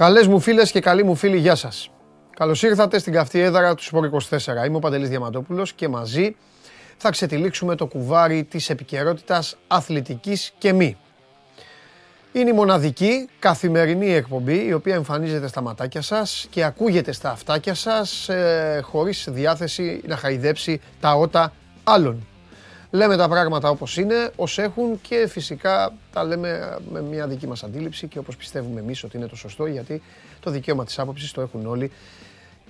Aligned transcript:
Καλές 0.00 0.26
μου 0.26 0.40
φίλες 0.40 0.70
και 0.70 0.80
καλοί 0.80 1.04
μου 1.04 1.14
φίλοι, 1.14 1.36
γεια 1.36 1.54
σας. 1.54 1.90
Καλώς 2.36 2.62
ήρθατε 2.62 2.98
στην 2.98 3.12
καυτή 3.12 3.40
έδρα 3.40 3.74
του 3.74 3.82
Σπορ 3.82 4.10
24. 4.30 4.66
Είμαι 4.66 4.76
ο 4.76 4.78
Παντελής 4.78 5.08
Διαματόπουλος 5.08 5.72
και 5.72 5.88
μαζί 5.88 6.36
θα 6.96 7.10
ξετυλίξουμε 7.10 7.74
το 7.74 7.86
κουβάρι 7.86 8.44
της 8.44 8.70
επικαιρότητας 8.70 9.56
αθλητικής 9.66 10.52
και 10.58 10.72
μη. 10.72 10.96
Είναι 12.32 12.50
η 12.50 12.52
μοναδική 12.52 13.28
καθημερινή 13.38 14.12
εκπομπή 14.12 14.66
η 14.66 14.72
οποία 14.72 14.94
εμφανίζεται 14.94 15.48
στα 15.48 15.60
ματάκια 15.60 16.02
σας 16.02 16.46
και 16.50 16.64
ακούγεται 16.64 17.12
στα 17.12 17.30
αυτάκια 17.30 17.74
σας 17.74 18.28
ε, 18.28 18.80
χωρίς 18.84 19.26
διάθεση 19.30 20.02
να 20.06 20.16
χαϊδέψει 20.16 20.80
τα 21.00 21.14
ότα 21.14 21.52
άλλων. 21.84 22.26
Λέμε 22.90 23.16
τα 23.16 23.28
πράγματα 23.28 23.68
όπως 23.68 23.96
είναι, 23.96 24.30
ως 24.36 24.58
έχουν 24.58 25.00
και 25.00 25.26
φυσικά 25.28 25.92
τα 26.12 26.24
λέμε 26.24 26.78
με 26.92 27.02
μια 27.02 27.26
δική 27.26 27.46
μας 27.46 27.62
αντίληψη 27.62 28.06
και 28.06 28.18
όπως 28.18 28.36
πιστεύουμε 28.36 28.80
εμείς 28.80 29.04
ότι 29.04 29.16
είναι 29.16 29.26
το 29.26 29.36
σωστό 29.36 29.66
γιατί 29.66 30.02
το 30.40 30.50
δικαίωμα 30.50 30.84
της 30.84 30.98
άποψης 30.98 31.32
το 31.32 31.40
έχουν 31.40 31.66
όλοι 31.66 31.90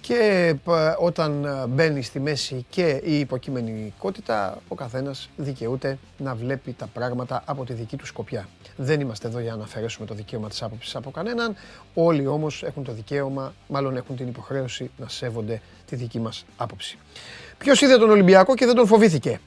και 0.01 0.55
όταν 0.99 1.47
μπαίνει 1.69 2.03
στη 2.03 2.21
μέση 2.21 2.67
και 2.71 3.01
η 3.05 3.19
υποκειμενικότητα, 3.19 4.59
ο 4.69 4.75
καθένας 4.75 5.29
δικαιούται 5.37 5.99
να 6.19 6.35
βλέπει 6.35 6.73
τα 6.73 6.87
πράγματα 6.93 7.43
από 7.47 7.65
τη 7.65 7.73
δική 7.73 7.97
του 7.97 8.07
σκοπιά. 8.07 8.49
Δεν 8.77 9.01
είμαστε 9.01 9.29
εδώ 9.29 9.41
για 9.41 9.55
να 9.55 9.63
αφαιρέσουμε 9.63 10.07
το 10.07 10.15
δικαίωμα 10.15 10.49
της 10.49 10.63
άποψης 10.63 10.97
από 10.97 11.11
κανέναν, 11.11 11.55
όλοι 11.95 12.27
όμως 12.27 12.63
έχουν 12.63 12.85
το 12.85 12.93
δικαίωμα, 12.93 13.55
μάλλον 13.69 13.97
έχουν 13.97 14.17
την 14.17 14.29
υποχρέωση 14.29 14.91
να 14.97 15.09
σέβονται 15.09 15.61
τη 15.87 15.97
δική 15.97 16.21
μας 16.21 16.45
άποψη. 16.57 16.99
Ποιος 17.59 17.81
είδε 17.81 17.97
τον 17.97 18.11
Ολυμπιακό 18.11 18.55
και 18.55 18.67
δεν 18.67 18.75
τον 18.75 18.87
φοβήθηκε; 18.87 19.41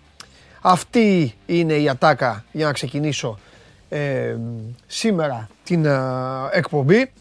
Αυτή 0.65 1.35
είναι 1.45 1.73
η 1.73 1.89
ατάκα 1.89 2.43
για 2.51 2.65
να 2.65 2.71
ξεκινήσω 2.71 3.39
ε, 3.89 4.35
σήμερα 4.87 5.49
την 5.63 5.85
ε, 5.85 5.99
εκπομπή 6.51 7.11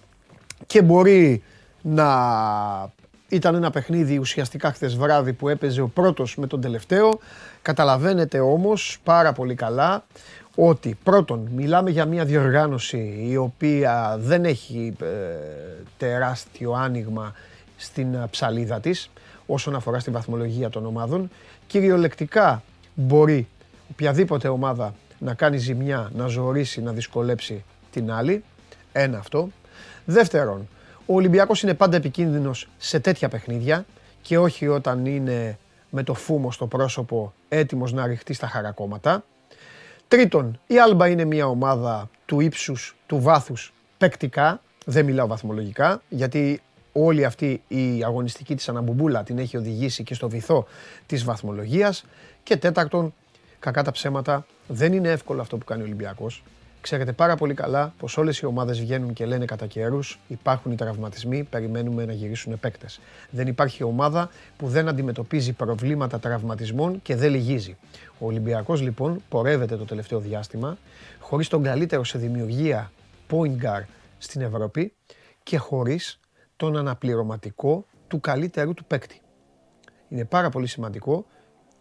και 0.67 0.83
μπορεί 0.83 1.43
να 1.83 2.09
ήταν 3.29 3.55
ένα 3.55 3.71
παιχνίδι 3.71 4.19
ουσιαστικά 4.19 4.73
χθες 4.73 4.97
βράδυ 4.97 5.33
που 5.33 5.49
έπαιζε 5.49 5.81
ο 5.81 5.89
πρώτος 5.89 6.37
με 6.37 6.47
τον 6.47 6.61
τελευταίο. 6.61 7.19
Καταλαβαίνετε 7.63 8.41
όμως 8.41 8.99
πάρα 9.05 9.33
πολύ 9.33 9.55
καλά 9.55 10.05
ότι 10.55 10.99
πρώτον 11.03 11.49
μιλάμε 11.55 11.91
για 11.91 12.05
μια 12.05 12.25
διοργάνωση 12.25 13.27
η 13.31 13.37
οποία 13.37 14.17
δεν 14.21 14.45
έχει 14.45 14.97
ε, 15.01 15.07
τεράστιο 15.97 16.73
άνοιγμα 16.73 17.35
στην 17.77 18.29
ψαλίδα 18.31 18.81
της 18.81 19.11
όσον 19.47 19.75
αφορά 19.75 19.99
στη 19.99 20.11
βαθμολογία 20.11 20.71
των 20.71 20.87
ομάδων. 20.87 21.31
Κυριολεκτικά 21.67 22.63
μπορεί 23.03 23.49
οποιαδήποτε 23.91 24.49
ομάδα 24.49 24.95
να 25.19 25.35
κάνει 25.35 25.57
ζημιά, 25.57 26.11
να 26.15 26.27
ζωρίσει, 26.27 26.83
να 26.83 26.93
δυσκολέψει 26.93 27.65
την 27.91 28.13
άλλη. 28.13 28.45
Ένα 28.93 29.19
αυτό. 29.19 29.49
Δεύτερον, 30.05 30.69
ο 31.07 31.15
Ολυμπιακός 31.15 31.63
είναι 31.63 31.75
πάντα 31.75 31.97
επικίνδυνος 31.97 32.69
σε 32.79 33.01
τέτοια 33.01 33.29
παιχνίδια 33.29 33.87
και 34.23 34.39
όχι 34.39 34.69
όταν 34.69 35.07
είναι 35.07 35.59
με 35.91 36.03
το 36.03 36.15
φούμο 36.15 36.53
στο 36.53 36.67
πρόσωπο 36.67 37.33
έτοιμος 37.49 37.93
να 37.93 38.07
ρηχτεί 38.07 38.33
στα 38.33 38.47
χαρακόμματα. 38.47 39.25
Τρίτον, 40.09 40.61
η 40.67 40.79
Άλμπα 40.79 41.09
είναι 41.09 41.25
μια 41.25 41.47
ομάδα 41.47 42.11
του 42.25 42.41
ύψους, 42.41 42.97
του 43.07 43.21
βάθους 43.21 43.73
παικτικά, 43.99 44.61
δεν 44.85 45.05
μιλάω 45.05 45.27
βαθμολογικά, 45.27 46.03
γιατί 46.09 46.61
όλη 46.93 47.25
αυτή 47.25 47.63
η 47.69 48.05
αγωνιστική 48.05 48.55
της 48.55 48.69
αναμπουμπούλα 48.69 49.23
την 49.23 49.39
έχει 49.39 49.57
οδηγήσει 49.57 50.03
και 50.03 50.15
στο 50.15 50.29
βυθό 50.29 50.67
της 51.07 51.25
βαθμολογίας. 51.25 52.05
Και 52.43 52.57
τέταρτον, 52.57 53.15
κακά 53.59 53.83
τα 53.83 53.91
ψέματα, 53.91 54.47
δεν 54.69 54.93
είναι 54.93 55.09
εύκολο 55.09 55.41
αυτό 55.41 55.59
που 55.59 55.65
κάνει 55.65 55.83
ο 55.83 55.85
Ολυμπιακός. 55.85 56.43
Ξέρετε 56.81 57.13
πάρα 57.13 57.37
πολύ 57.37 57.55
καλά 57.55 57.95
πως 57.99 58.17
όλες 58.17 58.39
οι 58.39 58.47
ομάδες 58.47 58.81
βγαίνουν 58.81 59.13
και 59.13 59.27
λένε 59.27 59.45
κατά 59.45 59.67
καιρούς 59.67 60.19
υπάρχουν 60.29 60.73
οι 60.73 60.75
τραυματισμοί, 60.75 61.43
περιμένουμε 61.43 62.05
να 62.05 62.13
γυρίσουν 62.13 62.61
παίκτες. 62.61 63.01
Δεν 63.31 63.47
υπάρχει 63.47 63.83
ομάδα 63.83 64.31
που 64.57 64.69
δεν 64.69 64.89
αντιμετωπίζει 64.89 65.53
προβλήματα 65.53 66.19
τραυματισμών 66.19 67.03
και 67.03 67.17
δεν 67.17 67.31
λυγίζει. 67.31 67.77
Ο 68.19 68.27
Ολυμπιακός 68.27 68.81
λοιπόν 68.81 69.23
πορεύεται 69.29 69.77
το 69.77 69.85
τελευταίο 69.85 70.19
διάστημα 70.19 70.79
χωρίς 71.21 71.49
τον 71.49 71.63
καλύτερο 71.63 72.05
σε 72.05 72.19
δημιουργία 72.19 72.93
point 73.31 73.65
guard 73.65 73.87
στην 74.19 74.41
Ευρώπη 74.41 74.93
και 75.43 75.57
χωρίς 75.57 76.21
τον 76.57 76.77
αναπληρωματικό 76.77 77.87
του 78.09 78.21
καλύτερου 78.21 78.75
του 78.75 78.85
παίκτη. 78.85 79.21
Είναι 80.09 80.25
πάρα 80.25 80.49
πολύ 80.49 80.67
σημαντικό 80.67 81.27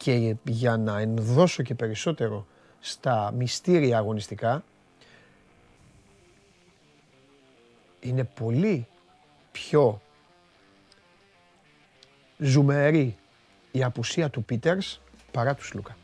και 0.01 0.35
για 0.43 0.77
να 0.77 0.99
ενδώσω 0.99 1.63
και 1.63 1.75
περισσότερο 1.75 2.45
στα 2.79 3.31
μυστήρια 3.37 3.97
αγωνιστικά, 3.97 4.63
είναι 7.99 8.23
πολύ 8.23 8.87
πιο 9.51 10.01
ζουμερή 12.37 13.17
η 13.71 13.83
απουσία 13.83 14.29
του 14.29 14.43
Πίτερς 14.43 15.01
παρά 15.31 15.55
του 15.55 15.65
Σλούκα. 15.65 15.97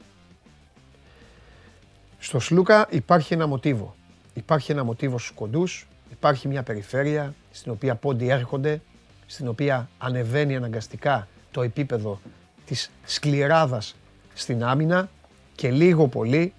Στο 2.19 2.39
Σλούκα 2.39 2.87
υπάρχει 2.89 3.33
ένα 3.33 3.47
μοτίβο. 3.47 3.95
Υπάρχει 4.33 4.71
ένα 4.71 4.83
μοτίβο 4.83 5.17
στους 5.17 5.31
κοντούς, 5.35 5.87
υπάρχει 6.11 6.47
μια 6.47 6.63
περιφέρεια 6.63 7.33
στην 7.51 7.71
οποία 7.71 7.95
πόντι 7.95 8.29
έρχονται, 8.29 8.81
στην 9.25 9.47
οποία 9.47 9.89
ανεβαίνει 9.97 10.55
αναγκαστικά 10.55 11.27
το 11.51 11.61
επίπεδο 11.61 12.19
της 12.67 12.91
σκληράδας 13.05 13.95
στην 14.33 14.63
άμυνα 14.63 15.09
και 15.55 15.71
λίγο 15.71 16.07
πολύ 16.07 16.53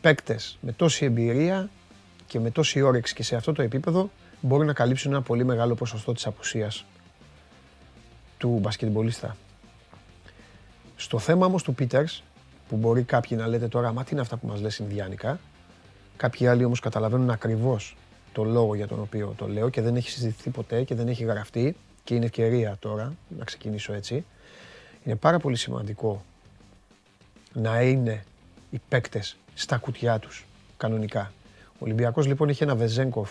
παίκτες 0.00 0.58
με 0.60 0.72
τόση 0.72 1.04
εμπειρία 1.04 1.70
και 2.26 2.40
με 2.40 2.50
τόση 2.50 2.80
όρεξη 2.80 3.14
και 3.14 3.22
σε 3.22 3.36
αυτό 3.36 3.52
το 3.52 3.62
επίπεδο 3.62 4.10
μπορεί 4.40 4.66
να 4.66 4.72
καλύψουν 4.72 5.12
ένα 5.12 5.22
πολύ 5.22 5.44
μεγάλο 5.44 5.74
ποσοστό 5.74 6.12
της 6.12 6.26
απουσίας 6.26 6.84
του 8.38 8.58
μπασκετμπολίστα. 8.62 9.36
Στο 10.96 11.18
θέμα 11.18 11.46
όμως 11.46 11.62
του 11.62 11.74
Πίτερς, 11.74 12.22
που 12.68 12.76
μπορεί 12.76 13.02
κάποιοι 13.02 13.38
να 13.40 13.46
λέτε 13.46 13.68
τώρα, 13.68 13.92
μα 13.92 14.04
τι 14.04 14.08
είναι 14.12 14.20
αυτά 14.20 14.36
που 14.36 14.46
μας 14.46 14.60
λες 14.60 14.78
Ινδιάνικα, 14.78 15.40
κάποιοι 16.16 16.46
άλλοι 16.46 16.64
όμως 16.64 16.80
καταλαβαίνουν 16.80 17.30
ακριβώς 17.30 17.96
το 18.32 18.44
λόγο 18.44 18.74
για 18.74 18.86
τον 18.86 19.00
οποίο 19.00 19.34
το 19.36 19.48
λέω 19.48 19.68
και 19.68 19.80
δεν 19.80 19.96
έχει 19.96 20.10
συζητηθεί 20.10 20.50
ποτέ 20.50 20.82
και 20.82 20.94
δεν 20.94 21.08
έχει 21.08 21.24
γραφτεί 21.24 21.76
και 22.04 22.14
είναι 22.14 22.24
ευκαιρία 22.24 22.76
τώρα 22.80 23.14
να 23.38 23.44
ξεκινήσω 23.44 23.92
έτσι. 23.92 24.24
Είναι 25.08 25.16
πάρα 25.16 25.38
πολύ 25.38 25.56
σημαντικό 25.56 26.24
να 27.52 27.82
είναι 27.82 28.24
οι 28.70 28.80
παίκτες 28.88 29.36
στα 29.54 29.76
κουτιά 29.76 30.18
τους 30.18 30.46
κανονικά. 30.76 31.32
Ο 31.72 31.78
Ολυμπιακός 31.78 32.26
λοιπόν 32.26 32.48
έχει 32.48 32.62
ένα 32.62 32.76
Βεζέγκοφ 32.76 33.30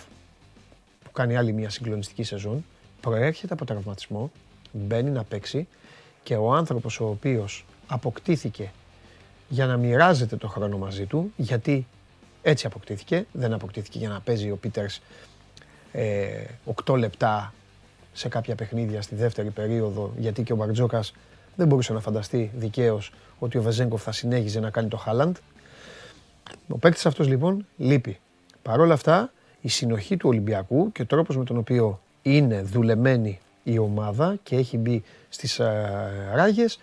που 1.04 1.12
κάνει 1.12 1.38
άλλη 1.38 1.54
μια 1.54 1.70
συγκλονιστική 1.70 2.24
σεζόν, 2.24 2.66
προέρχεται 3.02 3.54
από 3.54 3.66
τραυματισμό, 3.66 4.32
μπαίνει 4.72 5.10
να 5.10 5.24
παίξει 5.24 5.68
και 6.24 6.36
ο 6.36 6.54
άνθρωπος 6.54 7.00
ο 7.00 7.06
οποίος 7.08 7.66
αποκτήθηκε 7.88 8.72
για 9.50 9.66
να 9.66 9.78
μοιράζεται 9.78 10.36
το 10.36 10.48
χρόνο 10.48 10.78
μαζί 10.78 11.06
του, 11.06 11.32
γιατί 11.36 11.88
έτσι 12.42 12.66
αποκτήθηκε, 12.66 13.26
δεν 13.32 13.54
αποκτήθηκε 13.54 13.98
για 13.98 14.10
να 14.10 14.20
παίζει 14.20 14.52
ο 14.52 14.56
Πίτερς 14.56 15.02
ε, 15.92 16.44
8 16.86 16.98
λεπτά 16.98 17.54
σε 18.14 18.28
κάποια 18.30 18.56
παιχνίδια 18.56 19.02
στη 19.02 19.16
δεύτερη 19.16 19.50
περίοδο, 19.50 20.14
γιατί 20.18 20.44
και 20.44 20.54
ο 20.54 20.56
Μπαρτζόκας 20.56 21.14
δεν 21.58 21.68
μπορούσε 21.68 21.94
να 21.94 22.00
φανταστεί 22.00 22.52
δικαίως 22.56 23.12
ότι 23.40 23.58
ο 23.58 23.62
Βεζέγκοφ 23.62 24.04
θα 24.04 24.12
συνέχιζε 24.12 24.60
να 24.60 24.70
κάνει 24.70 24.88
το 24.88 24.98
Χάλαντ. 24.98 25.36
Ο 26.68 26.78
παίκτης 26.78 27.06
αυτός 27.06 27.28
λοιπόν 27.28 27.66
λείπει. 27.78 28.20
Παρ' 28.62 28.80
όλα 28.80 28.94
αυτά, 28.94 29.32
η 29.62 29.70
συνοχή 29.70 30.18
του 30.18 30.30
Ολυμπιακού 30.30 30.92
και 30.92 31.02
ο 31.02 31.06
τρόπος 31.06 31.38
με 31.38 31.44
τον 31.44 31.58
οποίο 31.58 32.02
είναι 32.22 32.62
δουλεμένη 32.62 33.40
η 33.64 33.78
ομάδα 33.78 34.36
και 34.44 34.56
έχει 34.56 34.78
μπει 34.78 35.04
στις 35.30 35.60
ε, 35.60 36.32
ράγες, 36.34 36.80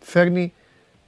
φέρνει, 0.00 0.52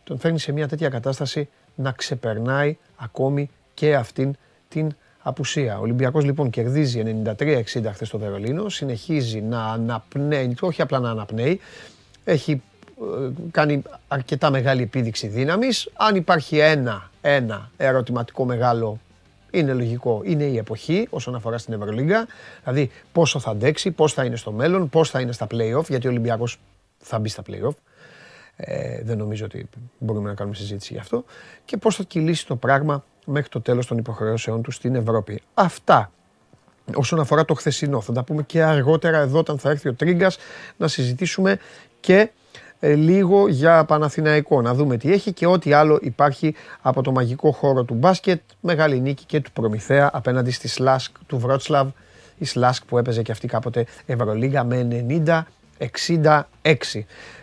τον 0.05 0.19
φέρνει 0.19 0.38
σε 0.38 0.52
μια 0.52 0.69
τέτοια 0.69 0.88
κατάσταση 0.88 1.49
να 1.75 1.93
ξεπερνάει 1.93 2.76
ακόμη 2.96 3.50
και 3.75 3.94
αυτήν 3.94 4.34
την 4.69 4.90
απουσία. 5.22 5.78
Ο 5.78 5.81
Ολυμπιακός 5.81 6.25
λοιπόν 6.25 6.50
κερδίζει 6.50 7.22
93-60 7.38 7.64
χθες 7.64 8.08
στο 8.08 8.19
Βερολίνο, 8.19 8.69
συνεχίζει 8.69 9.40
να 9.40 9.64
αναπνέει, 9.64 10.56
όχι 10.61 10.82
απλά 10.82 10.99
να 10.99 11.11
αναπνέει, 11.11 11.61
έχει 12.25 12.52
ε, 12.52 12.56
κάνει 13.50 13.82
αρκετά 14.08 14.50
μεγάλη 14.50 14.82
επίδειξη 14.82 15.26
δύναμης. 15.26 15.91
Αν 15.94 16.17
υπάρχει 16.17 16.58
ένα, 16.58 17.11
ένα 17.20 17.70
ερωτηματικό 17.76 18.44
μεγάλο, 18.44 19.00
είναι 19.50 19.73
λογικό, 19.73 20.20
είναι 20.25 20.44
η 20.44 20.56
εποχή 20.56 21.06
όσον 21.11 21.35
αφορά 21.35 21.58
στην 21.58 21.75
Ευρωλίγκα. 21.75 22.26
Δηλαδή 22.62 22.91
πόσο 23.12 23.38
θα 23.38 23.50
αντέξει, 23.50 23.91
πώς 23.91 24.12
θα 24.12 24.25
είναι 24.25 24.37
στο 24.37 24.52
μέλλον, 24.52 24.88
πώς 24.88 25.11
θα 25.11 25.20
είναι 25.20 25.32
στα 25.32 25.46
play-off, 25.50 25.88
γιατί 25.88 26.06
ο 26.06 26.11
Ολυμπιακός 26.11 26.58
θα 26.99 27.19
μπει 27.19 27.29
στα 27.29 27.43
play-off. 27.46 27.75
Ε, 28.56 29.02
δεν 29.02 29.19
νομίζω 29.19 29.44
ότι 29.44 29.69
μπορούμε 29.99 30.29
να 30.29 30.35
κάνουμε 30.35 30.56
συζήτηση 30.56 30.93
γι' 30.93 30.99
αυτό. 30.99 31.25
Και 31.64 31.76
πώς 31.76 31.97
θα 31.97 32.02
κυλήσει 32.02 32.47
το 32.47 32.56
πράγμα 32.56 33.05
μέχρι 33.26 33.49
το 33.49 33.61
τέλος 33.61 33.87
των 33.87 33.99
υποχρεώσεών 33.99 34.62
του 34.62 34.70
στην 34.70 34.94
Ευρώπη. 34.94 35.43
Αυτά 35.55 36.11
όσον 36.94 37.20
αφορά 37.20 37.44
το 37.44 37.55
χθεσινό. 37.55 38.00
Θα 38.00 38.12
τα 38.12 38.23
πούμε 38.23 38.43
και 38.43 38.62
αργότερα 38.62 39.19
εδώ 39.19 39.38
όταν 39.38 39.58
θα 39.58 39.70
έρθει 39.70 39.88
ο 39.88 39.94
Τρίγκας 39.94 40.37
να 40.76 40.88
συζητήσουμε 40.88 41.58
και 42.00 42.19
ε, 42.19 42.31
λίγο 42.93 43.49
για 43.49 43.85
Παναθηναϊκό. 43.85 44.63
Να 44.63 44.75
δούμε 44.75 44.97
τι 44.97 45.13
έχει 45.13 45.33
και 45.33 45.47
ό,τι 45.47 45.73
άλλο 45.73 45.99
υπάρχει 46.03 46.55
από 46.83 47.03
το 47.03 47.13
μαγικό 47.13 47.51
χώρο 47.51 47.85
του 47.85 47.95
μπάσκετ. 47.95 48.41
Μεγάλη 48.61 49.01
νίκη 49.01 49.25
και 49.25 49.41
του 49.41 49.53
Προμηθέα 49.53 50.11
απέναντι 50.13 50.51
στη 50.51 50.69
Σλάσκ 50.69 51.17
του 51.27 51.39
Βρότσλαβ 51.39 51.89
η 52.39 52.45
Σλάσκ 52.45 52.85
που 52.85 52.99
έπαιζε 52.99 53.23
και 53.23 53.33
αυτή 53.33 53.47
κάποτε 53.47 53.87
Ευρωλίγκα 54.07 54.65
με 54.65 55.07
90-66. 55.79 56.43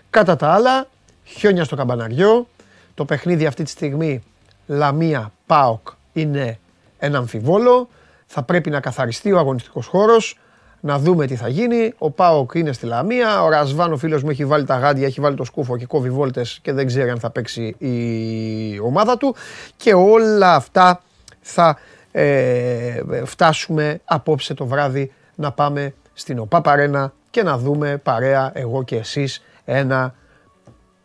Κατά 0.10 0.36
τα 0.36 0.48
άλλα, 0.48 0.88
χιόνια 1.24 1.64
στο 1.64 1.76
καμπαναριό, 1.76 2.48
το 2.94 3.06
παιχνίδι 3.06 3.46
αυτή 3.46 3.64
τη 3.64 3.70
στιγμή 3.70 4.24
Λαμία 4.68 5.32
ΠΑΟΚ 5.46 5.88
είναι 6.14 6.60
ένα 6.98 7.18
αμφιβόλο, 7.18 7.90
θα 8.26 8.44
πρέπει 8.44 8.70
να 8.70 8.80
καθαριστεί 8.80 9.32
ο 9.32 9.38
αγωνιστικός 9.38 9.88
χώρος, 9.88 10.40
να 10.82 11.00
δούμε 11.00 11.26
τι 11.26 11.36
θα 11.36 11.48
γίνει. 11.48 11.94
Ο 11.98 12.10
Πάοκ 12.12 12.52
είναι 12.54 12.72
στη 12.72 12.86
Λαμία. 12.86 13.44
Ο 13.44 13.50
Ρασβάν, 13.50 13.94
ο 13.94 13.98
φίλος 13.98 14.24
μου, 14.24 14.30
έχει 14.30 14.46
βάλει 14.46 14.66
τα 14.66 14.78
γάντια, 14.78 15.06
έχει 15.06 15.22
βάλει 15.22 15.36
το 15.36 15.44
σκούφο 15.44 15.78
και 15.78 15.86
κόβει 15.86 16.10
βόλτες 16.10 16.60
και 16.62 16.74
δεν 16.74 16.88
ξέρει 16.88 17.10
αν 17.10 17.20
θα 17.20 17.30
παίξει 17.30 17.76
η 17.78 18.80
ομάδα 18.80 19.18
του. 19.18 19.36
Και 19.78 19.94
όλα 19.94 20.56
αυτά 20.56 21.02
θα 21.42 21.78
ε, 22.12 23.02
φτάσουμε 23.26 24.00
απόψε 24.06 24.54
το 24.54 24.66
βράδυ 24.66 25.12
να 25.36 25.52
πάμε 25.52 25.94
στην 26.14 26.40
ΟΠΑ 26.40 26.62
Παρένα 26.62 27.14
και 27.30 27.44
να 27.44 27.58
δούμε 27.58 27.98
παρέα 28.04 28.52
εγώ 28.54 28.84
και 28.84 28.96
εσείς 28.96 29.44
ένα 29.66 30.14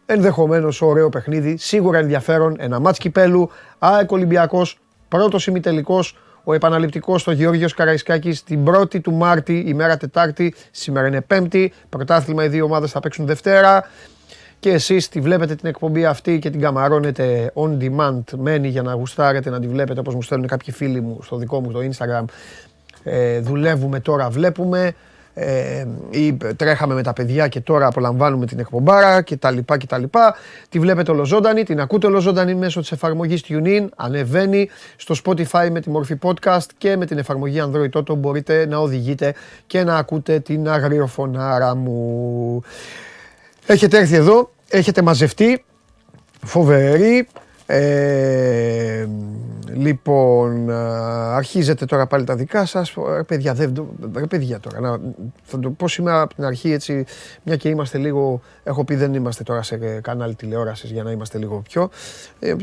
ενδεχομένως 0.06 0.82
ωραίο 0.82 1.08
παιχνίδι, 1.08 1.56
σίγουρα 1.56 1.98
ενδιαφέρον, 1.98 2.56
ένα 2.58 2.80
μάτς 2.80 2.98
κυπέλου, 2.98 3.50
ΑΕΚ 3.78 4.12
Ολυμπιακός, 4.12 4.78
πρώτος 5.08 5.46
ημιτελικός, 5.46 6.16
ο 6.48 6.54
επαναληπτικός 6.54 7.20
στο 7.20 7.30
Γεώργιος 7.30 7.74
Καραϊσκάκης 7.74 8.42
την 8.42 8.64
1η 8.68 9.00
του 9.00 9.12
Μάρτη, 9.12 9.64
ημέρα 9.66 9.96
Τετάρτη. 9.96 10.54
Σήμερα 10.70 11.06
είναι 11.06 11.20
Πέμπτη. 11.20 11.72
Πρωτάθλημα 11.88 12.44
οι 12.44 12.48
δύο 12.48 12.64
ομάδες 12.64 12.90
θα 12.90 13.00
παίξουν 13.00 13.26
Δευτέρα. 13.26 13.88
Και 14.60 14.70
εσείς 14.70 15.08
τη 15.08 15.20
βλέπετε 15.20 15.54
την 15.54 15.68
εκπομπή 15.68 16.04
αυτή 16.04 16.38
και 16.38 16.50
την 16.50 16.60
καμαρώνετε 16.60 17.52
on 17.54 17.78
demand. 17.78 18.22
Μένει 18.36 18.68
για 18.68 18.82
να 18.82 18.94
γουστάρετε 18.94 19.50
να 19.50 19.60
τη 19.60 19.66
βλέπετε 19.66 20.00
όπως 20.00 20.14
μου 20.14 20.22
στέλνουν 20.22 20.46
κάποιοι 20.46 20.74
φίλοι 20.74 21.00
μου 21.00 21.18
στο 21.22 21.36
δικό 21.36 21.60
μου 21.60 21.72
το 21.72 21.78
Instagram. 21.78 22.24
Ε, 23.02 23.40
δουλεύουμε 23.40 24.00
τώρα, 24.00 24.30
βλέπουμε 24.30 24.94
ε, 25.38 25.86
ή 26.10 26.36
τρέχαμε 26.56 26.94
με 26.94 27.02
τα 27.02 27.12
παιδιά 27.12 27.48
και 27.48 27.60
τώρα 27.60 27.86
απολαμβάνουμε 27.86 28.46
την 28.46 28.58
εκπομπάρα 28.58 29.22
και 29.22 29.36
τα 29.36 29.50
λοιπά 29.50 29.76
και 29.76 29.86
τα 29.86 29.98
λοιπά. 29.98 30.36
Τη 30.68 30.78
βλέπετε 30.78 31.10
ολοζώντανη, 31.10 31.62
την 31.62 31.80
ακούτε 31.80 32.06
ολοζώντανη 32.06 32.54
μέσω 32.54 32.80
της 32.80 32.92
εφαρμογής 32.92 33.44
TuneIn, 33.48 33.86
ανεβαίνει 33.96 34.68
στο 34.96 35.14
Spotify 35.24 35.68
με 35.70 35.80
τη 35.80 35.90
μορφή 35.90 36.18
podcast 36.22 36.66
και 36.78 36.96
με 36.96 37.06
την 37.06 37.18
εφαρμογή 37.18 37.62
Android 37.64 37.98
Auto 37.98 38.16
μπορείτε 38.16 38.66
να 38.66 38.78
οδηγείτε 38.78 39.34
και 39.66 39.84
να 39.84 39.96
ακούτε 39.96 40.38
την 40.38 40.68
αγριοφωνάρα 40.68 41.74
μου. 41.74 42.62
Έχετε 43.66 43.98
έρθει 43.98 44.14
εδώ, 44.14 44.50
έχετε 44.68 45.02
μαζευτεί, 45.02 45.64
φοβερή, 46.44 47.28
ε, 47.66 49.06
λοιπόν, 49.72 50.70
αρχίζετε 50.70 51.84
τώρα 51.84 52.06
πάλι 52.06 52.24
τα 52.24 52.36
δικά 52.36 52.64
σας. 52.64 52.94
Ρε 53.16 53.22
παιδιά, 53.22 53.54
δεν, 53.54 53.88
ρε 54.16 54.26
παιδιά 54.26 54.60
τώρα, 54.60 54.80
να, 54.80 55.00
θα 55.42 55.58
το 55.58 55.70
πω 55.70 55.88
σήμερα 55.88 56.20
από 56.20 56.34
την 56.34 56.44
αρχή 56.44 56.72
έτσι, 56.72 57.04
μια 57.42 57.56
και 57.56 57.68
είμαστε 57.68 57.98
λίγο, 57.98 58.40
έχω 58.64 58.84
πει 58.84 58.94
δεν 58.94 59.14
είμαστε 59.14 59.42
τώρα 59.42 59.62
σε 59.62 59.76
κανάλι 60.00 60.34
τηλεόρασης 60.34 60.90
για 60.90 61.02
να 61.02 61.10
είμαστε 61.10 61.38
λίγο 61.38 61.62
πιο. 61.68 61.90
Ε, 62.38 62.54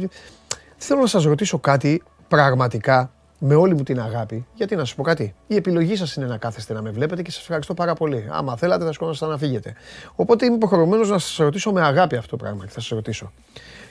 θέλω 0.77 1.01
να 1.01 1.07
σας 1.07 1.23
ρωτήσω 1.23 1.59
κάτι 1.59 2.03
πραγματικά 2.27 3.11
με 3.45 3.55
όλη 3.55 3.73
μου 3.73 3.83
την 3.83 3.99
αγάπη, 3.99 4.45
γιατί 4.53 4.75
να 4.75 4.85
σα 4.85 4.95
πω 4.95 5.03
κάτι. 5.03 5.35
Η 5.47 5.55
επιλογή 5.55 5.95
σας 5.95 6.15
είναι 6.15 6.25
να 6.25 6.37
κάθεστε 6.37 6.73
να 6.73 6.81
με 6.81 6.89
βλέπετε 6.89 7.21
και 7.21 7.31
σας 7.31 7.41
ευχαριστώ 7.41 7.73
πάρα 7.73 7.93
πολύ. 7.93 8.27
Άμα 8.31 8.57
θέλατε, 8.57 8.85
θα 8.85 8.91
σκόνασταν 8.91 9.29
να 9.29 9.37
φύγετε. 9.37 9.73
Οπότε 10.15 10.45
είμαι 10.45 10.55
υποχρεωμένος 10.55 11.09
να 11.09 11.17
σας 11.17 11.37
ρωτήσω 11.37 11.71
με 11.71 11.81
αγάπη 11.81 12.15
αυτό 12.15 12.29
το 12.29 12.43
πράγμα 12.43 12.65
και 12.65 12.71
θα 12.71 12.79
σας 12.79 12.89
ρωτήσω. 12.89 13.31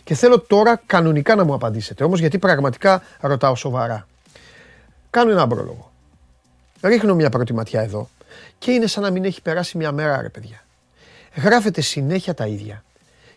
Και 0.04 0.14
θέλω 0.14 0.40
τώρα 0.40 0.80
κανονικά 0.86 1.34
να 1.34 1.44
μου 1.44 1.54
απαντήσετε. 1.54 2.04
Όμως 2.04 2.20
γιατί 2.20 2.38
πραγματικά 2.38 3.02
ρωτάω 3.20 3.54
σοβαρά. 3.54 4.08
Κάνω 5.10 5.30
ένα 5.30 5.46
πρόλογο. 5.46 5.92
Ρίχνω 6.82 7.14
μια 7.14 7.30
πρώτη 7.30 7.52
ματιά 7.54 7.80
εδώ 7.80 8.08
και 8.58 8.72
είναι 8.72 8.86
σαν 8.86 9.02
να 9.02 9.10
μην 9.10 9.24
έχει 9.24 9.42
περάσει 9.42 9.76
μια 9.76 9.92
μέρα, 9.92 10.22
ρε 10.22 10.28
παιδιά. 10.28 10.64
Γράφετε 11.34 11.80
συνέχεια 11.80 12.34
τα 12.34 12.46
ίδια 12.46 12.84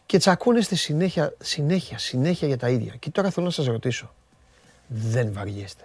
και 0.06 0.18
τσακώνεστε 0.18 0.76
συνέχεια, 0.76 1.34
συνέχεια, 1.42 1.98
συνέχεια 1.98 2.48
για 2.48 2.58
τα 2.58 2.70
ίδια. 2.70 2.94
Και 3.00 3.10
τώρα 3.10 3.30
θέλω 3.30 3.46
να 3.46 3.52
σας 3.52 3.66
ρωτήσω. 3.66 4.14
Δεν 4.88 5.34
βαριέστε. 5.34 5.84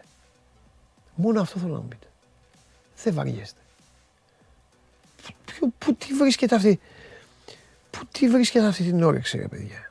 Μόνο 1.15 1.41
αυτό 1.41 1.59
θέλω 1.59 1.73
να 1.73 1.81
μου 1.81 1.89
πείτε. 1.89 2.07
Δεν 3.03 3.15
βαριέστε. 3.15 3.61
Πού, 5.79 5.95
τι 5.95 6.15
βρίσκεται 6.15 6.55
αυτή, 6.55 6.81
πού 7.91 8.07
τι 8.13 8.29
βρίσκεται 8.29 8.67
αυτή 8.67 8.83
την 8.83 9.03
όρεξη, 9.03 9.37
ρε 9.37 9.49
παιδιά; 9.49 9.90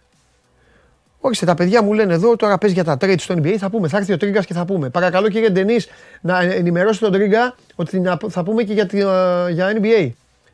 Όχι, 1.22 1.46
τα 1.46 1.54
παιδιά 1.54 1.84
μου 1.84 1.94
λένε 1.94 2.14
εδώ, 2.14 2.36
τώρα 2.36 2.58
παίζει 2.58 2.76
για 2.76 2.84
τα 2.84 2.98
trade 3.02 3.20
στο 3.20 3.36
NBA, 3.38 3.56
θα 3.58 3.70
πούμε, 3.70 3.88
θα 3.88 3.98
έρθει 3.98 4.14
ο 4.14 4.18
Τρίγκας 4.18 4.46
και 4.46 4.54
θα 4.54 4.66
πούμε. 4.66 4.90
Παρακαλώ 4.90 5.30
κύριε 5.30 5.50
Ντενής 5.50 5.88
να 6.22 6.42
ενημερώσει 6.42 7.00
τον 7.00 7.12
Τρίγκα 7.12 7.56
ότι 7.76 8.02
θα 8.30 8.44
πούμε 8.44 8.64
και 8.64 8.74
για, 8.74 8.88
για 9.52 9.78
NBA. 9.82 10.10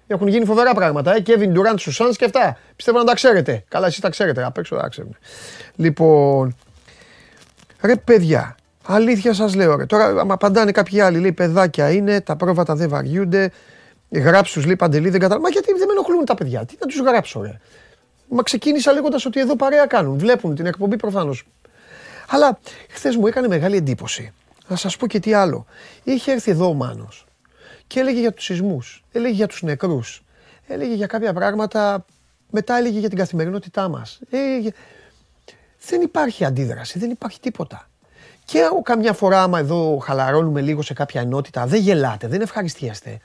Έχουν 0.08 0.28
γίνει 0.28 0.46
φοβερά 0.46 0.74
πράγματα. 0.74 1.16
Ε. 1.16 1.24
Kevin 1.26 1.50
Durant 1.50 1.76
στου 1.76 1.94
Suns 1.94 2.14
και 2.18 2.26
αυτά. 2.26 2.58
Πιστεύω 2.76 2.98
να 2.98 3.04
τα 3.04 3.14
ξέρετε. 3.14 3.64
Καλά, 3.68 3.88
εσείς 3.88 4.00
τα 4.00 4.10
ξέρετε. 4.10 4.46
Απ' 4.46 4.58
έξω 4.58 4.76
τα 4.76 4.88
ξέρετε. 4.90 5.16
Λοιπόν, 5.76 6.56
ρε 7.82 7.96
παιδιά, 7.96 8.56
αλήθεια 8.84 9.34
σας 9.34 9.56
λέω. 9.56 9.76
Ρε. 9.76 9.86
Τώρα, 9.86 10.06
άμα 10.06 10.34
απαντάνε 10.34 10.72
κάποιοι 10.72 11.00
άλλοι, 11.00 11.20
λέει 11.20 11.32
παιδάκια 11.32 11.92
είναι, 11.92 12.22
τα 12.22 12.36
πρόβατα 12.36 12.76
δεν 12.76 12.90
βαριούνται. 12.90 13.52
Γράψους 14.10 14.66
λέει 14.66 14.76
παντελή, 14.76 15.10
δεν 15.10 15.20
καταλαβαίνω. 15.20 15.42
Μα 15.42 15.50
γιατί 15.50 15.72
δεν 15.78 15.88
με 15.88 15.94
ενοχλούν 15.94 16.26
τα 16.26 16.36
παιδιά, 16.36 16.66
τι 16.66 16.76
να 16.80 16.88
τους 16.88 17.00
γράψω, 17.00 17.42
ρε. 17.42 17.60
Μα 18.36 18.44
ξεκίνησα 18.44 18.94
λέγοντας 18.94 19.26
ότι 19.26 19.40
εδώ 19.40 19.56
παρέα 19.56 19.86
κάνουν. 19.86 20.18
Βλέπουν 20.18 20.56
την 20.56 20.66
εκπομπή 20.66 20.96
προφανώς. 20.96 21.44
Αλλά 22.28 22.60
χθες 22.90 23.16
μου 23.16 23.28
έκανε 23.28 23.48
μεγάλη 23.48 23.78
εντύπωση. 23.78 24.34
Να 24.68 24.76
σας 24.76 24.98
πω 24.98 25.08
και 25.08 25.20
τι 25.20 25.34
άλλο. 25.34 25.66
Είχε 26.04 26.32
έρθει 26.32 26.52
εδώ 26.52 26.68
ο 26.68 26.74
Μάνος 26.74 27.26
και 27.88 28.00
έλεγε 28.00 28.20
για 28.20 28.34
τους 28.34 28.44
σεισμούς, 28.46 29.04
έλεγε 29.12 29.34
για 29.34 29.48
τους 29.48 29.62
νεκρούς, 29.62 30.24
έλεγε 30.68 30.94
για 30.94 31.08
κάποια 31.08 31.34
πράγματα. 31.34 32.06
Μετά 32.50 32.78
έλεγε 32.78 33.00
για 33.00 33.10
την 33.10 33.18
καθημερινότητά 33.18 33.88
μας. 33.88 34.20
Δεν 35.88 36.02
υπάρχει 36.02 36.46
αντίδραση, 36.46 37.00
δεν 37.00 37.10
υπάρχει 37.10 37.40
τίποτα. 37.40 37.90
Και 38.46 38.60
καμιά 38.84 39.14
φορά, 39.14 39.44
άμα 39.44 39.60
εδώ 39.60 39.98
χαλαρώνουμε 40.04 40.62
λίγο 40.62 40.82
σε 40.82 40.94
κάποια 40.94 41.22
ενότητα, 41.22 41.66
δεν 41.66 41.82
γελάτε, 41.82 42.28
δεν 42.28 42.42
ευχαριστιέστε. 42.42 43.20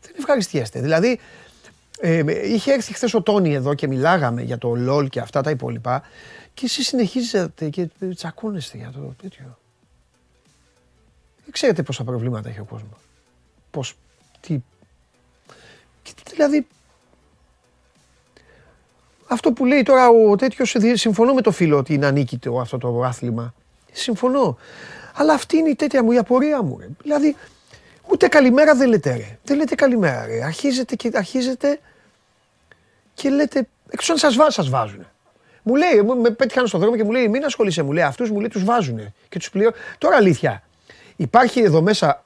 Δεν 0.00 0.14
ευχαριστιέστε. 0.18 0.80
Δηλαδή, 0.80 1.18
ε, 2.04 2.52
είχε 2.52 2.72
έρθει 2.72 2.94
χθες 2.94 3.14
ο 3.14 3.22
Τόνι 3.22 3.54
εδώ 3.54 3.74
και 3.74 3.86
μιλάγαμε 3.86 4.42
για 4.42 4.58
το 4.58 4.74
LOL 4.88 5.08
και 5.10 5.20
αυτά 5.20 5.40
τα 5.40 5.50
υπόλοιπα 5.50 6.02
και 6.54 6.64
εσείς 6.64 6.86
συνεχίζετε 6.86 7.68
και 7.68 7.88
τσακώνεστε 8.14 8.76
για 8.76 8.90
το 8.90 9.14
τέτοιο. 9.22 9.58
Δεν 11.42 11.52
ξέρετε 11.52 11.82
πόσα 11.82 12.04
προβλήματα 12.04 12.48
έχει 12.48 12.60
ο 12.60 12.64
κόσμος. 12.64 12.98
Πώς, 13.70 13.96
τι. 14.40 14.58
δηλαδή, 16.30 16.66
αυτό 19.28 19.52
που 19.52 19.64
λέει 19.64 19.82
τώρα 19.82 20.08
ο 20.08 20.36
τέτοιος, 20.36 20.76
συμφωνώ 20.92 21.34
με 21.34 21.40
το 21.40 21.50
φίλο 21.50 21.76
ότι 21.76 21.94
είναι 21.94 22.06
ανίκητο 22.06 22.60
αυτό 22.60 22.78
το 22.78 23.02
άθλημα. 23.02 23.54
Συμφωνώ. 23.92 24.58
Αλλά 25.14 25.32
αυτή 25.32 25.56
είναι 25.56 25.68
η 25.68 25.74
τέτοια 25.74 26.02
μου, 26.02 26.12
η 26.12 26.18
απορία 26.18 26.62
μου. 26.62 26.96
Δηλαδή, 27.02 27.36
ούτε 28.10 28.28
καλημέρα 28.28 28.74
δεν 28.74 28.88
λέτε 28.88 29.16
ρε. 29.16 29.38
Δεν 29.44 29.56
λέτε 29.56 29.74
καλημέρα 29.74 30.26
ρε. 30.26 30.44
Αρχίζετε 30.44 30.94
και 30.94 31.10
αρχίζετε 31.14 31.80
και 33.14 33.30
λέτε, 33.30 33.68
εκτός 33.88 34.10
αν 34.10 34.16
σας, 34.16 34.36
βά, 34.36 34.50
σας 34.50 34.68
βάζουν. 34.68 35.06
Μου 35.62 35.74
λέει, 35.74 36.02
με 36.20 36.30
πέτυχαν 36.30 36.66
στον 36.66 36.80
δρόμο 36.80 36.96
και 36.96 37.04
μου 37.04 37.10
λέει, 37.10 37.28
μην 37.28 37.44
ασχολείσαι, 37.44 37.82
μου 37.82 37.92
λέει, 37.92 38.04
αυτούς 38.04 38.30
μου 38.30 38.38
λέει, 38.38 38.48
τους 38.48 38.64
βάζουν 38.64 39.14
και 39.28 39.38
τους 39.38 39.50
πληρώνουν. 39.50 39.78
Τώρα 39.98 40.16
αλήθεια, 40.16 40.62
υπάρχει 41.16 41.60
εδώ 41.60 41.82
μέσα, 41.82 42.24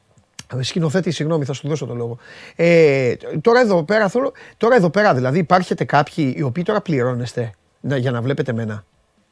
σκηνοθέτη, 0.60 1.10
συγγνώμη, 1.10 1.44
θα 1.44 1.52
σου 1.52 1.68
δώσω 1.68 1.86
το 1.86 1.94
λόγο. 1.94 2.18
Ε, 2.56 3.14
τώρα, 3.40 3.60
εδώ 3.60 3.84
πέρα, 3.84 4.08
θέλω, 4.08 4.32
τώρα 4.56 4.74
εδώ 4.74 4.90
πέρα, 4.90 5.14
δηλαδή 5.14 5.38
υπάρχετε 5.38 5.84
κάποιοι 5.84 6.34
οι 6.36 6.42
οποίοι 6.42 6.62
τώρα 6.62 6.80
πληρώνεστε 6.80 7.54
για 7.80 8.10
να 8.10 8.22
βλέπετε 8.22 8.52
μένα. 8.52 8.84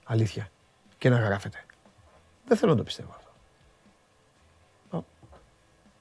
Αλήθεια. 0.04 0.50
Και 0.98 1.08
να 1.08 1.16
γράφετε. 1.16 1.64
Δεν 2.46 2.56
θέλω 2.56 2.70
να 2.70 2.76
το 2.76 2.82
πιστεύω 2.82 3.14
αυτό. 3.16 3.30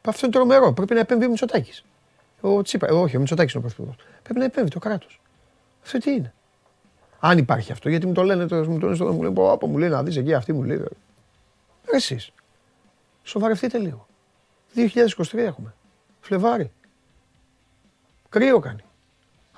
Αυτό 0.06 0.26
είναι 0.26 0.36
τρομερό. 0.36 0.74
Πρέπει 0.74 0.94
να 0.94 1.00
επέμβει 1.00 1.26
ο 1.26 1.30
Μητσοτάκης. 1.30 1.84
Ο 2.42 2.62
Τσίπρα, 2.62 2.94
όχι, 2.94 3.16
ο 3.16 3.20
Μητσοτάκης 3.20 3.54
είναι 3.54 3.64
ο 3.64 3.68
πρωθυπουργός. 3.68 4.06
Πρέπει 4.24 4.40
να 4.40 4.46
επέμβει 4.46 4.70
το 4.70 4.80
κράτος. 4.80 5.22
Αυτό 5.84 5.98
τι 5.98 6.12
είναι. 6.12 6.34
Αν 7.20 7.38
υπάρχει 7.38 7.72
αυτό, 7.72 7.90
γιατί 7.90 8.06
μου 8.08 8.14
το 8.14 8.24
λένε, 8.24 8.42
μου 8.42 8.78
το 8.80 8.86
λένε 8.86 8.96
στο 8.96 9.14
μου 9.14 9.22
λένε, 9.22 9.34
πω, 9.34 9.68
μου 9.68 9.78
λέει 9.78 9.90
να 9.90 10.04
δεις 10.04 10.18
εκεί, 10.18 10.34
αυτή 10.34 10.54
μου 10.54 10.64
λέει. 10.64 10.84
Εσείς, 11.92 12.32
σοβαρευτείτε 13.24 13.78
λίγο. 13.78 14.08
2023 14.76 15.38
έχουμε. 15.38 15.74
Φλεβάρι. 16.20 16.72
Κρύο 18.30 18.60
κάνει. 18.60 18.84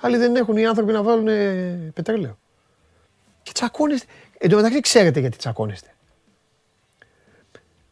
Άλλοι 0.00 0.16
δεν 0.16 0.36
έχουν 0.36 0.56
οι 0.56 0.66
άνθρωποι 0.66 0.92
να 0.92 1.02
βάλουν 1.02 1.26
πετρέλαιο. 1.92 2.38
Και 3.42 3.52
τσακώνεστε. 3.52 4.06
Εν 4.38 4.50
τω 4.50 4.56
μεταξύ 4.56 4.80
ξέρετε 4.80 5.20
γιατί 5.20 5.36
τσακώνεστε. 5.36 5.94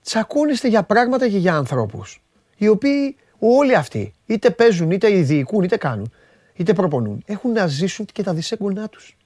Τσακώνεστε 0.03 0.69
για 0.69 0.83
πράγματα 0.83 1.29
και 1.29 1.39
για 1.39 1.57
ανθρώπους. 1.57 2.23
Οι 2.57 2.69
οποίοι 2.69 3.17
όλοι 3.45 3.75
αυτοί 3.75 4.15
είτε 4.27 4.51
παίζουν, 4.51 4.91
είτε 4.91 5.09
διοικούν, 5.09 5.63
είτε 5.63 5.77
κάνουν 5.77 6.13
είτε 6.55 6.73
προπονούν, 6.73 7.23
έχουν 7.27 7.53
να 7.53 7.67
ζήσουν 7.67 8.07
και 8.07 8.23
τα 8.23 8.35
δισέγγονά 8.35 8.89
τους. 8.89 9.17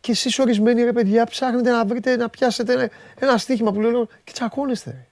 Και 0.00 0.12
εσείς 0.12 0.38
ορισμένοι 0.38 0.82
ρε 0.82 0.92
παιδιά 0.92 1.26
ψάχνετε 1.26 1.70
να 1.70 1.84
βρείτε, 1.84 2.16
να 2.16 2.28
πιάσετε 2.28 2.72
ένα, 2.72 2.90
ένα 3.18 3.38
στοίχημα 3.38 3.72
που 3.72 3.80
λέω 3.80 4.06
και 4.24 4.32
τσακώνεστε. 4.32 5.06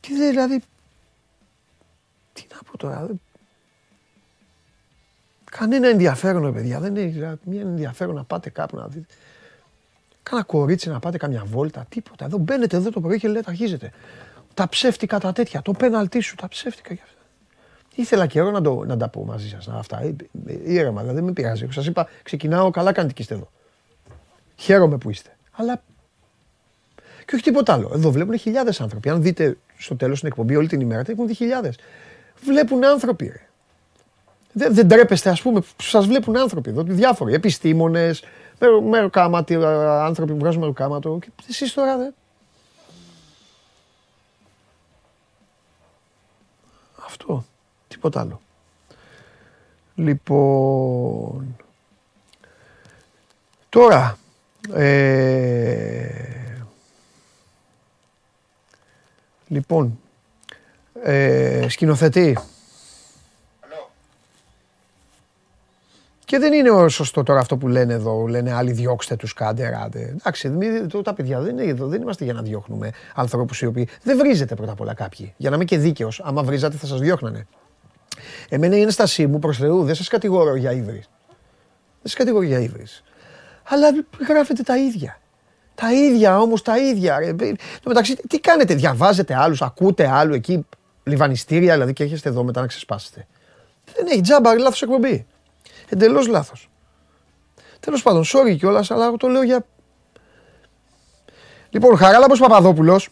Τι 0.00 0.16
δεν 0.16 0.30
δηλαδή. 0.30 0.62
Τι 2.32 2.46
να 2.52 2.58
πω 2.70 2.78
τώρα. 2.78 3.08
Κανένα 5.50 5.88
ενδιαφέρον, 5.88 6.44
ρε 6.44 6.52
παιδιά. 6.52 6.80
Δεν 6.80 6.96
έχει 6.96 7.08
δηλαδή, 7.08 7.38
μια 7.44 7.60
ενδιαφέρον 7.60 8.14
να 8.14 8.24
πάτε 8.24 8.50
κάπου 8.50 8.76
να 8.76 8.86
δείτε. 8.86 9.14
Κάνα 10.22 10.42
κορίτσι 10.42 10.88
να 10.88 10.98
πάτε 10.98 11.16
καμιά 11.16 11.44
βόλτα, 11.44 11.86
τίποτα. 11.88 12.24
Εδώ 12.24 12.38
μπαίνετε 12.38 12.76
εδώ 12.76 12.90
το 12.90 13.00
πρωί 13.00 13.18
και 13.18 13.28
λέτε 13.28 13.50
αρχίζετε. 13.50 13.92
Τα 14.58 14.68
ψεύτικα 14.68 15.18
τα 15.18 15.32
τέτοια, 15.32 15.62
το 15.62 15.72
πέναλτί 15.72 16.20
σου, 16.20 16.34
τα 16.34 16.48
ψεύτικα 16.48 16.94
για 16.94 17.02
αυτά. 17.04 17.20
Ήθελα 17.94 18.26
καιρό 18.26 18.50
να, 18.50 18.60
το, 18.60 18.84
να 18.84 18.96
τα 18.96 19.08
πω 19.08 19.24
μαζί 19.24 19.48
σας. 19.48 19.68
Αυτά. 19.68 20.02
Ε, 20.02 20.14
ε, 20.46 20.72
ήρεμα, 20.72 21.00
δηλαδή 21.00 21.16
δεν 21.16 21.24
με 21.24 21.32
πειράζει. 21.32 21.66
Σας 21.70 21.86
είπα, 21.86 22.08
ξεκινάω 22.22 22.70
καλά 22.70 22.92
κάνετε 22.92 23.14
και 23.14 23.22
είστε 23.22 23.34
εδώ. 23.34 23.50
Χαίρομαι 24.56 24.98
που 24.98 25.10
είστε. 25.10 25.36
Αλλά. 25.52 25.82
Και 27.26 27.34
όχι 27.34 27.42
τίποτα 27.42 27.72
άλλο. 27.72 27.90
Εδώ 27.94 28.10
βλέπουν 28.10 28.38
χιλιάδες 28.38 28.80
άνθρωποι. 28.80 29.08
Αν 29.08 29.22
δείτε 29.22 29.56
στο 29.76 29.96
τέλος 29.96 30.18
την 30.18 30.28
εκπομπή 30.28 30.56
όλη 30.56 30.68
την 30.68 30.80
ημέρα, 30.80 31.02
έχουν 31.06 31.26
δει 31.26 31.34
χιλιάδες. 31.34 31.78
Βλέπουν 32.44 32.84
άνθρωποι. 32.84 33.26
Ρε. 33.26 33.48
Δεν, 34.52 34.74
δεν 34.74 34.88
τρέπεστε, 34.88 35.30
ας 35.30 35.42
πούμε, 35.42 35.60
που 35.60 35.82
σας 35.82 36.06
βλέπουν 36.06 36.36
άνθρωποι 36.36 36.70
εδώ. 36.70 36.82
Διάφοροι 36.82 37.34
επιστήμονες, 37.34 38.22
μεροκάματοι, 38.90 39.54
άνθρωποι 39.64 40.32
που 40.32 40.38
βγάζουν 40.38 40.60
μεροκάματο. 40.60 41.18
Και 41.20 41.30
εσείς 41.48 41.72
τώρα 41.72 41.96
δεν. 41.96 42.14
Αυτό. 47.18 47.44
Τίποτα 47.88 48.20
άλλο. 48.20 48.40
Λοιπόν, 49.94 51.56
τώρα, 53.68 54.18
ε, 54.74 56.08
λοιπόν, 59.48 59.98
ε, 61.02 61.66
σκηνοθετή. 61.68 62.38
Και 66.28 66.38
δεν 66.38 66.52
είναι 66.52 66.88
σωστό 66.88 67.22
τώρα 67.22 67.40
αυτό 67.40 67.56
που 67.56 67.68
λένε 67.68 67.92
εδώ. 67.92 68.26
Λένε 68.26 68.52
άλλοι 68.52 68.72
διώξτε 68.72 69.16
τους 69.16 69.32
κάντε, 69.32 69.88
Εντάξει, 69.92 70.52
τα 71.04 71.14
παιδιά 71.14 71.40
δεν 71.40 71.58
είναι 71.58 71.70
εδώ. 71.70 71.86
Δεν 71.86 72.02
είμαστε 72.02 72.24
για 72.24 72.32
να 72.32 72.42
διώχνουμε 72.42 72.90
ανθρώπους 73.14 73.60
οι 73.60 73.66
οποίοι. 73.66 73.88
Δεν 74.02 74.18
βρίζετε 74.18 74.54
πρώτα 74.54 74.72
απ' 74.72 74.80
όλα 74.80 74.94
κάποιοι. 74.94 75.34
Για 75.36 75.50
να 75.50 75.56
είμαι 75.56 75.64
και 75.64 75.78
δίκαιος. 75.78 76.20
Άμα 76.24 76.42
βρίζατε 76.42 76.76
θα 76.76 76.86
σας 76.86 77.00
διώχνανε. 77.00 77.46
Εμένα 78.48 78.76
η 78.76 78.80
ένστασή 78.80 79.26
μου 79.26 79.38
προς 79.38 79.56
Θεού 79.56 79.84
δεν 79.84 79.94
σας 79.94 80.08
κατηγορώ 80.08 80.54
για 80.54 80.72
ύβρις. 80.72 81.08
Δεν 81.26 82.02
σας 82.02 82.14
κατηγορώ 82.14 82.44
για 82.44 82.58
ύβρις. 82.58 83.02
Αλλά 83.68 83.88
γράφετε 84.28 84.62
τα 84.62 84.78
ίδια. 84.78 85.20
Τα 85.74 85.92
ίδια 85.92 86.40
όμως, 86.40 86.62
τα 86.62 86.78
ίδια. 86.78 87.34
Το 87.82 87.88
μεταξύ, 87.88 88.16
τι 88.16 88.40
κάνετε, 88.40 88.74
διαβάζετε 88.74 89.34
άλλους, 89.34 89.62
ακούτε 89.62 90.08
άλλου 90.08 90.34
εκεί 90.34 90.66
λιβανιστήρια, 91.04 91.72
δηλαδή 91.72 91.92
και 91.92 92.04
έχετε 92.04 92.28
εδώ 92.28 92.44
μετά 92.44 92.60
να 92.60 92.66
ξεσπάσετε. 92.66 93.26
Δεν 93.96 94.06
έχει 94.06 94.20
τζάμπα, 94.20 94.58
λάθος 94.58 94.82
εκπομπή. 94.82 95.26
Εντελώς 95.88 96.26
λάθος. 96.26 96.70
Τέλος 97.80 98.02
πάντων, 98.02 98.24
sorry 98.24 98.56
κιόλας, 98.58 98.90
αλλά 98.90 99.12
το 99.12 99.28
λέω 99.28 99.42
για. 99.42 99.66
Λοιπόν, 101.70 101.96
Χαράλαμπος 101.96 102.38
Παπαδόπουλος. 102.38 103.08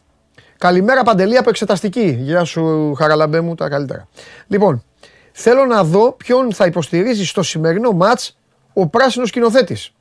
Καλημέρα 0.59 1.03
Παντελή 1.03 1.37
από 1.37 1.49
εξεταστική. 1.49 2.17
Γεια 2.21 2.45
σου, 2.45 2.95
Χαραλαμπέ 2.95 3.41
μου, 3.41 3.55
τα 3.55 3.69
καλύτερα. 3.69 4.09
Λοιπόν, 4.47 4.85
θέλω 5.33 5.65
να 5.65 5.85
δω 5.85 6.13
ποιον 6.13 6.53
θα 6.53 6.67
υποστηρίζει 6.67 7.25
στο 7.27 7.43
σημερινό 7.43 7.93
μάτς 7.93 8.39
ο 8.73 8.87
πράσινος 8.87 9.29
σκηνοθέτης. 9.29 9.93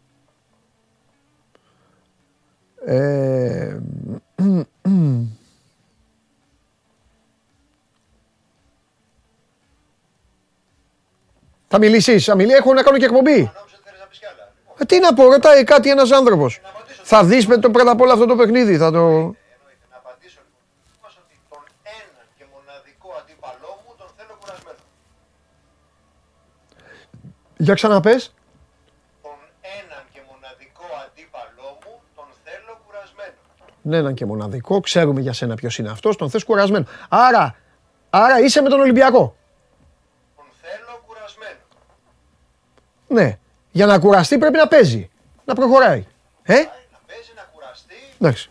Ε, 2.86 3.78
Θα 11.68 11.78
μιλήσεις, 11.78 12.26
θα 12.26 12.36
μιλήσεις, 12.36 12.60
έχω 12.60 12.74
να 12.74 12.84
κάνω 12.84 12.98
και 12.98 13.06
εκπομπή. 13.06 13.52
Ε, 14.80 14.86
τι 14.86 15.00
να 15.00 15.14
πω, 15.14 15.24
ρωτάει 15.24 15.64
κάτι 15.64 15.90
ένας 15.90 16.12
άνθρωπος. 16.12 16.62
Θα 17.04 17.24
δεις 17.24 17.48
με 17.48 17.58
το 17.58 17.70
πρώτα 17.70 17.92
απ' 17.92 18.02
όλα 18.02 18.14
αυτό 18.14 18.26
το 18.26 18.36
παιχνίδι. 18.36 18.78
Θα 18.78 18.92
το... 18.92 19.00
Να 19.00 19.98
απαντήσω 20.02 20.40
λοιπόν. 20.46 21.12
ότι 21.24 21.40
τον 21.50 21.64
ένα 21.84 22.22
και 22.38 22.46
μοναδικό 22.54 23.10
αντίπαλό 23.22 23.82
μου 23.86 23.94
τον 23.98 24.08
θέλω 24.18 24.38
κουρασμένο. 24.42 24.78
Για 27.58 27.74
ξαναπες. 27.74 28.34
Τον 29.22 29.32
έναν 29.80 30.04
και 30.14 30.22
μοναδικό 30.30 30.86
αντίπαλό 31.06 31.70
μου 31.84 31.94
τον 32.16 32.26
θέλω 32.44 32.80
κουρασμένο. 32.86 33.38
Ναι, 33.82 33.98
έναν 33.98 34.14
και 34.14 34.26
μοναδικό. 34.26 34.80
Ξέρουμε 34.80 35.22
για 35.22 35.34
σένα 35.34 35.56
ποιος 35.56 35.78
είναι 35.78 35.90
αυτός. 35.90 36.16
Τον 36.16 36.30
θες 36.30 36.44
κουρασμένο. 36.44 36.86
Άρα, 37.10 37.56
άρα 38.10 38.40
είσαι 38.40 38.62
με 38.62 38.70
τον 38.70 38.80
Ολυμπιακό. 38.80 39.36
Ναι. 43.08 43.38
Για 43.72 43.86
να 43.86 44.00
κουραστεί 44.00 44.38
πρέπει 44.38 44.58
να 44.58 44.68
παίζει. 44.68 45.10
Να 45.46 45.54
προχωράει. 45.54 46.06
Ε; 46.44 46.54
Να 46.54 47.00
παίζει, 47.08 47.32
να 47.36 47.42
κουραστεί. 47.54 47.96
Εντάξει. 48.20 48.50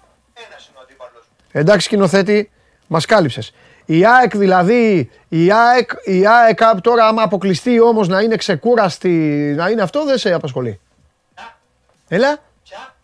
Ένας 0.49 0.68
είναι 0.68 0.78
ο 0.78 0.80
αντίπαλος. 0.82 1.25
Εντάξει 1.52 1.87
σκηνοθέτη, 1.87 2.50
μας 2.87 3.04
κάλυψες. 3.06 3.52
Η 3.87 4.06
ΑΕΚ 4.06 4.37
δηλαδή, 4.37 5.11
η 5.28 5.52
ΑΕΚ, 5.52 5.90
η 6.04 6.26
ΑΕΚ 6.26 6.80
τώρα 6.80 7.06
άμα 7.06 7.23
αποκλειστεί 7.23 7.80
όμως 7.80 8.08
να 8.08 8.20
είναι 8.20 8.37
ξεκούραστη, 8.37 9.08
να 9.56 9.68
είναι 9.68 9.82
αυτό 9.82 10.04
δεν 10.04 10.18
σε 10.18 10.32
απασχολεί. 10.32 10.80
Ποια; 11.34 11.56
Έλα. 12.08 12.38
Ποια; 12.62 12.94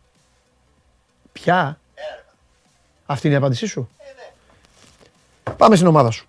Ποια; 1.32 1.78
Αυτή 3.06 3.26
είναι 3.26 3.36
η 3.36 3.38
απάντησή 3.38 3.66
σου; 3.66 3.90
Ε, 3.98 4.04
ναι. 4.04 5.54
Πάμε 5.56 5.76
στην 5.76 5.88
ομάδα 5.88 6.10
σου. 6.10 6.28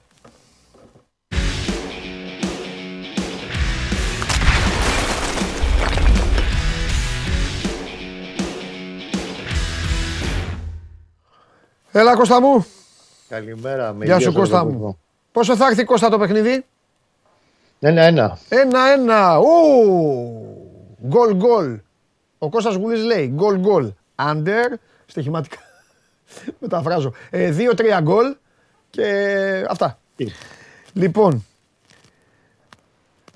Έλα 11.92 12.16
Κώστα 12.16 12.42
μου. 12.42 12.66
Καλημέρα. 13.30 13.96
Γεια 14.02 14.20
σου 14.20 14.34
Κώστα 14.34 14.66
μου. 14.66 15.00
Πόσο 15.32 15.56
θα 15.56 15.68
έρθει 15.68 15.84
Κώστα 15.84 16.10
το 16.10 16.18
παιχνίδι; 16.18 16.66
Ένα-ένα. 17.80 18.38
Ένα-ένα. 18.50 19.38
Γκολ 21.08 21.36
γκολ. 21.36 21.80
Ο 22.38 22.50
Κώστας 22.50 22.76
Γουλής 22.76 23.04
λέει 23.04 23.28
γκολ 23.28 23.58
γκολ. 23.60 23.94
Under. 24.16 24.74
Στοιχηματικά. 25.06 25.58
Μεταφράζω. 26.60 27.14
Ε, 27.30 27.52
Δύο-τρία 27.52 28.00
γκολ. 28.02 28.36
Και 28.90 29.06
αυτά. 29.70 30.00
Λοιπόν, 30.94 31.46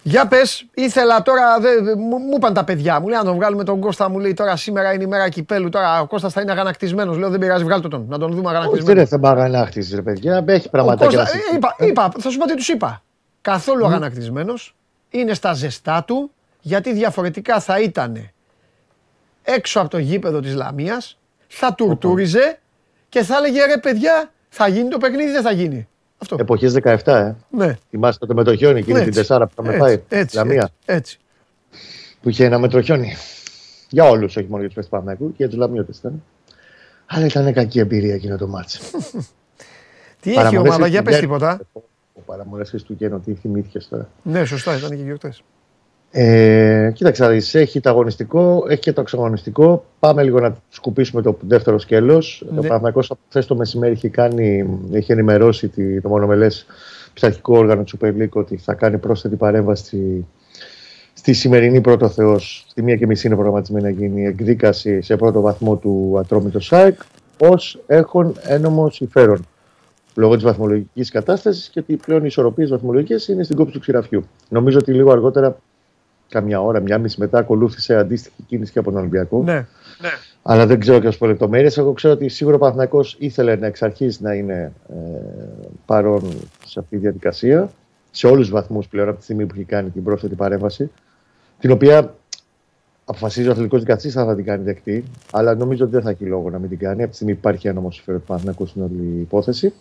για 0.08 0.28
πες, 0.28 0.66
ήθελα 0.74 1.22
τώρα. 1.22 1.60
Δε, 1.60 1.96
μου, 1.96 2.18
μου 2.18 2.36
είπαν 2.36 2.54
τα 2.54 2.64
παιδιά 2.64 3.00
μου. 3.00 3.08
Λέει 3.08 3.18
να 3.18 3.24
τον 3.24 3.36
βγάλουμε 3.36 3.64
τον 3.64 3.80
Κώστα. 3.80 4.10
Μου 4.10 4.20
λέει 4.20 4.34
τώρα 4.34 4.56
σήμερα 4.56 4.94
είναι 4.94 5.04
η 5.04 5.08
μέρα 5.08 5.30
κυπέλου. 5.30 5.70
Τώρα 5.70 6.02
ο 6.02 6.08
Κώστας 6.08 6.34
θα 6.34 6.42
είναι 6.42 6.52
αγανακτισμένος. 6.52 7.18
Λέω 7.18 7.30
δεν 7.30 7.40
πειράζει, 7.40 7.64
βγάλτε 7.64 7.88
τον. 7.88 8.06
Να 8.08 8.18
τον 8.18 8.32
δούμε 8.32 8.50
αγανακτισμένος. 8.50 8.86
Δεν 8.86 8.98
είναι 8.98 9.06
θέμα 9.06 9.30
αγανάκτησης, 9.30 9.96
ρε 9.96 10.02
παιδιά. 10.02 10.44
Έχει 10.48 10.70
πράγματα 10.70 11.08
και 11.08 11.18
είπα, 11.56 11.76
είπα, 11.80 12.12
θα 12.20 12.30
σου 12.30 12.38
πω 12.38 12.46
τι 12.46 12.56
τους 12.56 12.68
είπα. 12.68 13.02
Καθόλου 13.42 13.84
mm. 13.84 13.88
αγανακτισμένος. 13.88 14.76
Είναι 15.10 15.34
στα 15.34 15.54
ζεστά 15.54 16.04
του. 16.04 16.32
Γιατί 16.62 16.94
διαφορετικά 16.94 17.60
θα 17.60 17.80
ήταν 17.80 18.30
έξω 19.44 19.80
από 19.80 19.90
το 19.90 19.98
γήπεδο 19.98 20.40
της 20.40 20.54
Λαμίας. 20.54 21.18
Θα 21.48 21.74
τουρτούριζε 21.74 22.60
και 23.10 23.24
θα 23.24 23.38
έλεγε 23.38 23.66
ρε 23.66 23.78
παιδιά, 23.78 24.32
θα 24.50 24.68
γίνει 24.68 24.90
το 24.90 24.98
παιχνίδι, 24.98 25.32
δεν 25.32 25.42
θα 25.42 25.52
γίνει. 25.52 25.88
Αυτό. 26.32 26.38
Εποχές 26.40 26.74
17, 26.84 26.98
ε. 27.06 27.34
Ναι. 27.50 27.78
Θυμάστε 27.90 28.26
το 28.26 28.34
μετροχιόνι, 28.34 28.80
εκείνη 28.80 29.04
την 29.04 29.14
τεσσάρα 29.14 29.48
που 29.48 29.64
θα 29.64 29.78
πάει. 29.78 30.02
Έτσι, 30.10 30.40
έτσι, 30.40 30.68
έτσι. 30.86 31.20
Που 32.22 32.30
είχε 32.30 32.46
ένα 32.46 32.60
μετροχιόνι. 32.60 33.16
Για 33.90 34.04
όλους, 34.04 34.36
όχι 34.36 34.48
μόνο 34.50 34.60
για 34.60 34.68
τους 34.68 34.76
Πεσπαμέκου 34.76 35.28
και 35.28 35.36
για 35.38 35.50
τους 35.50 35.58
Λαμιώτες 35.58 35.98
ήταν. 35.98 36.24
Αλλά 37.06 37.26
ήταν 37.26 37.54
κακή 37.54 37.80
εμπειρία 37.80 38.14
εκείνο 38.14 38.38
το 38.38 38.48
μάτσο. 38.48 38.80
Τι 40.22 40.34
έχει 40.34 40.56
η 40.56 40.58
ομάδα, 40.58 40.88
για 40.88 41.04
πες 41.04 41.20
τίποτα. 41.20 41.60
Ο 42.14 42.20
παραμονές 42.26 42.70
Χριστουγέννων, 42.70 43.24
τι 43.24 43.34
θυμήθηκες 43.34 43.88
τώρα. 43.88 44.10
Ναι, 44.24 44.46
σωστά, 44.46 44.78
ήταν 44.78 44.90
και 44.90 45.04
γιορτέ. 45.04 45.34
Ε, 46.18 46.92
κοίταξε, 46.94 47.26
έχει 47.52 47.80
το 47.80 47.90
αγωνιστικό, 47.90 48.66
έχει 48.70 48.80
και 48.80 48.94
το 48.94 49.02
εξαγωνιστικό. 49.02 49.86
Πάμε 50.00 50.24
λίγο 50.24 50.40
να 50.40 50.58
σκουπίσουμε 50.70 51.22
το 51.22 51.38
δεύτερο 51.42 51.80
σκέλος. 51.80 52.46
Ναι. 52.50 52.62
Το 52.62 52.68
Παναγιακό 52.68 53.18
χθες 53.30 53.46
το 53.46 53.56
μεσημέρι 53.56 53.92
έχει, 53.92 54.10
κάνει, 54.10 54.80
έχει 54.92 55.12
ενημερώσει 55.12 55.70
το 56.02 56.10
μονομελές 56.10 56.66
πειθαρχικό 57.14 57.58
όργανο 57.58 57.84
του 57.84 57.98
Super 57.98 58.22
League 58.22 58.30
ότι 58.30 58.58
θα 58.58 58.74
κάνει 58.74 58.98
πρόσθετη 58.98 59.36
παρέμβαση 59.36 60.26
στη 61.14 61.34
σημερινή 61.34 61.82
πρώτο 61.82 62.10
Θεός. 62.10 62.66
Στη 62.70 62.82
μία 62.82 62.96
και 62.96 63.06
μισή 63.06 63.28
είναι 63.28 63.36
προγραμματισμένη 63.36 63.84
να 63.84 63.90
γίνει 63.90 64.26
εκδίκαση 64.26 65.02
σε 65.02 65.16
πρώτο 65.16 65.42
βαθμό 65.42 65.76
του 65.76 66.16
Ατρόμητος 66.20 66.66
ΣΑΕΚ 66.66 67.00
ως 67.38 67.84
έχουν 67.88 68.36
ένομο 68.44 68.90
συμφέρον 68.90 69.46
λόγω 70.16 70.36
της 70.36 70.44
βαθμολογικής 70.44 71.12
κατάστασης 71.12 71.70
και 71.70 71.80
ότι 71.80 71.96
πλέον 71.96 72.22
οι 72.22 72.28
ισορροπίε 72.28 72.66
βαθμολογικέ 72.66 73.32
είναι 73.32 73.44
στην 73.44 73.56
κόψη 73.56 73.74
του 73.74 73.80
ξηραφιού. 73.80 74.24
Νομίζω 74.50 74.78
ότι 74.78 74.94
λίγο 74.94 75.12
αργότερα 75.12 75.58
καμιά 76.30 76.62
ώρα, 76.62 76.80
μια 76.80 76.98
μισή 76.98 77.20
μετά 77.20 77.40
ακολούθησε 77.40 77.96
αντίστοιχη 77.96 78.44
κίνηση 78.48 78.72
και 78.72 78.80
από 78.80 78.92
τον 78.92 79.00
Ολυμπιακό. 79.00 79.44
Ναι. 79.44 79.54
ναι. 79.54 80.10
Αλλά 80.48 80.66
δεν 80.66 80.80
ξέρω 80.80 81.00
και 81.00 81.08
ως 81.08 81.22
λεπτομέρειε. 81.22 81.70
Εγώ 81.78 81.94
ξέρω 81.94 82.14
ότι 82.14 82.30
σίγουρα 82.30 82.56
ο 82.56 82.60
Παναθυνακό 82.60 83.06
ήθελε 83.18 83.56
να 83.56 83.68
εξ 83.68 83.82
αρχής 83.82 84.20
να 84.20 84.34
είναι 84.34 84.74
ε, 84.90 84.94
παρόν 85.86 86.22
σε 86.66 86.80
αυτή 86.80 86.96
τη 86.96 87.02
διαδικασία. 87.02 87.70
Σε 88.12 88.28
όλους 88.28 88.40
τους 88.40 88.50
βαθμούς 88.50 88.88
πλέον 88.88 89.08
από 89.08 89.18
τη 89.18 89.24
στιγμή 89.24 89.46
που 89.46 89.54
έχει 89.56 89.64
κάνει 89.64 89.90
την 89.90 90.04
πρόσθετη 90.04 90.36
παρέμβαση. 90.36 90.92
Την 91.60 91.72
οποία 91.72 92.16
αποφασίζει 93.06 93.48
ο 93.48 93.52
αθλητικός 93.52 93.80
δικαστής 93.80 94.18
αν 94.18 94.26
θα 94.26 94.36
την 94.36 94.46
κάνει 94.46 94.64
δεκτή. 94.64 95.04
Αλλά 95.32 95.56
νομίζω 95.56 95.84
ότι 95.84 95.94
δεν 95.94 96.04
θα 96.04 96.10
έχει 96.10 96.26
λόγο 96.26 96.50
να 96.50 96.60
μην 96.60 96.70
την 96.70 96.78
κάνει 96.78 97.02
από 97.02 97.10
τη 97.10 97.16
στιγμή 97.16 97.34
που 97.34 97.40
υπάρχει 97.40 97.68
ένα 97.68 97.82
συμφέρον 97.90 98.20
του 98.20 98.28
Παναθηναϊκού 98.28 98.66
στην 98.66 98.82
όλη 98.82 99.20
υπόθεση. 99.20 99.74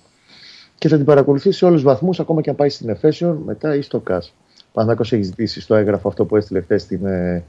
Και 0.79 0.89
θα 0.89 0.97
την 0.97 1.05
παρακολουθήσει 1.05 1.59
σε 1.59 1.65
όλους 1.65 1.83
τους 1.83 1.93
βαθμούς, 1.93 2.21
ακόμα 2.21 2.41
και 2.41 2.51
αν 2.51 2.57
πάει 2.57 2.69
στην 2.69 2.89
Εφέσιον 2.89 3.43
μετά 3.45 3.75
ή 3.75 3.83
στο 3.83 4.01
ΚΑΣ. 4.01 4.35
Ο 4.75 4.81
Παναθηναϊκός 4.81 5.13
έχει 5.13 5.23
ζητήσει 5.23 5.61
στο 5.61 5.75
έγγραφο 5.75 6.09
αυτό 6.09 6.25
που 6.25 6.37
έστειλε 6.37 6.61
χθες 6.61 6.91
ε, 6.91 7.45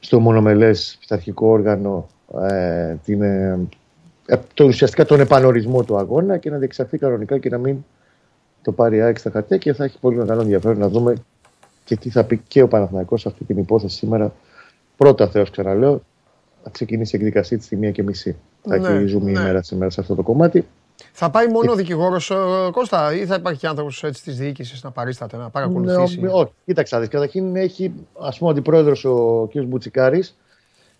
στο 0.00 0.20
μονομελές 0.20 0.96
πειθαρχικό 1.00 1.46
όργανο 1.46 2.06
ε, 2.40 2.94
την, 3.04 3.22
ε, 3.22 3.58
ε, 4.26 4.36
το, 4.54 4.64
ουσιαστικά 4.64 5.04
τον 5.04 5.20
επανορισμό 5.20 5.84
του 5.84 5.96
αγώνα 5.96 6.36
και 6.36 6.50
να 6.50 6.58
διεξαχθεί 6.58 6.98
κανονικά 6.98 7.38
και 7.38 7.48
να 7.48 7.58
μην 7.58 7.76
το 8.62 8.72
πάρει 8.72 9.02
ΑΕΚ 9.02 9.18
στα 9.18 9.30
χαρτιά 9.30 9.56
και 9.56 9.72
θα 9.72 9.84
έχει 9.84 9.98
πολύ 9.98 10.16
μεγάλο 10.16 10.40
ενδιαφέρον 10.40 10.78
να 10.78 10.88
δούμε 10.88 11.14
και 11.84 11.96
τι 11.96 12.10
θα 12.10 12.24
πει 12.24 12.36
και 12.48 12.62
ο 12.62 12.68
Παναθηναϊκός 12.68 13.20
σε 13.20 13.28
αυτή 13.28 13.44
την 13.44 13.58
υπόθεση 13.58 13.96
σήμερα. 13.96 14.32
Πρώτα 14.96 15.28
Θεός, 15.28 15.50
ξαναλέω, 15.50 16.02
θα 16.62 16.70
ξεκινήσει 16.70 17.16
η 17.16 17.18
εκδικασία 17.18 17.56
της 17.56 17.66
στη 17.66 17.76
μία 17.76 17.90
και 17.90 18.02
μισή. 18.02 18.36
Ναι, 18.64 18.78
θα 18.78 18.88
έχει 18.88 19.06
ζούμε 19.06 19.30
ναι. 19.30 19.40
ημέρα 19.40 19.62
σήμερα 19.62 19.90
σε 19.90 20.00
αυτό 20.00 20.14
το 20.14 20.22
κομμάτι. 20.22 20.66
Θα 21.12 21.30
πάει 21.30 21.46
μόνο 21.48 21.72
ο 21.72 21.74
δικηγόρος 21.74 22.32
Κώστα, 22.70 23.14
ή 23.14 23.26
θα 23.26 23.34
υπάρχει 23.34 23.66
άνθρωπος 23.66 24.04
της 24.24 24.36
διοίκησης 24.36 24.82
να 24.82 24.90
παρίσταται, 24.90 25.36
να 25.36 25.50
παρακολουθήσει; 25.50 26.20
Ναι, 26.20 26.28
όχι, 26.28 26.52
κοίταξα. 26.64 27.06
Καταρχήν 27.06 27.56
έχει, 27.56 27.92
ας 28.18 28.38
πούμε, 28.38 28.50
ο 28.50 28.52
αντιπρόεδρος 28.52 29.04
ο 29.04 29.48
κ. 29.52 29.58
Μπουτσικάρης, 29.58 30.36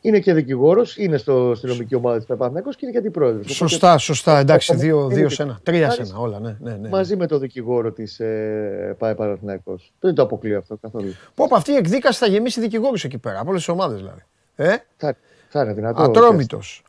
είναι 0.00 0.18
και 0.18 0.34
δικηγόρος, 0.34 0.96
είναι 0.96 1.16
στο, 1.16 1.52
στη 1.54 1.66
νομική 1.66 1.94
ομάδα 1.94 2.16
της 2.16 2.26
Παπαθηναϊκός 2.26 2.76
και 2.76 2.80
είναι 2.82 2.92
και 2.92 2.98
αντιπρόεδρος. 2.98 3.54
Σωστά, 3.54 3.98
σωστά. 3.98 4.38
Εντάξει, 4.38 4.74
δύο, 4.74 5.06
δύο 5.06 5.28
σε 5.28 5.42
ένα. 5.42 5.58
Τρία 5.62 5.90
σε 5.90 6.02
ένα, 6.02 6.18
όλα. 6.18 6.40
Ναι, 6.40 6.56
ναι, 6.60 6.76
ναι. 6.76 6.88
Μαζί 6.88 7.16
με 7.16 7.26
το 7.26 7.38
δικηγόρο 7.38 7.92
της 7.92 8.20
ε, 8.20 8.96
ΠΑΕ 8.98 9.14
Παναθηναϊκός. 9.14 9.92
Δεν 10.00 10.14
το 10.14 10.22
αποκλείω 10.22 10.58
αυτό 10.58 10.76
καθόλου. 10.76 11.14
Πω, 11.34 11.44
από 11.44 11.54
αυτή 11.54 11.72
η 11.72 11.76
εκδίκαση 11.76 12.18
θα 12.18 12.26
γεμίσει 12.26 12.60
δικηγόρους 12.60 13.04
εκεί 13.04 13.18
πέρα, 13.18 13.40
από 13.40 13.48
όλες 13.48 13.64
τις 13.64 13.74
ομάδες 13.74 13.98
δηλαδή. 13.98 14.22
Ε; 14.56 14.76
Θα, 14.96 15.16
θα 15.48 15.62
είναι 15.62 15.72
δυνατό. 15.72 16.02
Ατρόμητος. 16.02 16.82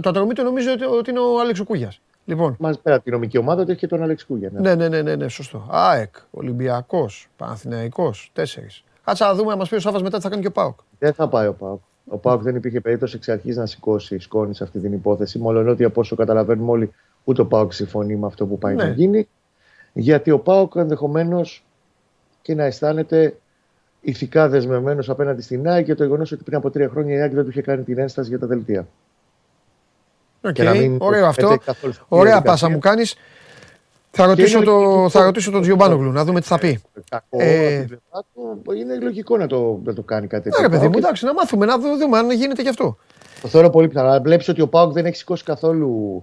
Το 0.00 0.08
ατρόμητο 0.08 0.42
νομίζω 0.42 0.70
ότι 0.98 1.10
είναι 1.10 1.20
ο 1.20 1.40
Άλεξο 1.40 1.64
Κούγια. 1.64 1.92
Λοιπόν. 2.26 2.56
Μαζί 2.58 2.78
πέρα 2.82 2.94
από 2.94 3.04
την 3.04 3.12
νομική 3.12 3.38
ομάδα 3.38 3.62
ότι 3.62 3.70
έχει 3.70 3.80
και 3.80 3.86
τον 3.86 4.02
Άλεξ 4.02 4.24
Κούγια. 4.24 4.50
Ναι, 4.52 4.74
ναι, 4.74 4.88
ναι, 4.88 5.02
ναι, 5.02 5.16
ναι, 5.16 5.28
σωστό. 5.28 5.66
ΑΕΚ, 5.70 6.14
Ολυμπιακός, 6.30 7.28
Παναθηναϊκός, 7.36 8.30
τέσσερις. 8.32 8.84
Κάτσα 9.04 9.26
να 9.26 9.34
δούμε, 9.34 9.50
να 9.50 9.56
μας 9.56 9.68
πει 9.68 9.74
ο 9.74 9.80
Σάβα 9.80 10.02
μετά 10.02 10.16
τι 10.16 10.22
θα 10.22 10.28
κάνει 10.28 10.42
και 10.42 10.48
ο 10.48 10.52
Πάοκ. 10.52 10.78
Δεν 10.98 11.12
θα 11.12 11.28
πάει 11.28 11.46
ο 11.46 11.52
Πάοκ. 11.52 11.80
Ο 12.08 12.16
Πάουκ 12.16 12.42
δεν 12.42 12.56
υπήρχε 12.56 12.80
περίπτωση 12.80 13.16
εξ 13.16 13.28
αρχής 13.28 13.56
να 13.56 13.66
σηκώσει 13.66 14.18
σκόνη 14.18 14.54
σε 14.54 14.64
αυτή 14.64 14.78
την 14.78 14.92
υπόθεση. 14.92 15.38
Μόνο 15.38 15.70
ότι 15.70 15.84
από 15.84 16.00
όσο 16.00 16.16
καταλαβαίνουμε 16.16 16.70
όλοι, 16.70 16.92
ούτε 17.24 17.40
ο 17.40 17.46
Πάουκ 17.46 17.72
συμφωνεί 17.72 18.16
με 18.16 18.26
αυτό 18.26 18.46
που 18.46 18.58
πάει 18.58 18.74
ναι. 18.74 18.82
να 18.82 18.90
γίνει. 18.90 19.28
Γιατί 19.92 20.30
ο 20.30 20.38
Πάουκ 20.38 20.74
ενδεχομένως 20.76 21.64
και 22.42 22.54
να 22.54 22.64
αισθάνεται 22.64 23.36
ηθικά 24.00 24.48
δεσμευμένος 24.48 25.10
απέναντι 25.10 25.42
στην 25.42 25.68
ΑΕΚ 25.68 25.84
για 25.84 25.96
το 25.96 26.04
γεγονός 26.04 26.32
ότι 26.32 26.42
πριν 26.42 26.56
από 26.56 26.70
τρία 26.70 26.88
χρόνια 26.88 27.16
η 27.16 27.20
ΑΕΚ 27.20 27.32
δεν 27.32 27.44
του 27.44 27.50
είχε 27.50 27.62
κάνει 27.62 27.82
την 27.82 27.98
ένσταση 27.98 28.28
για 28.28 28.38
τα 28.38 28.46
δελτία. 28.46 28.86
Okay. 30.54 30.96
Ωραίο 30.98 31.26
αυτό. 31.26 31.56
Ωραία 32.08 32.42
πάσα 32.42 32.70
μου 32.70 32.78
κάνεις. 32.78 33.16
Θα 34.10 34.26
ρωτήσω, 34.26 34.62
το, 34.62 35.06
θα 35.10 35.24
ρωτήσω 35.24 35.50
τον 35.50 35.60
Τζιομπάνογλου 35.60 36.12
να 36.12 36.24
δούμε 36.24 36.40
τι 36.40 36.46
θα 36.46 36.58
πει. 36.58 36.80
Ε, 37.30 37.84
είναι 38.78 38.98
λογικό 39.02 39.36
να 39.36 39.46
το, 39.46 39.80
να 39.84 39.92
το 39.92 40.02
κάνει 40.02 40.26
κάτι 40.26 40.42
τέτοιο. 40.42 40.62
Ναι, 40.62 40.68
παιδί 40.68 40.88
μου, 40.88 40.94
εντάξει, 40.96 41.24
να 41.24 41.32
μάθουμε, 41.32 41.66
να 41.66 41.78
δούμε 41.78 42.18
αν 42.18 42.30
γίνεται 42.30 42.62
γι' 42.62 42.68
αυτό. 42.68 42.96
Το 43.42 43.48
θεωρώ 43.48 43.70
πολύ 43.70 43.88
πιθανό. 43.88 44.20
Βλέπεις 44.22 44.48
ότι 44.48 44.60
ο 44.60 44.68
Πάουκ 44.68 44.92
δεν 44.92 45.06
έχει 45.06 45.16
σηκώσει 45.16 45.44
καθόλου 45.44 46.22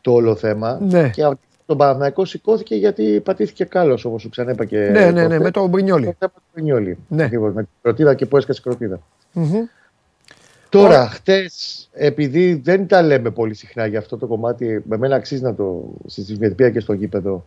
το 0.00 0.12
όλο 0.12 0.34
θέμα. 0.36 0.78
Ναι. 0.80 1.08
Και 1.08 1.22
τον 1.66 1.76
Παναθηναϊκό 1.76 2.24
σηκώθηκε 2.24 2.74
γιατί 2.74 3.20
πατήθηκε 3.24 3.64
κάλος, 3.64 4.04
όπως 4.04 4.22
σου 4.22 4.28
ξανέπα 4.28 4.64
και. 4.64 4.78
Ναι, 4.78 5.10
ναι, 5.10 5.26
ναι, 5.26 5.38
με 5.38 5.50
τον 5.50 5.68
Μπρινιόλι. 5.68 6.06
Το 6.06 6.14
θέμα 6.18 6.32
του 6.34 6.42
Μπρινιόλι. 6.52 6.98
Ναι. 7.08 7.28
με 7.30 7.62
την 7.62 7.68
κροτίδα 7.82 8.14
και 8.14 8.26
που 8.26 8.36
έσκασε 8.36 8.60
κροτίδα. 8.60 9.00
Mm-hmm. 9.34 9.81
Τώρα, 10.72 11.08
χτες, 11.08 11.88
επειδή 11.92 12.54
δεν 12.54 12.86
τα 12.86 13.02
λέμε 13.02 13.30
πολύ 13.30 13.54
συχνά 13.54 13.86
για 13.86 13.98
αυτό 13.98 14.18
το 14.18 14.26
κομμάτι, 14.26 14.82
με 14.86 14.96
μένα 14.96 15.16
αξίζει 15.16 15.42
να 15.42 15.54
το 15.54 15.84
συζητήσουμε 16.06 16.70
και 16.70 16.80
στο 16.80 16.92
γήπεδο. 16.92 17.44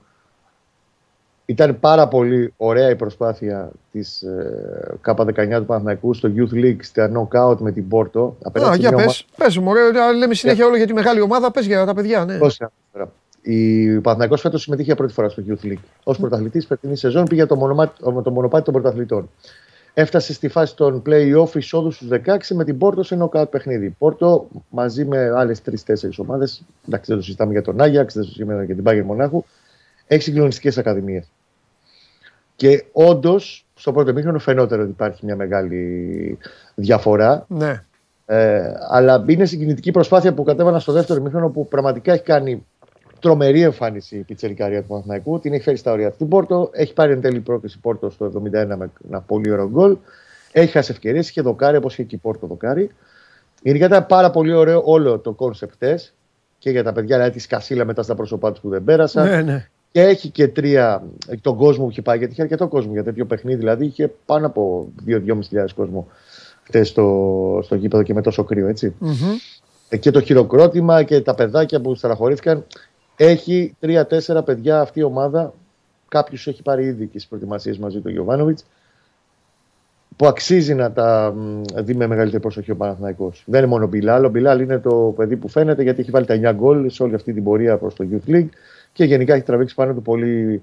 Ήταν 1.45 1.79
πάρα 1.79 2.07
πολύ 2.07 2.53
ωραία 2.57 2.89
η 2.89 2.95
προσπάθεια 2.95 3.71
της 3.91 4.21
ε, 4.21 4.97
K19 5.05 5.33
του 5.33 5.65
Παναθηναϊκού 5.65 6.13
στο 6.13 6.31
Youth 6.35 6.53
League, 6.53 6.79
στα 6.79 7.11
knockout 7.13 7.57
με 7.57 7.71
την 7.71 7.87
Πόρτο. 7.87 8.37
Α, 8.61 8.75
για 8.75 8.91
πες, 8.91 9.25
πες 9.37 9.57
μου, 9.57 9.69
ωραία, 9.69 10.13
λέμε 10.13 10.33
συνέχεια 10.33 10.65
όλο 10.65 10.77
για 10.77 10.87
τη 10.87 10.93
μεγάλη 10.93 11.21
ομάδα, 11.21 11.51
πες 11.51 11.65
για 11.65 11.85
τα 11.85 11.93
παιδιά, 11.93 12.25
ναι. 12.25 12.37
Πώς, 12.37 12.59
η 13.41 13.85
Παναθηναϊκός 13.99 14.41
φέτος 14.41 14.61
συμμετείχε 14.61 14.87
για 14.87 14.95
πρώτη 14.95 15.13
φορά 15.13 15.29
στο 15.29 15.43
Youth 15.47 15.65
League. 15.65 15.83
Ως 16.03 16.17
πρωταθλητής 16.17 16.65
φετινή 16.65 16.97
σεζόν 16.97 17.25
πήγε 17.25 17.45
το, 17.45 17.55
το 18.23 18.31
μονοπάτι 18.31 18.63
των 18.63 18.73
πρωταθλητών 18.73 19.29
έφτασε 19.97 20.33
στη 20.33 20.47
φάση 20.47 20.75
των 20.75 21.01
play-off 21.05 21.55
εισόδου 21.55 21.91
στους 21.91 22.07
16 22.11 22.37
με 22.53 22.63
την 22.63 22.77
Πόρτο 22.77 23.03
σε 23.03 23.15
νοκάουτ 23.15 23.49
παιχνίδι. 23.49 23.89
Πόρτο 23.89 24.47
μαζί 24.69 25.05
με 25.05 25.31
άλλες 25.35 25.61
3-4 25.65 25.73
ομάδες, 26.17 26.63
εντάξει 26.87 27.09
δεν 27.09 27.17
το 27.19 27.23
συζητάμε 27.23 27.51
για 27.51 27.61
τον 27.61 27.81
Άγιαξ, 27.81 28.13
δεν 28.13 28.23
το 28.23 28.29
συζητάμε 28.29 28.63
για 28.65 28.75
την 28.75 28.83
Πάγκερ 28.83 29.03
Μονάχου, 29.03 29.43
έχει 30.07 30.23
συγκλονιστικές 30.23 30.77
ακαδημίες. 30.77 31.31
Και 32.55 32.85
όντως 32.91 33.65
στο 33.75 33.91
πρώτο 33.91 34.13
μήχρονο 34.13 34.39
φαινόταν 34.39 34.79
ότι 34.79 34.89
υπάρχει 34.89 35.25
μια 35.25 35.35
μεγάλη 35.35 36.37
διαφορά. 36.75 37.45
Ναι. 37.47 37.83
Ε, 38.25 38.73
αλλά 38.89 39.25
είναι 39.27 39.45
συγκινητική 39.45 39.91
προσπάθεια 39.91 40.33
που 40.33 40.43
κατέβαινα 40.43 40.79
στο 40.79 40.91
δεύτερο 40.91 41.21
ημίχρονο 41.21 41.49
που 41.49 41.67
πραγματικά 41.67 42.13
έχει 42.13 42.23
κάνει 42.23 42.65
τρομερή 43.19 43.61
εμφάνιση 43.61 44.17
η 44.17 44.21
πιτσερικαρία 44.21 44.81
του 44.81 44.87
Παναθηναϊκού. 44.87 45.39
Την 45.39 45.53
έχει 45.53 45.63
φέρει 45.63 45.77
στα 45.77 45.91
όρια 45.91 46.11
στην 46.11 46.27
Πόρτο. 46.27 46.69
Έχει 46.73 46.93
πάρει 46.93 47.11
εν 47.11 47.21
τέλει 47.21 47.39
πρόκριση 47.39 47.75
η 47.75 47.79
Πόρτο 47.79 48.09
στο 48.09 48.31
71 48.35 48.41
με 48.51 48.91
ένα 49.07 49.21
πολύ 49.21 49.51
ωραίο 49.51 49.69
γκολ. 49.69 49.97
Έχει 50.51 50.71
χάσει 50.71 50.91
ευκαιρίες. 50.91 51.29
Είχε 51.29 51.41
δοκάρι 51.41 51.77
όπως 51.77 51.93
είχε 51.93 52.03
και 52.03 52.15
η 52.15 52.17
Πόρτο 52.17 52.47
δοκάρι. 52.47 52.89
Γενικά 53.61 53.85
ήταν 53.85 54.05
πάρα 54.05 54.29
πολύ 54.29 54.53
ωραίο 54.53 54.81
όλο 54.85 55.19
το 55.19 55.31
κόνσεπτ 55.31 55.83
και 56.57 56.69
για 56.69 56.83
τα 56.83 56.93
παιδιά, 56.93 57.15
δηλαδή 57.15 57.35
τη 57.35 57.41
σκασίλα 57.41 57.85
μετά 57.85 58.03
στα 58.03 58.15
πρόσωπά 58.15 58.51
τους 58.51 58.59
που 58.59 58.69
δεν 58.69 58.83
πέρασαν. 58.83 59.29
Ναι, 59.29 59.41
ναι. 59.41 59.67
Και 59.91 60.01
έχει 60.01 60.29
και 60.29 60.47
τρία 60.47 61.03
τον 61.41 61.55
κόσμο 61.55 61.83
που 61.83 61.89
είχε 61.89 62.01
πάει, 62.01 62.17
γιατί 62.17 62.33
είχε 62.33 62.41
αρκετό 62.41 62.67
κόσμο 62.67 62.91
για 62.91 63.03
τέτοιο 63.03 63.25
παιχνίδι. 63.25 63.57
Δηλαδή 63.57 63.85
είχε 63.85 64.13
πάνω 64.25 64.45
από 64.45 64.91
2-2.500 65.07 65.19
κόσμο 65.75 66.07
χτες 66.63 66.87
στο, 66.87 67.59
στο 67.63 67.75
γήπεδο 67.75 68.03
και 68.03 68.13
με 68.13 68.21
τόσο 68.21 68.43
κρύο, 68.43 68.67
έτσι. 68.67 68.95
Mm-hmm. 69.01 69.97
Και 69.99 70.11
το 70.11 70.21
χειροκρότημα 70.21 71.03
και 71.03 71.21
τα 71.21 71.35
παιδάκια 71.35 71.81
που 71.81 71.95
στεναχωρήθηκαν. 71.95 72.65
Έχει 73.15 73.75
τρία-τέσσερα 73.79 74.43
παιδιά 74.43 74.79
αυτή 74.79 74.99
η 74.99 75.03
ομάδα. 75.03 75.53
Κάποιου 76.07 76.37
έχει 76.45 76.61
πάρει 76.61 76.85
ήδη 76.85 77.03
και 77.05 77.17
στις 77.17 77.27
προετοιμασίες 77.27 77.77
μαζί 77.77 77.99
του 77.99 78.09
Γιωβάνοβιτς. 78.09 78.65
Που 80.15 80.27
αξίζει 80.27 80.73
να 80.73 80.91
τα 80.91 81.33
δει 81.75 81.93
με 81.93 82.07
μεγαλύτερη 82.07 82.41
προσοχή 82.41 82.71
ο 82.71 82.75
Παναθηναϊκός. 82.75 83.43
Δεν 83.45 83.59
είναι 83.59 83.69
μόνο 83.69 83.85
ο 83.85 83.87
Μπιλάλ. 83.87 84.25
Ο 84.25 84.29
Μπιλάλ 84.29 84.59
είναι 84.59 84.79
το 84.79 85.13
παιδί 85.15 85.35
που 85.35 85.47
φαίνεται 85.47 85.83
γιατί 85.83 86.01
έχει 86.01 86.11
βάλει 86.11 86.25
τα 86.25 86.51
9 86.51 86.55
γκολ 86.55 86.89
σε 86.89 87.03
όλη 87.03 87.15
αυτή 87.15 87.33
την 87.33 87.43
πορεία 87.43 87.77
προς 87.77 87.93
το 87.93 88.07
Youth 88.11 88.29
League 88.29 88.49
και 88.93 89.03
γενικά 89.03 89.33
έχει 89.33 89.43
τραβήξει 89.43 89.75
πάνω 89.75 89.93
του 89.93 90.01
πολύ 90.01 90.61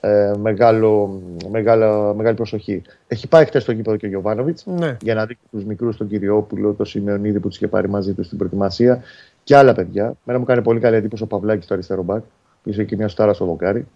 ε, 0.00 0.32
μεγάλο, 0.38 1.20
μεγάλο, 1.50 2.14
μεγάλη 2.14 2.36
προσοχή. 2.36 2.82
Έχει 3.08 3.28
πάει 3.28 3.44
χθε 3.44 3.58
στο 3.58 3.72
γήπεδο 3.72 3.96
και 3.96 4.06
ο 4.06 4.08
Γιωβάνοβιτς 4.08 4.66
ναι. 4.66 4.96
για 5.02 5.14
να 5.14 5.26
δει 5.26 5.38
τους 5.50 5.64
μικρούς, 5.64 5.96
τον 5.96 6.08
Κυριόπουλο, 6.08 6.72
τον 6.72 6.86
Σιμεωνίδη 6.86 7.40
που 7.40 7.48
τους 7.48 7.56
είχε 7.56 7.68
πάρει 7.68 7.88
μαζί 7.88 8.12
του 8.12 8.22
στην 8.22 8.38
προετοιμασία 8.38 9.02
και 9.44 9.56
άλλα 9.56 9.74
παιδιά. 9.74 10.14
Μένα 10.24 10.38
μου 10.38 10.44
κάνει 10.44 10.62
πολύ 10.62 10.80
καλή 10.80 10.96
εντύπωση 10.96 11.22
ο 11.22 11.26
Παυλάκης 11.26 11.64
στο 11.64 11.74
αριστερό 11.74 12.02
μπακ, 12.02 12.22
που 12.62 12.70
είχε 12.70 12.84
και 12.84 12.96
μια 12.96 13.08
στάρα 13.08 13.32
στο 13.32 13.44
δοκάρι. 13.44 13.86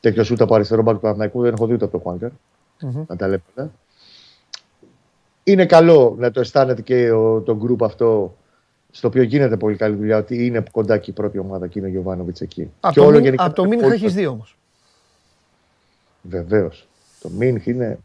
Τέτοιο 0.00 0.24
ούτε 0.30 0.42
από 0.42 0.54
αριστερό 0.54 0.82
μπακ 0.82 0.94
του 0.94 1.00
Παναθηναϊκού 1.00 1.42
δεν 1.42 1.52
έχω 1.52 1.66
δει 1.66 1.72
ούτε 1.72 1.84
από 1.84 1.98
το 1.98 2.02
Χουάνκαρ. 2.02 2.30
Mm-hmm. 2.30 3.04
Να 3.06 3.16
τα 3.16 3.26
λέμε. 3.28 3.70
Είναι 5.44 5.66
καλό 5.66 6.14
να 6.18 6.30
το 6.30 6.40
αισθάνεται 6.40 6.82
και 6.82 7.10
ο, 7.10 7.40
το 7.40 7.56
γκρουπ 7.56 7.84
αυτό 7.84 8.36
στο 8.90 9.08
οποίο 9.08 9.22
γίνεται 9.22 9.56
πολύ 9.56 9.76
καλή 9.76 9.96
δουλειά 9.96 10.16
ότι 10.16 10.46
είναι 10.46 10.62
κοντά 10.70 10.98
και 10.98 11.10
η 11.10 11.14
πρώτη 11.14 11.38
ομάδα 11.38 11.66
και 11.66 11.78
είναι 11.78 11.88
ο 11.88 11.90
Γιωβάνοβιτς 11.90 12.40
εκεί. 12.40 12.70
Από 12.80 12.94
το, 12.94 13.04
όλο 13.04 13.18
γενικά, 13.18 13.44
από 13.44 13.54
το 13.54 13.64
Μίνχ 13.64 13.82
έχεις 13.82 14.14
δει 14.14 14.26
όμως. 14.26 14.56
Βεβαίως. 16.22 16.88
Το 17.20 17.28
Μίνχ 17.28 17.66
είναι 17.66 17.98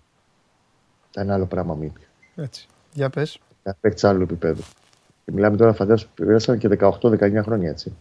ένα 1.13 1.33
άλλο 1.33 1.45
πράγμα 1.45 1.75
Μίνχ. 1.75 1.93
Έτσι. 2.35 2.67
Για 2.93 3.09
πες. 3.09 3.39
Ένα 3.63 3.75
παίκτη 3.81 4.07
άλλου 4.07 4.21
επίπεδου. 4.21 4.61
Και 5.25 5.31
μιλάμε 5.31 5.57
τώρα, 5.57 5.73
φαντάζομαι, 5.73 6.11
πέρασαν 6.15 6.57
και 6.57 6.69
18-19 6.79 7.41
χρόνια 7.43 7.69
έτσι. 7.69 7.93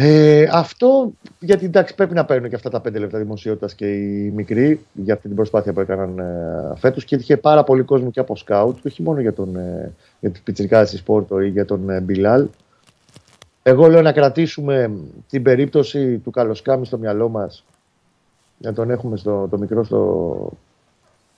Ε, 0.00 0.48
αυτό 0.52 1.12
γιατί 1.38 1.64
εντάξει 1.64 1.94
πρέπει 1.94 2.14
να 2.14 2.24
παίρνουν 2.24 2.48
και 2.48 2.54
αυτά 2.54 2.70
τα 2.70 2.78
5 2.78 2.98
λεπτά 2.98 3.18
δημοσιότητας 3.18 3.74
και 3.74 3.92
οι 3.92 4.32
μικροί 4.34 4.86
για 4.92 5.14
αυτή 5.14 5.26
την 5.26 5.36
προσπάθεια 5.36 5.72
που 5.72 5.80
έκαναν 5.80 6.18
ε, 6.18 6.76
φέτος 6.76 7.04
και 7.04 7.14
είχε 7.14 7.36
πάρα 7.36 7.64
πολύ 7.64 7.82
κόσμο 7.82 8.10
και 8.10 8.20
από 8.20 8.36
σκάουτ, 8.36 8.86
όχι 8.86 9.02
μόνο 9.02 9.20
για 9.20 9.32
τον 9.32 9.56
ε, 9.56 9.92
για 10.20 10.84
της 10.84 10.98
Σπόρτο 10.98 11.40
ή 11.40 11.48
για 11.48 11.64
τον 11.64 11.90
ε, 11.90 12.00
Μπιλάλ. 12.00 12.48
Εγώ 13.62 13.86
λέω 13.86 14.02
να 14.02 14.12
κρατήσουμε 14.12 14.90
την 15.28 15.42
περίπτωση 15.42 16.18
του 16.18 16.30
Καλοσκάμι 16.30 16.86
στο 16.86 16.98
μυαλό 16.98 17.28
μας, 17.28 17.64
να 18.58 18.72
τον 18.72 18.90
έχουμε 18.90 19.16
στο, 19.16 19.48
το 19.50 19.58
μικρό 19.58 19.84
στο, 19.84 20.52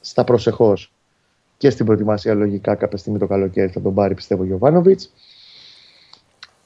στα 0.01 0.25
προσεχώς 0.25 0.93
και 1.61 1.71
στην 1.71 1.85
προετοιμασία 1.85 2.35
λογικά 2.35 2.75
κάποια 2.75 2.99
στιγμή 2.99 3.19
το 3.19 3.27
καλοκαίρι 3.27 3.71
θα 3.71 3.81
τον 3.81 3.95
πάρει 3.95 4.15
πιστεύω 4.15 4.43
ο 4.43 4.45
Γιωβάνοβιτς. 4.45 5.13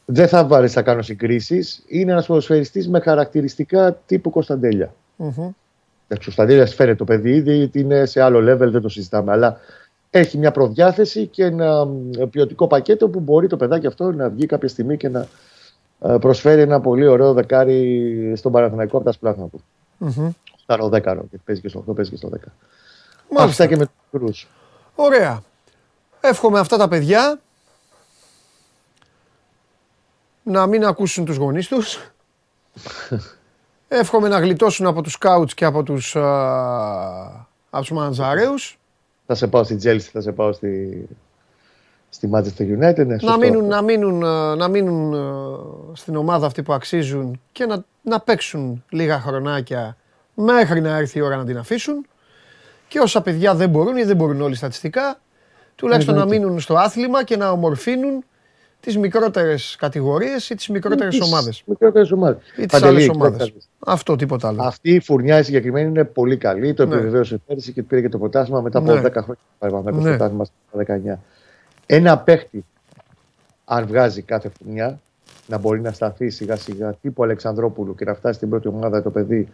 Δεν 0.04 0.28
θα 0.28 0.46
βάλεις 0.46 0.74
να 0.74 0.82
κάνω 0.82 1.02
συγκρίσεις. 1.02 1.82
Είναι 1.86 2.12
ένας 2.12 2.26
ποδοσφαιριστής 2.26 2.88
με 2.88 3.00
χαρακτηριστικά 3.00 4.00
τύπου 4.06 4.30
Κωνσταντέλια. 4.30 4.94
Μμμ. 5.16 5.50
Εντάξει, 6.08 6.28
ο 6.28 6.32
Σταντέλια 6.32 6.66
φέρεται 6.66 6.96
το 6.96 7.04
παιδί 7.04 7.30
ήδη, 7.30 7.56
γιατί 7.56 7.80
είναι 7.80 8.06
σε 8.06 8.20
άλλο 8.20 8.38
level, 8.38 8.70
δεν 8.70 8.80
το 8.80 8.88
συζητάμε. 8.88 9.32
Αλλά 9.32 9.56
έχει 10.10 10.38
μια 10.38 10.50
προδιάθεση 10.50 11.26
και 11.26 11.44
ένα 11.44 11.84
μ, 11.84 12.10
ποιοτικό 12.30 12.66
πακέτο 12.66 13.08
που 13.08 13.20
μπορεί 13.20 13.46
το 13.46 13.56
παιδάκι 13.56 13.86
αυτό 13.86 14.12
να 14.12 14.28
βγει 14.28 14.46
κάποια 14.46 14.68
στιγμή 14.68 14.96
και 14.96 15.08
να 15.08 15.26
ε, 16.00 16.16
προσφέρει 16.20 16.60
ένα 16.60 16.80
πολύ 16.80 17.06
ωραίο 17.06 17.32
δεκάρι 17.32 18.32
στον 18.36 18.52
Παναθηναϊκό 18.52 18.96
από 18.96 19.04
τα 19.04 19.12
σπλάχνα 19.12 19.46
του. 19.46 19.64
Μμμ. 19.98 20.30
Σταρό 20.56 20.88
δέκαρο, 20.88 21.20
γιατί 21.20 21.44
παίζει 21.44 21.60
και 21.60 21.68
στο 21.68 21.84
8, 21.88 21.94
παίζει 21.94 22.10
και 22.10 22.16
στο 22.16 22.28
10. 22.28 22.36
Μάλιστα. 23.30 23.62
Αυτά 23.62 23.66
και 23.66 23.76
με 23.76 23.84
τους 23.84 23.94
μικρούς. 24.12 24.48
Ωραία. 24.94 25.42
Εύχομαι 26.20 26.58
αυτά 26.58 26.76
τα 26.76 26.88
παιδιά 26.88 27.40
να 30.42 30.66
μην 30.66 30.84
ακούσουν 30.84 31.24
τους 31.24 31.36
γονείς 31.36 31.68
τους. 31.68 31.98
Εύχομαι 33.88 34.28
να 34.28 34.38
γλιτώσουν 34.38 34.86
από 34.86 35.02
τους 35.02 35.12
σκάουτς 35.12 35.54
και 35.54 35.64
από 35.64 35.82
τους, 35.82 36.16
α, 36.16 37.46
από 37.70 37.80
τους 37.80 37.90
μανατζαρέους. 37.90 38.78
Θα 39.26 39.34
σε 39.34 39.46
πάω 39.46 39.64
στη 39.64 39.78
Chelsea, 39.82 40.08
θα 40.12 40.20
σε 40.20 40.32
πάω 40.32 40.52
στη, 40.52 41.04
στη 42.08 42.30
Manchester 42.34 42.62
United. 42.62 42.96
Ναι, 42.96 43.04
να 43.04 43.18
σωστό. 43.18 43.38
μείνουν, 43.38 43.66
να 43.66 43.82
μείνουν, 43.82 44.24
α, 44.24 44.56
να 44.56 44.68
μείνουν 44.68 45.14
α, 45.14 45.96
στην 45.96 46.16
ομάδα 46.16 46.46
αυτή 46.46 46.62
που 46.62 46.72
αξίζουν 46.72 47.40
και 47.52 47.66
να, 47.66 47.84
να 48.02 48.20
παίξουν 48.20 48.84
λίγα 48.88 49.20
χρονάκια 49.20 49.96
μέχρι 50.34 50.80
να 50.80 50.96
έρθει 50.96 51.18
η 51.18 51.22
ώρα 51.22 51.36
να 51.36 51.44
την 51.44 51.58
αφήσουν. 51.58 52.06
Και 52.88 52.98
όσα 53.00 53.22
παιδιά 53.22 53.54
δεν 53.54 53.68
μπορούν 53.70 53.96
ή 53.96 54.02
δεν 54.04 54.16
μπορούν 54.16 54.40
όλοι 54.40 54.54
στατιστικά, 54.54 55.20
τουλάχιστον 55.76 56.14
να 56.14 56.20
Εννοείται. 56.20 56.44
μείνουν 56.44 56.60
στο 56.60 56.74
άθλημα 56.74 57.24
και 57.24 57.36
να 57.36 57.50
ομορφύνουν 57.50 58.24
τις 58.80 58.98
μικρότερες 58.98 59.76
κατηγορίες 59.78 60.50
ή 60.50 60.54
τις 60.54 60.68
μικρότερες 60.68 61.18
Τις 61.18 61.26
ομάδες. 61.32 61.62
Μικρότερες 61.66 62.10
ομάδες. 62.12 62.42
Ή 62.50 62.54
τις 62.56 62.66
Παντελή, 62.66 62.90
άλλες 62.90 63.02
κοιτάξτε, 63.02 63.26
ομάδες. 63.28 63.52
Αυτό, 63.78 64.16
τίποτα 64.16 64.48
άλλο. 64.48 64.62
Αυτή 64.62 64.90
η 64.94 65.00
φουρνιά 65.00 65.38
η 65.38 65.42
συγκεκριμένη 65.42 65.88
είναι 65.88 66.04
πολύ 66.04 66.36
καλή. 66.36 66.74
Το 66.74 66.86
Ναι. 66.86 66.94
επιβεβαίωσε 66.94 67.40
πέρυσι 67.46 67.72
και 67.72 67.82
πήρε 67.82 68.00
και 68.00 68.08
το 68.08 68.18
ποτάσμα 68.18 68.60
μετά 68.60 68.78
από 68.78 68.92
Ναι. 68.92 69.00
10 69.00 69.12
χρόνια. 69.22 69.40
Πάει 69.58 69.70
με 69.72 69.90
το 69.90 69.96
Ναι. 70.00 70.10
ποτάσμα 70.10 70.44
στα 70.44 70.54
19. 70.78 71.18
Ένα 71.86 72.18
παίχτη, 72.18 72.64
αν 73.64 73.86
βγάζει 73.86 74.22
κάθε 74.22 74.50
φουρνιά, 74.58 75.00
να 75.46 75.58
μπορεί 75.58 75.80
να 75.80 75.92
σταθεί 75.92 76.30
σιγά 76.30 76.56
σιγά 76.56 76.94
τύπου 76.94 77.22
Αλεξανδρόπουλου 77.22 77.94
και 77.94 78.04
να 78.04 78.14
φτάσει 78.14 78.34
στην 78.36 78.48
πρώτη 78.48 78.68
ομάδα 78.68 79.02
το 79.02 79.10
παιδί 79.10 79.48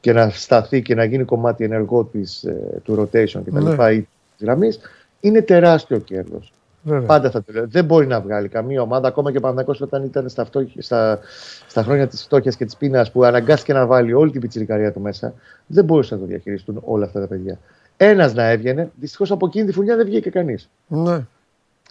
και 0.00 0.12
να 0.12 0.28
σταθεί 0.30 0.82
και 0.82 0.94
να 0.94 1.04
γίνει 1.04 1.24
κομμάτι 1.24 1.64
ενεργό 1.64 2.04
της, 2.04 2.44
ε, 2.44 2.80
του 2.84 2.94
rotation 3.00 3.40
κτλ. 3.44 3.62
Ναι. 3.62 3.92
ή 3.92 4.08
της 4.36 4.46
γραμμής, 4.46 4.78
είναι 5.20 5.42
τεράστιο 5.42 5.98
κέρδος. 5.98 6.52
Βέβαια. 6.82 7.06
Πάντα 7.06 7.30
θα 7.30 7.42
το 7.42 7.52
λέω. 7.52 7.66
Δεν 7.68 7.84
μπορεί 7.84 8.06
να 8.06 8.20
βγάλει 8.20 8.48
καμία 8.48 8.82
ομάδα, 8.82 9.08
ακόμα 9.08 9.30
και 9.30 9.36
ο 9.38 9.40
Παναγιώτο 9.40 9.84
όταν 9.84 10.04
ήταν 10.04 10.28
στα, 10.28 10.44
φτώχεια- 10.44 10.82
στα, 10.82 11.18
στα 11.66 11.82
χρόνια 11.82 12.06
της 12.06 12.22
φτώχειας 12.22 12.56
και 12.56 12.64
της 12.64 12.76
πείνας 12.76 13.10
που 13.10 13.24
αναγκάστηκε 13.24 13.72
να 13.72 13.86
βάλει 13.86 14.12
όλη 14.12 14.30
την 14.30 14.40
πιτσιρικαρία 14.40 14.92
του 14.92 15.00
μέσα, 15.00 15.34
δεν 15.66 15.84
μπορούσαν 15.84 16.18
να 16.18 16.24
το 16.24 16.30
διαχειριστούν 16.30 16.82
όλα 16.84 17.04
αυτά 17.04 17.20
τα 17.20 17.26
παιδιά. 17.26 17.58
Ένας 17.96 18.34
να 18.34 18.44
έβγαινε, 18.50 18.90
δυστυχώς 19.00 19.30
από 19.30 19.46
εκείνη 19.46 19.66
τη 19.66 19.72
φουρνιά 19.72 19.96
δεν 19.96 20.06
βγήκε 20.06 20.30
κανείς. 20.30 20.68
Ναι. 20.86 21.24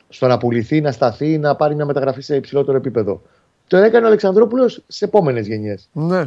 Στο 0.10 0.28
να 0.28 0.38
πουληθεί, 0.38 0.82
να 0.82 0.92
σταθεί, 0.92 1.38
να 1.38 1.56
πάρει 1.56 1.76
μια 1.76 1.86
μεταγραφή 1.86 2.22
σε 2.22 2.36
υψηλότερο 2.36 2.78
επίπεδο. 2.78 3.22
Το 3.68 3.78
έκανε 3.78 4.06
ο 4.06 4.08
Αλεξανδρόπουλος 4.08 4.84
σε 4.88 5.06
επόμενες 5.06 5.48
γενιές. 5.48 5.90
Ναι. 5.94 6.26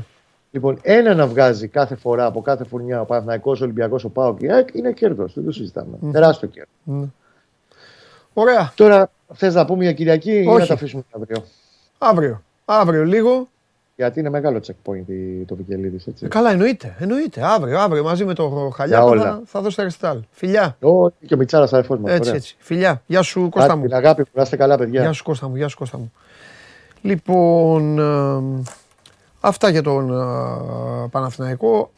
Λοιπόν, 0.50 0.78
ένα 0.82 1.14
να 1.14 1.26
βγάζει 1.26 1.68
κάθε 1.68 1.94
φορά 1.94 2.26
από 2.26 2.40
κάθε 2.42 2.64
φουρνιά 2.64 3.00
ο 3.00 3.04
Παναθηναϊκός, 3.04 3.60
ο 3.60 3.64
Ολυμπιακός, 3.64 4.04
ο 4.04 4.08
Πάοκ, 4.08 4.42
η 4.42 4.50
ΑΕΚ, 4.52 4.68
είναι 4.72 4.92
κέρδος. 4.92 5.32
Δεν 5.34 5.44
το 5.44 5.52
συζητάμε. 5.52 5.98
Τεράστιο 6.12 6.48
κέρδος. 6.48 6.72
ναι. 6.84 7.06
Ωραία. 8.32 8.72
Τώρα 8.74 9.10
θες 9.34 9.54
να 9.54 9.64
πούμε 9.64 9.82
για 9.82 9.92
Κυριακή 9.92 10.32
ή 10.32 10.46
Όχι. 10.46 10.58
να 10.58 10.66
τα 10.66 10.74
αφήσουμε 10.74 11.02
για 11.08 11.20
αύριο; 11.20 11.44
Αύριο. 11.98 12.42
Αύριο 12.64 13.04
λίγο. 13.04 13.48
Γιατί 13.96 14.20
είναι 14.20 14.30
μεγάλο 14.30 14.60
checkpoint 14.66 15.08
η- 15.08 15.44
το 15.46 15.54
Βικελίδης, 15.54 16.06
έτσι. 16.06 16.24
Ε, 16.24 16.28
καλά, 16.28 16.50
εννοείται. 16.50 16.96
Εννοείται. 16.98 17.40
Αύριο, 17.44 17.78
αύριο 17.78 18.02
μαζί 18.02 18.24
με 18.24 18.34
το 18.34 18.70
Χαλιάκο 18.74 19.06
όλα. 19.08 19.22
θα, 19.22 19.40
θα 19.44 19.60
δώσετε 19.60 19.82
ρεστάλ. 19.82 20.20
Φιλιά. 20.30 20.76
Ω, 20.80 21.08
και 21.10 21.34
ο 21.34 21.36
Μιτσάρα 21.36 21.64
αδερφό 21.64 21.96
μα. 21.98 22.12
Έτσι, 22.12 22.30
έτσι. 22.34 22.56
Φιλιά. 22.58 23.02
Γεια 23.06 23.22
σου, 23.22 23.48
Κώστα 23.48 23.76
μου. 23.76 23.82
Την 23.82 23.94
αγάπη 23.94 24.22
που 24.24 24.30
να 24.32 24.42
είστε 24.42 24.56
καλά, 24.56 24.76
παιδιά. 24.76 25.00
Γεια 25.00 25.12
σου 25.12 25.24
Κώστα 25.24 25.48
μου, 25.48 25.56
γεια 25.56 25.68
σου 25.68 25.76
Κώστα 25.78 25.98
μου. 25.98 26.12
Λοιπόν, 27.02 27.98
ε, 27.98 28.62
αυτά 29.48 29.68
για 29.68 29.82
τον 29.82 30.10
ε, 30.10 31.08
Παναθηναϊκό. 31.08 31.92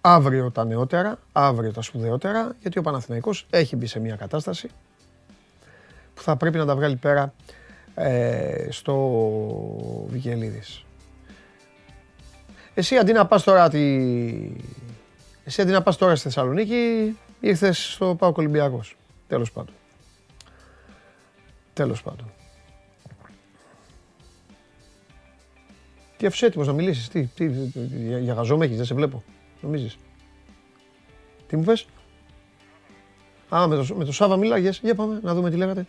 Αύριο 0.00 0.50
τα 0.50 0.64
νεότερα, 0.64 1.18
αύριο 1.32 1.72
τα 1.72 1.82
σπουδαιότερα, 1.82 2.56
γιατί 2.60 2.78
ο 2.78 2.82
Παναθηναϊκός 2.82 3.46
έχει 3.50 3.76
μπει 3.76 3.86
σε 3.86 4.00
μια 4.00 4.16
κατάσταση 4.16 4.68
που 6.14 6.22
θα 6.22 6.36
πρέπει 6.36 6.56
να 6.58 6.66
τα 6.66 6.76
βγάλει 6.76 6.96
πέρα 6.96 7.34
ε, 7.94 8.66
στο 8.70 8.96
Βικελίδης. 10.08 10.84
Εσύ 12.74 12.96
αντί 12.96 13.12
να 13.12 13.26
πας 13.26 13.42
τώρα 13.42 13.68
τη... 13.68 13.98
Εσύ 15.44 15.62
αντί 15.62 15.70
να 15.70 15.82
πας 15.82 15.96
τώρα 15.96 16.14
στη 16.14 16.24
Θεσσαλονίκη, 16.24 17.16
ήρθες 17.40 17.92
στο 17.92 18.14
Πάοκ 18.14 18.36
Ολυμπιακός. 18.38 18.96
Τέλος 19.28 19.52
πάντων. 19.52 19.74
Τέλος 21.72 22.02
πάντων. 22.02 22.32
Τι 26.16 26.26
αφού 26.26 26.46
έτοιμος 26.46 26.66
να 26.66 26.72
μιλήσεις, 26.72 27.08
τι, 27.08 27.26
τι, 27.26 27.48
τι, 27.48 27.80
για, 27.86 28.18
για 28.18 28.34
γαζό 28.34 28.56
με 28.56 28.64
έχεις, 28.64 28.76
δεν 28.76 28.86
σε 28.86 28.94
βλέπω, 28.94 29.22
νομίζεις. 29.60 29.96
Τι 31.46 31.56
μου 31.56 31.64
πες; 31.64 31.86
Α, 33.54 33.66
με 33.66 33.76
το, 33.76 33.94
με 33.94 34.04
το 34.04 34.12
Σάβα 34.12 34.36
μιλάγες, 34.36 34.80
για 34.82 34.94
πάμε 34.94 35.20
να 35.22 35.34
δούμε 35.34 35.50
τι 35.50 35.56
λέγατε. 35.56 35.86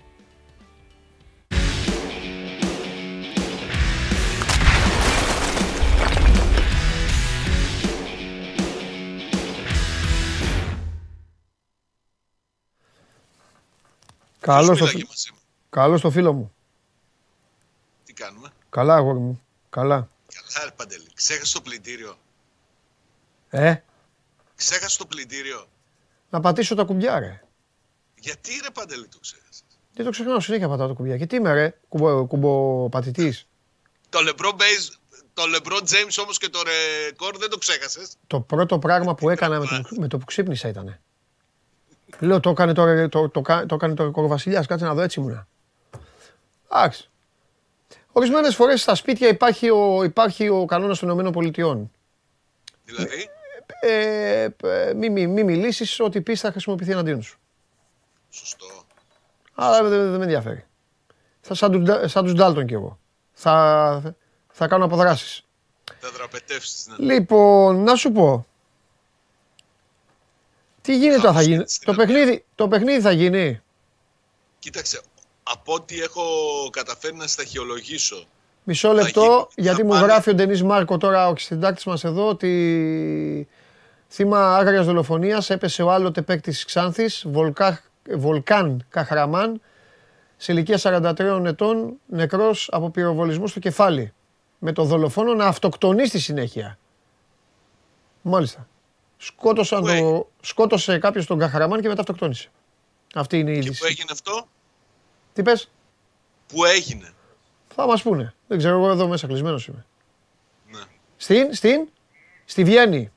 Καλώς 14.40 14.68
το, 14.68 14.86
Ποιος 14.86 14.90
φι- 14.90 14.96
μίλαγε 14.96 15.08
μαζί 15.10 15.32
μου; 15.32 15.38
καλώς 15.70 16.02
το 16.02 16.10
φίλο 16.12 16.34
μου. 16.34 16.54
Τι 18.04 18.14
κάνουμε; 18.14 18.50
Καλά, 18.70 18.96
αγόρι 18.96 19.20
μου. 19.20 19.42
Καλά. 19.70 20.10
Καλά, 20.36 20.66
ρε 20.66 20.72
Παντελή. 20.76 21.08
Ξέχασε 21.14 21.54
το 21.54 21.62
πλυντήριο. 21.62 22.18
Ε, 23.50 23.76
Ξέχασε 24.56 24.98
το 24.98 25.06
πλυντήριο. 25.06 25.68
να 26.30 26.40
πατήσω 26.40 26.76
τα 26.76 26.84
κουμπιά, 26.84 27.20
ρε. 27.20 27.42
Γιατί 28.20 28.52
ρε 28.64 28.70
Παντελή 28.72 29.08
το 29.08 29.18
ξέχασες; 29.20 29.64
Δεν 29.94 30.06
το 30.06 30.12
ξεχνάω, 30.12 30.40
συνέχεια 30.40 30.68
πατάω 30.68 30.88
τα 30.88 30.94
κουμπιά. 30.94 31.18
Και 31.18 31.26
τι 31.26 31.36
είμαι, 31.36 31.54
ρε, 31.54 31.78
κουμπο, 31.90 32.26
κουμποπατητής; 32.26 33.48
Το 34.10 34.20
LeBron 34.22 34.52
Base, 34.52 34.96
το 35.34 35.44
LeBron 35.56 35.82
James 35.82 36.18
όμως 36.24 36.38
και 36.38 36.50
το 36.50 36.60
ρεκόρ 36.64 37.38
δεν 37.38 37.50
το 37.50 37.58
ξέχασες; 37.58 38.16
Το 38.28 38.40
πρώτο 38.42 38.80
πράγμα 38.80 39.16
που 39.16 39.30
έκανα 39.30 39.60
με 39.60 39.66
το, 39.66 39.82
με 40.00 40.08
το 40.08 40.18
που 40.18 40.26
ξύπνησα 40.26 40.68
ήταν. 40.68 41.00
Λέω, 42.20 42.40
το 42.40 42.50
έκανε 42.50 42.74
το, 42.74 42.84
ρε- 42.86 43.08
το, 43.08 43.30
το, 43.30 43.42
κα- 43.42 43.66
το, 43.66 43.76
έκανε 43.76 43.94
το 43.94 44.04
ρεκόρ 44.04 44.24
ο 44.24 44.28
Βασιλιάς, 44.28 44.66
κάτσε 44.68 44.86
να 44.86 44.94
δω, 44.94 45.02
έτσι 45.02 45.20
ήμουνα. 45.20 45.48
Εντάξει. 46.74 47.10
Ορισμένες 48.18 48.56
φορές 48.56 48.82
στα 48.82 48.96
σπίτια 48.96 49.28
υπάρχει 49.28 49.70
ο, 49.70 50.04
υπάρχει 50.04 50.50
ο 50.50 50.66
κανόνας 50.66 51.00
των 51.00 51.08
Ηνωμένων 51.08 51.32
Πολιτειών. 51.32 51.92
Δηλαδή, 52.86 53.30
Ε, 53.80 54.48
ε, 54.64 54.94
μη, 54.94 55.10
μη, 55.10 55.28
μη 55.28 55.44
μιλήσεις, 55.44 56.00
ό,τι 56.00 56.22
πεις 56.22 56.40
θα 56.40 56.52
χρησιμοποιηθεί 56.52 56.92
εναντίον 56.92 57.22
σου. 57.22 57.40
σωστό. 58.30 58.66
Αλλά 59.54 59.84
δεν, 59.84 60.10
δεν 60.10 60.18
με 60.18 60.24
ενδιαφέρει. 60.24 60.66
Θα 61.42 61.54
σαν, 61.54 61.72
τους 61.72 61.82
Ντα- 61.82 62.08
σαν 62.08 62.24
τους 62.24 62.34
Ντάλτον 62.34 62.66
κι 62.66 62.74
εγώ. 62.74 63.00
Θα, 63.34 64.16
θα 64.52 64.68
κάνω 64.68 64.86
αποδράσεις. 64.86 65.46
Θα 66.00 66.12
δραπετεύσεις. 66.12 66.88
Ναι. 66.98 67.14
Λοιπόν, 67.14 67.84
να 67.84 67.96
σου 67.96 68.12
πω. 68.12 68.46
Τι 70.82 70.98
γίνεται 70.98 71.16
τώρα, 71.22 71.28
θα 71.28 71.28
Χαμός 71.32 71.44
γίνει. 71.44 71.54
γίνεται 71.56 71.72
στην 71.72 71.86
Το 71.86 71.92
Αθήνα. 71.92 72.08
παιχνίδι, 72.08 72.46
το 72.56 72.68
παιχνίδι 72.68 73.02
θα 73.02 73.12
γίνει; 73.12 73.62
Κοίταξε, 74.60 75.02
από 75.52 75.74
ό,τι 75.74 76.02
έχω 76.02 76.24
καταφέρει 76.72 77.16
να 77.16 77.28
σταχυολογήσω, 77.28 78.26
Μισό 78.64 78.88
Θα 78.88 78.94
λεπτό, 78.94 79.22
γίνει. 79.22 79.48
γιατί 79.68 79.82
Θα 79.82 79.88
μου 79.88 79.94
πάνε. 79.94 80.06
γράφει 80.06 80.30
ο 80.30 80.34
Ντενής 80.34 80.64
Μάρκο 80.64 80.98
τώρα, 80.98 81.28
ο 81.28 81.36
συντάκτης 81.38 81.84
μας 81.86 82.04
εδώ, 82.04 82.28
ότι 82.28 83.48
θύμα 84.10 84.56
άγριας 84.56 84.86
δολοφονίας 84.86 85.50
έπεσε 85.50 85.84
ο 85.84 85.92
άλλοτε 85.92 86.22
παίκτης 86.22 86.66
Ξάνθης, 86.66 87.24
Βολκά, 87.28 87.82
Βολκάν 88.16 88.86
Καχραμάν, 88.90 89.62
σε 90.38 90.52
ηλικία 90.52 90.78
43 90.78 91.46
ετών, 91.46 91.94
νεκρός 92.06 92.70
από 92.72 92.90
πυροβολισμό 92.90 93.48
στο 93.48 93.60
κεφάλι. 93.60 94.14
Με 94.60 94.72
το 94.72 94.84
δολοφόνο 94.84 95.34
να 95.34 95.46
αυτοκτονεί 95.46 96.08
στη 96.08 96.20
συνέχεια. 96.20 96.78
Μάλιστα. 98.22 98.68
Σκότωσαν 99.18 99.80
Πού 99.80 99.86
το, 99.86 99.92
έγινε; 99.92 100.26
σκότωσε 100.42 100.98
κάποιος 100.98 101.26
τον 101.26 101.40
Καχραμάν 101.40 101.82
και 101.82 101.88
μετά 101.88 102.02
αυτοκτόνησε. 102.02 102.50
Αυτή 103.16 103.40
είναι 103.40 103.52
η 103.52 103.54
και 103.54 103.60
που 103.60 103.66
είδηση. 103.66 103.86
έγινε 103.86 104.10
αυτό, 104.12 104.48
Τι 105.36 105.42
πες; 105.42 105.70
που 106.48 106.66
έγινε; 106.66 107.14
Θα 107.76 107.88
μας 107.88 108.02
πούνε. 108.02 108.34
Δεν 108.48 108.58
ξέρω, 108.58 108.76
εγώ 108.76 108.90
εδώ 108.90 109.08
μέσα 109.08 109.28
κλεισμένος 109.28 109.68
είμαι. 109.68 109.86
Ναι, 110.72 110.80
Στην, 111.18 111.54
στην, 111.54 111.88
στη 112.46 112.64
Βιέννη. 112.64 113.12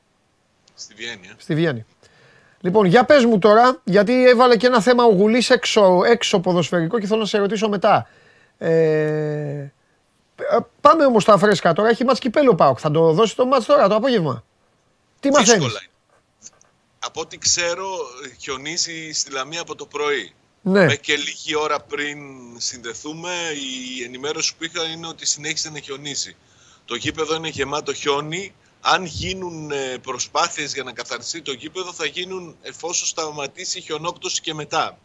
στη 0.74 0.94
Βιέννη. 0.94 1.26
ε. 1.26 1.34
Στη 1.38 1.54
Βιέννη. 1.54 1.86
Λοιπόν, 2.60 2.84
για 2.86 3.04
πες 3.04 3.24
μου 3.24 3.38
τώρα, 3.38 3.80
γιατί 3.84 4.28
έβαλε 4.28 4.56
και 4.56 4.66
ένα 4.66 4.80
θέμα 4.80 5.04
ο 5.04 5.10
Γουλής 5.12 5.50
έξω, 5.50 6.00
έξω 6.04 6.40
ποδοσφαιρικό 6.40 6.98
και 6.98 7.06
θέλω 7.06 7.20
να 7.20 7.26
σε 7.26 7.38
ρωτήσω 7.38 7.68
μετά. 7.68 8.08
Ε, 8.58 9.66
Πάμε 10.80 11.04
όμως 11.04 11.22
στα 11.22 11.38
φρέσκα 11.38 11.72
τώρα. 11.72 11.88
Έχει 11.88 12.04
μάτς 12.04 12.18
κυπέλο 12.18 12.54
Πάοκ. 12.54 12.78
Θα 12.80 12.90
το 12.90 13.12
δώσει 13.12 13.36
το 13.36 13.46
μάτς 13.46 13.66
τώρα 13.66 13.88
το 13.88 13.94
απόγευμα. 13.94 14.44
Τι 15.20 15.30
μαθαίνεις; 15.30 15.52
Δύσκολα 15.52 15.80
είναι. 15.82 15.92
Από 16.98 17.20
ό,τι 17.20 17.38
ξέρω, 17.38 17.86
χιονίζει 18.40 19.12
στη 19.12 19.30
Λαμία 19.32 19.60
από 19.60 19.74
το 19.74 19.86
πρωί. 19.86 20.32
Ναι. 20.62 20.80
Μέχρι 20.80 20.98
και 20.98 21.16
λίγη 21.16 21.54
ώρα 21.54 21.80
πριν 21.80 22.18
συνδεθούμε, 22.56 23.32
η 23.98 24.02
ενημέρωση 24.02 24.56
που 24.56 24.64
είχα 24.64 24.84
είναι 24.84 25.06
ότι 25.06 25.26
συνέχισε 25.26 25.70
να 25.70 25.80
χιονίζει. 25.80 26.36
Το 26.84 26.94
γήπεδο 26.94 27.34
είναι 27.34 27.48
γεμάτο 27.48 27.94
χιόνι. 27.94 28.54
Αν 28.80 29.04
γίνουν 29.04 29.70
ε, 29.70 29.98
προσπάθειες 29.98 30.74
για 30.74 30.82
να 30.82 30.92
καθαριστεί 30.92 31.42
το 31.42 31.52
γήπεδο, 31.52 31.92
θα 31.92 32.06
γίνουν 32.06 32.56
εφόσον 32.62 33.06
σταματήσει 33.06 33.78
η 33.78 33.80
χιονόπτωση 33.80 34.40
και 34.40 34.54
μετά. 34.54 34.98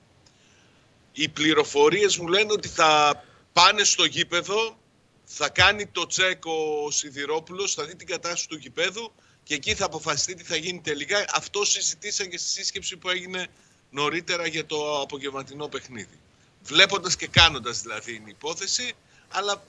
Οι 1.12 1.30
πληροφορίες 1.30 2.18
μου 2.18 2.28
λένε 2.28 2.52
ότι 2.52 2.68
θα 2.68 3.24
πάνε 3.54 3.84
στο 3.84 4.06
γήπεδο, 4.06 4.78
θα 5.24 5.50
κάνει 5.50 5.88
το 5.88 6.06
τσέκ 6.06 6.46
ο 6.46 6.92
Σιδηρόπουλος, 6.92 7.74
θα 7.74 7.86
δει 7.86 7.96
την 7.96 8.08
κατάσταση 8.08 8.48
του 8.48 8.58
γήπεδου 8.58 9.12
και 9.44 9.54
εκεί 9.54 9.76
θα 9.76 9.86
αποφασιστεί 9.86 10.36
τι 10.36 10.44
θα 10.44 10.56
γίνει 10.56 10.82
τελικά. 10.82 11.26
Αυτό 11.34 11.66
συζητήσαν 11.66 12.30
και 12.30 12.38
στη 12.38 12.50
σύσκεψη 12.50 12.98
που 12.98 13.10
έγινε 13.10 13.48
νωρίτερα 13.94 14.48
για 14.48 14.66
το 14.66 15.02
απογευματινό 15.02 15.68
παιχνίδι. 15.68 16.20
Βλέποντας 16.64 17.16
και 17.16 17.28
κάνοντας 17.28 17.82
δηλαδή 17.82 18.12
είναι 18.16 18.30
η 18.30 18.36
υπόθεση, 18.40 18.94
αλλά 19.32 19.64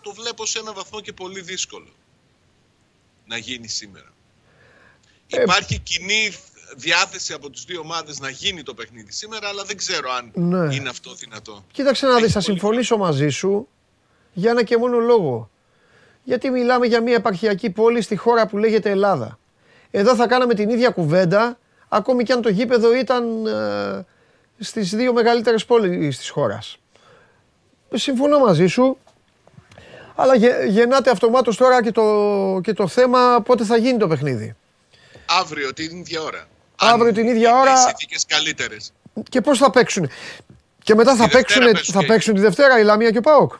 το 0.00 0.12
βλέπω 0.12 0.46
σε 0.46 0.58
ένα 0.58 0.72
βαθμό 0.72 1.00
και 1.00 1.12
πολύ 1.12 1.40
δύσκολο 1.40 1.88
να 3.26 3.36
γίνει 3.36 3.68
σήμερα. 3.68 4.12
Ε, 5.28 5.42
Υπάρχει 5.42 5.78
κοινή 5.78 6.32
διάθεση 6.76 7.32
από 7.32 7.50
τις 7.50 7.64
δύο 7.64 7.80
ομάδες 7.80 8.20
να 8.20 8.30
γίνει 8.30 8.62
το 8.62 8.74
παιχνίδι 8.74 9.12
σήμερα, 9.12 9.48
αλλά 9.48 9.64
δεν 9.64 9.76
ξέρω 9.76 10.10
αν 10.12 10.30
Ναι. 10.34 10.74
είναι 10.74 10.88
αυτό 10.88 11.14
δυνατό. 11.14 11.64
Κοίταξε 11.72 12.06
να 12.06 12.12
Έχει 12.12 12.22
δεις, 12.22 12.32
θα 12.32 12.40
πολύ 12.40 12.50
συμφωνήσω 12.52 12.96
μαζί 12.96 13.28
σου 13.28 13.68
για 14.32 14.50
ένα 14.50 14.62
και 14.62 14.76
μόνο 14.76 14.98
λόγο. 14.98 15.50
Γιατί 16.24 16.50
μιλάμε 16.50 16.86
για 16.86 17.02
μια 17.02 17.14
επαρχιακή 17.14 17.70
πόλη 17.70 18.00
στη 18.02 18.16
χώρα 18.16 18.46
που 18.46 18.58
λέγεται 18.58 18.90
Ελλάδα. 18.90 19.38
Εδώ 19.90 20.14
θα 20.14 20.26
κάναμε 20.26 20.54
την 20.54 20.68
ίδια 20.70 20.90
κουβέντα, 20.90 21.58
ακόμη 21.94 22.24
και 22.24 22.32
αν 22.32 22.42
το 22.42 22.48
γήπεδο 22.48 22.94
ήταν 22.94 23.46
ε, 23.46 24.06
στις 24.58 24.90
δύο 24.94 25.12
μεγαλύτερες 25.12 25.64
πόλεις 25.64 26.18
της 26.18 26.28
χώρας. 26.28 26.76
Συμφωνώ 27.94 28.38
μαζί 28.38 28.66
σου, 28.66 28.98
αλλά 30.14 30.34
γε- 30.34 30.64
γεννάται 30.68 31.10
αυτομάτως 31.10 31.56
τώρα 31.56 31.82
και 31.82 31.90
το, 31.92 32.60
και 32.62 32.72
το 32.72 32.88
θέμα 32.88 33.40
πότε 33.44 33.64
θα 33.64 33.76
γίνει 33.76 33.98
το 33.98 34.08
παιχνίδι. 34.08 34.56
Αύριο 35.26 35.72
την 35.72 35.96
ίδια 35.98 36.22
ώρα. 36.22 36.48
Αύριο 36.76 37.12
την 37.12 37.26
ίδια 37.26 37.58
ώρα- 37.60 37.72
Οι 37.72 37.76
συνθήκες 37.76 38.26
καλύτερες. 38.26 38.92
Και 39.28 39.40
πώς 39.40 39.58
θα 39.58 39.70
παίξουν. 39.70 40.10
Και 40.82 40.94
μετά 40.94 41.16
θα 41.16 41.24
Τη 41.24 41.30
Δευτέρα 41.30 41.42
παίξουν, 41.60 41.72
παίζουν 41.72 41.94
θα 41.94 42.00
και 42.00 42.06
παίξουν 42.06 42.34
τη 42.34 42.40
Δευτέρα 42.40 42.78
η 42.80 42.84
Λαμία 42.84 43.10
και 43.10 43.18
ο 43.18 43.20
ΠΑΟΚ. 43.20 43.52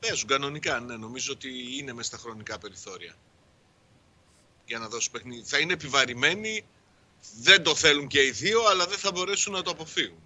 Παίζουν 0.00 0.28
κανονικά, 0.28 0.80
ναι. 0.80 0.96
Νομίζω 0.96 1.32
ότι 1.32 1.48
είναι 1.80 1.92
μέσα 1.92 2.08
στα 2.08 2.18
χρονικά 2.18 2.58
περιθώρια. 2.58 3.12
Για 4.66 4.78
να 4.78 4.88
δώσουν 4.88 5.12
παιχνίδι. 5.12 5.42
Θα 5.46 5.58
είναι 5.58 5.72
επιβαρημένοι. 5.72 6.64
Δεν 7.40 7.62
το 7.62 7.74
θέλουν 7.74 8.06
και 8.06 8.22
οι 8.22 8.30
δύο, 8.30 8.60
αλλά 8.70 8.86
δεν 8.86 8.98
θα 8.98 9.10
μπορέσουν 9.14 9.52
να 9.52 9.62
το 9.62 9.70
αποφύγουν. 9.70 10.18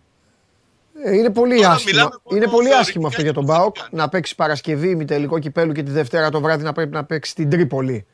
Ε, 1.04 1.14
Είναι 1.16 1.30
πολύ 1.30 1.56
Τώρα 1.56 1.70
άσχημο, 1.70 1.90
μιλάμε 1.92 2.16
μόνο 2.24 2.37
είναι 2.37 2.46
πολύ 2.46 2.52
θεωρητικά 2.52 2.78
άσχημο 2.78 3.06
αυτό 3.06 3.18
και 3.18 3.24
για 3.24 3.32
τον 3.32 3.42
υποθετικά. 3.42 3.72
ΠΑΟΚ 3.72 3.92
να 3.92 4.08
παίξει 4.08 4.34
Παρασκευή 4.34 4.94
μη 4.94 5.04
τελικό 5.04 5.38
κυπέλου 5.38 5.72
και 5.72 5.82
τη 5.82 5.90
Δευτέρα 5.90 6.30
το 6.30 6.40
βράδυ 6.40 6.64
να 6.64 6.72
πρέπει 6.72 6.92
να 6.92 7.04
παίξει 7.04 7.30
στην 7.30 7.50
Τρίπολη. 7.50 8.06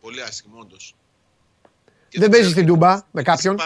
Πολύ 0.00 0.22
άσχημο, 0.22 0.58
όντως. 0.60 0.94
Δεν 2.14 2.30
παίζει 2.30 2.50
στην 2.50 2.66
Τούμπα 2.66 3.02
με 3.10 3.22
κάποιον; 3.22 3.56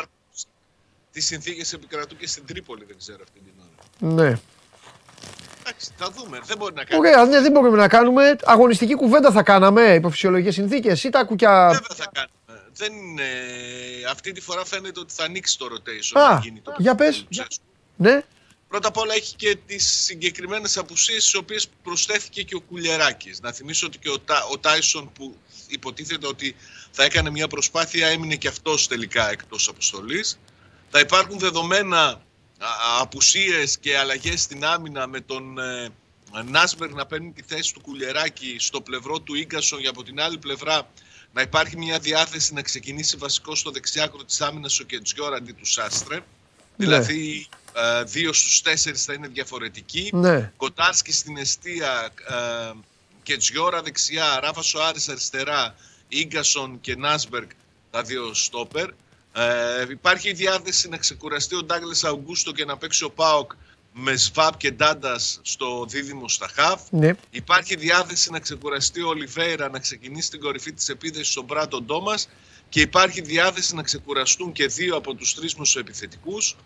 Τι 1.12 1.20
συνθήκες 1.20 1.72
επικρατούν 1.72 2.18
και 2.18 2.26
στην 2.26 2.46
Τρίπολη, 2.46 2.84
δεν 2.84 2.96
ξέρω 2.98 3.18
αυτή 3.22 3.40
την 3.40 3.52
ώρα. 3.58 4.14
Ναι. 4.14 4.38
Εντάξει, 5.60 5.90
θα 5.96 6.10
δούμε. 6.10 6.40
Δεν 6.44 6.56
μπορεί 6.58 6.74
να 6.74 6.84
κάνει. 6.84 7.00
Ωραία, 7.00 7.24
ναι, 7.24 7.40
δεν 7.40 7.52
μπορούμε 7.52 7.76
να 7.76 7.88
κάνουμε. 7.88 8.36
Αγωνιστική 8.44 8.94
κουβέντα 8.94 9.30
θα 9.30 9.42
κάναμε 9.42 9.82
υπό 9.94 10.10
φυσιολογικέ 10.10 10.50
συνθήκες 10.50 11.04
ή 11.04 11.10
τα 11.10 11.24
κουκιά. 11.24 11.66
Βέβαια 11.66 11.96
θα 11.96 12.10
κάνουμε. 12.12 12.34
Δεν 12.76 12.92
είναι... 12.92 13.24
Αυτή 14.10 14.32
τη 14.32 14.40
φορά 14.40 14.64
φαίνεται 14.64 15.00
ότι 15.00 15.14
θα 15.14 15.24
ανοίξει 15.24 15.58
το 15.58 15.66
rotation. 15.70 16.20
Α, 16.20 16.34
να 16.34 16.40
γίνει 16.42 16.60
το 16.60 16.74
για 16.78 16.94
πες. 16.94 17.18
του 17.18 17.26
Τσέσκου. 17.30 17.64
Ναι, 17.96 18.22
Πρώτα 18.68 18.88
απ' 18.88 18.96
όλα 18.96 19.14
έχει 19.14 19.34
και 19.36 19.56
τις 19.66 19.86
συγκεκριμένες 19.86 20.76
απουσίες, 20.76 21.22
στις 21.22 21.34
οποίες 21.34 21.68
προσθέθηκε 21.82 22.42
και 22.42 22.54
ο 22.54 22.60
Κουλιεράκη. 22.60 23.30
Να 23.42 23.52
θυμίσω 23.52 23.86
ότι 23.86 23.98
και 23.98 24.10
ο, 24.10 24.18
Τα, 24.18 24.46
ο 24.52 24.58
Τάισον 24.58 25.12
που 25.12 25.36
υποτίθεται 25.68 26.26
ότι 26.26 26.56
θα 26.90 27.04
έκανε 27.04 27.30
μια 27.30 27.48
προσπάθεια 27.48 28.06
έμεινε 28.06 28.36
και 28.36 28.48
αυτός 28.48 28.88
τελικά 28.88 29.30
εκτός 29.30 29.68
αποστολής. 29.68 30.38
Θα 30.90 31.00
υπάρχουν 31.00 31.38
δεδομένα 31.38 32.02
α, 32.08 32.20
απουσίες 33.00 33.78
και 33.78 33.98
αλλαγές 33.98 34.42
στην 34.42 34.64
άμυνα 34.64 35.06
με 35.06 35.20
τον 35.20 35.58
ε, 35.58 35.92
Νάσμπερ 36.44 36.92
να 36.92 37.06
παίρνει 37.06 37.32
τη 37.32 37.42
θέση 37.46 37.74
του 37.74 37.80
Κουλιεράκη 37.80 38.56
στο 38.58 38.80
πλευρό 38.80 39.20
του 39.20 39.34
Ίγκασον 39.34 39.80
για 39.80 39.90
από 39.90 40.02
την 40.02 40.20
άλλη 40.20 40.38
πλευρά 40.38 40.90
να 41.36 41.42
υπάρχει 41.42 41.76
μια 41.76 41.98
διάθεση 41.98 42.54
να 42.54 42.62
ξεκινήσει 42.62 43.16
βασικός 43.16 43.58
στο 43.58 43.70
δεξιάκρο 43.70 44.24
της 44.24 44.40
άμυνας 44.40 44.80
ο 44.80 44.84
Κετζιόρ 44.84 45.34
αντί 45.34 45.52
του 45.52 45.66
Σάστρε. 45.66 46.20
Δηλαδή 46.76 47.46
ε, 47.72 48.02
δύο 48.02 48.32
στους 48.32 48.62
τέσσερις 48.62 49.04
θα 49.04 49.12
είναι 49.12 49.28
διαφορετικοί. 49.28 50.10
ναι. 50.12 50.52
Κοτάρσκι 50.56 51.12
στην 51.12 51.36
αιστεία, 51.36 52.12
ε, 52.28 52.72
Κετζιόρα 53.22 53.82
δεξιά, 53.82 54.40
Ράφας 54.40 54.66
Σοάρης 54.66 55.08
αριστερά, 55.08 55.74
Ίγκασον 56.08 56.80
και 56.80 56.96
Νάσμπεργκ 56.96 57.48
τα 57.90 58.02
δύο 58.02 58.34
στόπερ. 58.34 58.88
Ε, 59.32 59.86
υπάρχει 59.90 60.28
η 60.28 60.32
διάθεση 60.32 60.88
να 60.88 60.96
ξεκουραστεί 60.96 61.54
ο 61.54 61.62
Ντάγκλες 61.62 62.04
Αουγκούστο 62.04 62.52
και 62.52 62.64
να 62.64 62.76
παίξει 62.76 63.04
ο 63.04 63.10
Πάοκ 63.10 63.52
με 63.98 64.16
Σβάπ 64.16 64.56
και 64.56 64.70
Ντάντας 64.70 65.40
στο 65.42 65.84
δίδυμο 65.88 66.28
στα 66.28 66.48
χαφ. 66.54 66.80
ναι. 66.90 67.10
Υπάρχει 67.30 67.76
διάθεση 67.76 68.30
να 68.30 68.40
ξεκουραστεί 68.40 69.02
ο 69.02 69.08
Ολιβέηρα 69.08 69.68
να 69.68 69.78
ξεκινήσει 69.78 70.30
την 70.30 70.40
κορυφή 70.40 70.72
της 70.72 70.88
επίθεσης 70.88 71.28
στον 71.32 71.44
Μπράτον 71.44 71.84
Ντόμας 71.84 72.28
και 72.68 72.80
υπάρχει 72.80 73.20
διάθεση 73.20 73.74
να 73.74 73.82
ξεκουραστούν 73.82 74.52
και 74.52 74.66
δύο 74.66 74.96
από 74.96 75.14
τους 75.14 75.34
τρεις 75.34 75.54
μεσοεπιθετικούς 75.54 76.56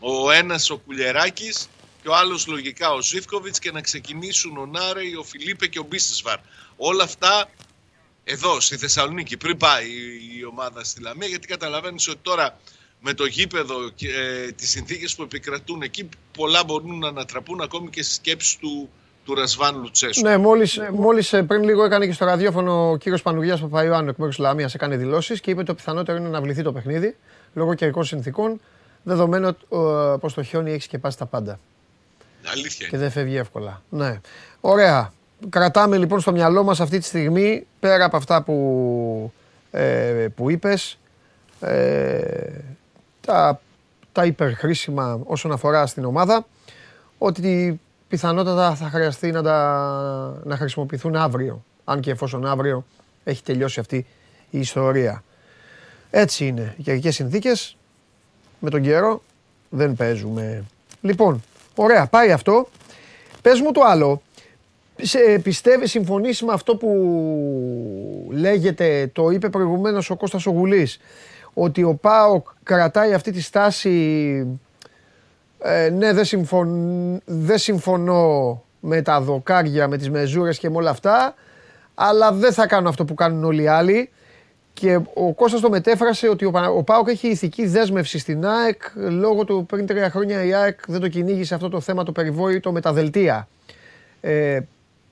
ο 0.00 0.30
ένας 0.30 0.70
ο 0.70 0.76
Κουλιεράκης 0.78 1.68
και 2.02 2.08
ο 2.08 2.14
άλλος 2.16 2.46
λογικά 2.46 2.90
ο 2.92 3.02
Ζίβκοβιτς 3.02 3.58
και 3.58 3.70
να 3.72 3.80
ξεκινήσουν 3.80 4.56
ο 4.58 4.66
Νάρεϊ, 4.66 5.14
ο 5.14 5.22
Φιλίπε 5.22 5.66
και 5.66 5.78
ο 5.78 5.82
Μπίστεσβαρ. 5.82 6.38
Όλα 6.76 7.04
αυτά 7.04 7.50
εδώ 8.24 8.60
στη 8.60 8.76
Θεσσαλονίκη 8.76 9.36
πριν 9.36 9.56
πάει 9.56 9.86
η- 9.86 10.36
η 10.38 10.44
ομάδα 10.44 10.84
στη 10.84 11.00
Λαμία 11.00 11.28
γιατί 11.28 11.46
καταλαβαίνεις 11.46 12.08
ότι 12.08 12.18
τώρα 12.22 12.60
με 13.00 13.14
το 13.14 13.24
γήπεδο 13.24 13.90
και 13.94 14.08
ε, 14.08 14.52
τις 14.52 14.70
συνθήκες 14.70 15.14
που 15.14 15.22
επικρατούν 15.22 15.82
εκεί 15.82 16.08
πολλά 16.36 16.64
μπορούν 16.64 16.98
να 16.98 17.08
ανατραπούν 17.08 17.60
ακόμη 17.60 17.90
και 17.90 18.02
στις 18.02 18.14
σκέψεις 18.14 18.56
του, 18.56 18.88
του 19.24 19.34
Ρασβάν 19.34 19.80
Λουτσέσου. 19.80 20.22
Ναι, 20.22 20.36
μόλις, 20.36 20.80
μόλις 20.92 21.32
ε, 21.32 21.42
πριν 21.42 21.62
λίγο 21.62 21.84
έκανε 21.84 22.06
και 22.06 22.12
στο 22.12 22.24
ραδιόφωνο 22.24 22.90
ο 22.90 22.96
κύριος 22.96 23.22
Πανουργιάς 23.22 23.60
Παπαϊωάννου 23.60 24.10
εκ 24.10 24.16
μέρους 24.16 24.36
της 24.36 24.44
Λαμίας 24.44 24.74
έκανε 24.74 24.96
δηλώσεις 24.96 25.40
και 25.40 25.50
είπε 25.50 25.62
το 25.62 25.74
πιθανότερο 25.74 26.18
είναι 26.18 26.28
να 26.28 26.40
βληθεί 26.40 26.62
το 26.62 26.72
παιχνίδι 26.72 27.16
λόγω 27.54 27.74
καιρικών 27.74 28.04
συνθήκων 28.04 28.60
δεδομένου 29.02 29.46
ότι, 29.46 29.64
ε, 29.68 30.16
πως 30.20 30.34
το 30.34 30.42
χιόνι 30.42 30.72
έχει 30.72 30.82
σκεπάσει 30.82 31.18
τα 31.18 31.26
πάντα. 31.26 31.58
Αλήθεια 32.52 32.88
και 32.88 32.96
είναι. 32.96 33.04
δεν 33.04 33.10
φεύγει 33.10 33.36
εύκολα. 33.36 33.82
Ναι. 33.88 34.20
Ωραία. 34.60 35.12
Κρατάμε 35.48 35.96
λοιπόν 35.96 36.20
στο 36.20 36.32
μυαλό 36.32 36.62
μας 36.62 36.80
αυτή 36.80 36.98
τη 36.98 37.04
στιγμή, 37.04 37.66
πέρα 37.80 38.04
από 38.04 38.16
αυτά 38.16 38.42
που, 38.42 39.32
ε, 39.70 40.26
που 40.36 40.50
είπες, 40.50 40.98
ε, 41.60 42.28
τα, 43.28 43.60
τα 44.12 44.24
υπερχρήσιμα 44.24 45.20
όσον 45.24 45.52
αφορά 45.52 45.86
στην 45.86 46.04
ομάδα, 46.04 46.46
ότι 47.18 47.80
πιθανότατα 48.08 48.74
θα 48.74 48.88
χρειαστεί 48.88 49.30
να, 49.30 49.42
τα, 49.42 50.40
να 50.44 50.56
χρησιμοποιηθούν 50.56 51.16
αύριο, 51.16 51.64
αν 51.84 52.00
και 52.00 52.10
εφόσον 52.10 52.46
αύριο 52.46 52.84
έχει 53.24 53.42
τελειώσει 53.42 53.80
αυτή 53.80 54.06
η 54.50 54.58
ιστορία. 54.58 55.24
Έτσι 56.10 56.46
είναι 56.46 56.74
οι 56.76 56.82
καιρικές 56.82 57.14
συνθήκες, 57.14 57.76
με 58.58 58.70
τον 58.70 58.82
καιρό 58.82 59.22
δεν 59.68 59.94
παίζουμε. 59.94 60.64
Λοιπόν, 61.00 61.42
ωραία, 61.74 62.06
πάει 62.06 62.32
αυτό. 62.32 62.68
Πες 63.42 63.60
μου 63.60 63.72
το 63.72 63.80
άλλο. 63.80 64.22
Σε, 65.00 65.18
πιστεύει, 65.42 65.86
συμφωνείς 65.86 66.42
με 66.42 66.52
αυτό 66.52 66.76
που 66.76 68.28
λέγεται, 68.30 69.10
το 69.12 69.30
είπε 69.30 69.48
προηγουμένως 69.48 70.10
ο 70.10 70.16
Κώστας 70.16 70.46
ο 70.46 70.50
Γουλής, 70.50 70.98
ότι 71.58 71.82
ο 71.82 71.94
ΠΑΟΚ 71.94 72.46
κρατάει 72.62 73.14
αυτή 73.14 73.32
τη 73.32 73.42
στάση, 73.42 74.58
ε, 75.58 75.90
ναι 75.90 76.12
δεν, 76.12 76.24
συμφων, 76.24 77.22
δεν 77.24 77.58
συμφωνώ 77.58 78.62
με 78.80 79.02
τα 79.02 79.20
δοκάρια, 79.20 79.88
με 79.88 79.96
τις 79.96 80.10
μεζούρες 80.10 80.58
και 80.58 80.70
με 80.70 80.76
όλα 80.76 80.90
αυτά, 80.90 81.34
αλλά 81.94 82.32
δεν 82.32 82.52
θα 82.52 82.66
κάνω 82.66 82.88
αυτό 82.88 83.04
που 83.04 83.14
κάνουν 83.14 83.44
όλοι 83.44 83.62
οι 83.62 83.66
άλλοι. 83.66 84.10
Και 84.72 85.00
ο 85.14 85.32
Κώστας 85.34 85.60
το 85.60 85.70
μετέφρασε 85.70 86.28
ότι 86.28 86.44
ο, 86.44 86.50
Πα- 86.50 86.70
ο 86.70 86.82
ΠΑΟΚ 86.82 87.08
έχει 87.08 87.28
ηθική 87.28 87.66
δέσμευση 87.66 88.18
στην 88.18 88.46
ΑΕΚ 88.46 88.82
λόγω 88.94 89.44
του 89.44 89.66
πριν 89.68 89.86
τρία 89.86 90.10
χρόνια 90.10 90.44
η 90.44 90.54
ΑΕΚ 90.54 90.80
δεν 90.86 91.00
το 91.00 91.08
κυνήγησε 91.08 91.54
αυτό 91.54 91.68
το 91.68 91.80
θέμα 91.80 92.02
το 92.02 92.12
περιβόητο 92.12 92.72
με 92.72 92.80
τα 92.80 92.92
δελτία. 92.92 93.48
Ε, 94.20 94.60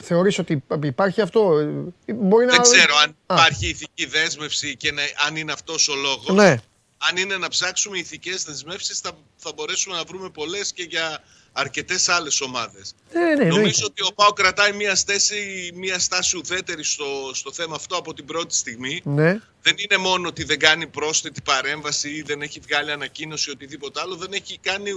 θεωρείς 0.02 0.38
ότι 0.38 0.64
υπάρχει 0.82 1.20
αυτό. 1.20 1.58
Ε, 2.06 2.12
Μπορεί 2.12 2.44
Δεν 2.44 2.54
να... 2.56 2.62
ξέρω 2.62 2.94
αν 3.02 3.16
Α, 3.26 3.34
υπάρχει 3.34 3.68
ηθική 3.68 4.06
δέσμευση 4.06 4.76
και 4.76 4.92
να, 4.92 5.02
αν 5.26 5.36
είναι 5.36 5.52
αυτός 5.52 5.88
ο 5.88 5.94
λόγος. 5.94 6.34
Ναι, 6.34 6.56
Αν 6.98 7.16
είναι 7.16 7.36
να 7.36 7.48
ψάξουμε 7.48 7.98
ηθικές 7.98 8.44
δεσμεύσεις 8.44 8.98
θα, 8.98 9.10
θα 9.36 9.52
μπορέσουμε 9.54 9.96
να 9.96 10.04
βρούμε 10.04 10.30
πολλές 10.30 10.72
και 10.72 10.82
για 10.82 11.22
αρκετές 11.52 12.08
άλλες 12.08 12.40
ομάδες. 12.40 12.94
Ναι, 13.12 13.20
ναι, 13.20 13.30
εννοείται. 13.30 13.54
Νομίζω 13.54 13.86
ότι 13.86 14.02
ο 14.02 14.12
Πάο 14.14 14.32
κρατάει 14.32 14.72
μια 14.72 14.94
στάση, 14.94 15.70
μια 15.74 15.98
στάση 15.98 16.36
ουδέτερη 16.36 16.84
στο, 16.84 17.30
στο 17.32 17.52
θέμα 17.52 17.74
αυτό 17.74 17.96
από 17.96 18.14
την 18.14 18.24
πρώτη 18.24 18.54
στιγμή. 18.54 19.00
Ναι. 19.04 19.40
Δεν 19.62 19.74
είναι 19.76 19.96
μόνο 19.96 20.28
ότι 20.28 20.44
δεν 20.44 20.58
κάνει 20.58 20.86
πρόσθετη 20.86 21.42
παρέμβαση 21.42 22.08
ή 22.10 22.22
δεν 22.22 22.42
έχει 22.42 22.60
βγάλει 22.60 22.90
ανακοίνωση 22.92 23.50
ή 23.50 23.52
οτιδήποτε 23.52 24.00
άλλο. 24.00 24.14
Δεν 24.16 24.32
έχει 24.32 24.58
κάνει 24.58 24.90
ε, 24.90 24.94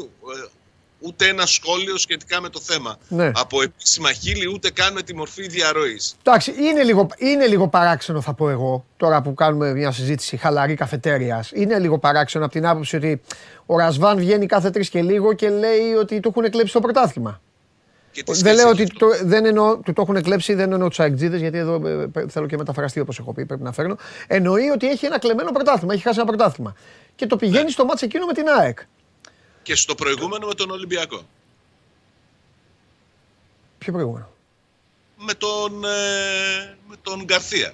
ούτε 0.99 1.27
ένα 1.27 1.45
σχόλιο 1.45 1.97
σχετικά 1.97 2.41
με 2.41 2.49
το 2.49 2.59
θέμα. 2.59 2.97
Ναι. 3.07 3.31
Από 3.35 3.61
επίσημα 3.61 4.11
χείλη 4.11 4.47
ούτε 4.53 4.69
καν 4.71 4.93
με 4.93 5.01
τη 5.01 5.15
μορφή 5.15 5.47
διαρροής. 5.47 6.15
Εντάξει, 6.23 6.53
είναι 6.59 6.83
λίγο, 6.83 7.07
είναι 7.17 7.45
λίγο 7.47 7.67
παράξενο 7.67 8.21
θα 8.21 8.33
πω 8.33 8.49
εγώ, 8.49 8.85
τώρα 8.97 9.21
που 9.21 9.33
κάνουμε 9.33 9.73
μια 9.73 9.91
συζήτηση 9.91 10.37
χαλαρή 10.37 10.73
καφετέριας. 10.75 11.51
Είναι 11.53 11.79
λίγο 11.79 11.97
παράξενο 11.99 12.43
από 12.45 12.53
την 12.53 12.65
άποψη 12.67 12.95
ότι 12.95 13.21
ο 13.65 13.77
Ρασβάν 13.77 14.17
βγαίνει 14.17 14.45
κάθε 14.45 14.69
τρεις 14.69 14.89
και 14.89 15.01
λίγο 15.01 15.33
και 15.33 15.49
λέει 15.49 15.93
ότι 15.99 16.19
του 16.19 16.33
έχουν 16.37 16.51
κλέψει 16.51 16.73
το 16.73 16.79
πρωτάθλημα. 16.79 17.41
Και 18.11 18.23
τις 18.23 18.41
Δεν 18.41 18.53
σχέση 18.53 18.63
λέω 18.65 18.71
έχει 18.73 18.81
ότι 18.81 18.91
αυτό. 18.93 19.07
το, 19.07 19.27
δεν 19.27 19.45
εννοώ, 19.45 19.77
του 19.77 19.93
το 19.93 20.01
έχουν 20.01 20.21
κλέψει, 20.21 20.53
δεν 20.53 20.71
εννοώ 20.71 20.87
του 20.87 21.03
αεκτζίδε, 21.03 21.37
γιατί 21.37 21.57
εδώ 21.57 21.87
ε, 21.87 22.09
ε, 22.19 22.27
θέλω 22.27 22.45
και 22.45 22.57
μεταφραστεί 22.57 22.99
όπως 22.99 23.19
έχω 23.19 23.33
πει, 23.33 23.45
πρέπει 23.45 23.63
να 23.63 23.71
φέρνω. 23.71 23.95
Εννοεί 24.27 24.69
ότι 24.69 24.87
έχει 24.89 25.05
ένα 25.05 25.19
κλεμμένο 25.19 25.51
πρωτάθλημα, 25.51 25.93
έχει 25.93 26.03
χάσει 26.03 26.19
ένα 26.19 26.27
πρωτάθλημα. 26.27 26.75
Και 27.15 27.25
το 27.27 27.35
πηγαίνει 27.35 27.63
Ναι. 27.63 27.69
στο 27.69 27.85
μάτς 27.85 28.01
εκείνο 28.01 28.25
με 28.25 28.33
την 28.33 28.43
ΑΕΚ. 28.59 28.79
Και 29.63 29.75
στο 29.75 29.95
προηγούμενο 29.95 30.47
με 30.47 30.53
τον 30.53 30.69
Ολυμπιακό. 30.69 31.27
Ποιο 33.77 33.93
προηγούμενο; 33.93 34.29
Με 35.17 35.33
τον, 35.33 35.83
ε, 35.83 36.77
με 36.87 36.95
τον 37.01 37.23
Γκαρθία. 37.23 37.73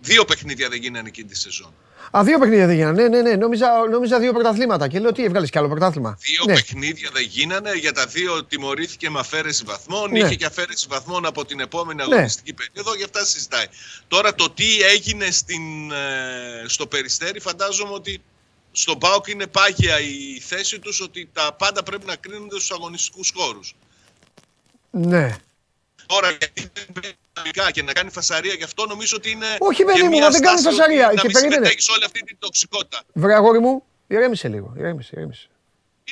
Δύο 0.00 0.24
παιχνίδια 0.24 0.68
δεν 0.68 0.80
γίνανε 0.80 1.08
εκείνη 1.08 1.28
τη 1.28 1.36
σεζόν. 1.36 1.72
Α, 2.16 2.24
δύο 2.24 2.38
παιχνίδια 2.38 2.66
δεν 2.66 2.76
γίνανε. 2.76 3.02
Ναι, 3.02 3.08
ναι, 3.08 3.22
ναι. 3.22 3.36
Νόμιζα, 3.36 3.68
νόμιζα 3.90 4.18
δύο 4.18 4.32
πρωταθλήματα. 4.32 4.88
Και 4.88 4.98
λέω 4.98 5.12
τι 5.12 5.24
έβγαλες 5.24 5.50
κι 5.50 5.58
άλλο 5.58 5.68
πρωτάθλημα. 5.68 6.18
Δύο 6.20 6.44
ναι. 6.46 6.52
παιχνίδια 6.52 7.10
δεν 7.12 7.22
γίνανε. 7.22 7.72
Για 7.72 7.92
τα 7.92 8.06
δύο 8.06 8.44
τιμωρήθηκε 8.44 9.10
με 9.10 9.18
αφαίρεση 9.18 9.64
βαθμών. 9.64 10.10
Ναι. 10.10 10.18
Είχε 10.18 10.34
και 10.34 10.44
αφαίρεση 10.44 10.86
βαθμών 10.90 11.26
από 11.26 11.44
την 11.44 11.60
επόμενη 11.60 12.02
αγωνιστική 12.02 12.54
περίοδο. 12.54 12.94
Γι' 12.94 13.04
αυτά 13.04 13.24
συζητάει. 13.24 13.66
Τώρα 14.08 14.34
το 14.34 14.50
τι 14.50 14.80
έγινε 14.80 15.30
στην, 15.30 15.90
ε, 15.90 16.64
στο 16.66 16.86
Περιστέρι, 16.86 17.40
φαντάζομαι 17.40 17.92
ότι 17.92 18.22
στον 18.72 18.98
ΠΑΟΚ 18.98 19.26
είναι 19.28 19.46
πάγια 19.46 20.00
η 20.00 20.40
θέση 20.40 20.78
τους 20.78 21.00
ότι 21.00 21.28
τα 21.32 21.54
πάντα 21.58 21.82
πρέπει 21.82 22.06
να 22.06 22.16
κρίνονται 22.16 22.54
στους 22.56 22.70
αγωνιστικούς 22.70 23.32
χώρους. 23.36 23.74
ναι. 24.90 25.36
Τώρα 26.06 26.28
γιατί 26.30 26.70
δεν 26.74 26.86
παίζει 27.00 27.16
δυναμικά 27.32 27.70
και 27.70 27.82
να 27.82 27.92
κάνει 27.92 28.10
φασαρία 28.10 28.54
γι' 28.54 28.62
αυτό 28.64 28.86
νομίζω 28.86 29.16
ότι 29.16 29.30
είναι. 29.30 29.46
Όχι, 29.58 29.84
παιδί 29.84 29.98
και 29.98 30.04
μου, 30.04 30.10
μια 30.10 30.22
μα 30.24 30.30
δεν 30.30 30.40
κάνει 30.42 30.58
στάση 30.60 30.76
φασαρία. 30.76 31.06
ότι 31.06 31.14
Να 31.14 31.20
Και 31.20 31.26
μην 31.26 31.32
περίμενε. 31.32 31.54
συμμετέχεις 31.54 31.84
σε 31.84 31.92
όλη 31.92 32.04
αυτή 32.04 32.20
την 32.22 32.36
τοξικότητα. 32.38 33.02
Βρε 33.12 33.34
αγόρι 33.34 33.58
μου, 33.58 33.82
ηρέμησε 34.06 34.48
λίγο. 34.48 34.74
Ηρέμησε, 34.76 35.10
ηρέμησε. 35.16 35.48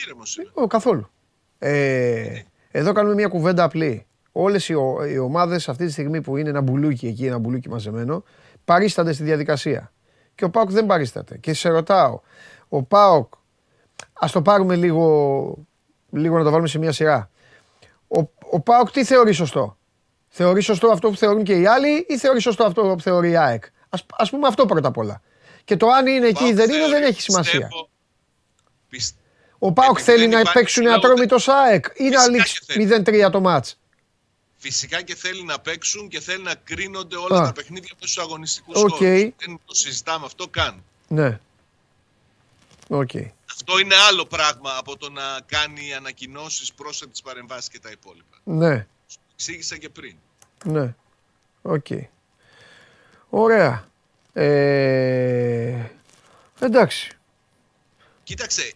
Ήρεμος 0.05 0.37
είναι. 0.37 0.51
Ω, 0.55 0.67
καθόλου. 0.67 1.11
Ε, 1.59 2.43
εδώ 2.71 2.93
κάνουμε 2.93 3.15
μια 3.15 3.29
κουβέντα 3.29 3.65
απλή. 3.65 4.07
Όλες 4.33 4.69
οι, 4.69 4.75
ο- 4.75 5.05
οι 5.05 5.19
ομάδες 5.19 5.69
αυτή 5.69 5.87
τη 5.87 5.93
στιγμή 5.93 6.21
που 6.21 6.37
είναι 6.37 6.49
ένα 6.49 6.61
μπουλούκι 6.61 7.07
εκεί, 7.07 7.27
ένα 7.27 7.39
μπουλούκι 7.39 7.69
μαζεμένο, 7.69 8.25
παρίστανται 8.65 9.13
στη 9.13 9.23
διαδικασία. 9.23 9.93
Και 10.35 10.45
ο 10.45 10.51
Πάοκ 10.51 10.71
δεν 10.71 10.87
παρίσταται. 10.87 11.39
Και 11.39 11.55
σε 11.55 11.69
ρωτάω, 11.69 12.21
ο 12.69 12.83
Πάοκ, 12.83 13.33
ας 14.13 14.33
το 14.33 14.43
πάρουμε 14.43 14.77
λίγο, 14.77 15.55
λίγο 16.11 16.39
να 16.39 16.45
το 16.45 16.51
βάλουμε 16.51 16.69
σε 16.69 16.79
μια 16.79 16.93
σειρά. 16.93 17.31
Ο, 18.09 18.21
ο 18.51 18.61
Πάοκ 18.61 18.91
τι 18.91 19.05
θεωρεί 19.05 19.33
σωστό; 19.33 19.77
Θεωρεί 20.29 20.61
σωστό 20.61 20.89
αυτό 20.89 21.11
που 21.11 21.17
θεωρούν 21.17 21.45
και 21.45 21.53
οι 21.55 21.67
άλλοι 21.67 22.07
ή 22.09 22.19
θεωρεί 22.19 22.41
σωστό 22.41 22.65
αυτό 22.65 22.83
που 22.83 23.01
θεωρεί 23.01 23.31
η 23.31 23.37
ΑΕΚ; 23.37 23.65
Ας, 23.89 24.05
ας 24.17 24.31
πούμε 24.31 24.47
αυτό 24.47 24.67
πρώτα 24.67 24.89
απ' 24.89 24.97
όλα. 24.97 25.23
Και 25.65 25.77
το 25.77 25.89
αν 25.89 26.07
είναι 26.07 26.27
εκεί 26.27 26.45
ή 26.45 26.53
δεν 26.53 26.71
είναι 26.71 26.89
δεν 26.89 27.03
έχει 27.03 27.21
σημασία. 27.23 27.53
Πιστεύω- 27.61 27.89
πιστε- 28.89 29.19
Ο 29.59 29.73
Πάοκ 29.73 29.91
Επειδή 29.99 30.11
θέλει 30.11 30.21
δεν 30.21 30.29
να 30.31 30.41
υπάρχει 30.41 30.59
παίξουν 30.59 30.85
λόγο- 30.85 30.97
Ατρόμητος 30.97 31.49
ΑΕΚ 31.49 31.85
ή 31.97 32.05
να 32.09 32.11
Φυσικά 32.21 32.31
λήξει 32.31 32.61
και 32.61 32.73
θέλει. 32.73 32.87
0-3 33.27 33.31
το 33.31 33.41
ματς. 33.41 33.79
Φυσικά 34.57 35.03
και 35.03 35.15
θέλει 35.15 35.45
να 35.45 35.59
παίξουν 35.61 36.09
και 36.09 36.21
θέλει 36.21 36.43
να 36.43 36.55
κρίνονται 36.65 37.17
όλα 37.17 37.41
Α. 37.41 37.45
τα 37.45 37.53
παιχνίδια 37.53 37.93
μέσα 38.01 38.13
στους 38.13 38.21
αγωνιστικούς 38.23 38.83
Οκ. 38.83 38.89
χώρους. 38.89 38.99
Δεν 39.39 39.61
το 39.65 39.75
συζητάμε 39.75 40.25
αυτό 40.25 40.49
καν. 40.49 40.83
Ναι. 41.09 41.39
Οκ. 42.89 43.11
Αυτό 43.51 43.79
είναι 43.79 43.95
άλλο 43.95 44.27
πράγμα 44.27 44.77
από 44.77 44.97
το 44.97 45.11
να 45.11 45.41
κάνει 45.47 45.95
ανακοινώσεις, 45.95 46.73
πρόσθετες 46.73 47.23
παρεμβάσεις 47.23 47.69
και 47.69 47.79
τα 47.79 47.91
υπόλοιπα. 47.91 48.37
Ναι. 48.45 48.87
Εξήγησα 49.33 49.77
και 49.77 49.89
πριν. 49.89 50.17
Ναι. 50.65 50.95
Οκ. 51.63 51.87
Ωραία. 53.29 53.89
Ε, 54.33 55.91
εντάξει. 56.61 57.17
Κοίταξε, 58.23 58.73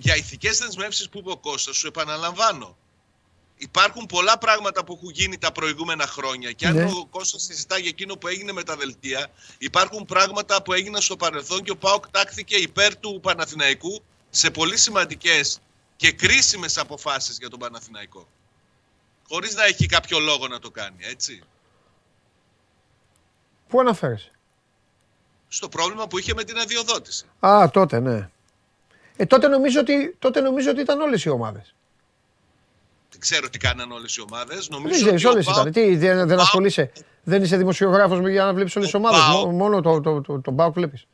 για 0.00 0.16
ηθικές 0.16 0.58
δεσμεύσεις 0.58 1.08
που 1.08 1.18
είπε 1.18 1.30
ο 1.30 1.36
Κώστας, 1.36 1.76
σου 1.76 1.86
επαναλαμβάνω. 1.86 2.76
Υπάρχουν 3.62 4.06
πολλά 4.06 4.38
πράγματα 4.38 4.84
που 4.84 4.92
έχουν 4.92 5.10
γίνει 5.10 5.38
τα 5.38 5.52
προηγούμενα 5.52 6.06
χρόνια 6.06 6.52
και 6.52 6.66
αν 6.66 6.74
Ναι. 6.74 6.84
ο 6.84 7.06
Κώστας 7.10 7.42
συζητά 7.42 7.78
για 7.78 7.88
εκείνο 7.88 8.14
που 8.16 8.28
έγινε 8.28 8.52
με 8.52 8.62
τα 8.62 8.76
δελτία, 8.76 9.30
υπάρχουν 9.58 10.04
πράγματα 10.04 10.62
που 10.62 10.72
έγιναν 10.72 11.02
στο 11.02 11.16
παρελθόν 11.16 11.62
και 11.62 11.70
ο 11.70 11.76
ΠΑΟΚ 11.76 12.08
τάχθηκε 12.10 12.56
υπέρ 12.56 12.96
του 12.96 13.18
Παναθηναϊκού 13.22 14.02
σε 14.30 14.50
πολύ 14.50 14.76
σημαντικές 14.76 15.58
και 15.96 16.12
κρίσιμες 16.12 16.78
αποφάσεις 16.78 17.36
για 17.38 17.48
τον 17.50 17.58
Παναθηναϊκό. 17.58 18.26
Χωρίς 19.28 19.54
να 19.54 19.64
έχει 19.64 19.86
κάποιο 19.86 20.18
λόγο 20.18 20.48
να 20.48 20.58
το 20.58 20.70
κάνει, 20.70 20.96
έτσι. 20.98 21.42
Πού 23.68 23.80
αναφέρεσαι; 23.80 24.30
Στο 25.48 25.68
πρόβλημα 25.68 26.06
που 26.06 26.18
είχε 26.18 26.34
με 26.34 26.44
την 26.44 26.58
αδειοδότηση. 26.58 27.24
Α, 27.40 27.70
τότε, 27.72 28.00
ναι. 28.00 28.30
Ε, 29.16 29.26
τότε 29.26 29.48
νομίζω 29.48 29.80
ότι, 29.80 30.16
τότε 30.18 30.40
νομίζω 30.40 30.70
ότι 30.70 30.80
ήταν 30.80 31.00
όλες 31.00 31.24
οι 31.24 31.28
ομάδες. 31.28 31.74
Δεν 33.22 33.30
ξέρω 33.30 33.48
τι 33.50 33.58
κάναν 33.58 33.92
όλες 33.92 34.16
οι 34.16 34.20
ομάδες. 34.20 34.56
Δεν 34.66 34.66
Νομίζω 34.78 34.94
ξέρεις, 34.94 35.24
ότι 35.24 35.26
ο 35.26 35.30
όλες 35.30 35.44
ΠΑΟΚ- 35.44 35.58
ήταν. 35.60 35.72
Τι, 35.72 35.96
δεν, 35.96 36.16
δεν 36.16 36.26
ΠΑΟΚ- 36.26 36.40
ασχολείσαι; 36.40 36.92
Δεν 37.24 37.42
είσαι 37.42 37.56
δημοσιογράφος 37.56 38.28
για 38.30 38.44
να 38.44 38.52
βλέπεις 38.54 38.76
όλες 38.76 38.90
τις 38.90 39.00
Ο 39.00 39.02
ομάδες; 39.02 39.20
ΠΑΟΚ- 39.20 39.46
Μο- 39.46 39.52
Μόνο 39.52 39.80
το, 39.80 40.00
το, 40.00 40.20
το, 40.20 40.40
τον 40.40 40.56
Πάοκ 40.56 40.74
βλέπεις. 40.74 41.04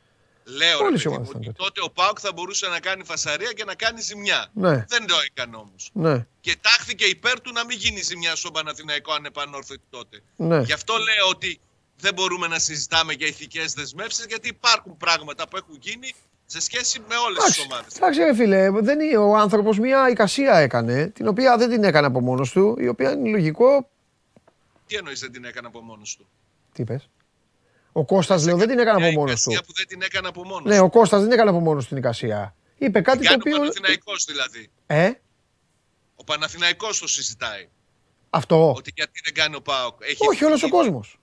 Λέω 0.43 0.77
ρε 0.79 0.85
Όλες 0.85 0.99
οι 0.99 1.03
παιδί 1.03 1.15
μου, 1.15 1.21
ομάδες 1.21 1.29
ήταν 1.29 1.41
ότι 1.41 1.57
τότε. 1.57 1.63
τότε 1.67 1.81
ο 1.87 1.89
Πάουκ 1.89 2.17
θα 2.21 2.31
μπορούσε 2.33 2.67
να 2.67 2.79
κάνει 2.79 3.03
φασαρία 3.03 3.51
και 3.51 3.63
να 3.63 3.75
κάνει 3.75 4.01
ζημιά. 4.01 4.47
Ναι. 4.53 4.85
Δεν 4.87 5.07
το 5.07 5.15
έκανε 5.25 5.55
όμως. 5.55 5.89
Ναι. 5.93 6.25
Και 6.41 6.57
τάχθηκε 6.61 7.05
υπέρ 7.05 7.41
του 7.41 7.51
να 7.53 7.65
μην 7.65 7.77
γίνει 7.77 8.01
ζημιά 8.01 8.35
στον 8.35 8.51
Παναθηναϊκό 8.51 9.11
αν 9.13 9.25
επανόρθωτη 9.25 9.81
τότε. 9.89 10.21
Ναι. 10.35 10.59
Γι' 10.61 10.73
αυτό 10.73 10.93
λέω 10.97 11.27
ότι 11.29 11.59
δεν 11.99 12.13
μπορούμε 12.13 12.47
να 12.47 12.59
συζητάμε 12.59 13.13
για 13.13 13.27
ηθικές 13.27 13.73
δεσμεύσεις 13.73 14.25
γιατί 14.25 14.47
υπάρχουν 14.47 14.97
πράγματα 14.97 15.47
που 15.47 15.57
έχουν 15.57 15.77
γίνει 15.79 16.13
σε 16.51 16.59
σχέση 16.61 16.99
με 16.99 17.15
όλες 17.15 17.43
τις 17.43 17.55
Εντάξει, 17.57 17.61
ομάδες. 17.71 17.95
εντάξει 17.95 18.19
ρε 18.19 18.33
φίλε, 18.35 18.69
δεν 18.71 18.99
είναι 18.99 19.17
ο 19.17 19.35
άνθρωπος 19.37 19.79
μια 19.79 20.09
εικασία 20.09 20.53
έκανε, 20.57 21.07
την 21.07 21.27
οποία 21.27 21.57
δεν 21.57 21.69
την 21.69 21.83
έκανε 21.83 22.07
από 22.07 22.19
μόνος 22.21 22.51
του, 22.51 22.75
η 22.79 22.87
οποία 22.87 23.11
είναι 23.11 23.29
λογικό. 23.29 23.89
Τι 24.87 24.95
εννοείς 24.95 25.19
δεν 25.19 25.31
την 25.31 25.43
έκανε 25.45 25.67
από 25.67 25.81
μόνος 25.81 26.15
του; 26.15 26.27
Τι 26.73 26.81
είπες; 26.81 27.09
Ο 27.91 28.05
Κώστας 28.05 28.45
λέω 28.45 28.57
δεν 28.57 28.67
την 28.67 28.79
έκανε 28.79 28.99
Μια 28.99 29.09
από 29.09 29.19
μόνος 29.19 29.41
του. 29.43 29.51
εικασία 29.51 29.67
που 29.67 29.73
δεν 29.77 29.87
την 29.87 30.01
έκανε 30.01 30.27
από 30.27 30.43
μόνος 30.45 30.63
Ναι, 30.71 30.77
του. 30.77 30.83
ο 30.85 30.89
Κώστας 30.89 31.21
δεν 31.21 31.31
έκανε 31.31 31.49
από 31.49 31.59
μόνος 31.59 31.83
του 31.83 31.89
την 31.89 31.97
εικασία. 31.97 32.55
Είπε 32.77 33.01
κάτι 33.01 33.17
Την 33.17 33.27
το 33.27 33.31
κάνει 33.37 33.41
ο 33.43 33.55
οποίο... 33.57 33.57
Παναθηναϊκός 33.59 34.25
δηλαδή. 34.25 34.69
Ε, 34.87 35.11
Ο 36.15 36.23
Παναθηναϊκός 36.23 36.99
το 36.99 37.07
συζητάει. 37.07 37.67
αυτό. 38.29 38.73
Ότι 38.77 38.91
γιατί 38.95 39.21
δεν 39.23 39.33
κάνει 39.33 39.55
ο 39.55 39.61
Πάοκ. 39.61 39.95
Έχει 40.01 40.27
Όχι, 40.27 40.45
όλος 40.45 40.63
ο 40.63 40.65
ευθύνη. 40.65 40.83
κόσμος. 40.83 41.19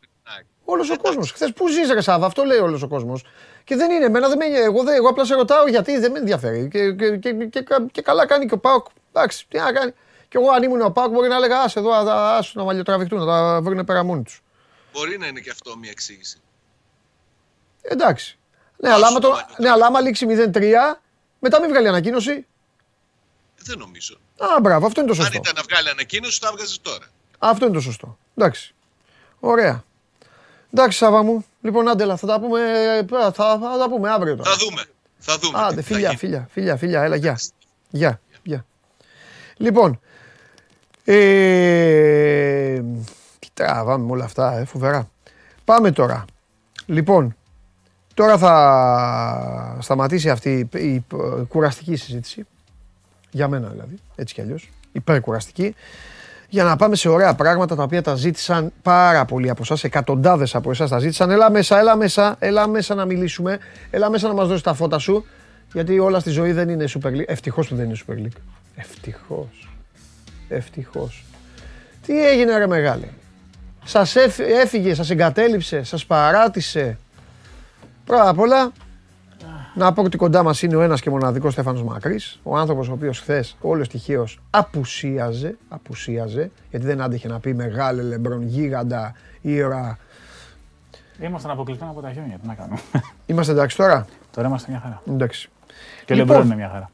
Όλος 0.65 0.91
ο 0.91 0.97
κόσμος. 0.97 1.31
Χθες 1.33 1.53
που 1.53 1.69
ζεις, 1.69 1.91
ρε 1.91 2.01
Σάβα, 2.01 2.27
αυτό 2.27 2.45
λέει 2.45 2.59
όλος 2.59 2.83
ο 2.83 2.89
κόσμος. 2.89 3.25
Και 3.67 3.77
δεν 3.77 3.91
είναι, 3.91 4.05
εμένα 4.05 4.29
δεν 4.29 4.37
με, 4.37 4.45
εγώ, 4.45 4.83
δεν, 4.83 4.95
εγώ 4.95 5.09
απλά 5.09 5.25
σε 5.25 5.35
ρωτάω 5.35 5.69
γιατί 5.69 5.99
δεν 5.99 6.11
με 6.11 6.19
ενδιαφέρει. 6.19 6.69
Και, 6.69 6.93
και, 6.93 7.17
και, 7.17 7.33
και, 7.33 7.65
και 7.93 8.03
καλά 8.03 8.27
κάνει 8.27 8.47
και 8.47 8.55
ο 8.55 8.59
Πάοκ. 8.59 8.87
Εντάξει, 9.13 9.47
τι 9.49 9.59
να 9.59 9.73
κάνει. 9.73 9.93
Και 10.29 10.39
εγώ 10.39 10.51
αν 10.51 10.63
ήμουν 10.63 10.81
ο 10.81 10.91
Πάοκ 10.91 11.11
μπορεί 11.13 11.29
να 11.29 11.37
έλεγα 11.37 11.61
Άσε 11.61 11.79
εδώ, 11.79 11.93
άσου 12.11 12.59
να 12.59 12.65
μαλλιοτραβηχτούν, 12.65 13.19
να 13.19 13.27
τα 13.27 13.61
βρουν 13.63 13.85
πέρα 13.85 14.05
μόνοι 14.05 14.23
τους. 14.23 14.43
Μπορεί 14.93 15.19
να 15.19 15.27
είναι 15.27 15.41
και 15.41 15.51
αυτό 15.51 15.77
μια 15.77 15.91
εξήγηση. 15.91 16.39
Εντάξει. 17.83 18.39
Ναι, 18.77 18.91
αλλά, 18.91 19.07
άμα 19.07 19.19
το, 19.19 19.37
ναι, 19.59 19.69
αλλά 19.71 19.87
άμα 19.87 20.01
λήξει 20.01 20.27
0-3, 20.29 20.73
μετά 21.39 21.61
μην 21.61 21.69
βγάλει 21.69 21.89
ανακοίνωση. 21.89 22.47
Δεν 23.63 23.79
νομίζω. 23.79 24.19
Α, 24.39 24.61
μπράβο, 24.61 24.87
αυτό 24.87 25.01
είναι 25.01 25.11
το 25.11 25.17
Αν 25.17 25.25
σωστό. 25.25 25.41
ήταν 25.43 25.55
να 25.57 25.63
βγάλει 25.63 25.89
ανακοίνωση, 25.89 26.39
θα 26.43 26.49
έβγαζες 26.53 26.81
τώρα. 26.83 27.07
Αυτό 27.39 27.65
είναι 27.65 27.75
το 27.75 27.81
σωστό. 27.81 28.19
Εντάξει. 28.37 28.75
Ωραία. 29.41 29.85
Εντάξει, 30.79 30.99
Σάβα 30.99 31.23
μου. 31.23 31.45
Λοιπόν, 31.61 31.89
άντελα, 31.89 32.17
θα 32.17 32.27
τα 32.27 32.41
πούμε, 32.41 32.61
θα, 33.09 33.33
θα 33.33 33.79
τα 33.79 33.87
πούμε 33.91 34.11
αύριο 34.11 34.37
τώρα. 34.37 34.51
Θα 34.51 34.57
δούμε. 34.57 34.83
Θα 35.19 35.39
δούμε. 35.39 35.59
Άντε, 35.59 35.75
τι 35.75 35.83
θα 35.83 35.87
φιλιά, 35.95 36.09
γίνει. 36.09 36.17
φιλιά, 36.19 36.49
φιλιά, 36.51 36.77
φιλιά, 36.77 37.03
έλα, 37.03 37.17
γεια. 37.17 37.39
Γεια, 37.91 38.21
γεια. 38.43 38.65
Λοιπόν, 39.57 40.01
ε, 41.05 42.81
τι 43.39 43.49
τραβάμε 43.55 44.05
με 44.05 44.11
όλα 44.13 44.25
αυτά, 44.25 44.59
ε, 44.59 44.65
φοβερά. 44.65 45.09
Πάμε 45.65 45.93
τώρα. 45.93 46.25
Λοιπόν, 46.87 47.37
τώρα 48.15 48.39
θα 48.39 49.79
σταματήσει 49.81 50.31
αυτή 50.31 50.69
η, 50.73 50.79
η 50.93 51.05
κουραστική 51.49 51.97
συζήτηση. 51.97 52.47
Για 53.31 53.49
μένα 53.49 53.69
δηλαδή, 53.69 53.95
έτσι 54.17 54.35
κι 54.35 54.41
αλλιώς. 54.41 54.71
Υπερκουραστική. 54.93 55.75
Για 56.49 56.65
να 56.65 56.77
πάμε 56.77 56.97
σε 56.97 57.09
ωραία 57.09 57.35
πράγματα 57.35 57.75
τα 57.77 57.83
οποία 57.83 58.03
τα 58.03 58.15
ζήτησαν 58.15 58.73
πάρα 58.83 59.25
πολλοί 59.25 59.51
από 59.51 59.63
εσάς, 59.63 59.85
εκατοντάδες 59.85 60.55
από 60.55 60.71
εσάς 60.71 60.91
τα 60.91 60.99
ζήτησαν. 60.99 61.31
Έλα 61.31 61.51
μέσα, 61.51 61.79
έλα 61.79 61.97
μέσα, 61.97 62.37
έλα 62.39 62.69
μέσα 62.69 62.95
να 62.95 63.05
μιλήσουμε. 63.05 63.59
Έλα 63.91 64.11
μέσα 64.11 64.29
να 64.29 64.35
μας 64.35 64.47
δώσεις 64.49 64.63
τα 64.63 64.75
φώτα 64.75 64.99
σου. 64.99 65.27
Γιατί 65.73 65.99
όλα 65.99 66.21
στη 66.21 66.31
ζωή 66.31 66.53
δεν 66.53 66.69
είναι 66.69 66.85
Super 66.89 67.09
League. 67.09 67.25
Ευτυχώς 67.27 67.69
που 67.69 67.75
δεν 67.77 67.85
είναι 67.85 67.97
Super 68.07 68.13
League. 68.13 68.41
Ευτυχώς. 68.77 69.69
Ευτυχώς. 70.49 71.25
Τι 72.07 72.27
έγινε 72.27 72.59
ρε 72.59 72.67
μεγάλε. 72.67 73.07
Σας 73.85 74.17
έφ- 74.17 74.41
έφυγε, 74.41 74.95
σας 74.95 75.11
εγκατέλειψε, 75.11 75.83
σας 75.83 76.07
παράτησε. 76.07 76.99
Πρώτα 78.05 78.29
απ' 78.29 78.39
όλα, 78.39 78.73
να 79.77 79.93
πω 79.93 80.03
ότι 80.03 80.17
κοντά 80.17 80.43
μας 80.43 80.63
είναι 80.63 80.77
ο 80.77 80.81
ένας 80.81 81.01
και 81.01 81.11
μοναδικός 81.11 81.53
Στέφανος 81.53 81.83
Μακρύς, 81.83 82.41
ο 82.43 82.57
άνθρωπος 82.57 82.89
ο 82.89 82.93
οποίος 82.93 83.21
χθες 83.21 83.57
όλος 83.61 83.89
τυχαίως 83.89 84.41
απουσίαζε, 84.51 85.57
απουσίαζε, 85.69 86.51
γιατί 86.71 86.87
δεν 86.87 87.01
άντεχε 87.01 87.29
να 87.29 87.41
πει 87.41 87.55
μεγάλε 87.55 88.03
λεμπρόν, 88.03 88.43
γίγαντα, 88.43 89.15
ήρα. 89.41 89.99
Ήμασταν 91.21 91.51
αποκλειστικά 91.51 91.91
από 91.91 92.01
τα 92.01 92.11
χιόνια. 92.13 92.39
Τι 92.39 92.47
να 92.47 92.55
κάνουμε. 92.55 92.79
Είμαστε 93.27 93.53
εντάξει 93.53 93.77
τώρα; 93.77 94.07
Τώρα 94.31 94.49
είμαστε 94.49 94.71
μια 94.71 94.81
χαρά. 94.81 95.03
Εντάξει. 95.09 95.49
Και 96.05 96.13
ο 96.13 96.17
Λοιπόν. 96.17 96.29
Λεμπρόν 96.29 96.47
είναι 96.47 96.57
μια 96.57 96.69
χαρά. 96.69 96.91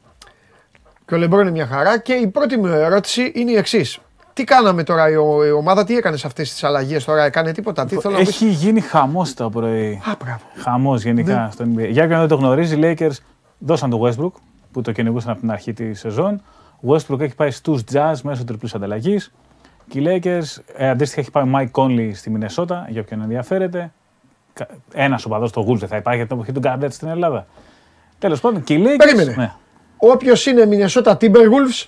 Και 1.05 1.15
ο 1.15 1.17
Λεμπρόν 1.17 1.41
είναι 1.41 1.51
μια 1.51 1.67
χαρά 1.67 1.99
και 1.99 2.13
η 2.13 2.27
πρώτη 2.27 2.57
μου 2.57 2.65
ερώτηση 2.65 3.31
είναι 3.35 3.51
η 3.51 3.55
εξής. 3.55 3.99
Τι 4.33 4.43
κάναμε 4.43 4.83
τώρα 4.83 5.09
η, 5.09 5.15
ο- 5.15 5.45
η 5.45 5.51
ομάδα, 5.51 5.83
τι 5.85 5.95
έκανε 5.97 6.17
σε 6.17 6.27
αυτές 6.27 6.51
τις 6.51 6.63
αλλαγές 6.63 7.03
τώρα, 7.05 7.23
έκανε 7.23 7.51
τίποτα, 7.51 7.85
τι 7.85 7.95
θέλω 7.95 8.13
να 8.13 8.19
πεις. 8.19 8.29
Έχει 8.29 8.47
γίνει 8.49 8.81
χαμός 8.81 9.33
το 9.33 9.49
πρωί. 9.49 10.01
Α, 10.09 10.15
μπράβο. 10.23 10.41
Χαμός 10.55 11.03
γενικά 11.03 11.33
Ναι. 11.41 11.49
στο 11.51 11.65
NBA. 11.75 11.87
Για 11.89 12.03
όποιον 12.03 12.19
δεν 12.19 12.27
το 12.27 12.35
γνωρίζει, 12.35 12.75
οι 12.75 12.79
Lakers 12.99 13.15
δώσαν 13.57 13.89
το 13.89 14.01
Westbrook 14.07 14.31
που 14.71 14.81
το 14.81 14.91
κυνηγούσαν 14.91 15.31
από 15.31 15.39
την 15.39 15.51
αρχή 15.51 15.73
τη 15.73 15.93
σεζόν. 15.93 16.41
Ο 16.81 16.93
Westbrook 16.95 17.19
έχει 17.19 17.35
πάει 17.35 17.51
στους 17.51 17.81
Jazz 17.93 18.13
μέσω 18.23 18.43
τριπλής 18.43 18.73
ανταλλαγής. 18.75 19.33
Και 19.89 19.99
οι 19.99 20.03
Lakers 20.23 20.61
ε, 20.75 20.89
αντίστοιχα 20.89 21.21
έχει 21.21 21.31
πάει 21.31 21.43
ο 21.43 21.49
Mike 21.55 21.81
Conley 21.81 22.11
στη 22.13 22.29
Μινεσότα, 22.29 22.85
για 22.89 23.01
όποιον 23.01 23.21
ενδιαφέρεται. 23.21 23.91
Ένας 24.93 25.25
οπαδός 25.25 25.49
στο 25.49 25.65
Wolves 25.67 25.77
δεν 25.77 25.89
θα 25.89 25.95
υπάρχει 25.95 26.19
για 26.19 26.27
την 26.27 26.37
εποχή 26.37 26.51
του 26.51 26.61
Garnett 26.63 26.91
στην 26.91 27.07
Ελλάδα. 27.07 27.45
Τέλος 28.19 28.39
πάντων, 28.39 28.63
και 28.63 28.73
οι 28.73 28.83
Lakers. 28.85 28.95
Περίμενε. 28.97 29.33
Ναι. 29.37 29.51
Όποιος 29.97 30.45
είναι 30.45 30.67
Minnesota 30.71 31.11
Timberwolves, 31.17 31.87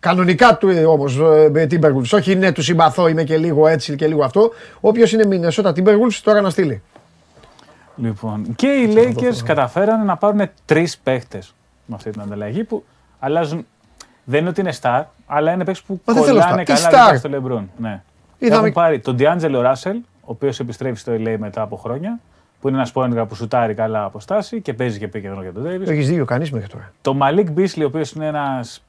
κανονικά 0.00 0.56
του 0.56 0.68
ε, 0.68 0.84
όμως 0.84 1.16
ε, 1.18 1.66
Timberwolves, 1.70 2.10
όχι 2.12 2.34
ναι 2.34 2.52
του 2.52 2.62
συμπαθώ, 2.62 3.08
είμαι 3.08 3.24
και 3.24 3.36
λίγο 3.36 3.66
έτσι 3.66 3.96
και 3.96 4.06
λίγο 4.06 4.24
αυτό. 4.24 4.50
Όποιος 4.80 5.12
είναι 5.12 5.24
Minnesota 5.30 5.68
Timberwolves 5.72 6.20
τώρα 6.22 6.40
να 6.40 6.50
στείλει. 6.50 6.82
Λοιπόν, 7.96 8.54
και 8.56 8.66
οι 8.66 8.94
Lakers 8.96 9.36
καταφέρανε 9.44 10.04
να 10.04 10.16
πάρουν 10.16 10.40
τρεις 10.64 10.98
παίχτες 10.98 11.54
με 11.86 11.94
αυτή 11.94 12.10
την 12.10 12.20
ανταλλαγή 12.20 12.64
που 12.64 12.84
αλλάζουν. 13.18 13.66
Δεν 14.24 14.40
είναι 14.40 14.48
ότι 14.48 14.60
είναι 14.60 14.72
star, 14.80 15.02
αλλά 15.26 15.52
είναι 15.52 15.64
παίχτε 15.64 15.82
που 15.86 16.00
Μα 16.04 16.14
δεν 16.14 16.22
θέλω 16.22 16.40
κολλάνε 16.40 16.62
star. 16.62 16.64
Τι 16.64 16.72
καλά 16.72 16.88
star? 17.10 17.12
δίπλα 17.14 17.18
στο 17.18 17.30
LeBron. 17.58 17.64
Ναι. 17.76 18.02
Είδαμε- 18.38 18.60
Έχουν 18.60 18.72
πάρει 18.72 18.98
τον 19.00 19.16
D'Angelo 19.18 19.64
Russell, 19.72 19.96
ο 20.20 20.30
οποίος 20.30 20.60
επιστρέφει 20.60 20.98
στο 20.98 21.12
LA 21.12 21.36
μετά 21.38 21.62
από 21.62 21.76
χρόνια, 21.76 22.20
που 22.60 22.68
είναι 22.68 22.76
ένας 22.76 22.92
πόνιγκα 22.92 23.26
που 23.26 23.34
σουτάρει 23.34 23.74
καλά 23.74 24.04
αποστάση 24.04 24.60
και 24.60 24.74
παίζει 24.74 24.98
και 24.98 25.04
επίκεντρο 25.04 25.42
για 25.42 25.52
τον 25.52 25.62
Davis. 25.66 25.88
Έχεις 25.88 26.08
δίκιο 26.08 26.24
κανείς 26.24 26.50
μέχρι 26.52 26.68
τώρα. 26.68 26.92
Το 27.02 27.16
Malik 27.22 27.46
Beasley, 27.58 27.80
ο 27.82 27.84
οποίος 27.84 28.12
είναι 28.12 28.26
ένας 28.26 28.82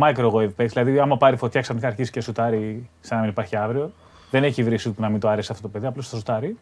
microwave 0.00 0.48
παίκτη, 0.56 0.66
δηλαδή 0.80 0.98
άμα 0.98 1.16
πάρει 1.16 1.36
φωτιά 1.36 1.60
ξαφνικά 1.60 1.86
αρχίσει 1.86 2.10
και 2.10 2.20
σουτάρει 2.20 2.88
σαν 3.00 3.16
να 3.16 3.22
μην 3.22 3.30
υπάρχει 3.32 3.56
αύριο. 3.56 3.92
Δεν 4.30 4.44
έχει 4.44 4.62
βρει 4.62 4.76
σουτ 4.78 4.94
που 4.94 5.02
να 5.02 5.08
μην 5.08 5.20
του 5.20 5.28
άρεσε 5.28 5.52
αυτό 5.52 5.64
το 5.64 5.68
παιδί, 5.72 5.86
απλώς 5.86 6.08
το 6.08 6.16
σουτάρει. 6.16 6.56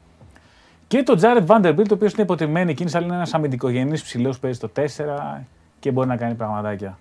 Και 0.86 1.02
τον 1.02 1.18
Jared 1.20 1.46
Vanderbilt, 1.46 1.88
ο 1.90 1.94
οποίος 1.94 2.12
είναι 2.12 2.22
υποτιμμένη 2.22 2.74
κίνηση, 2.74 2.96
αλλά 2.96 3.06
είναι 3.06 3.14
ένας 3.14 3.34
αμυντικογενής 3.34 4.02
ψηλός 4.02 4.34
που 4.34 4.40
παίζει 4.40 4.58
το 4.58 4.68
4 4.68 5.44
και 5.80 5.90
μπορεί 5.90 6.08
να 6.08 6.16
κάνει 6.16 6.34
πραγματάκια. 6.34 6.98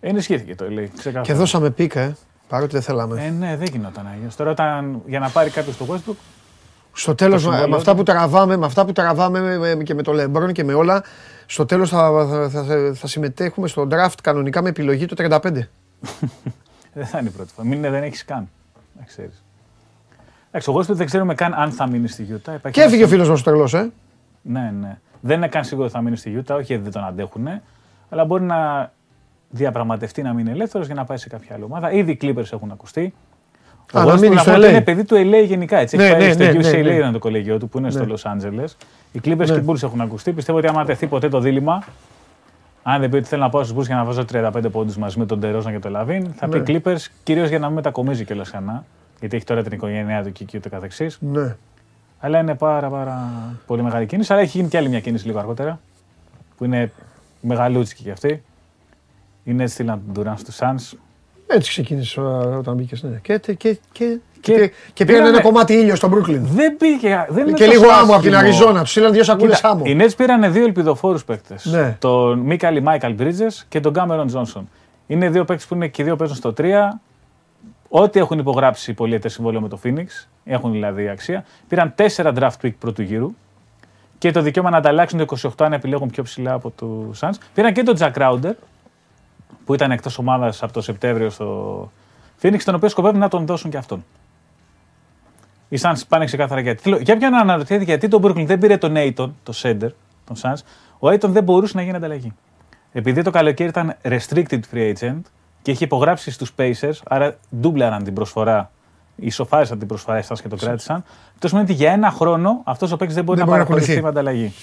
Ενισχύθηκε 0.00 0.54
το 0.54 0.70
λέει. 0.70 0.90
Ξεκάθαρα. 0.96 1.24
Και 1.24 1.32
δώσαμε 1.32 1.70
πίκα, 1.70 2.00
ε, 2.00 2.16
παρότι 2.48 2.72
δεν 2.72 2.82
θέλαμε. 2.82 3.24
Ε, 3.24 3.30
ναι, 3.30 3.56
δεν 3.56 3.66
γινόταν 3.72 4.06
Άγιος. 4.14 4.36
Τώρα 4.36 4.50
όταν, 4.50 5.02
για 5.06 5.18
να 5.18 5.28
πάρει 5.28 5.50
κάποιος 5.50 5.76
το 5.76 5.84
Westbrook, 5.88 6.14
στο 6.92 7.14
τέλος, 7.14 7.42
το 7.42 7.48
με, 7.48 7.54
συμβόλαιο 7.54 7.68
με 7.68 7.76
αυτά 7.76 7.90
του. 7.90 7.96
που 7.96 8.02
τραβάμε, 8.02 8.56
με 8.56 8.66
αυτά 8.66 8.84
που 8.84 8.92
τραβάμε 8.92 9.40
με- 9.40 9.74
με- 9.74 9.82
και 9.84 9.94
με 9.94 10.02
το 10.02 10.12
Λεμπρόν 10.12 10.52
και 10.52 10.64
με 10.64 10.72
όλα, 10.74 11.02
στο 11.50 11.66
τέλος 11.66 11.90
θα, 11.90 12.26
θα, 12.50 12.64
θα, 12.64 12.92
θα 12.94 13.06
συμμετέχουμε 13.06 13.68
στο 13.68 13.86
draft 13.90 14.18
κανονικά 14.22 14.62
με 14.62 14.68
επιλογή 14.68 15.06
το 15.06 15.14
35. 15.18 15.40
δεν 16.94 17.06
θα 17.06 17.18
είναι 17.18 17.28
η 17.28 17.32
πρώτη 17.32 17.52
φορά. 17.52 17.68
Μην 17.68 17.78
είναι, 17.78 17.90
δεν 17.90 18.02
έχεις 18.02 18.24
καν. 18.24 18.48
Να 18.98 19.04
ξέρεις. 19.04 19.44
Εντάξει, 20.48 20.70
ο 20.70 20.74
Westbrook 20.74 20.96
δεν 20.96 21.06
ξέρουμε 21.06 21.34
καν 21.34 21.54
αν 21.54 21.70
θα 21.70 21.86
μείνει 21.88 22.08
στη 22.08 22.26
Utah. 22.30 22.34
Υπάρχει 22.34 22.70
Και 22.70 22.80
ένας 22.80 22.92
έφυγε 22.92 23.04
ο 23.04 23.08
φίλος 23.08 23.28
μας 23.28 23.40
ο 23.40 23.42
τρελός, 23.42 23.74
ε. 23.74 23.90
Ναι, 24.42 24.72
ναι. 24.80 24.98
Δεν 25.20 25.36
είναι 25.36 25.48
καν 25.48 25.64
σίγουρο 25.64 25.84
ότι 25.84 25.94
θα 25.94 26.00
μείνει 26.00 26.16
στη 26.16 26.38
Utah, 26.38 26.54
όχι 26.54 26.64
γιατί 26.64 26.82
δεν 26.82 26.92
τον 26.92 27.04
αντέχουν, 27.04 27.48
αλλά 28.08 28.24
μπορεί 28.24 28.42
να 28.42 28.92
διαπραγματευτεί 29.50 30.22
να 30.22 30.32
μείνει 30.32 30.50
ελεύθερος 30.50 30.86
για 30.86 30.94
να 30.94 31.04
πάει 31.04 31.16
σε 31.16 31.28
κάποια 31.28 31.54
άλλη 31.54 31.64
ομάδα. 31.64 31.92
Ήδη 31.92 32.10
οι 32.10 32.18
Clippers 32.22 32.52
έχουν 32.52 32.70
ακουστεί. 32.70 33.14
Α, 33.92 34.02
Ο 34.02 34.04
να 34.04 34.14
Westbrook 34.14 34.20
μείνει 34.20 34.34
να 34.34 34.40
στο 34.40 34.50
πω 34.50 34.56
ότι 34.56 34.66
LA. 34.66 34.70
είναι 34.70 34.80
παιδί 34.80 35.04
του 35.04 35.14
LA 35.16 35.44
γενικά. 35.46 35.76
Έτσι. 35.78 35.96
Ναι, 35.96 36.02
Έχει 36.04 36.12
πάει 36.12 36.26
ναι, 36.26 36.32
στο 36.32 36.42
ναι, 36.44 36.52
ναι, 36.52 36.68
UCLA 36.80 36.84
ναι. 36.84 36.92
είναι 36.94 37.10
το 37.10 37.18
κολέγιο 37.18 37.58
του 37.58 37.68
που 37.68 37.78
είναι 37.78 37.90
στο 37.90 38.04
Ναι. 38.04 38.12
Los 38.16 38.30
Angeles. 38.32 38.68
Οι 39.12 39.20
Clippers 39.24 39.36
Ναι. 39.36 39.44
και 39.44 39.52
οι 39.52 39.64
Bulls 39.66 39.82
έχουν 39.82 40.00
ακουστεί. 40.00 40.32
Πιστεύω 40.32 40.58
ότι 40.58 40.66
άμα 40.66 40.84
τεθεί 40.84 41.06
ποτέ 41.06 41.28
το 41.28 41.40
δίλημα, 41.40 41.82
αν 42.82 43.00
δεν 43.00 43.10
πει 43.10 43.16
ότι 43.16 43.26
θέλω 43.26 43.42
να 43.42 43.48
πάω 43.48 43.64
στους 43.64 43.76
Bulls 43.76 43.86
για 43.86 43.96
να 43.96 44.04
βάζω 44.04 44.24
35 44.32 44.50
πόντους 44.72 44.96
μαζί 44.96 45.18
με 45.18 45.26
τον 45.26 45.40
Τερόζαν 45.40 45.72
και 45.72 45.78
τον 45.78 45.90
Λαβίν, 45.90 46.26
θα 46.36 46.46
Ναι. 46.46 46.58
πει 46.58 46.80
Clippers 46.84 47.06
κυρίως 47.22 47.48
για 47.48 47.58
να 47.58 47.66
μην 47.66 47.74
μετακομίζει 47.74 48.24
κιόλας 48.24 48.48
ξανά. 48.48 48.84
Γιατί 49.20 49.36
έχει 49.36 49.44
τώρα 49.44 49.62
την 49.62 49.72
οικογένειά 49.72 50.22
του 50.22 50.32
και 50.32 50.42
εκεί 50.42 50.56
ούτε 50.56 50.68
καθεξής. 50.68 51.18
Ναι. 51.20 51.56
Αλλά 52.20 52.38
είναι 52.38 52.54
πάρα, 52.54 52.88
πάρα 52.88 53.28
πολύ 53.66 53.82
μεγάλη 53.82 54.06
κίνηση. 54.06 54.32
Αλλά 54.32 54.42
έχει 54.42 54.56
γίνει 54.58 54.68
και 54.68 54.76
άλλη 54.76 54.88
μια 54.88 55.00
κίνηση 55.00 55.26
λίγο 55.26 55.38
αργότερα. 55.38 55.80
Που 56.56 56.64
είναι 56.64 56.92
μεγαλούτσικη 57.40 58.02
κι 58.02 58.10
αυτή. 58.10 58.42
Είναι 59.44 59.66
στείλαν 59.66 60.00
τον 60.12 60.24
Durant 60.26 60.38
στους 60.38 60.58
Suns. 60.60 60.98
Έτσι 61.52 61.70
ξεκίνησε 61.70 62.20
ε, 62.20 62.24
όταν 62.56 62.74
μπήκε. 62.74 62.96
Ναι. 63.00 63.18
Και, 63.22 63.38
και, 63.38 63.52
και, 63.54 63.78
και, 63.92 64.18
Και 64.40 64.52
και, 64.52 64.72
και 64.92 65.04
πήραν 65.04 65.20
πήρανε- 65.20 65.28
ένα 65.28 65.40
κομμάτι 65.42 65.72
ήλιο 65.74 65.94
στο 65.96 66.08
Brooklyn. 66.12 66.38
Δεν 66.40 66.76
πήγε. 66.76 67.26
Δεν 67.28 67.46
είναι 67.46 67.56
Και 67.56 67.64
τόσο 67.64 67.78
λίγο 67.78 67.92
άμμο 67.92 68.12
από 68.12 68.22
την 68.22 68.34
άσχημο. 68.34 68.38
Αριζόνα. 68.38 68.80
Τους 68.80 68.90
στείλαν 68.90 69.12
δύο 69.12 69.24
σακούλες 69.24 69.56
Κοίτα, 69.56 69.68
άμμο. 69.68 69.82
οι 69.86 69.96
Nets 70.00 70.16
πήραν 70.16 70.52
δύο 70.52 70.64
ελπιδοφόρους 70.64 71.24
παίκτες. 71.24 71.64
Ναι. 71.64 71.96
Τον 72.00 72.38
Μίκαλι 72.38 72.80
Μάικαλ 72.82 73.14
Bridges 73.18 73.62
και 73.68 73.80
τον 73.80 73.92
Κάμερον 73.92 74.26
Τζόνσον. 74.26 74.68
Είναι 75.06 75.28
δύο 75.28 75.44
παίκτες 75.44 75.66
που 75.66 75.74
είναι 75.74 75.88
και 75.88 76.02
οι 76.02 76.04
δύο 76.04 76.16
παίζουν 76.16 76.36
στο 76.36 76.52
3. 76.58 76.64
Ό,τι 77.88 78.18
έχουν 78.18 78.38
υπογράψει 78.38 78.92
πολιετές 78.92 79.32
συμβόλαιο 79.32 79.60
με 79.60 79.68
το 79.68 79.78
Phoenix, 79.84 80.06
έχουν 80.44 80.72
δηλαδή 80.72 81.08
αξία. 81.08 81.44
Πήραν 81.68 81.94
4 82.16 82.32
draft 82.38 82.50
pick 82.62 82.72
πρώτου 82.78 83.02
γύρου 83.02 83.34
και 84.18 84.30
το 84.30 84.40
δικαίωμα 84.42 84.70
να 84.70 84.76
ανταλλάξουν 84.76 85.26
το 85.26 85.36
28 85.42 85.50
αν 85.58 85.72
επιλέγουν 85.72 86.10
πιο 86.10 86.22
ψηλά 86.22 86.52
από 86.52 86.70
τους 86.70 87.18
Suns. 87.22 87.34
Πήραν 87.54 87.72
και 87.72 87.82
τον 87.82 87.96
Jack 87.98 88.12
Crowder, 88.18 88.52
που 89.70 89.76
ήταν 89.76 89.90
εκτός 89.90 90.18
ομάδας 90.18 90.62
από 90.62 90.72
το 90.72 90.80
Σεπτέμβριο 90.80 91.30
στο 91.30 91.90
Phoenix, 92.42 92.58
τον 92.64 92.74
οποίο 92.74 92.88
σκοπεύουν 92.88 93.18
να 93.20 93.28
τον 93.28 93.46
δώσουν 93.46 93.70
και 93.70 93.76
αυτόν. 93.76 94.04
Οι 95.68 95.76
Suns 95.82 96.00
πάνε 96.08 96.24
ξεκάθαρα 96.24 96.60
γιατί. 96.60 96.96
Για 97.02 97.16
ποιον 97.16 97.34
αναρωτιέται 97.34 97.84
γιατί 97.84 98.08
το 98.08 98.20
Brooklyn 98.22 98.44
δεν 98.46 98.58
πήρε 98.58 98.76
τον 98.76 98.94
Aiton, 98.96 99.30
το 99.42 99.52
center, 99.62 99.88
τον 100.24 100.36
Suns. 100.42 100.58
Ο 100.98 101.08
Aiton 101.08 101.28
δεν 101.28 101.44
μπορούσε 101.44 101.76
να 101.76 101.82
γίνει 101.82 101.96
ανταλλαγή. 101.96 102.32
Επειδή 102.92 103.22
το 103.22 103.30
καλοκαίρι 103.30 103.68
ήταν 103.68 103.96
restricted 104.02 104.60
free 104.72 104.94
agent 104.94 105.20
και 105.62 105.70
είχε 105.70 105.84
υπογράψει 105.84 106.30
στους 106.30 106.52
Pacers, 106.58 106.98
άρα 107.08 107.36
ντούμπλαραν 107.60 108.04
την 108.04 108.14
προσφορά, 108.14 108.70
ισοφάρισαν 109.16 109.78
την 109.78 109.88
προσφορά 109.88 110.18
οι 110.18 110.22
Suns 110.28 110.38
και 110.42 110.48
το 110.48 110.56
κράτησαν. 110.56 111.04
Αυτό 111.34 111.48
σημαίνει 111.48 111.66
ότι 111.66 111.74
για 111.74 111.92
ένα 111.92 112.10
χρόνο 112.10 112.60
αυτός 112.64 112.92
ο 112.92 112.96
παίκτης 112.96 113.16
δεν 113.16 113.24
μπορεί 113.24 113.38
Δεν 113.38 113.48
να 113.48 113.52
μπορεί 113.52 113.62
να 113.62 113.68
παραχωρηθεί 113.74 114.00
κουνηθεί. 114.00 114.02
με 114.02 114.20
ανταλλαγή. 114.20 114.54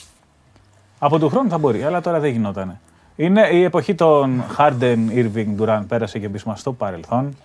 Από 0.99 1.19
του 1.19 1.29
χρόνου 1.29 1.49
θα 1.49 1.57
μπορεί, 1.57 1.83
αλλά 1.83 2.01
τώρα 2.01 2.19
δεν 2.19 2.31
γινόταν. 2.31 2.79
Είναι 3.19 3.47
η 3.51 3.63
εποχή 3.63 3.95
των 3.95 4.43
Harden, 4.57 4.97
Irving, 5.13 5.47
Durant 5.59 5.81
πέρασε 5.87 6.19
και 6.19 6.25
επίσημα 6.25 6.55
στο 6.55 6.73
παρελθόν. 6.73 7.35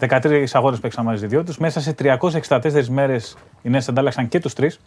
13 0.00 0.44
αγώνες 0.52 0.80
παίξαν 0.80 1.04
μαζί 1.04 1.24
οι 1.24 1.28
δυο 1.28 1.44
τους. 1.44 1.58
Μέσα 1.58 1.80
σε 1.80 1.92
364 1.92 2.86
μέρες 2.88 3.36
οι 3.62 3.70
Nets 3.72 3.84
αντάλλαξαν 3.88 4.28
και 4.28 4.40
τους 4.40 4.52
τρεις. 4.52 4.80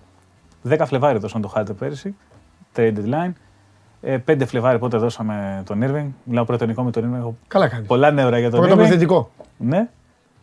10 0.70 0.78
Φλεβάρι 0.86 1.18
δώσαν 1.20 1.41
το 1.41 1.51
Harden 1.55 1.76
πέρυσι. 1.80 2.16
Trade 2.76 2.93
deadline. 2.97 3.32
Ε, 4.01 4.18
5 4.26 4.45
Φλεβάρι 4.45 4.80
πότε 4.80 4.97
δώσαμε 4.97 5.62
τον 5.66 5.80
Irving. 5.84 6.08
Μιλάω 6.24 6.43
πρωτονικό 6.45 6.84
με 6.84 6.91
τον 6.91 7.03
Irving. 7.14 7.18
Έχω 7.20 7.36
Καλά 7.47 7.68
κάνεις. 7.68 7.88
πολλά 7.88 8.12
νεύρα 8.12 8.39
για 8.39 8.49
τον 8.49 8.60
Πρώτο 8.60 8.76
Irving. 8.76 8.80
επιθετικό. 8.80 9.32
Ναι. 9.58 9.88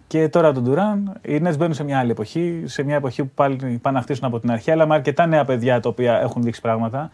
Και 0.07 0.29
τώρα 0.29 0.53
τον 0.53 0.65
Durant. 0.75 1.13
Οι 1.23 1.41
Nets 1.45 1.57
μπαίνουν 1.59 1.75
σε 1.75 1.85
μια 1.85 1.99
άλλη 1.99 2.11
εποχή. 2.11 2.63
Σε 2.65 2.83
μια 2.83 2.97
εποχή 2.97 3.25
που 3.25 3.31
πάλι 3.35 3.79
πάνε 3.83 3.97
να 3.97 4.03
χτίσουν 4.03 4.25
από 4.25 4.41
την 4.41 4.51
αρχή. 4.51 4.71
Αλλά 4.71 4.87
με 4.87 4.95
αρκετά 4.95 5.27
νέα 5.27 5.45
παιδιά 5.45 5.81
τα 5.81 5.89
οποία 5.89 6.21
έχουν 6.21 6.43
δείξει 6.43 6.61
πράγματα. 6.61 7.11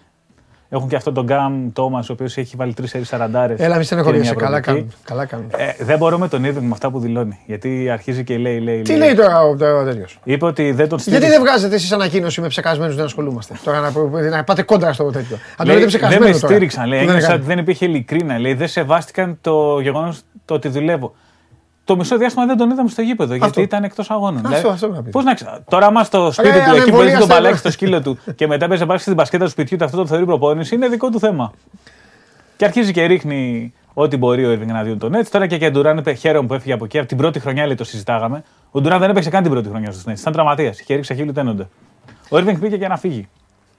Έχουν 0.73 0.89
και 0.89 0.97
αυτόν 0.97 1.15
τον 1.15 1.25
Γκάμ 1.25 1.73
Τόμας, 1.73 2.09
ο 2.11 2.13
οποίος 2.13 2.37
έχει 2.37 2.57
βάλει 2.57 2.75
3-4 3.11 3.55
Έλα, 3.57 3.77
μη 3.79 3.85
στενοχωριέσαι. 3.85 4.35
Καλά 4.35 4.61
κάνουν. 4.61 4.93
Καλά 5.05 5.25
κάνουν. 5.25 5.47
Ε, 5.57 5.85
δεν 5.85 5.99
μπορώ 5.99 6.19
με 6.19 6.29
τον 6.29 6.45
Irving 6.45 6.61
με 6.61 6.69
αυτά 6.73 6.91
που 6.91 6.99
δηλώνει. 6.99 7.39
Γιατί 7.47 7.91
αρχίζει 7.91 8.25
και 8.25 8.39
λέει, 8.39 8.61
λέει, 8.61 8.83
Τι 8.83 8.97
λέει 8.97 9.15
τώρα 9.15 9.43
ο 9.43 9.57
τέτοιος; 9.85 10.19
Είπε 10.25 10.45
ότι 10.45 10.73
δεν 10.73 10.89
τον 10.89 10.99
στήριξε. 10.99 11.27
Γιατί 11.27 11.41
δεν 11.41 11.49
βγάζετε 11.49 11.75
εσείς 11.75 11.93
ανακοίνωση 11.93 12.41
με 12.41 12.49
ψεκασμένους 12.49 12.97
δεν 12.97 13.05
ασχολούμαστε. 13.05 13.55
Τώρα 13.65 13.81
να, 13.81 14.21
να 14.29 14.45
πάτε 14.45 14.63
κόντρα 14.63 14.93
στο 14.93 15.11
τέτοιο. 15.11 15.37
Αν 15.37 15.41
το 15.57 15.65
Λέει, 15.65 15.75
λέτε 15.75 15.79
δεν 15.79 15.89
ψεκασμένο. 15.89 16.25
με 16.33 16.39
τώρα. 16.39 16.53
στήριξαν, 16.53 16.87
λέει. 16.87 16.99
Δεν 16.99 17.09
Ένιωσα 17.09 17.27
έκανε. 17.27 17.41
ότι 17.43 17.49
δεν 17.49 17.59
υπήρχε 17.59 17.85
ειλικρίνα. 17.85 18.39
Λέει, 18.39 18.55
δεν 18.55 18.69
σεβάστηκαν 18.69 19.39
το 19.41 19.81
γεγονός 19.81 20.21
το 20.45 20.55
ότι 20.55 20.69
δουλεύω. 20.69 21.15
Το 21.91 21.97
μισό 21.97 22.17
διάστημα 22.17 22.47
δεν 22.47 22.57
τον 22.57 22.71
είδαμε 22.71 22.89
στο 22.89 23.03
γήπεδο 23.03 23.35
γιατί 23.35 23.61
ήταν 23.61 23.85
εκτός 23.85 24.11
αγώνων. 24.11 24.47
Αυτό, 24.47 24.69
αυτό 24.69 24.89
να 24.89 25.03
πεις. 25.03 25.13
Πώς 25.13 25.25
να 25.25 25.35
ξέρω. 25.35 25.59
Τώρα, 25.69 25.87
άμα 25.87 26.05
στο 26.05 26.33
σπίτι 26.33 26.49
Ρε, 26.49 26.55
του 26.55 26.61
εκεί 26.61 26.71
που 26.71 26.77
έχει 26.77 26.81
ανεμβολίαστε 26.81 27.19
τον 27.19 27.29
παλάκι 27.29 27.47
τώρα. 27.47 27.57
στο 27.57 27.71
σκύλο 27.71 28.03
του 28.03 28.19
και 28.35 28.47
μετά 28.47 28.69
παίζει 28.69 28.85
να 28.85 28.99
στην 28.99 29.15
μπασκέτα 29.15 29.45
του 29.45 29.51
σπιτιού 29.51 29.77
του 29.77 29.85
αυτό 29.85 29.97
το 29.97 30.07
θεωρεί 30.07 30.25
προπόνηση, 30.25 30.75
είναι 30.75 30.89
δικό 30.89 31.11
του 31.11 31.19
θέμα. 31.19 31.53
Και 32.57 32.65
αρχίζει 32.65 32.93
και 32.93 33.05
ρίχνει 33.05 33.73
ό,τι 33.95 34.17
μπορεί 34.17 34.47
ο 34.47 34.53
Irving 34.53 34.69
εναντίον 34.69 34.99
των 34.99 35.13
Nets. 35.17 35.27
Τώρα 35.31 35.47
και 35.47 35.57
για 35.57 35.71
Ντουράν 35.71 35.99
είπε 35.99 36.13
χαίρομαι 36.13 36.47
που 36.47 36.55
έφυγε 36.55 36.73
από 36.73 36.85
εκεί. 36.85 36.99
Από 36.99 37.09
την 37.09 37.17
πρώτη 37.17 37.41
χρονιά 37.41 37.67
λέει, 37.67 37.75
το 37.75 37.85
συζητάγαμε. 37.85 38.43
Ο 38.71 38.81
Ντουράν 38.81 38.99
δεν 39.01 39.11
έπαιξε 39.11 39.31
καν 39.31 39.43
την 39.43 39.51
πρώτη 39.51 39.69
χρονιά 39.69 39.91
στους 39.91 40.05
Nets. 40.07 40.19
Ήταν 40.21 40.33
τραυματίας. 40.33 40.81
Είχε 40.81 40.95
ρίξει 40.95 41.15
χείλου 41.15 41.33
τένονται. 41.33 41.69
Ο 42.31 42.37
Irving 42.37 42.57
πήγε 42.61 42.77
για 42.77 42.89
να 42.89 42.97
φύγει. 42.97 43.29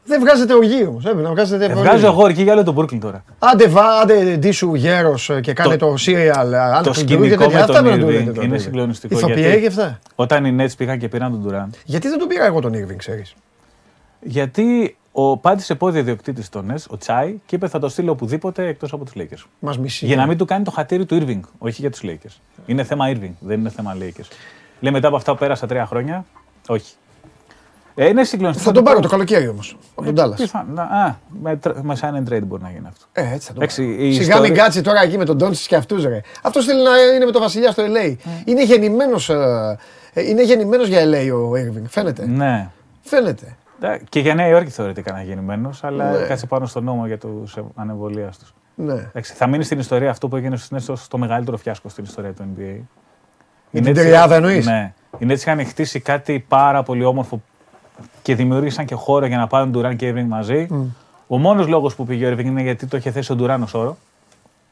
Δεν 0.05 0.19
βγάζετε 0.19 0.53
οργή 0.53 0.85
όμως. 0.85 1.05
Έπρεπε 1.05 1.21
να 1.23 1.29
βγάζετε. 1.29 1.65
Ε, 1.65 1.67
οργή. 1.67 1.81
βγάζω 1.81 2.05
εγώ 2.05 2.27
εκεί 2.27 2.43
για 2.43 2.53
όλο 2.53 2.63
το 2.63 2.75
Brooklyn 2.77 2.99
τώρα. 2.99 3.23
Άντε, 3.39 3.67
βα, 3.67 3.99
άντε 4.01 4.35
ντύσου 4.37 4.75
γέρος 4.75 5.31
και 5.41 5.53
κάνε 5.53 5.77
το, 5.77 5.87
Το- 5.87 5.93
serial. 6.05 6.53
αν 6.53 6.77
το 6.77 6.81
τον 6.83 6.93
σκηνικό 6.93 7.23
Drew 7.23 7.29
και 7.29 7.35
τέτοια. 7.37 7.49
με 7.55 7.59
Αυτά 7.61 7.73
τον 7.73 7.83
πρέπει 7.83 7.99
να 7.99 8.05
το 8.05 8.11
Irving 8.11 8.13
λέτε 8.13 8.31
τώρα, 8.31 8.41
είναι 8.45 8.47
τότε. 8.55 8.57
συγκλονιστικό, 8.63 9.17
Ηθοποιοί 9.17 9.35
γιατί- 9.43 9.61
και 9.61 9.67
αυτά. 9.67 9.99
Όταν 10.15 10.45
οι 10.45 10.55
Nets 10.59 10.71
πήγαν 10.77 10.97
και 10.99 11.07
πήραν 11.07 11.31
τον 11.31 11.45
Durant. 11.51 11.77
Γιατί 11.85 12.07
δεν 12.09 12.19
τον 12.19 12.27
πήρα 12.27 12.45
εγώ 12.45 12.59
τον 12.61 12.71
Irving, 12.73 12.95
ξέρεις. 12.97 13.33
Γιατί 14.19 14.97
ο 15.11 15.37
πάτησε 15.37 15.75
πόδι 15.75 15.99
ιδιοκτήτης 15.99 16.49
των 16.49 16.71
Nets, 16.71 16.83
ο 16.89 16.97
Τσάι, 16.97 17.35
και 17.45 17.55
είπε 17.55 17.67
θα 17.67 17.79
το 17.79 17.89
στείλω 17.89 18.11
οπουδήποτε 18.11 18.67
εκτός 18.67 18.93
από 18.93 19.03
τους 19.05 19.13
Lakers. 19.17 19.43
Μας 19.59 19.77
μισεί. 19.77 20.05
Για 20.05 20.15
να 20.15 20.25
μην 20.25 20.37
του 20.37 20.45
κάνει 20.45 20.63
το 20.63 20.71
χατήρι 20.71 21.05
του 21.05 21.17
Irving, 21.21 21.39
όχι 21.57 21.81
για 21.81 21.91
τους 21.91 22.01
Lakers. 22.03 22.35
Είναι 22.65 22.83
θέμα 22.83 23.05
Irving, 23.13 23.31
δεν 23.39 23.59
είναι 23.59 23.69
θέμα 23.69 23.95
Lakers. 23.99 24.27
Λέει 24.79 24.91
μετά 24.91 25.07
από 25.07 25.15
αυτά 25.15 25.31
που 25.31 25.37
πέρασα 25.37 25.67
τρία 25.67 25.85
χρόνια, 25.85 26.25
όχι. 26.67 26.93
Ε, 27.95 28.07
είναι 28.07 28.23
συγκλονιστικό. 28.23 28.67
Θα 28.69 28.75
τον 28.75 28.83
πάρω 28.83 28.99
το 28.99 29.07
καλοκαίρι 29.07 29.47
όμως. 29.47 29.77
Από 29.95 30.05
τον 30.05 30.15
Τάλλας. 30.15 30.41
Πιθανά. 30.41 30.81
Α, 30.83 31.13
με, 31.41 31.55
τρα- 31.55 31.83
με 31.83 31.97
sign 32.01 32.05
and 32.13 32.33
trade 32.33 32.43
μπορεί 32.45 32.61
να 32.61 32.69
γίνει 32.69 32.87
αυτό. 32.87 33.05
Ε, 33.11 33.21
έτσι 33.21 33.47
θα 33.47 33.53
τον 33.53 33.55
Εντάξει, 33.61 33.81
πάρω. 33.83 33.93
η 34.03 34.11
Σιγά 34.11 34.21
ιστορία- 34.21 34.41
μην 34.41 34.53
κάτσει 34.53 34.81
τώρα 34.81 35.01
εκεί 35.01 35.17
με 35.17 35.25
τον 35.25 35.37
Ντόντσις 35.37 35.67
και 35.67 35.75
αυτούς 35.75 36.03
ρε. 36.05 36.21
Αυτός 36.41 36.65
θέλει 36.65 36.83
να 36.83 36.89
είναι 37.15 37.25
με 37.25 37.31
τον 37.31 37.41
Βασιλιά 37.41 37.71
στο 37.71 37.83
LA. 37.83 38.15
Είναι 38.45 38.63
γεννημένος. 38.63 39.29
Είναι 40.13 40.43
γεννημένος 40.43 40.87
για 40.87 41.01
LA 41.05 41.31
ο 41.33 41.51
Irving. 41.51 41.83
Φαίνεται. 41.87 42.27
Ναι. 42.27 42.69
Φαίνεται. 43.01 43.55
Ε, 43.81 43.97
Και 44.09 44.19
για 44.19 44.33
Νέα 44.33 44.47
Υόρκη 44.47 44.69
θεωρητικά 44.69 45.11
να 45.11 45.21
γεννημένος, 45.21 45.83
αλλά 45.83 46.11
Ναι. 46.11 46.25
κάτσε 46.25 46.45
πάνω 46.45 46.65
στο 46.65 46.81
νόμο 46.81 47.07
για 47.07 47.17
τους 47.17 47.57
ανεμβολίαστου. 47.75 48.45
Ναι. 48.75 49.09
Θα 49.21 49.47
μείνει 49.47 49.63
στην 49.63 49.79
ιστορία 49.79 50.09
αυτό 50.09 50.27
που 50.27 50.35
έγινε 50.35 50.57
στου 50.57 50.75
Nets 50.75 50.85
ως 50.87 51.07
το 51.07 51.17
μεγαλύτερο 51.17 51.57
φιάσκο 51.57 51.89
στην 51.89 52.03
ιστορία 52.03 52.31
του 52.33 52.41
NBA. 52.43 52.79
Με 53.73 53.79
Οι 53.79 53.81
την 53.81 53.91
Nets- 53.91 53.95
τριάδα 53.95 54.35
εννοείς; 54.35 54.65
Ναι. 54.65 54.93
Οι 55.17 55.25
Nets 55.29 55.35
είχαν 55.37 55.65
χτίσει 55.65 55.99
κάτι 55.99 56.45
πάρα 56.47 56.83
πολύ 56.83 57.03
όμορφο 57.03 57.41
και 58.21 58.35
δημιούργησαν 58.35 58.85
και 58.85 58.95
χώρο 58.95 59.25
για 59.25 59.37
να 59.37 59.47
πάρουν 59.47 59.75
Durant 59.75 59.95
και 59.95 60.13
Irving 60.13 60.27
μαζί. 60.27 60.67
Ο 61.27 61.37
μόνος 61.37 61.67
λόγος 61.67 61.95
που 61.95 62.05
πήγε 62.05 62.27
ο 62.27 62.33
Irving 62.33 62.45
είναι 62.45 62.61
γιατί 62.61 62.87
το 62.87 62.97
είχε 62.97 63.11
θέσει 63.11 63.31
ο 63.31 63.35
Durant 63.39 63.59
ως 63.63 63.73
όρο. 63.73 63.97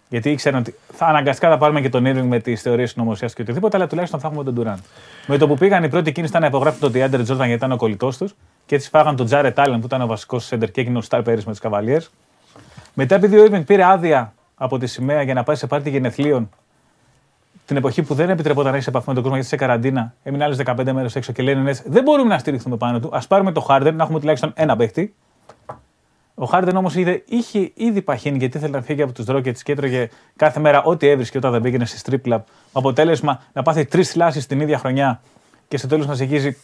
Γιατί 0.09 0.29
ήξεραν 0.29 0.59
ότι 0.59 0.75
θα 0.93 1.05
αναγκαστικά 1.05 1.49
θα 1.49 1.57
πάρουμε 1.57 1.81
και 1.81 1.89
τον 1.89 2.03
Irving 2.05 2.27
με 2.27 2.39
τις 2.39 2.61
θεωρίες 2.61 2.89
συνωμοσίας 2.89 3.33
και 3.33 3.41
οτιδήποτε, 3.41 3.77
αλλά 3.77 3.87
τουλάχιστον 3.87 4.19
θα 4.19 4.27
έχουμε 4.27 4.43
τον 4.43 4.55
Durant. 4.59 4.83
Με 5.27 5.37
το 5.37 5.47
που 5.47 5.55
πήγαν 5.55 5.83
η 5.83 5.89
πρώτη 5.89 6.11
κίνηση 6.11 6.31
ήταν 6.31 6.41
να 6.41 6.47
υπογράψουν 6.47 6.91
τον 6.91 7.01
DeAndre 7.01 7.19
Jordan 7.19 7.37
γιατί 7.37 7.53
ήταν 7.53 7.71
ο 7.71 7.75
κολλητός 7.75 8.17
τους 8.17 8.35
και 8.65 8.75
έτσι 8.75 8.89
φάγαν 8.89 9.15
τον 9.15 9.27
Jared 9.29 9.53
Allen 9.53 9.77
που 9.79 9.85
ήταν 9.85 10.01
ο 10.01 10.07
βασικός 10.07 10.49
center 10.51 10.71
και 10.71 10.81
έγινε 10.81 10.97
ο 10.97 11.01
Star 11.09 11.21
πέρυσι 11.23 11.47
με 11.47 11.53
του 11.53 11.69
Cavaliers. 11.69 12.07
Μετά, 12.93 13.15
επειδή 13.15 13.39
ο 13.39 13.45
Irving 13.45 13.65
πήρε 13.65 13.83
άδεια 13.83 14.33
από 14.55 14.77
τη 14.77 14.87
σημαία 14.87 15.21
για 15.21 15.33
να 15.33 15.43
πάει 15.43 15.55
σε 15.55 15.67
πάρτι 15.67 15.89
γενεθλίων, 15.89 16.49
την 17.69 17.77
εποχή 17.77 18.03
που 18.03 18.13
δεν 18.13 18.29
επιτρεπόταν 18.29 18.69
να 18.69 18.75
έχεις 18.75 18.87
επαφή 18.87 19.07
με 19.07 19.13
τον 19.13 19.23
κόσμο 19.23 19.37
γιατί 19.37 19.55
είσαι 19.55 19.57
σε 19.63 19.65
καραντίνα, 19.65 20.13
έμεινε 20.23 20.43
άλλες 20.43 20.57
15 20.65 20.91
μέρες 20.91 21.15
έξω 21.15 21.31
και 21.31 21.41
λένε 21.41 21.61
ναι, 21.61 21.71
δεν 21.85 22.03
μπορούμε 22.03 22.29
να 22.29 22.37
στηριχθούμε 22.37 22.77
πάνω 22.77 22.99
του. 22.99 23.09
Α 23.11 23.21
πάρουμε 23.27 23.51
το 23.51 23.65
Harden, 23.69 23.93
να 23.93 24.03
έχουμε 24.03 24.19
τουλάχιστον 24.19 24.51
ένα 24.55 24.75
παίχτη. 24.75 25.13
Ο 26.35 26.49
Harden 26.51 26.71
όμως 26.75 26.95
είχε 27.25 27.71
ήδη 27.73 28.01
παχύνει 28.01 28.37
γιατί 28.37 28.57
ήθελε 28.57 28.77
να 28.77 28.81
φύγει 28.81 29.01
από 29.01 29.11
τους 29.13 29.25
Rockets 29.29 29.57
και 29.57 29.71
έτρωγε 29.71 30.09
κάθε 30.35 30.59
μέρα 30.59 30.83
ό,τι 30.83 31.07
έβρισκε 31.07 31.37
όταν 31.37 31.51
δεν 31.51 31.61
πήγαινε 31.61 31.85
στη 31.85 31.99
strip 32.05 32.31
club. 32.31 32.39
Αποτέλεσμα 32.71 33.41
να 33.53 33.61
πάθει 33.61 33.85
τρεις 33.85 34.11
θλάσεις 34.11 34.45
την 34.45 34.59
ίδια 34.59 34.77
χρονιά 34.77 35.21
και 35.67 35.77
στο 35.77 35.87
τέλος 35.87 36.07
να 36.07 36.13
ζυγίζει 36.13 36.57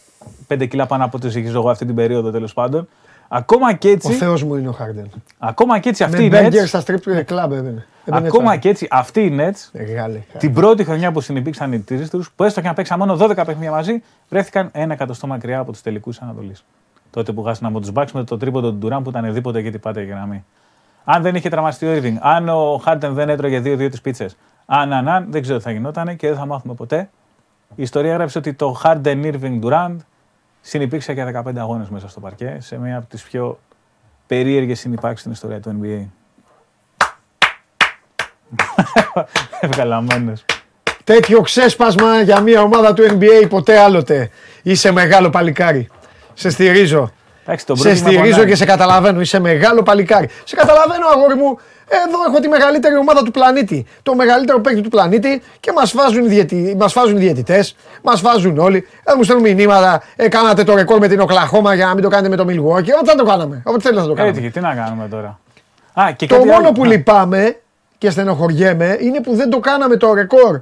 5 0.47 0.68
κιλά 0.68 0.86
πάνω 0.86 1.06
από 1.06 1.18
ό,τι 1.18 1.30
ζυγίζω 1.30 1.58
εγώ 1.60 1.70
αυτή 1.70 1.86
την 1.86 1.95
περίοδο 1.95 2.32
τέλος 2.32 2.53
πάντων. 2.53 2.88
Ακόμα 3.28 3.74
και 3.74 3.88
Ο 3.88 3.91
έτσι, 3.91 4.14
Θεός 4.14 4.43
μου 4.43 4.56
είναι 4.56 4.68
ο 4.68 4.72
Χάρντεν. 4.72 5.10
ακόμα 5.38 5.80
και 5.80 5.89
έτσι 5.89 6.03
Με 6.03 6.10
αυτοί 6.10 6.24
οι 6.26 6.28
μπέργκερ 6.32 6.64
Nets, 6.64 6.68
στα 6.68 6.84
strip 6.86 6.99
club 7.26 7.51
έμπαινε. 7.51 7.51
Έμπαινε 7.51 7.86
ακόμα 8.12 8.49
έτσι. 8.49 8.60
και 8.60 8.70
έτσι 8.70 8.88
αυτοί 8.89 9.22
οι 9.22 9.36
Nets 9.39 9.70
Μεγάλε. 9.72 10.20
την 10.38 10.53
πρώτη 10.53 10.84
χρονιά 10.84 11.12
που 11.12 11.22
συνεπήρξαν 11.22 11.74
οι 11.74 11.80
τρει 11.80 12.10
τους, 12.10 12.32
που 12.32 12.43
έστω 12.43 12.62
και 12.62 12.68
να 12.68 12.74
παίξαν 12.74 12.99
μόνο 12.99 13.18
12 13.20 13.36
παιχνίδια 13.36 13.72
μαζί, 13.72 14.03
βρέθηκαν 14.30 14.70
ένα 14.72 14.93
εκατοστό 14.93 15.28
μακριά 15.28 15.60
από 15.60 15.72
τους 15.72 15.82
τελικούς 15.82 16.22
Ανατολής. 16.22 16.66
Τότε 17.10 17.32
που 17.32 17.43
χάσανε 17.43 17.70
από 17.70 17.80
τους 17.80 17.91
Bucks 17.93 18.12
με 18.14 18.24
το 18.24 18.38
τρίποντο 18.38 18.70
του 18.70 18.78
Ντουράν 18.78 19.03
που 19.03 19.10
ήταν 19.10 19.34
δίποτε 19.34 19.60
γιατί 19.60 19.78
πάτε 19.78 20.01
για 20.03 20.16
γραμμή. 20.16 20.45
Αν 21.03 21.22
δεν 21.22 21.36
είχε 21.36 21.49
τραυματιστεί 21.49 21.86
ο 21.86 21.97
Irving, 21.97 22.16
αν 22.20 22.49
ο 22.49 22.78
Χάρτεν 22.84 23.14
δεν 23.14 23.30
έτρωγε 23.30 23.60
2-2 23.60 23.89
τις 23.89 24.01
πίτσες, 24.01 24.38
αν, 24.66 24.93
αν, 24.93 25.08
αν, 25.08 25.28
δεν 25.30 25.41
ξέρω 25.41 25.58
τι 25.58 25.64
θα 25.64 25.72
γινόταν 25.72 26.16
και 26.16 26.28
δεν 26.28 26.38
θα 26.38 26.45
μάθουμε 26.45 26.74
ποτέ. 26.74 27.10
Η 27.76 27.82
ιστορία 27.82 28.12
έγραψε 28.12 28.38
ότι 28.38 28.53
το 28.53 28.82
Harden 28.84 29.34
Irving 29.34 29.60
Durant 29.64 29.95
συνεπήρξε 30.62 31.14
για 31.14 31.43
15 31.45 31.58
αγώνες 31.58 31.89
μέσα 31.89 32.08
στο 32.08 32.20
παρκέ 32.20 32.58
σε 32.60 32.78
μία 32.78 32.97
από 32.97 33.08
τις 33.08 33.24
πιο 33.24 33.60
περίεργες 34.28 34.80
συνεπάρξεις 34.80 35.20
στην 35.20 35.32
ιστορία 35.32 35.60
του 35.60 35.80
NBA. 35.82 36.06
Ευγαλαμένος. 39.60 40.45
Τέτοιο 41.03 41.41
ξέσπασμα 41.41 42.22
για 42.22 42.39
μια 42.39 42.62
ομάδα 42.62 42.93
του 42.93 43.03
NBA 43.10 43.45
ποτέ 43.49 43.80
άλλοτε. 43.80 44.30
Είσαι 44.62 44.91
μεγάλο 44.91 45.30
παλικάρι. 45.30 45.88
Σε 46.34 46.49
στηρίζω. 46.49 47.12
Εντάξει, 47.45 47.66
τον 47.66 47.76
Σε 47.78 47.84
πρόβλημα 47.84 48.08
στηρίζω 48.10 48.32
πονάει. 48.32 48.49
και 48.49 48.56
σε 48.56 48.66
καταλαβαίνω. 48.66 49.22
Είσαι 49.22 49.39
μεγάλο 49.39 49.84
παλικάρι. 49.84 50.30
Σε 50.43 50.56
καταλαβαίνω, 50.56 51.08
αγόρι 51.14 51.36
μου. 51.36 51.60
Εδώ 51.88 52.18
έχω 52.30 52.39
τη 52.39 52.47
μεγαλύτερη 52.47 52.95
ομάδα 52.95 53.24
του 53.24 53.32
πλανήτη. 53.32 53.86
Το 54.03 54.16
μεγαλύτερο 54.16 54.60
παίκτη 54.60 54.82
του 54.82 54.89
πλανήτη 54.89 55.41
και 55.60 55.72
μας 55.72 55.93
βάζουν, 55.93 56.26
οι 56.26 56.28
διαιτη... 56.28 56.76
μας 56.80 56.93
βάζουν 56.93 57.18
οι 57.18 57.20
διαιτητές. 57.20 57.76
Μας 58.03 58.22
βάζουν 58.22 58.58
όλοι. 58.58 58.88
Δεν 59.03 59.14
μου 59.18 59.24
στέλνουν 59.24 59.51
μηνύματα. 59.56 60.03
Ε, 60.16 60.28
κάνατε 60.28 60.64
το 60.64 60.76
ρεκόρ 60.76 60.99
με 60.99 61.08
την 61.08 61.20
Οκλαχώμα 61.20 61.74
για 61.76 61.86
να 61.86 61.93
μην 61.93 62.03
το 62.03 62.10
κάνετε 62.10 62.30
με 62.30 62.36
το 62.36 62.43
Milwaukee. 62.49 62.97
Ό,τι 62.99 63.10
θα 63.10 63.16
το 63.16 63.24
κάναμε. 63.26 63.62
Ό,τι 63.66 63.82
θέλει 63.82 63.95
να 63.97 64.06
το 64.08 64.14
κάναμε. 64.14 64.38
Έτσι, 64.38 64.49
τι 64.51 64.60
να 64.60 64.74
κάνουμε 64.76 65.08
τώρα. 65.08 65.39
Α, 65.93 66.12
και 66.12 66.26
Το 66.26 66.36
κάτι 66.36 66.47
μόνο 66.47 66.58
άλλο. 66.60 66.72
που 66.72 66.84
Α, 66.84 66.88
λυπάμαι 66.88 67.56
και 67.98 68.10
στενοχωριέμαι 68.10 68.98
είναι 69.00 69.22
που 69.22 69.36
δεν 69.36 69.50
το 69.50 69.60
κάναμε 69.60 69.98
το 69.98 70.14
ρεκόρ 70.14 70.62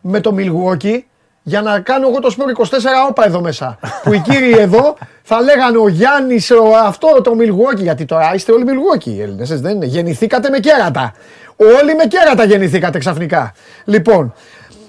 με 0.00 0.20
το 0.20 0.34
Milwaukee 0.38 0.98
για 1.42 1.62
να 1.62 1.80
κάνω 1.80 2.08
εγώ 2.08 2.20
το 2.20 2.30
σπορ 2.30 2.52
24 2.56 2.62
όπα 3.08 3.26
εδώ 3.26 3.40
μέσα. 3.40 3.78
που 4.02 4.12
οι 4.12 4.18
κύριοι 4.18 4.58
εδώ 4.58 4.96
θα 5.22 5.40
λέγανε 5.40 5.78
ο 5.78 5.88
Γιάννης, 5.88 6.50
αυτό 6.84 7.20
το 7.22 7.32
Milwaukee. 7.38 7.82
Γιατί 7.82 8.04
τώρα 8.04 8.34
είστε 8.34 8.52
όλοι 8.52 8.64
Milwaukee 8.68 9.06
οι 9.06 9.22
Έλληνες, 9.22 9.60
δεν 9.60 9.74
είναι. 9.74 9.86
Γεννηθήκατε 9.86 10.50
με 10.50 10.58
κέρατα. 10.58 11.12
Όλοι 11.56 11.94
με 11.94 12.06
κέρατα 12.06 12.44
γεννηθήκατε 12.44 12.98
ξαφνικά. 12.98 13.52
Λοιπόν, 13.84 14.34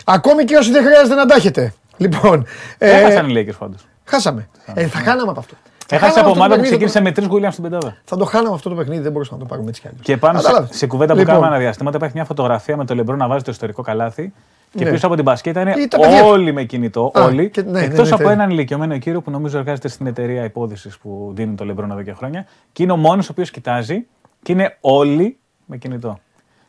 ακόμη 0.05 0.43
και 0.43 0.55
όσοι 0.55 0.71
δεν 0.71 0.83
χρειάζεται 0.83 1.15
να 1.15 1.25
τα 1.25 1.35
έχετε. 1.35 1.73
Λοιπόν, 1.97 2.45
ε, 2.77 2.89
Έχασαν 2.89 3.29
οι 3.29 3.33
Lakers 3.37 3.57
πάντως. 3.59 3.87
χάσαμε. 4.05 4.47
Ε, 4.73 4.87
θα 4.87 4.99
χάναμε 4.99 5.31
από 5.31 5.39
αυτό. 5.39 5.55
Θα 5.87 5.95
Έχασε 5.95 6.11
χάναμε 6.11 6.31
από 6.31 6.39
αυτό 6.39 6.39
το 6.39 6.45
ομάδα 6.45 6.55
που 6.55 6.61
παιχνίδι, 6.61 6.85
ξεκίνησε 6.85 7.01
με 7.01 7.11
τρεις 7.11 7.27
Williams 7.31 7.51
στην 7.51 7.63
πεντάδα. 7.63 7.97
Θα 8.03 8.17
το 8.17 8.25
χάναμε 8.25 8.55
αυτό 8.55 8.69
το 8.69 8.75
παιχνίδι, 8.75 9.01
δεν 9.01 9.11
μπορούσαμε 9.11 9.37
να 9.37 9.43
το 9.43 9.49
πάρουμε 9.49 9.69
έτσι 9.69 9.81
κι 9.81 9.87
αλλιώς. 9.87 10.01
Και 10.05 10.17
πάνω 10.17 10.39
σε, 10.39 10.45
Κατάλαβες. 10.45 10.77
σε 10.77 10.87
κουβέντα 10.87 11.13
που 11.13 11.19
Λοιπόν, 11.19 11.33
κάναμε 11.33 11.51
αναδιαστήματα 11.53 11.97
υπάρχει 11.97 12.15
μια 12.15 12.25
φωτογραφία 12.25 12.77
με 12.77 12.85
το 12.85 12.95
λεμπρό 12.95 13.15
να 13.15 13.27
βάζει 13.27 13.43
το 13.43 13.51
ιστορικό 13.51 13.81
καλάθι. 13.81 14.33
Και 14.75 14.83
Ναι. 14.83 14.91
πίσω 14.91 15.05
από 15.05 15.15
την 15.15 15.23
μπασκέτα 15.23 15.61
είναι 15.61 15.73
Ή 15.77 15.87
τα 15.87 15.99
παιδιά 15.99 16.21
του. 16.21 16.27
όλοι 16.27 16.53
με 16.53 16.63
κινητό. 16.63 17.11
Α, 17.13 17.23
όλοι. 17.23 17.49
και- 17.49 17.61
ναι, 17.61 17.71
ναι, 17.71 17.79
Εκτός 17.85 18.09
ναι, 18.09 18.15
από 18.15 18.27
ναι. 18.27 18.33
έναν 18.33 18.49
ηλικιωμένο 18.49 18.97
κύριο 18.97 19.21
που 19.21 19.31
νομίζω 19.31 19.57
εργάζεται 19.57 19.87
στην 19.87 20.07
εταιρεία 20.07 20.43
υπόδησης 20.43 20.97
που 20.97 21.31
δίνει 21.35 21.55
το 21.55 21.65
λεμπρό 21.65 21.87
εδώ 21.91 22.01
και 22.03 22.13
χρόνια. 22.13 22.45
Και 22.71 22.83
είναι 22.83 22.91
ο 22.91 22.95
μόνος 22.97 23.25
ο 23.27 23.31
οποίος 23.31 23.51
κοιτάζει 23.51 24.05
και 24.43 24.51
είναι 24.51 24.77
όλοι 24.81 25.37
με 25.65 25.77
κινητό. 25.77 26.19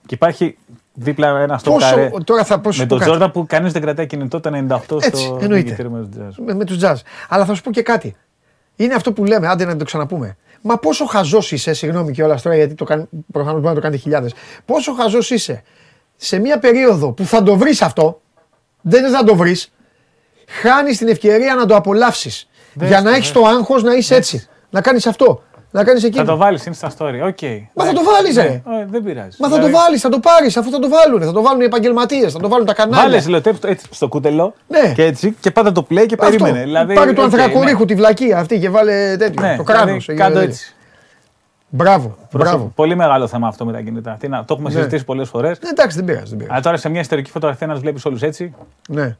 Και 0.06 0.14
υπάρχει 0.14 0.58
δίπλα 0.94 1.38
ένα 1.40 1.58
στο 1.58 1.70
Πόσο- 1.70 1.88
καρέ 1.90 2.10
τώρα 2.24 2.44
θα 2.44 2.60
πω 2.60 2.72
σου 2.72 2.78
με 2.80 2.84
πω 2.84 2.88
τον 2.90 2.98
κάτι. 2.98 3.10
Τζόρνταν 3.10 3.30
που 3.32 3.46
κανείς 3.48 3.72
δεν 3.72 3.82
κρατάει 3.82 4.06
κινητό 4.06 4.40
το 4.40 4.48
98 4.48 4.96
Έτσι, 5.04 5.22
στο 5.24 5.38
εννοείται. 5.40 5.54
διοικητήριο 5.54 5.90
με 5.90 6.00
τους 6.06 6.16
Jazz. 6.38 6.42
με, 6.46 6.54
με 6.54 6.64
τους 6.64 6.78
jazz. 6.82 6.94
Αλλά 7.28 7.44
θα 7.44 7.54
σου 7.54 7.62
πω 7.62 7.70
και 7.70 7.82
κάτι. 7.82 8.16
Είναι 8.76 8.94
αυτό 8.94 9.12
που 9.12 9.24
λέμε, 9.24 9.48
άντε 9.48 9.64
να 9.64 9.76
το 9.76 9.84
ξαναπούμε. 9.84 10.36
Μα 10.60 10.78
πόσο 10.78 11.04
χαζός 11.04 11.52
είσαι, 11.52 11.72
συγγνώμη 11.72 12.12
κιόλα 12.12 12.40
τώρα, 12.40 12.56
γιατί 12.56 12.74
το 12.74 12.84
κάνει, 12.84 13.08
προφανώς 13.32 13.60
μπορεί 13.60 13.74
να 13.74 13.74
το 13.74 13.80
κάνει 13.80 13.96
χιλιάδες. 13.96 14.34
Πόσο 14.64 14.92
χαζός 14.92 15.30
είσαι 15.30 15.62
σε 16.16 16.38
μια 16.38 16.58
περίοδο 16.58 17.12
που 17.12 17.24
θα 17.24 17.42
το 17.42 17.56
βρεις 17.56 17.82
αυτό, 17.82 18.20
δεν 18.80 19.00
είναι 19.00 19.10
να 19.10 19.24
το 19.24 19.36
βρεις, 19.36 19.72
χάνεις 20.46 20.98
την 20.98 21.08
ευκαιρία 21.08 21.54
να 21.54 21.66
το 21.66 21.76
απολαύσεις. 21.76 22.48
Δες 22.74 22.88
Για 22.88 22.98
το, 22.98 23.04
να 23.04 23.10
έχεις 23.10 23.32
δες 23.32 23.42
το 23.42 23.46
άγχος 23.46 23.82
να 23.82 23.94
είσαι 23.94 24.14
έτσι. 24.14 24.48
Να 24.70 24.80
κάνεις 24.80 25.06
αυτό. 25.06 25.42
Να 25.76 25.84
κάνεις 25.84 26.00
Θα 26.00 26.06
εκείνο. 26.06 26.24
το 26.24 26.36
βάλεις, 26.36 26.66
είναι 26.66 26.74
στα 26.74 26.90
story. 26.98 27.20
Οκ. 27.26 27.42
Μα 27.74 27.84
θα 27.84 27.92
το 27.92 28.00
Εντάξει. 28.00 28.04
βάλεις, 28.12 28.36
Ναι, 28.36 28.42
ρε. 28.42 28.48
ε, 28.48 28.86
Δεν 28.88 29.02
πειράζει. 29.02 29.36
Μα 29.40 29.48
θα 29.48 29.54
το 29.54 29.64
Δηλαδή, 29.64 29.72
βάλεις, 29.72 30.00
θα 30.00 30.08
το 30.08 30.18
πάρεις, 30.18 30.56
αφού 30.56 30.70
θα 30.70 30.78
το 30.78 30.88
βάλουν. 30.88 31.22
Θα 31.22 31.32
το 31.32 31.42
βάλουν 31.42 31.60
οι 31.60 31.64
επαγγελματίες, 31.64 32.32
θα 32.32 32.38
το 32.38 32.48
βάλουν 32.48 32.66
τα 32.66 32.74
κανάλια. 32.74 33.02
Βάλες 33.02 33.22
ζηλοτέπ 33.22 33.64
έτσι 33.64 33.86
στο 33.90 34.08
κούτελο 34.08 34.54
Ναι. 34.68 34.92
και 34.94 35.04
έτσι 35.04 35.36
και 35.40 35.50
πάντα 35.50 35.72
το 35.72 35.86
play 35.90 36.06
και 36.06 36.16
Αυτό. 36.18 36.26
περίμενε. 36.36 36.62
Δηλαδή, 36.62 36.94
Πάρε 36.94 37.12
του 37.12 37.22
οκ, 37.26 37.32
ανθρακορίχου 37.32 37.84
τη 37.84 37.94
βλακία 37.94 38.38
αυτή 38.38 38.58
και 38.58 38.70
βάλε 38.70 39.16
τέτοιο. 39.16 39.42
Ναι, 39.42 39.56
το 39.56 39.62
κράνος. 39.62 40.04
δηλαδή, 40.06 40.22
κάτω 40.32 40.38
έτσι. 40.44 40.74
Μπράβο, 41.68 42.16
Μπράβο. 42.32 42.48
μπράβο. 42.50 42.72
Πολύ 42.74 42.96
μεγάλο 42.96 43.26
θέμα 43.26 43.48
αυτό 43.48 43.64
με 43.64 43.72
τα 43.72 43.80
κινητά. 43.80 44.16
Τι 44.20 44.28
να, 44.28 44.38
το 44.44 44.54
έχουμε 44.54 44.68
Ναι. 44.68 44.74
συζητήσει 44.74 45.04
πολλές 45.04 45.28
φορές. 45.28 45.58
Ναι, 45.62 45.68
εντάξει, 45.68 45.96
δεν 45.96 46.04
πειράζει. 46.06 46.24
Δεν 46.28 46.36
πειράζει. 46.36 46.52
Αλλά 46.52 46.62
τώρα 46.62 46.76
σε 46.76 46.88
μια 46.88 47.00
ιστορική 47.00 47.30
φωτογραφία 47.30 47.66
να 47.66 47.72
τους 47.72 47.82
βλέπεις 47.82 48.04
όλους 48.04 48.22
έτσι. 48.22 48.54
Ναι. 48.88 49.16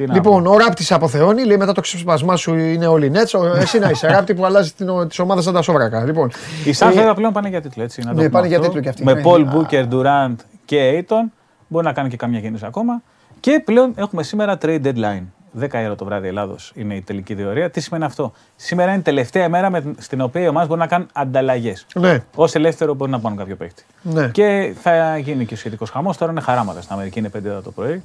Τι 0.00 0.06
να 0.06 0.14
Λοιπόν, 0.14 0.42
πω. 0.42 0.50
ο 0.50 0.56
ράπτης 0.58 0.92
αποθεώνει, 0.92 1.44
λέει 1.44 1.56
μετά 1.56 1.72
το 1.72 1.80
ξεσπασμά 1.80 2.36
σου 2.36 2.54
είναι 2.54 2.86
όλοι 2.86 3.10
νέτς. 3.10 3.34
Ο- 3.34 3.46
Εσύ 3.56 3.78
να 3.78 3.90
είσαι 3.90 4.06
ράπτη 4.06 4.34
που 4.34 4.44
αλλάζει 4.44 4.72
τις 5.08 5.18
ομάδες 5.18 5.44
σαν 5.44 5.54
τα 5.54 5.62
σόβρακα. 5.62 6.04
Λοιπόν, 6.04 6.30
Οι 6.64 6.74
Suns 6.78 6.86
ε, 6.90 6.92
βέβαια 6.94 7.14
πλέον 7.14 7.32
πάνε 7.32 7.48
για 7.48 7.60
τίτλο. 7.60 7.82
Έτσι, 7.82 8.00
να 8.00 8.06
το 8.06 8.10
ναι, 8.12 8.16
πούμε 8.16 8.28
πάνε 8.28 8.46
για 8.46 8.56
αυτό. 8.56 8.68
τίτλο 8.68 8.82
κι 8.82 8.88
αυτοί. 8.88 9.04
Με 9.04 9.12
Ναι. 9.14 9.22
Paul 9.24 9.44
Α. 9.46 9.52
Booker, 9.54 9.88
Durant 9.92 10.34
και 10.64 11.04
Aiton. 11.08 11.30
Μπορεί 11.68 11.86
να 11.86 11.92
κάνουν 11.92 12.10
και 12.10 12.16
καμιά 12.16 12.40
κίνηση 12.40 12.64
ακόμα. 12.66 13.02
Και 13.40 13.62
πλέον 13.64 13.92
έχουμε 13.96 14.22
σήμερα 14.22 14.58
trade 14.62 14.80
deadline. 14.84 15.22
10 15.60 15.66
ώρα 15.84 15.94
το 15.94 16.04
βράδυ 16.04 16.28
Ελλάδος 16.28 16.72
είναι 16.74 16.94
η 16.94 17.00
τελική 17.00 17.34
διορία. 17.34 17.70
Τι 17.70 17.80
σημαίνει 17.80 18.04
αυτό; 18.04 18.32
Σήμερα 18.56 18.90
είναι 18.90 18.98
η 19.00 19.02
τελευταία 19.02 19.48
μέρα 19.48 19.70
με, 19.70 19.82
στην 19.98 20.20
οποία 20.20 20.42
οι 20.42 20.48
ομάδες 20.48 20.68
μπορούν 20.68 20.82
να 20.82 20.88
κάνουν 20.88 21.08
ανταλλαγές. 21.12 21.86
Ναι, 21.94 22.22
Ω 22.34 22.44
ελεύθερο 22.52 22.94
μπορεί 22.94 23.10
να 23.10 23.18
πάρουν 23.20 23.38
κάποιο 23.38 23.56
παίκτη. 23.56 23.84
ναι. 24.02 24.28
Και 24.28 24.74
θα 24.82 25.16
γίνει 25.18 25.44
και 25.46 25.54
ο 25.54 25.56
σχετικός 25.56 25.90
χαμός. 25.90 26.16
Τώρα 26.16 26.32
είναι 26.32 26.40
χαράματα 26.40 26.80
στην 26.80 26.94
Αμερική, 26.94 27.18
είναι 27.18 27.28
5 27.28 27.50
ώρα 27.50 27.62
το 27.62 27.70
πρωί. 27.70 28.02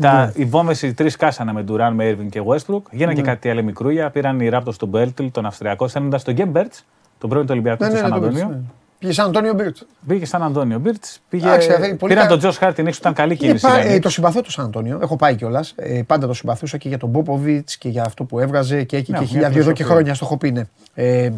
Τα, 0.00 0.32
οι 0.34 0.44
βόμβες 0.44 0.82
οι 0.82 0.94
τρεις 0.94 1.16
κάσανε 1.16 1.52
με 1.52 1.62
Ντουράν, 1.62 1.94
με 1.94 2.10
Irving 2.10 2.28
και 2.30 2.40
Westbrook. 2.46 2.82
Γίνανε 2.90 3.12
Ναι. 3.12 3.20
και 3.20 3.26
κάτι 3.26 3.50
άλλη 3.50 3.62
μικρούλια. 3.62 4.10
Πήραν 4.10 4.40
οι 4.40 4.48
Raptors 4.52 4.74
τον 4.78 4.88
Μπέλτλ, 4.88 5.26
τον 5.32 5.46
Αυστριακό, 5.46 5.88
στέλνοντας 5.88 6.22
τον 6.22 6.34
Γκέμπερτ, 6.34 6.72
τον 7.18 7.30
πρώην 7.30 7.44
του 7.46 7.52
Ολυμπιακού 7.52 7.82
Ναι, 7.84 7.88
του 7.88 7.94
ναι, 7.94 8.00
Σαν 8.00 8.10
ναι, 8.10 8.18
το 8.18 8.24
Αντώνιο. 8.26 8.44
πήρες, 8.46 8.56
ναι. 8.60 8.62
Πήγε 8.98 9.12
σαν 9.12 9.26
Αντώνιο 9.26 9.54
Μπίρτ. 9.54 9.76
Πήγε 10.06 10.26
σαν 10.26 10.42
Αντώνιο 10.42 10.78
Μπίρτ. 10.78 11.04
Πήγε... 11.28 11.46
Εντάξει, 11.46 11.68
ε, 11.70 11.74
πολύ 11.76 11.96
Πήραν 11.96 12.16
κα- 12.22 12.26
τον 12.28 12.38
Τζος 12.38 12.56
Χάρτιν 12.56 12.86
έξω, 12.86 12.98
ήταν 13.02 13.12
καλή 13.14 13.32
Είναι 13.32 13.40
κίνηση. 13.46 13.66
πα- 13.66 13.80
ήταν. 13.80 13.92
ε, 13.92 13.98
το 13.98 14.08
συμπαθώ 14.08 14.40
το 14.40 14.50
Σαν 14.50 14.64
Αντώνιο. 14.64 14.98
Έχω 15.02 15.16
πάει 15.16 15.34
κιόλας. 15.36 15.72
Ε, 15.76 16.02
πάντα 16.06 16.26
το 16.26 16.32
συμπαθούσα 16.34 16.76
και 16.76 16.88
για 16.88 16.98
τον 16.98 17.08
Μπόποβιτ 17.08 17.68
και 17.78 17.88
για 17.88 18.02
αυτό 18.04 18.24
που 18.24 18.38
έβγαζε 18.38 18.82
και 18.82 18.96
έχει 18.96 19.10
Ναι, 19.10 19.16
και 19.18 19.22
μια 19.24 19.32
χιλιάδιο 19.32 19.60
εδώ 19.60 19.72
και 19.72 19.76
φιλοσοφία. 19.84 19.94
χρόνια 19.94 20.14
στο 20.14 20.24
έχω 20.24 20.36
πει. 20.36 20.50
ναι. 20.52 20.64
Ε, 20.94 21.30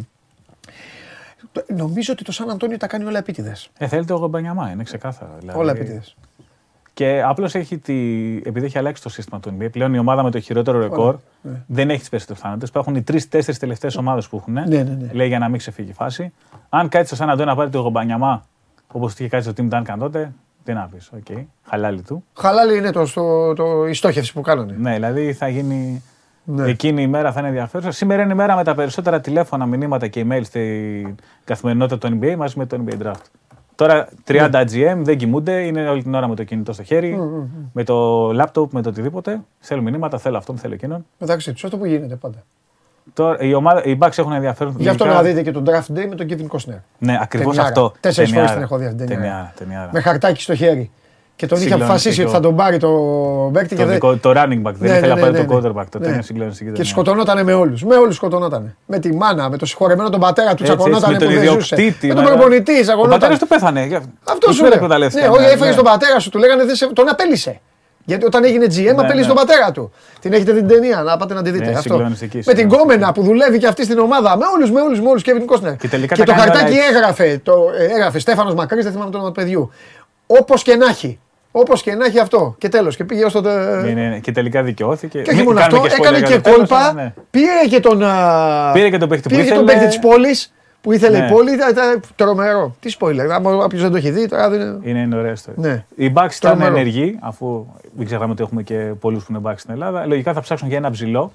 το- 1.53 1.65
νομίζω 1.77 2.13
ότι 2.13 2.25
το 2.25 2.33
Σαν 2.33 2.51
Αντώνιο 2.51 2.77
τα 2.77 2.87
κάνει 2.87 3.05
όλα 3.05 3.19
επίτηδες. 3.19 3.69
Ε, 3.79 3.87
θέλει 3.87 4.05
το 4.05 4.15
Γομπανιαμά, 4.17 4.71
είναι 4.71 4.83
ξεκάθαρο. 4.83 5.31
Δηλαδή. 5.41 5.59
Όλα 5.59 5.71
επίτηδες. 5.73 6.17
Και 6.97 7.23
απλώς 7.25 7.55
έχει 7.55 7.79
τη. 7.79 7.95
Επειδή 8.45 8.65
έχει 8.65 8.79
αλλάξει 8.79 9.03
το 9.03 9.09
σύστημα 9.09 9.41
του 9.41 9.57
NBA, 9.59 9.71
πλέον 9.73 9.95
η 9.95 9.99
ομάδα 9.99 10.23
με 10.23 10.31
το 10.31 10.41
χειρότερο 10.41 10.79
ρεκόρ 10.79 11.17
δεν 11.67 11.91
έχει 11.91 12.03
τι 12.03 12.09
περισσότερε 12.09 12.39
θάνατες. 12.39 12.69
Υπάρχουν 12.69 12.95
οι 12.95 13.03
τρεις-τέσσερις 13.03 13.57
τελευταίες 13.57 13.97
ομάδες 13.97 14.29
που 14.29 14.37
έχουν. 14.37 14.53
Ναι, 14.53 14.65
ναι, 14.67 14.83
ναι. 14.83 15.11
Λέει 15.13 15.29
για 15.29 15.39
να 15.39 15.49
μην 15.49 15.59
ξεφύγει 15.59 15.91
η 15.91 15.93
φάση. 15.93 16.33
Αν 16.69 16.89
κάτσεις 16.89 17.07
στο 17.09 17.17
Σαν 17.17 17.31
Αντώνιο 17.31 17.51
να 17.51 17.57
πάρει 17.57 17.71
το 17.71 17.79
Γουεμπανιαμά, 17.79 18.45
όπως 18.93 19.13
είχε 19.13 19.29
κάτσει 19.29 19.53
το 19.53 19.67
Tim 19.71 19.75
Duncan 19.75 19.97
τότε, 19.99 20.33
τι 20.65 20.73
να 20.73 20.89
πεις. 20.93 21.11
Οκ, 21.13 21.39
χαλάλι 21.63 22.03
του. 22.03 22.25
Χαλάλι 22.37 22.77
είναι 22.77 22.91
το, 22.91 23.07
στο, 23.07 23.53
το, 23.55 23.87
η 23.87 23.95
στόχευση 23.95 24.33
που 24.33 24.41
κάνανε. 24.41 24.75
Ναι, 24.79 24.95
δηλαδή 24.95 25.33
θα 25.33 25.49
γίνει. 25.49 26.03
Ναι. 26.45 26.69
Εκείνη 26.69 27.03
η 27.03 27.07
μέρα 27.07 27.33
θα 27.33 27.41
είναι 27.41 27.49
ενδιαφέρουσα. 27.49 27.91
Σήμερα 27.91 28.23
είναι 28.23 28.33
η 28.33 28.37
μέρα 28.37 28.57
με 28.57 28.65
τα 28.65 28.75
περισσότερα 28.75 29.21
τηλέφωνα, 29.21 29.67
μηνύματα 29.67 30.09
και 30.09 30.27
email 30.29 30.41
στην 30.43 31.15
καθημερινότητα 31.45 31.99
του 31.99 32.19
NBA 32.21 32.35
μαζί 32.37 32.59
με 32.59 32.67
το 32.67 32.85
NBA 32.87 33.07
Draft. 33.07 33.25
Τώρα 33.77 34.09
30 34.27 34.49
Ναι. 34.51 34.61
GM 34.61 34.97
δεν 34.97 35.17
κοιμούνται, 35.17 35.53
είναι 35.53 35.89
όλη 35.89 36.03
την 36.03 36.15
ώρα 36.15 36.29
με 36.29 36.35
το 36.35 36.45
κινητό 36.45 36.73
στο 36.73 36.83
χέρι, 36.83 37.19
με 37.73 37.85
το 37.85 38.29
laptop, 38.29 38.69
με 38.71 38.83
το 38.83 38.89
οτιδήποτε. 38.89 39.41
Θέλουν 39.59 39.85
μηνύματα, 39.85 40.19
θέλω 40.19 40.37
αυτόν, 40.37 40.57
θέλω 40.59 40.75
εκείνον. 40.75 41.07
Μεταξύ 41.19 41.53
του, 41.53 41.61
αυτό 41.65 41.77
που 41.79 41.85
γίνεται 41.87 42.15
πάντα. 42.17 42.39
Τώρα, 43.13 43.39
οι, 43.41 43.55
ομάδα, 43.55 43.85
οι 43.85 43.99
Bucks 44.01 44.19
έχουν 44.19 44.33
ενδιαφέρον. 44.33 44.75
Γι' 44.79 44.89
αυτό 44.89 45.05
γενικά- 45.05 45.23
να 45.23 45.29
δείτε 45.29 45.43
και 45.43 45.51
τον 45.53 45.65
draft 45.67 45.93
day 45.99 46.07
με 46.09 46.15
τον 46.15 46.27
Kevin 46.31 46.47
Costner. 46.57 46.79
Ναι, 46.99 47.19
ακριβώς 47.21 47.57
Ταινιάρα. 47.57 47.69
αυτό. 47.69 47.93
Τέσσερις 48.01 48.31
φορές 48.31 48.49
Ταινιάρα. 48.51 48.53
την 48.55 48.63
έχω 48.63 48.77
δει 48.77 48.85
αυτή 48.85 48.97
την 48.97 49.07
ταινιάρα. 49.07 49.31
Ταινιάρα, 49.35 49.53
ταινιάρα. 49.59 49.91
Με 49.93 50.01
χαρτάκι 50.01 50.43
στο 50.43 50.55
χέρι. 50.55 50.91
Και 51.37 51.47
τον 51.47 51.57
είχε 51.59 51.67
Συγκλονιστικό. 51.69 51.85
αποφασίσει 51.85 52.23
ότι 52.23 52.31
θα 52.31 52.41
τον 52.41 52.57
πάρει 52.57 52.79
το 52.79 52.91
παίκτη 53.53 53.69
και 53.69 53.75
Το, 53.81 53.83
δεν. 53.85 53.93
δικό, 53.95 54.17
το 54.17 54.31
running 54.31 54.63
back, 54.69 54.73
δεν 54.75 54.75
Ναι, 54.79 54.87
ήθελε 54.89 55.01
ναι, 55.01 55.07
να 55.15 55.17
πάρει 55.21 55.33
ναι, 55.33 55.45
το 55.45 55.55
ναι. 55.55 55.61
quarterback. 55.71 55.85
Το 55.91 55.99
Ναι. 55.99 56.09
είναι 56.09 56.23
συγκλονιστική 56.23 56.71
Και 56.71 56.77
ταινία. 56.77 56.91
σκοτωνότανε 56.91 57.43
με 57.43 57.53
όλους. 57.55 57.85
Με 57.85 57.95
όλους 57.97 58.15
σκοτωνότανε. 58.17 58.77
Με 58.87 58.99
τη 58.99 59.15
μάνα, 59.15 59.51
με 59.51 59.57
το 59.57 59.67
συγχωρεμένο 59.67 60.09
τον 60.11 60.21
πατέρα 60.21 60.55
του 60.55 60.63
Έτσι, 60.63 60.73
έτσι, 60.73 60.77
τσακωνότανε 60.77 61.13
με 61.13 61.19
που 61.19 61.25
τον 61.25 61.35
δεν 61.43 61.53
ζούσε. 61.61 61.75
ιδιοκτήτη. 61.75 62.07
Με 62.07 62.15
τον 62.15 62.23
με- 62.25 62.31
προπονητή 62.31 62.61
Ο 62.61 62.65
πατέρας 62.75 62.87
τσακωνότανε. 62.87 63.37
του 63.39 63.47
πέθανε. 63.47 63.81
Αυτός 64.25 64.55
σου 64.55 64.61
δεν 64.61 64.69
λέω. 64.69 64.77
εκμεταλλεύτηκε. 64.79 65.23
Ναι, 65.27 65.31
όχι, 65.31 65.41
ναι, 65.41 65.47
έφαγε 65.47 65.71
ναι. 65.71 65.77
τον 65.77 65.85
πατέρα 65.85 66.19
σου, 66.21 66.31
του 66.31 66.39
λέγανε 66.39 66.65
δεν 66.65 66.75
σε- 66.75 66.87
τον 66.93 67.09
απέλησε. 67.09 67.61
Γιατί 68.05 68.25
όταν 68.25 68.45
έγινε 68.45 68.65
GM, 68.65 68.83
Ναι, 68.83 68.91
απέλησε 68.91 69.15
ναι. 69.21 69.27
τον 69.27 69.35
πατέρα 69.37 69.71
του. 69.73 69.93
Την 70.21 70.33
έχετε 70.33 70.53
δει 70.53 70.59
την 70.59 70.69
ταινία, 70.69 71.03
να 71.03 71.17
πάτε 71.17 71.35
να 71.35 71.43
τη 71.43 71.51
δείτε. 71.51 71.65
Ναι, 71.65 71.71
αυτό. 71.71 71.81
συγκλονιστική, 71.83 72.37
Με 72.37 72.43
την 72.43 72.53
συγκλονιστική. 72.57 72.83
κόμενα 72.93 73.13
που 73.13 73.23
δουλεύει 73.23 73.59
και 73.59 73.67
αυτή 73.67 73.85
στην 73.85 73.99
ομάδα. 73.99 74.37
Με 74.37 74.45
όλους, 74.57 74.71
με 74.71 74.81
όλους, 74.81 75.01
με 75.01 75.09
όλους. 75.09 75.23
Kevin 75.27 75.45
Costner. 75.53 75.77
Και 75.79 75.89
τελικά 75.89 76.15
και 76.15 76.23
τα 76.25 76.33
το 76.33 76.39
κάνει 76.39 76.51
χαρτάκι 76.51 76.73
όλα 76.73 76.85
έτσι. 76.85 76.95
έγραφε, 76.97 77.41
το, 77.43 77.55
ε, 77.79 77.85
έγραφε 77.85 78.19
Στέφανος 78.19 78.55
Μακρύς, 78.55 78.83
δεν 78.85 78.93
θυμάμαι 78.93 79.11
το 79.11 79.17
όνομα 79.17 79.33
του 79.33 79.41
παιδιού. 79.41 79.71
Όπως 80.27 80.63
και 80.63 80.77
να 80.77 80.87
έχει. 80.87 81.19
Όπως 81.59 81.83
και 81.83 81.95
να 81.95 82.05
έχει 82.05 82.19
αυτό. 82.19 82.55
Και 82.59 82.69
τέλος. 82.69 82.97
Και 82.97 83.05
πήγε 83.05 83.25
ως 83.25 83.33
το. 83.33 83.41
Ναι, 83.41 83.93
ναι, 83.93 84.09
ναι. 84.09 84.19
Και 84.19 84.33
τελικά 84.33 84.63
δικαιώθηκε. 84.63 85.23
Και 85.23 85.31
όχι 85.31 85.37
Μην 85.39 85.45
μόνο 85.47 85.61
κάνουμε 85.61 85.79
αυτό, 85.87 85.95
spoiler 85.95 86.01
έκανε 86.01 86.19
για 86.19 86.27
και 86.27 86.35
το 86.35 86.41
τέλος, 86.41 86.57
κόλπα. 86.59 86.77
αλλά 86.79 86.93
ναι. 86.93 87.15
Πήρε 87.31 87.67
και 87.69 87.81
τον. 87.81 88.03
α, 88.03 88.71
Πήρε 88.73 88.91
και 88.91 88.99
τον 88.99 89.09
παίκτη 89.09 89.29
που 89.29 89.35
πήρε 89.35 89.43
και 89.49 89.55
τον 89.55 89.63
ήθελε. 89.65 89.79
παίκτη 89.81 89.87
της 89.99 90.09
πόλης 90.09 90.53
που 90.81 90.93
ήθελε 90.93 91.19
Ναι. 91.19 91.27
η 91.27 91.31
πόλη. 91.31 91.53
Ήταν, 91.53 91.71
ήταν 91.71 92.01
τρομερό. 92.17 92.77
Τι 92.81 92.93
spoiler. 92.99 93.41
Όποιος 93.43 93.83
δεν 93.83 93.91
το 93.91 93.97
έχει 93.97 94.11
δει, 94.11 94.29
τώρα 94.29 94.51
δεν 94.51 94.61
είναι. 94.61 94.79
Είναι, 94.83 94.99
είναι 95.01 95.17
ωραία 95.17 95.33
ιστορία. 95.33 95.69
Ναι. 95.69 95.85
Οι 96.07 96.13
Bucks 96.17 96.35
ήταν 96.37 96.39
Τρομερό. 96.41 96.75
ενεργοί, 96.77 97.19
αφού 97.21 97.67
μην 97.97 98.07
ξεχνάμε 98.07 98.33
ότι 98.33 98.43
έχουμε 98.43 98.63
και 98.63 98.75
πολλούς 99.01 99.25
που 99.25 99.33
είναι 99.33 99.41
Bucks 99.45 99.55
στην 99.59 99.73
Ελλάδα. 99.73 100.07
Λογικά 100.07 100.33
θα 100.33 100.41
ψάξουν 100.41 100.69
για 100.69 100.77
ένα 100.77 100.91
ψηλό. 100.91 101.33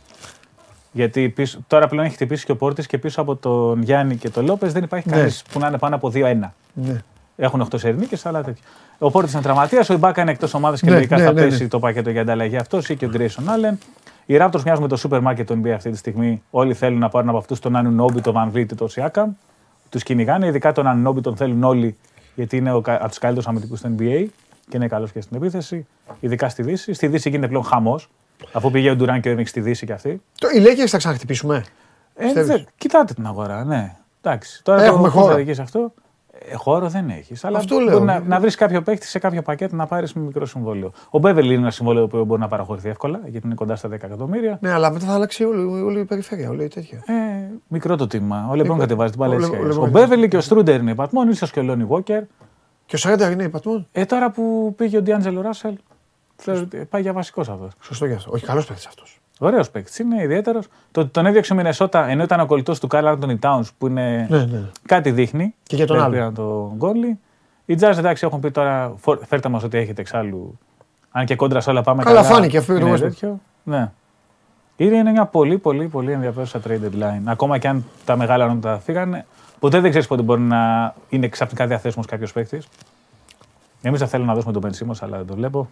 Γιατί 0.91 1.29
πίσω, 1.29 1.59
τώρα 1.67 1.87
πλέον 1.87 2.05
έχει 2.05 2.13
χτυπήσει 2.13 2.45
και 2.45 2.51
ο 2.51 2.55
Πόρτης 2.55 2.87
και 2.87 2.97
πίσω 2.97 3.21
από 3.21 3.35
τον 3.35 3.81
Γιάννη 3.81 4.15
και 4.15 4.29
τον 4.29 4.45
Λόπες 4.45 4.73
δεν 4.73 4.83
υπάρχει 4.83 5.09
Ναι. 5.09 5.15
κανείς 5.15 5.43
που 5.51 5.59
να 5.59 5.67
είναι 5.67 5.77
πάνω 5.77 5.95
από 5.95 6.09
2-1. 6.09 6.53
Ναι. 6.73 7.01
Έχουν 7.43 7.67
8 7.71 7.79
σερνίκε, 7.79 8.17
αλλά 8.23 8.43
τέτοια. 8.43 8.63
Ο 8.97 9.11
Πόρτη 9.11 9.31
είναι 9.33 9.41
τραυματίας, 9.41 9.89
ο 9.89 9.93
Ιμπάκα 9.93 10.21
είναι 10.21 10.31
εκτός 10.31 10.53
ομάδας 10.53 10.79
και 10.81 10.89
Ναι, 10.89 10.95
λογικά 10.95 11.17
ναι, 11.17 11.23
θα 11.23 11.33
ναι, 11.33 11.41
πέσει 11.41 11.61
ναι. 11.61 11.67
το 11.69 11.79
πακέτο 11.79 12.09
για 12.09 12.21
ανταλλαγή 12.21 12.57
αυτός 12.57 12.89
ή 12.89 12.95
και 12.95 13.05
ο 13.05 13.09
Γκρέισον 13.09 13.49
Άλεν. 13.49 13.77
Οι 14.25 14.37
Raptors 14.39 14.61
μοιάζουν 14.63 14.81
με 14.83 14.87
το 14.87 14.95
σούπερ 14.95 15.21
μάρκετ 15.21 15.47
του 15.47 15.61
NBA 15.63 15.69
αυτή 15.69 15.89
τη 15.91 15.97
στιγμή. 15.97 16.43
Όλοι 16.51 16.73
θέλουν 16.73 16.99
να 16.99 17.09
πάρουν 17.09 17.29
από 17.29 17.37
αυτούς 17.37 17.59
τον 17.59 17.75
Ανουνόμπι, 17.75 18.21
τον 18.21 18.33
Van 18.37 18.55
Vliet, 18.57 18.65
τον 18.75 18.87
Siakam. 18.95 19.25
Τους 19.89 20.03
κυνηγάνε. 20.03 20.47
Ειδικά 20.47 20.71
τον 20.71 20.87
Ανουνόμπι 20.87 21.21
τον 21.21 21.35
θέλουν 21.35 21.63
όλοι 21.63 21.97
γιατί 22.35 22.57
είναι 22.57 22.73
ο 22.73 22.81
κα- 22.81 22.95
από 22.95 23.07
τους 23.07 23.17
καλύτερους 23.17 23.47
αμυντικούς 23.49 23.81
του 23.81 23.95
NBA 23.99 24.25
και 24.69 24.77
είναι 24.77 24.87
καλός 24.87 25.11
και 25.11 25.21
στην 25.21 25.37
επίθεση. 25.37 25.85
Ειδικά 26.19 26.49
στη 26.49 26.63
Δύση. 26.63 26.93
Στη 26.93 27.07
Δύση 27.07 27.29
γίνεται 27.29 27.47
πλέον 27.47 27.63
χαμός. 27.63 28.09
Αφού 28.51 28.71
πήγε 28.71 28.89
ο 28.89 28.95
Ντουράν 28.95 29.21
και 29.21 29.29
ο 29.29 29.31
Έμιξ 29.31 29.49
στη 29.49 29.59
Δύση 29.61 29.85
κι 29.85 29.91
αυτή. 29.91 30.21
Το, 30.39 30.47
οι 30.49 30.61
Lakers 30.65 30.87
θα 30.87 30.97
ξαναχτυπήσουμε. 30.97 31.63
Ε, 32.15 32.23
Πιστεύεις; 32.23 32.47
δε- 32.49 32.57
κοιτάτε 32.77 33.13
την 33.13 33.25
αγορά, 33.27 33.63
ναι. 33.63 33.95
Εντάξει. 34.21 34.63
Τώρα 34.63 34.83
Έχουμε 34.83 35.03
το, 35.03 35.09
χώρο. 35.09 35.21
χώρο. 35.23 35.31
Θα 35.33 35.39
δικές 35.39 35.59
αυτό. 35.59 35.93
Ε, 36.49 36.55
χώρο 36.55 36.87
δεν 36.89 37.09
έχεις. 37.09 37.43
Αλλά 37.45 37.57
Αυτό 37.57 37.75
μπορεί 37.75 37.85
λέω. 37.85 37.99
να, 37.99 38.19
να 38.19 38.39
βρεις 38.39 38.55
κάποιο 38.55 38.81
παίκτη 38.81 39.05
σε 39.07 39.19
κάποιο 39.19 39.41
πακέτο 39.41 39.75
να 39.75 39.85
πάρεις 39.85 40.13
με 40.13 40.21
μικρό 40.21 40.45
συμβόλαιο. 40.45 40.91
Ο 41.09 41.19
Μπέβελ 41.19 41.45
είναι 41.45 41.53
ένα 41.61 41.71
συμβόλαιο 41.71 42.07
που 42.07 42.25
μπορεί 42.25 42.41
να 42.41 42.47
παραχωρηθεί 42.47 42.89
εύκολα 42.89 43.19
γιατί 43.25 43.45
είναι 43.45 43.55
κοντά 43.55 43.75
στα 43.75 43.89
10 43.89 43.91
εκατομμύρια. 43.91 44.57
Ναι, 44.61 44.71
αλλά 44.71 44.91
μετά 44.91 45.05
θα 45.05 45.13
αλλάξει 45.13 45.43
όλη, 45.43 45.81
όλη 45.83 45.99
η 45.99 46.05
περιφέρεια, 46.05 46.49
όλη 46.49 46.63
η 46.63 46.67
τέτοια. 46.67 46.97
Ε, 47.05 47.13
μικρό 47.67 47.95
το 47.95 48.07
τίμημα. 48.07 48.37
Ο 48.49 48.55
Λεμπρόν 48.55 48.77
Μικρό. 48.77 48.77
κατεβάζει 48.77 49.11
την 49.11 49.21
Ο 49.21 49.23
παλέτια. 49.25 49.47
Λε- 49.49 49.57
ο 49.59 49.63
Ο, 49.63 49.67
Λεμπρόν 49.67 49.89
Μπέβελ 49.89 50.27
και 50.27 50.37
ο 50.37 50.41
Στρούντερ 50.41 50.79
είναι 50.79 50.91
υπατμόν, 50.91 51.29
ίσω 51.29 51.47
και 51.47 51.59
ο 51.59 51.63
Λόνι 51.63 51.83
Βόκερ. 51.83 52.23
Και 52.85 52.95
ο 52.95 52.99
Σρέντερ 52.99 53.31
είναι 53.31 53.43
υπατμόν. 53.43 53.87
Ε, 53.91 54.05
τώρα 54.05 54.31
που 54.31 54.73
πήγε 54.77 54.97
ο 54.97 55.01
Ντιάντζελο 55.01 55.41
Ράσελ, 55.41 55.75
θεωρώ 56.35 56.61
ότι 56.61 56.77
πάει 56.89 57.01
για 57.01 57.13
βασικός 57.13 57.49
αυτός. 57.49 57.71
Σωστό 57.81 58.07
και 58.07 58.13
αυτό. 58.13 58.31
Όχι, 58.33 58.45
καλός 58.45 58.65
παίκτης 58.65 58.85
αυτός. 58.85 59.20
Ωραίος 59.43 59.69
παίκτης, 59.69 59.99
είναι 59.99 60.23
ιδιαίτερος. 60.23 60.67
Το 60.91 61.01
ότι 61.01 61.09
τον 61.09 61.25
έδιωξε 61.25 61.53
ο 61.53 61.55
Μινεσότα 61.55 62.07
ενώ 62.07 62.23
ήταν 62.23 62.39
ο 62.39 62.45
κολλητός 62.45 62.79
του 62.79 62.87
Κάρλ 62.87 63.07
Άντωνι 63.07 63.37
Τάουν 63.37 63.65
που 63.77 63.87
είναι. 63.87 64.27
Ναι, 64.29 64.45
ναι. 64.45 64.61
Κάτι 64.85 65.11
δείχνει. 65.11 65.53
Και 65.63 65.75
για 65.75 65.85
τον 65.87 65.95
Δεν 65.95 66.05
άλλο. 66.05 66.13
πήραν 66.13 66.33
τον 66.33 66.71
γκόλι. 66.75 67.19
Οι 67.65 67.75
Jazz 67.79 67.97
εντάξει 67.97 68.25
έχουν 68.25 68.39
πει 68.39 68.51
τώρα, 68.51 68.93
φο- 68.97 69.19
φέρτε 69.27 69.49
μας 69.49 69.63
ό,τι 69.63 69.77
έχετε 69.77 70.01
εξάλλου. 70.01 70.57
Αν 71.11 71.25
και 71.25 71.35
κόντρα 71.35 71.61
σε 71.61 71.69
όλα 71.69 71.81
πάμε 71.81 72.03
Καλά, 72.03 72.21
καλά. 72.21 72.33
φάνηκε 72.33 72.57
αυτό 72.57 72.73
και 72.73 72.79
το 72.79 72.85
είναι 72.87 72.95
Westbrook. 72.95 73.01
τέτοιο. 73.01 73.39
Ναι. 73.63 73.91
Είναι 74.75 74.95
είναι 74.97 75.11
μια 75.11 75.25
πολύ 75.25 75.57
πολύ 75.57 75.87
πολύ 75.87 76.11
ενδιαφέρουσα 76.11 76.59
trade 76.67 76.79
deadline. 76.85 77.21
Ακόμα 77.25 77.57
και 77.57 77.67
αν 77.67 77.85
τα 78.05 78.17
μεγάλα 78.17 78.43
ονόματα 78.45 78.79
φύγανε, 78.79 79.25
ποτέ 79.59 79.79
δεν 79.79 79.89
ξέρεις 79.89 80.07
πότε 80.07 80.21
μπορεί 80.21 80.41
να 80.41 80.93
είναι 81.09 81.27
ξαφνικά 81.27 81.67
διαθέσιμος 81.67 82.05
κάποιος 82.05 82.31
παίκτης. 82.33 82.67
Εμείς 83.81 83.99
θα 83.99 84.07
θέλουμε 84.07 84.27
να 84.29 84.33
δώσουμε 84.33 84.53
τον 84.53 84.61
Πενσίμο, 84.61 84.91
αλλά 85.01 85.17
δεν 85.17 85.25
το 85.27 85.35
βλέπω. 85.35 85.69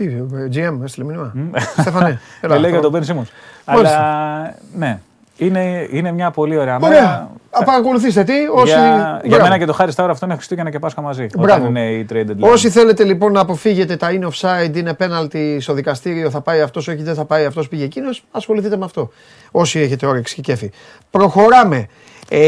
Τι, 0.00 0.06
ε, 0.06 0.68
GM, 0.68 0.78
έστειλε 0.82 1.04
μήνυμα. 1.06 1.32
Στέφανε. 1.78 2.08
έλα, 2.40 2.52
Δεν 2.52 2.60
λέει 2.60 2.70
για 2.70 2.78
αυτό. 2.78 2.80
τον 2.80 2.92
Πενσίμο. 2.92 3.26
Μάλιστα. 3.66 3.98
Αλλά 3.98 4.54
ναι, 4.76 4.98
είναι, 5.36 5.88
είναι 5.90 6.12
μια 6.12 6.30
πολύ 6.30 6.56
ωραία 6.56 6.78
μέρα. 6.78 7.30
Ωραία. 7.52 7.68
Α, 7.68 7.72
παρακολουθήστε 7.72 8.24
τι. 8.24 8.32
Όσοι... 8.54 8.64
Για, 8.64 8.78
για 8.78 9.20
Μπράβο. 9.24 9.42
μένα 9.42 9.58
και 9.58 9.64
το 9.64 9.72
Χάρη 9.72 9.92
Στάουρα 9.92 10.12
αυτό 10.12 10.26
είναι 10.26 10.34
Χριστούγεννα 10.34 10.70
και 10.70 10.78
Πάσχα 10.78 11.00
μαζί. 11.00 11.26
Μπράβο. 11.38 11.60
Όταν 11.60 11.76
είναι 11.76 11.90
η 11.90 12.06
trade 12.12 12.30
deadline. 12.30 12.50
Όσοι 12.50 12.70
θέλετε 12.70 13.04
λοιπόν 13.04 13.32
να 13.32 13.40
αποφύγετε 13.40 13.96
τα 13.96 14.08
in 14.10 14.28
offside, 14.28 14.76
είναι 14.76 14.94
πέναλτι 14.94 15.60
στο 15.60 15.72
δικαστήριο, 15.72 16.30
θα 16.30 16.40
πάει 16.40 16.60
αυτός, 16.60 16.88
όχι 16.88 17.02
δεν 17.02 17.14
θα 17.14 17.24
πάει 17.24 17.44
αυτός, 17.44 17.68
πήγε 17.68 17.84
εκείνος, 17.84 18.24
ασχοληθείτε 18.30 18.76
με 18.76 18.84
αυτό. 18.84 19.10
Όσοι 19.50 19.80
έχετε 19.80 20.06
όρεξη 20.06 20.34
και 20.34 20.40
κέφι. 20.40 20.70
Προχωράμε. 21.10 21.86
Ε, 22.32 22.40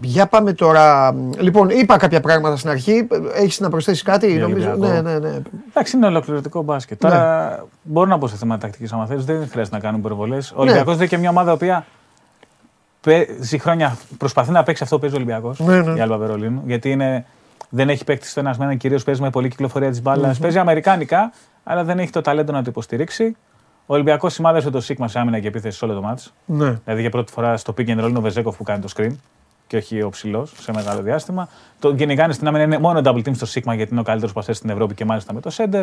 για 0.00 0.26
πάμε 0.26 0.52
τώρα. 0.52 1.14
Λοιπόν, 1.38 1.68
είπα 1.68 1.96
κάποια 1.96 2.20
πράγματα 2.20 2.56
στην 2.56 2.70
αρχή. 2.70 3.06
Έχεις 3.34 3.60
να 3.60 3.68
προσθέσεις 3.68 4.02
κάτι, 4.02 4.30
Για 4.30 4.40
νομίζω; 4.40 4.70
Ολυμπιακό. 4.70 4.94
Ναι, 4.94 5.00
ναι, 5.00 5.18
ναι. 5.18 5.42
Εντάξει, 5.68 5.96
είναι 5.96 6.06
ολοκληρωτικό 6.06 6.62
μπάσκετ. 6.62 7.04
Ναι. 7.04 7.10
Τώρα 7.10 7.64
μπορώ 7.82 8.08
να 8.08 8.18
πω 8.18 8.26
σε 8.26 8.36
θέματα 8.36 8.60
τακτικής 8.60 8.92
άμα 8.92 9.06
θέλεις, 9.06 9.24
δεν 9.24 9.48
χρειάζεται 9.50 9.76
να 9.76 9.82
κάνουμε 9.82 10.04
υπερβολές. 10.04 10.50
Ο 10.50 10.60
Ολυμπιακός 10.60 10.92
δεν 10.92 10.96
είναι 10.96 11.06
και 11.06 11.18
μια 11.18 11.30
ομάδα 11.30 11.50
η 11.50 11.54
οποία 11.54 11.86
παίζει 13.10 13.58
χρόνια, 13.58 13.96
προσπαθεί 14.18 14.50
να 14.50 14.62
παίξει 14.62 14.82
αυτό 14.82 14.94
που 14.94 15.00
παίζει 15.00 15.14
ο 15.16 15.18
Ολυμπιακός. 15.18 15.58
Ναι, 15.60 15.80
ναι. 15.82 15.98
Η 15.98 16.00
Άλμπα 16.00 16.16
Βερολίνου. 16.16 16.62
Γιατί 16.66 16.90
είναι, 16.90 17.24
δεν 17.68 17.88
έχει 17.88 18.04
παίκτη 18.04 18.26
στο 18.26 18.40
ένα 18.40 18.54
με 18.58 18.64
έναν 18.64 18.76
κυρίως 18.76 19.04
παίζει 19.04 19.20
με 19.22 19.30
πολλή 19.30 19.48
κυκλοφορία 19.48 19.90
της 19.90 20.02
μπάλας. 20.02 20.38
Παίζει 20.38 20.58
αμερικάνικα, 20.58 21.32
αλλά 21.64 21.84
δεν 21.84 21.98
έχει 21.98 22.10
το 22.10 22.20
ταλέντο 22.20 22.52
να 22.52 22.58
το 22.62 22.70
υποστηρίξει. 22.70 23.36
Ο 23.86 23.94
Ολυμπιακός 23.94 24.32
σημάδεσε 24.32 24.70
το 24.70 24.80
Σίγμα 24.80 25.08
σε 25.08 25.18
άμυνα 25.18 25.38
και 25.40 25.48
επίθεση 25.48 25.78
σε 25.78 25.84
όλο 25.84 25.94
το 25.94 26.02
μάτς. 26.02 26.32
ναι. 26.44 26.78
Δηλαδή 26.84 27.00
για 27.00 27.10
πρώτη 27.10 27.32
φορά 27.32 27.56
στο 27.56 27.74
pick 27.78 27.88
and 27.88 28.04
roll 28.04 28.08
είναι 28.08 28.18
ο 28.18 28.20
Βεζέκοφ 28.20 28.56
που 28.56 28.62
κάνει 28.62 28.80
το 28.80 28.88
screen 28.96 29.16
και 29.66 29.76
όχι 29.76 30.02
ο 30.02 30.08
ψηλός 30.08 30.52
σε 30.60 30.72
μεγάλο 30.74 31.02
διάστημα. 31.02 31.48
Το 31.78 31.94
κυνηγάνε 31.94 32.32
στην 32.32 32.46
άμυνα 32.48 32.64
είναι 32.64 32.78
μόνο 32.78 33.00
double 33.04 33.22
team 33.28 33.34
στο 33.36 33.46
Sigma 33.46 33.74
γιατί 33.76 33.88
είναι 33.90 34.00
ο 34.00 34.02
καλύτερος 34.02 34.32
παστέ 34.34 34.52
στην 34.52 34.70
Ευρώπη 34.70 34.94
και 34.94 35.04
μάλιστα 35.04 35.32
με 35.32 35.40
το 35.40 35.50
center. 35.56 35.82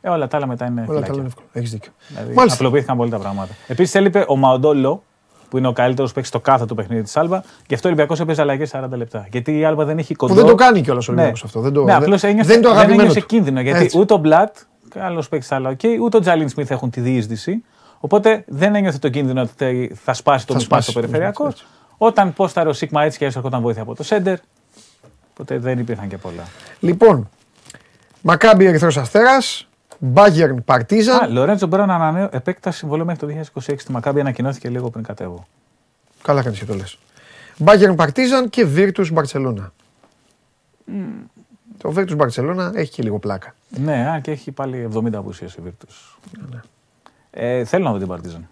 Ε, 0.00 0.08
όλα 0.08 0.28
τα 0.28 0.36
άλλα 0.36 0.46
μετά 0.46 0.66
είναι 0.66 0.80
Όλα 0.80 0.86
τα 0.86 0.92
φυλάκια. 0.94 1.12
άλλα 1.12 1.18
είναι 1.20 1.26
εύκολο. 1.28 1.46
Έχεις 1.52 1.70
δίκιο. 1.70 1.92
Δηλαδή, 2.08 2.34
Μάλιστα. 2.34 2.58
απλοποιήθηκαν 2.58 2.96
πολύ 2.96 3.10
τα 3.10 3.18
πράγματα. 3.18 3.52
Επίσης 3.66 3.94
έλειπε 3.94 4.24
ο 4.28 4.36
Μαοντόλο 4.36 5.02
που 5.48 5.58
είναι 5.58 5.68
ο 5.68 5.72
καλύτερος 5.72 6.12
παίκτης 6.12 6.28
στο 6.28 6.40
κάθε 6.40 6.66
του 6.66 6.74
παιχνίδι 6.74 7.02
της 7.02 7.16
Άλμπα. 7.16 7.40
Γι' 7.66 7.74
αυτό 7.74 7.88
ο 7.88 7.90
Ολυμπιακός 7.92 8.20
έπαιζε 8.20 8.40
αλλαγές 8.42 8.70
40 8.74 8.88
λεπτά. 8.96 9.26
Γιατί 9.30 9.58
η 9.58 9.64
Άλμπα 9.64 9.84
δεν 9.84 9.98
έχει 9.98 10.14
κοντό. 10.14 10.32
Που 10.34 10.38
δεν 10.40 10.48
το 10.48 10.54
κάνει 10.54 10.80
κιόλας 10.80 11.08
ο 11.08 11.12
Ολυμπιακός 11.12 11.44
αυτό. 11.44 11.60
Δεν 11.60 11.72
το, 11.72 11.84
ναι, 11.84 11.92
δεν- 11.92 12.02
απλώς 12.02 12.22
ένιωθε, 12.22 12.46
δεν 12.48 12.56
είναι 12.56 12.62
το 12.66 12.68
δεν 12.68 12.78
αγαπημένο 12.78 13.02
ένιωσε 13.02 13.20
του. 13.20 13.26
κίνδυνο. 13.26 13.60
Γιατί 13.60 13.84
Έτσι. 13.84 13.98
ούτε 13.98 14.14
ο 14.14 14.16
Μπλατ, 14.16 14.56
καλός 14.88 15.28
παίκτης 15.28 15.52
αλλά 15.52 15.68
οκ, 15.70 15.80
ούτε 16.02 16.16
ο 16.16 16.20
Τζέιλεν 16.20 16.48
Σμιθ 16.48 16.70
έχουν 16.70 16.90
τη 16.90 17.00
διείσδυση. 17.00 17.64
Οπότε 18.00 18.44
δεν 18.46 18.74
ένιωθε 18.74 18.98
το 18.98 19.08
κίνδυνο 19.08 19.40
ότι 19.40 19.92
θα 20.04 20.12
σπάσει 20.14 20.46
το 20.46 20.52
Θα 20.52 20.58
mismatch 20.58 20.76
σπάσει 20.80 20.90
στο 20.90 20.92
το 20.92 21.00
περιφερειακό. 21.00 21.44
mismatch, 21.44 21.66
Όταν 21.98 22.32
πόσταρε 22.32 22.68
ο 22.68 22.72
Σίκμα 22.72 23.02
έτσι 23.04 23.18
και 23.18 23.24
έρχονταν 23.24 23.60
βοήθεια 23.60 23.82
από 23.82 23.94
το 23.94 24.02
σέντερ. 24.02 24.38
Οπότε 25.30 25.58
δεν 25.58 25.78
υπήρχαν 25.78 26.08
και 26.08 26.16
πολλά. 26.18 26.42
Λοιπόν, 26.80 27.28
Μακάμπι 28.22 28.64
Ερυθρός 28.66 28.96
Αστέρας, 28.96 29.67
Bayern 30.14 30.54
Α, 30.58 30.62
Παρτίζαν. 30.62 31.32
Λορέντζο 31.32 31.66
Μπράουν 31.66 31.90
ανανέω, 31.90 32.28
επέκταση 32.32 32.78
συμβολαίου 32.78 33.04
μέχρι 33.06 33.26
το 33.34 33.50
2026 33.54 33.74
στη 33.78 33.92
Μακάμπι 33.92 34.20
ανακοινώθηκε 34.20 34.68
λίγο 34.68 34.90
πριν 34.90 35.04
κατέβω. 35.04 35.46
Καλά 36.22 36.42
κάνεις 36.42 36.58
και 36.58 36.64
το 36.64 36.74
λες. 36.74 36.98
Bayern 37.64 37.92
Παρτίζαν 37.96 38.48
και 38.50 38.66
Virtus 38.76 39.12
Μπαρτσελώνα. 39.12 39.72
Το 41.78 41.92
Virtus 41.96 42.16
Μπαρτσελώνα 42.16 42.72
έχει 42.74 42.90
και 42.92 43.02
λίγο 43.02 43.18
πλάκα. 43.18 43.54
Ναι, 43.68 44.08
α, 44.10 44.20
και 44.20 44.30
έχει 44.30 44.52
πάλι 44.52 44.88
70 44.94 45.14
απουσίες 45.14 45.54
η 45.54 45.60
Βίρτους. 45.60 46.18
Ναι. 46.50 46.60
Ε, 47.30 47.64
θέλω 47.64 47.84
να 47.84 47.92
δω 47.92 47.98
την 47.98 48.06
Παρτίζαν. 48.06 48.48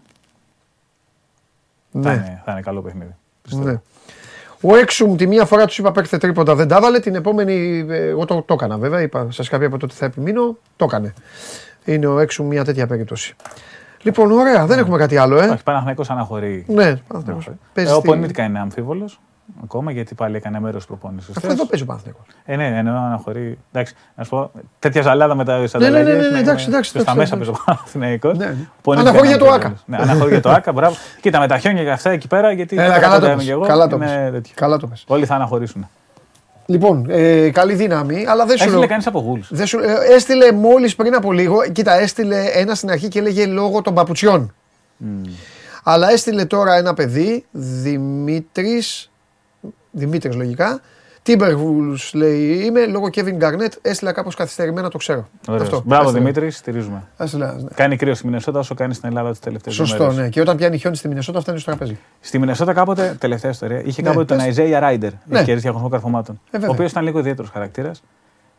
Θα, 1.93 1.99
Ναι, 2.01 2.13
είναι, 2.13 2.43
θα 2.45 2.53
είναι 2.53 2.61
καλό 2.61 2.83
παιχνίδι. 2.83 3.15
πιστεύω. 3.43 3.65
ναι. 3.65 3.81
Ο 4.69 4.77
Έξουμ 4.77 5.17
τη 5.17 5.27
μία 5.27 5.45
φορά 5.45 5.67
τους 5.67 5.79
είπα 5.79 5.93
παίξτε 5.93 6.19
τρίποντα, 6.19 6.55
δεν 6.55 6.69
τα 6.69 6.77
έβαλε. 6.77 7.01
Την 7.01 7.15
επόμενη, 7.15 7.87
ε, 7.89 8.07
εγώ 8.09 8.25
το, 8.25 8.43
το 8.43 8.55
έκανα 8.55 8.79
βέβαια. 8.79 9.01
Είπα, 9.01 9.27
σας 9.31 9.47
είχα 9.47 9.59
πει 9.59 9.65
από 9.65 9.79
τότε 9.79 9.95
θα 9.97 10.05
επιμείνω. 10.05 10.57
Το 10.77 10.85
έκανε. 10.85 11.15
Είναι 11.85 12.07
ο 12.07 12.19
Έξουμ 12.19 12.47
μια 12.47 12.65
τέτοια 12.65 12.87
περίπτωση. 12.87 13.35
Λοιπόν, 14.03 14.31
ωραία, 14.33 14.67
δεν 14.67 14.79
έχουμε 14.79 14.99
κάτι 14.99 15.17
άλλο, 15.17 15.39
ε. 15.41 15.45
Εντάξει, 15.45 15.63
Παναθηναϊκός 15.65 16.11
αναχωρεί. 16.11 16.65
Ναι, 16.69 16.97
Παναθηναϊκός. 16.97 17.51
Παίζει 17.73 17.91
Ε, 17.91 17.95
ο 17.95 17.99
στη- 17.99 18.09
Πονίτικα 18.09 18.45
είναι 18.45 18.59
αμφίβολος 18.59 19.21
ακόμα 19.63 19.91
γιατί 19.91 20.15
πάλι 20.15 20.37
έκανε 20.37 20.61
μέρος 20.61 20.87
προπόνησης. 20.87 21.37
Αυτό 21.37 21.51
εδώ 21.51 21.67
παίζει 21.67 21.85
ο 21.85 21.87
Παναθηναϊκός. 21.87 22.25
Ε, 22.45 22.57
ναι, 22.57 22.67
εννοώ 22.79 22.97
αναχωρεί. 22.97 23.59
Εντάξει, 23.73 23.95
να 24.15 24.25
σου 24.25 24.31
πω, 24.31 24.51
τέτοια 24.79 25.03
ζαλάδα 25.03 25.35
με 25.35 25.45
τα 25.45 25.59
ναι, 25.59 25.65
ανταλλαγές, 25.75 26.17
ναι, 26.23 26.29
ναι, 26.31 26.39
εντάξει, 26.39 26.67
εντάξει, 26.69 26.91
Στα 26.91 26.99
εντάξει, 27.01 27.19
μέσα 27.19 27.35
εντάξει. 27.35 27.37
παίζει 27.37 27.51
ο 27.51 27.65
Παναθηναϊκός. 27.65 28.37
Ναι, 28.39 28.45
ναι. 28.47 28.57
Πονίτικα 28.83 29.11
Αναχωρεί 29.11 29.29
είναι 29.29 29.37
για 29.37 29.47
το 29.47 29.53
αμφίβολος. 29.53 29.81
Άκα. 29.89 29.97
Ναι, 30.05 30.11
αναχωρεί 30.11 30.31
για 30.31 30.41
το 30.41 30.51
Άκα, 30.51 30.73
μπράβο. 30.73 30.95
Κοίτα 31.21 31.39
με 31.39 31.47
τα 31.47 31.59
χιόνια 31.59 31.83
και 31.83 31.91
αυτά 31.91 32.11
εκεί 32.11 32.27
πέρα, 32.27 32.53
γιατί 32.53 32.77
Έλα, 32.77 32.87
τώρα 32.87 32.99
καλά 33.01 33.15
κοντά 33.15 33.21
το 33.21 33.27
είμαι 33.27 33.37
πες. 33.37 33.45
κι 33.45 33.51
εγώ, 33.51 33.67
Καλά 33.67 33.87
το 33.87 33.97
είναι 33.97 34.07
πες. 34.07 34.31
τέτοιος. 34.33 34.55
Καλά 34.55 34.77
το 34.77 34.87
πες. 34.87 35.05
Όλοι 35.07 35.27
θα 35.27 35.35
αναχωρήσουν. 35.35 35.89
Λοιπόν, 36.69 37.07
ε, 37.09 37.51
καλή 37.51 37.75
δύναμη, 37.75 38.25
αλλά 38.29 38.47
δεν 38.47 38.57
σου 38.57 38.63
Έστειλε 38.63 38.79
λέω. 38.79 38.89
κανείς 38.89 39.07
από 39.07 39.19
γούλ. 39.21 39.41
Δεν 39.51 39.67
σου, 39.67 39.79
ε, 39.79 40.15
έστειλε 40.15 40.53
μόλις 40.53 40.95
πριν 40.95 41.15
από 41.15 41.33
λίγο. 41.33 41.57
Κοίτα, 41.73 41.93
έστειλε 41.99 42.45
ένα 42.55 42.75
στην 42.75 42.91
αρχή 42.91 43.09
και 43.09 43.19
έλεγε 43.19 43.47
λόγω 43.47 43.83
των 43.83 43.95
παπουτσιών. 43.95 44.55
Αλλά 45.83 46.11
έστειλε 46.11 46.45
τώρα 46.45 46.75
ένα 46.77 46.95
παιδί, 46.95 47.45
Δημήτρης. 47.51 49.11
Δημήτρης 49.97 50.35
λογικά. 50.35 50.81
Τίμπερβουλ 51.23 51.95
λέει 52.13 52.63
είμαι, 52.65 52.87
λόγω 52.87 53.09
Kevin 53.13 53.39
Garnett 53.39 53.73
έστειλα 53.83 54.13
κάπως 54.13 54.35
καθυστερημένα, 54.35 54.89
το 54.89 54.99
ξέρω. 54.99 55.29
Μπράβο 55.47 55.85
έστειλε. 55.93 56.11
Δημήτρη, 56.11 56.51
στηρίζουμε. 56.51 57.03
Έστειλε 57.17 57.45
ένας, 57.45 57.63
ναι. 57.63 57.69
Κάνει 57.75 57.97
κρύος 57.97 58.17
στη 58.19 58.27
Μινεσότα 58.27 58.59
όσο 58.59 58.75
κάνει 58.75 58.95
στην 58.95 59.09
Ελλάδα 59.09 59.31
τις 59.31 59.39
τελευταίες 59.41 59.75
Σωστό, 59.75 60.13
ναι. 60.13 60.29
Και 60.29 60.41
όταν 60.41 60.57
πιάνει 60.57 60.79
χιόνι 60.79 60.97
στη 60.97 61.09
Μινεσότα, 61.09 61.41
φτάνει 61.41 61.59
στο 61.59 61.71
τραπέζι. 61.71 61.99
Στη 62.21 62.39
Μινεσότα 62.39 62.73
κάποτε, 62.73 63.17
τελευταία 63.19 63.51
ιστορία, 63.51 63.83
είχε 63.85 64.03
Ναι, 64.03 64.09
κάποτε 64.09 64.35
τον 64.37 64.45
πες. 64.45 64.57
Isaiah 64.59 64.77
Ράιντερ, 64.81 65.11
Ναι. 65.25 65.39
ευκαιρία 65.39 65.61
διαγωνισμό 65.61 65.91
καρφωμάτων. 65.91 66.35
Ε, 66.35 66.49
βέβαια. 66.51 66.69
ο 66.69 66.73
οποίος 66.73 66.91
ήταν 66.91 67.05
λίγο 67.05 67.19
ιδιαίτερος 67.19 67.51
χαρακτήρας. 67.51 68.03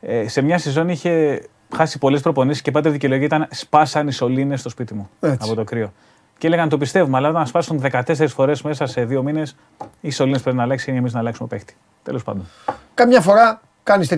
Ε, 0.01 0.27
σε 0.27 0.41
μια 0.41 0.57
σεζόν 0.57 0.89
είχε 0.89 1.41
χάσει 1.75 1.97
πολλές 1.97 2.21
προπονήσεις 2.21 2.61
και 2.61 2.71
πάντα 2.71 2.89
η 2.89 2.91
δικαιολογία 2.91 3.25
ήταν 3.25 3.47
σπάσαν 3.51 4.07
οι 4.07 4.11
σωλήνες 4.11 4.59
στο 4.59 4.69
σπίτι 4.69 4.93
μου 4.93 5.09
Έτσι. 5.19 5.37
από 5.41 5.55
το 5.55 5.63
κρύο. 5.63 5.93
Και 6.37 6.47
έλεγαν 6.47 6.69
το 6.69 6.77
πιστεύουμε, 6.77 7.17
αλλά 7.17 7.29
όταν 7.29 7.47
σπάσουν 7.47 7.83
14 7.91 8.27
φορές 8.27 8.61
μέσα 8.61 8.85
σε 8.85 9.05
δύο 9.05 9.23
μήνες, 9.23 9.55
οι 10.01 10.11
σωλήνε 10.11 10.39
πρέπει 10.39 10.57
να 10.57 10.63
αλλάξει 10.63 10.91
ή 10.91 10.95
εμείς 10.95 11.13
να 11.13 11.19
αλλάξουμε 11.19 11.47
παίχτη. 11.47 11.75
Τέλος 12.03 12.23
πάντων. 12.23 12.45
Καμιά 12.93 13.21
φορά 13.21 13.61
κάνεις 13.83 14.13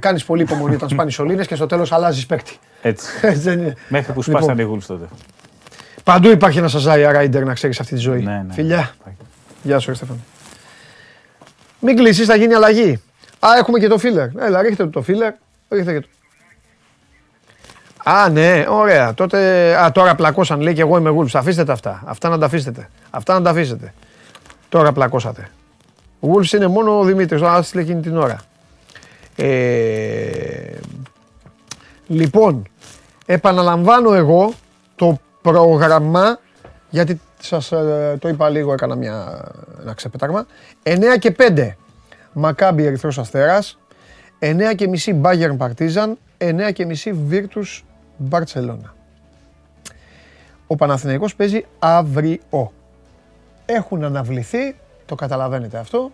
κάνεις 0.00 0.24
πολύ 0.24 0.42
υπομονή 0.42 0.74
όταν 0.74 0.88
σπάνεις 0.88 1.14
σωλήνες 1.14 1.46
και 1.46 1.54
στο 1.54 1.66
τέλος 1.66 1.92
αλλάζεις 1.92 2.26
παίκτη. 2.26 2.56
Έτσι. 2.82 3.06
Έτσι 3.26 3.40
δεν 3.40 3.58
είναι. 3.58 3.74
Μέχρι 3.88 4.12
που 4.12 4.22
Λοιπόν. 4.26 4.42
σπάσαν 4.42 4.58
οι 4.58 4.62
γούλου 4.62 4.82
τότε. 4.86 5.04
Παντού 6.04 6.30
υπάρχει 6.30 6.58
ένας 6.58 6.70
Σαζάια 6.70 7.12
Ράιντερ 7.12 7.44
να 7.44 7.54
ξέρεις 7.54 7.80
αυτή 7.80 7.94
τη 7.94 8.00
ζωή. 8.00 8.22
Ναι, 8.22 8.42
ναι. 8.46 8.52
Φιλιά. 8.52 8.94
Γεια 9.62 9.78
σου, 9.78 9.90
ρε 9.90 9.96
Στέφανη. 9.96 10.20
Μην 11.80 11.96
κλείσεις, 11.96 12.26
θα 12.26 12.36
γίνει 12.36 12.54
αλλαγή. 12.54 13.02
Α, 13.38 13.48
έχουμε 13.58 13.78
και 13.78 13.88
το 13.88 13.98
φίλερ. 13.98 14.28
Έλα, 14.38 14.62
ρίχτε 14.62 14.84
το, 14.84 14.90
το 14.90 15.02
φίλερ. 15.02 15.32
Ρίχτε 15.68 15.92
και 15.92 16.00
το. 16.00 16.08
Α, 18.10 18.28
ναι, 18.28 18.64
ωραία. 18.68 19.14
Τότε. 19.14 19.38
Α, 19.76 19.92
τώρα 19.92 20.14
πλακώσαν 20.14 20.60
λέει 20.60 20.74
και 20.74 20.80
εγώ 20.80 20.96
είμαι 20.98 21.14
Wolves. 21.18 21.30
Αφήστε 21.32 21.64
τα 21.64 21.72
αυτά. 21.72 22.02
Αυτά 22.04 22.28
να 22.28 22.38
τα 22.38 22.46
αφήσετε. 22.46 22.88
Αυτά 23.10 23.34
να 23.34 23.42
τα 23.42 23.50
αφήσετε. 23.50 23.94
Τώρα 24.68 24.92
πλακώσατε. 24.92 25.48
Wolves 26.20 26.52
είναι 26.52 26.66
μόνο 26.66 26.98
ο 26.98 27.04
Δημήτρης, 27.04 27.42
ο 27.42 27.56
έστειλε 27.58 27.82
εκείνη 27.82 28.00
την 28.00 28.16
ώρα. 28.16 28.40
Ε, 29.36 30.78
λοιπόν, 32.06 32.68
επαναλαμβάνω 33.26 34.14
εγώ 34.14 34.52
το 34.96 35.18
πρόγραμμα, 35.42 36.38
γιατί 36.90 37.20
σας 37.40 37.72
ε, 37.72 38.16
το 38.20 38.28
είπα 38.28 38.48
λίγο, 38.48 38.72
έκανα 38.72 38.94
μια, 38.94 39.44
ένα 39.80 39.92
ξεπέταγμα. 39.92 40.46
9 40.82 40.96
και 41.18 41.36
5 41.38 41.68
Μακάμπι 42.32 42.84
Ερυθρός 42.84 43.18
Αστέρας, 43.18 43.78
9 44.38 44.74
και 44.76 44.88
μισή 44.88 45.20
Bayern 45.24 45.56
Partizan, 45.56 46.12
9 46.38 46.72
και 46.72 46.86
μισή 46.86 47.14
Virtus 47.30 47.82
Barcelona. 48.30 48.92
Ο 50.66 50.76
Παναθηναϊκός 50.76 51.34
παίζει 51.34 51.64
αύριο. 51.78 52.72
Έχουν 53.66 54.04
αναβληθεί, 54.04 54.76
το 55.06 55.14
καταλαβαίνετε 55.14 55.78
αυτό, 55.78 56.10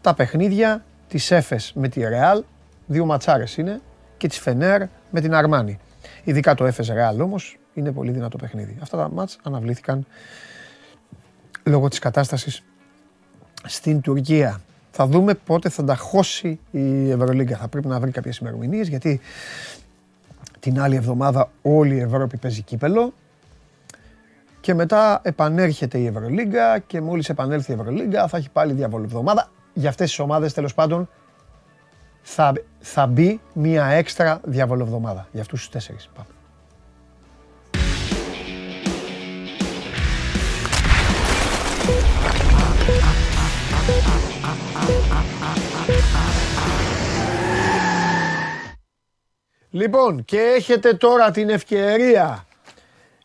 τα 0.00 0.14
παιχνίδια 0.14 0.84
της 1.08 1.30
Έφες 1.30 1.72
με 1.74 1.88
τη 1.88 2.00
Ρεάλ, 2.00 2.44
δύο 2.86 3.04
ματσάρες 3.04 3.56
είναι, 3.56 3.80
και 4.16 4.28
της 4.28 4.38
Φενέρ 4.38 4.82
με 5.10 5.20
την 5.20 5.34
Αρμάνη. 5.34 5.78
Ειδικά 6.24 6.54
το 6.54 6.64
Έφες 6.64 6.88
Ρεάλ 6.88 7.20
όμως 7.20 7.58
είναι 7.74 7.92
πολύ 7.92 8.10
δυνατό 8.10 8.36
παιχνίδι. 8.36 8.78
Αυτά 8.82 8.96
τα 8.96 9.10
μάτς 9.10 9.38
αναβλήθηκαν 9.42 10.06
λόγω 11.62 11.88
της 11.88 11.98
κατάστασης 11.98 12.62
στην 13.64 14.00
Τουρκία. 14.00 14.60
Θα 14.90 15.06
δούμε 15.06 15.34
πότε 15.34 15.68
θα 15.68 15.84
τα 15.84 15.96
χώσει 15.96 16.60
η 16.70 17.10
Ευρωλίγκα. 17.10 17.56
Θα 17.56 17.68
πρέπει 17.68 17.86
να 17.86 18.00
βρει 18.00 18.10
κάποιες 18.10 18.38
ημερομηνίες 18.38 18.88
γιατί 18.88 19.20
την 20.68 20.80
άλλη 20.80 20.96
εβδομάδα 20.96 21.50
όλη 21.62 21.94
η 21.94 22.00
Ευρώπη 22.00 22.36
παίζει 22.36 22.62
κύπελο 22.62 23.12
και 24.60 24.74
μετά 24.74 25.20
επανέρχεται 25.22 25.98
η 25.98 26.06
Ευρωλίγκα 26.06 26.78
και 26.78 27.00
μόλις 27.00 27.28
επανέλθει 27.28 27.70
η 27.70 27.74
Ευρωλίγκα 27.74 28.28
θα 28.28 28.36
έχει 28.36 28.50
πάλι 28.50 28.72
διαβολοβδομάδα. 28.72 29.50
Για 29.72 29.88
αυτές 29.88 30.08
τις 30.08 30.18
ομάδες 30.18 30.52
τέλος 30.52 30.74
πάντων 30.74 31.08
θα, 32.22 32.52
θα 32.80 33.06
μπει 33.06 33.40
μία 33.52 33.86
έξτρα 33.86 34.40
διαβολοβδομάδα. 34.44 35.28
Για 35.32 35.40
αυτούς 35.40 35.60
τους 35.60 35.70
τέσσερις. 35.70 36.10
Πάμε. 36.14 36.28
Λοιπόν, 49.70 50.24
και 50.24 50.38
έχετε 50.56 50.94
τώρα 50.94 51.30
την 51.30 51.48
ευκαιρία 51.48 52.46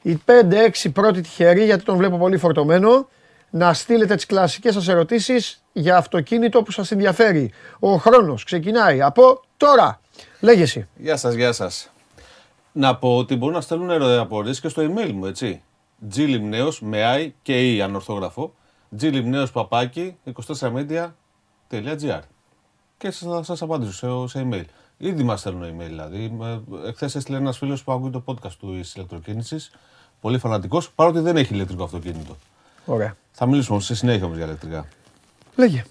οι 0.01 0.21
5-6 0.25 0.89
πρώτοι 0.93 1.21
τυχεροί, 1.21 1.63
γιατί 1.65 1.83
τον 1.83 1.97
βλέπω 1.97 2.17
πολύ 2.17 2.37
φορτωμένο, 2.37 3.07
να 3.49 3.73
στείλετε 3.73 4.15
τις 4.15 4.25
κλασικές 4.25 4.73
σας 4.73 4.87
ερωτήσεις 4.87 5.63
για 5.73 5.97
αυτοκίνητο 5.97 6.63
που 6.63 6.71
σας 6.71 6.91
ενδιαφέρει. 6.91 7.51
Ο 7.79 7.95
χρόνος 7.95 8.43
ξεκινάει 8.43 9.01
από 9.01 9.41
τώρα. 9.57 9.99
Λέγε 10.39 10.61
εσύ. 10.61 10.87
Γεια 10.95 11.17
σας, 11.17 11.33
γεια 11.33 11.51
σας. 11.51 11.89
Να 12.71 12.95
πω 12.95 13.17
ότι 13.17 13.35
μπορούν 13.35 13.55
να 13.55 13.61
στέλνουν 13.61 13.89
ερωταπορίες 13.89 14.59
και 14.59 14.67
στο 14.69 14.81
email 14.81 15.11
μου, 15.11 15.25
έτσι. 15.25 15.61
glimneos 16.15 16.77
με 16.79 17.15
i 17.17 17.29
και 17.41 17.77
e 17.77 17.79
ανορθόγραφο. 17.83 18.53
glimneos 19.01 19.45
παπάκι 19.53 20.17
24media.gr 20.59 22.19
και 22.97 23.11
σας- 23.11 23.29
θα 23.31 23.43
σας 23.43 23.61
απαντήσω 23.61 23.91
σε, 23.91 24.37
σε 24.37 24.47
email. 24.49 24.63
Ήδη 24.97 25.23
μας 25.23 25.39
στέλνουν 25.39 25.63
email 25.63 25.85
δηλαδή. 25.85 26.37
Εχθές 26.85 27.15
έστειλε 27.15 27.37
ένας 27.37 27.57
φίλος 27.57 27.83
που 27.83 27.91
ακούει 27.91 28.09
το 28.09 28.23
podcast 28.25 28.51
του 28.59 28.71
της 28.73 28.93
ηλεκτροκίνησης. 28.95 29.71
Πολύ 30.21 30.37
φανατικός, 30.37 30.91
παρότι 30.91 31.19
δεν 31.19 31.37
έχει 31.37 31.53
ηλεκτρικό 31.53 31.83
αυτοκίνητο. 31.83 32.35
Ωραία. 32.85 33.15
Θα 33.31 33.45
μιλήσουμε 33.45 33.79
σε 33.79 33.95
συνέχεια 33.95 34.25
όμως 34.25 34.37
για 34.37 34.45
ηλεκτρικά. 34.45 34.85
Λέγε. 35.55 35.83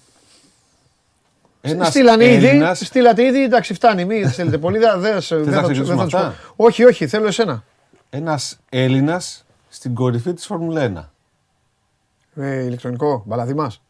Ένας 1.61 1.87
Στείλανε 1.87 2.25
ήδη, 2.25 2.47
Έλληνας- 2.47 2.79
στείλατε 2.85 3.23
ήδη, 3.25 3.43
εντάξει 3.43 3.73
φτάνει, 3.73 4.05
μην 4.05 4.29
στέλνετε 4.29 4.57
πολύ, 4.57 4.77
δεν 4.77 4.99
δεν- 4.99 5.19
δεν 5.29 5.39
να 5.39 5.51
θα 5.51 5.61
τους- 5.61 5.61
ξεκινήσουμε 5.61 5.85
δεν 5.85 5.97
θα 5.97 6.03
τους 6.03 6.13
αυτά; 6.13 6.35
πω. 6.55 6.63
Όχι, 6.63 6.83
όχι, 6.83 7.07
θέλω 7.07 7.27
εσένα. 7.27 7.63
Ένας 8.09 8.59
Έλληνας 8.69 9.45
στην 9.69 9.93
κορυφή 9.95 10.33
της 10.33 10.45
Φόρμουλα 10.45 10.81
1. 10.81 12.41
Ε, 12.43 12.63
ηλεκτρονικό, 12.65 13.23
μπαλαδί 13.25 13.53
μας. 13.53 13.81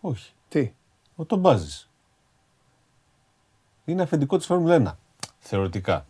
Όχι. 0.00 0.32
Τι; 0.48 0.72
Ο 1.16 1.24
τον 1.24 1.38
Μπάζης. 1.38 1.88
Είναι 3.84 4.02
αφεντικό 4.02 4.36
της 4.36 4.46
Φόρμουλα 4.46 4.82
1. 4.84 4.92
Θεωρητικά. 5.38 6.06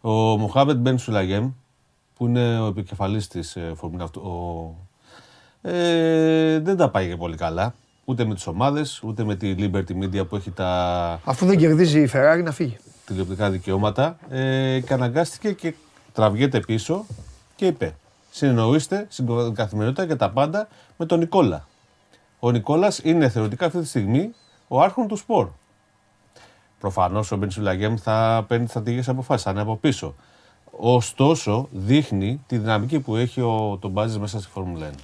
Ο 0.00 0.10
Μοχάμετ 0.10 0.76
Μπεν 0.76 0.98
Σουλαγέμ, 0.98 1.50
που 2.16 2.26
είναι 2.26 2.60
ο 2.60 2.66
επικεφαλής 2.66 3.28
της 3.28 3.56
ε, 3.56 3.72
Φόρμουλα 3.76 4.04
αυτού, 4.04 4.20
ο, 4.20 5.68
ε, 5.68 6.58
δεν 6.58 6.76
τα 6.76 6.90
πάει 6.90 7.08
και 7.08 7.16
πολύ 7.16 7.36
καλά. 7.36 7.74
Ούτε 8.04 8.24
με 8.24 8.34
τις 8.34 8.46
ομάδες, 8.46 9.02
ούτε 9.02 9.24
με 9.24 9.34
τη 9.34 9.54
Liberty 9.58 10.02
Media 10.02 10.28
που 10.28 10.36
έχει 10.36 10.50
τα 10.50 11.20
Αφού 11.24 11.46
δεν 11.46 11.58
κερδίζει 11.58 12.00
η 12.00 12.10
Ferrari 12.12 12.40
να 12.44 12.52
φύγει. 12.52 12.76
τηλεοπτικά 13.06 13.50
δικαιώματα 13.50 14.18
ε, 14.28 14.80
και 14.86 14.92
αναγκάστηκε 14.92 15.52
και 15.52 15.74
τραβιέται 16.12 16.60
πίσω 16.60 17.06
και 17.56 17.66
είπε 17.66 17.94
συνεννοείστε 18.30 19.06
στην 19.08 19.54
καθημερινότητα 19.54 20.04
για 20.04 20.16
τα 20.16 20.30
πάντα 20.30 20.68
με 20.96 21.06
τον 21.06 21.18
Νικόλα. 21.18 21.66
Ο 22.38 22.50
Νικόλας 22.50 23.00
είναι 23.02 23.28
θεωρητικά 23.28 23.66
αυτή 23.66 23.80
τη 23.80 23.86
στιγμή 23.86 24.34
ο 24.68 24.82
άρχον 24.82 25.06
του 25.06 25.16
σπορ. 25.16 25.48
Προφανώς 26.80 27.32
ο 27.32 27.36
Μπεν 27.36 27.50
Σουλαγέμ 27.50 27.94
θα 27.96 28.44
παίρνει 28.48 28.62
τις 28.62 28.72
στρατηγικές 28.72 29.08
αποφάσεις, 29.08 29.42
θα 29.42 29.50
είναι 29.50 29.60
από 29.60 29.76
πίσω. 29.76 30.14
Ωστόσο, 30.80 31.68
δείχνει 31.72 32.40
τη 32.46 32.58
δυναμική 32.58 33.00
που 33.00 33.16
έχει 33.16 33.40
ο 33.40 33.78
τον 33.80 33.90
Μπάζης 33.90 34.18
μέσα 34.18 34.40
στη 34.40 34.50
Φόρμουλα 34.50 34.90
1. 34.90 34.94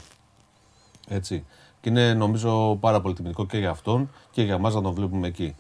Έτσι. 1.08 1.44
Και 1.80 1.88
είναι 1.88 2.14
νομίζω 2.14 2.76
πάρα 2.80 3.00
πολύ 3.00 3.14
τιμητικό 3.14 3.46
και 3.46 3.58
για 3.58 3.70
αυτόν 3.70 4.10
και 4.30 4.42
για 4.42 4.54
εμάς 4.54 4.74
να 4.74 4.82
τον 4.82 4.92
βλέπουμε 4.92 5.26
εκεί. 5.26 5.54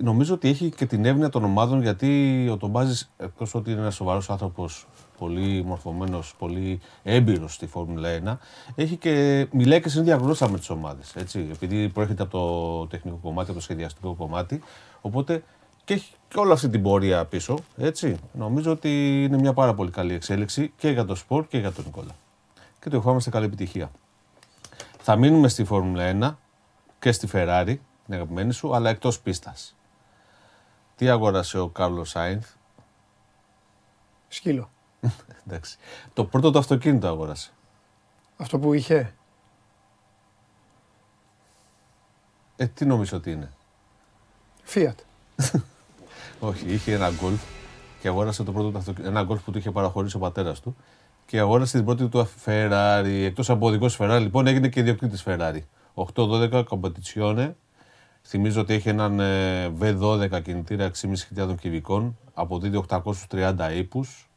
Νομίζω 0.00 0.34
ότι 0.34 0.48
έχει 0.48 0.70
και 0.70 0.86
την 0.86 1.04
εύνοια 1.04 1.28
των 1.28 1.44
ομάδων 1.44 1.82
γιατί 1.82 2.48
ο 2.52 2.56
Τομπάζη, 2.56 3.06
εκτός 3.16 3.54
ότι 3.54 3.70
είναι 3.70 3.80
ένας 3.80 3.94
σοβαρός 3.94 4.30
άνθρωπος, 4.30 4.86
πολύ 5.18 5.64
μορφωμένος, 5.64 6.34
πολύ 6.38 6.80
έμπειρος 7.02 7.54
στη 7.54 7.66
Φόρμουλα 7.66 8.08
1, 8.08 8.38
έχει 8.74 8.96
και 8.96 9.46
μιλάει 9.52 9.80
και 9.80 9.88
συνήθεια 9.88 10.16
γλώσσα 10.16 10.48
με 10.48 10.58
τις 10.58 10.70
ομάδες. 10.70 11.14
Επειδή 11.52 11.88
προέρχεται 11.88 12.22
από 12.22 12.38
το 12.38 12.86
τεχνικό 12.86 13.18
κομμάτι, 13.22 13.50
από 13.50 13.58
το 13.58 13.64
σχεδιαστικό 13.64 14.14
κομμάτι. 14.14 14.62
Οπότε 15.00 15.42
και 15.84 15.94
έχει 15.94 16.12
και 16.28 16.38
όλη 16.38 16.52
αυτή 16.52 16.68
την 16.68 16.82
πορεία 16.82 17.24
πίσω. 17.24 17.58
Έτσι. 17.76 18.18
Νομίζω 18.32 18.70
ότι 18.72 19.22
είναι 19.24 19.36
μια 19.36 19.52
πάρα 19.52 19.74
πολύ 19.74 19.90
καλή 19.90 20.14
εξέλιξη 20.14 20.72
και 20.76 20.90
για 20.90 21.04
το 21.04 21.14
σπορ 21.14 21.46
και 21.46 21.58
για 21.58 21.72
τον 21.72 21.84
Νικόλα. 21.84 22.16
Και 22.80 22.90
του 22.90 22.96
ευχόμαστε 22.96 23.30
καλή 23.30 23.44
επιτυχία. 23.44 23.90
Θα 24.98 25.16
μείνουμε 25.16 25.48
στη 25.48 25.64
Φόρμουλα 25.64 26.18
1 26.20 26.36
και 26.98 27.12
στη 27.12 27.28
Ferrari, 27.32 27.76
την 28.04 28.14
αγαπημένη 28.14 28.52
σου, 28.52 28.74
αλλά 28.74 28.90
εκτός 28.90 29.20
πίστας. 29.20 29.76
Τι 30.96 31.08
αγόρασε 31.08 31.58
ο 31.58 31.68
Κάρλος 31.68 32.10
Σάινθ; 32.10 32.48
Σκύλο. 34.28 34.70
Εντάξει. 35.46 35.76
Το 36.12 36.24
πρώτο 36.24 36.50
το 36.50 36.58
αυτοκίνητο 36.58 37.08
αγόρασε. 37.08 37.52
Αυτό 38.36 38.58
που 38.58 38.72
είχε. 38.72 39.14
Ε, 42.56 42.66
τι 42.66 42.84
νομίζω 42.84 43.16
ότι 43.16 43.30
είναι; 43.30 43.52
Fiat. 44.74 44.94
Όχι, 46.40 46.72
είχε 46.72 46.92
ένα 46.92 47.10
γκολφ 47.20 47.40
και 48.00 48.08
αγόρασε 48.08 48.42
το 48.42 48.52
πρώτο 48.52 48.70
του 48.70 48.78
αυτοκίνητο. 48.78 49.10
Ένα 49.10 49.22
γκολφ 49.22 49.42
που 49.42 49.50
του 49.50 49.58
είχε 49.58 49.70
παραχωρήσει 49.70 50.16
ο 50.16 50.18
πατέρας 50.18 50.60
του. 50.60 50.76
Και 51.26 51.38
αγόρασε 51.38 51.76
την 51.76 51.84
πρώτη 51.86 52.06
του 52.06 52.28
Ferrari. 52.44 53.22
Εκτός 53.24 53.50
από 53.50 53.66
οδηγός 53.66 53.96
Ferrari, 54.00 54.18
λοιπόν, 54.20 54.46
έγινε 54.46 54.68
και 54.68 54.80
ιδιοκτήτης 54.80 55.24
Ferrari. 55.26 55.60
8-12 56.14 56.64
κομπετιτσιόνε. 56.68 57.56
Θυμίζω 58.22 58.60
ότι 58.60 58.74
έχει 58.74 58.88
έναν 58.88 59.20
ε, 59.20 59.72
V12 59.80 60.42
κινητήρα 60.42 60.90
6.500 61.36 61.54
κυβικών. 61.60 62.18
Αποδίδει 62.34 62.84
830 63.30 63.54
ύπους. 63.74 64.28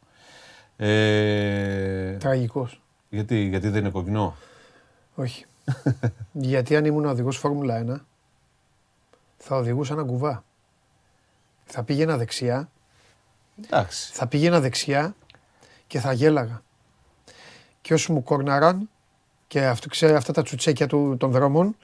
Ε, 0.77 2.17
Τραγικός. 2.17 2.81
γιατί, 3.09 3.41
γιατί 3.41 3.69
δεν 3.69 3.79
είναι 3.79 3.89
κοκκινό; 3.89 4.35
Όχι. 5.15 5.45
Γιατί 6.31 6.75
αν 6.75 6.85
ήμουν 6.85 7.05
οδηγός 7.05 7.37
Φόρμουλα 7.37 7.85
1, 7.87 8.01
θα 9.41 9.55
οδηγούσα 9.55 9.93
ένα 9.93 10.03
κουβά. 10.03 10.43
Θα 11.65 11.83
πήγαινα 11.83 12.17
δεξιά, 12.17 12.69
Εντάξει. 13.63 14.11
θα 14.13 14.27
πήγαινα 14.27 14.59
δεξιά 14.59 15.15
και 15.87 15.99
θα 15.99 16.13
γέλαγα. 16.13 16.61
Και 17.81 17.93
όσοι 17.93 18.11
μου 18.11 18.23
κόρναραν 18.23 18.89
και 19.47 19.65
αυτό, 19.65 19.89
ξέρεις, 19.89 20.13
αυτά 20.13 20.33
τα 20.33 20.41
τσουτσέκια 20.41 20.87
του, 20.87 21.17
των 21.19 21.31
δρόμων, 21.31 21.75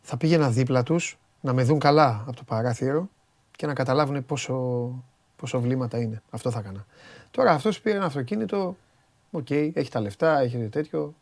θα 0.00 0.16
πήγαινα 0.16 0.50
δίπλα 0.50 0.82
τους 0.82 1.18
να 1.40 1.52
με 1.52 1.62
δουν 1.62 1.78
καλά 1.78 2.24
από 2.26 2.36
το 2.36 2.42
παράθυρο 2.44 3.08
και 3.50 3.66
να 3.66 3.74
καταλάβουν 3.74 4.26
πόσο, 4.26 4.90
πόσο 5.36 5.60
βλήματα 5.60 5.98
είναι. 5.98 6.22
Αυτό 6.30 6.50
θα 6.50 6.58
έκανα. 6.58 6.86
Τώρα 7.30 7.52
αυτός 7.52 7.80
πήρε 7.80 7.96
ένα 7.96 8.06
αυτοκίνητο, 8.06 8.76
οκ, 9.30 9.50
έχει 9.50 9.90
τα 9.90 10.00
λεφτά, 10.00 10.38
έχει 10.38 10.56
τέτοιο. 10.58 11.14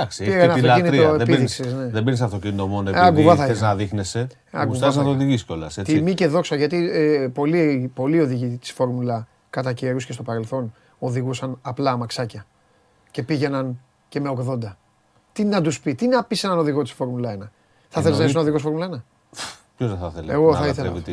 Εντάξει, 0.00 0.24
Πήρε 0.24 0.36
έχει 0.36 0.40
και 0.40 0.44
ένα 0.44 0.54
τη 0.54 0.68
αυτοκίνητο 0.68 1.02
λατρεία. 1.02 1.16
Δεν 1.16 1.26
παίρνεις, 1.26 1.58
επίδειξης, 1.58 1.84
ναι. 1.84 1.90
δεν 1.90 2.02
παίρνεις 2.04 2.20
αυτοκίνητο 2.20 2.66
μόνο 2.66 2.88
Ένα 2.88 3.06
επειδή 3.06 3.22
κουβά 3.22 3.36
θα 3.36 3.46
θες 3.46 3.56
είχα. 3.56 3.66
να 3.66 3.74
δείχνεσαι. 3.74 4.26
Ένα 4.50 4.64
Γουστάρεις 4.64 4.68
κουβά 4.70 4.86
να 4.86 4.92
θα 4.92 5.02
το 5.02 5.08
είχα. 5.10 5.16
οδηγείς 5.24 5.44
κιόλας, 5.44 5.78
έτσι. 5.78 5.94
Τιμή 5.94 6.14
και 6.14 6.26
δόξα 6.26 6.56
γιατί 6.56 6.90
ε, 6.92 7.28
πολλοί, 7.34 7.90
πολλοί 7.94 8.20
οδηγοί 8.20 8.56
της 8.60 8.70
Φόρμουλα 8.72 9.26
κατά 9.50 9.72
καιρούς 9.72 10.06
και 10.06 10.12
στο 10.12 10.22
παρελθόν 10.22 10.72
οδηγούσαν 10.98 11.58
απλά 11.62 11.90
αμαξάκια 11.90 12.46
και 13.10 13.22
πήγαιναν 13.22 13.80
και 14.08 14.20
με 14.20 14.32
80. 14.48 14.58
Τι 15.32 15.44
να 15.44 15.60
τους 15.60 15.80
πει, 15.80 15.94
τι 15.94 16.06
να 16.06 16.24
πει 16.24 16.34
σε 16.34 16.46
έναν 16.46 16.58
οδηγό 16.58 16.82
της 16.82 16.92
Φόρμουλα 16.92 17.36
1. 17.42 17.48
Θα 17.88 18.00
θέλεις 18.02 18.18
να 18.18 18.24
είσαι 18.24 18.38
οδηγός 18.38 18.62
Φόρμουλα 18.62 18.86
1. 18.86 19.02
Ποιος 19.76 19.90
δεν 19.90 19.98
θα 19.98 20.06
ήθελε 20.12 20.32
Εγώ 20.32 20.50
να 20.52 20.58
θα 20.58 20.66
ήθελα 20.66 20.86
λατρεύει 20.92 21.04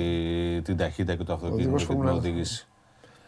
τη, 0.55 0.61
την 0.61 0.77
ταχύτητα 0.77 1.15
και 1.15 1.23
το 1.23 1.33
αυτοκίνητο 1.33 1.63
Οδηγός 1.63 1.81
και 1.81 1.88
την 1.88 1.95
Φόρμουλα. 1.95 2.17
οδήγηση. 2.17 2.67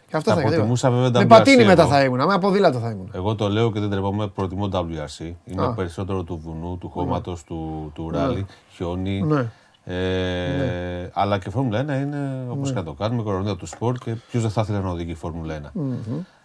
Και 0.10 0.18
αυτό 0.18 0.30
Θα 0.30 0.36
θα 0.36 0.42
ήθελα. 0.42 0.56
προτιμούσα 0.56 0.90
βέβαια 0.92 1.10
Με 1.10 1.20
WRC 1.26 1.28
πατίνι 1.28 1.66
μετά 1.66 1.82
εγώ. 1.82 1.92
θα 1.92 2.04
ήμουν, 2.04 2.26
με 2.26 2.40
ποδήλατο 2.40 2.80
θα 2.80 2.90
ήμουν. 2.90 3.12
Εγώ 3.16 3.36
το 3.36 3.50
λέω 3.50 3.72
και 3.72 3.80
δεν 3.80 3.90
τρεπόμαι, 3.90 4.28
προτιμώ 4.28 4.70
WRC. 4.74 5.32
Είμαι 5.46 5.66
Α. 5.66 5.74
περισσότερο 5.74 6.24
του 6.24 6.42
βουνού, 6.44 6.78
του 6.78 6.90
χώματος, 6.90 7.44
του, 7.44 7.92
του 7.96 8.10
ράλι, 8.10 8.46
χιόνι. 8.76 9.22
Ναι. 9.22 9.46
Ε, 9.84 11.10
Αλλά 11.14 11.38
και 11.38 11.46
η 11.48 11.52
Φόρμουλα 11.52 11.80
1 11.80 11.84
είναι 12.02 12.46
όπως 12.50 12.70
και 12.70 12.76
να 12.76 12.84
το 12.84 12.94
κάνουμε, 12.94 13.24
κορονίδα 13.24 13.56
του 13.56 13.66
σπορ 13.66 13.98
και 13.98 14.16
ποιος 14.30 14.42
δεν 14.42 14.52
θα 14.52 14.62
ήθελε 14.62 14.80
να 14.80 14.90
οδηγεί 14.90 15.12
η 15.12 15.16
Φόρμουλα 15.16 15.56
1. 15.56 15.72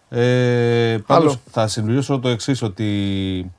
Ε, 0.09 0.97
πάντως, 1.05 1.31
Άλλο. 1.31 1.41
θα 1.51 1.67
συμπληρώσω 1.67 2.19
το 2.19 2.27
εξής 2.29 2.61
ότι 2.61 3.51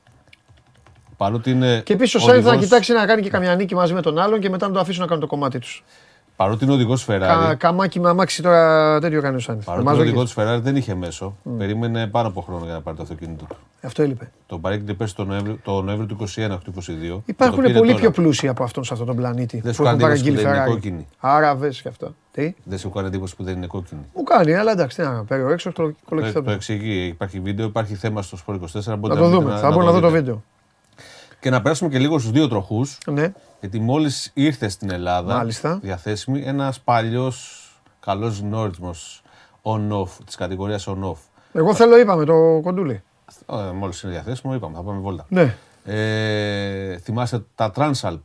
παρότι 1.16 1.50
είναι. 1.50 1.80
Και 1.84 1.92
επίσης 1.92 2.14
ο 2.14 2.18
Σάινθ 2.18 2.42
θα 2.44 2.48
οδηγός- 2.48 2.64
κοιτάξει 2.68 2.92
να 2.92 3.07
κάνει 3.07 3.22
και 3.22 3.30
καμιά 3.30 3.54
νίκη 3.54 3.74
μαζί 3.74 3.92
με 3.94 4.00
τον 4.02 4.18
άλλον 4.18 4.40
και 4.40 4.50
μετά 4.50 4.66
να 4.66 4.72
το 4.72 4.80
αφήσουν 4.80 5.00
να 5.00 5.07
κάνουν 5.07 5.22
το 5.22 5.28
κομμάτι 5.28 5.59
τους. 5.59 5.84
Παρότι 6.37 6.64
είναι 6.64 6.72
οδηγός 6.72 7.07
Ferrari. 7.09 7.18
Κα, 7.20 7.55
καμάκι 7.59 8.01
με 8.01 8.09
αμάξι 8.09 8.43
τώρα 8.43 8.99
τέτοιο 9.01 9.20
κάνει 9.22 9.37
ο 9.37 9.39
Σάινθ. 9.39 9.64
Παρότι 9.64 9.89
είναι 9.91 10.01
οδηγός 10.01 10.34
τη 10.34 10.43
Ferrari 10.43 10.59
δεν 10.62 10.76
είχε 10.76 10.95
μέσο. 10.95 11.37
Περίμενε 11.59 12.07
πάνω 12.07 12.28
από 12.28 12.41
χρόνο 12.41 12.64
για 12.64 12.74
να 12.74 12.80
πάρει 12.80 12.97
το 12.97 13.03
αυτοκίνητο 13.03 13.45
του. 13.45 13.57
Αυτό 13.82 14.03
έλειπε. 14.03 14.32
Τον 14.47 14.61
παρέκειται 14.61 14.93
πέρσι 14.95 15.14
το 15.14 15.24
Νοέμβριο, 15.24 15.59
το 15.64 15.82
Νοέμβριο 15.82 16.07
του 16.07 16.16
21, 16.20 16.24
όχι 16.51 16.64
του 16.64 16.72
22. 16.76 17.20
Υπάρχουν 17.24 17.57
Το 17.57 17.62
πήρε 17.62 17.78
πολύ 17.78 17.91
τώρα. 17.91 18.01
πιο 18.03 18.11
πλούσιοι 18.11 18.49
από 18.49 18.64
αυτόν 18.64 18.84
σε 18.84 18.93
αυτόν 18.93 19.07
τον 19.09 19.16
πλανήτη 19.16 19.61
Δεν 19.61 19.72
σου 19.74 19.82
που 19.82 19.89
έχουν 19.89 19.99
κάνει 19.99 20.12
εντύπωση 20.12 20.32
παραγγείλει 20.32 20.37
που 20.37 20.43
δεν 20.43 20.53
είναι 20.55 20.64
Ferrari. 20.64 20.70
κόκκινη. 20.74 21.07
Άραβες 21.20 21.82
και 21.82 21.89
αυτό. 21.89 22.14
Τι; 22.32 22.55
Δεν 22.64 22.78
σου 22.78 22.91
κάνει 22.91 23.07
εντύπωση 23.07 23.37
που 23.37 23.45
δεν 23.45 23.57
είναι 23.57 23.66
κόκκινη. 23.66 24.01
Μου 24.14 24.22
κάνει, 24.22 24.55
αλλά 24.55 24.72
εντάξει, 24.72 24.97
τι 24.97 25.03
να 25.03 25.09
κάνω. 25.09 25.24
Παίρνω 25.24 25.51
έξω 25.51 25.72
το 25.72 25.82
Το, 25.82 25.89
το 25.89 25.95
κολοκυθό. 26.09 26.43
εξηγεί. 26.51 27.07
Υπάρχει 27.07 27.41
βίντεο, 27.41 27.66
υπάρχει 27.66 27.95
θέμα 27.95 28.22
στο 28.22 28.39
Sport 28.47 28.55
24. 28.55 28.84
Να 28.84 28.97
μπορείτε 28.97 29.20
το 29.20 29.26
μπείτε 29.28 29.43
δούμε. 29.43 29.57
Θα 29.59 29.70
μπορώ 29.70 29.84
να 29.84 29.93
δω 29.93 30.01
το 30.01 30.07
δείτε. 30.07 30.18
βίντεο. 30.18 30.43
Και 31.41 31.51
να 31.51 31.62
περάσουμε 31.62 31.91
και 31.91 31.99
λίγο 31.99 32.18
στους 32.18 32.30
δύο 32.30 32.49
τροχούς. 32.49 32.99
Ναι. 33.07 33.32
Γιατί 33.61 33.80
μόλις 33.80 34.30
ήρθε 34.34 34.68
στην 34.68 34.90
Ελλάδα 34.90 35.34
Μάλιστα. 35.34 35.78
διαθέσιμη 35.82 36.42
ένας 36.42 36.80
παλιός 36.80 37.61
καλός 38.00 38.38
γνώρισμα 38.40 38.94
on-off, 39.62 40.09
της 40.26 40.34
κατηγορίας 40.36 40.86
on-off. 40.88 41.16
Εγώ 41.52 41.74
θέλω, 41.74 41.98
είπαμε, 41.98 42.24
το 42.24 42.61
κοντούλι. 42.62 43.02
Ε, 43.52 43.70
μόλις 43.70 44.02
είναι 44.02 44.12
διαθέσιμο, 44.12 44.54
είπαμε, 44.54 44.76
θα 44.76 44.82
πάμε 44.82 44.98
βόλτα. 45.00 45.26
Ναι. 45.28 45.54
Ε, 45.84 46.98
θυμάσαι 46.98 47.44
τα 47.54 47.72
Transalp; 47.74 48.18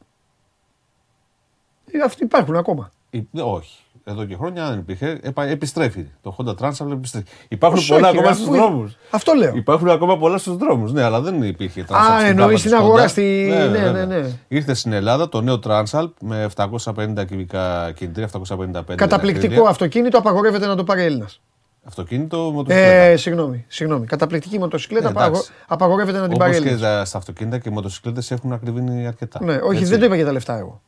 Ε, 1.92 2.00
Αυτοί 2.06 2.24
υπάρχουν 2.24 2.56
ακόμα. 2.56 2.92
Ε, 3.10 3.20
όχι. 3.42 3.80
Εδώ 4.12 4.26
και 4.26 4.36
χρόνια 4.36 4.70
δεν 4.70 4.78
υπήρχε. 4.80 5.20
Επα- 5.22 5.44
επιστρέφει. 5.46 6.06
Το 6.22 6.36
Honda 6.38 6.50
Transalp 6.56 6.92
επιστρέφει. 6.92 7.26
Υπάρχουν 7.48 7.78
Πώς 7.80 7.88
πολλά 7.88 8.08
όχι, 8.10 8.18
ακόμα 8.18 8.32
αφού- 8.32 8.44
στους 8.44 8.56
δρόμους. 8.58 8.98
Αυτό 9.10 9.34
λέω. 9.34 9.52
Υπάρχουν 9.56 9.90
ακόμα 9.90 10.18
πολλά 10.18 10.38
στους 10.38 10.58
δρόμους. 10.58 10.92
Ναι, 10.94 11.04
αλλά 11.04 11.22
δεν 11.22 11.44
υπήρχε 11.44 11.86
Transalp. 11.90 11.96
Α, 11.96 12.20
στην 12.20 12.28
εννοείς 12.30 12.46
γάμα 12.46 12.58
στην 12.58 12.72
της 12.72 12.80
αγορά 12.80 13.04
Honda. 13.04 13.10
στη- 13.10 13.48
ναι, 13.50 13.68
βέβαια. 13.68 13.92
ναι, 13.92 14.06
ναι. 14.06 14.30
Ήρθε 14.48 14.74
στην 14.74 14.92
Ελλάδα 14.94 15.30
το 15.30 15.42
νέο 15.42 15.60
Transalp 15.66 16.10
με 16.22 16.44
750 16.44 17.24
κυβικά 17.26 17.92
κινητήρια, 17.96 18.26
755. 18.26 18.96
Καταπληκτικό 18.96 19.40
δαχτυλίδια. 19.40 19.70
αυτοκίνητο, 19.70 20.18
απαγορεύεται 20.18 20.66
να 20.68 20.76
το 20.76 20.84
πάρει 20.84 21.04
Έλληνας. 21.04 21.42
Αυτοκίνητο, 21.84 22.38
μοτοσυκλέτα. 22.38 22.88
Ε, 22.92 23.16
συγγνώμη, 23.16 23.66
συγγνώμη. 23.68 24.06
Καταπληκτική 24.06 24.60
μοτοσυκλέτα 24.60 25.08
Ε, 25.08 25.10
εντάξει. 25.12 25.28
απαγο- 25.30 25.44
απαγορεύεται 25.68 26.20
να 26.20 26.28
την 26.28 26.38
πάρει 26.38 26.52
Όπω 26.52 26.62
και 26.62 26.68
Έλληνας. 26.70 26.90
τα- 26.90 27.06
στα 27.06 27.18
αυτοκίνητα 27.18 27.58
και 27.58 27.70
οι 27.70 27.72
μοτοσυκλέτες 27.72 28.32
έχουν 28.32 28.54
ακριβήνει 28.54 29.08
αρκετά. 29.08 29.40
Ναι, 29.44 29.54
όχι, 29.56 29.78
Έτσι. 29.78 29.90
δεν 29.90 30.00
το 30.00 30.06
είπα 30.06 30.16
για 30.16 30.26
τα 30.26 30.32
λεφτά 30.32 30.58
εγώ. 30.58 30.82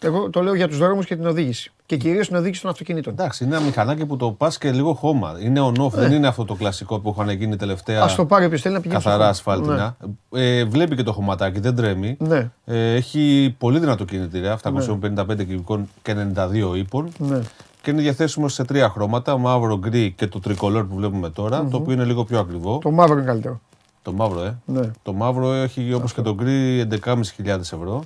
Εγώ 0.00 0.30
το 0.30 0.42
λέω 0.42 0.54
για 0.54 0.68
τους 0.68 0.78
δρόμους 0.78 1.06
και 1.06 1.16
την 1.16 1.26
οδήγηση. 1.26 1.72
Και 1.86 1.96
κυρίως 1.96 2.26
την 2.26 2.36
οδήγηση 2.36 2.60
των 2.60 2.70
αυτοκινήτων. 2.70 3.12
Εντάξει, 3.12 3.44
είναι 3.44 3.56
ένα 3.56 3.64
μηχανάκι 3.64 4.06
που 4.06 4.16
το 4.16 4.30
πας 4.30 4.58
και 4.58 4.70
λίγο 4.72 4.94
χώμα. 4.94 5.34
Είναι 5.40 5.60
on-off, 5.60 5.90
δεν 5.90 6.12
είναι 6.12 6.26
αυτό 6.26 6.44
το 6.44 6.54
κλασικό 6.54 7.00
που 7.00 7.14
είχαν 7.16 7.30
γίνει 7.30 7.56
τελευταία. 7.56 8.02
Α 8.02 8.06
Ναι. 8.06 8.12
το 8.14 8.24
πάρει 8.26 8.44
όποιο 8.44 8.58
θέλει 8.58 8.74
να 8.74 8.80
πηγαίνει. 8.80 9.00
στο 9.00 9.08
καθαρά 9.10 9.24
χώρο. 9.34 9.36
ασφάλτινα. 9.36 9.96
Ε, 10.34 10.64
βλέπει 10.64 10.96
και 10.96 11.02
το 11.02 11.12
χωματάκι, 11.12 11.60
δεν 11.60 11.74
τρέμει. 11.76 12.16
Ναι. 12.18 12.50
Ε, 12.64 12.94
έχει 12.94 13.54
πολύ 13.58 13.78
δυνατό 13.78 14.04
κινητήρα, 14.04 14.52
755 14.52 15.36
κυβικών 15.36 15.88
και 16.02 16.14
92 16.36 16.76
ύπων. 16.76 17.08
Ναι. 17.18 17.40
Και 17.82 17.90
είναι 17.90 18.00
διαθέσιμο 18.00 18.48
σε 18.48 18.64
τρία 18.64 18.88
χρώματα, 18.90 19.38
μαύρο, 19.38 19.78
γκρι 19.78 20.12
και 20.16 20.26
το 20.26 20.40
τρικολόρ 20.40 20.84
που 20.86 20.94
βλέπουμε 20.94 21.30
τώρα, 21.30 21.66
το 21.70 21.76
οποίο 21.76 21.92
είναι 21.92 22.04
λίγο 22.04 22.24
πιο 22.24 22.38
ακριβό. 22.38 22.78
Το 22.82 22.90
μαύρο 22.90 23.16
είναι 23.16 23.26
καλύτερο. 23.26 23.60
Το 24.06 24.12
μαύρο, 24.12 24.42
ε. 24.42 24.58
Ναι. 24.64 24.90
Το 25.02 25.12
μαύρο 25.12 25.52
έχει 25.52 25.92
όπως 25.92 26.14
και 26.14 26.22
το 26.22 26.34
γκρι 26.34 26.86
11.500 27.04 27.58
ευρώ. 27.58 28.02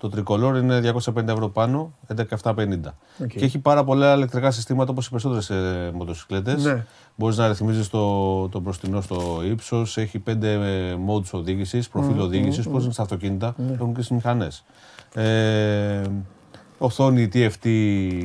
Το 0.00 0.08
τρικολόρ 0.08 0.56
είναι 0.56 0.80
250 1.04 1.28
ευρώ 1.28 1.48
πάνω, 1.48 1.92
11.750. 2.16 2.94
Οκ. 3.22 3.26
Και 3.28 3.44
έχει 3.44 3.58
πάρα 3.58 3.84
πολλά 3.84 4.14
ηλεκτρικά 4.14 4.50
συστήματα 4.50 4.90
όπως 4.90 5.06
οι 5.06 5.10
περισσότερες 5.10 5.50
ε, 5.50 5.90
μοτοσυκλέτες. 5.94 6.64
Ναι. 6.64 6.86
Μπορείς 7.16 7.36
να 7.36 7.48
ρυθμίζεις 7.48 7.88
το, 7.88 8.48
το 8.48 8.60
μπροστινό 8.60 9.00
στο 9.00 9.40
ύψος, 9.44 9.96
έχει 9.96 10.18
πέντε 10.18 10.52
ε, 10.52 10.96
modes 11.08 11.30
οδήγησης, 11.32 11.88
προφίλ 11.88 12.20
οδήγησης, 12.20 12.68
πώς 12.68 12.84
είναι 12.84 12.92
στα 12.92 13.02
αυτοκίνητα, 13.02 13.54
Ναι. 13.56 13.72
έχουν 13.72 13.94
και 13.94 14.02
στις 14.02 14.10
μηχανές. 14.16 14.64
Ε, 15.14 16.02
οθόνη 16.78 17.28
TFT 17.32 17.66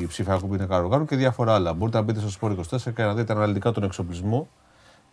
ψηφιακού 0.08 0.48
πίνακα 0.48 0.78
οργάνου 0.78 1.06
και 1.06 1.16
διάφορα 1.16 1.54
άλλα. 1.54 1.74
Μπορείτε 1.74 1.98
να 1.98 2.04
μπείτε 2.04 2.20
στο 2.28 2.30
Sport 2.42 2.52
24 2.52 2.94
και 2.96 3.04
να 3.04 3.14
δείτε 3.14 3.34
αναλυτικά 3.34 3.72
τον 3.72 3.84
εξοπλισμό 3.84 4.48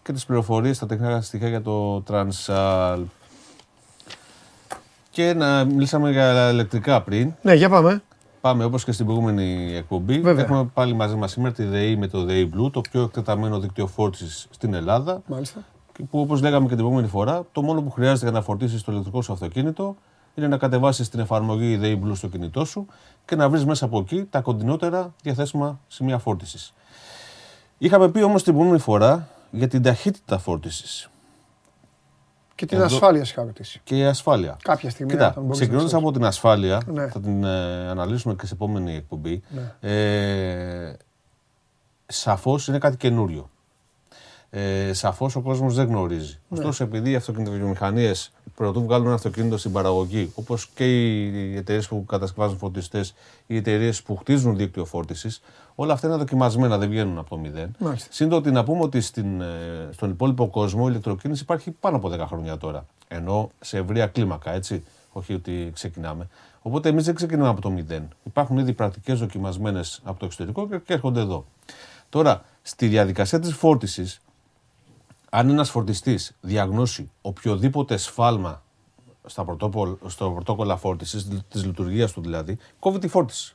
και 0.05 0.13
τις 0.13 0.27
πληροφορίες, 0.27 0.79
τα 0.79 0.87
τεχνικά 0.87 1.21
στοιχεία 1.21 1.49
για 1.49 1.63
το 1.63 2.03
Transalp. 2.09 3.05
Και 5.11 5.35
να 5.35 5.65
μιλήσαμε 5.65 6.11
για 6.11 6.51
ηλεκτρικά 6.51 7.03
πριν. 7.03 7.33
Ναι, 7.43 7.55
για 7.55 7.69
πάμε. 7.69 8.03
Πάμε 8.41 8.65
όπως 8.65 8.85
και 8.85 8.93
στην 8.93 9.05
προηγούμενη 9.07 9.77
εκπομπή. 9.77 10.21
Βέβαια. 10.21 10.45
Έχουμε 10.45 10.71
πάλι 10.75 10.95
μαζί 10.95 11.15
μας 11.15 11.31
σήμερα 11.31 11.55
τη 11.55 11.65
ΔΕΗ 11.65 11.97
με 11.97 12.07
το 12.07 12.25
ΔΕΗ 12.25 12.51
Blue, 12.55 12.71
το 12.73 12.81
πιο 12.81 13.03
εκτεταμένο 13.03 13.59
δίκτυο 13.59 13.87
φόρτισης 13.87 14.47
στην 14.51 14.75
Ελλάδα. 14.75 15.23
Μάλιστα. 15.27 15.65
και 15.93 16.03
Που 16.11 16.21
όπως 16.21 16.41
λέγαμε 16.41 16.63
και 16.63 16.69
την 16.69 16.79
προηγούμενη 16.79 17.09
φορά, 17.09 17.47
το 17.53 17.63
μόνο 17.63 17.83
που 17.83 17.91
χρειάζεται 17.91 18.29
για 18.29 18.39
να 18.39 18.45
φορτίσεις 18.45 18.83
το 18.83 18.93
ηλεκτρικό 18.93 19.23
σου 19.23 19.33
αυτοκίνητο 19.33 19.97
είναι 20.35 20.49
να 20.49 20.57
κατεβάσεις 20.57 21.09
την 21.09 21.21
εφαρμογή 21.21 21.77
ΔΕΗ 21.77 22.01
Blue 22.05 22.17
στο 22.17 22.29
κινητό 22.29 22.65
σου 22.65 22.87
και 23.25 23.37
να 23.37 23.49
βρεις 23.49 23.65
μέσα 23.65 23.85
από 23.85 23.99
εκεί 23.99 24.25
τα 24.31 24.41
κοντινότερα 24.41 25.15
διαθέσιμα 25.23 25.81
σημεία 25.87 26.19
φόρτισης. 26.19 26.73
Είχαμε 27.79 28.09
πει 28.09 28.23
όμως 28.23 28.43
την 28.43 28.53
προηγούμενη 28.53 28.83
φορά 28.83 29.29
για 29.55 29.69
την 29.69 29.83
ταχύτητα 29.83 30.39
φόρτισης 30.39 31.09
Και 32.55 32.67
την 32.67 32.77
Εδώ- 32.77 32.87
ασφάλεια 32.87 33.23
είχα 33.23 33.43
ρωτήσει. 33.43 33.81
και 33.85 33.97
η 33.99 34.05
ασφάλεια. 34.05 34.57
Κάποια 34.63 34.91
στιγμή. 34.91 35.13
Κοίτα, 35.13 35.29
όταν 35.29 35.43
μπορείς 35.43 35.49
να 35.49 35.55
ξεκινώντας 35.65 35.87
ξέρεις. 35.87 36.05
από 36.07 36.13
την 36.17 36.25
ασφάλεια, 36.25 36.81
Ναι. 36.87 37.09
θα 37.09 37.21
την 37.21 37.45
ε, 37.45 37.89
αναλύσουμε 37.89 38.35
και 38.35 38.47
σε 38.47 38.55
επόμενη 38.55 38.95
εκπομπή. 38.95 39.43
Ναι. 39.49 39.75
Ε, 39.91 40.97
Σαφώς 42.07 42.69
είναι 42.69 42.79
κάτι 42.79 42.97
καινούριο. 42.97 43.51
Ε, 44.57 44.93
Σαφώς 44.93 45.37
ο 45.37 45.41
κόσμος 45.41 45.75
δεν 45.75 45.87
γνωρίζει. 45.87 46.39
Ναι. 46.49 46.59
Ωστόσο, 46.59 46.85
επειδή 46.85 47.11
οι 47.11 47.15
αυτοκινητοβιομηχανίες 47.15 48.33
πρωτού 48.55 48.83
βγάλουν 48.83 49.07
ένα 49.07 49.15
αυτοκίνητο 49.15 49.59
στην 49.59 49.73
παραγωγή, 49.73 50.33
όπως 50.35 50.69
και 50.75 50.85
οι 50.85 51.57
εταιρείες 51.57 51.89
που 51.89 52.05
κατασκευάζουν 52.05 52.59
φορτιστέ, 52.59 53.05
οι 53.47 53.57
εταιρείες 53.57 54.03
που 54.03 54.17
χτίζουν 54.17 54.57
δίκτυο 54.57 54.85
φόρτισης, 54.85 55.43
όλα 55.75 55.93
αυτά 55.93 56.07
είναι 56.07 56.17
δοκιμασμένα, 56.17 56.79
δεν 56.79 56.89
βγαίνουν 56.89 57.19
από 57.19 57.31
το 57.31 57.39
μηδέν. 57.39 57.75
Μάλιστα. 57.79 58.09
Σύντομα 58.13 58.37
ότι 58.37 58.51
να 58.51 58.65
πούμε 58.65 58.83
ότι 58.83 59.01
στην, 59.01 59.41
ε, 59.41 59.89
στον 59.93 60.11
υπόλοιπο 60.11 60.49
κόσμο 60.49 60.83
η 60.85 60.89
ηλεκτροκίνηση 60.91 61.43
υπάρχει 61.43 61.71
πάνω 61.71 61.97
από 61.97 62.09
10 62.09 62.27
χρόνια 62.27 62.57
τώρα. 62.57 62.87
Ενώ 63.09 63.51
σε 63.61 63.79
ευρεία 63.79 64.07
κλίμακα, 64.07 64.53
έτσι. 64.53 64.85
Όχι 65.13 65.35
ότι 65.35 65.71
ξεκινάμε. 65.75 66.29
Οπότε 66.63 66.89
εμείς 66.89 67.05
δεν 67.05 67.15
ξεκινάμε 67.15 67.49
από 67.49 67.61
το 67.61 67.71
μηδέν. 67.71 68.09
Υπάρχουν 68.25 68.59
ήδη 68.59 68.73
πρακτικές 68.73 69.19
δοκιμασμένες 69.19 70.01
από 70.05 70.19
το 70.19 70.25
εξωτερικό 70.25 70.69
και, 70.69 70.79
και 70.79 70.93
έρχονται 70.93 71.21
εδώ. 71.21 71.45
Τώρα, 72.09 72.45
στη 72.63 72.87
διαδικασία 72.87 73.39
της 73.41 73.55
φόρτισης, 73.55 74.21
αν 75.37 75.49
ένας 75.49 75.71
φορτιστής 75.71 76.37
διαγνώσει 76.41 77.11
οποιοδήποτε 77.23 77.97
σφάλμα 77.97 78.63
στα 79.27 79.45
πρωτόκολλα, 79.45 79.97
στο 80.07 80.31
πρωτόκολλα 80.31 80.77
φόρτισης, 80.77 81.29
της 81.49 81.65
λειτουργίας 81.65 82.13
του 82.13 82.21
δηλαδή, 82.21 82.59
κόβει 82.79 82.99
τη 82.99 83.09
φόρτιση. 83.09 83.55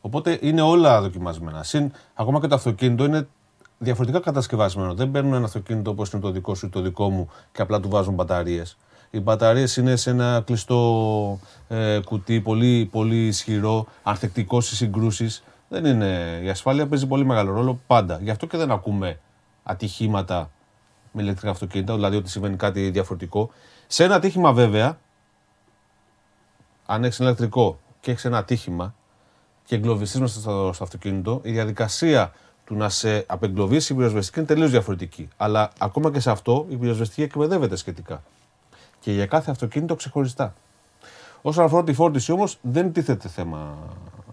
Οπότε 0.00 0.38
είναι 0.42 0.60
όλα 0.60 1.00
δοκιμασμένα. 1.00 1.62
Συν 1.62 1.92
ακόμα 2.14 2.40
και 2.40 2.46
το 2.46 2.54
αυτοκίνητο 2.54 3.04
είναι 3.04 3.28
διαφορετικά 3.78 4.20
κατασκευασμένο. 4.20 4.94
Δεν 4.94 5.10
παίρνουν 5.10 5.34
ένα 5.34 5.44
αυτοκίνητο 5.44 5.90
όπως 5.90 6.12
είναι 6.12 6.22
το 6.22 6.30
δικό 6.30 6.54
σου 6.54 6.66
ή 6.66 6.68
το 6.68 6.80
δικό 6.80 7.10
μου 7.10 7.28
και 7.52 7.62
απλά 7.62 7.80
του 7.80 7.88
βάζουν 7.88 8.14
μπαταρίες. 8.14 8.76
Οι 9.10 9.20
μπαταρίες 9.20 9.76
είναι 9.76 9.96
σε 9.96 10.10
ένα 10.10 10.42
κλειστό 10.46 11.38
ε, 11.68 12.00
κουτί, 12.04 12.40
πολύ, 12.40 12.88
πολύ 12.92 13.26
ισχυρό, 13.26 13.86
ανθεκτικό 14.02 14.60
στις 14.60 14.76
συγκρούσεις. 14.76 15.44
Δεν 15.68 15.84
είναι. 15.84 16.40
Η 16.42 16.48
ασφάλεια 16.48 16.86
παίζει 16.86 17.06
πολύ 17.06 17.24
μεγάλο 17.24 17.52
ρόλο 17.52 17.80
πάντα. 17.86 18.18
Γι' 18.22 18.30
αυτό 18.30 18.46
και 18.46 18.56
δεν 18.56 18.70
ακούμε 18.70 19.18
ατυχήματα 19.68 20.50
με 21.12 21.22
ηλεκτρικά 21.22 21.50
αυτοκίνητα, 21.50 21.94
δηλαδή 21.94 22.16
ότι 22.16 22.30
συμβαίνει 22.30 22.56
κάτι 22.56 22.90
διαφορετικό. 22.90 23.50
Σε 23.86 24.04
ένα 24.04 24.14
ατύχημα 24.14 24.52
βέβαια, 24.52 24.98
αν 26.86 27.04
έχεις 27.04 27.20
ένα 27.20 27.28
ηλεκτρικό 27.28 27.78
και 28.00 28.10
έχεις 28.10 28.24
ένα 28.24 28.38
ατύχημα, 28.38 28.94
και 29.68 29.74
εγκλωβιστείς 29.74 30.20
μέσα 30.20 30.40
στο, 30.40 30.70
στο 30.74 30.84
αυτοκίνητο, 30.84 31.40
η 31.44 31.50
διαδικασία 31.52 32.32
του 32.64 32.74
να 32.74 32.88
σε 32.88 33.24
απεγκλωβίσει 33.26 33.92
η 33.92 33.96
πυροσβεστική 33.96 34.38
είναι 34.38 34.48
τελείως 34.48 34.70
διαφορετική. 34.70 35.28
Αλλά 35.36 35.70
ακόμα 35.78 36.10
και 36.12 36.20
σε 36.20 36.30
αυτό 36.30 36.66
η 36.68 36.76
πυροσβεστική 36.76 37.22
εκπαιδεύεται 37.22 37.76
σχετικά. 37.76 38.22
Και 39.00 39.12
για 39.12 39.26
κάθε 39.26 39.50
αυτοκίνητο 39.50 39.94
ξεχωριστά. 39.94 40.54
Όσον 41.42 41.64
αφορά 41.64 41.84
τη 41.84 41.92
φόρτιση 41.92 42.32
όμως, 42.32 42.58
δεν 42.62 42.92
τίθεται 42.92 43.28
θέμα 43.28 43.78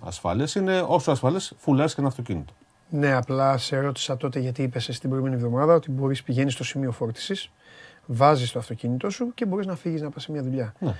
ασφάλειας. 0.03 0.55
Είναι 0.55 0.85
όσο 0.87 1.11
ασφαλές 1.11 1.53
φουλάρεις 1.57 1.93
και 1.93 1.99
ένα 1.99 2.09
αυτοκίνητο. 2.09 2.53
Ναι, 2.97 3.13
απλά 3.13 3.57
σε 3.57 3.79
ρώτησα 3.79 4.17
τότε 4.17 4.39
γιατί 4.39 4.63
είπες 4.63 4.89
στην 4.91 5.09
προηγούμενη 5.09 5.41
εβδομάδα 5.41 5.73
ότι 5.73 5.91
μπορείς 5.91 6.23
πηγαίνεις 6.23 6.53
στο 6.53 6.63
σημείο 6.63 6.91
φόρτισης, 6.91 7.49
βάζεις 8.05 8.51
το 8.51 8.59
αυτοκίνητό 8.59 9.09
σου 9.09 9.31
και 9.33 9.45
μπορείς 9.45 9.65
να 9.65 9.75
φύγεις 9.75 10.01
να 10.01 10.09
πας 10.09 10.23
σε 10.23 10.31
μια 10.31 10.43
δουλειά. 10.43 10.73
Ναι. 10.79 10.95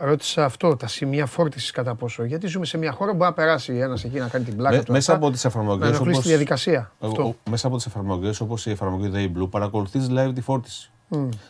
Ρώτησα 0.00 0.44
αυτό, 0.44 0.76
τα 0.76 0.86
σημεία 0.86 1.26
φόρτισης 1.26 1.70
κατά 1.70 1.94
πόσο. 1.94 2.24
Γιατί 2.24 2.46
ζούμε 2.46 2.64
σε 2.66 2.78
μια 2.78 2.92
χώρα 2.92 3.10
που 3.10 3.16
μπορεί 3.16 3.28
να 3.30 3.34
περάσει 3.36 3.72
ένας 3.76 4.04
εκεί 4.04 4.18
να 4.18 4.28
κάνει 4.28 4.44
την 4.44 4.56
πλάκα 4.56 4.76
Με- 4.76 4.82
του. 4.82 4.92
μέσα 4.92 5.12
αυτά, 5.12 5.24
από 5.24 5.34
τις 5.34 5.44
εφαρμογές. 5.44 5.80
να 5.90 5.94
ενοχλήσει 5.94 6.20
τη 6.20 6.28
διαδικασία. 6.28 6.92
Ο- 6.98 7.06
Αυτό. 7.06 7.22
ο- 7.26 7.34
μέσα 7.50 7.66
από 7.66 7.76
τις 7.76 7.86
εφαρμογές 7.86 8.40
όπως 8.40 8.66
η 8.66 8.70
εφαρμογή 8.70 9.10
Day 9.14 9.38
Blue 9.42 9.50
παρακολουθείς 9.50 10.06
live 10.10 10.30
τη 10.34 10.40
φόρτιση. 10.40 10.90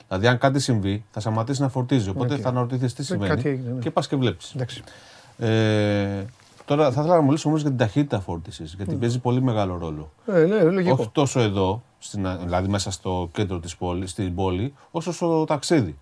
Δηλαδή, 0.08 0.26
αν 0.26 0.38
κάτι 0.38 0.60
συμβεί, 0.60 1.04
θα 1.10 1.20
σταματήσει 1.20 1.60
να 1.60 1.68
φορτίζει. 1.68 2.08
Οπότε 2.08 2.34
Οκ. 2.34 2.40
θα 2.42 2.48
αναρωτηθείς 2.48 2.94
τι 2.94 3.04
συμβαίνει 3.04 3.34
κάτι 3.34 3.48
έγινε, 3.48 3.70
ναι. 3.72 3.78
και 3.80 3.90
πας 3.90 4.08
και 4.08 4.16
βλέπεις. 4.16 4.52
Εντάξει. 4.54 4.82
Ε, 5.38 6.24
τώρα 6.66 6.92
θα 6.92 7.00
ήθελα 7.00 7.16
να 7.16 7.22
μιλήσω 7.22 7.48
όμως 7.48 7.60
για 7.60 7.70
την 7.70 7.78
ταχύτητα 7.78 8.20
φόρτισης, 8.20 8.74
γιατί 8.76 8.94
παίζει 8.94 9.18
πολύ 9.18 9.42
μεγάλο 9.42 9.76
ρόλο. 9.78 10.12
Ε, 10.26 10.44
ναι, 10.44 10.62
λογικό. 10.62 10.96
Όχι 11.00 11.08
τόσο 11.12 11.40
εδώ, 11.40 11.82
στην, 11.98 12.26
δηλαδή 12.44 12.68
μέσα 12.68 12.90
στο 12.90 13.28
κέντρο 13.32 13.58
της 13.58 13.76
πόλης, 13.76 14.10
στην 14.10 14.34
πόλη, 14.34 14.74
όσο 14.90 15.12
στο 15.12 15.44
ταξίδι. 15.44 15.98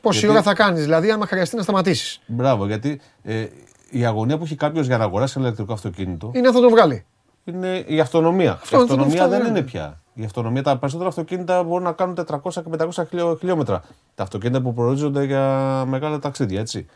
Πόση 0.00 0.18
γιατί- 0.18 0.32
ώρα 0.34 0.42
θα 0.42 0.54
κάνεις, 0.54 0.82
δηλαδή, 0.82 1.10
άμα 1.10 1.26
χρειαστεί 1.26 1.56
να 1.56 1.62
σταματήσεις. 1.62 2.20
Μπράβο, 2.26 2.66
γιατί 2.66 3.00
ε, 3.22 3.46
η 3.90 4.04
αγωνία 4.06 4.38
που 4.38 4.44
έχει 4.44 4.54
κάποιος 4.56 4.86
για 4.86 4.98
να 4.98 5.04
αγοράσει 5.04 5.34
ένα 5.36 5.46
ηλεκτρικό 5.46 5.72
αυτοκίνητο 5.72 6.30
Είναι 6.34 6.52
θα 6.52 6.60
το 6.60 6.68
βγάλει. 6.70 7.04
είναι 7.44 7.84
η 7.86 8.00
αυτονομία. 8.00 8.52
Αυτό- 8.52 8.78
η 8.78 8.80
αυτονομία 8.82 9.12
αυτό 9.22 9.28
δεν 9.28 9.38
δεν 9.38 9.48
είναι 9.48 9.58
είναι. 9.58 9.66
πια. 9.66 10.00
Η 10.14 10.24
αυτονομία, 10.24 10.62
τα 10.62 10.78
περισσότερα 10.78 11.08
αυτοκίνητα 11.08 11.62
μπορούν 11.62 11.84
να 11.84 11.92
κάνουν 11.92 12.14
400 12.14 12.62
και 12.62 12.68
500 12.78 13.04
χιλιό- 13.08 13.38
χιλιόμετρα. 13.38 13.82
Τα 14.14 14.22
αυτοκίνητα 14.22 14.60
που 14.62 14.74
προορίζονται 14.74 15.24
για 15.24 15.42
μεγάλα 15.86 16.18
ταξίδια, 16.18 16.60
έτσι. 16.60 16.86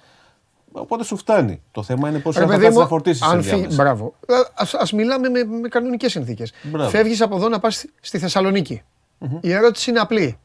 Οπότε 0.72 1.04
σου 1.04 1.16
φτάνει. 1.16 1.62
Το 1.70 1.82
θέμα 1.82 2.08
είναι 2.08 2.18
πώς 2.18 2.34
Ρε 2.36 2.40
θα 2.40 2.46
παιδί 2.46 2.60
κάτσει 2.62 2.74
μου, 2.76 2.82
να 2.82 2.88
φορτίσεις. 2.88 3.22
αν 3.22 3.42
φύγει. 3.42 3.66
Μπράβο. 3.74 4.14
Ε, 4.26 4.34
ας, 4.54 4.74
ας 4.74 4.92
μιλάμε 4.92 5.28
με, 5.28 5.44
με 5.44 5.68
κανονικές 5.68 6.10
συνθήκες. 6.12 6.52
Μπράβο. 6.62 6.88
Φεύγεις 6.90 7.20
από 7.20 7.36
εδώ 7.36 7.48
να 7.48 7.58
πας 7.60 7.84
στη 8.00 8.18
θεσσαλονικη 8.18 8.82
Η 9.40 9.52
ερώτηση 9.52 9.90
είναι 9.90 9.98
απλή. 9.98 10.38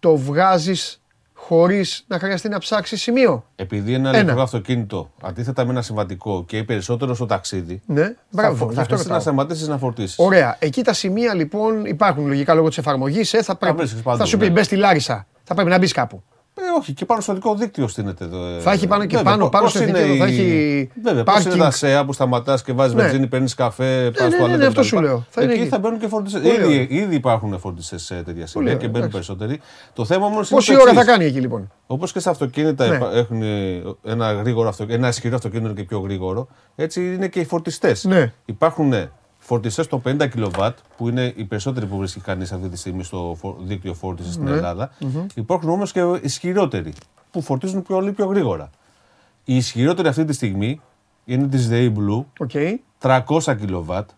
Το 0.00 0.16
βγάζεις 0.16 1.00
χωρίς 1.32 2.04
να 2.06 2.18
χρειαστεί 2.18 2.48
να 2.48 2.58
ψάξεις 2.58 3.02
σημείο; 3.02 3.44
Επειδή 3.56 3.94
ένα 3.94 4.10
ηλεκτρικό 4.10 4.40
αυτοκίνητο 4.40 5.10
αντίθετα 5.22 5.64
με 5.64 5.70
ένα 5.70 5.82
συμβατικό 5.82 6.44
και 6.44 6.64
περισσότερο 6.64 7.14
στο 7.14 7.26
ταξίδι, 7.26 7.82
Ναι, 7.86 8.02
θα, 8.04 8.14
μπράβο. 8.30 8.56
φο- 8.56 8.68
γι' 8.68 8.74
θα 8.74 8.80
αυτό 8.80 8.94
χρειαστεί 8.94 9.08
να 9.10 9.16
ρωτάω. 9.16 9.32
σταματήσεις 9.32 9.68
να 9.68 9.78
φορτίσεις. 9.78 10.18
Ωραία. 10.18 10.56
Εκεί 10.58 10.82
τα 10.82 10.92
σημεία 10.92 11.34
λοιπόν 11.34 11.84
υπάρχουν 11.84 12.26
λογικά 12.26 12.54
λόγω 12.54 12.68
της 12.68 12.78
εφαρμογής. 12.78 13.32
Ε, 13.32 13.42
θα, 13.42 13.56
πρέπει, 13.56 13.76
βρίσκεις 13.76 14.02
παντού, 14.02 14.18
θα 14.18 14.24
σου 14.24 14.36
πει 14.38 14.44
ναι. 14.46 14.50
μπες 14.50 14.66
στη 14.66 14.76
Λάρισα. 14.76 15.26
Θα 15.44 15.54
πρέπει 15.54 15.70
να 15.70 15.78
μπεις 15.78 15.92
κάπου. 15.92 16.22
Ε, 16.62 16.78
όχι, 16.78 16.92
και 16.92 17.04
πάνω 17.04 17.20
στο 17.20 17.34
δικό 17.34 17.54
δίκτυο 17.54 17.88
στείνεται 17.88 18.24
εδώ. 18.24 18.46
ε, 18.46 18.58
Θα 18.60 18.72
έχει 18.72 18.86
πάνω 18.86 19.04
και 19.06 19.16
βέβαια, 19.16 19.32
πάνω- 19.32 19.44
πο- 19.44 19.50
πάνω 19.50 19.64
πώς 19.64 19.72
στο 19.74 19.82
είναι 19.82 19.98
εθνικό, 19.98 20.24
θα 20.24 20.30
η- 20.30 20.34
έχει 20.34 20.90
Βέβαια, 21.02 21.22
πώς 21.24 21.34
είναι 21.34 21.42
πάρκινγκ. 21.44 21.60
τα 21.62 21.70
ΣΕΑ 21.70 22.04
που 22.04 22.12
σταματάς 22.12 22.62
και 22.62 22.72
βάζεις 22.72 22.94
Ναι. 22.94 23.02
βενζίνη, 23.02 23.26
παίρνεις 23.26 23.54
καφέ, 23.54 24.10
πας 24.18 24.28
ναι, 24.30 24.36
στο 24.36 24.46
ναι, 24.46 24.56
ναι, 24.56 24.66
αυτό 24.66 24.82
σου 24.82 25.00
λέω. 25.00 25.26
Θα 25.30 25.42
είναι 25.42 25.52
Εκεί 25.52 25.60
εκεί. 25.60 25.70
θα 25.70 25.78
μπαίνουν 25.78 25.98
και 25.98 26.06
φορτιστές. 26.08 26.40
Πολύ 26.42 26.54
Ήδη, 26.54 26.64
ωραία. 26.64 27.02
ήδη 27.02 27.14
υπάρχουν 27.14 27.58
φορτιστές 27.58 28.02
σε 28.02 28.14
τέτοια 28.22 28.46
σημεία 28.46 28.66
ωραία, 28.66 28.80
και 28.80 28.88
μπαίνουν 28.88 29.08
εντάξει. 29.08 29.12
περισσότεροι. 29.12 29.60
Το 29.92 30.04
θέμα 30.04 30.26
όμως 30.26 30.50
είναι. 30.50 30.58
Πόση 30.60 30.80
ώρα 30.80 30.92
θα 30.92 31.04
κάνει 31.04 31.24
εκεί 31.24 31.40
λοιπόν; 31.40 31.72
Όπως 31.86 32.12
και 32.12 32.18
στα 32.18 32.30
αυτοκίνητα 32.30 32.86
Ναι. 32.86 32.94
υπά- 32.96 33.14
έχουν 33.14 33.42
ένα, 34.04 34.32
γρήγορο 34.32 34.68
αυτοκίνητο, 34.68 34.98
ένα 35.02 35.08
ισχυρό 35.08 35.34
αυτοκίνητο 35.34 35.68
είναι 35.70 35.80
και 35.80 35.86
πιο 35.86 35.98
γρήγορο, 35.98 36.48
έτσι 36.76 37.14
είναι 37.14 37.28
και 37.28 37.40
οι 37.40 37.44
φορτιστές. 37.44 38.04
Ναι. 38.04 38.32
Υπάρχουν 38.44 38.92
φορτιστές 39.50 39.86
των 39.86 40.02
50 40.04 40.28
κιλοβάτ, 40.30 40.78
που 40.96 41.08
είναι 41.08 41.32
οι 41.36 41.44
περισσότεροι 41.44 41.86
που 41.86 41.96
βρίσκει 41.98 42.20
κανείς 42.20 42.52
αυτή 42.52 42.68
τη 42.68 42.76
στιγμή 42.76 43.02
στο 43.02 43.36
φο- 43.38 43.56
δίκτυο 43.60 43.94
φόρτισης 43.94 44.36
Ναι. 44.36 44.42
στην 44.44 44.56
ελλαδα 44.56 44.90
Υπάρχουν 45.34 45.68
όμως 45.70 45.92
και 45.92 46.00
ισχυρότεροι, 46.22 46.92
που 47.30 47.42
φορτίζουν 47.42 47.82
πολύ 47.82 48.12
πιο 48.12 48.26
γρήγορα. 48.26 48.70
Οι 49.44 49.56
ισχυρότεροι 49.56 50.08
αυτή 50.08 50.24
τη 50.24 50.32
στιγμή 50.32 50.80
είναι 51.24 51.46
της 51.48 51.68
ΔΕΗ 51.68 51.94
blue, 51.96 52.24
Οκ. 52.38 52.50
300 52.98 53.54
κιλοβάτ. 53.60 54.10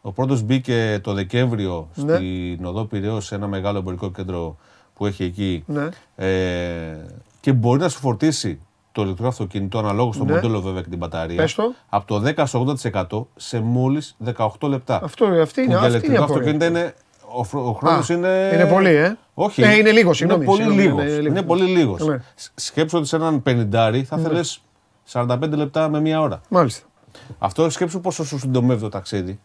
Ο 0.00 0.12
πρώτος 0.12 0.42
μπήκε 0.42 1.00
το 1.02 1.12
Δεκέμβριο 1.12 1.88
Ναι. 1.94 2.14
στην 2.16 2.64
οδό 2.64 2.84
Πυραιός 2.84 3.26
σε 3.26 3.34
ένα 3.34 3.46
μεγάλο 3.48 3.78
εμπορικό 3.78 4.10
κέντρο 4.10 4.56
που 4.94 5.06
έχει 5.06 5.24
εκεί. 5.24 5.64
Ναι. 5.66 5.88
Ε, 6.16 7.06
και 7.40 7.52
μπορεί 7.52 7.80
να 7.80 7.88
σου 7.88 7.98
φορτίσει 7.98 8.60
το 8.92 9.02
ηλεκτρικό 9.02 9.28
αυτοκίνητο, 9.28 9.78
αναλόγως 9.78 10.14
στο 10.14 10.24
Ναι. 10.24 10.32
μοντέλο 10.32 10.60
βέβαια 10.60 10.82
και 10.82 10.88
την 10.88 10.98
μπαταρία, 10.98 11.36
Πες 11.36 11.54
το. 11.54 11.72
από 11.88 12.06
το 12.06 12.18
10 12.36 12.46
στο 12.46 12.58
80% 12.58 13.26
σε 13.36 13.60
μόλις 13.60 14.16
18 14.24 14.68
λεπτά. 14.68 15.00
Αυτό, 15.04 15.24
αυτή 15.24 15.60
είναι, 15.62 15.74
που 15.74 15.78
για 15.78 15.86
αυτή 15.86 15.86
είναι 15.86 15.86
η 15.86 15.88
ηλεκτρικό 15.88 16.22
απορία. 16.24 16.34
αυτοκίνητο 16.40 16.64
είναι. 16.64 16.94
Ο, 17.34 17.44
φρο- 17.44 17.66
ο 17.66 17.72
χρόνος 17.72 18.10
Α, 18.10 18.14
είναι. 18.14 18.50
είναι 18.54 18.66
πολύ, 18.66 18.88
ε. 18.94 19.16
Όχι. 19.34 19.62
Ε, 19.62 19.76
είναι 19.76 19.90
λίγο, 19.90 20.12
συγγνώμη, 20.12 20.44
Είναι 20.44 20.52
πολύ 20.54 20.62
συγγνώμη, 20.64 20.88
λίγος. 20.88 21.02
είναι 21.12 21.20
λίγο. 21.20 21.26
Είναι 21.34 21.42
πολύ 21.42 21.64
λίγος. 21.64 22.06
Ναι. 22.06 22.18
Σκέψω 22.54 22.98
ότι 22.98 23.06
σε 23.06 23.16
έναν 23.16 23.42
50 23.46 24.02
θα 24.04 24.16
θέλεις 24.18 24.62
45 25.12 25.56
λεπτά 25.56 25.88
με 25.88 26.00
μία 26.00 26.20
ώρα. 26.20 26.40
Μάλιστα. 26.48 26.86
Αυτό 27.38 27.70
σκέψου 27.70 28.00
πόσο 28.00 28.24
σου 28.24 28.38
συντομεύει 28.38 28.80
το 28.80 28.88
ταξίδι. 28.88 29.40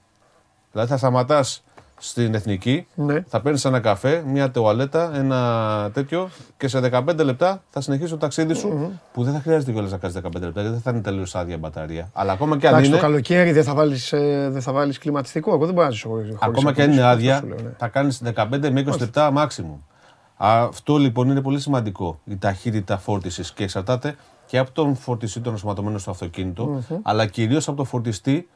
Δηλαδή 0.72 0.90
θα 0.92 0.98
σταματάς 0.98 1.64
στην 2.00 2.34
εθνική, 2.34 2.88
Ναι. 2.96 3.22
θα 3.28 3.42
παίρνεις 3.42 3.66
ένα 3.66 3.80
καφέ, 3.80 4.24
μια 4.28 4.52
τουαλέτα, 4.52 5.12
ένα 5.16 5.90
τέτοιο 5.94 6.30
και 6.58 6.68
σε 6.68 6.80
15 6.80 7.24
λεπτά 7.24 7.64
θα 7.70 7.82
συνεχίσει 7.82 8.10
το 8.12 8.18
ταξίδι 8.18 8.54
σου 8.54 9.00
που 9.14 9.24
δεν 9.24 9.34
θα 9.34 9.40
χρειάζεται 9.40 9.72
κιόλας 9.72 9.92
να 9.92 9.98
κάνεις 9.98 10.16
15 10.16 10.22
λεπτά 10.46 10.62
γιατί 10.62 10.68
δεν 10.68 10.82
θα 10.82 10.92
είναι 10.92 11.02
τελείως 11.02 11.36
άδεια 11.36 11.56
η 11.56 11.58
μπαταρία. 11.58 12.10
Αλλά 12.14 12.32
ακόμα 12.32 12.58
και 12.58 12.68
αν 12.68 12.74
Εντάξει, 12.74 12.92
το 12.92 12.98
είναι, 12.98 13.06
καλοκαίρι 13.06 13.52
δεν 13.52 13.64
θα 13.64 13.74
βάλεις 13.74 14.10
δεν 14.50 14.62
θα 14.62 14.72
βάλεις 14.72 14.98
κλιματιστικό. 14.98 15.54
Εγώ 15.54 15.66
δεν 15.66 15.74
μπορώ 15.74 15.86
να 15.86 15.92
ζήσω 15.92 16.08
χωρίς- 16.10 16.26
χωρίς 16.28 16.42
ακόμα 16.42 16.74
και 16.74 16.82
αν 16.82 16.92
είναι 16.92 17.02
αυτό 17.02 17.20
σου 17.24 17.32
άδεια, 17.32 17.44
λέω, 17.48 17.58
ναι. 17.64 17.74
θα 17.78 17.88
κάνεις 17.88 18.22
15 18.24 18.70
με 18.72 18.80
20 18.80 19.00
λεπτά 19.00 19.32
maximum. 19.36 19.78
Αυτό 20.38 20.98
λοιπόν 20.98 21.30
είναι 21.30 21.42
πολύ 21.42 21.60
σημαντικό. 21.60 22.20
Η 22.26 22.38
ταχύτητα 22.38 22.98
φόρτισης 22.98 23.52
και 23.54 23.64
εξαρτάται 23.64 24.16
και 24.46 24.58
από 24.58 24.72
τον 24.72 24.96
φορτιστή 24.96 25.40
των 25.40 25.52
ενσωματωμένων 25.52 26.00
στο 26.00 26.12
αυτοκίνητο, 26.12 26.82
αλλά 27.02 27.26
κυρίως 27.26 27.68
από 27.68 27.78
τον 27.78 27.86
φορτιστή 27.86 28.50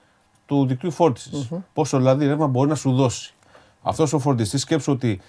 του 0.51 0.65
δικτύου 0.65 0.91
φόρτισης. 0.91 1.49
Πόσο 1.73 1.97
δηλαδή 1.97 2.27
ρεύμα 2.27 2.47
μπορεί 2.47 2.69
να 2.69 2.75
σου 2.75 2.91
δώσει. 2.93 3.33
Αυτός 3.81 4.13
ο 4.13 4.19
φορτιστής 4.19 4.61
σκέψου 4.61 4.91
ότι 4.91 5.21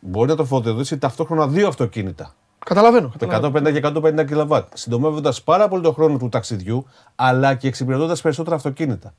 μπορεί 0.00 0.28
να 0.28 0.36
το 0.36 0.44
φορτίσει 0.44 0.98
ταυτόχρονα 0.98 1.46
δύο 1.46 1.68
αυτοκίνητα. 1.68 2.34
Καταλαβαίνω. 2.64 3.08
Με 3.08 3.26
καταλαβαίνω. 3.26 3.68
150 3.68 3.72
και 3.72 4.22
150 4.22 4.26
κιλοβάτ. 4.26 4.68
Συντομεύοντας 4.74 5.42
πάρα 5.42 5.68
πολύ 5.68 5.82
τον 5.82 5.94
χρόνο 5.94 6.18
του 6.18 6.28
ταξιδιού, 6.28 6.86
αλλά 7.16 7.54
και 7.54 7.68
εξυπηρετώντας 7.68 8.20
περισσότερα 8.20 8.56
αυτοκίνητα. 8.56 9.14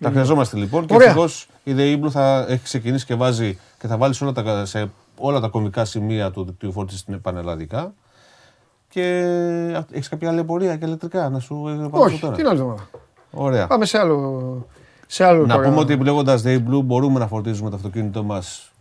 Τα 0.00 0.10
χρειαζόμαστε 0.10 0.56
λοιπόν 0.56 0.86
και 0.86 0.94
Ωραία. 0.94 1.06
ευτυχώς 1.06 1.48
η 1.64 1.72
ΔΕΗΜΠΛΟΥ 1.72 2.10
θα 2.10 2.46
έχει 2.48 2.62
ξεκινήσει 2.62 3.06
και 3.06 3.14
βάζει 3.14 3.58
και 3.78 3.86
θα 3.86 3.96
βάλει 3.96 4.14
σε 4.14 4.24
όλα 4.24 4.32
τα, 4.32 4.64
σε 4.64 4.90
όλα 5.16 5.40
τα 5.40 5.48
κομβικά 5.48 5.84
σημεία 5.84 6.30
του 6.30 6.44
δικτύου 6.44 6.72
φόρτισης 6.72 7.00
στην 7.00 7.20
πανελλαδικά. 7.20 7.94
Και 8.88 9.18
έχεις 9.90 10.08
κάποια 10.08 10.28
άλλη 10.28 10.44
πορεία 10.44 10.76
και 10.76 10.86
ηλεκτρικά 10.86 11.28
να 11.28 11.38
σου 11.38 11.68
ε, 11.68 11.72
απαντήσω 11.72 12.02
Όχι, 12.02 12.20
τώρα; 12.20 12.36
την 12.36 12.46
άλλη 12.46 12.58
εβδομάδα. 12.58 12.88
Ωραία. 13.32 13.66
Πάμε 13.66 13.84
σε 13.84 13.98
άλλο. 13.98 14.66
Σε 15.06 15.24
άλλο 15.24 15.46
Να 15.46 15.54
τώρα. 15.54 15.68
πούμε 15.68 15.80
ότι 15.80 15.92
επιλέγοντα 15.92 16.36
ΔΕΗΜΠΛΟΥ 16.36 16.82
μπορούμε 16.82 17.18
να 17.18 17.26
φορτίζουμε 17.26 17.70
το 17.70 17.76
αυτοκίνητό 17.76 18.22
μας 18.22 18.72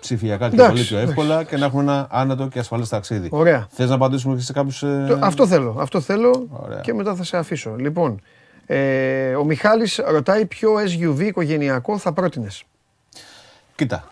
ψηφιακά 0.00 0.48
και 0.48 0.54
Εντάξει, 0.54 0.72
πολύ 0.72 0.84
πιο 0.84 0.96
εντάξει. 0.98 1.20
εύκολα 1.20 1.42
και 1.44 1.56
να 1.56 1.64
έχουμε 1.66 1.82
ένα 1.82 2.06
άνετο 2.10 2.46
και 2.46 2.58
ασφαλές 2.58 2.88
ταξίδι. 2.88 3.28
Ωραία. 3.32 3.66
Θες 3.70 3.88
να 3.88 3.94
απαντήσουμε 3.94 4.34
και 4.36 4.42
σε 4.42 4.52
κάποιους. 4.52 4.78
Το- 4.78 5.18
Αυτό 5.20 5.46
θέλω. 5.46 5.76
Αυτό 5.78 6.00
θέλω 6.00 6.46
Ωραία. 6.50 6.80
και 6.80 6.94
μετά 6.94 7.14
θα 7.14 7.24
σε 7.24 7.36
αφήσω. 7.36 7.74
Λοιπόν, 7.78 8.20
ε, 8.66 9.34
ο 9.34 9.44
Μιχάλης 9.44 10.00
ρωτάει 10.08 10.46
ποιο 10.46 10.70
SUV 10.78 11.20
οικογενειακό 11.20 11.98
θα 11.98 12.12
πρότεινες. 12.12 12.64
Κοίτα. 13.76 14.04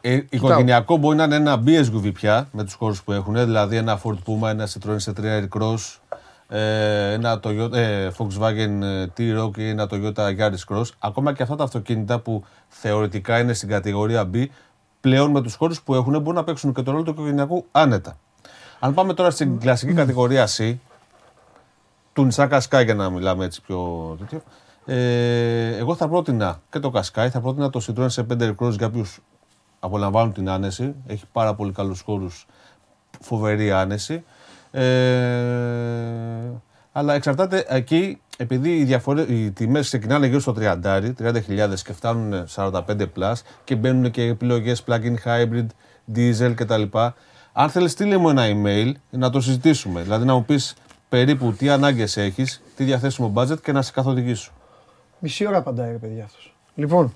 Ε, 0.00 0.20
οικογενειακό 0.30 0.96
μπορεί 0.96 1.16
να 1.16 1.24
είναι 1.24 1.34
ένα 1.34 1.62
BSUV 1.66 2.12
πια 2.14 2.48
με 2.52 2.64
τους 2.64 2.74
χώρους 2.74 3.02
που 3.02 3.12
έχουν, 3.12 3.34
δηλαδή 3.34 3.76
ένα 3.76 4.00
Ford 4.04 4.18
Puma, 4.26 4.48
ένα 4.48 4.68
Citroën 4.68 4.96
C3 5.04 5.22
Aircross, 5.24 5.98
ε, 6.08 6.16
ένα 6.48 7.40
Toyota, 7.42 7.72
ε, 7.72 8.10
Volkswagen 8.18 8.82
ε, 8.82 9.06
T-Roc 9.16 9.58
ή 9.58 9.68
ένα 9.68 9.88
Toyota 9.90 10.38
Yaris 10.38 10.64
Cross. 10.68 10.84
Ακόμα 10.98 11.32
και 11.32 11.42
αυτά 11.42 11.56
τα 11.56 11.64
αυτοκίνητα 11.64 12.20
που 12.20 12.44
θεωρητικά 12.68 13.38
είναι 13.38 13.52
στην 13.52 13.68
κατηγορία 13.68 14.30
B, 14.34 14.46
πλέον 15.00 15.30
με 15.30 15.42
τους 15.42 15.54
χώρους 15.54 15.82
που 15.82 15.94
έχουν 15.94 16.12
μπορούν 16.12 16.34
να 16.34 16.44
παίξουν 16.44 16.74
και 16.74 16.82
το 16.82 16.90
ρόλο 16.90 17.02
του 17.02 17.10
οικογενειακού 17.10 17.66
άνετα. 17.72 18.16
Αν 18.78 18.94
πάμε 18.94 19.14
τώρα 19.14 19.30
στην 19.30 19.58
κλασική 19.58 19.92
κατηγορία 19.92 20.48
C, 20.56 20.76
του 22.12 22.28
Nissan 22.30 22.48
Qashqai 22.48 22.84
για 22.84 22.94
να 22.94 23.10
μιλάμε 23.10 23.44
έτσι 23.44 23.62
πιο 23.62 23.78
τέτοιο. 24.18 24.42
Ε, 24.86 25.76
εγώ 25.76 25.94
θα 25.94 26.08
πρότεινα 26.08 26.60
και 26.70 26.78
το 26.78 26.92
Qashqai, 26.94 27.28
θα 27.30 27.40
πρότεινα 27.40 27.70
το 27.70 27.80
Citroën 27.86 28.08
C5 28.08 28.40
Aircross 28.40 28.70
για 28.70 28.86
όποιους 28.86 29.20
απολαμβάνουν 29.78 30.32
την 30.32 30.48
άνεση. 30.48 30.94
Έχει 31.06 31.24
πάρα 31.32 31.54
πολύ 31.54 31.72
καλούς 31.72 32.00
χώρους, 32.00 32.46
φοβερή 33.20 33.72
άνεση. 33.72 34.24
Ε, 34.74 36.52
αλλά 36.92 37.14
εξαρτάται 37.14 37.64
εκεί, 37.68 38.20
επειδή 38.36 38.76
οι, 38.76 38.84
διαφορε... 38.84 39.22
οι 39.22 39.50
τιμές 39.50 39.86
ξεκινάνε 39.86 40.26
γύρω 40.26 40.40
στο 40.40 40.54
30, 40.58 40.82
30.000 41.18 41.74
και 41.84 41.92
φτάνουν 41.92 42.46
45 42.54 42.80
plus 43.16 43.34
και 43.64 43.76
μπαίνουν 43.76 44.10
και 44.10 44.22
επιλογές 44.22 44.84
plug-in 44.86 45.14
hybrid, 45.24 45.66
diesel 46.14 46.52
κτλ. 46.54 46.82
Αν 47.52 47.70
θέλεις 47.70 47.92
στείλε 47.92 48.16
μου 48.16 48.28
ένα 48.28 48.44
email 48.46 48.92
να 49.10 49.30
το 49.30 49.40
συζητήσουμε. 49.40 50.02
Δηλαδή 50.02 50.24
να 50.24 50.34
μου 50.34 50.44
πεις 50.44 50.74
περίπου 51.08 51.52
τι 51.52 51.68
ανάγκες 51.68 52.16
έχεις, 52.16 52.62
τι 52.76 52.84
διαθέσιμο 52.84 53.32
budget 53.36 53.60
και 53.62 53.72
να 53.72 53.82
σε 53.82 53.92
καθοδηγήσω. 53.92 54.52
Μισή 55.18 55.46
ώρα 55.46 55.56
απαντάει 55.56 55.90
ρε 55.90 55.98
παιδιά 55.98 56.24
αυτός. 56.24 56.56
Λοιπόν, 56.74 57.12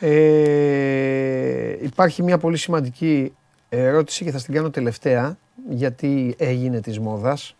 ε, 0.00 1.84
υπάρχει 1.84 2.22
μια 2.22 2.38
πολύ 2.38 2.56
σημαντική 2.56 3.34
ερώτηση 3.68 4.24
και 4.24 4.30
θα 4.30 4.38
στην 4.38 4.54
κάνω 4.54 4.70
τελευταία 4.70 5.36
γιατί 5.68 6.34
έγινε 6.38 6.80
της 6.80 6.98
μόδας. 6.98 7.54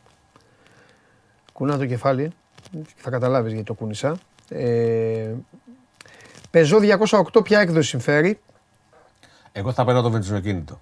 Κουνά 1.53 1.79
το 1.79 1.87
κεφάλι, 1.87 2.31
θα 2.97 3.11
καταλάβεις 3.11 3.53
γιατί 3.53 3.67
το 3.67 3.75
κούνησα. 3.75 4.17
Ε, 4.49 5.33
Peugeot 6.51 6.99
208 7.35 7.45
ποια 7.45 7.61
έκδοση 7.61 7.89
συμφέρει. 7.89 8.41
Εγώ 9.53 9.73
θα 9.73 9.85
παίρνω 9.85 10.03
το 10.03 10.11
βενζινοκίνητο. 10.11 10.81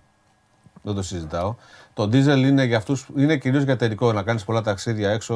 Δεν 0.82 0.94
το 0.94 1.02
συζητάω. 1.02 1.54
Το 1.94 2.02
diesel 2.02 2.36
είναι 2.36 2.64
για 2.64 2.76
αυτούς, 2.76 3.06
είναι 3.16 3.36
κυρίως 3.36 3.62
για 3.62 3.72
εταιρικό, 3.72 4.12
να 4.12 4.22
κάνεις 4.22 4.44
πολλά 4.44 4.60
ταξίδια 4.60 5.10
έξω, 5.10 5.34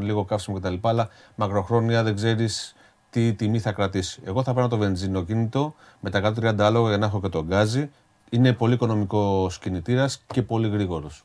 λίγο 0.00 0.24
καύσιμο 0.24 0.58
κτλ. 0.58 0.74
Αλλά 0.80 1.08
μακροχρόνια 1.34 2.02
δεν 2.02 2.14
ξέρεις 2.14 2.74
τι 3.10 3.34
τιμή 3.34 3.58
θα 3.58 3.72
κρατήσει. 3.72 4.20
Εγώ 4.24 4.42
θα 4.42 4.54
παίρνω 4.54 4.68
το 4.68 4.76
βενζινοκίνητο 4.76 5.74
με 6.00 6.10
τα 6.10 6.32
130 6.40 6.54
άλογα 6.58 6.88
για 6.88 6.98
να 6.98 7.06
έχω 7.06 7.20
και 7.20 7.28
το 7.28 7.44
γκάζι. 7.44 7.90
Είναι 8.30 8.52
πολύ 8.52 8.74
οικονομικός 8.74 9.58
κινητήρας 9.58 10.24
και 10.26 10.42
πολύ 10.42 10.68
γρήγορος. 10.68 11.22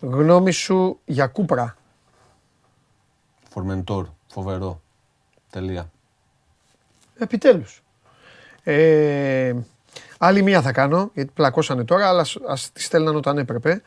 Γνώμη 0.00 0.50
σου 0.50 0.98
για 1.04 1.26
Κούπρα. 1.26 1.76
Φορμεντόρ, 3.50 4.06
φοβερό. 4.26 4.80
Τελεία. 5.50 5.90
Επιτέλους. 7.18 7.82
Ε, 8.62 9.54
άλλη 10.18 10.42
μία 10.42 10.62
θα 10.62 10.72
κάνω, 10.72 11.10
γιατί 11.14 11.30
πλακώσανε 11.34 11.84
τώρα, 11.84 12.08
αλλά 12.08 12.20
ας, 12.20 12.36
ας 12.48 12.72
τη 12.72 12.82
στέλναν 12.82 13.16
όταν 13.16 13.38
έπρεπε. 13.38 13.82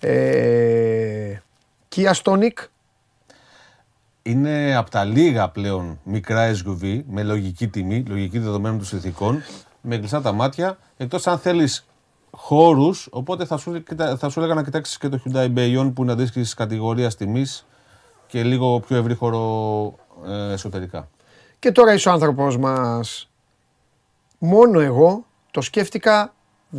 Ε, 0.00 1.38
Kia 1.96 2.12
Stonic, 2.22 2.52
Είναι 4.22 4.76
από 4.76 4.90
τα 4.90 5.04
λίγα 5.04 5.48
πλέον 5.48 6.00
μικρά 6.04 6.52
SUV 6.52 7.02
με 7.08 7.22
λογική 7.22 7.68
τιμή, 7.68 8.04
λογική 8.08 8.38
δεδομένων 8.38 8.78
των 8.78 8.86
συνθηκών, 8.86 9.42
με 9.80 9.98
κλειστά 9.98 10.20
τα 10.20 10.32
μάτια. 10.32 10.78
Εκτός 10.96 11.26
αν 11.26 11.38
θέλεις 11.38 11.86
χώρους, 12.30 13.08
οπότε 13.10 13.44
θα 13.44 13.56
σου, 13.56 13.82
κοίτα- 13.82 14.16
θα 14.16 14.28
σου 14.28 14.38
έλεγα 14.40 14.54
να 14.54 14.64
κοιτάξεις 14.64 14.98
και 14.98 15.08
το 15.08 15.18
Hyundai 15.24 15.54
Bayon 15.56 15.92
που 15.94 16.02
είναι 16.02 16.12
αντίστοιχη 16.12 16.54
κατηγορίας 16.54 17.16
τιμής 17.16 17.66
και 18.26 18.42
λίγο 18.42 18.80
πιο 18.80 18.96
ευρύ 18.96 19.14
χώρο 19.14 19.94
ε, 20.26 20.52
εσωτερικά. 20.52 21.08
και 21.58 21.72
τώρα 21.72 21.92
είσαι 21.92 22.08
ο 22.08 22.12
άνθρωπος 22.12 22.56
μας. 22.58 23.30
Μόνο 24.38 24.80
εγώ 24.80 25.24
το 25.50 25.60
σκέφτηκα 25.60 26.34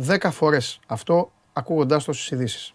10 0.06 0.28
φορές 0.30 0.80
αυτό 0.86 1.32
ακούγοντάς 1.52 2.04
το 2.04 2.12
στις 2.12 2.30
ειδήσεις. 2.30 2.74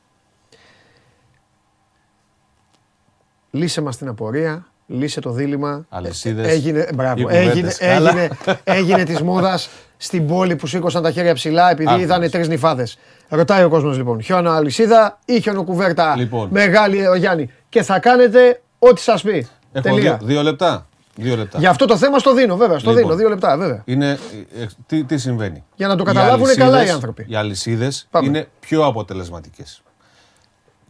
Λύσε 3.52 3.82
μας 3.82 3.98
την 3.98 4.08
απορία, 4.08 4.68
λύσε 4.88 5.20
το 5.22 5.32
δίλημα. 5.32 5.86
Αλυσίδες, 5.90 6.48
Έγινε, 6.52 6.80
ή 6.92 6.94
μπράβο, 6.96 7.22
κουβέντες. 7.22 7.50
έγινε, 7.50 7.74
Καλά. 7.94 8.10
έγινε, 8.10 8.30
έγινε 8.64 9.04
της 9.04 9.22
μόδας 9.22 9.70
στην 9.98 10.28
πόλη 10.28 10.56
που 10.56 10.68
σήκωσαν 10.68 11.04
τα 11.04 11.12
χέρια 11.12 11.34
ψηλά 11.34 11.70
επειδή 11.72 11.84
Άκουσες. 11.90 12.04
είδανε 12.06 12.30
τρεις 12.30 12.48
νυφάδες. 12.48 12.98
Ρωτάει 13.30 13.64
ο 13.64 13.70
κόσμος 13.70 13.98
λοιπόν, 13.98 14.22
χιόνο 14.22 14.52
αλυσίδα 14.52 15.20
ή 15.26 15.42
χιονοκουβέρτα 15.42 16.16
Λοιπόν. 16.18 16.48
μεγάλη 16.52 17.08
ο 17.08 17.16
Γιάννη. 17.16 17.52
Και 17.70 17.84
θα 17.84 18.00
κάνετε 18.00 18.62
ό,τι 18.80 19.02
σας 19.02 19.22
πει. 19.22 19.48
Έχω 19.72 19.88
Τελεία. 19.96 20.18
δύο, 20.18 20.28
δύο 20.28 20.42
λεπτά. 20.42 20.88
Δύο 21.16 21.36
λεπτά. 21.36 21.60
Για 21.60 21.70
αυτό 21.70 21.86
το 21.86 21.98
θέμα 21.98 22.20
στο 22.20 22.34
δίνω 22.34 22.56
βέβαια, 22.56 22.80
στο 22.80 22.90
Λοιπόν. 22.90 23.06
δίνω, 23.06 23.18
δύο 23.20 23.30
λεπτά 23.30 23.58
βέβαια. 23.58 23.82
Είναι, 23.86 24.10
ε, 24.10 24.62
ε, 24.62 24.68
τι, 24.86 25.04
τι 25.04 25.18
συμβαίνει; 25.18 25.64
Για 25.76 25.88
να 25.88 25.96
το 25.96 26.04
Οι 26.04 26.06
καταλάβουν 26.06 26.46
αλυσίδες- 26.46 26.66
καλά 26.70 26.86
οι 26.86 26.90
άνθρωποι. 26.90 27.26
Οι 27.30 27.36
αλυσίδες 27.36 28.08
Πάμε. 28.12 28.28
είναι 28.28 28.48
πιο 28.60 28.86
αποτελεσματικές. 28.86 29.82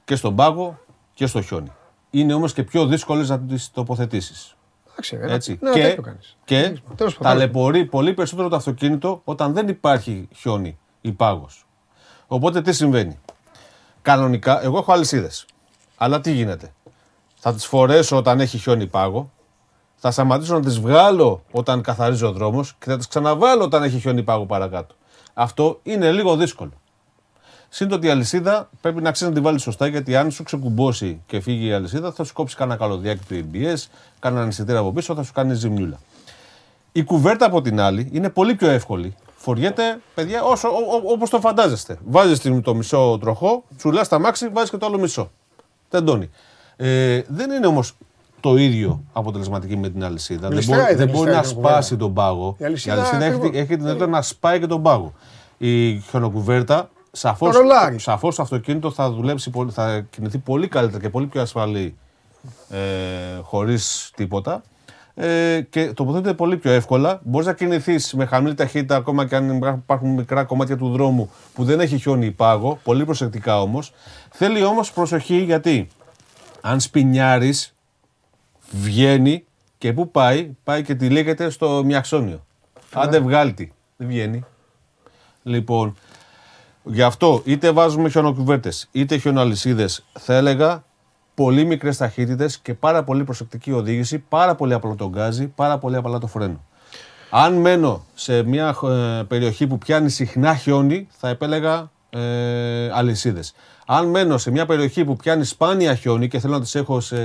Και 0.06 0.15
στον 0.15 0.36
πάγο 0.36 0.80
και 1.14 1.26
στο 1.26 1.41
χιόνι. 1.41 1.72
Είναι 2.10 2.34
όμως 2.34 2.54
και 2.54 2.64
πιο 2.64 2.86
δύσκολες 2.86 3.30
να 3.30 3.40
τις 3.40 3.72
τοποθετήσεις. 3.72 4.56
Εντάξει, 4.92 5.18
ρε, 5.18 5.34
Έτσι. 5.34 5.58
να 5.62 5.72
και 5.72 5.82
τέτοιο 5.82 6.02
κάνεις. 6.02 6.38
και 6.46 6.80
Τέλος 6.96 7.18
πάντων. 7.18 7.32
ταλαιπωρεί 7.32 7.86
πολύ 7.86 8.14
περισσότερο 8.14 8.48
το 8.50 8.56
αυτοκίνητο 8.56 9.22
όταν 9.24 9.54
δεν 9.54 9.68
υπάρχει 9.68 10.28
χιόνι 10.36 10.78
ή 11.02 11.12
πάγος. 11.12 11.66
Οπότε 12.28 12.62
τι 12.62 12.74
συμβαίνει; 12.74 13.20
Κανονικά, 14.02 14.64
εγώ 14.64 14.78
έχω 14.78 14.92
αλυσίδες. 14.94 15.46
Αλλά 15.98 16.22
τι 16.22 16.32
γίνεται; 16.32 16.74
Θα 17.36 17.54
τις 17.54 17.66
φορέσω 17.66 18.18
όταν 18.18 18.40
έχει 18.40 18.58
χιόνι 18.58 18.84
ή 18.84 18.88
πάγο. 18.88 19.32
Θα 19.96 20.12
σταματήσω 20.12 20.54
να 20.54 20.62
τις 20.62 20.80
βγάλω 20.80 21.44
όταν 21.52 21.82
καθαρίζει 21.82 22.24
ο 22.26 22.32
δρόμος 22.32 22.76
και 22.80 22.90
θα 22.90 22.98
τις 22.98 23.08
ξαναβάλω 23.08 23.64
όταν 23.64 23.84
έχει 23.84 24.00
χιόνι 24.00 24.20
ή 24.20 24.24
πάγο 24.24 24.46
παρακάτω. 24.46 24.96
Αυτό 25.34 25.80
είναι 25.84 26.12
λίγο 26.12 26.36
δύσκολο. 26.36 26.72
Συν 27.69 27.88
το 27.88 27.95
ότι 27.95 28.07
η 28.07 28.10
αλυσίδα 28.10 28.69
πρέπει 28.81 29.02
να 29.02 29.11
ξέρει 29.11 29.30
να 29.30 29.35
τη 29.38 29.41
βάλεις 29.44 29.61
σωστά 29.61 29.88
γιατί 29.88 30.15
αν 30.15 30.31
σου 30.31 30.44
ξεκουμπώσει 30.44 31.22
και 31.26 31.39
φύγει 31.39 31.68
η 31.68 31.72
αλυσίδα 31.73 32.11
θα 32.11 32.23
σου 32.23 32.34
κόψει 32.34 32.56
κανένα 32.56 32.77
καλωδιάκι 32.77 33.22
του 33.27 33.35
EBS, 33.52 33.85
κανένα 34.19 34.45
νησιτήρα 34.45 34.80
από 34.80 34.91
πίσω, 34.91 35.15
θα 35.15 35.23
σου 35.23 35.34
κάνει 35.34 35.53
ζημιούλα. 35.53 35.99
Η 36.91 37.03
κουβέρτα 37.03 37.45
από 37.45 37.61
την 37.61 37.80
άλλη 37.80 38.10
είναι 38.11 38.30
πολύ 38.30 38.56
πιο 38.56 38.69
εύκολη. 38.69 39.15
Φοριέται, 39.35 39.99
παιδιά, 40.15 40.44
όσο, 40.44 40.68
όπως 41.06 41.30
το 41.30 41.39
φαντάζεστε. 41.39 41.98
Βάζεις 42.06 42.41
το 42.64 42.76
μισό 42.76 43.18
τροχό, 43.22 43.64
τσουλάς 43.77 44.07
τα 44.07 44.19
μάξι, 44.19 44.48
βάζεις 44.48 44.69
και 44.69 44.77
το 44.77 44.85
άλλο 44.85 44.99
μισό. 44.99 45.31
Τεντώνει. 45.89 46.30
Ε, 46.76 47.22
δεν 47.27 47.52
είναι 47.52 47.68
όμως 47.68 47.94
το 48.39 48.56
ίδιο 48.56 49.03
αποτελεσματική 49.14 49.77
με 49.77 49.89
την 49.89 50.03
αλυσίδα. 50.03 50.41
Δεν, 50.48 50.52
Γλιστράει, 50.52 50.80
μπορεί- 50.80 50.95
δεν 50.95 51.06
δεν 51.06 51.15
μπορεί 51.15 51.31
να 51.31 51.38
γλιστράει 51.38 51.64
το 51.64 51.69
σπάσει 51.69 51.98
τον 51.98 52.14
πάγο. 52.14 52.56
Η 52.60 52.65
αλυσίδα 52.65 53.15
έχει, 53.15 53.15
ακριβώς. 53.26 53.49
έχει 53.53 53.65
την 53.68 53.77
δυνατότητα 53.77 54.07
να 54.07 54.22
σπάει 54.22 54.60
και 54.60 54.68
τον 54.68 54.81
πάγο. 54.81 55.14
Η 55.57 55.99
χιονοκουβέρτα 55.99 56.89
σαφώς, 57.18 57.53
Το 57.56 57.60
ρολάρι. 57.61 57.99
σαφώς 57.99 58.35
το 58.35 58.41
αυτοκίνητο 58.41 58.91
θα 58.91 59.11
δουλέψει, 59.11 59.49
πολύ- 59.49 59.72
θα 59.72 59.99
κινηθεί 60.10 60.38
πολύ 60.38 60.68
καλύτερα 60.68 61.02
και 61.02 61.10
πολύ 61.10 61.26
πιο 61.26 61.41
ασφαλή 61.41 61.98
ε, 62.69 62.77
χωρίς 63.41 64.11
τίποτα. 64.15 64.64
ε, 65.19 65.61
και 65.69 65.94
τοποθετείται 65.94 66.34
πολύ 66.34 66.57
πιο 66.57 66.72
εύκολα. 66.72 67.19
Μπορείς 67.23 67.48
να 67.48 67.53
κινηθείς 67.53 68.14
με 68.14 68.26
χαμηλή 68.26 68.53
ταχύτητα, 68.53 68.95
ακόμα 68.95 69.27
και 69.27 69.35
αν 69.35 69.57
υπάρχουν 69.57 70.10
μικρά 70.14 70.44
κομμάτια 70.44 70.77
του 70.77 70.89
δρόμου 70.89 71.30
που 71.53 71.64
δεν 71.64 71.80
έχει 71.80 71.98
χιόνι 71.98 72.26
ή 72.26 72.31
πάγο. 72.31 72.80
Πολύ 72.84 73.06
προσεκτικά 73.06 73.61
όμως. 73.61 73.94
Θέλει 74.31 74.64
όμως 74.64 74.91
προσοχή 74.91 75.38
γιατί 75.38 75.88
αν 76.61 76.80
σπινιάρεις, 76.80 77.76
βγαίνει 78.72 79.44
και 79.77 79.94
πού 79.94 80.11
πάει, 80.11 80.56
πάει 80.64 80.84
και 80.84 80.95
τη 80.95 81.10
λέγεται 81.10 81.49
στο 81.49 81.81
μιαξόνιο. 81.85 82.45
Άντε 82.94 83.19
βγάλει 83.19 83.72
Δεν 83.98 84.07
βγαίνει. 84.07 84.45
Λοιπόν, 85.44 85.95
γι' 86.88 87.01
αυτό 87.01 87.41
είτε 87.45 87.72
βάζουμε 87.72 88.09
χιονοκουβέρτες 88.09 88.88
είτε 88.91 89.18
χιοναλυσίδες, 89.18 90.05
θα 90.19 90.35
έλεγα 90.35 90.84
πολύ 91.34 91.65
μικρές 91.65 91.97
ταχύτητες 91.97 92.57
και 92.57 92.73
πάρα 92.73 93.03
πολύ 93.03 93.23
προσεκτική 93.23 93.72
οδήγηση, 93.72 94.19
πάρα 94.19 94.55
πολύ 94.55 94.73
απλό 94.73 94.95
το 94.95 95.09
γκάζι, 95.09 95.47
πάρα 95.47 95.77
πολύ 95.77 95.95
απλά 95.95 96.18
το 96.18 96.27
φρένο. 96.27 96.64
Αν 97.30 97.53
μένω 97.53 98.05
σε 98.14 98.43
μια 98.43 98.76
ε, 98.84 99.23
περιοχή 99.23 99.68
που 99.68 99.77
πιάνει 99.77 100.09
συχνά 100.09 100.55
χιόνι, 100.55 101.07
θα 101.11 101.30
επέλεγα 101.30 101.91
ε, 102.09 102.89
αλυσίδες. 102.91 103.53
Αν 103.85 104.07
μένω 104.07 104.38
σε 104.38 104.51
μια 104.51 104.65
περιοχή 104.65 105.05
που 105.05 105.15
πιάνει 105.15 105.43
σπάνια 105.43 105.95
χιόνι 105.95 106.27
και 106.27 106.39
θέλω 106.39 106.53
να 106.53 106.61
τις 106.61 106.76
έχω 106.76 106.99
σε, 106.99 107.18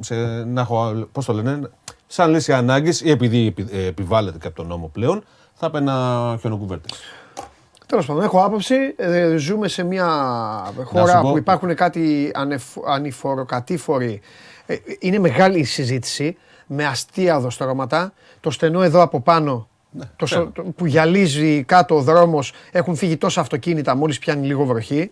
σε, 0.00 0.14
να 0.44 0.60
έχω, 0.60 1.08
πώς 1.12 1.24
το 1.24 1.32
λένε, 1.32 1.70
σαν 2.06 2.30
λύση 2.30 2.52
ανάγκης 2.52 3.00
ή 3.00 3.10
επειδή 3.10 3.54
ε, 3.70 3.86
επιβάλλεται 3.86 4.38
και 4.38 4.46
από 4.46 4.56
τον 4.56 4.66
νόμο 4.66 4.88
πλέον, 4.92 5.24
θα 5.54 5.70
παίρνα 5.70 6.36
χιονοκουβέρτες. 6.40 6.92
Τέλος 7.86 8.06
πάντων, 8.06 8.22
έχω 8.22 8.44
άποψη. 8.44 8.74
Ε, 8.96 9.36
ζούμε 9.36 9.68
σε 9.68 9.82
μια 9.82 10.06
χώρα 10.84 11.20
που 11.20 11.38
υπάρχουν 11.38 11.74
κάτι 11.74 12.32
ανηφοροκατήφοροι. 12.86 14.20
Ε, 14.66 14.76
είναι 14.98 15.18
μεγάλη 15.18 15.58
η 15.58 15.64
συζήτηση 15.64 16.36
με 16.66 16.84
αστεία 16.86 17.40
δοστρώματα. 17.40 18.12
Το 18.40 18.50
στενό 18.50 18.82
εδώ 18.82 19.02
από 19.02 19.20
πάνω 19.20 19.68
Ναι, 19.90 20.04
το, 20.16 20.50
το, 20.50 20.62
που 20.62 20.86
γυαλίζει 20.86 21.64
κάτω 21.64 21.96
ο 21.96 22.00
δρόμος. 22.00 22.52
Έχουν 22.72 22.96
φύγει 22.96 23.16
τόσα 23.16 23.40
αυτοκίνητα 23.40 23.96
μόλις 23.96 24.18
πιάνει 24.18 24.46
λίγο 24.46 24.64
βροχή. 24.64 25.10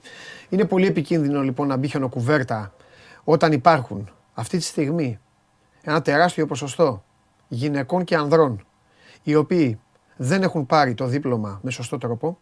Είναι 0.48 0.64
πολύ 0.64 0.86
επικίνδυνο 0.86 1.42
λοιπόν 1.42 1.66
να 1.66 1.76
μπει 1.76 1.88
χιονοκουβέρτα 1.88 2.72
όταν 3.24 3.52
υπάρχουν 3.52 4.10
αυτή 4.34 4.56
τη 4.56 4.64
στιγμή 4.64 5.18
ένα 5.82 6.02
τεράστιο 6.02 6.46
ποσοστό 6.46 7.04
γυναικών 7.48 8.04
και 8.04 8.16
ανδρών 8.16 8.66
οι 9.22 9.34
οποίοι 9.34 9.78
δεν 10.16 10.42
έχουν 10.42 10.66
πάρει 10.66 10.94
το 10.94 11.06
δίπλωμα 11.06 11.60
με 11.62 11.70
σωστό 11.70 11.98
τρόπο. 11.98 12.38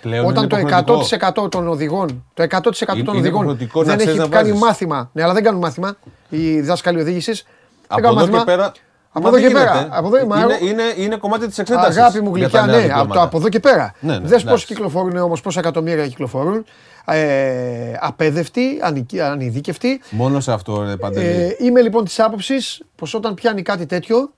Πλέον 0.00 0.26
Όταν 0.26 0.48
το 0.48 0.56
είναι 0.58 0.68
υποχρεωτικό. 0.70 1.44
100% 1.44 1.50
των 1.50 1.68
οδηγών, 1.68 2.24
το 2.34 2.42
100% 2.42 2.86
των 2.86 2.96
Είναι 2.98 3.10
οδηγών 3.10 3.24
υποχρεωτικό 3.42 3.78
να 3.80 3.84
δεν 3.86 3.96
ξέρεις 3.96 4.18
έχει 4.18 4.28
να 4.28 4.36
κάνει 4.36 4.48
βάζεις. 4.48 4.62
μάθημα. 4.64 5.10
Ναι, 5.12 5.22
αλλά 5.22 5.32
δεν 5.32 5.42
κάνουν 5.42 5.60
μάθημα 5.60 5.96
οι 6.28 6.60
δάσκαλοι 6.60 7.00
οδήγησης. 7.00 7.44
Από 7.86 8.08
εδώ 8.08 8.28
και 8.38 8.42
πέρα. 8.44 8.72
Από 9.14 9.22
Μα 9.24 9.28
εδώ 9.28 9.38
δεν 9.38 9.48
και 9.48 9.54
πέρα. 9.54 9.72
γίνεται. 9.72 9.96
Από 9.98 10.16
εδώ, 10.16 10.26
μα 10.26 10.40
είναι, 10.40 10.54
εγώ- 10.54 10.66
είναι, 10.66 10.82
είναι 10.96 11.16
κομμάτι 11.16 11.46
της 11.46 11.58
εξέτασης. 11.58 11.96
Αγάπη 12.00 12.20
μου 12.20 12.34
γλυκιά, 12.34 12.66
ναι, 12.66 12.88
από, 12.94 13.12
το, 13.14 13.20
από 13.20 13.36
εδώ 13.36 13.48
και 13.48 13.60
πέρα. 13.60 13.94
Ναι, 14.00 14.12
ναι, 14.12 14.18
Δες 14.18 14.30
πώς 14.30 14.42
εντάξει. 14.42 14.66
κυκλοφορούν 14.66 15.16
όμως, 15.16 15.40
πόσα 15.40 15.60
εκατομμύρια 15.60 16.06
κυκλοφορούν. 16.08 16.64
Ε, 17.04 17.92
απέδευτοι, 18.00 18.78
ανικ- 18.82 19.20
ανειδίκευτοι. 19.20 20.00
Μόνο 20.10 20.40
σε 20.40 20.52
αυτό, 20.52 20.82
ρε 20.82 20.96
Παντελή. 20.96 21.26
Ε, 21.26 21.56
είμαι 21.58 21.80
λοιπόν 21.80 22.04
της 22.04 22.20
άποψης 22.20 22.82
πως 22.96 23.14
όταν 23.14 23.34
πιάνει 23.34 23.62
κάτι 23.62 23.86
τέτοιο, 23.86 24.30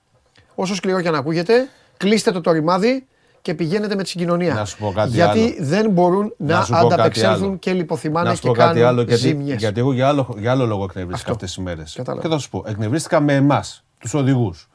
όσο 0.54 0.74
σκληρό 0.74 1.00
και 1.00 1.08
αν 1.08 1.14
ακούγεται, 1.14 1.68
κλείστε 1.96 2.30
το 2.32 2.40
το 2.40 2.52
ρημάδι 2.52 3.06
και 3.44 3.54
πηγαίνετε 3.54 3.94
με 3.96 4.02
τη 4.02 4.08
συγκοινωνία. 4.08 4.54
Να 4.54 4.64
σου 4.64 4.78
πω 4.78 4.92
κάτι 4.94 5.10
γιατί 5.10 5.40
άλλο. 5.40 5.54
δεν 5.58 5.90
μπορούν 5.90 6.34
να, 6.36 6.62
σου 6.62 6.70
πω 6.70 6.74
κάτι 6.76 6.92
ανταπεξέλθουν 6.94 7.46
άλλο. 7.48 7.56
και 7.56 7.72
λιποθυμάνε 7.72 8.28
να 8.28 8.34
σου 8.34 8.40
και 8.40 8.46
πω 8.48 8.52
κάτι 8.54 8.68
κάνουν 8.72 8.86
άλλο, 8.88 9.02
γιατί, 9.02 9.20
ζήμιες. 9.20 9.56
γιατί 9.58 9.80
εγώ 9.80 9.92
για 9.92 10.08
άλλο, 10.08 10.34
για 10.38 10.50
άλλο 10.50 10.66
λόγο 10.66 10.84
εκνευρίστηκα 10.84 11.30
Αυτό. 11.30 11.32
αυτές 11.32 11.54
τις 11.54 11.64
μέρες. 11.64 11.94
Κατάλαβα. 11.96 12.22
Και 12.22 12.34
θα 12.34 12.38
σου 12.40 12.50
πω, 12.50 12.64
εκνευρίστηκα 12.66 13.20
με 13.20 13.34
εμάς, 13.34 13.84
τους 13.98 14.14
οδηγούς. 14.14 14.68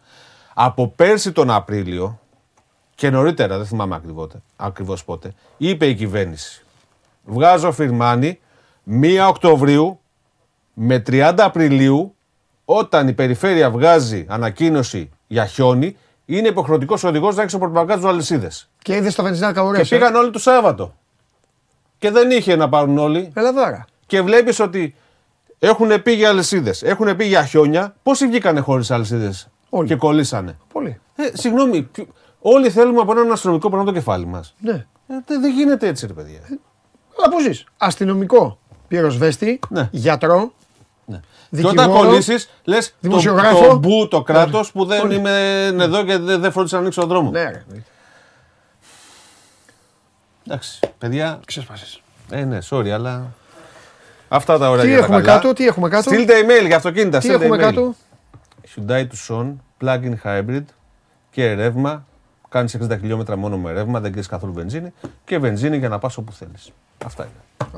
Από 0.53 0.87
πέρσι 0.87 1.31
τον 1.31 1.49
Απρίλιο 1.51 2.19
και 2.95 3.09
νωρίτερα, 3.09 3.57
δεν 3.57 3.65
θυμάμαι 3.65 3.95
ακριβώς- 3.95 4.31
ακριβώς 4.55 5.03
πότε, 5.03 5.33
είπε 5.57 5.85
η 5.85 5.95
κυβέρνηση. 5.95 6.63
Βγάζω 7.25 7.71
φιρμάνι 7.71 8.39
1 8.85 9.27
Οκτωβρίου 9.27 9.99
με 10.73 10.99
30 10.99 11.33
Απριλίου, 11.37 12.15
όταν 12.65 13.07
η 13.07 13.13
περιφέρεια 13.13 13.69
βγάζει 13.71 14.25
ανακοίνωση 14.27 15.09
για 15.27 15.45
χιόνι, 15.45 15.95
είναι 16.37 16.47
υποχρεωτικός 16.47 17.03
ο 17.03 17.07
οδηγός 17.07 17.35
να 17.35 17.41
έχει 17.41 17.49
στο 17.49 17.59
πορτμπαγκάζ 17.59 17.99
τους 17.99 18.09
αλυσίδες. 18.09 18.69
Και 18.81 18.95
είδες 18.95 19.15
τα 19.15 19.23
βενζινάκα 19.23 19.61
Και 19.61 19.67
ωραία. 19.67 19.83
πήγαν 19.89 20.15
όλοι 20.15 20.31
το 20.31 20.39
Σάββατο. 20.39 20.95
Και 21.97 22.11
δεν 22.11 22.31
είχε 22.31 22.55
να 22.55 22.69
πάρουν 22.69 22.97
όλοι. 22.97 23.31
Ελαδάρα. 23.35 23.85
Και 24.05 24.21
βλέπεις 24.21 24.59
ότι 24.59 24.95
έχουν 25.59 26.01
πει 26.03 26.11
για 26.11 26.29
αλυσίδες, 26.29 26.83
έχουν 26.83 27.15
πει 27.15 27.25
για 27.25 27.45
χιόνια. 27.45 27.95
Πόσοι 28.03 28.27
βγήκανε 28.27 28.59
χωρίς 28.59 28.91
αλυσίδες 28.91 29.49
Όλοι. 29.69 29.87
και 29.87 29.95
κολλήσανε; 29.95 30.57
Πολύ. 30.73 30.99
Ε, 31.15 31.23
συγγνώμη, 31.33 31.81
ποιο- 31.83 32.07
όλοι 32.39 32.69
θέλουμε 32.69 33.01
από 33.01 33.11
έναν 33.11 33.31
αστυνομικό 33.31 33.69
πάνω 33.69 33.81
από 33.81 33.91
το 33.91 33.97
κεφάλι 33.97 34.25
μας. 34.25 34.55
Ναι. 34.59 34.71
Ε, 35.07 35.13
δεν 35.25 35.41
δεν 35.41 35.51
γίνεται 35.51 35.87
έτσι, 35.87 36.07
ρε 36.07 36.13
παιδιά. 36.13 36.39
Αλλά 37.17 37.29
πώ 37.29 37.39
ζεις. 37.41 37.63
Αστυνομικό 37.77 38.59
πυροσβέστη, 38.87 39.59
Ναι. 39.69 39.89
γιατρό, 39.91 40.51
Ναι. 41.09 41.17
Και 41.17 41.21
δικηγόρο, 41.49 41.81
όταν 41.91 41.91
κολλήσεις, 41.91 42.49
λες 42.63 42.89
το, 42.89 42.95
δημοσιογράφο. 42.99 43.67
το 43.67 43.77
μπου, 43.77 44.07
το 44.07 44.21
κράτος 44.21 44.71
που 44.71 44.85
δεν 44.85 45.01
Όλοι. 45.01 45.15
είμαι 45.15 45.65
εδώ 45.79 46.03
και 46.03 46.17
δεν, 46.17 46.41
δεν 46.41 46.51
φρόντισε 46.51 46.75
να 46.75 46.81
ανοίξω 46.81 46.99
τον 46.99 47.09
δρόμο. 47.09 47.31
Ναι, 47.31 47.43
ρε. 47.43 47.63
Εντάξει, 50.47 50.79
παιδιά. 50.97 51.39
Ξέσπασες. 51.45 52.01
Ε, 52.29 52.43
ναι, 52.43 52.57
sorry, 52.69 52.89
αλλά. 52.89 53.33
Αυτά 54.29 54.57
τα 54.57 54.69
ωραία 54.69 54.83
Τι 54.83 54.89
για 54.89 54.97
τα 54.97 55.03
έχουμε 55.03 55.21
καλά. 55.21 55.33
κάτω, 55.39 55.53
τι 55.53 55.67
έχουμε 55.67 55.89
κάτω; 55.89 56.09
Στείλτε 56.09 56.33
email 56.43 56.65
για 56.65 56.75
αυτοκίνητα. 56.75 57.17
Τι 57.17 57.25
στείλτε 57.25 57.45
έχουμε 57.45 57.57
email. 57.57 57.73
κάτω; 57.73 57.95
Hyundai 58.75 59.07
Tucson, 59.07 59.53
plug-in 59.81 60.13
hybrid 60.23 60.63
και 61.31 61.53
ρεύμα. 61.53 62.05
Κάνεις 62.49 62.77
60 62.81 62.97
χιλιόμετρα 62.99 63.35
μόνο 63.35 63.57
με 63.57 63.71
ρεύμα, 63.71 63.99
δεν 63.99 64.11
κρίνει 64.11 64.25
καθόλου 64.25 64.53
βενζίνη. 64.53 64.93
Και 65.25 65.37
βενζίνη 65.39 65.77
για 65.77 65.89
να 65.89 65.99
πας 65.99 66.17
όπου 66.17 66.31
θέλεις. 66.31 66.71
Αυτά 67.05 67.23
είναι. 67.23 67.71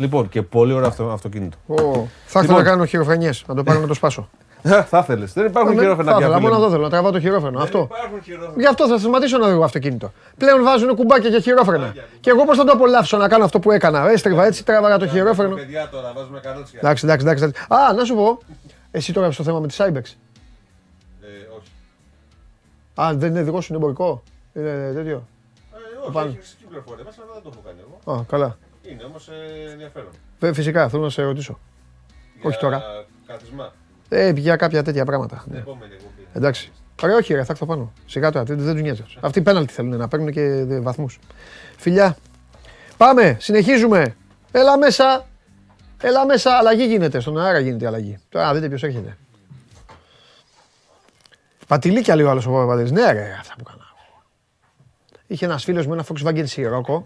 Λοιπόν, 0.00 0.28
και 0.28 0.42
πολύ 0.42 0.72
ωραίο 0.72 0.88
αυτο, 0.88 1.10
αυτοκίνητο. 1.10 1.56
Ω, 1.66 1.74
Θα 1.74 1.80
ήθελα 2.26 2.42
Λοιπόν. 2.42 2.56
να 2.56 2.62
κάνω 2.62 2.84
χειροφρενιές, 2.84 3.44
να 3.46 3.54
το 3.54 3.62
πάρω 3.62 3.80
να 3.80 3.86
το 3.86 3.94
σπάσω. 3.94 4.28
θα 4.62 4.98
ήθελε. 4.98 5.24
Δεν 5.34 5.46
υπάρχουν 5.46 5.74
Ναι, 5.74 5.80
χειρόφρενα 5.80 6.10
θα 6.10 6.16
πια. 6.16 6.26
ήθελα, 6.26 6.36
φίλε 6.40 6.48
μόνο 6.48 6.54
μου. 6.58 6.62
εδώ 6.62 6.70
θέλω 6.70 6.82
να 6.82 6.90
τραβάω 6.90 7.10
το 7.10 7.20
χειρόφρενο. 7.20 7.58
Αυτό. 7.62 7.88
Υπάρχουν 7.90 8.22
χειρόφρενα. 8.22 8.54
Γι' 8.56 8.66
αυτό 8.66 8.88
θα 8.88 8.98
σταματήσω 8.98 9.38
να 9.38 9.46
οδηγώ 9.46 9.64
αυτοκίνητο. 9.64 10.12
Πλέον 10.38 10.62
βάζουν 10.62 10.94
κουμπάκια 10.96 11.28
για 11.28 11.40
χειρόφρενα. 11.40 11.94
Και 12.20 12.30
εγώ 12.30 12.44
πώς 12.44 12.56
θα 12.56 12.64
το 12.64 12.72
απολαύσω 12.72 13.16
να 13.16 13.28
κάνω 13.28 13.44
αυτό 13.44 13.58
που 13.58 13.70
έκανα. 13.70 14.10
Έστριβα 14.10 14.44
έτσι, 14.46 14.64
τράβαγα 14.64 14.98
το 14.98 15.06
χειρόφρενο. 15.06 15.54
Παιδιά 15.54 15.88
τώρα, 15.88 16.12
βάζουμε 16.16 16.40
καρότσια. 16.40 16.78
Εντάξει, 16.82 17.04
εντάξει, 17.06 17.26
εντάξει. 17.26 17.44
εντάξει. 17.44 17.64
Α, 17.88 17.92
να 17.92 18.04
σου 18.04 18.14
πω. 18.14 18.38
Εσύ 18.90 19.12
τώρα 19.12 19.30
στο 19.32 19.42
θέμα 19.42 19.58
με 19.60 19.66
τη 19.66 19.74
Cybex. 19.78 19.96
Ε, 21.22 21.56
όχι. 21.58 21.70
Α, 23.00 23.14
δεν 23.14 23.30
είναι 23.30 23.42
δικό 23.42 23.60
σου 23.60 23.72
είναι 23.74 23.82
εμπορικό; 23.82 24.22
Είναι 24.52 24.92
τέτοιο; 24.94 25.22
Ε, 26.06 26.10
Πάνω. 26.12 26.28
όχι, 26.28 26.38
έχει 26.42 26.54
κυκλοφορία 26.64 27.04
μέσα, 27.04 27.18
αλλά 27.24 27.32
δεν 27.32 27.42
το 27.42 27.50
έχω 27.52 27.62
κάνει 27.66 27.78
εγώ. 28.04 28.18
Α, 28.18 28.22
καλά. 28.28 28.56
Είναι 28.90 29.04
όμως 29.04 29.28
ενδιαφέρον. 29.72 30.10
Βε- 30.38 30.54
Φυσικά, 30.54 30.88
θέλω 30.88 31.02
να 31.02 31.10
σε 31.10 31.22
ρωτήσω. 31.22 31.58
Όχι 32.42 32.58
τώρα. 32.58 32.76
Για 32.76 33.04
Καθισμά. 33.26 33.72
Ε, 34.08 34.30
για 34.36 34.56
κάποια 34.56 34.82
τέτοια 34.82 35.04
πράγματα. 35.04 35.36
Την 35.44 35.52
Ναι. 35.52 35.58
επόμενη 35.58 35.92
εκπομπή. 35.94 36.26
Εντάξει. 36.32 36.72
Ωραία, 37.02 37.16
όχι, 37.16 37.34
ρε, 37.34 37.44
θα 37.44 37.52
έρθω 37.52 37.66
πάνω. 37.66 37.92
Σιγά 38.06 38.30
τώρα, 38.30 38.44
δεν, 38.44 38.58
δεν 38.58 38.72
τους 38.72 38.82
νοιάζει. 38.82 39.04
Αυτοί 39.20 39.42
πέναλτι 39.42 39.72
θέλουν 39.72 39.96
να 39.96 40.08
παίρνουν 40.08 40.32
και 40.32 40.64
βαθμούς. 40.80 41.18
Φιλιά. 41.76 42.16
Πάμε, 42.96 43.36
συνεχίζουμε. 43.40 44.16
Έλα 44.52 44.78
μέσα. 44.78 45.26
Έλα 46.02 46.26
μέσα, 46.26 46.50
αλλαγή 46.56 46.84
γίνεται. 46.84 47.20
Στον 47.20 47.38
αέρα 47.40 47.58
γίνεται 47.58 47.84
η 47.84 47.86
αλλαγή. 47.86 48.18
Τώρα 48.28 48.54
δείτε 48.54 48.68
ποιος 48.68 48.82
έρχεται. 48.82 49.16
Πατηλίκια 51.66 52.14
λίγο 52.14 52.28
άλλος 52.30 52.46
ο 52.46 52.50
Παπαδέλης. 52.50 52.90
Ναι, 52.90 53.12
ρε, 53.12 53.36
αυτά 53.40 53.54
που 53.58 53.64
κάνα. 53.64 53.84
Είχε 55.26 55.44
ένας 55.44 55.64
φίλος 55.64 55.86
μου 55.86 55.92
ένα 55.92 56.04
Volkswagen 56.08 56.46
Sirocco 56.46 57.02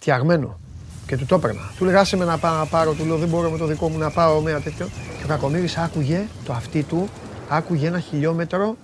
φτιαγμένο. 0.00 0.58
Και 1.06 1.16
του 1.16 1.26
το 1.26 1.34
έπαιρνα. 1.34 1.70
Του 1.76 1.84
λέγα, 1.84 2.00
άσε 2.00 2.16
με 2.16 2.24
να 2.24 2.38
πάω 2.38 2.56
να 2.58 2.66
πάρω, 2.66 2.92
του 2.92 3.04
λέω 3.04 3.16
δεν 3.16 3.28
μπορώ 3.28 3.50
με 3.50 3.58
το 3.58 3.66
δικό 3.66 3.88
μου 3.88 3.98
να 3.98 4.10
πάω 4.10 4.40
με 4.40 4.50
ένα 4.50 4.60
τέτοιο. 4.60 4.88
Και 5.18 5.24
ο 5.24 5.26
Κακομύρης 5.28 5.76
άκουγε 5.76 6.26
το 6.44 6.52
αυτί 6.52 6.82
του, 6.82 7.08
άκουγε 7.48 7.86
ένα 7.86 7.98
χιλιόμετρο 7.98 8.76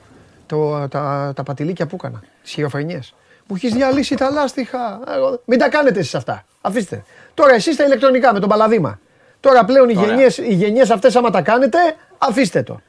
το, 0.46 0.88
τα, 0.88 1.32
τα 1.36 1.42
πατηλίκια 1.42 1.86
που 1.86 1.94
έκανα, 2.00 2.22
τις 2.42 2.52
χειροφρενιές. 2.52 3.14
Μου 3.48 3.56
έχεις 3.56 3.72
διαλύσει 3.72 4.14
τα 4.14 4.30
λάστιχα. 4.30 5.00
Εγώ- 5.16 5.40
Μην 5.44 5.58
τα 5.58 5.68
κάνετε 5.68 5.98
εσείς 5.98 6.14
αυτά. 6.14 6.44
Αφήστε. 6.60 7.04
Τώρα 7.34 7.54
εσείς 7.54 7.76
τα 7.76 7.84
ηλεκτρονικά 7.84 8.32
με 8.32 8.40
τον 8.40 8.48
παλαδίμα. 8.48 8.98
Τώρα 9.40 9.64
πλέον 9.64 9.88
οι 9.88 9.92
γενιές, 9.92 10.38
οι 10.38 10.54
γενιές 10.54 10.90
αυτές 10.90 11.16
άμα 11.16 11.30
τα 11.30 11.42
κάνετε, 11.42 11.78
αφήστε 12.18 12.62
το. 12.62 12.80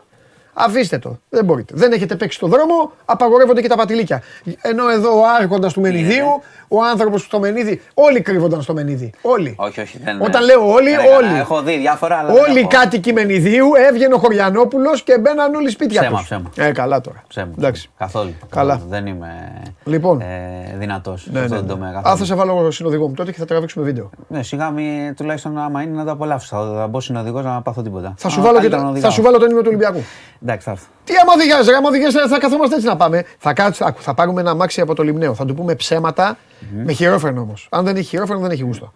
Αφήστε 0.60 0.98
το. 0.98 1.20
Δεν 1.30 1.46
μπορείτε. 1.46 1.74
Δεν 1.78 1.92
έχετε 1.92 2.16
παίξει 2.16 2.38
στο 2.38 2.48
δρόμο, 2.48 2.92
απαγορεύονται 3.06 3.62
και 3.62 3.68
τα 3.68 3.76
πατηλίκια. 3.76 4.22
Ενώ 4.62 4.90
εδώ 4.90 5.20
ο 5.20 5.24
άρχοντας 5.40 5.74
του 5.74 5.82
Μενιδίου, 5.82 6.26
ο 6.68 6.84
άνθρωπος 6.84 7.22
στο 7.22 7.40
Μενίδη, 7.40 7.82
όλοι 7.94 8.22
κρύβονταν 8.22 8.62
στο 8.62 8.74
Μενίδη. 8.74 9.14
Όλοι. 9.22 9.56
Όχι, 9.58 9.82
όχι. 9.82 10.00
Δεν, 10.04 10.22
Όταν 10.22 10.44
λέω 10.44 10.72
όλοι, 10.72 10.90
δεν 10.90 11.00
έκανα. 11.00 11.16
όλοι. 11.18 11.40
Έχω 11.40 11.62
δει 11.62 11.78
διάφορα, 11.78 12.16
αλλά. 12.18 12.34
δεν 12.34 12.44
Όλοι 12.44 12.56
οι 12.56 12.60
έχω. 12.60 12.68
κάτοικοι 12.70 13.14
Μενιδίου 13.14 13.68
έβγαινε 13.90 14.14
ο 14.14 14.18
Χωριανόπουλος 14.18 15.04
και 15.04 15.18
μπαίναν 15.20 15.56
όλοι 15.56 15.70
σπίτια 15.70 16.02
Ψέμα, 16.02 16.18
τους. 16.18 16.26
ψέμα. 16.26 16.52
Ε, 16.68 16.72
καλά 16.72 17.02
τώρα. 17.02 17.24
Ψέμα. 17.28 17.52
Εντάξει. 17.58 17.90
Καθόλου. 17.98 18.34
Καλά. 18.50 18.82
Δεν 18.90 19.06
είμαι 19.06 19.62
Λοιπόν. 19.84 20.22
ε, 20.22 20.76
δυνατός 20.78 21.22
σε 21.22 21.30
Ναι, 21.32 21.40
αυτό 21.40 21.54
ναι, 21.54 21.60
το 21.60 21.66
ναι. 21.66 21.72
τομέα. 21.72 21.90
Α, 21.90 21.94
καθόλου. 21.94 22.18
θα 22.18 22.26
σε 22.26 22.36
βάλω 22.36 22.72
συνοδηγό 22.72 23.08
μου 23.08 23.14
τότε 23.14 23.32
και 23.32 23.38
θα 23.40 23.46
τραβήξουμε 23.46 23.86
βίντεο. 23.86 24.10
Ναι, 24.28 24.44
σιγά 24.44 24.70
μη, 24.70 25.14
τουλάχιστον 25.18 25.58
άμα 25.58 25.82
είναι 25.82 25.96
να 25.96 26.06
το 26.06 26.12
απολαύσω. 26.12 26.48
Θα, 26.58 26.74
θα 26.80 26.88
μπω 26.88 27.00
συνοδηγός 27.00 27.44
να 27.44 27.62
πάθω 27.62 27.82
τίποτα. 27.82 28.14
Θα 28.18 28.30
σου, 28.30 28.40
Α, 28.40 28.44
βάλω, 28.44 28.60
και 28.60 28.60
καλύτερα 28.60 28.82
το, 28.82 28.88
να 28.88 28.88
θα 28.88 28.92
οδηγάω. 28.98 29.12
σου 29.12 29.22
βάλω 29.22 29.38
το 29.38 29.46
ίνιμο 29.46 29.60
του 29.60 29.68
Ολυμπιακού. 29.68 30.04
Εντάξει, 30.48 30.66
θα 30.66 30.72
έρθω. 30.72 30.86
Τι 31.04 31.14
άμα 31.22 31.34
οδηγιάζει, 31.36 31.72
άμα 31.72 31.88
οδηγιάζει 31.88 32.18
θα 32.18 32.40
καθόμαστε 32.40 32.76
έτσι 32.76 32.88
να 32.88 32.96
πάμε. 32.98 33.24
Θα, 33.38 33.54
κάτσω, 33.54 33.86
άκου, 33.86 34.02
θα 34.02 34.14
πάρουμε 34.14 34.42
ένα 34.42 34.52
αμάξι 34.52 34.82
από 34.82 34.96
το 34.96 35.04
λιμνέο. 35.04 35.34
Θα 35.34 35.46
του 35.46 35.54
πούμε 35.54 35.76
ψέματα 35.76 36.38
με 36.84 36.92
χειρόφρενο 36.94 37.42
όμως. 37.42 37.68
Αν 37.72 37.86
δεν 37.86 37.96
έχει 37.96 38.06
χειρόφρενο, 38.08 38.42
δεν 38.42 38.52
έχει 38.52 38.64
γούστο. 38.64 38.94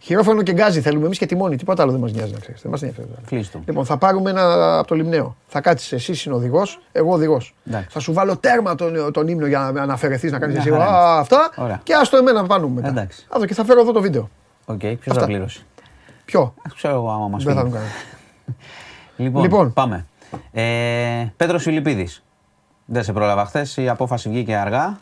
Χειρόφρενο 0.00 0.42
και 0.42 0.52
γκάζι 0.52 0.80
θέλουμε 0.80 1.04
εμείς 1.06 1.18
και 1.18 1.26
τιμόνι. 1.26 1.56
Τίποτα 1.56 1.82
άλλο 1.82 1.92
δεν 1.92 2.00
μας 2.00 2.12
νοιάζει 2.12 2.32
να 2.32 2.38
ξέρεις. 2.38 2.60
Δεν 2.62 2.70
μας 2.70 2.82
ενδιαφέρει. 2.82 3.08
Κλείσ' 3.26 3.49
το. 3.49 3.60
Λοιπόν, 3.66 3.84
θα 3.84 3.96
πάρουμε 3.96 4.30
ένα 4.30 4.78
από 4.78 4.86
το 4.88 4.94
λιμνέο. 4.94 5.36
Θα 5.46 5.60
κάτσεις 5.60 5.92
εσύ 5.92 6.14
συνοδηγός, 6.14 6.62
εγώ 6.92 7.12
οδηγός. 7.12 7.54
Εντάξει. 7.66 7.88
Θα 7.90 8.00
σου 8.00 8.12
βάλω 8.12 8.36
τέρμα 8.36 8.74
τον, 8.74 9.12
τον 9.12 9.28
ύμνο 9.28 9.46
για 9.46 9.70
να 9.74 9.82
αναφερθείς 9.82 10.32
να 10.32 10.38
κάνεις 10.38 10.54
Μια 10.54 10.64
εσύ 10.64 10.72
χαρά 10.72 10.84
«Α, 10.84 11.12
είμαστε. 11.14 11.34
αυτά. 11.36 11.62
Ωραία. 11.62 11.80
Και 11.82 11.94
άστο 11.94 12.16
εμένα 12.16 12.46
πάνω 12.46 12.66
μου 12.66 12.74
μετά. 12.74 12.88
Εντάξει. 12.88 13.26
Άδω, 13.28 13.44
και 13.46 13.54
θα 13.54 13.64
φέρω 13.64 13.80
εδώ 13.80 13.92
το 13.92 14.00
βίντεο. 14.00 14.30
Οκ, 14.64 14.78
ποιος 14.78 14.98
Αυτά. 15.06 15.20
θα 15.20 15.26
πληρώσει. 15.26 15.64
Ποιο; 16.24 16.54
Ε, 16.66 16.68
Ξέρω 16.74 16.94
εγώ 16.94 17.10
άμα 17.10 17.28
μας 17.28 17.44
Δεν 17.44 17.54
θα 17.54 17.60
πει. 17.62 17.68
μου 17.68 17.74
κάνει. 17.74 17.86
Λοιπόν, 19.16 19.42
Λοιπόν. 19.42 19.72
πάμε. 19.72 20.06
Ε, 20.52 21.26
Πέτρος 21.36 21.62
Φιλιππίδης. 21.62 22.22
Δεν 22.84 23.04
σε 23.04 23.12
πρόλαβα 23.12 23.44
χθες. 23.44 23.76
Η 23.76 23.88
απόφαση 23.88 24.28
βγήκε 24.28 24.56
αργά 24.56 24.98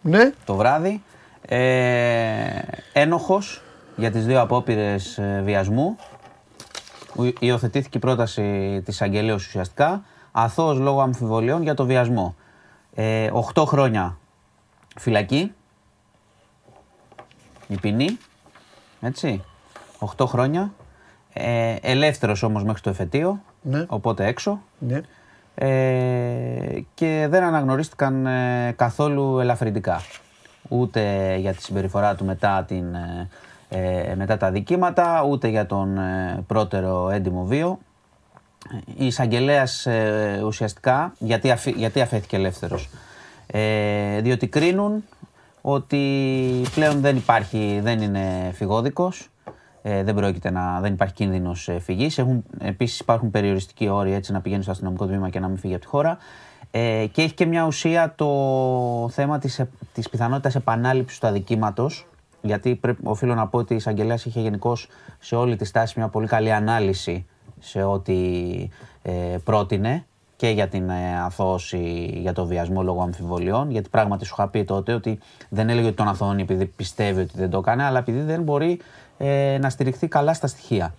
Ναι, 0.00 0.32
το 0.44 0.54
βράδυ. 0.54 1.02
Ε, 1.48 2.60
ένοχος 2.92 3.62
για 3.96 4.10
τις 4.10 4.26
δύο 4.26 4.40
απόπειρες 4.40 5.18
ε, 5.18 5.40
βιασμού. 5.44 5.96
Ου- 7.14 7.36
Υιοθετήθηκε 7.42 7.96
η 7.98 8.00
πρόταση 8.00 8.82
της 8.84 9.02
αγγελέως 9.02 9.46
ουσιαστικά. 9.46 10.02
Αθώος 10.32 10.78
λόγω 10.78 11.00
αμφιβολιών 11.00 11.62
για 11.62 11.74
το 11.74 11.84
βιασμό. 11.84 12.34
Ε, 12.94 13.30
8 13.54 13.64
χρόνια 13.66 14.18
φυλακή. 14.96 15.52
Η 17.66 17.76
ποινή. 17.80 18.18
Έτσι. 19.00 19.44
8 20.16 20.26
χρόνια. 20.26 20.72
Ε, 21.32 21.76
ελεύθερος 21.80 22.42
όμως 22.42 22.64
μέχρι 22.64 22.80
το 22.82 22.90
εφετείο. 22.90 23.42
Ναι. 23.62 23.84
Οπότε 23.88 24.26
έξω. 24.26 24.60
ναι. 24.78 25.00
Ε, 25.54 26.80
και 26.94 27.26
δεν 27.30 27.42
αναγνωρίστηκαν 27.42 28.26
ε, 28.26 28.72
καθόλου 28.76 29.38
ελαφρυντικά. 29.38 30.00
Ούτε 30.68 31.34
για 31.36 31.52
τη 31.52 31.62
συμπεριφορά 31.62 32.14
του 32.14 32.24
μετά, 32.24 32.64
την, 32.68 32.94
ε, 32.94 33.28
ε, 33.68 34.14
μετά 34.14 34.36
τα 34.36 34.50
δικήματα, 34.50 35.24
ούτε 35.28 35.48
για 35.48 35.66
τον 35.66 35.98
ε, 35.98 36.44
πρώτερο 36.46 37.10
έντιμο 37.10 37.44
βίο. 37.44 37.78
Η 38.96 39.06
εισαγγελέας 39.06 39.86
ουσιαστικά, 40.44 41.12
γιατί, 41.18 41.50
αφή- 41.50 41.76
γιατί 41.76 42.00
αφέθηκε 42.00 42.36
ελεύθερος, 42.36 42.88
ε, 43.46 44.20
διότι 44.20 44.46
κρίνουν 44.46 45.04
ότι 45.60 46.26
πλέον 46.74 47.00
δεν 47.00 47.16
υπάρχει, 47.16 47.80
δεν 47.82 48.00
είναι 48.00 48.50
φυγόδικος, 48.54 49.29
ε, 49.82 50.02
δεν 50.02 50.14
πρόκειται 50.14 50.50
να, 50.50 50.80
δεν 50.80 50.92
υπάρχει 50.92 51.14
κίνδυνος 51.14 51.68
ε, 51.68 51.78
φυγής. 51.78 52.18
Έχουν, 52.18 52.44
επίσης 52.58 53.00
υπάρχουν 53.00 53.30
περιοριστικοί 53.30 53.88
όροι 53.88 54.12
έτσι 54.12 54.32
να 54.32 54.40
πηγαίνεις 54.40 54.64
στο 54.64 54.72
αστυνομικό 54.72 55.06
τμήμα 55.06 55.28
και 55.30 55.40
να 55.40 55.48
μην 55.48 55.56
φύγει 55.56 55.74
από 55.74 55.82
τη 55.82 55.88
χώρα. 55.88 56.18
Ε, 56.70 57.06
και 57.12 57.22
έχει 57.22 57.34
και 57.34 57.46
μια 57.46 57.66
ουσία 57.66 58.12
το 58.16 58.28
θέμα 59.10 59.38
της, 59.38 59.58
ε- 59.58 59.70
της 59.92 60.08
πιθανότητας 60.08 60.54
επανάληψης 60.54 61.18
του 61.18 61.26
αδικήματος, 61.26 62.06
γιατί 62.42 62.74
πρέπει, 62.74 63.02
οφείλω 63.04 63.34
να 63.34 63.46
πω 63.46 63.58
ότι 63.58 63.72
η 63.72 63.76
εισαγγελέας 63.76 64.24
είχε 64.24 64.40
γενικώς 64.40 64.88
σε 65.18 65.36
όλη 65.36 65.56
τη 65.56 65.64
στάση 65.64 65.98
μια 65.98 66.08
πολύ 66.08 66.26
καλή 66.26 66.52
ανάλυση 66.52 67.26
σε 67.58 67.82
ό,τι 67.82 68.14
ε, 69.02 69.36
πρότεινε 69.44 70.04
και 70.36 70.48
για 70.48 70.68
την 70.68 70.90
ε, 70.90 71.20
αθώωση 71.24 72.10
για 72.14 72.32
το 72.32 72.46
βιασμό 72.46 72.82
λόγω 72.82 73.02
αμφιβολιών. 73.02 73.70
Γιατί 73.70 73.88
πράγματι 73.88 74.24
σου 74.24 74.34
είχα 74.38 74.48
πει 74.48 74.64
τότε 74.64 74.92
ότι 74.94 75.18
δεν 75.48 75.68
έλεγε 75.68 75.86
ότι 75.86 75.96
τον 75.96 76.08
αθώνει 76.08 76.42
επειδή 76.42 76.66
πιστεύει 76.66 77.20
ότι 77.20 77.32
δεν 77.36 77.50
το 77.50 77.58
έκανε, 77.58 77.84
αλλά 77.84 77.98
επειδή 77.98 78.20
δεν 78.20 78.42
μπορεί 78.42 78.80
ε, 79.22 79.58
να 79.60 79.70
στηριχθεί 79.70 80.08
καλά 80.08 80.34
στα 80.34 80.46
στοιχεία. 80.46 80.94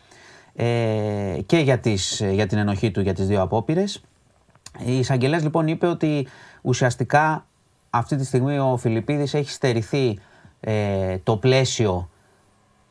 Ε, 0.56 1.38
και 1.46 1.58
για, 1.58 1.80
τις, 1.80 2.22
για 2.32 2.48
την 2.48 2.58
ενοχή 2.58 2.92
του 2.92 3.02
για 3.02 3.14
τις 3.14 3.28
δύο 3.28 3.42
απόπειρες. 3.42 4.02
Η 4.86 4.98
εισαγγελέα 4.98 5.40
λοιπόν 5.40 5.68
είπε 5.68 5.88
ότι 5.88 6.28
ουσιαστικά 6.62 7.46
αυτή 7.90 8.16
τη 8.16 8.26
στιγμή 8.26 8.60
ο 8.60 8.78
Φιλιππίδης 8.78 9.34
έχει 9.34 9.50
στερηθεί 9.50 10.20
ε, 10.60 11.18
το 11.18 11.38
πλαίσιο, 11.38 12.10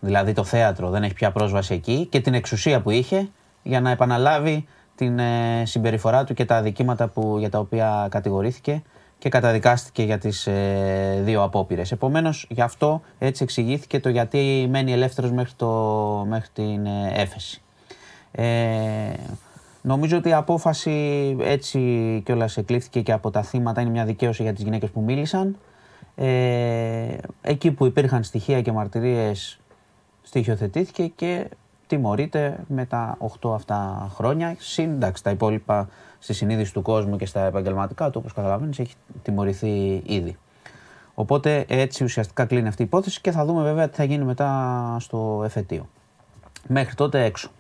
δηλαδή 0.01 0.33
το 0.33 0.45
θέατρο, 0.45 0.91
δεν 0.91 1.03
έχει 1.03 1.15
πια 1.15 1.33
πρόσβαση 1.33 1.75
εκεί 1.75 2.07
και 2.11 2.21
την 2.21 2.35
εξουσία 2.35 2.81
που 2.81 2.91
είχε 2.91 3.29
για 3.63 3.81
να 3.81 3.91
επαναλάβει 3.91 4.67
την 4.95 5.19
ε, 5.19 5.63
συμπεριφορά 5.67 6.25
του 6.25 6.35
και 6.35 6.45
τα 6.45 6.57
αδικήματα 6.57 7.09
που, 7.09 7.37
για 7.39 7.51
τα 7.51 7.59
οποία 7.59 8.07
κατηγορήθηκε 8.11 8.83
και 9.21 9.29
καταδικάστηκε 9.29 10.03
για 10.03 10.19
τις 10.19 10.47
ε, 10.47 11.21
δύο 11.25 11.43
απόπειρες. 11.43 11.93
Επομένως, 11.93 12.47
γι' 12.49 12.61
αυτό 12.61 13.01
έτσι 13.19 13.43
εξηγήθηκε 13.43 14.01
το 14.01 14.09
γιατί 14.09 14.67
μένει 14.71 14.93
ελεύθερος 14.93 15.33
μέχρι, 15.33 15.53
το, 15.57 15.69
μέχρι 16.29 16.49
την 16.53 16.87
ε, 16.87 17.13
έφεση. 17.15 17.63
Ε, 18.33 18.45
νομίζω 19.83 20.17
ότι 20.17 20.29
η 20.29 20.33
απόφαση 20.33 21.37
έτσι 21.41 21.81
κιόλας 22.25 22.57
εκλήφθηκε 22.57 23.01
και 23.01 23.13
από 23.13 23.31
τα 23.31 23.43
θύματα 23.43 23.81
είναι 23.81 23.91
μια 23.91 24.05
δικαίωση 24.05 24.43
για 24.43 24.53
τις 24.53 24.63
γυναίκες 24.63 24.91
που 24.91 25.01
μίλησαν. 25.01 25.57
Ε, 26.15 27.17
εκεί 27.43 27.71
που 27.71 27.87
υπήρχαν 27.87 28.23
στοιχεία 28.23 28.63
και 28.63 28.73
μαρτυρίες 28.73 29.61
στοιχειοθετήθηκε 30.23 31.07
και 31.07 31.47
τιμωρείται 31.87 32.59
με 32.69 32.85
τα 32.85 33.19
8 33.41 33.55
αυτά 33.55 34.11
χρόνια. 34.15 34.55
Σύνταξη 34.59 35.23
τα 35.23 35.31
υπόλοιπα 35.31 35.89
στη 36.23 36.33
συνείδηση 36.33 36.73
του 36.73 36.83
κόσμου 36.83 37.17
και 37.17 37.27
στα 37.27 37.41
επαγγελματικά 37.41 38.07
του, 38.11 38.17
όπως 38.19 38.33
καταλαβαίνεις, 38.33 38.79
έχει 38.79 38.95
τιμωρηθεί 39.23 40.03
ήδη. 40.07 40.37
Οπότε 41.15 41.65
έτσι 41.69 42.05
ουσιαστικά 42.05 42.45
κλείνει 42.45 42.69
αυτή 42.69 42.83
η 42.83 42.85
υπόθεση 42.85 43.21
και 43.21 43.31
θα 43.31 43.45
δούμε 43.45 43.63
βέβαια 43.63 43.89
τι 43.89 43.97
θα 43.97 44.05
γίνει 44.05 44.25
μετά 44.25 44.97
στο 45.01 45.43
εφετείο. 45.45 45.89
Μέχρι 46.69 46.95
τότε 46.95 47.25
έξω. 47.25 47.51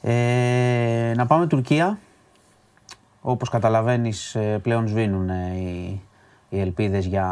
Ε, 0.00 1.12
να 1.16 1.26
πάμε 1.26 1.46
Τουρκία. 1.46 1.98
Όπως 3.20 3.48
καταλαβαίνεις 3.48 4.34
ε, 4.34 4.58
πλέον 4.62 4.88
σβήνουν 4.88 5.28
ε, 5.28 5.52
οι, 5.56 6.02
οι 6.48 6.60
ελπίδες 6.60 7.06
για, 7.06 7.28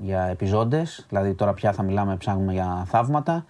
για 0.00 0.22
επιζώντες. 0.22 1.06
Δηλαδή 1.08 1.34
τώρα 1.34 1.52
πια 1.52 1.72
θα 1.72 1.82
μιλάμε, 1.82 2.16
ψάχνουμε 2.16 2.52
για 2.52 2.84
θαύματα. 2.86 3.44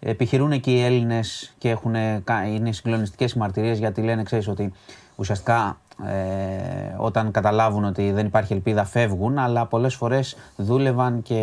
Επιχειρούν 0.00 0.52
εκεί 0.52 0.72
οι 0.72 0.82
Έλληνες 0.82 1.54
και 1.58 1.70
έχουν, 1.70 1.94
κα- 2.24 2.46
είναι 2.46 2.72
συγκλονιστικές 2.72 3.32
οι 3.32 3.38
μαρτυρίες 3.38 3.78
γιατί 3.78 4.02
λένε, 4.02 4.22
ξέρεις, 4.22 4.48
ότι 4.48 4.72
ουσιαστικά 5.16 5.78
ε, 6.06 6.94
όταν 6.96 7.30
καταλάβουν 7.30 7.84
ότι 7.84 8.12
δεν 8.12 8.26
υπάρχει 8.26 8.52
ελπίδα 8.52 8.84
φεύγουν, 8.84 9.38
αλλά 9.38 9.66
πολλές 9.66 9.94
φορές 9.94 10.36
δούλευαν 10.56 11.22
και 11.22 11.38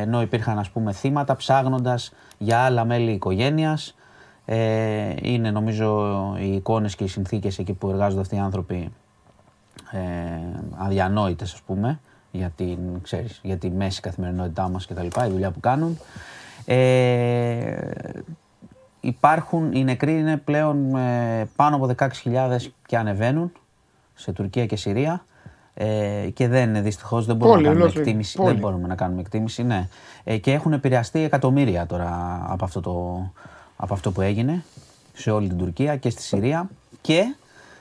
ενώ 0.00 0.20
υπήρχαν 0.22 0.58
ας 0.58 0.70
πούμε 0.70 0.92
θύματα 0.92 1.36
ψάχνοντας 1.36 2.12
για 2.38 2.58
άλλα 2.58 2.84
μέλη 2.84 3.10
οικογένειας. 3.10 3.94
Ε, 4.44 5.14
είναι 5.22 5.50
νομίζω 5.50 6.14
οι 6.38 6.54
εικόνες 6.54 6.94
και 6.94 7.04
οι 7.04 7.08
συνθήκες 7.08 7.58
εκεί 7.58 7.72
που 7.72 7.88
εργάζονται 7.90 8.20
αυτοί 8.20 8.34
οι 8.36 8.38
άνθρωποι 8.38 8.92
ε, 9.90 9.98
αδιανόητες 10.76 11.52
ας 11.52 11.60
πούμε 11.60 12.00
για 12.30 12.50
την, 12.56 12.78
ξέρεις, 13.02 13.40
για 13.42 13.56
τη 13.56 13.70
μέση 13.70 14.00
καθημερινότητά 14.00 14.68
μας 14.68 14.86
και 14.86 14.94
τα 14.94 15.02
λοιπά, 15.02 15.26
η 15.26 15.30
δουλειά 15.30 15.50
που 15.50 15.60
κάνουν. 15.60 15.98
Ε, 16.64 17.90
υπάρχουν, 19.00 19.72
οι 19.72 19.84
νεκροί 19.84 20.18
είναι 20.18 20.36
πλέον 20.36 20.96
ε, 20.96 21.48
πάνω 21.56 21.76
από 21.76 21.90
16.000 21.98 22.08
και 22.86 22.96
ανεβαίνουν 22.96 23.52
σε 24.14 24.32
Τουρκία 24.32 24.66
και 24.66 24.76
Συρία. 24.76 25.24
Ε, 25.74 26.28
και 26.34 26.48
δεν 26.48 26.82
δυστυχώς 26.82 27.26
δεν 27.26 27.36
μπορούμε 27.36 27.56
Πόλη, 27.56 27.64
να 27.64 27.68
κάνουμε 27.68 27.84
ολόκληρη. 27.84 28.08
εκτίμηση. 28.08 28.36
Πόλη. 28.36 28.50
Δεν 28.50 28.58
μπορούμε 28.58 28.88
να 28.88 28.94
κάνουμε 28.94 29.20
εκτίμηση, 29.20 29.62
ναι. 29.62 29.88
Ε, 30.24 30.36
και 30.36 30.52
έχουν 30.52 30.72
επηρεαστεί 30.72 31.20
εκατομμύρια 31.20 31.86
τώρα 31.86 32.42
από 32.48 32.64
αυτό, 32.64 32.80
το, 32.80 32.92
από 33.76 33.94
αυτό 33.94 34.12
που 34.12 34.20
έγινε 34.20 34.64
σε 35.12 35.30
όλη 35.30 35.48
την 35.48 35.58
Τουρκία 35.58 35.96
και 35.96 36.10
στη 36.10 36.22
Συρία. 36.22 36.68
Και 37.00 37.34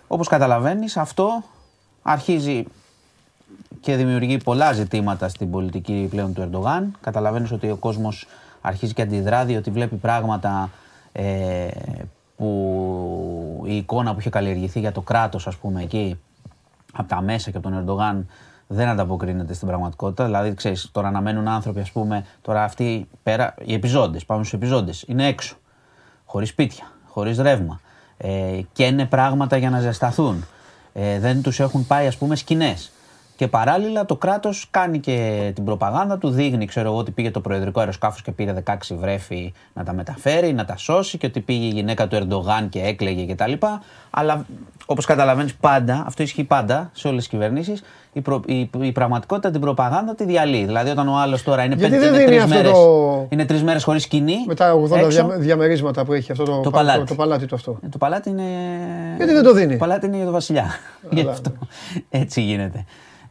όπως 0.07 0.27
καταλαβαίνεις 0.27 0.97
αυτό 0.97 1.43
αρχίζει 2.01 2.65
και 3.81 3.95
δημιουργεί 3.95 4.37
πολλά 4.37 4.73
ζητήματα 4.73 5.27
στην 5.27 5.51
πολιτική 5.51 6.07
πλέον 6.09 6.33
του 6.33 6.41
Ερντογάν. 6.41 6.97
Καταλαβαίνεις 7.01 7.51
ότι 7.51 7.69
ο 7.69 7.75
κόσμος 7.75 8.27
αρχίζει 8.63 8.93
και 8.93 9.01
αντιδρά 9.01 9.45
διότι 9.45 9.71
βλέπει 9.71 9.95
πράγματα 9.95 10.69
ε, 11.11 11.67
που 12.35 13.63
η 13.65 13.75
εικόνα 13.75 14.13
που 14.13 14.19
είχε 14.19 14.29
καλλιεργηθεί 14.29 14.79
για 14.79 14.91
το 14.91 15.01
κράτος 15.01 15.47
ας 15.47 15.55
πούμε 15.55 15.81
εκεί 15.81 16.19
από 16.93 17.07
τα 17.07 17.21
μέσα 17.21 17.51
και 17.51 17.57
από 17.57 17.69
τον 17.69 17.77
Ερντογάν 17.77 18.27
δεν 18.67 18.87
ανταποκρίνεται 18.87 19.53
στην 19.53 19.67
πραγματικότητα. 19.67 20.25
Δηλαδή, 20.25 20.53
ξέρεις, 20.53 20.89
τώρα 20.91 21.11
να 21.11 21.21
μένουν 21.21 21.47
άνθρωποι, 21.47 21.79
ας 21.79 21.91
πούμε, 21.91 22.25
τώρα 22.41 22.63
αυτοί 22.63 23.07
πέρα, 23.23 23.55
οι 23.65 23.73
επιζώντες, 23.73 24.25
πάμε 24.25 24.43
στους 24.43 24.59
επιζώντες, 24.59 25.03
είναι 25.07 25.27
έξω. 25.27 25.55
Χωρίς 26.25 26.49
σπίτια, 26.49 26.91
χωρίς 27.07 27.37
ρεύμα. 27.37 27.79
Ε, 28.17 28.61
και 28.73 28.85
είναι 28.85 29.05
πράγματα 29.05 29.57
για 29.57 29.69
να 29.69 29.79
ζεσταθούν. 29.79 30.45
Ε, 30.93 31.19
δεν 31.19 31.41
τους 31.41 31.59
έχουν 31.59 31.87
πάει, 31.87 32.07
ας 32.07 32.17
πούμε, 32.17 32.35
σκηνές. 32.35 32.91
Και 33.35 33.47
παράλληλα 33.47 34.05
το 34.05 34.15
κράτος 34.15 34.67
κάνει 34.71 34.99
και 34.99 35.51
την 35.55 35.63
προπαγάνδα 35.63 36.17
του, 36.17 36.29
δείχνει, 36.29 36.65
ξέρω 36.65 36.89
εγώ, 36.89 36.97
ότι 36.97 37.11
πήγε 37.11 37.31
το 37.31 37.39
προεδρικό 37.39 37.79
αεροσκάφος 37.79 38.21
και 38.21 38.31
πήρε 38.31 38.53
16 38.65 38.73
βρέφη 38.99 39.53
να 39.73 39.83
τα 39.83 39.93
μεταφέρει, 39.93 40.53
να 40.53 40.65
τα 40.65 40.77
σώσει 40.77 41.17
και 41.17 41.25
ότι 41.25 41.39
πήγε 41.39 41.65
η 41.65 41.69
γυναίκα 41.69 42.07
του 42.07 42.15
Ερντογάν 42.15 42.69
και 42.69 42.79
έκλαιγε 42.81 43.33
κτλ. 43.33 43.51
Αλλά 44.09 44.45
όπως 44.85 45.05
καταλαβαίνεις 45.05 45.55
πάντα, 45.55 46.03
αυτό 46.07 46.23
ισχύει 46.23 46.43
πάντα 46.43 46.89
σε 46.93 47.07
όλες 47.07 47.19
τις 47.19 47.27
κυβερνήσεις, 47.31 47.83
η, 48.13 48.21
προ- 48.21 48.49
η, 48.49 48.69
η 48.81 48.91
πραγματικότητα 48.91 49.51
την 49.51 49.61
προπαγάνδα 49.61 50.15
τη 50.15 50.25
διαλύει. 50.25 50.65
Δηλαδή 50.65 50.89
όταν 50.89 51.07
ο 51.07 51.17
άλλος 51.17 51.43
τώρα 51.43 51.63
είναι, 51.63 51.75
Γιατί 51.75 51.95
πέντε, 51.95 52.09
δεν 52.09 52.13
είναι 52.21 52.23
δίνει 52.25 52.37
τρεις 52.39 52.43
αυτό 52.43 52.55
μέρες, 52.55 52.71
το- 52.71 53.25
είναι 53.29 53.45
τρεις 53.45 53.63
μέρες 53.63 53.83
χωρίς 53.83 54.03
σκηνή. 54.03 54.35
Με 54.47 54.55
τα 54.55 54.73
80 54.73 54.95
έξω. 54.95 55.07
δια- 55.09 55.37
διαμερίσματα 55.37 56.05
που 56.05 56.13
έχει 56.13 56.31
αυτό 56.31 56.43
το, 56.43 56.59
Το 56.61 56.69
παλάτι. 56.69 56.99
το, 56.99 57.05
το 57.05 57.15
παλάτι 57.15 57.45
του 57.45 57.55
αυτό. 57.55 57.77
Ε, 57.85 57.87
Το 57.87 57.97
παλάτι 57.97 58.29
είναι. 58.29 58.43
Γιατί 59.17 59.33
δεν 59.33 59.43
το 59.43 59.53
δίνει; 59.53 59.71
Το 59.71 59.77
παλάτι 59.77 60.05
είναι 60.05 60.15
για 60.15 60.25
τον 60.25 60.33
Βασιλιά. 60.33 60.65
Γι' 61.11 61.27
αυτό. 61.29 61.51
Έτσι 62.09 62.41
γίνεται. 62.41 62.85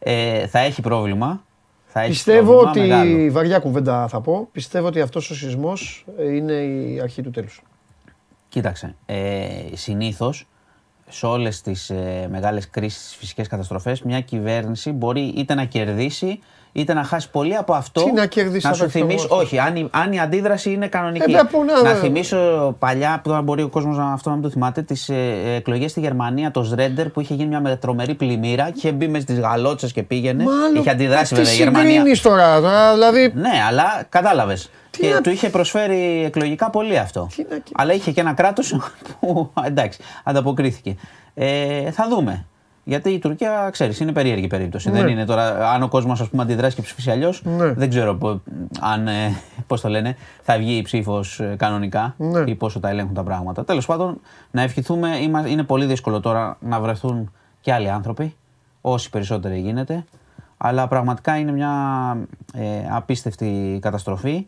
Ε, 0.05 0.47
θα 0.47 0.59
έχει 0.59 0.81
πρόβλημα. 0.81 1.43
Θα 1.85 2.01
έχει 2.01 2.09
Πιστεύω 2.09 2.57
πρόβλημα 2.59 2.99
ότι, 2.99 3.09
μεγάλο. 3.09 3.31
βαριά 3.31 3.59
κουβέντα 3.59 4.07
θα 4.07 4.21
πω, 4.21 4.47
πιστεύω 4.51 4.87
ότι 4.87 5.01
αυτός 5.01 5.29
ο 5.29 5.35
σεισμός 5.35 6.05
ε, 6.17 6.35
είναι 6.35 6.53
η 6.53 6.99
αρχή 7.01 7.21
του 7.21 7.29
τέλους. 7.29 7.61
Κοίταξε. 8.49 8.95
Ε, 9.05 9.49
Συνήθως 9.73 10.47
σε 11.15 11.25
όλες 11.25 11.61
τις 11.61 11.89
ε, 11.89 12.27
μεγάλες 12.31 12.69
κρίσεις, 12.69 13.15
φυσικές 13.19 13.47
καταστροφές, 13.47 14.01
μια 14.01 14.19
κυβέρνηση 14.19 14.91
μπορεί 14.91 15.21
είτε 15.37 15.53
να 15.53 15.63
κερδίσει 15.63 16.39
είτε 16.71 16.93
να 16.93 17.03
χάσει 17.03 17.29
πολύ 17.29 17.55
από 17.55 17.73
αυτό. 17.73 18.03
Τι 18.03 18.11
να 18.11 18.25
κερδίσει 18.25 18.63
να 18.65 18.69
από 18.69 18.77
σου 18.77 18.85
αυτό, 18.85 18.99
θυμίσω. 18.99 19.23
αυτό. 19.23 19.35
Όχι, 19.35 19.59
αν 19.59 19.75
η, 19.75 19.87
αν 19.91 20.11
η 20.11 20.19
αντίδραση 20.19 20.71
είναι 20.71 20.87
κανονική. 20.87 21.31
Ε, 21.33 21.39
πού 21.51 21.63
να- 21.63 21.89
να 21.89 21.95
θυμίσω 21.95 22.37
παλιά, 22.79 23.19
που 23.23 23.29
τώρα 23.29 23.41
μπορεί 23.41 23.61
ο 23.63 23.67
κόσμος 23.69 23.97
να, 23.97 24.11
αυτό 24.13 24.29
να 24.29 24.35
μην 24.35 24.43
το 24.43 24.49
θυμάται, 24.49 24.81
τις 24.81 25.09
ε, 25.09 25.15
εκλογές 25.55 25.91
στη 25.91 25.99
Γερμανία, 25.99 26.51
το 26.51 26.63
Σρέντερ 26.63 27.09
που 27.09 27.19
είχε 27.21 27.33
γίνει 27.33 27.49
μια 27.49 27.59
με- 27.59 27.75
τρομερή 27.75 28.13
πλημμύρα 28.15 28.63
και 28.65 28.73
είχε 28.75 28.91
μπει 28.91 29.07
μες 29.07 29.21
στι 29.21 29.33
γαλότσες 29.33 29.91
και 29.91 30.03
πήγαινε. 30.03 30.43
Μάλλον, 30.43 30.75
είχε 30.75 30.89
αντιδράσει 30.89 31.33
τι 31.33 31.35
βέβαια 31.41 31.53
η 31.53 31.57
Γερμανία. 31.57 31.89
συγκρίνεις 31.91 32.21
τώρα, 32.21 32.61
τώρα, 32.61 32.93
δηλαδή 32.93 33.31
Ναι, 33.35 33.49
αλλά 33.67 34.03
κατάλαβες. 34.09 34.69
Και 34.99 35.09
να- 35.13 35.21
του 35.21 35.29
είχε 35.29 35.49
προσφέρει 35.49 36.23
εκλογικά 36.25 36.69
πολύ 36.69 36.97
αυτό. 36.97 37.27
Τι 37.35 37.45
να- 37.49 37.61
Αλλά 37.73 37.93
είχε 37.93 38.11
και 38.11 38.19
ένα 38.21 38.33
κράτος 38.33 38.75
που 39.19 39.51
εντάξει, 39.65 39.99
ανταποκρίθηκε. 40.23 40.95
Ε, 41.33 41.91
θα 41.91 42.07
δούμε. 42.09 42.45
Γιατί 42.85 43.09
η 43.09 43.19
Τουρκία, 43.19 43.69
ξέρεις, 43.71 43.99
είναι 43.99 44.11
περίεργη 44.11 44.47
περίπτωση. 44.47 44.89
Δεν 44.91 45.07
είναι 45.07 45.25
τώρα, 45.25 45.71
αν 45.71 45.83
ο 45.83 45.87
κόσμος 45.87 46.29
αντιδράσει 46.37 46.75
και 46.75 46.81
ψηφίσει 46.81 47.11
αλλιώς, 47.11 47.41
Ναι. 47.45 47.73
δεν 47.73 47.89
ξέρω 47.89 48.15
πο- 48.15 48.41
αν, 48.79 49.07
ε, 49.07 49.35
πώς 49.67 49.81
το 49.81 49.89
λένε, 49.89 50.15
θα 50.41 50.57
βγει 50.57 50.77
η 50.77 50.81
ψήφος 50.81 51.41
κανονικά 51.57 52.13
Ναι. 52.17 52.39
ή 52.45 52.55
πόσο 52.55 52.79
τα 52.79 52.89
ελέγχουν 52.89 53.13
τα 53.13 53.23
πράγματα. 53.23 53.63
Τέλος 53.65 53.85
πάντων, 53.85 54.19
να 54.51 54.61
ευχηθούμε, 54.61 55.17
είμα- 55.17 55.47
είναι 55.47 55.63
πολύ 55.63 55.85
δύσκολο 55.85 56.19
τώρα 56.19 56.57
να 56.59 56.79
βρεθούν 56.79 57.31
και 57.61 57.73
άλλοι 57.73 57.89
άνθρωποι, 57.89 58.35
όσοι 58.81 59.09
περισσότεροι 59.09 59.59
γίνεται. 59.59 60.05
Αλλά 60.57 60.87
πραγματικά 60.87 61.37
είναι 61.37 61.51
μια 61.51 61.71
ε, 62.53 62.63
απίστευτη 62.91 63.79
καταστροφή 63.81 64.45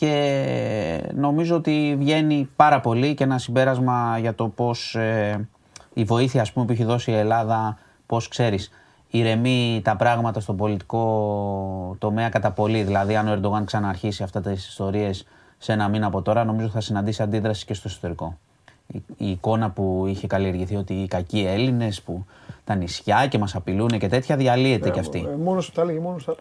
και 0.00 1.10
νομίζω 1.14 1.56
ότι 1.56 1.96
βγαίνει 1.98 2.48
πάρα 2.56 2.80
πολύ 2.80 3.14
και 3.14 3.24
ένα 3.24 3.38
συμπέρασμα 3.38 4.18
για 4.18 4.34
το 4.34 4.48
πώς 4.48 4.94
ε, 4.94 5.48
η 5.94 6.04
βοήθεια 6.04 6.40
ας 6.40 6.52
πούμε, 6.52 6.66
που 6.66 6.72
έχει 6.72 6.84
δώσει 6.84 7.10
η 7.10 7.14
Ελλάδα, 7.14 7.78
πώς 8.06 8.28
ξέρεις, 8.28 8.70
ηρεμεί 9.08 9.80
τα 9.84 9.96
πράγματα 9.96 10.40
στον 10.40 10.56
πολιτικό 10.56 11.96
τομέα 11.98 12.28
κατά 12.28 12.50
πολύ. 12.50 12.82
Δηλαδή 12.82 13.16
αν 13.16 13.28
ο 13.28 13.32
Ερντογάν 13.32 13.64
ξαναρχίσει 13.64 14.22
αυτά 14.22 14.40
τις 14.40 14.68
ιστορίες 14.68 15.26
σε 15.58 15.72
ένα 15.72 15.88
μήνα 15.88 16.06
από 16.06 16.22
τώρα, 16.22 16.44
νομίζω 16.44 16.68
θα 16.68 16.80
συναντήσει 16.80 17.22
αντίδραση 17.22 17.64
και 17.64 17.74
στο 17.74 17.88
εσωτερικό. 17.88 18.38
Η, 18.86 19.02
η 19.16 19.30
εικόνα 19.30 19.70
που 19.70 20.04
είχε 20.08 20.26
καλλιεργηθεί 20.26 20.76
ότι 20.76 20.94
οι 20.94 21.06
κακοί 21.08 21.44
Έλληνες 21.48 22.02
που 22.02 22.24
τα 22.64 22.74
νησιά 22.74 23.26
και 23.26 23.38
μας 23.38 23.54
απειλούν 23.54 23.88
και 23.88 24.08
τέτοια 24.08 24.36
διαλύεται 24.36 24.90
και 24.90 25.00
αυτή. 25.00 25.28
ε, 25.32 25.36
μόνος 25.36 25.66
του 25.66 25.72
τα 25.72 25.82
έλεγε, 25.82 25.98
μόνος 25.98 26.24
του 26.24 26.34
τα 26.34 26.40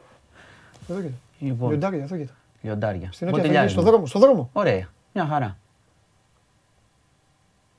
Εδώ 0.93 1.01
κοίτα. 1.01 1.17
Λοιπόν. 1.39 1.69
Λιοντάρια, 1.69 2.03
εδώ 2.03 2.17
κοίτα. 2.17 2.33
Λιοντάρια. 2.61 3.09
Στην 3.11 3.27
Νότια 3.27 3.27
Αφρική, 3.27 3.37
Μποτιλιάρισμα. 3.37 3.81
στον 3.81 3.83
δρόμο, 3.91 4.05
στον 4.05 4.21
δρόμο. 4.21 4.49
Ωραία. 4.53 4.87
Μια 5.13 5.25
χαρά. 5.25 5.57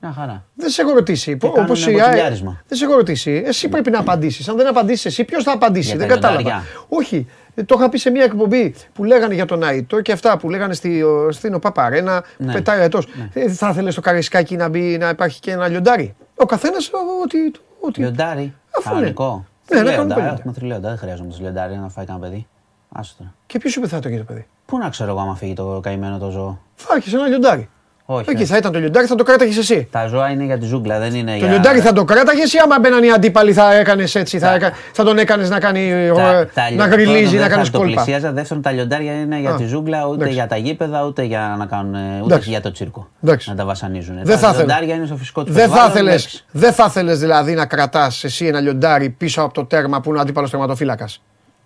Μια 0.03 0.11
χαρά. 0.11 0.45
Δεν 0.55 0.69
σε 0.69 0.81
έχω 0.81 0.91
ρωτήσει. 0.93 1.37
Και 1.37 1.45
Όπως 1.45 1.59
κάνουνε 1.59 1.91
η 1.91 1.93
ΑΕΚ. 2.01 2.03
μποτιλιάρισμα. 2.09 2.61
Δεν 2.67 2.77
σε 2.77 2.85
έχω 2.85 2.95
ρωτήσει. 2.95 3.43
Εσύ 3.45 3.69
πρέπει 3.69 3.89
να 3.91 3.99
απαντήσεις. 3.99 4.47
Αν 4.49 4.57
δεν 4.57 4.67
απαντήσεις 4.67 5.05
εσύ, 5.05 5.23
ποιος 5.23 5.43
θα 5.43 5.51
απαντήσει; 5.51 5.87
Για 5.87 5.97
δεν 5.97 6.07
τα 6.07 6.13
κατάλαβα. 6.13 6.41
λιοντάρια. 6.41 6.67
Όχι. 6.89 7.27
Ε, 7.55 7.63
Το 7.63 7.75
είχα 7.79 7.89
πει 7.89 7.97
σε 7.97 8.09
μια 8.09 8.23
εκπομπή 8.23 8.75
που 8.93 9.03
λέγανε 9.03 9.33
για 9.33 9.45
τον 9.45 9.63
Αϊτό 9.63 10.01
και 10.01 10.11
αυτά 10.11 10.37
που 10.37 10.49
λέγανε 10.49 10.73
στη, 10.73 11.03
ο- 11.03 11.31
στην 11.31 11.53
ΟΠΑΠΑΡΕΝΑ 11.53 12.21
που 12.21 12.43
Ναι. 12.43 12.53
πετάει 12.53 12.79
ο 12.79 12.83
Αιτός. 12.83 13.07
Ε, 13.33 13.49
θα 13.49 13.69
ήθελες 13.69 13.93
στο 13.93 14.01
καρισκάκι 14.01 14.55
να, 14.55 14.69
μπει, 14.69 14.97
να 14.97 15.09
υπάρχει 15.09 15.39
και 15.39 15.51
ένα 15.51 15.67
λιοντάρι; 15.67 16.15
Ο 16.35 16.45
καθένας 16.45 16.89
ό,τι. 17.23 17.37
ό,τι- 17.79 17.99
Λιοντάρι. 17.99 18.53
Αφού 18.77 18.89
ναι. 18.89 18.93
Κανονικό. 18.95 19.45
Ναι, 19.71 19.81
ναι, 19.81 19.89
Θηλέοντα, 19.89 19.91
κανονικό 19.95 20.19
λιοντάρι. 20.19 20.39
Έχουμε 20.39 20.53
θηλέοντα. 20.53 20.89
Δεν 20.89 20.97
χρειάζομαι 20.97 21.29
το 21.29 21.37
λιοντάρι 21.39 21.75
να 21.75 21.89
φάει 21.89 22.05
κανένα 22.05 22.25
παιδί. 22.25 22.47
Άστο 22.91 23.15
τώρα. 23.17 23.33
Και 23.45 23.57
ποιος 23.59 23.71
σου 23.71 23.79
είπε 23.79 23.87
θα 23.87 23.99
το 23.99 24.07
γίνει 24.07 24.19
το 24.19 24.25
παιδί; 24.25 24.47
Πού 24.71 24.77
να 24.77 24.89
ξέρω 24.89 25.09
εγώ 25.11 25.19
άμα 25.19 25.35
φύγει 25.35 25.53
το 25.53 25.79
καημένο 25.83 26.17
το 26.17 26.29
ζώο. 26.29 26.59
Θα 26.75 26.95
έχεις 26.97 27.13
ένα 27.13 27.27
λιοντάρι. 27.27 27.69
Όχι. 28.05 28.25
Εκεί 28.29 28.35
όχι. 28.41 28.45
θα 28.51 28.57
ήταν 28.57 28.71
το 28.71 28.79
λιοντάρι, 28.79 29.05
θα 29.07 29.15
το 29.15 29.23
κράταγες 29.23 29.57
εσύ. 29.57 29.87
Τα 29.91 30.07
ζώα 30.07 30.29
είναι 30.29 30.43
για 30.43 30.57
τη 30.57 30.65
ζούγκλα, 30.65 30.99
δεν 30.99 31.13
είναι 31.15 31.31
Το 31.31 31.37
για. 31.37 31.47
λιοντάρι 31.47 31.79
θα 31.79 31.93
το 31.93 32.05
κράταγες 32.05 32.53
ή 32.53 32.57
άμα 32.63 32.79
μπαίναν 32.79 33.03
οι 33.03 33.11
αντίπαλοι 33.11 33.53
θα 33.53 33.73
έκανες 33.73 34.15
έτσι, 34.15 34.39
θα, 34.39 34.47
Τα- 34.47 34.53
έκα- 34.53 34.71
θα 34.91 35.03
τον 35.03 35.17
έκανες 35.17 35.49
να 35.49 35.59
κάνει. 35.59 35.89
ε, 35.89 36.11
Τα- 36.11 36.47
τα 36.53 36.61
να 36.63 36.69
λιον- 36.69 36.89
γριλίζει, 36.89 37.11
πρώτον, 37.21 37.33
να 37.35 37.41
δεν 37.41 37.49
κάνεις 37.49 37.65
θα 37.65 37.71
το 37.71 37.77
κόλπα. 37.83 38.03
πλησίαζα. 38.03 38.31
Δεύτερον, 38.31 38.63
τα 38.63 38.71
λιοντάρια 38.71 39.13
είναι 39.13 39.39
για 39.39 39.49
Α, 39.51 39.55
τη 39.55 39.65
ζούγκλα, 39.65 40.05
ούτε 40.05 40.15
εντάξει. 40.15 40.33
για 40.33 40.47
τα 40.47 40.55
γήπεδα, 40.57 41.05
ούτε 41.05 41.23
για 41.23 41.55
να 41.57 41.65
κάνουν. 41.65 41.93
ούτε 41.95 42.23
Εντάξει. 42.33 42.49
για 42.49 42.61
το 42.61 42.71
τσίρκο. 42.71 43.07
Εντάξει. 43.23 43.49
Να 43.49 43.55
τα 43.55 43.65
βασανίζουν. 43.65 44.15
Δεν 44.15 44.25
τα 44.25 44.37
θα 44.37 44.47
ήθελα. 44.49 44.57
λιοντάρια 44.65 44.95
είναι 44.95 45.05
στο 45.05 45.15
φυσικό 45.15 45.43
του 45.43 45.51
Δεν 45.51 45.61
θα 45.61 45.67
περιβάλλον, 45.69 45.91
ήθελε 45.95 46.09
εντάξει. 46.09 46.45
δεν 46.51 46.73
θα 46.73 46.85
ήθελες 46.87 47.19
δηλαδή 47.19 47.53
να 47.53 47.65
κρατάς 47.65 48.23
εσύ 48.23 48.45
ένα 48.45 48.59
λιοντάρι 48.59 49.09
πίσω 49.09 49.41
από 49.41 49.53
το 49.53 49.65
τέρμα 49.65 50.01
που 50.01 50.09
είναι 50.09 50.17
ο 50.17 50.21
αντίπαλος 50.21 50.49
τερματοφύλακας. 50.49 51.21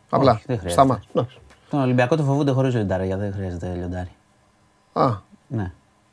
Απλά. 0.10 0.32
δεν 0.46 0.60
χρειάζεται. 0.60 0.70
Σταμά. 0.72 1.02
Εντάξει. 1.66 1.70
Τον 1.70 1.80
Ολυμπιακό 1.82 2.16
το 2.16 2.24
φοβούνται 2.24 2.52
χωρίς 2.52 2.74
λιοντάρια, 2.74 3.18
δεν 3.18 3.34
χρειάζεται 3.34 3.74
λιοντάρι. 3.76 4.10
Α, 4.94 5.12
Ναι. 5.48 5.72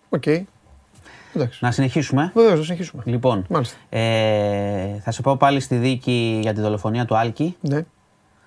οκ. 0.08 0.26
Εντάξει. 1.34 1.58
Να 1.64 1.70
συνεχίσουμε. 1.70 2.30
Βεβαίως, 2.34 2.58
θα 2.58 2.64
συνεχίσουμε. 2.64 3.02
Λοιπόν, 3.06 3.44
Μάλιστα. 3.48 3.76
ε, 3.88 4.98
θα 5.00 5.10
σε 5.10 5.22
πάω 5.22 5.36
πάλι 5.36 5.60
στη 5.60 5.76
δίκη 5.76 6.38
για 6.42 6.52
τη 6.54 6.60
δολοφονία 6.60 7.04
του 7.04 7.16
Άλκη. 7.16 7.56
Ναι. 7.60 7.84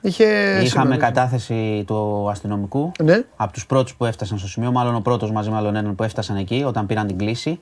Είχε. 0.02 0.24
Είχαμε 0.64 0.66
σήμερα- 0.68 0.98
κατάθεση 0.98 1.84
του 1.88 2.30
αστυνομικού. 2.30 2.92
Ναι. 3.04 3.22
Από 3.36 3.54
τους 3.54 3.66
πρώτους 3.66 3.96
που 3.96 4.06
έφτασαν 4.06 4.38
στο 4.38 4.48
σημείο, 4.48 4.72
μάλλον 4.72 4.96
ο 4.96 5.00
πρώτος 5.02 5.32
μαζί 5.32 5.50
με 5.50 5.56
άλλον 5.56 5.76
έναν 5.76 5.96
που 5.96 6.04
έφτασαν 6.04 6.36
εκεί 6.38 6.64
όταν 6.68 6.86
πήραν 6.86 7.08
την 7.08 7.18
κλήση 7.18 7.60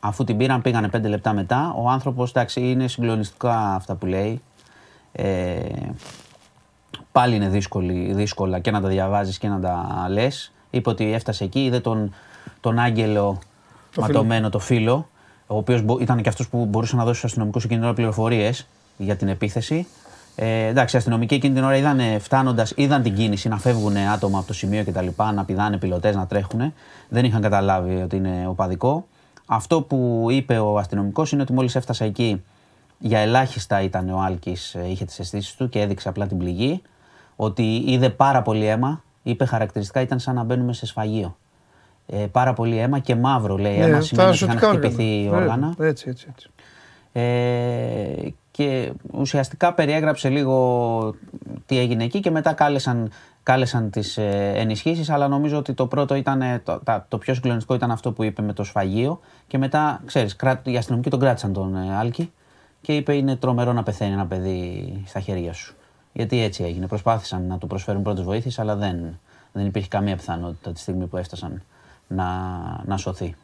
Αφού 0.00 0.24
την 0.24 0.36
πήραν, 0.36 0.62
πήγανε 0.62 0.88
πέντε 0.88 1.08
λεπτά 1.08 1.32
μετά. 1.32 1.74
Ο 1.78 1.88
άνθρωπος, 1.88 2.30
εντάξει, 2.30 2.60
είναι 2.70 2.88
συγκλονιστικά 2.88 3.56
αυτά 3.74 3.94
που 3.94 4.06
λέει. 4.06 4.42
Ε, 5.12 5.58
πάλι 7.14 7.34
είναι 7.34 7.48
δύσκολη, 7.48 8.12
δύσκολα 8.12 8.58
και 8.58 8.70
να 8.70 8.80
τα 8.80 8.88
διαβάζεις 8.88 9.38
και 9.38 9.48
να 9.48 9.60
τα 9.60 10.06
λες. 10.08 10.52
Είπε 10.70 10.90
ότι 10.90 11.12
έφτασε 11.12 11.44
εκεί, 11.44 11.64
είδε 11.64 11.80
τον, 11.80 12.14
τον 12.60 12.78
Άγγελο 12.78 13.38
ματωμένο, 13.96 14.50
το 14.50 14.58
φίλο, 14.58 15.08
ο 15.46 15.56
οποίος 15.56 15.84
ήταν 16.00 16.22
και 16.22 16.28
αυτός 16.28 16.48
που 16.48 16.66
μπορούσε 16.66 16.96
να 16.96 17.04
δώσει 17.04 17.18
στους 17.18 17.30
αστυνομικούς 17.30 17.64
εκείνη 17.64 17.78
την 17.78 17.88
ώρα 17.88 17.96
πληροφορίες 17.96 18.66
για 18.96 19.16
την 19.16 19.28
επίθεση. 19.28 19.86
Ε, 20.34 20.66
εντάξει, 20.66 20.96
οι 20.96 20.98
αστυνομικοί 20.98 21.34
εκείνη 21.34 21.54
την 21.54 21.64
ώρα 21.64 21.76
είδαν 21.76 22.20
φτάνοντας, 22.20 22.72
είδαν 22.76 23.02
την 23.02 23.14
κίνηση 23.14 23.48
να 23.48 23.58
φεύγουν 23.58 23.96
άτομα 23.96 24.38
από 24.38 24.46
το 24.46 24.54
σημείο 24.54 24.84
κτλ. 24.84 25.06
Να 25.34 25.44
πηδάνε 25.44 25.76
πιλωτές, 25.76 26.14
να 26.14 26.26
τρέχουν. 26.26 26.72
Δεν 27.08 27.24
είχαν 27.24 27.40
καταλάβει 27.40 28.02
ότι 28.02 28.16
είναι 28.16 28.46
οπαδικό. 28.48 29.06
Αυτό 29.46 29.82
που 29.82 30.26
είπε 30.30 30.58
ο 30.58 30.78
αστυνομικός 30.78 31.32
είναι 31.32 31.42
ότι 31.42 31.52
μόλις 31.52 31.74
έφτασε 31.74 32.04
εκεί, 32.04 32.42
για 32.98 33.18
ελάχιστα 33.18 33.82
ήταν 33.82 34.10
ο 34.10 34.20
Άλκης, 34.20 34.76
είχε 34.88 35.04
τις 35.04 35.18
αισθήσεις 35.18 35.54
του 35.54 35.68
και 35.68 35.80
έδειξε 35.80 36.08
απλά 36.08 36.26
την 36.26 36.38
πληγή. 36.38 36.82
Ότι 37.36 37.82
είδε 37.86 38.10
πάρα 38.10 38.42
πολύ 38.42 38.66
αίμα. 38.66 39.02
Είπε 39.22 39.44
χαρακτηριστικά 39.44 40.00
ήταν 40.00 40.18
σαν 40.18 40.34
να 40.34 40.42
μπαίνουμε 40.42 40.72
σε 40.72 40.86
σφαγείο. 40.86 41.36
Ε, 42.06 42.16
πάρα 42.32 42.52
πολύ 42.52 42.78
αίμα 42.78 42.98
και 42.98 43.14
μαύρο 43.16 43.56
λέει. 43.56 43.76
αίμα 43.78 43.86
Ναι, 43.96 44.00
σημαίνει 44.00 44.28
τα 44.28 44.34
ότι 44.34 44.44
είχαν 44.44 44.58
σωτικά 44.58 44.68
χτυπηθεί 44.68 45.26
όργανα. 45.28 45.42
όργανα. 45.42 45.74
Ναι, 45.78 45.86
Έτσι, 45.86 46.08
έτσι. 46.08 46.26
έτσι. 46.30 46.48
Ε, 47.12 48.28
και 48.50 48.92
ουσιαστικά 49.12 49.72
περιέγραψε 49.74 50.28
λίγο 50.28 51.14
τι 51.66 51.78
έγινε 51.78 52.04
εκεί 52.04 52.20
και 52.20 52.30
μετά 52.30 52.52
κάλεσαν, 52.52 53.10
κάλεσαν 53.42 53.90
τις 53.90 54.16
ε, 54.16 54.52
ενισχύσεις 54.56 55.10
αλλά 55.10 55.28
νομίζω 55.28 55.58
ότι 55.58 55.72
το 55.74 55.86
πρώτο 55.86 56.14
ήταν, 56.14 56.42
ε, 56.42 56.60
το, 56.64 56.80
τα- 56.84 57.06
το 57.08 57.18
πιο 57.18 57.34
συγκλονιστικό 57.34 57.74
ήταν 57.74 57.90
αυτό 57.90 58.12
που 58.12 58.22
είπε 58.24 58.42
με 58.42 58.52
το 58.52 58.64
σφαγείο 58.64 59.20
και 59.46 59.58
μετά, 59.58 60.02
ξέρεις, 60.06 60.36
κράτ, 60.36 60.66
οι 60.68 60.76
αστυνομικοί 60.76 61.10
τον 61.10 61.18
κράτησαν 61.20 61.52
τον 61.52 61.76
ε, 61.76 61.96
Άλκη 61.96 62.32
και 62.80 62.96
είπε 62.96 63.14
είναι 63.14 63.36
τρομερό 63.36 63.72
να 63.72 63.82
πεθαίνει 63.82 64.12
ένα 64.12 64.26
παιδί 64.26 65.02
στα 65.06 65.20
χέρια 65.20 65.52
σου. 65.52 65.74
Γιατί 66.16 66.42
έτσι 66.42 66.64
έγινε. 66.64 66.86
Προσπάθησαν 66.86 67.46
να 67.46 67.58
του 67.58 67.66
προσφέρουν 67.66 68.02
πρώτες 68.02 68.24
βοήθειες 68.24 68.58
αλλά 68.58 68.76
δεν, 68.76 69.18
δεν 69.52 69.66
υπήρχε 69.66 69.88
καμία 69.88 70.16
πιθανότητα 70.16 70.72
τη 70.72 70.80
στιγμή 70.80 71.06
που 71.06 71.16
έφτασαν 71.16 71.62
να, 72.06 72.24
να 72.84 72.96
σωθεί. 72.96 73.34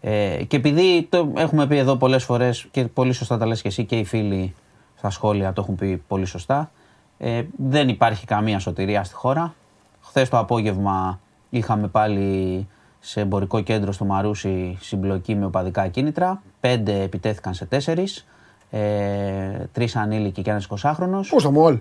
Ε, 0.00 0.44
και 0.44 0.56
επειδή 0.56 1.06
το 1.10 1.32
έχουμε 1.36 1.66
πει 1.66 1.76
εδώ 1.76 1.96
πολλές 1.96 2.24
φορές 2.24 2.66
και 2.70 2.84
πολύ 2.84 3.12
σωστά 3.12 3.38
τα 3.38 3.46
λες 3.46 3.62
και 3.62 3.68
εσύ 3.68 3.84
και 3.84 3.98
οι 3.98 4.04
φίλοι 4.04 4.54
στα 4.96 5.10
σχόλια 5.10 5.52
το 5.52 5.60
έχουν 5.60 5.74
πει 5.74 6.02
πολύ 6.08 6.24
σωστά, 6.24 6.70
ε, 7.18 7.42
δεν 7.56 7.88
υπάρχει 7.88 8.26
καμία 8.26 8.58
σωτηρία 8.58 9.04
στη 9.04 9.14
χώρα. 9.14 9.54
Χθες 10.00 10.28
το 10.28 10.38
απόγευμα 10.38 11.20
είχαμε 11.50 11.88
πάλι 11.88 12.68
σε 13.00 13.20
εμπορικό 13.20 13.60
κέντρο 13.60 13.92
στο 13.92 14.04
Μαρούσι 14.04 14.78
συμπλοκή 14.80 15.34
με 15.34 15.44
οπαδικά 15.44 15.88
κίνητρα. 15.88 16.42
Πέντε 16.60 17.02
επιτέθηκαν 17.02 17.54
σε 17.54 17.64
τέσσερις. 17.64 18.26
Ε, 18.70 19.66
Τρεις 19.72 19.96
ανήλικοι 19.96 20.42
και 20.42 20.50
ένας 20.50 20.66
20χρονο. 20.66 21.20
Πού 21.28 21.40
στο 21.40 21.50
μολ. 21.50 21.78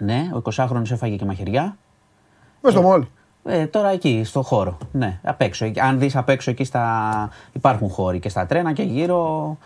Ναι, 0.00 0.30
ο 0.34 0.42
20χρονο 0.54 0.90
έφαγε 0.90 1.16
και 1.16 1.24
μαχαιριά. 1.24 1.76
Μες 2.62 2.72
στο 2.72 2.82
μολ. 2.82 3.06
Ε, 3.44 3.66
τώρα 3.66 3.88
εκεί, 3.88 4.22
στο 4.24 4.42
χώρο. 4.42 4.78
Ναι, 4.92 5.18
απ' 5.22 5.40
έξω. 5.40 5.64
Εκεί- 5.64 5.80
Αν 5.80 5.98
δεις 5.98 6.16
απ' 6.16 6.28
έξω 6.28 6.50
εκεί 6.50 6.64
στα. 6.64 7.28
Υπάρχουν 7.52 7.88
χώροι 7.88 8.18
και 8.18 8.28
στα 8.28 8.46
τρένα 8.46 8.72
και 8.72 8.82
γύρω 8.82 9.56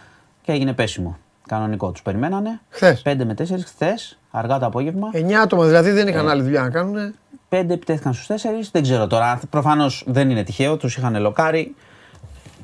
και 0.43 0.53
έγινε 0.53 0.73
πέσιμο. 0.73 1.17
Κανονικό. 1.47 1.91
Τους 1.91 2.03
περιμένανε. 2.03 2.61
Χθες. 2.69 3.03
5 3.03 3.25
με 3.25 3.35
4 3.35 3.65
χθες, 3.65 4.19
αργά 4.31 4.59
το 4.59 4.67
απόγευμα. 4.67 5.09
9 5.13 5.33
άτομα 5.43 5.65
δηλαδή 5.65 5.91
δεν 5.91 6.07
Ε. 6.07 6.11
είχαν 6.11 6.29
άλλη 6.29 6.43
δουλειά 6.43 6.61
να 6.63 6.71
κάνουν. 6.71 7.15
Πέντε 7.49 7.75
επιτέθηκαν 7.75 8.13
στους 8.13 8.27
τέσσερις. 8.27 8.71
Δεν 8.71 8.83
ξέρω 8.83 9.07
τώρα. 9.07 9.41
Προφανώς 9.51 10.05
δεν 10.07 10.31
είναι 10.31 10.43
τυχαίο. 10.43 10.77
Τους 10.77 10.97
είχαν 10.97 11.21
λοκάρει. 11.21 11.75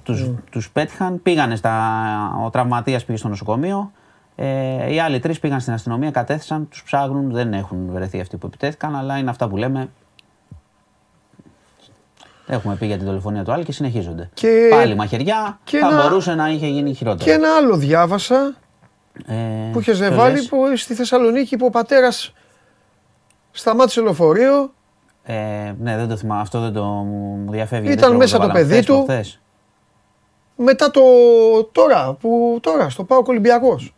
Τους 0.03 0.27
τους 0.51 0.71
πέτυχαν. 0.71 1.23
Πήγανε 1.23 1.57
στα. 1.57 1.75
Ο 2.45 2.51
τραυματίας 2.51 3.05
πήγε 3.05 3.19
στο 3.19 3.29
νοσοκομείο. 3.29 3.91
Ε, 4.41 4.93
οι 4.93 5.01
άλλοι 5.01 5.19
τρεις 5.19 5.39
πήγαν 5.41 5.61
στην 5.61 5.73
αστυνομία, 5.73 6.11
κατέθεσαν, 6.11 6.69
τους 6.69 6.83
ψάχνουν. 6.83 7.33
Δεν 7.33 7.53
έχουν 7.53 7.89
βρεθεί 7.93 8.21
αυτοί 8.21 8.37
που 8.37 8.47
επιτέθηκαν, 8.47 8.97
αλλά 8.97 9.19
είναι 9.19 9.31
αυτά 9.31 9.49
που 9.49 9.57
λέμε. 9.57 9.89
Έχουμε 12.47 12.75
πει 12.77 12.87
για 12.87 12.97
την 12.97 13.07
δολοφονία 13.07 13.45
του 13.45 13.53
άλλου 13.53 13.63
και 13.63 13.73
συνεχίζονται. 13.73 14.31
Και- 14.35 14.69
Πάλι 14.71 14.95
μαχαιριά. 14.95 15.59
και 15.65 15.79
θα 15.79 15.87
ένα- 15.89 16.03
μπορούσε 16.03 16.35
να 16.35 16.49
είχε 16.49 16.67
γίνει 16.67 16.91
Και 16.91 16.97
χειρότερο. 16.97 17.33
ένα 17.33 17.57
άλλο 17.57 17.77
διάβασα 17.77 18.55
Ε, 19.27 19.35
που 19.73 19.81
είχε 19.81 19.93
ποιο 19.93 20.15
βάλει 20.15 20.35
λες; 20.37 20.49
που 20.49 20.77
στη 20.77 20.95
Θεσσαλονίκη 20.95 21.57
που 21.57 21.67
ο 21.67 21.71
πατέρας 21.71 22.33
σταμάτησε 23.51 24.01
λεωφορείο. 24.01 24.73
Ε, 25.25 25.75
ναι, 25.81 25.97
δεν 25.97 26.09
το 26.09 26.17
θυμάμαι. 26.17 26.41
Αυτό 26.41 26.61
δεν 26.61 26.73
το 26.73 26.85
μου 26.85 27.45
διαφεύγει. 27.51 27.93
Ήταν 27.93 27.95
Δεν 27.97 28.19
ξέρω, 28.19 28.19
μέσα 28.19 28.37
το 28.37 28.43
το 28.43 28.49
βάλαμε 28.49 28.61
παιδί 28.67 28.73
χθες, 28.73 28.87
του. 28.87 28.93
προχθές. 29.05 29.41
μετά 30.57 30.91
το 30.91 31.01
τώρα, 31.73 32.13
που 32.13 32.59
τώρα 32.63 32.89
στο 32.89 33.05
Πάο 33.05 33.23
Ολυμπιακός. 33.27 33.93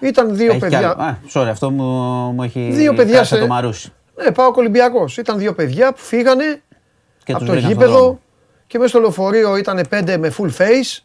Ήταν 0.00 0.36
δύο 0.36 0.50
Έχει 0.52 0.68
κι 0.68 0.74
άλλο. 0.74 0.94
παιδιά. 0.94 1.04
Α, 1.06 1.16
sorry, 1.34 1.48
αυτό 1.50 1.70
μου, 1.70 1.84
μου 2.32 2.42
έχει 2.42 2.70
Δύο 2.72 2.94
παιδιά 2.94 3.16
κάσει 3.18 3.34
σε- 3.34 3.40
το 3.40 3.46
μαρούσι. 3.46 3.92
Ναι, 4.24 4.30
Πάο 4.32 4.50
Ολυμπιακός. 4.54 5.16
Ήταν 5.18 5.38
δύο 5.38 5.54
παιδιά 5.54 5.92
που 5.92 5.98
φύγανε 6.00 6.62
Και 7.24 7.32
από 7.32 7.38
τους 7.40 7.48
το 7.48 7.52
βρήκαν 7.54 7.58
στον 7.60 7.72
γήπεδο 7.72 7.98
δρόμο. 7.98 8.20
και 8.66 8.78
μέσα 8.78 8.90
στο 8.90 9.00
λεωφορείο 9.00 9.56
ήταν 9.56 9.80
πέντε 9.88 10.16
με 10.16 10.32
full 10.38 10.50
face 10.58 11.02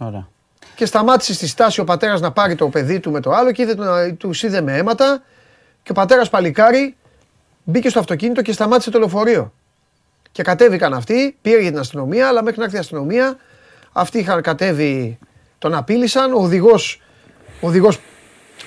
Ωραία. 0.00 0.28
και 0.74 0.86
σταμάτησε 0.86 1.34
στη 1.34 1.46
στάση 1.46 1.80
ο 1.80 1.84
πατέρας 1.84 2.20
να 2.20 2.32
πάρει 2.32 2.54
το 2.54 2.68
παιδί 2.68 3.00
του 3.00 3.10
με 3.10 3.20
το 3.20 3.30
άλλο 3.30 3.52
και 3.52 3.62
είδε, 3.62 3.74
τον- 3.74 4.16
τους 4.16 4.42
είδε 4.42 4.60
με 4.60 4.76
αίματα 4.76 5.22
και 5.82 5.90
ο 5.90 5.94
πατέρας 5.94 6.28
παλικάρι 6.30 6.96
μπήκε 7.64 7.88
στο 7.88 7.98
αυτοκίνητο 7.98 8.42
και 8.42 8.52
σταμάτησε 8.52 8.90
το 8.90 8.98
λεωφορείο. 8.98 9.52
Και 10.32 10.42
κατέβηκαν 10.42 10.94
αυτοί, 10.94 11.36
πήρε 11.42 11.60
για 11.60 11.70
την 11.70 11.78
αστυνομία, 11.80 12.28
αλλά 12.28 12.42
μέχρι 12.42 12.58
να 12.58 12.64
έρθει 12.64 12.76
η 12.76 12.78
αστυνομία, 12.78 13.36
αυτοί 13.92 14.18
είχαν 14.18 14.42
κατέβει, 14.42 15.18
τον 15.58 15.74
απείλησαν, 15.74 16.32
ο 16.32 16.38
οδηγός, 16.38 17.02
ο 17.60 17.66
οδηγός, 17.66 17.96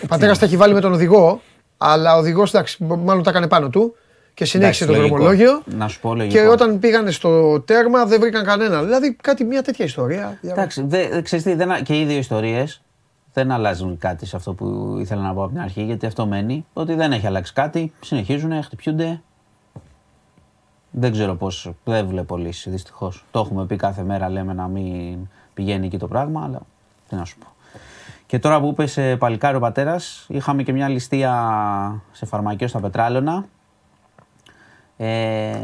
ο 0.04 0.08
πατέρας 0.08 0.40
τα 0.40 0.46
έχει 0.46 0.58
βάλει 0.58 0.74
με 0.74 0.80
τον 0.82 0.94
οδηγό, 0.94 1.42
αλλά 1.78 2.16
ο 2.16 2.18
οδηγός, 2.20 2.54
εντάξει, 2.54 2.84
μάλλον 2.84 3.24
τα 3.24 3.30
έκανε 3.30 3.48
πάνω 3.48 3.70
του 3.70 3.96
και 4.34 4.46
συνέχισε 4.46 4.86
το 4.86 4.92
Εντάξει, 4.92 5.10
λογικό. 5.12 5.24
δρομολόγιο. 5.30 5.62
Να 5.78 5.88
σου 5.88 6.00
πω 6.00 6.16
λογικό. 6.16 6.36
Και 6.40 6.48
όταν 6.48 6.80
πήγανε 6.80 7.12
στο 7.12 7.62
τέρμα 7.62 8.06
δεν 8.06 8.20
βρήκαν 8.20 8.44
κανένα. 8.46 8.84
Δηλαδή 8.84 9.14
κάτι 9.14 9.44
μια 9.44 9.62
τέτοια 9.64 9.86
ιστορία. 9.86 10.40
Εντάξει, 10.42 10.82
δε, 10.88 11.08
δε- 11.10 11.22
ξέρεις 11.22 11.46
τι, 11.46 11.54
δεν, 11.54 11.72
α- 11.72 11.80
και 11.82 12.00
οι 12.00 12.06
δύο 12.06 12.18
ιστορίες 12.18 12.82
δεν 13.34 13.52
αλλάζουν 13.52 13.98
κάτι 13.98 14.26
σε 14.26 14.36
αυτό 14.36 14.54
που 14.54 14.98
ήθελα 15.00 15.22
να 15.22 15.34
πω 15.34 15.42
από 15.44 15.52
την 15.52 15.62
αρχή, 15.62 15.84
γιατί 15.84 16.06
αυτό 16.06 16.26
μένει. 16.26 16.66
Ότι 16.74 16.94
δεν 16.94 17.12
έχει 17.12 17.28
αλλάξει 17.28 17.54
κάτι, 17.54 17.94
συνεχίζουν, 18.04 18.64
χτυπιούνται. 18.64 19.22
Δεν 20.92 21.12
ξέρω 21.12 21.36
πώς. 21.36 21.72
Δεν 21.84 22.08
βλέπω 22.08 22.38
λύση, 22.38 22.70
δυστυχώς. 22.70 23.26
Το 23.32 23.40
έχουμε 23.40 23.66
πει 23.66 23.76
κάθε 23.76 24.04
μέρα, 24.04 24.30
λέμε 24.30 24.54
να 24.54 24.68
μην 24.68 25.18
πηγαίνει 25.54 25.86
εκεί 25.86 25.98
το 25.98 26.08
πράγμα, 26.08 26.44
αλλά 26.44 26.60
τι 27.10 27.16
να 27.16 27.26
σου 27.26 27.38
πω. 27.38 27.48
Και 28.28 28.40
τώρα 28.40 28.60
που 28.60 28.68
είπες 28.68 28.92
σε 28.92 29.16
παλικάρι 29.16 29.56
ο 29.56 29.60
πατέρας, 29.60 30.26
είχαμε 30.28 30.64
και 30.64 30.74
μια 30.74 30.88
ληστεία 30.88 32.02
σε 32.12 32.26
φαρμακείο 32.26 32.68
στα 32.68 32.80
Πετράλωνα. 32.80 33.46
Ε, 34.98 35.56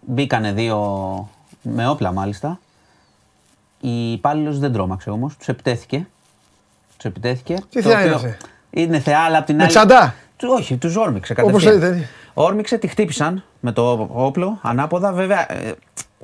μπήκανε 0.00 0.52
δύο 0.52 0.78
με 1.62 1.88
όπλα 1.88 2.12
μάλιστα. 2.12 2.58
Η 3.80 4.12
υπάλληλος 4.12 4.58
δεν 4.58 4.72
τρόμαξε 4.72 5.10
όμως, 5.10 5.36
τους 5.36 5.48
επιτέθηκε. 5.48 6.06
Τους 6.96 7.04
επιτέθηκε. 7.04 7.54
Τι 7.70 7.82
το 7.82 7.88
θεά 7.88 7.92
οποίο 7.98 8.06
είναι 8.06 8.14
αυτή; 8.14 8.36
Είναι 8.70 8.98
θεά, 8.98 9.18
αλλά 9.20 9.38
απ' 9.38 9.46
την 9.46 9.56
Με 9.56 9.62
άλλη. 9.62 9.70
τσαντά; 9.72 10.14
Του, 10.36 10.48
όχι, 10.58 10.76
του 10.76 10.92
όρμηξε 10.96 11.34
Όπως 11.38 11.62
κατευθείαν. 11.62 11.74
λέτε. 11.92 12.08
Όρμηξε, 12.34 12.78
τη 12.78 12.86
χτύπησαν 12.86 13.42
με 13.60 13.72
το 13.72 14.08
όπλο 14.12 14.58
ανάποδα. 14.62 15.12
Βέβαια, 15.12 15.52
ε, 15.52 15.72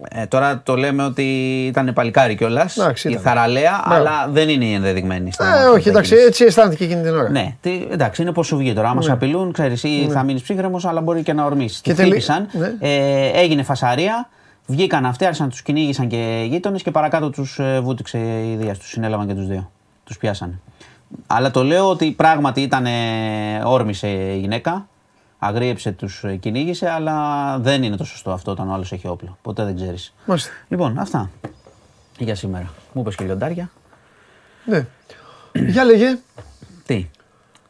ε, 0.09 0.27
τώρα 0.27 0.61
το 0.65 0.77
λέμε 0.77 1.05
ότι 1.05 1.23
ήταν 1.67 1.93
παλικάρι 1.95 2.35
κιόλας. 2.35 2.77
Εντάξει, 2.77 3.09
Η 3.09 3.11
ήταν. 3.11 3.23
θαραλέα, 3.23 3.85
Μπράβο. 3.89 4.01
αλλά 4.03 4.29
δεν 4.33 4.49
είναι 4.49 4.65
η 4.65 4.73
ενδεδειγμένη. 4.73 5.33
στα- 5.33 5.47
Ε, 5.55 5.61
στα 5.61 5.71
όχι, 5.71 5.89
εντάξει, 5.89 6.11
κίνηση. 6.11 6.27
έτσι 6.27 6.45
αισθάνθηκε 6.45 6.85
εκείνη 6.85 7.03
την 7.03 7.15
ώρα. 7.15 7.31
Ναι, 7.31 7.55
τι, 7.61 7.87
εντάξει, 7.91 8.23
είναι 8.23 8.33
πώ 8.33 8.43
σου 8.43 8.57
βγει 8.57 8.73
τώρα. 8.73 8.89
Άμα 8.89 9.03
σε 9.03 9.13
απειλούν, 9.13 9.53
ξέρεις, 9.53 9.83
ή 9.83 10.09
θα 10.11 10.23
μείνεις 10.23 10.43
ψύχρεμος, 10.43 10.85
αλλά 10.85 11.01
μπορεί 11.01 11.23
και 11.23 11.33
να 11.33 11.45
ορμήσεις. 11.45 11.81
Και 11.81 11.91
Και 11.91 11.97
τελει- 11.97 12.11
χτύπησαν, 12.13 12.49
ναι. 12.53 12.75
ε, 12.81 13.27
έγινε 13.41 13.63
φασαρία, 13.63 14.29
βγήκαν 14.67 15.07
αυτοί, 15.07 15.25
άρχισαν 15.25 15.45
να 15.47 15.51
τους 15.53 15.63
κυνήγησαν 15.63 16.09
και 16.09 16.47
γείτονες 16.49 16.83
και 16.83 16.91
παρακάτω 16.91 17.31
τους 17.31 17.61
βούτυξε 17.83 18.19
η 18.19 18.57
Δία. 18.61 18.75
Τους 18.75 18.89
συνέλαβαν 18.89 19.27
και 19.27 19.35
τους 19.35 19.47
δύο. 19.47 19.71
Τους 20.05 20.17
πιάσανε. 20.19 20.61
Αλλά 21.27 21.51
το 21.51 21.65
λέω 21.65 21.89
ότι 21.89 22.11
πράγματι 22.11 22.61
ήταν 22.61 22.87
ε, 22.87 22.91
όρμησε 23.65 24.09
η 24.09 24.39
γυναίκα, 24.39 24.87
αγρίεψε, 25.43 25.93
τους 25.93 26.25
κυνήγησε, 26.41 26.91
αλλά 26.91 27.59
δεν 27.59 27.83
είναι 27.83 27.97
το 27.97 28.05
σωστό 28.05 28.31
αυτό 28.31 28.51
όταν 28.51 28.69
ο 28.69 28.73
άλλος 28.73 28.93
έχει 28.93 29.09
όπλο. 29.09 29.39
Ποτέ 29.43 29.65
δεν 29.65 29.77
ξέρεις. 29.77 30.15
Μάλιστα. 30.27 30.51
Λοιπόν, 30.69 30.99
αυτά 30.99 31.31
για 32.25 32.35
σήμερα. 32.35 32.71
Μου 32.93 33.01
είπες 33.01 33.15
και 33.15 33.25
λιοντάρια. 33.25 33.71
Ναι. 34.65 34.87
Για 35.53 35.85
λέγε, 35.85 36.19
Τι, 36.87 37.11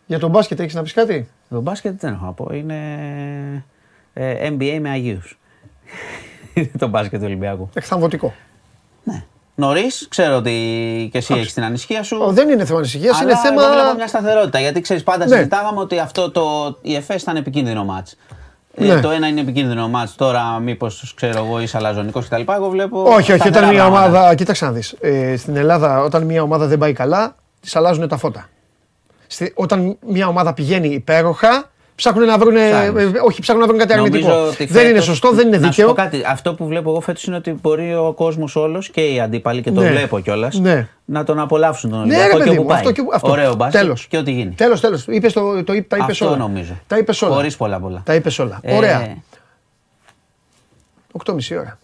για 0.06 0.18
τον 0.18 0.30
μπάσκετ 0.30 0.60
έχεις 0.60 0.74
να 0.74 0.82
πεις 0.82 0.92
κάτι; 0.92 1.28
Το 1.48 1.60
μπάσκετ 1.60 2.00
δεν 2.00 2.12
έχω 2.12 2.24
να 2.24 2.32
πω. 2.32 2.48
Είναι 2.52 3.64
ε, 4.12 4.48
NBA 4.48 4.78
με 4.80 4.90
Αγίους. 4.90 5.38
Είναι 6.54 6.70
το 6.78 6.88
μπάσκετ 6.88 7.18
του 7.18 7.26
Ολυμπιακού. 7.26 7.68
Εκθαμβωτικό. 7.74 8.34
Ναι. 9.04 9.24
Νωρίς, 9.60 10.06
ξέρω 10.10 10.36
ότι 10.36 10.50
και 11.12 11.18
εσύ 11.18 11.34
έχεις 11.34 11.52
την 11.54 11.64
ανησυχία 11.64 12.02
σου. 12.02 12.18
Ω, 12.26 12.32
δεν 12.32 12.48
είναι 12.48 12.64
θέμα 12.64 12.78
ανησυχίας, 12.78 13.20
αλλά 13.20 13.30
είναι 13.30 13.40
θέμα... 13.40 13.62
εγώ 13.62 13.72
βλέπω 13.72 13.94
μια 13.96 14.06
σταθερότητα. 14.06 14.60
Γιατί 14.60 14.80
ξέρεις, 14.80 15.02
πάντα 15.02 15.26
Ναι. 15.26 15.36
συζητάγαμε 15.36 15.80
ότι 15.80 15.98
αυτό 15.98 16.30
το, 16.30 16.76
η 16.82 16.94
ΕΦΕΣ 16.94 17.22
ήταν 17.22 17.36
επικίνδυνο 17.36 17.84
μάτς. 17.84 18.16
Ε, 18.74 18.84
Ναι. 18.84 19.00
το 19.00 19.10
ένα 19.10 19.26
είναι 19.26 19.40
επικίνδυνο 19.40 19.88
μάτς, 19.88 20.14
τώρα 20.14 20.58
μήπως 20.58 21.12
ξέρω 21.16 21.44
εγώ 21.44 21.60
είσαι 21.60 21.76
αλαζονικός 21.76 22.28
κτλ. 22.28 22.42
Εγώ 22.52 22.68
βλέπω. 22.68 23.02
Όχι, 23.02 23.32
όχι, 23.32 23.40
σταθερά 23.40 23.58
όταν 23.66 23.74
μια 23.74 23.82
πράγματα. 23.84 24.08
ομάδα, 24.08 24.34
κοίταξε 24.34 24.64
να 24.64 24.72
δεις, 24.72 24.94
ε, 25.00 25.36
στην 25.36 25.56
Ελλάδα 25.56 26.00
όταν 26.02 26.22
μια 26.22 26.42
ομάδα 26.42 26.66
δεν 26.66 26.78
πάει 26.78 26.92
καλά, 26.92 27.34
της 27.60 27.76
αλλάζουν 27.76 28.08
τα 28.08 28.16
φώτα. 28.16 28.48
Στη, 29.26 29.52
όταν 29.56 29.96
μια 30.06 30.26
ομάδα 30.26 30.52
πηγαίνει 30.54 30.88
υπέροχα, 30.88 31.70
ψάχνουν 32.00 32.26
να 32.26 32.38
βρουν, 32.38 32.54
Ψάχνεις. 32.54 33.20
όχι, 33.24 33.40
ψάχνουν 33.40 33.62
να 33.62 33.68
βρουν 33.68 33.78
κάτι 33.80 33.92
αρνητικό. 33.92 34.28
Νομίζω 34.28 34.46
ότι 34.48 34.64
Δεν 34.64 34.82
είναι 34.82 34.90
φέτος- 34.90 35.04
σωστό, 35.04 35.30
δεν 35.32 35.46
είναι 35.46 35.56
Να 35.56 35.62
σου 35.64 35.68
δίκαιο. 35.70 35.86
πω 35.88 35.92
κάτι. 35.94 36.22
Αυτό 36.26 36.54
που 36.54 36.66
βλέπω 36.66 36.90
εγώ 36.90 37.00
φέτος 37.00 37.24
είναι 37.24 37.36
ότι 37.36 37.50
μπορεί 37.62 37.94
ο 37.94 38.12
κόσμος 38.16 38.56
όλος 38.56 38.90
και 38.90 39.00
οι 39.00 39.20
αντίπαλοι, 39.20 39.62
και 39.62 39.70
το 39.72 39.80
Ναι. 39.80 39.88
βλέπω 39.90 40.20
κιόλας, 40.20 40.58
Ναι. 40.58 40.88
να 41.04 41.24
τον 41.24 41.38
απολαύσουν 41.38 41.90
τον 41.90 41.98
Ναι, 41.98 42.04
Ολυμπιακό 42.04 42.26
ρε 42.26 42.32
και 42.32 42.38
παιδί 42.38 42.50
όπου 42.50 42.62
μου, 42.62 42.68
πάει. 42.68 42.78
αυτό 42.78 42.92
και 42.92 43.02
αυτό. 43.14 43.30
Ωραίο 43.30 43.54
μπάσκετ 43.54 43.80
Τέλος. 43.80 44.06
και 44.06 44.16
ό,τι 44.16 44.30
γίνει. 44.32 44.50
Τέλος, 44.54 44.80
τέλος. 44.80 45.04
Είπες 45.08 45.32
το, 45.32 45.64
το, 45.64 45.72
τα 45.88 45.96
είπες 45.96 46.00
Αυτό 46.08 46.26
όλα. 46.26 46.36
νομίζω. 46.36 46.72
Τα 46.86 46.98
είπες 46.98 47.22
όλα. 47.22 47.34
Χωρίς 47.34 47.56
πολλά 47.56 47.80
πολλά. 47.80 48.02
Τα 48.04 48.14
είπες 48.14 48.38
όλα. 48.38 48.58
Ε, 48.62 48.76
Ωραία. 48.76 49.16
8.30 51.12 51.56
ώρα. 51.58 51.78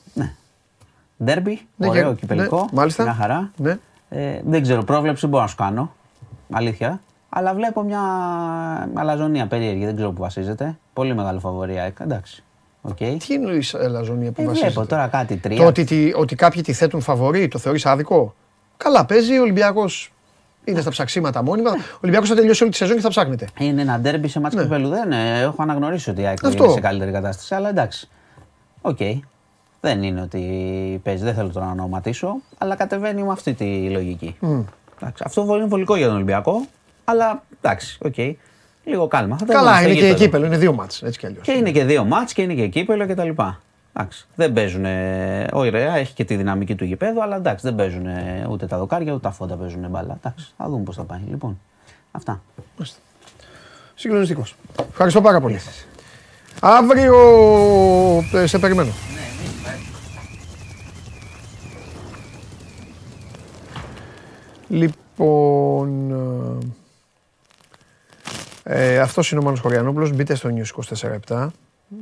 Ντέρμπι, 1.24 1.60
Ναι, 1.76 1.88
ωραίο, 1.88 2.08
και- 2.12 2.20
κυπελλικό. 2.20 2.56
ναι, 2.56 2.64
μάλιστα. 2.72 3.02
Μια 3.02 3.14
χαρά. 3.20 3.50
Ναι. 3.56 3.78
Ε, 4.08 4.40
δεν 4.44 4.62
ξέρω, 4.62 4.82
πρόβλεψη 4.84 5.20
δεν 5.20 5.30
μπορώ 5.30 5.42
να 5.42 5.48
σου 5.48 5.56
κάνω. 5.56 5.94
Αλήθεια. 6.52 7.00
Αλλά 7.38 7.54
βλέπω 7.54 7.82
μια 7.82 8.00
αλαζονία 8.94 9.46
περίεργη, 9.46 9.84
δεν 9.84 9.94
ξέρω 9.96 10.10
που 10.10 10.20
βασίζεται. 10.22 10.78
Πολύ 10.92 11.14
μεγάλο 11.14 11.38
φαβορί. 11.40 11.82
ε, 11.82 11.92
Εντάξει. 12.02 12.42
Οκ. 12.82 12.96
Τι 12.96 13.34
είναι 13.34 13.50
η 13.52 13.62
αλαζονία 13.80 14.32
που 14.32 14.42
Ε, 14.42 14.44
βασίζεται; 14.44 14.70
βλέπω 14.70 14.86
τώρα 14.88 15.06
κάτι 15.08 15.36
τρία. 15.36 15.56
Το 15.56 15.66
ότι, 15.66 15.84
τι- 15.84 16.12
ότι 16.16 16.34
κάποιοι 16.34 16.62
τη 16.62 16.72
θέτουν 16.72 17.00
φαβορί, 17.00 17.48
το 17.48 17.58
θεωρείς 17.58 17.86
άδικο; 17.86 18.34
Καλά 18.76 19.04
παίζει, 19.06 19.38
ο 19.38 19.42
Ολυμπιακός 19.42 20.12
είναι 20.64 20.80
στα 20.80 20.90
ψαξίματα 20.90 21.42
μόνιμα. 21.42 21.70
Ο 21.70 21.98
Ολυμπιακός 22.00 22.28
θα 22.28 22.34
τελειώσει 22.34 22.62
όλη 22.62 22.72
τη 22.72 22.76
σεζόν 22.78 22.96
και 22.96 23.02
θα 23.02 23.08
ψάχνετε. 23.08 23.48
Είναι 23.58 23.82
ένα 23.82 23.98
ντέρμπι 23.98 24.28
σε 24.28 24.40
ματς 24.40 24.54
Ναι. 24.54 24.62
κυπέλλου. 24.62 24.88
Δεν 24.88 25.12
ε, 25.12 25.40
έχω 25.40 25.62
αναγνωρίσει 25.62 26.10
ότι 26.10 26.20
η 26.20 26.26
ΑΕΚ 26.26 26.44
Αυτό. 26.44 26.64
είναι 26.64 26.72
σε 26.72 26.80
καλύτερη 26.80 27.10
κατάσταση. 27.12 27.54
Αλλά 27.54 27.68
εντάξει. 27.68 28.08
Οκ. 28.80 28.98
Δεν 29.80 30.02
είναι 30.02 30.20
ότι 30.20 30.40
παίζει, 31.04 31.24
δεν 31.24 31.34
θέλω 31.34 31.48
τώρα 31.48 31.66
να 31.66 31.72
ονοματίσω, 31.72 32.36
αλλά 32.58 32.74
κατεβαίνει 32.74 33.22
με 33.22 33.32
αυτή 33.32 33.54
τη 33.54 33.90
λογική. 33.90 34.36
Εντάξει, 35.00 35.22
αυτό 35.26 35.46
είναι 35.56 35.64
βολικό 35.66 35.96
για 35.96 36.06
τον 36.06 36.14
Ολυμπιακό, 36.14 36.66
αλλά 37.08 37.42
εντάξει, 37.60 37.98
οκ. 38.02 38.14
Λίγο 38.84 39.06
κάλμα. 39.06 39.36
Θα 39.38 39.44
το 39.46 39.52
δούμε 39.52 39.64
Καλά, 39.64 39.76
στο 39.76 39.84
είναι 39.88 39.94
και 39.94 40.00
γήπεδο. 40.04 40.24
κύπελλο, 40.24 40.46
είναι 40.46 40.56
δύο 40.56 40.72
ματς, 40.72 41.02
έτσι 41.02 41.18
κι 41.18 41.26
αλλιώς. 41.26 41.42
Και 41.46 41.52
είναι 41.52 41.70
και 41.70 41.84
δύο 41.84 42.04
ματς 42.04 42.32
και 42.32 42.42
είναι 42.42 42.54
και 42.54 42.66
κύπελλο 42.66 43.06
και 43.06 43.14
τα 43.14 43.24
λοιπά. 43.24 43.60
Εντάξει, 43.92 44.26
δεν 44.34 44.52
παίζουν. 44.52 44.84
Ο 45.52 45.64
Ιρέα 45.64 45.96
έχει 45.96 46.14
και 46.14 46.24
τη 46.24 46.36
δυναμική 46.36 46.74
του 46.74 46.84
γηπέδου, 46.84 47.22
αλλά 47.22 47.36
εντάξει, 47.36 47.66
δεν 47.66 47.74
παίζουν 47.74 48.06
ούτε 48.50 48.66
τα 48.66 48.78
δοκάρια 48.78 49.12
ούτε 49.12 49.20
τα 49.20 49.30
φώτα 49.30 49.54
παίζουν 49.54 49.86
μπάλα. 49.90 50.16
Εντάξει, 50.18 50.52
θα 50.56 50.68
δούμε 50.68 50.82
πώς 50.82 50.96
θα 50.96 51.02
πάει. 51.02 51.20
Λοιπόν, 51.28 51.60
αυτά. 52.10 52.42
Συγκλονιστικός. 53.94 54.54
Ευχαριστώ 54.90 55.20
πάρα 55.20 55.40
πολύ. 55.40 55.60
Αύριο 56.60 57.14
ε, 58.32 58.46
σε 58.46 58.58
περιμένω. 58.58 58.90
Λοιπόν, 64.68 64.94
Λοιπόν, 65.18 66.12
ε, 68.68 68.94
ε, 68.94 68.98
αυτός 68.98 69.30
είναι 69.30 69.40
ο 69.40 69.42
Μάνος 69.42 69.60
Χωριανόπουλος. 69.60 70.12
Μπείτε 70.12 70.34
στο 70.34 70.50
News 70.54 70.84
24 71.20 71.48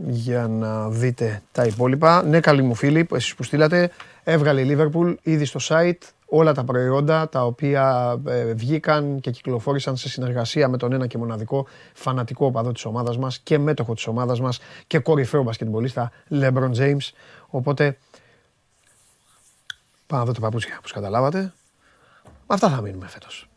για 0.07 0.49
να 0.49 0.89
δείτε 0.89 1.43
τα 1.53 1.65
υπόλοιπα. 1.65 2.23
Ναι, 2.23 2.41
καλοί 2.41 2.63
μου 2.63 2.75
φίλοι, 2.75 3.07
εσείς 3.13 3.35
που 3.35 3.43
στείλατε, 3.43 3.91
έβγαλε 4.25 4.61
η 4.61 4.77
Liverpool 4.77 5.15
ήδη 5.23 5.45
στο 5.45 5.61
site 5.69 5.99
όλα 6.27 6.55
τα 6.55 6.65
προϊόντα 6.65 7.29
τα 7.29 7.45
οποία 7.45 8.17
ε, 8.27 8.53
βγήκαν 8.53 9.21
και 9.21 9.31
κυκλοφόρησαν 9.31 9.97
σε 9.97 10.09
συνεργασία 10.09 10.69
με 10.69 10.77
τον 10.77 10.93
ένα 10.93 11.07
και 11.07 11.19
μοναδικό 11.19 11.67
φανατικό 11.93 12.47
οπαδό 12.47 12.73
της 12.73 12.85
ομάδας 12.85 13.19
μας 13.19 13.39
και 13.39 13.59
μέτοχο 13.59 13.95
της 13.95 14.07
ομάδας 14.07 14.41
μας 14.41 14.61
και 14.87 14.99
κορυφαίο 14.99 15.43
μπασκετμπολίστα 15.43 16.11
LeBron 16.31 16.71
James. 16.77 17.11
Οπότε, 17.49 17.99
πάμε 20.07 20.23
να 20.23 20.25
δω 20.25 20.33
τα 20.33 20.41
παπούτσια, 20.41 20.75
όπως 20.79 20.93
καταλάβατε. 20.93 21.39
Με 22.25 22.55
αυτά 22.55 22.69
θα 22.69 22.81
μείνουμε 22.81 23.09
φέτος. 23.09 23.49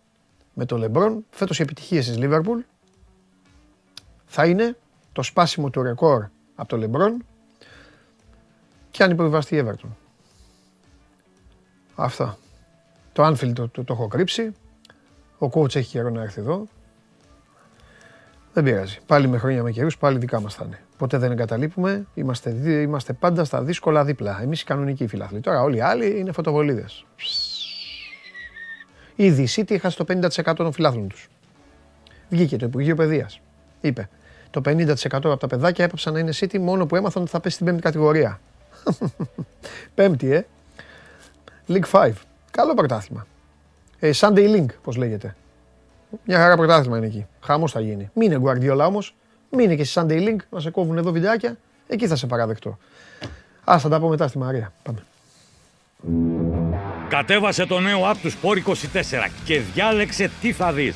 Με 0.54 0.66
το 0.66 0.84
LeBron, 0.84 1.18
φέτος 1.30 1.60
οι 1.60 1.62
επιτυχίες 1.62 2.06
της 2.06 2.18
Liverpool 2.20 2.60
θα 4.28 4.46
είναι 4.46 4.78
το 5.12 5.24
σπάσιμο 5.24 5.70
του 5.70 5.82
ρεκόρ 5.82 6.26
από 6.56 6.78
το 6.78 6.84
LeBron 6.84 7.24
και 8.92 9.04
αν 9.04 9.12
υποβιβαστεί 9.12 9.56
η 9.56 9.66
Everton. 9.66 9.90
Αυτά. 11.96 12.38
Το 13.14 13.28
Anfield 13.28 13.54
το, 13.54 13.70
το, 13.70 13.84
το 13.84 13.94
έχω 13.94 14.08
κρύψει. 14.08 14.52
Ο 15.38 15.50
coach 15.54 15.76
έχει 15.76 15.90
καιρό 15.90 16.10
να 16.10 16.22
έρθει 16.22 16.42
εδώ. 16.42 16.68
Δεν 18.54 18.64
πειράζει. 18.64 19.00
Πάλι 19.06 19.28
με 19.28 19.38
χρόνια 19.38 19.64
με 19.64 19.72
καιρούς, 19.72 19.98
πάλι 19.98 20.18
δικά 20.18 20.42
μας 20.42 20.56
θα 20.56 20.64
είναι. 20.66 20.80
Ποτέ 20.98 21.18
δεν 21.18 21.32
εγκαταλείπουμε. 21.32 22.08
Είμαστε, 22.14 22.50
είμαστε 22.82 23.14
πάντα 23.14 23.44
στα 23.44 23.64
δύσκολα 23.64 24.06
δίπλα. 24.06 24.42
Εμείς 24.42 24.62
οι 24.62 24.66
κανονικοί 24.66 25.08
φιλάθλοι. 25.08 25.40
Τώρα 25.40 25.62
όλοι 25.62 25.78
οι 25.78 25.82
άλλοι 25.82 26.20
είναι 26.20 26.32
φωτοβολίδες. 26.32 27.06
Ήδη 29.16 29.42
η 29.42 29.48
City 29.56 29.72
έχασε 29.72 30.04
το 30.04 30.06
50% 30.44 30.56
των 30.56 30.72
φιλάθλων 30.72 31.08
τους. 31.08 31.28
Βγήκε 32.30 32.58
το 32.58 32.66
Υπουργείο 32.66 32.96
Παιδείας. 32.96 33.42
Είπε 33.82 34.10
το 34.50 34.62
50% 34.66 34.96
από 35.12 35.38
τα 35.38 35.48
παιδάκια 35.48 35.86
έπαψαν 35.86 36.14
να 36.14 36.20
είναι 36.20 36.34
City 36.40 36.60
μόνο 36.60 36.86
που 36.86 36.96
έμαθαν 36.96 37.22
ότι 37.22 37.32
θα 37.32 37.40
πέσει 37.40 37.56
στην 37.56 37.66
πέμπτη 37.66 37.82
κατηγορία. 37.82 38.40
πέμπτη, 39.96 40.32
ε. 40.32 40.46
League 41.68 41.92
5. 41.92 42.12
Καλό 42.52 42.74
πρωτάθλημα. 42.74 43.28
Ε, 44.00 44.12
Sunday 44.16 44.56
Link, 44.56 44.66
πώς 44.84 44.96
λέγεται. 44.96 45.36
Μια 46.26 46.40
χαρά 46.40 46.56
πρωτάθλημα 46.56 46.98
είναι 46.98 47.06
εκεί. 47.06 47.26
Χαμός 47.42 47.72
θα 47.72 47.80
γίνει. 47.80 48.10
Μην 48.14 48.32
είναι 48.32 48.42
Guardiola 48.46 48.86
όμως. 48.88 49.16
Μείνε 49.52 49.76
και 49.76 49.84
στη 49.84 50.02
Sunday 50.02 50.28
Link 50.28 50.38
να 50.50 50.60
σε 50.60 50.70
κόβουν 50.70 50.98
εδώ 50.98 51.12
βιντεάκια. 51.12 51.58
Εκεί 51.88 52.08
θα 52.08 52.16
σε 52.16 52.28
παραδεχτώ. 52.28 52.78
Α, 53.72 53.80
θα 53.80 53.90
τα 53.90 54.00
πω 54.00 54.08
μετά 54.08 54.28
στη 54.28 54.38
Μαρία. 54.38 54.74
Πάμε. 54.84 55.04
Κατέβασε 57.10 57.66
το 57.66 57.80
νέο 57.80 58.00
app 58.12 58.16
του 58.22 58.32
Sport 58.32 58.70
24 58.70 58.74
και 59.46 59.60
διάλεξε 59.60 60.32
τι 60.42 60.52
θα 60.52 60.74
δεις. 60.74 60.96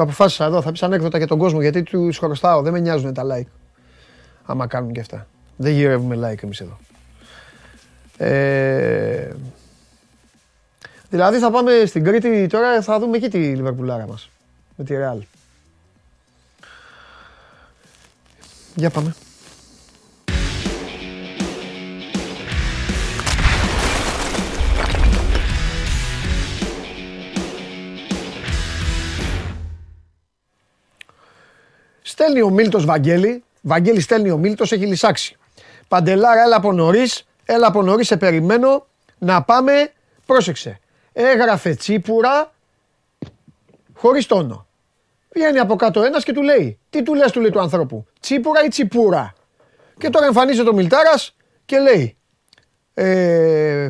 Το 0.00 0.06
αποφάσισα 0.06 0.44
εδώ, 0.44 0.62
θα 0.62 0.72
πεις 0.72 0.82
ανέκδοτα 0.82 1.18
για 1.18 1.26
τον 1.26 1.38
κόσμο 1.38 1.60
γιατί 1.60 1.82
του 1.82 2.12
χρωστάω, 2.18 2.62
δεν 2.62 2.72
με 2.72 2.78
νοιάζουν 2.78 3.14
τα 3.14 3.22
like. 3.30 3.50
Άμα 4.44 4.66
κάνουν 4.66 4.92
και 4.92 5.00
αυτά. 5.00 5.26
Δεν 5.56 5.72
γυρεύουμε 5.72 6.16
like 6.16 6.42
εμείς 6.42 6.60
εδώ. 6.60 6.78
Ε, 8.16 9.30
δηλαδή 11.10 11.38
θα 11.38 11.50
πάμε 11.50 11.84
στην 11.86 12.04
Κρήτη 12.04 12.46
τώρα, 12.46 12.82
θα 12.82 12.98
δούμε 12.98 13.16
εκεί 13.16 13.28
τη 13.28 13.38
Λιβερπουλάρα 13.38 14.06
μας. 14.06 14.30
Με 14.76 14.84
τη 14.84 14.96
Ρεάλ. 14.96 15.22
Για 18.74 18.90
πάμε. 18.90 19.14
Στέλνει 32.20 32.42
ο 32.42 32.50
Μίλτος 32.50 32.84
Βαγγέλη. 32.84 33.44
Βαγγέλη 33.60 34.00
στέλνει 34.00 34.30
ο 34.30 34.36
Μίλτος, 34.36 34.72
έχει 34.72 34.86
λυσάξει. 34.86 35.36
Παντελάρα, 35.88 36.42
έλα 36.42 36.56
από 36.56 36.72
νωρίς. 36.72 37.26
Έλα 37.44 37.66
από 37.66 37.82
νωρίς, 37.82 38.06
σε 38.06 38.16
περιμένω 38.16 38.86
να 39.18 39.42
πάμε. 39.42 39.92
Πρόσεξε. 40.26 40.80
Έγραφε 41.12 41.74
τσίπουρα 41.74 42.52
χωρίς 43.94 44.26
τόνο. 44.26 44.66
Βγαίνει 45.34 45.58
από 45.58 45.76
κάτω 45.76 46.02
ένας 46.02 46.24
και 46.24 46.32
του 46.32 46.42
λέει. 46.42 46.78
Τι 46.90 47.02
του 47.02 47.14
λες 47.14 47.30
του 47.30 47.40
λέει 47.40 47.50
του 47.50 47.60
ανθρώπου. 47.60 48.06
Τσίπουρα 48.20 48.64
ή 48.64 48.68
τσιπούρα. 48.68 49.34
Και 49.98 50.10
τώρα 50.10 50.26
εμφανίζεται 50.26 50.68
ο 50.68 50.72
Μιλτάρας 50.72 51.36
και 51.64 51.78
λέει. 51.78 52.16
Ε, 52.94 53.88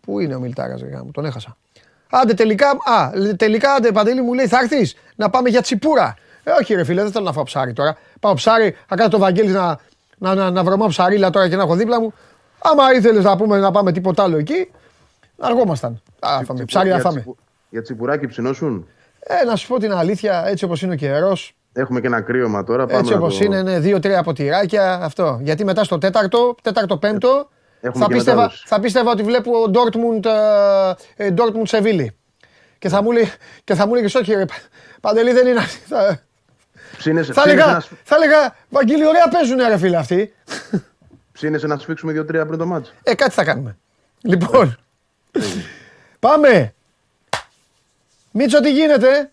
πού 0.00 0.20
είναι 0.20 0.34
ο 0.34 0.40
Μιλτάρας, 0.40 0.82
μου 0.82 1.10
τον 1.10 1.24
έχασα. 1.24 1.56
Άντε 2.10 2.34
τελικά, 2.34 2.68
α, 2.70 3.10
τελικά 3.36 3.72
άντε 3.72 3.92
Παντελή 3.92 4.22
μου 4.22 4.34
λέει 4.34 4.46
θα 4.46 4.58
έρθεις 4.58 4.94
να 5.16 5.30
πάμε 5.30 5.48
για 5.48 5.62
τσιπούρα. 5.62 6.14
Ε, 6.44 6.50
όχι 6.60 6.74
ρε 6.74 6.84
φίλε, 6.84 7.02
δεν 7.02 7.12
θέλω 7.12 7.24
να 7.24 7.32
φάω 7.32 7.44
ψάρι 7.44 7.72
τώρα. 7.72 7.96
Πάω 8.20 8.34
ψάρι, 8.34 8.76
θα 8.86 8.96
κάνω 8.96 9.08
το 9.08 9.18
Βαγγέλη 9.18 9.50
να, 9.50 9.78
να, 10.18 10.34
να, 10.34 10.50
να 10.50 10.64
βρωμάω 10.64 10.88
ψαρίλα 10.88 11.30
τώρα 11.30 11.48
και 11.48 11.56
να 11.56 11.62
έχω 11.62 11.74
δίπλα 11.74 12.00
μου. 12.00 12.14
Άμα 12.58 12.94
ήθελες 12.94 13.24
να 13.24 13.36
πούμε 13.36 13.58
να 13.58 13.70
πάμε 13.70 13.92
τίποτα 13.92 14.22
άλλο 14.22 14.36
εκεί, 14.36 14.70
αργόμασταν. 15.38 16.02
Α, 16.18 16.40
φάμε. 16.44 16.64
Ψάρι 16.64 16.88
να 16.88 16.98
φάμε. 16.98 17.24
Για 17.70 17.82
τσιπουράκι 17.82 18.26
ψινόσουν; 18.26 18.88
Ε, 19.20 19.44
να 19.44 19.56
σου 19.56 19.68
πω 19.68 19.78
την 19.78 19.92
αλήθεια, 19.92 20.44
έτσι 20.46 20.64
όπως 20.64 20.82
είναι 20.82 20.92
ο 20.92 20.96
καιρός. 20.96 21.54
Έχουμε 21.72 22.00
και 22.00 22.06
ένα 22.06 22.20
κρύωμα 22.20 22.64
τώρα. 22.64 22.86
Πάμε 22.86 22.98
έτσι 22.98 23.12
όπως 23.14 23.38
το... 23.38 23.44
είναι, 23.44 23.62
ναι, 23.62 23.78
δύο-τρία 23.78 24.22
ποτηράκια. 24.22 25.00
Αυτό. 25.02 25.38
Γιατί 25.42 25.64
μετά 25.64 25.84
στο 25.84 25.98
τέταρτο, 25.98 26.54
τέταρτο-πέμπτο, 26.62 27.48
θα 27.92 28.06
πίστευα, 28.06 28.52
θα 28.64 28.80
πίστευα 28.80 29.10
ότι 29.10 29.22
βλέπω 29.22 29.52
Dortmund, 29.72 30.24
ε, 31.16 31.34
Dortmund 31.36 31.62
Σεβίλη. 31.64 32.16
Και 32.78 32.88
θα 32.88 33.02
μου 33.02 33.12
λέει, 33.12 33.32
και 33.64 33.74
θα 33.74 33.86
μου 33.86 33.94
λέει, 33.94 34.04
όχι 34.04 34.34
Παντελή 35.00 35.32
δεν 35.32 35.46
είναι 35.46 35.58
αυτή. 35.58 35.80
Θα, 36.94 37.00
ψήνεσαι, 37.00 37.32
θα, 37.32 37.42
έλεγα, 37.42 37.80
θα 38.04 38.16
έλεγα, 38.16 38.56
Βαγγέλη, 38.68 39.06
ωραία 39.06 39.28
παίζουν 39.28 39.58
ρε 39.58 39.78
φίλε 39.78 39.96
αυτοί. 39.96 40.34
Ψήνεσαι 41.32 41.66
να 41.66 41.78
σφίξουμε 41.78 42.12
δύο-τρία 42.12 42.46
πριν 42.46 42.58
το 42.58 42.66
μάτσο. 42.66 42.92
Ε, 43.02 43.14
κάτι 43.14 43.34
θα 43.34 43.44
κάνουμε. 43.44 43.76
Λοιπόν, 44.20 44.78
πάμε. 46.18 46.74
Μίτσο, 48.30 48.60
τι 48.60 48.72
γίνεται; 48.72 49.30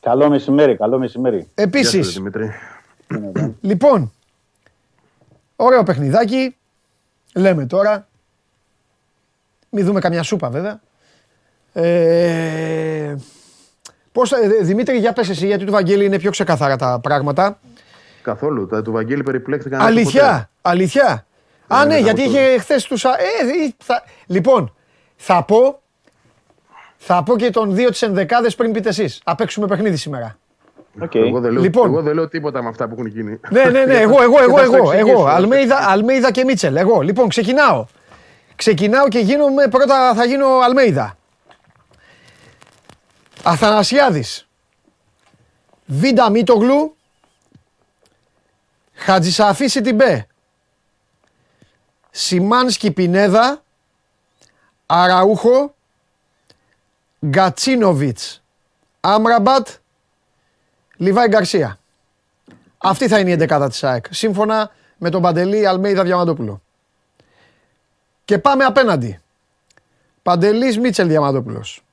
Καλό 0.00 0.28
μεσημέρι, 0.28 0.76
καλό 0.76 0.98
μεσημέρι. 0.98 1.48
Επίσης. 1.54 2.20
λοιπόν, 3.60 4.12
ωραίο 5.56 5.82
παιχνιδάκι. 5.82 6.56
Λέμε 7.34 7.66
τώρα. 7.66 8.08
Μην 9.70 9.84
δούμε 9.84 10.00
καμιά 10.00 10.22
σούπα 10.22 10.50
βέβαια. 10.50 10.80
Ε, 11.72 13.14
πώς, 14.12 14.32
ε, 14.32 14.48
Δημήτρη, 14.60 14.96
για 14.96 15.12
πες 15.12 15.28
εσύ, 15.28 15.46
γιατί 15.46 15.64
του 15.64 15.72
Βαγγέλη 15.72 16.04
είναι 16.04 16.18
πιο 16.18 16.30
ξεκαθαρά 16.30 16.76
τα 16.76 17.00
πράγματα. 17.02 17.58
Καθόλου. 18.22 18.66
Τα 18.66 18.82
του 18.82 18.92
Βαγγέλη 18.92 19.22
περιπλέκτηκαν. 19.22 19.80
Αλήθεια, 19.80 20.50
αλήθεια. 20.62 21.26
Α, 21.66 21.84
ναι, 21.84 21.98
γιατί 21.98 22.22
είχε 22.22 22.58
χθες 22.58 22.84
τους. 22.84 23.04
Ε, 23.04 23.10
θα... 23.78 24.02
Λοιπόν, 24.26 24.74
θα 25.16 25.44
πω. 25.44 25.80
Θα 26.96 27.22
πω 27.22 27.36
και 27.36 27.50
τον 27.50 27.74
δύο 27.74 27.90
τη 27.90 28.06
ενδεκάδες 28.06 28.54
πριν 28.54 28.72
πείτε 28.72 28.88
εσείς. 28.88 29.20
Θα 29.24 29.34
παίξουμε 29.34 29.66
παιχνίδι 29.66 29.96
σήμερα. 29.96 30.36
Okay. 31.00 31.26
Εγώ, 31.26 31.40
δεν 31.40 31.52
λέω, 31.52 31.62
λοιπόν, 31.62 31.86
εγώ 31.86 32.02
δεν 32.02 32.14
λέω 32.14 32.28
τίποτα 32.28 32.62
με 32.62 32.68
αυτά 32.68 32.88
που 32.88 32.94
έχουν 32.94 33.06
γίνει. 33.06 33.40
Ναι, 33.50 33.64
ναι, 33.64 33.84
ναι, 33.84 33.94
εγώ, 33.94 34.22
εγώ, 34.22 34.42
εγώ, 34.42 34.60
εγώ, 34.60 34.92
εγώ. 34.92 35.26
Αλμέιδα, 35.26 35.76
Αλμέιδα 35.76 36.30
και 36.30 36.44
Μίτσελ. 36.44 36.76
Εγώ. 36.76 37.00
Λοιπόν, 37.00 37.28
ξεκινάω. 37.28 37.86
Ξεκινάω 38.56 39.08
και 39.08 39.18
γίνομαι, 39.18 39.66
πρώτα 39.70 40.14
θα 40.14 40.24
γίνω 40.24 40.46
Αλμέιδα. 40.64 41.16
Αθανασιάδης. 43.42 44.48
Βίντα 45.86 46.30
Μίτογλου. 46.30 46.96
Χατζησαφή 48.94 49.66
Σιτιμπέ. 49.66 50.26
Σιμάνσκι 52.10 52.90
Πινέδα, 52.90 53.62
Αραούχο, 54.86 55.74
Γκατσίνοβιτς, 57.26 58.42
Άμραμπατ, 59.00 59.68
Λιβάη 60.96 61.28
Γκαρσία. 61.28 61.78
Αυτή 62.78 63.08
θα 63.08 63.18
είναι 63.18 63.30
η 63.30 63.32
11 63.32 63.66
της 63.68 63.84
ΑΕΚ, 63.84 64.06
σύμφωνα 64.10 64.70
με 64.98 65.10
τον 65.10 65.22
Παντελή 65.22 65.66
Αλμέιδα 65.66 66.02
Διαμαντόπουλο. 66.02 66.62
Και 68.24 68.38
πάμε 68.38 68.64
απέναντι. 68.64 69.20
Παντελής 70.22 70.78
Μίτσελ 70.78 71.08
Διαμαντόπουλος. 71.08 71.84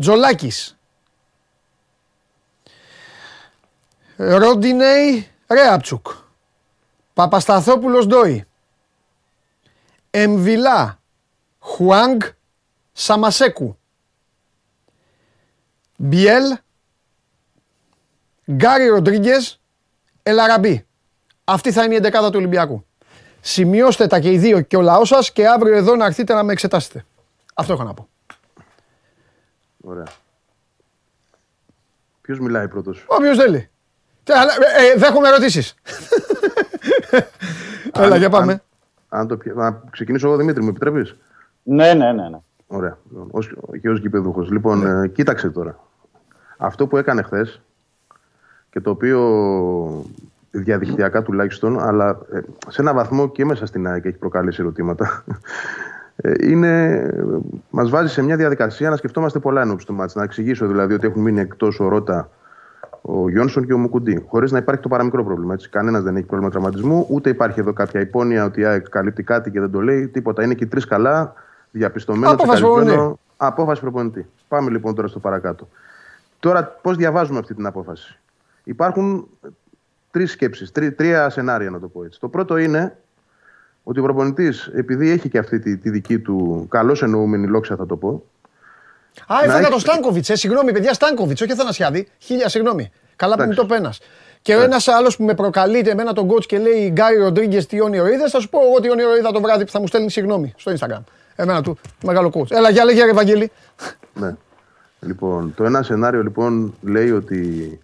Τζολάκης. 0.00 0.77
Ρόντινεϊ 4.18 5.28
Ρέατσουκ. 5.46 6.06
Παπασταθόπουλος 7.14 8.06
Ντόι. 8.06 8.44
Εμβιλά 10.10 11.00
Χουάνγκ 11.58 12.20
Σαμασέκου. 12.92 13.78
Μπιέλ 15.96 16.56
Γκάρι 18.52 18.86
Ροντρίγκες 18.88 19.60
Ελαραμπή. 20.22 20.86
Αυτή 21.44 21.72
θα 21.72 21.84
είναι 21.84 21.94
η 21.94 21.96
εντεκάδα 21.96 22.30
του 22.30 22.38
Ολυμπιακού. 22.38 22.86
Σημειώστε 23.40 24.06
τα 24.06 24.20
και 24.20 24.32
οι 24.32 24.38
δύο 24.38 24.60
και 24.60 24.76
ο 24.76 24.80
λαός 24.80 25.08
σας 25.08 25.32
και 25.32 25.48
αύριο 25.48 25.76
εδώ 25.76 25.96
να 25.96 26.06
έρθετε 26.06 26.34
να 26.34 26.42
με 26.42 26.52
εξετάσετε. 26.52 27.04
Αυτό 27.54 27.72
έχω 27.72 27.82
να 27.82 27.94
πω. 27.94 28.08
Ωραία. 29.80 30.06
Ποιος 32.20 32.38
μιλάει 32.38 32.68
πρώτος; 32.68 33.04
Όποιος 33.08 33.36
θέλει. 33.36 33.70
Τε, 34.28 34.38
αλλά, 34.38 34.52
ε, 34.52 34.92
ε, 34.94 34.98
δέχομαι 34.98 35.28
ερωτήσεις. 35.28 35.74
Έλα, 37.98 38.16
για 38.16 38.30
πάμε. 38.30 38.52
Αν, 38.52 39.20
αν 39.20 39.26
το, 39.26 39.36
πια- 39.36 39.54
να 39.54 39.82
ξεκινήσω 39.90 40.26
εγώ, 40.28 40.36
Δημήτρη, 40.36 40.62
μου 40.62 40.68
επιτρέπεις; 40.68 41.16
Ναι, 41.62 41.94
ναι, 41.94 42.12
ναι. 42.12 42.28
ναι. 42.28 42.38
Ωραία. 42.66 42.98
Ως, 43.30 43.54
και 43.80 43.90
ως 43.90 43.98
γηπεδούχος. 44.00 44.50
Λοιπόν, 44.50 44.86
ε, 45.02 45.08
κοίταξε 45.08 45.48
τώρα. 45.50 45.78
Αυτό 46.56 46.86
που 46.86 46.96
έκανε 46.96 47.22
χθες 47.22 47.60
και 48.70 48.80
το 48.80 48.90
οποίο 48.90 50.04
διαδικτυακά 50.50 51.22
τουλάχιστον, 51.22 51.80
αλλά 51.80 52.18
ε, 52.32 52.40
σε 52.68 52.80
ένα 52.80 52.94
βαθμό 52.94 53.28
και 53.28 53.44
μέσα 53.44 53.66
στην 53.66 53.86
ΑΕΚ 53.86 54.04
έχει 54.04 54.16
προκαλέσει 54.16 54.60
ερωτήματα. 54.60 55.24
Ε, 56.20 56.32
είναι, 56.40 57.02
μας 57.70 57.90
βάζει 57.90 58.12
σε 58.12 58.22
μια 58.22 58.36
διαδικασία 58.36 58.90
να 58.90 58.96
σκεφτόμαστε 58.96 59.38
πολλά 59.38 59.60
ενώπιση 59.60 59.86
του 59.86 59.94
μάτς. 59.94 60.14
Να 60.14 60.22
εξηγήσω 60.22 60.66
δηλαδή 60.66 60.94
ότι 60.94 61.06
έχουν 61.06 61.22
μείνει 61.22 61.40
εκτός 61.40 61.80
ο 61.80 61.88
Ρότα, 61.88 62.30
ο 63.10 63.28
Γιόνσον 63.30 63.66
και 63.66 63.72
ο 63.72 63.78
Μουκουντή. 63.78 64.24
Χωρίς 64.28 64.52
να 64.52 64.58
υπάρχει 64.58 64.82
το 64.82 64.88
παραμικρό 64.88 65.24
πρόβλημα. 65.24 65.56
Κανένας 65.70 66.02
δεν 66.02 66.16
έχει 66.16 66.26
πρόβλημα 66.26 66.50
τραυματισμού, 66.50 67.06
ούτε 67.10 67.30
υπάρχει 67.30 67.60
εδώ 67.60 67.72
κάποια 67.72 68.00
υπόνοια 68.00 68.44
ότι 68.44 68.60
η 68.60 68.64
ΑΕΚ 68.64 68.88
καλύπτει 68.88 69.22
κάτι 69.22 69.50
και 69.50 69.60
δεν 69.60 69.70
το 69.70 69.80
λέει. 69.80 70.08
Τίποτα. 70.08 70.44
Είναι 70.44 70.54
και 70.54 70.64
οι 70.64 70.66
τρεις 70.66 70.84
καλά, 70.84 71.34
διαπιστωμένο, 71.70 72.32
Απόφαση 72.32 72.62
ξεκαθαρισμένο. 72.62 72.96
προπονητή. 72.96 73.20
Απόφαση 73.36 73.80
προπονητή. 73.80 74.26
Πάμε 74.48 74.70
λοιπόν 74.70 74.94
τώρα 74.94 75.08
στο 75.08 75.18
παρακάτω. 75.18 75.68
Τώρα, 76.40 76.64
πώς 76.82 76.96
διαβάζουμε 76.96 77.38
αυτή 77.38 77.54
την 77.54 77.66
απόφαση. 77.66 78.18
Υπάρχουν 78.64 79.28
τρεις 80.10 80.30
σκέψεις, 80.30 80.72
τρία 80.72 81.30
σενάρια 81.30 81.70
να 81.70 81.78
το 81.78 81.88
πω 81.88 82.04
έτσι. 82.04 82.20
Το 82.20 82.28
πρώτο 82.28 82.56
είναι 82.56 82.96
ότι 83.82 84.00
ο 84.00 84.02
προπονητής, 84.02 84.70
επειδή 84.74 85.10
έχει 85.10 85.28
και 85.28 85.38
αυτή 85.38 85.58
τη, 85.58 85.76
τη 85.76 85.90
δική 85.90 86.18
του 86.18 86.66
καλώς 86.70 87.02
εννοούμενη 87.02 87.46
λόξα, 87.46 87.76
θα 87.76 87.86
το 87.86 87.96
πω, 87.96 88.24
Α, 89.26 89.34
Να 89.36 89.44
έφαγα 89.44 89.58
έχει- 89.60 89.70
το 89.70 89.78
Στάνκοβιτς. 89.78 90.28
Ε, 90.30 90.36
συγγνώμη, 90.36 90.72
παιδιά, 90.72 90.92
Στάνκοβιτς, 90.92 91.40
όχι 91.40 91.52
Αθανασιάδη. 91.52 92.08
Χίλια 92.18 92.48
συγγνώμη. 92.48 92.90
Καλά 93.16 93.34
που 93.36 93.42
μου 93.42 93.54
το 93.54 93.62
Εντάξει. 93.62 93.74
πένας. 93.80 94.00
Και 94.42 94.54
ο 94.54 94.60
ένας 94.60 94.88
άλλος 94.88 95.16
που 95.16 95.24
με 95.24 95.34
προκαλείται 95.34 95.90
εμένα 95.90 96.12
τον 96.12 96.30
coach 96.30 96.46
και 96.46 96.58
λέει 96.58 96.88
Γκάρι 96.92 97.16
Ροντρίγκες 97.16 97.66
τι 97.66 97.80
όνειρο 97.80 98.06
είδες, 98.06 98.30
θα 98.30 98.40
σου 98.40 98.48
πω 98.48 98.58
εγώ 98.68 98.80
τι 98.80 98.90
όνειρο 98.90 99.16
είδα 99.16 99.30
το 99.32 99.40
βράδυ 99.40 99.64
που 99.64 99.70
θα 99.70 99.80
μου 99.80 99.86
στέλνει 99.86 100.10
συγγνώμη 100.10 100.52
στο 100.56 100.72
Instagram. 100.78 101.02
Εμένα 101.36 101.62
του, 101.62 101.78
μεγάλο 102.04 102.30
coach. 102.34 102.50
Έλα, 102.50 102.70
για 102.70 102.84
λέγε, 102.84 103.04
ρε 103.04 103.10
Ευαγγέλη. 103.10 103.50
Ναι. 104.14 104.34
Λοιπόν, 105.00 105.54
το 105.56 105.64
ένα 105.64 105.82
σενάριο 105.82 106.22
λοιπόν 106.22 106.74
λέει 106.82 107.10
ότι 107.10 107.80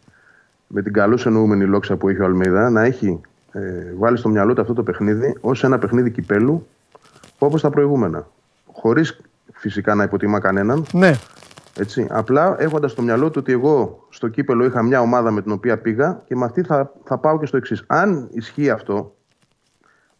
με 0.66 0.82
την 0.82 0.92
καλώς 0.92 1.26
εννοούμενη 1.26 1.64
λόξα 1.64 1.96
που 1.96 2.08
έχει 2.08 2.20
ο 2.20 2.24
Αλμίδα 2.24 2.70
να 2.70 2.82
έχει 2.82 3.20
ε, 3.52 3.60
βάλει 3.96 4.16
στο 4.16 4.28
μυαλό 4.28 4.54
του 4.54 4.60
αυτό 4.60 4.72
το 4.74 4.82
παιχνίδι 4.82 5.36
ως 5.40 5.64
ένα 5.64 5.78
παιχνίδι 5.78 6.10
κυπέλου 6.10 6.66
όπως 7.38 7.60
τα 7.62 7.70
προηγούμενα. 7.70 8.26
Χωρίς 8.72 9.18
φυσικά 9.64 9.94
να 9.94 10.02
υποτιμά 10.02 10.40
κανέναν. 10.40 10.84
Ναι. 10.92 11.12
Έτσι, 11.76 12.06
απλά 12.10 12.56
έχοντας 12.58 12.90
στο 12.90 13.02
μυαλό 13.02 13.30
του 13.30 13.36
ότι 13.38 13.52
εγώ 13.52 14.06
στο 14.10 14.28
κύπελο 14.28 14.64
είχα 14.64 14.82
μια 14.82 15.00
ομάδα 15.00 15.30
με 15.30 15.42
την 15.42 15.52
οποία 15.52 15.78
πήγα 15.78 16.22
και 16.24 16.36
με 16.36 16.44
αυτή 16.44 16.62
θα, 16.62 16.92
θα 17.04 17.18
πάω 17.18 17.38
και 17.38 17.46
στο 17.46 17.56
εξής. 17.56 17.84
Αν 17.86 18.28
ισχύει 18.32 18.70
αυτό, 18.70 19.16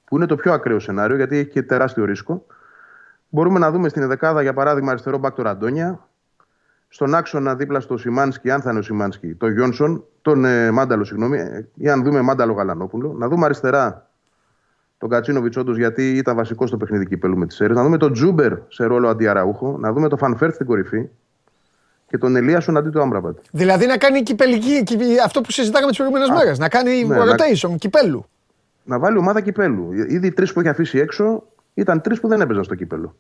που 0.05 0.17
είναι 0.17 0.27
το 0.27 0.37
πιο 0.37 0.53
ακραίο 0.53 0.79
σενάριο, 0.79 1.17
γιατί 1.17 1.37
έχει 1.37 1.49
και 1.49 1.63
τεράστιο 1.63 2.05
ρίσκο, 2.05 2.47
μπορούμε 3.29 3.59
να 3.59 3.71
δούμε 3.71 3.89
στην 3.89 4.09
ενδεκάδα 4.09 4.43
για 4.43 4.53
παράδειγμα 4.53 4.91
αριστερό 4.91 5.19
μπακ 5.19 5.35
τον 5.35 5.45
Ραντόνια, 5.45 6.09
στον 6.89 7.15
άξονα 7.15 7.55
δίπλα 7.55 7.81
στο 7.81 7.97
Σιμάνσκι, 7.97 8.51
αν 8.51 8.61
θα 8.61 8.71
είναι 8.71 8.79
ο 8.79 8.83
Σιμάνσκι, 8.83 9.35
τον 9.35 9.53
Γιόνσον, 9.53 10.05
τον 10.23 10.45
ε, 10.45 10.71
Μάνταλο, 10.71 11.05
συγγνώμη, 11.05 11.39
ε, 11.39 11.69
ή 11.75 11.89
αν 11.89 12.03
δούμε 12.03 12.21
Μάνταλο 12.21 12.53
Γαλανόπουλο, 12.53 13.13
να 13.19 13.29
δούμε 13.29 13.45
αριστερά 13.45 14.11
τον 15.05 15.13
Γκατσίνοβιτς 15.13 15.57
όντως 15.57 15.77
γιατί 15.77 16.17
ήταν 16.17 16.37
βασικός 16.37 16.69
στο 16.69 16.77
παιχνίδι 16.77 17.07
κυπέλλου 17.07 17.37
με 17.37 17.47
τις 17.47 17.61
σέντρες, 17.61 17.73
να 17.73 17.83
δούμε 17.83 17.97
τον 17.97 18.13
Τζούμπερ 18.13 18.53
σε 18.69 18.85
ρόλο 18.85 19.09
αντι-Αραούχο, 19.09 19.77
να 19.81 19.93
δούμε 19.93 20.09
τον 20.09 20.19
Φαν 20.19 20.35
Βέερτ 20.35 20.55
στην 20.55 20.67
κορυφή 20.67 21.09
και 22.09 22.19
τον 22.19 22.37
Ελίασον 22.37 22.77
αντί 22.77 22.91
του 22.91 23.01
Άμραμπατ. 23.01 23.37
Δηλαδή 23.51 23.87
να 23.87 23.97
κάνει 23.97 24.23
κυπελλική, 24.23 24.83
κυπ- 24.83 25.03
αυτό 25.25 25.41
που 25.41 25.51
συζητάγαμε 25.51 25.89
τις 25.91 25.99
προηγούμενες 25.99 26.37
μέρες. 26.37 26.59
Να 26.59 26.69
κάνει 26.69 27.05
ναι, 27.05 27.17
να- 27.17 27.25
rotation, 27.25 27.75
κυπέλλου. 27.79 28.27
Να 28.85 28.99
βάλει 28.99 29.19
ομάδα 29.19 29.41
κυπέλου. 29.41 29.93
Ήδη 29.93 30.27
οι 30.27 30.33
τρεις 30.33 30.53
που 30.53 30.61
έχει 30.61 30.69
αφήσει 30.69 30.99
έξω 30.99 31.43
ήταν 31.75 32.01
τρεις 32.01 32.21
που 32.21 32.29
δεν 32.29 32.41
έπαιζαν 32.41 32.65
στο 32.65 32.75
κύπελο. 32.75 33.17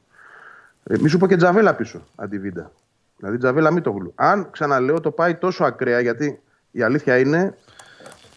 Ε, 0.84 0.94
μη 1.00 1.08
σου 1.08 1.18
πω 1.18 1.26
και 1.26 1.36
Τζαβέλα 1.36 1.74
πίσω 1.74 2.00
αντί 2.16 2.38
Βίντα. 2.38 2.70
Δηλαδή 3.16 3.38
Τζαβέλα 3.38 3.72
μη 3.72 3.80
το 3.80 3.90
γλου. 3.90 4.12
Αν 4.14 4.50
ξαναλέω 4.50 5.00
το 5.00 5.10
πάει 5.10 5.34
τόσο 5.34 5.64
ακραία, 5.64 6.00
γιατί 6.00 6.40
η 6.70 6.82
αλήθεια 6.82 7.18
είναι 7.18 7.54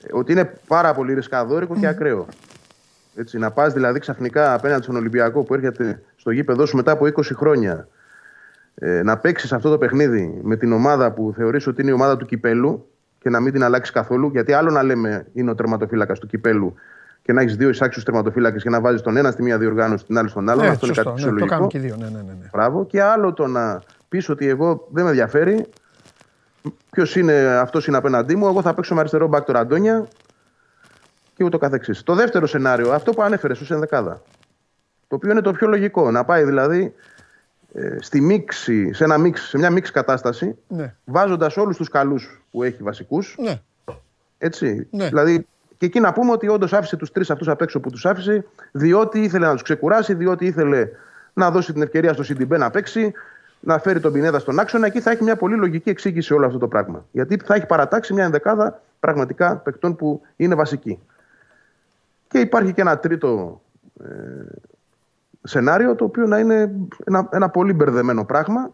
ε, 0.04 0.08
ότι 0.12 0.32
είναι 0.32 0.54
πάρα 0.68 0.94
πολύ 0.94 1.14
ρισκαδόρικο 1.14 1.76
και 1.80 1.88
ακραίο. 1.88 2.26
Έτσι, 3.20 3.38
να 3.38 3.52
πας 3.52 3.74
δηλαδή 3.74 4.00
ξαφνικά 4.00 4.54
απέναντι 4.54 4.84
στον 4.84 4.96
Ολυμπιακό 4.96 5.44
που 5.44 5.54
έρχεται 5.54 6.02
στο 6.16 6.32
γήπεδο 6.32 6.66
σου 6.66 6.76
μετά 6.76 6.92
από 6.92 7.06
20 7.06 7.22
χρόνια 7.34 7.88
ε, 8.76 9.02
να 9.04 9.18
παίξεις 9.18 9.54
αυτό 9.54 9.70
το 9.70 9.78
παιχνίδι 9.78 10.40
με 10.44 10.56
την 10.56 10.72
ομάδα 10.72 11.12
που 11.12 11.34
θεωρείς 11.36 11.68
ότι 11.68 11.82
είναι 11.82 11.92
η 11.92 11.94
ομάδα 11.94 12.18
του 12.18 12.26
κυπέλου 12.26 12.90
και 13.20 13.30
να 13.30 13.40
μην 13.40 13.54
την 13.54 13.64
αλλάξεις 13.64 13.94
καθόλου. 13.94 14.30
Γιατί 14.30 14.54
άλλο 14.54 14.72
να 14.72 14.84
λέμε 14.84 15.26
είναι 15.34 15.52
ο 15.52 15.56
τερματοφύλακας 15.56 16.20
του 16.20 16.28
κυπέλου 16.28 16.74
και 17.22 17.34
να 17.34 17.42
έχεις 17.42 17.56
δύο 17.56 17.70
εισάξιους 17.70 18.06
τερματοφύλακες 18.06 18.64
και 18.64 18.70
να 18.70 18.82
βάζεις 18.82 19.02
τον 19.02 19.18
ένα 19.18 19.32
στη 19.32 19.44
μία 19.44 19.58
διοργάνωση, 19.58 20.06
την 20.06 20.18
άλλη 20.18 20.30
στον 20.30 20.50
άλλο. 20.50 20.62
Ναι, 20.62 20.68
αυτό 20.68 20.86
είναι 20.86 20.96
σωστό, 20.96 21.10
κάτι 21.12 21.22
ναι, 21.22 21.28
το 21.28 21.36
φυσιολογικό. 21.36 21.56
κάνουν 21.56 21.70
και 21.70 21.78
οι 21.78 21.82
δύο. 21.82 21.96
Ναι, 22.00 22.06
ναι, 22.06 22.12
ναι, 22.12 22.34
ναι. 22.42 22.50
Μπράβο. 22.52 22.86
Και 22.86 23.02
άλλο 23.02 23.34
το 23.34 23.48
να 23.48 23.82
πεις 24.10 24.30
ότι 24.30 24.48
εγώ 24.48 24.88
δεν 24.92 25.04
με 25.04 25.10
ενδιαφέρει. 25.10 25.66
Ποιος 26.90 27.16
είναι 27.16 27.58
αυτός 27.62 27.88
είναι 27.88 27.98
απέναντί 27.98 28.36
μου, 28.36 28.48
εγώ 28.48 28.62
θα 28.62 28.74
παίξω 28.74 28.94
με 28.94 29.00
αριστερό 29.00 29.28
μπακ 29.28 29.46
τον 29.46 29.56
Αντώνια 29.56 30.08
και 31.38 31.44
ούτω 31.44 31.58
καθεξής. 31.58 32.04
Το 32.04 32.16
δεύτερο 32.16 32.48
σενάριο, 32.48 32.92
αυτό 32.92 33.12
που 33.12 33.22
ανέφερε 33.22 33.54
ω 33.54 33.74
ενδεκάδα. 33.74 34.22
Το 35.08 35.16
οποίο 35.16 35.32
είναι 35.32 35.42
το 35.42 35.52
πιο 35.52 35.68
λογικό. 35.68 36.12
Να 36.12 36.26
πάει 36.26 36.44
δηλαδή 36.44 36.94
ε, 37.74 37.98
στη 38.00 38.22
μίξη, 38.22 38.94
σε, 38.94 39.04
ένα 39.04 39.18
μίξ, 39.18 39.48
σε 39.48 39.58
μια 39.58 39.70
μίξ 39.70 39.92
κατάσταση, 39.92 40.56
Ναι. 40.68 40.96
βάζοντας 41.06 41.58
όλους 41.58 41.78
τους 41.78 41.90
καλούς 41.90 42.42
που 42.52 42.64
έχει 42.64 42.84
βασικούς. 42.84 43.36
Ναι. 43.40 43.60
Έτσι. 44.38 44.88
Ναι. 44.92 45.08
Δηλαδή, 45.08 45.48
και 45.78 45.86
εκεί 45.86 46.00
να 46.00 46.14
πούμε 46.14 46.32
ότι 46.32 46.48
όντως 46.48 46.74
άφησε 46.74 46.96
τους 46.96 47.12
τρεις 47.12 47.30
αυτούς 47.30 47.48
απ' 47.48 47.62
έξω 47.62 47.80
που 47.80 47.90
τους 47.90 48.06
άφησε, 48.06 48.46
διότι 48.72 49.20
ήθελε 49.20 49.46
να 49.46 49.54
τους 49.54 49.62
ξεκουράσει, 49.62 50.14
διότι 50.14 50.46
ήθελε 50.46 50.90
να 51.34 51.52
δώσει 51.52 51.74
την 51.74 51.82
ευκαιρία 51.82 52.14
στο 52.14 52.24
Σιντιμπέ 52.24 52.58
να 52.58 52.70
παίξει, 52.70 53.12
να 53.60 53.80
φέρει 53.80 54.00
τον 54.00 54.12
Πινέδα 54.12 54.40
στον 54.40 54.60
άξονα. 54.60 54.86
Εκεί 54.86 55.00
θα 55.00 55.12
έχει 55.12 55.24
μια 55.24 55.36
πολύ 55.36 55.56
λογική 55.56 55.90
εξήγηση 55.90 56.34
όλο 56.34 56.46
αυτό 56.46 56.58
το 56.58 56.68
πράγμα. 56.68 57.06
Γιατί 57.12 57.42
θα 57.46 57.56
έχει 57.56 57.66
παρατάξει 57.66 58.14
μια 58.14 58.24
ενδεκάδα 58.24 58.82
πραγματικά 59.00 59.56
παικτών 59.56 59.96
που 59.96 60.22
είναι 60.36 60.56
βασικοί. 60.56 61.00
Και 62.28 62.40
υπάρχει 62.40 62.74
και 62.74 62.82
ένα 62.82 62.98
τρίτο 63.00 63.62
ε, 64.04 64.08
σενάριο, 65.44 65.96
το 65.96 66.04
οποίο 66.06 66.26
να 66.28 66.40
είναι 66.40 66.72
ένα, 67.06 67.28
ένα 67.32 67.50
πολύ 67.50 67.74
μπερδεμένο 67.74 68.26
πράγμα, 68.26 68.70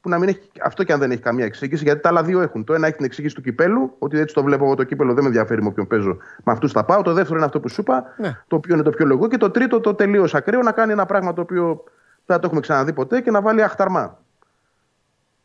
που 0.00 0.08
να 0.08 0.18
μην 0.18 0.28
έχει, 0.28 0.50
αυτό 0.62 0.84
και 0.84 0.92
αν 0.92 0.98
δεν 0.98 1.10
έχει 1.10 1.20
καμία 1.20 1.44
εξήγηση, 1.44 1.84
γιατί 1.84 2.00
τα 2.00 2.08
άλλα 2.08 2.22
δύο 2.22 2.40
έχουν. 2.40 2.64
Το 2.64 2.74
ένα 2.74 2.86
έχει 2.86 2.96
την 2.96 3.04
εξήγηση 3.04 3.34
του 3.34 3.42
κυπέλου, 3.42 3.94
ότι 3.98 4.18
έτσι 4.18 4.34
το 4.34 4.42
βλέπω 4.42 4.64
εγώ 4.64 4.74
το 4.74 4.84
κύπελο, 4.84 5.12
δεν 5.14 5.22
με 5.22 5.28
ενδιαφέρει 5.28 5.62
με 5.62 5.68
όποιον 5.68 5.86
παίζω, 5.86 6.16
με 6.44 6.52
αυτούς 6.52 6.72
θα 6.72 6.84
πάω. 6.84 7.02
Το 7.02 7.12
δεύτερο 7.12 7.36
είναι 7.36 7.44
αυτό 7.44 7.60
που 7.60 7.68
σου 7.68 7.80
είπα, 7.80 8.04
Ναι. 8.16 8.42
το 8.48 8.56
οποίο 8.56 8.74
είναι 8.74 8.82
το 8.82 8.90
πιο 8.90 9.06
λογικό. 9.06 9.28
Και 9.28 9.36
το 9.36 9.50
τρίτο, 9.50 9.80
το 9.80 9.94
τελείως 9.94 10.34
ακραίο, 10.34 10.62
να 10.62 10.72
κάνει 10.72 10.92
ένα 10.92 11.06
πράγμα 11.06 11.32
το 11.32 11.40
οποίο 11.40 11.84
δεν 12.26 12.36
το 12.40 12.46
έχουμε 12.46 12.60
ξαναδεί 12.60 12.92
ποτέ 12.92 13.20
και 13.20 13.30
να 13.30 13.40
βάλει 13.40 13.62
αχταρμά. 13.62 14.18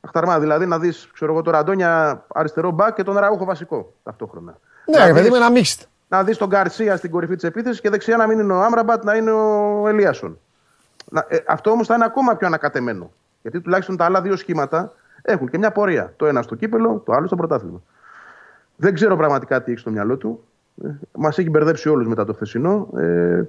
Αχταρμά, 0.01 0.39
δηλαδή 0.39 0.65
να 0.65 0.79
δεις, 0.79 1.09
ξέρω 1.13 1.31
εγώ, 1.31 1.41
τον 1.41 1.53
Ραντόνια 1.53 2.25
αριστερό 2.33 2.71
μπακ 2.71 2.93
και 2.95 3.03
τον 3.03 3.17
Ραούχο 3.17 3.45
βασικό 3.45 3.93
ταυτόχρονα. 4.03 4.57
Ναι, 4.85 4.97
Να 4.97 5.05
ρε 5.05 5.11
παιδί 5.13 5.29
δεις- 5.29 5.39
μου, 5.39 5.43
ένα 5.45 5.59
mixed. 5.61 5.83
Να 6.13 6.23
δεις 6.23 6.37
τον 6.37 6.47
Γκαρσία 6.47 6.97
στην 6.97 7.11
κορυφή 7.11 7.35
της 7.35 7.43
επίθεσης 7.43 7.81
και 7.81 7.89
δεξιά 7.89 8.17
να 8.17 8.27
μην 8.27 8.39
είναι 8.39 8.53
ο 8.53 8.61
Άμραμπατ, 8.61 9.03
να 9.03 9.15
είναι 9.15 9.31
ο 9.31 9.87
Ελίασον. 9.87 10.39
Να, 11.09 11.25
ε, 11.27 11.37
αυτό 11.47 11.71
όμως 11.71 11.87
θα 11.87 11.95
είναι 11.95 12.05
ακόμα 12.05 12.35
πιο 12.35 12.47
ανακατεμένο. 12.47 13.11
Γιατί 13.41 13.61
τουλάχιστον 13.61 13.97
τα 13.97 14.05
άλλα 14.05 14.21
δύο 14.21 14.35
σχήματα 14.35 14.93
έχουν 15.21 15.49
και 15.49 15.57
μια 15.57 15.71
πορεία. 15.71 16.13
Το 16.15 16.25
ένα 16.25 16.41
στο 16.41 16.55
κύπελλο, 16.55 17.01
το 17.05 17.13
άλλο 17.13 17.27
στο 17.27 17.35
πρωτάθλημα. 17.35 17.81
Δεν 18.75 18.93
ξέρω 18.93 19.15
πραγματικά 19.15 19.63
τι 19.63 19.71
έχει 19.71 19.79
στο 19.79 19.91
μυαλό 19.91 20.17
του. 20.17 20.43
Ε, 20.83 20.87
Μας 21.11 21.37
έχει 21.37 21.49
μπερδέψει 21.49 21.89
όλους 21.89 22.07
μετά 22.07 22.25
το 22.25 22.33
χθεσινό. 22.33 22.89
Ε, 22.97 23.43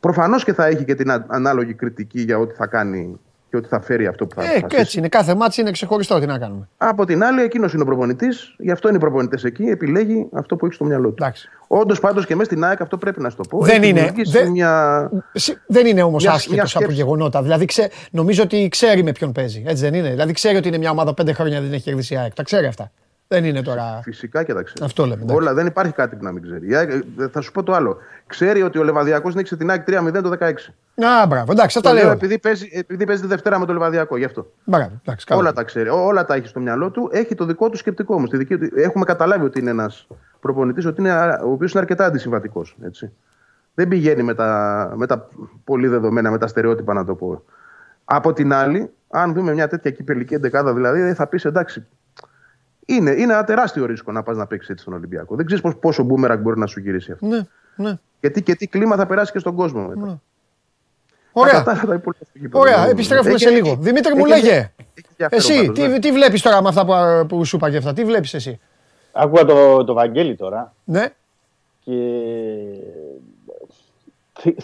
Προφανώς 0.00 0.44
και 0.44 0.52
θα 0.52 0.66
έχει 0.66 0.84
και 0.84 0.94
την 0.94 1.10
α- 1.10 1.24
ανάλογη 1.28 1.74
κριτική 1.74 2.20
για 2.20 2.38
ό,τι 2.38 2.54
θα 2.54 2.66
κάνει 2.66 3.20
και 3.52 3.58
ό,τι 3.58 3.68
θα 3.68 3.80
φέρει 3.80 4.06
αυτό 4.06 4.26
που 4.26 4.34
θα 4.34 4.40
Ε, 4.42 4.44
αποφασίσει. 4.46 4.74
και 4.74 4.80
έτσι 4.80 4.98
είναι. 4.98 5.08
Κάθε 5.08 5.34
ματς 5.34 5.60
είναι 5.60 5.70
ξεχωριστό. 5.70 6.18
Τι 6.20 6.26
να 6.26 6.38
κάνουμε. 6.38 6.68
Από 6.76 7.04
την 7.04 7.24
άλλη, 7.24 7.42
εκείνος 7.42 7.72
είναι 7.72 7.82
ο 7.82 7.84
προπονητής, 7.84 8.54
γι' 8.58 8.70
αυτό 8.70 8.88
είναι 8.88 8.96
οι 8.96 9.00
προπονητές 9.00 9.44
εκεί, 9.44 9.62
επιλέγει 9.62 10.28
αυτό 10.32 10.56
που 10.56 10.66
έχει 10.66 10.74
στο 10.74 10.84
μυαλό 10.84 11.10
του. 11.10 11.24
Όντως, 11.66 12.00
πάντως 12.00 12.26
και 12.26 12.34
μέσα 12.36 12.50
στην 12.50 12.64
ΑΕΚ, 12.64 12.80
αυτό 12.80 12.96
πρέπει 12.98 13.20
να 13.20 13.30
σου 13.30 13.36
το 13.36 13.42
πω. 13.48 13.60
Δεν 13.64 13.82
έχει 13.82 13.88
είναι. 13.90 13.98
δημιουργήσει 14.00 14.38
Δεν- 14.38 14.50
Μια... 14.50 15.10
Συ- 15.32 15.56
Δεν 15.66 15.86
είναι 15.86 16.02
όμως 16.02 16.22
Μια- 16.22 16.30
μια 16.32 16.40
άσχετο 16.40 16.60
από 16.60 16.68
σκέψη. 16.68 16.94
γεγονότα. 16.94 17.42
Δηλαδή, 17.42 17.64
ξέ, 17.64 17.90
νομίζω 18.10 18.42
ότι 18.42 18.68
ξέρει 18.70 19.02
με 19.02 19.12
ποιον 19.12 19.32
παίζει. 19.32 19.62
Έτσι 19.66 19.82
δεν 19.82 19.94
είναι. 19.94 20.10
Δηλαδή, 20.10 20.32
ξέρει 20.32 20.56
ότι 20.56 20.68
είναι 20.68 20.78
μια 20.78 20.90
ομάδα 20.90 21.14
πέντε 21.14 21.32
χρόνια 21.32 21.60
δεν 21.60 21.72
έχει 21.72 21.82
κερδίσει 21.82 22.14
η 22.14 22.16
ΑΕΚ. 22.16 22.34
Τα 22.34 22.42
ξέρει 22.42 22.66
αυτά. 22.66 22.90
Δεν 23.32 23.44
είναι 23.44 23.62
τώρα. 23.62 24.00
Φυσικά 24.02 24.42
και 24.42 24.54
τα 24.54 24.62
ξέρει. 24.62 24.84
Αυτό 24.84 25.02
λέμε, 25.02 25.14
εντάξει. 25.22 25.36
Όλα, 25.36 25.54
δεν 25.54 25.66
υπάρχει 25.66 25.92
κάτι 25.92 26.16
που 26.16 26.24
να 26.24 26.32
μην 26.32 26.42
ξέρει. 26.42 26.74
Ε, 26.74 26.80
ε, 27.18 27.28
Θα 27.28 27.40
σου 27.40 27.52
πω 27.52 27.62
το 27.62 27.72
άλλο. 27.72 27.96
Ξέρει 28.26 28.62
ότι 28.62 28.78
ο 28.78 28.82
Λεβαδιακός 28.82 29.34
νίκησε 29.34 29.56
την 29.56 29.70
ΑΕΚ 29.70 29.82
3-0 29.86 30.22
το 30.22 30.28
16. 30.28 30.52
Να, 30.94 31.26
μπράβο, 31.26 31.52
εντάξει, 31.52 31.78
αυτά 31.78 31.88
Το 31.90 31.94
λέω 31.94 32.04
λέω. 32.04 32.12
επειδή 32.12 32.38
παίζει, 32.38 32.68
επειδή 32.72 33.06
παίζει 33.06 33.22
τη 33.22 33.28
Δευτέρα 33.28 33.58
με 33.58 33.66
το 33.66 33.72
Λεβαδιακό, 33.72 34.16
γι' 34.16 34.24
αυτό. 34.24 34.46
Μπράβο, 34.64 34.90
εντάξει, 35.02 35.26
καλά. 35.26 35.40
Όλα 35.40 35.52
τα 35.52 35.62
ξέρει. 35.62 35.88
Ό- 35.88 36.04
Όλα 36.04 36.24
τα 36.24 36.34
έχει 36.34 36.46
στο 36.46 36.60
μυαλό 36.60 36.90
του. 36.90 37.08
Έχει 37.12 37.34
το 37.34 37.44
δικό 37.44 37.68
του 37.70 37.76
σκεπτικό 37.76 38.14
όμως. 38.14 38.30
Έχουμε 38.76 39.04
καταλάβει 39.04 39.44
ότι 39.44 39.58
είναι 39.60 39.70
ένας 39.70 40.06
προπονητής, 40.40 40.86
ότι 40.86 41.00
είναι, 41.00 41.12
ο 41.44 41.50
οποίος 41.50 41.70
είναι 41.72 41.80
αρκετά 41.80 42.04
αντισυμβατικός. 42.04 42.76
Δεν 43.74 43.88
πηγαίνει 43.88 44.22
με 44.22 44.34
τα, 44.34 44.92
με 44.96 45.06
τα 45.06 45.28
πολύ 45.64 45.86
δεδομένα, 45.88 46.30
με 46.30 46.38
τα 46.38 46.46
στερεότυπα 46.46 46.92
να 46.94 47.04
το 47.04 47.14
πω. 47.14 47.44
Από 48.04 48.32
την 48.32 48.52
άλλη, 48.52 48.90
αν 49.10 49.32
δούμε 49.32 49.52
μια 49.52 49.68
τέτοια 49.68 49.90
κυπελική 49.90 50.34
εντεκάδα, 50.34 50.74
δηλαδή, 50.74 51.12
θα 51.14 51.26
πεις 51.26 51.44
εντάξει. 51.44 51.86
Είναι, 52.86 53.10
είναι 53.10 53.32
ένα 53.32 53.44
τεράστιο 53.44 53.86
ρίσκο 53.86 54.12
να 54.12 54.22
πας 54.22 54.36
να 54.36 54.46
παίξεις 54.46 54.70
έτσι 54.70 54.82
στον 54.82 54.94
Ολυμπιακό. 54.94 55.36
Δεν 55.36 55.46
ξέρεις 55.46 55.64
πόσο 55.80 56.02
μπούμεραγκ 56.02 56.40
μπορεί 56.40 56.58
να 56.58 56.66
σου 56.66 56.80
γυρίσει 56.80 57.12
αυτό. 57.12 57.26
Ναι, 57.26 57.40
ναι. 57.76 57.98
Γιατί 58.20 58.42
και 58.42 58.54
τι 58.54 58.66
κλίμα 58.66 58.96
θα 58.96 59.06
περάσει 59.06 59.32
και 59.32 59.38
στον 59.38 59.54
κόσμο 59.54 59.82
μετά. 59.88 60.06
Ναι. 60.06 60.14
Ωραία. 61.32 61.52
Τα 61.52 61.58
κατάρα 61.58 61.86
τα 61.86 61.94
υπόλοιπα 61.94 62.24
στο 62.24 62.38
γήπεδο. 62.38 62.58
Ωραία, 62.60 62.84
Ναι, 62.84 62.90
επιστρέφουμε 62.90 63.30
έχει- 63.30 63.38
σε 63.38 63.50
λίγο. 63.50 63.68
έχει- 63.68 63.78
Δημήτρη 63.80 64.14
μου, 64.14 64.24
έχει- 64.26 64.28
λέγε. 64.44 64.72
έχει 64.94 65.06
ενδιαφέρον 65.10 65.38
Εσύ, 65.60 65.66
πάντως, 65.66 65.78
ναι. 65.88 65.92
τι, 65.94 65.98
τι 65.98 66.12
βλέπεις 66.12 66.42
τώρα 66.42 66.62
με 66.62 66.68
αυτά 66.68 66.84
που, 66.84 67.26
που 67.26 67.44
σου 67.44 67.56
είπα 67.56 67.70
και 67.70 67.76
αυτά, 67.76 67.92
τι 67.92 68.04
βλέπεις 68.04 68.34
εσύ; 68.34 68.60
Άκουγα 69.12 69.44
το, 69.44 69.84
το 69.84 69.92
Βαγγέλη 69.94 70.36
τώρα 70.36 70.74
Ναι, 70.84 71.06
και 71.84 71.94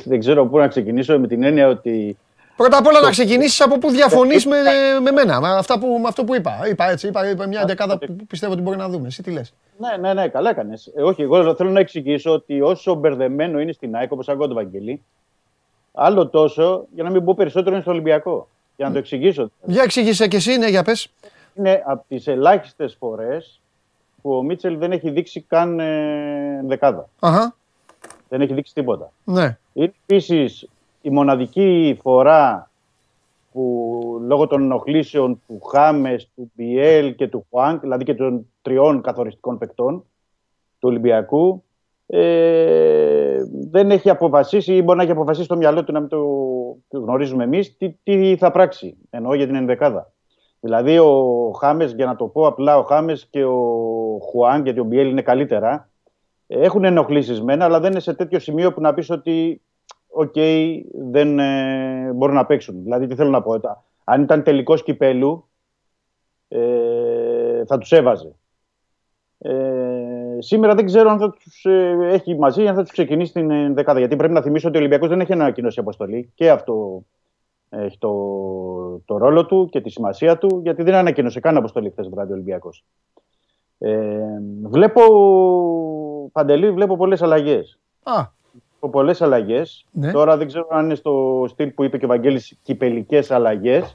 δεν 0.04 0.18
ξέρω 0.20 0.46
πού 0.46 0.58
να 0.58 0.68
ξεκινήσω 0.68 1.18
με 1.18 1.26
την 1.26 1.42
έννοια 1.42 1.68
ότι 1.68 2.16
Πρώτα 2.58 2.78
απ' 2.78 2.86
όλα 2.86 3.00
να 3.00 3.10
ξεκινήσεις 3.10 3.60
από 3.60 3.78
πού 3.78 3.90
διαφωνείς 3.90 4.46
με, 4.46 4.56
με 5.02 5.10
μένα, 5.10 5.40
με, 5.40 5.48
αυτά 5.48 5.78
που, 5.78 5.98
με 6.02 6.08
αυτό 6.08 6.24
που 6.24 6.34
είπα. 6.34 6.68
Είπα 6.68 6.90
έτσι, 6.90 7.06
είπα, 7.06 7.30
είπα 7.30 7.46
μια 7.46 7.64
δεκάδα 7.64 7.98
που 7.98 8.16
πιστεύω 8.28 8.52
ότι 8.52 8.62
μπορεί 8.62 8.76
να 8.76 8.88
δούμε. 8.88 9.06
Εσύ 9.06 9.22
τι 9.22 9.30
λες; 9.30 9.52
Ναι, 9.78 9.96
ναι, 9.96 10.14
ναι, 10.14 10.28
καλά 10.28 10.50
έκανες. 10.50 10.92
Ε, 10.96 11.02
όχι, 11.02 11.22
εγώ 11.22 11.54
θέλω 11.54 11.70
να 11.70 11.80
εξηγήσω 11.80 12.32
ότι 12.32 12.60
όσο 12.60 12.94
μπερδεμένο 12.94 13.60
είναι 13.60 13.72
στην 13.72 13.94
ΑΕΚ, 13.96 14.12
όπως 14.12 14.28
ακούω 14.28 14.46
τον 14.46 14.54
Βαγγέλη, 14.56 15.02
άλλο 15.92 16.28
τόσο, 16.28 16.84
για 16.94 17.02
να 17.04 17.10
μην 17.10 17.24
πω 17.24 17.34
περισσότερο, 17.34 17.72
είναι 17.74 17.82
στο 17.82 17.90
Ολυμπιακό. 17.90 18.48
Για 18.76 18.86
να 18.86 18.92
το 18.92 18.98
εξηγήσω. 18.98 19.50
Για 19.64 19.82
εξήγησε 19.82 20.28
και 20.28 20.36
εσύ, 20.36 20.56
ναι, 20.56 20.68
για 20.68 20.82
πες. 20.82 21.08
Είναι 21.54 21.82
από 21.86 22.04
τις 22.08 22.26
ελάχιστες 22.26 22.96
φορές 22.98 23.60
που 24.22 24.36
ο 24.36 24.42
Μίτσελ 24.42 24.78
δεν 24.78 24.92
έχει 24.92 25.10
δείξει 25.10 25.40
καν 25.40 25.80
ε, 25.80 26.62
δεκάδα. 26.66 27.08
Αχα, 27.20 27.54
Δεν 28.28 28.40
έχει 28.40 28.54
δείξει 28.54 28.74
τίποτα. 28.74 29.12
ναι. 29.24 29.56
Είναι 29.72 29.92
επίσης 30.06 30.68
η 31.08 31.10
μοναδική 31.10 31.98
φορά 32.02 32.70
που 33.52 34.20
λόγω 34.26 34.46
των 34.46 34.62
ενοχλήσεων 34.62 35.40
του 35.46 35.60
Χάμες, 35.60 36.30
του 36.34 36.52
Μπιέλ 36.54 37.14
και 37.14 37.28
του 37.28 37.46
Χουάνκ, 37.50 37.80
δηλαδή 37.80 38.04
και 38.04 38.14
των 38.14 38.46
τριών 38.62 39.00
καθοριστικών 39.00 39.58
παικτών 39.58 40.04
του 40.78 40.88
Ολυμπιακού, 40.88 41.62
ε, 42.06 43.42
δεν 43.70 43.90
έχει 43.90 44.10
αποφασίσει 44.10 44.74
ή 44.74 44.82
μπορεί 44.84 44.96
να 44.96 45.02
έχει 45.02 45.12
αποφασίσει 45.12 45.44
στο 45.44 45.56
μυαλό 45.56 45.84
του 45.84 45.92
να 45.92 46.00
μην 46.00 46.08
το 46.08 46.26
γνωρίζουμε 46.90 47.44
εμείς 47.44 47.76
τι, 47.76 47.94
τι 48.02 48.36
θα 48.36 48.50
πράξει, 48.50 48.96
εννοώ 49.10 49.34
για 49.34 49.46
την 49.46 49.54
ενδεκάδα. 49.54 50.12
Δηλαδή 50.60 50.98
ο 50.98 51.50
Χάμες, 51.58 51.92
για 51.92 52.06
να 52.06 52.16
το 52.16 52.26
πω 52.26 52.46
απλά, 52.46 52.78
ο 52.78 52.82
Χάμες 52.82 53.26
και 53.30 53.44
ο 53.44 53.58
Χουάνγκ, 54.30 54.64
γιατί 54.64 54.80
ο 54.80 54.84
Μπιέλ 54.84 55.08
είναι 55.08 55.22
καλύτερα, 55.22 55.88
έχουν 56.46 56.84
ενοχλήσεις 56.84 57.42
μένα, 57.42 57.64
αλλά 57.64 57.80
δεν 57.80 57.90
είναι 57.90 58.00
σε 58.00 58.14
τέτοιο 58.14 58.38
σημείο 58.38 58.72
που 58.72 58.80
να 58.80 58.94
πεις 58.94 59.10
ότι 59.10 59.60
οκ, 60.20 60.34
δεν 61.10 61.38
ε, 61.38 62.12
μπορούν 62.14 62.34
να 62.34 62.46
παίξουν. 62.46 62.82
Δηλαδή, 62.82 63.06
τι 63.06 63.14
θέλω 63.14 63.30
να 63.30 63.42
πω. 63.42 63.60
τα- 63.60 63.84
Αν 64.04 64.22
ήταν 64.22 64.42
τελικός 64.42 64.82
κυπέλλου, 64.82 65.48
ε, 66.48 67.64
θα 67.66 67.78
τους 67.78 67.92
έβαζε. 67.92 68.34
Ε, 69.38 69.52
σήμερα 70.38 70.74
δεν 70.74 70.86
ξέρω 70.86 71.10
αν 71.10 71.18
θα 71.18 71.30
τους 71.30 71.64
ε, 71.64 71.96
έχει 72.10 72.38
μαζί 72.38 72.62
ή 72.62 72.68
αν 72.68 72.74
θα 72.74 72.82
τους 72.82 72.92
ξεκινήσει 72.92 73.32
την 73.32 73.50
ε, 73.50 73.72
ενδεκάδα. 73.72 73.98
Γιατί 73.98 74.16
πρέπει 74.16 74.32
να 74.32 74.42
θυμίσω 74.42 74.68
ότι 74.68 74.76
ο 74.76 74.80
Ολυμπιακός 74.80 75.08
δεν 75.08 75.20
έχει 75.20 75.32
ανακοινώσει 75.32 75.80
αποστολή. 75.80 76.32
Και 76.34 76.50
αυτό 76.50 77.02
έχει 77.68 77.98
το, 77.98 78.12
το 79.04 79.16
ρόλο 79.16 79.46
του 79.46 79.68
και 79.70 79.80
τη 79.80 79.90
σημασία 79.90 80.38
του, 80.38 80.60
γιατί 80.62 80.82
δεν 80.82 80.94
ανακοίνωσε 80.94 81.40
καν 81.40 81.56
αποστολή 81.56 81.90
χθες 81.90 82.08
βράδυ 82.08 82.30
ο 82.32 82.34
Ολυμπιακός. 82.34 82.84
Ε, 83.78 84.18
βλέπω, 84.62 85.02
Παντελή, 86.32 86.70
βλέπω 86.70 86.96
πολλές 86.96 87.22
αλλαγές 87.22 87.78
Α, 88.02 88.26
από 88.80 88.90
πολλές 88.90 89.22
αλλαγές. 89.22 89.84
Ναι. 89.90 90.12
Τώρα 90.12 90.36
δεν 90.36 90.46
ξέρω 90.46 90.66
αν 90.70 90.84
είναι 90.84 90.94
στο 90.94 91.44
στυλ 91.48 91.68
που 91.68 91.84
είπε 91.84 91.98
και 91.98 92.04
ο 92.04 92.08
Βαγγέλης 92.08 92.54
κυπελικές 92.62 93.30
αλλαγές. 93.30 93.94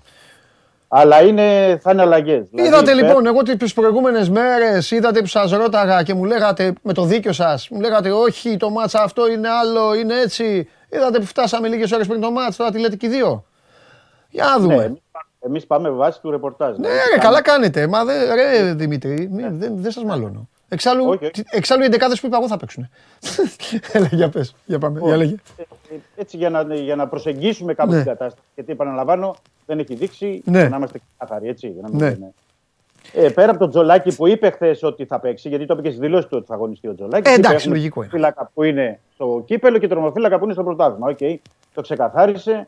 Αλλά 0.87 1.21
είναι, 1.23 1.77
θα 1.81 1.91
είναι 1.91 2.01
αλλαγές. 2.01 2.43
είδατε 2.51 2.93
λοιπόν, 2.93 3.25
εγώ 3.25 3.41
τις 3.41 3.73
προηγούμενες 3.73 4.29
μέρες 4.29 4.91
είδατε 4.91 5.19
που 5.19 5.27
σας 5.27 5.51
ρώταγα 5.51 6.03
και 6.03 6.13
μου 6.13 6.23
λέγατε 6.23 6.73
με 6.81 6.93
το 6.93 7.03
δίκιο 7.03 7.31
σας, 7.33 7.69
μου 7.69 7.79
λέγατε 7.79 8.11
όχι, 8.11 8.57
το 8.57 8.69
μάτσα 8.69 9.03
αυτό 9.03 9.27
είναι 9.31 9.49
άλλο, 9.49 9.93
είναι 9.93 10.19
έτσι. 10.19 10.69
Είδατε 10.89 11.19
που 11.19 11.25
φτάσαμε 11.25 11.67
λίγες 11.67 11.91
ώρες 11.91 12.07
πριν 12.07 12.21
το 12.21 12.31
μάτσα, 12.31 12.57
τώρα 12.57 12.71
τι 12.71 12.79
λέτε 12.79 12.95
και 12.95 13.05
οι 13.05 13.09
δύο. 13.09 13.45
Για 14.29 14.45
να 14.45 14.59
δούμε. 14.59 14.75
Ναι, 14.75 14.93
Εμείς 15.39 15.65
πάμε 15.65 15.89
με 15.89 15.95
βάση 15.95 16.21
του 16.21 16.31
ρεπορτάζ. 16.31 16.69
Ναι, 16.69 16.75
Δηλαδή, 16.75 16.95
ρε, 16.97 17.03
κάνουμε- 17.03 17.23
καλά 17.23 17.41
κάνετε. 17.41 17.87
Μα 17.87 18.05
δε, 18.05 18.33
ρε, 18.33 18.73
Δημήτρη, 18.73 19.29
μη- 19.31 19.47
δεν, 19.51 19.73
δεν 19.75 19.91
σας 19.91 20.03
μαλώνω. 20.03 20.49
Εξάλλου, 20.73 21.05
Όχι, 21.07 21.23
όχι. 21.23 21.31
τι- 21.31 21.43
εξάλλου 21.49 21.81
οι 21.81 21.85
ενδεκάδες 21.85 22.19
που 22.19 22.25
είπα 22.27 22.37
εγώ 22.37 22.47
θα 22.47 22.57
παίξουν. 22.57 22.89
Έλα, 23.93 24.07
για 24.11 24.29
πες, 24.29 24.55
για 24.65 24.79
πάμε, 24.79 24.99
για 25.03 25.17
λέγε. 25.17 25.35
Ε, 25.57 25.61
ε, 25.93 25.97
Έτσι 26.15 26.37
για 26.37 26.49
να, 26.49 26.75
για 26.75 26.95
να 26.95 27.07
προσεγγίσουμε 27.07 27.73
κάπου 27.73 27.91
Ναι. 27.91 27.97
την 27.97 28.05
κατάσταση. 28.05 28.45
Γιατί 28.55 28.71
επαναλαμβάνω, 28.71 29.35
δεν 29.65 29.79
έχει 29.79 29.95
δείξει. 29.95 30.41
Ναι. 30.45 30.59
Για 30.59 30.69
να 30.69 30.75
είμαστε 30.77 30.99
καθαροί, 31.17 31.47
έτσι. 31.47 31.67
Για 31.67 31.81
να 31.81 31.89
μην 31.89 31.97
Ναι. 31.97 32.09
λέμε. 32.09 32.33
Ε, 33.13 33.29
πέρα 33.29 33.49
από 33.49 33.59
τον 33.59 33.69
Τζολάκη 33.69 34.15
που 34.15 34.27
είπε 34.27 34.49
χθες 34.49 34.83
ότι 34.83 35.05
θα 35.05 35.19
παίξει, 35.19 35.49
γιατί 35.49 35.65
το 35.65 35.73
είπε 35.73 35.81
και 35.81 35.89
στη 35.95 35.99
δήλωση 35.99 36.27
του 36.27 36.35
ότι 36.37 36.45
θα 36.45 36.53
αγωνιστεί 36.53 36.87
ο 36.87 36.95
Τζολάκης. 36.95 37.29
Ε, 37.29 37.31
είπε, 37.31 37.39
εντάξει, 37.39 37.55
έχουμε 37.57 37.75
λογικό 37.75 38.01
είναι. 38.01 38.09
Τερματοφύλακα 38.11 38.51
που 38.53 38.63
είναι 38.63 38.99
στο 39.13 39.43
κύπελλο 39.45 39.77
και 39.77 39.87
τερματοφύλακα 39.87 40.37
που 40.37 40.43
είναι 40.43 40.53
στο 40.53 40.63
πρωτάθλημα. 40.63 41.07
Οκ, 41.09 41.17
το 41.73 41.81
ξεκαθάρισε. 41.81 42.67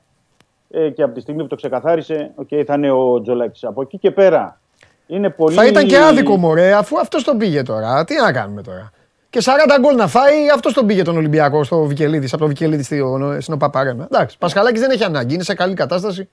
Ε, 0.69 0.89
και 0.89 1.03
από 1.03 1.13
τη 1.13 1.19
στιγμή 1.21 1.41
που 1.41 1.47
το 1.47 1.55
ξεκαθάρισε, 1.55 2.31
οκ, 2.35 2.47
θα 2.65 2.73
είναι 2.73 2.91
ο 2.91 3.21
Τζολάκης. 3.21 3.63
Από 3.63 3.81
εκεί 3.81 3.97
και 3.97 4.11
πέρα 4.11 4.59
είναι 5.07 5.29
πολύ. 5.29 5.55
Θα 5.55 5.65
ήταν 5.67 5.85
και 5.87 5.97
άδικο 5.97 6.37
μωρέ, 6.37 6.73
αφού 6.73 6.99
αυτός 6.99 7.23
τον 7.23 7.37
πήγε 7.37 7.63
τώρα. 7.63 8.03
Τι 8.03 8.15
να 8.15 8.31
κάνουμε 8.31 8.61
τώρα. 8.61 8.91
Και 9.29 9.41
40 9.43 9.77
γκολ 9.81 9.95
να 9.95 10.07
φάει, 10.07 10.49
αυτός 10.53 10.73
τον 10.73 10.85
πήγε 10.85 11.01
τον 11.03 11.17
Ολυμπιακό 11.17 11.63
στο 11.63 11.81
Βικελίδης, 11.83 12.33
από 12.33 12.41
το 12.41 12.47
Βικελίδη 12.47 12.83
στο- 12.83 13.37
στην 13.39 13.53
OPAP 13.53 13.73
Arena. 13.73 14.03
Εντάξει, 14.11 14.37
Πασχαλάκης 14.37 14.81
δεν 14.81 14.89
έχει 14.91 15.03
ανάγκη, 15.03 15.33
είναι 15.33 15.43
σε 15.43 15.53
καλή 15.53 15.73
κατάσταση. 15.73 16.29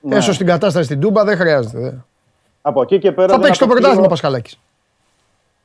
Ναι. 0.00 0.16
Έξω 0.16 0.32
στην 0.32 0.46
κατάσταση 0.46 0.84
στην 0.84 1.00
Τούμπα 1.00 1.24
δεν 1.24 1.36
χρειάζεται. 1.36 1.78
δε. 1.78 1.90
Από 2.62 2.82
εκεί 2.82 2.98
και 2.98 3.12
πέρα. 3.12 3.26
Θα 3.28 3.32
δεν 3.32 3.40
παίξει 3.42 3.58
το 3.58 3.64
αποκλείω- 3.64 3.80
πρωτάθλημα 3.80 4.06
ο 4.06 4.08
Πασχαλάκης. 4.08 4.58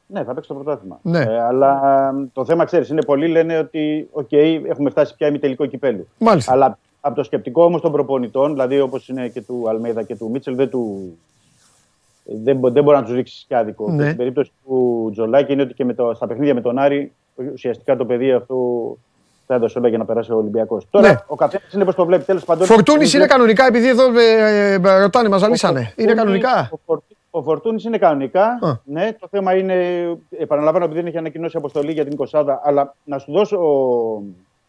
Ναι, 0.07 0.23
θα 0.23 0.33
παίξει 0.33 0.49
το 0.49 0.55
πρωτάθλημα. 0.55 0.99
Ναι. 1.01 1.19
Ε, 1.19 1.39
αλλά 1.43 1.81
ε, 2.23 2.29
το 2.33 2.45
θέμα, 2.45 2.65
ξέρεις, 2.65 2.89
είναι 2.89 3.01
πολλοί 3.03 3.27
λένε 3.27 3.57
ότι 3.57 4.07
οκ, 4.11 4.31
έχουμε 4.69 4.89
φτάσει 4.89 5.15
πια 5.15 5.27
ημιτελικό 5.27 5.65
κυπέλλου. 5.65 6.07
Μάλιστα. 6.17 6.51
Αλλά 6.51 6.77
από 7.01 7.15
το 7.15 7.23
σκεπτικό 7.23 7.63
όμως 7.63 7.81
των 7.81 7.91
προπονητών, 7.91 8.51
δηλαδή 8.51 8.79
όπως 8.79 9.07
είναι 9.09 9.27
και 9.27 9.41
του 9.41 9.65
Αλμέιδα 9.69 10.03
και 10.03 10.15
του 10.15 10.29
Μίτσελ, 10.29 10.55
δεν, 10.55 10.69
του, 10.69 11.17
δεν, 12.23 12.57
μπο- 12.57 12.71
δεν 12.71 12.83
μπορεί 12.83 12.97
να 12.97 13.03
τους 13.03 13.13
ρίξει 13.13 13.45
και 13.47 13.55
άδικο. 13.55 13.89
Ναι. 13.89 13.97
Και 13.97 14.03
Στην 14.03 14.17
περίπτωση 14.17 14.51
του 14.65 15.09
Τζολάκη 15.11 15.53
είναι 15.53 15.61
ότι 15.61 15.73
και 15.73 15.85
με 15.85 15.93
το, 15.93 16.13
στα 16.13 16.27
παιχνίδια 16.27 16.53
με 16.53 16.61
τον 16.61 16.77
Άρη, 16.77 17.11
ουσιαστικά 17.53 17.95
το 17.95 18.05
παιδί 18.05 18.31
αυτό 18.31 18.55
τα 19.47 19.55
έδωσε 19.55 19.79
όλα 19.79 19.87
για 19.87 19.97
να 19.97 20.05
περάσει 20.05 20.31
ο 20.31 20.35
Ολυμπιακός. 20.37 20.87
Τώρα 20.89 21.07
Ναι. 21.07 21.15
ο 21.27 21.35
καθένας 21.35 21.73
είναι 21.73 21.85
πώς 21.85 21.95
το 21.95 22.05
βλέπει. 22.05 22.23
Τέλος 22.23 22.45
πάντων. 22.45 22.65
Φορτούνης 22.67 22.99
εμείς 22.99 23.13
είναι 23.13 23.23
βλέπουμε- 23.25 23.53
κανονικά, 23.55 23.65
επειδή 23.65 23.87
εδώ 23.87 24.19
ε, 24.19 24.73
ε, 24.73 25.01
ρωτάνε, 25.01 25.29
μας 25.29 25.39
ζαλίσανε. 25.39 25.79
Είναι 25.79 26.13
Φορτούνης- 26.13 26.43
κανονικά; 26.43 26.69
Ο, 26.71 26.77
Φορτ- 26.85 27.03
ο 27.31 27.41
Φορτούνης 27.43 27.83
είναι 27.83 27.97
κανονικά. 27.97 28.43
Α. 28.45 28.79
Ναι, 28.85 29.13
το 29.19 29.27
θέμα 29.31 29.55
είναι, 29.55 29.75
επαναλαμβάνω, 30.29 30.85
επειδή 30.85 30.99
δεν 30.99 31.07
έχει 31.07 31.17
ανακοινώσει 31.17 31.57
αποστολή 31.57 31.91
για 31.91 32.03
την 32.05 32.13
20, 32.13 32.59
αλλά 32.63 32.95
να 33.03 33.17
σου 33.17 33.31
δώσω 33.31 33.59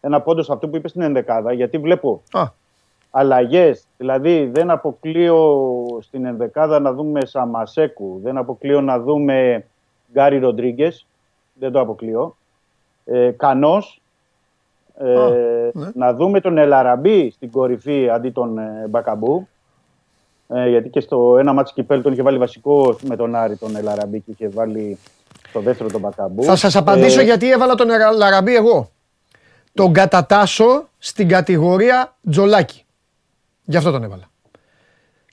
ένα 0.01 0.21
πόντο 0.21 0.43
σε 0.43 0.51
αυτό 0.53 0.67
που 0.67 0.75
είπες 0.75 0.89
στην 0.89 1.01
ενδεκάδα, 1.01 1.53
γιατί 1.53 1.77
βλέπω 1.77 2.21
Α, 2.31 2.43
αλλαγές. 3.17 3.83
Δηλαδή, 3.97 4.49
δεν 4.53 4.69
αποκλείω 4.71 5.57
στην 6.01 6.25
ενδεκάδα 6.25 6.79
να 6.79 6.93
δούμε 6.93 7.19
Σαμασέκου, 7.25 8.19
δεν 8.23 8.37
αποκλείω 8.37 8.81
να 8.81 8.99
δούμε 8.99 9.65
Γκάρι 10.13 10.37
Ροντρίγκες. 10.39 11.05
Δεν 11.53 11.71
το 11.71 11.79
αποκλείω. 11.79 12.35
Ε, 13.05 13.29
Κανός, 13.37 14.01
ε, 14.97 15.13
Α, 15.19 15.29
ναι. 15.73 15.87
να 15.93 16.13
δούμε 16.13 16.39
τον 16.39 16.57
Ελαραμπή 16.57 17.31
στην 17.31 17.51
κορυφή 17.51 18.09
αντί 18.09 18.29
τον 18.29 18.57
ε, 18.57 18.85
Μπακαμπού. 18.89 19.47
Ε, 20.47 20.69
γιατί 20.69 20.89
και 20.89 20.99
στο 20.99 21.37
ένα 21.39 21.53
ματς 21.53 21.73
κυπέλλου 21.73 22.01
τον 22.01 22.11
είχε 22.13 22.21
βάλει 22.21 22.37
βασικό 22.37 22.95
με 23.01 23.15
τον 23.15 23.35
Άρη 23.35 23.55
τον 23.57 23.75
Ελ 23.75 23.86
Αραμπί 23.86 24.19
και 24.19 24.31
είχε 24.31 24.47
βάλει 24.49 24.97
στο 25.49 25.59
δεύτερο 25.59 25.89
τον 25.89 26.01
Μπακαμπού. 26.01 26.43
θα 26.43 26.55
σας 26.55 26.75
απαντήσω 26.75 27.19
Ε, 27.19 27.23
γιατί 27.23 27.51
έβαλα 27.51 27.75
τον 27.75 27.89
Ελα- 27.89 28.11
Ελ 28.11 28.22
Αραμπί 28.22 28.55
εγώ. 28.55 28.89
Τον 29.73 29.93
κατατάσσω 29.93 30.87
στην 30.97 31.27
κατηγορία 31.27 32.15
Τζολάκη. 32.29 32.84
Γι' 33.65 33.77
αυτό 33.77 33.91
τον 33.91 34.03
έβαλα. 34.03 34.29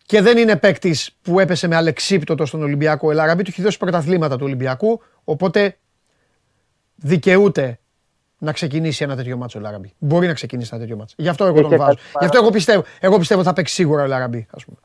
Και 0.06 0.20
δεν 0.20 0.38
είναι 0.38 0.56
παίκτης 0.56 1.18
που 1.22 1.40
έπεσε 1.40 1.66
με 1.66 1.76
αλεξίπτωτο 1.76 2.46
στον 2.46 2.62
Ολυμπιακό. 2.62 3.08
Ο 3.08 3.12
Ελ 3.12 3.20
Αραμπί 3.20 3.42
του 3.42 3.50
έχει 3.50 3.62
δώσει 3.62 3.78
πρωταθλήματα 3.78 4.36
του 4.36 4.44
Ολυμπιακού. 4.44 5.00
Οπότε 5.24 5.76
δικαιούται 6.94 7.78
να 8.38 8.52
ξεκινήσει 8.52 9.04
ένα 9.04 9.16
τέτοιο 9.16 9.36
ματς 9.36 9.58
ο 9.58 9.62
Ελ 9.62 9.69
Αραμπί. 9.69 9.92
Μπορεί 9.98 10.26
να 10.26 10.32
ξεκινήσει 10.32 10.70
ένα 10.72 10.80
τέτοιο 10.80 10.96
ματς. 10.96 11.14
Γι' 11.18 11.28
αυτό 11.28 11.44
εγώ 11.44 11.54
τον 11.54 11.64
Είχε 11.64 11.76
βάζω. 11.76 11.94
κάτι 11.94 12.08
Γι' 12.18 12.24
αυτό 12.24 12.38
εγώ 12.38 12.50
πιστεύω, 12.50 12.84
εγώ 13.00 13.18
πιστεύω 13.18 13.42
θα 13.42 13.52
παίξει 13.52 13.74
σίγουρα 13.74 14.02
ο 14.02 14.06
Ελ 14.06 14.15
Αραμπί, 14.15 14.46
ας 14.50 14.64
πούμε. 14.64 14.76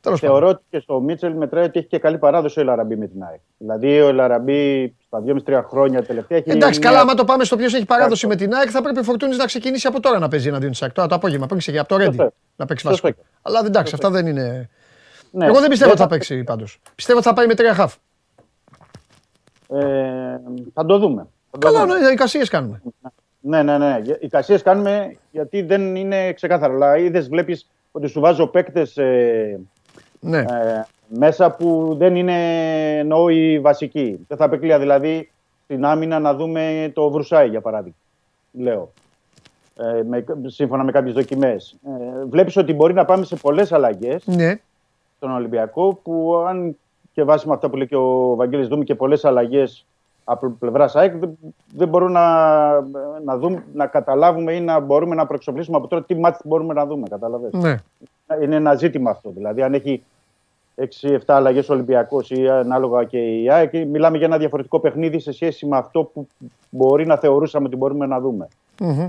Τέλος 0.00 0.20
Θεωρώ 0.20 0.48
ότι 0.48 0.64
και 0.70 0.78
στο 0.78 1.00
Μίτσελ 1.00 1.32
μετράει 1.32 1.64
ότι 1.64 1.78
έχει 1.78 1.88
και 1.88 1.98
καλή 1.98 2.18
παράδοση 2.18 2.58
ο 2.58 2.62
Ελαραμπή 2.62 2.96
με 2.96 3.06
την 3.06 3.22
ΑΕΚ. 3.22 3.40
Δηλαδή 3.58 4.00
ο 4.00 4.08
Ελαραμπή 4.08 4.94
στα 5.14 5.22
2,5-3 5.60 5.64
χρόνια 5.68 6.02
τελευταία 6.04 6.38
έχει. 6.38 6.50
Εντάξει, 6.50 6.78
μια- 6.78 6.88
καλά, 6.88 7.00
άμα 7.00 7.14
το 7.14 7.24
πάμε 7.24 7.44
στο 7.44 7.56
ποιος 7.56 7.74
έχει 7.74 7.84
παράδοση 7.84 8.26
με 8.26 8.36
την 8.36 8.54
ΑΕΚ, 8.54 8.68
θα 8.72 8.82
πρέπει 8.82 8.98
ο 8.98 9.02
Φορτούνης 9.02 9.36
να 9.36 9.44
ξεκινήσει 9.44 9.86
από 9.86 10.00
τώρα 10.00 10.18
να 10.18 10.28
παίζει 10.28 10.48
εναντίον 10.48 10.70
της 10.70 10.82
ΑΕΚ. 10.82 10.92
Τώρα 10.92 11.08
το 11.08 11.14
απόγευμα, 11.14 11.46
πριν 11.46 11.58
ξεκινήσει 11.58 11.86
από 11.88 11.94
το 11.98 12.04
Ρέντι 12.04 12.16
Σωστό. 12.16 12.34
να 12.56 12.64
παίξει 12.66 12.86
Σωστό. 12.86 13.02
βασικό. 13.08 13.22
Αλλά 13.42 13.62
εντάξει, 13.66 13.94
αυτά 13.94 14.10
δεν 14.10 14.26
είναι. 14.26 14.68
Ναι. 15.30 15.46
Εγώ 15.46 15.60
δεν 15.60 15.68
πιστεύω 15.68 15.90
ότι 15.90 16.00
θα 16.00 16.06
θα- 16.06 16.10
παίξει 16.14 16.44
πάντως. 16.44 16.80
Πιστεύω 16.94 17.18
ότι 17.18 17.26
θα 17.28 17.34
πάει 17.34 17.46
με 17.46 17.54
τρία 17.54 17.74
χαφ. 17.74 17.94
Ε, 19.68 20.38
θα 20.74 20.84
το 20.84 20.98
δούμε. 20.98 21.26
Θα 21.50 21.58
το 21.58 21.66
Καλά, 21.66 21.80
δούμε. 21.86 21.98
ναι, 21.98 22.08
εικασίες 22.08 22.48
κάνουμε. 22.48 22.82
Ναι, 23.40 23.62
ναι, 23.62 23.78
ναι. 23.78 23.98
Οι 24.20 24.28
κασίε 24.28 24.58
κάνουμε 24.58 25.16
γιατί 25.30 25.62
δεν 25.62 25.96
είναι 25.96 26.32
ξεκάθαρα. 26.32 26.72
Αλλά 26.74 26.96
είδες, 26.96 27.28
βλέπεις 27.28 27.66
ότι 27.92 28.06
σου 28.06 28.20
βάζω 28.20 28.46
παίκτες 28.46 28.96
Ναι. 30.20 30.38
ε, 30.38 30.84
μέσα 31.16 31.50
που 31.50 31.94
δεν 31.98 32.16
είναι 32.16 32.36
εννοώ 32.98 33.28
οι 33.28 33.58
βασικοί. 33.58 34.24
Δεν 34.28 34.36
θα 34.36 34.44
απεκλεία 34.44 34.78
δηλαδή 34.78 35.30
στην 35.64 35.84
άμυνα 35.84 36.18
να 36.18 36.34
δούμε 36.34 36.90
το 36.94 37.10
Βρουσάη 37.10 37.48
για 37.48 37.60
παράδειγμα. 37.60 37.96
Λέω. 38.52 38.92
Ε, 39.76 40.02
με, 40.02 40.24
σύμφωνα 40.46 40.84
με 40.84 40.92
κάποιες 40.92 41.14
δοκιμές. 41.14 41.76
Ε, 41.86 42.24
Βλέπεις 42.28 42.56
ότι 42.56 42.72
μπορεί 42.72 42.94
να 42.94 43.04
πάμε 43.04 43.24
σε 43.24 43.36
πολλές 43.36 43.72
αλλαγές 43.72 44.26
ναι. 44.26 44.60
στον 45.16 45.30
Ολυμπιακό 45.30 46.00
που 46.02 46.44
αν 46.48 46.76
και 47.12 47.22
βάσει 47.22 47.48
με 47.48 47.54
αυτά 47.54 47.68
που 47.68 47.76
λέει 47.76 47.86
και 47.86 47.96
ο 47.96 48.34
Βαγγέλης 48.34 48.68
δούμε 48.68 48.84
και 48.84 48.94
πολλές 48.94 49.24
αλλαγές 49.24 49.84
από 50.24 50.48
πλευράς 50.58 50.96
ΑΕΚ 50.96 51.16
δεν, 51.16 51.38
δεν 51.74 51.88
μπορούμε 51.88 52.10
να, 52.10 52.80
να, 53.24 53.38
δούμε, 53.38 53.64
να 53.72 53.86
καταλάβουμε 53.86 54.52
ή 54.52 54.60
να 54.60 54.80
μπορούμε 54.80 55.14
να 55.14 55.26
προεξοπλίσουμε 55.26 55.76
από 55.76 55.86
τώρα 55.86 56.04
τι 56.04 56.14
μάτς 56.14 56.40
μπορούμε 56.44 56.74
να 56.74 56.86
δούμε. 56.86 57.08
Καταλαβες. 57.08 57.52
ναι. 57.52 57.76
Είναι 58.42 58.56
ένα 58.56 58.74
ζήτημα 58.74 59.10
αυτό. 59.10 59.30
Δηλαδή 59.30 59.62
αν 59.62 59.74
έχει 59.74 60.02
6-7 61.00 61.18
αλλαγές 61.26 61.68
ο 61.68 61.72
Ολυμπιακός 61.72 62.30
ή 62.30 62.48
ανάλογα 62.48 63.04
και 63.04 63.18
η 63.18 63.50
ΑΕΚ, 63.50 63.72
μιλάμε 63.86 64.16
για 64.16 64.26
ένα 64.26 64.38
διαφορετικό 64.38 64.80
παιχνίδι 64.80 65.20
σε 65.20 65.32
σχέση 65.32 65.66
με 65.66 65.76
αυτό 65.76 66.02
που 66.02 66.28
μπορεί 66.70 67.06
να 67.06 67.16
θεωρούσαμε 67.16 67.66
ότι 67.66 67.76
μπορούμε 67.76 68.06
να 68.06 68.20
δούμε. 68.20 68.48
Μμμ. 68.80 69.08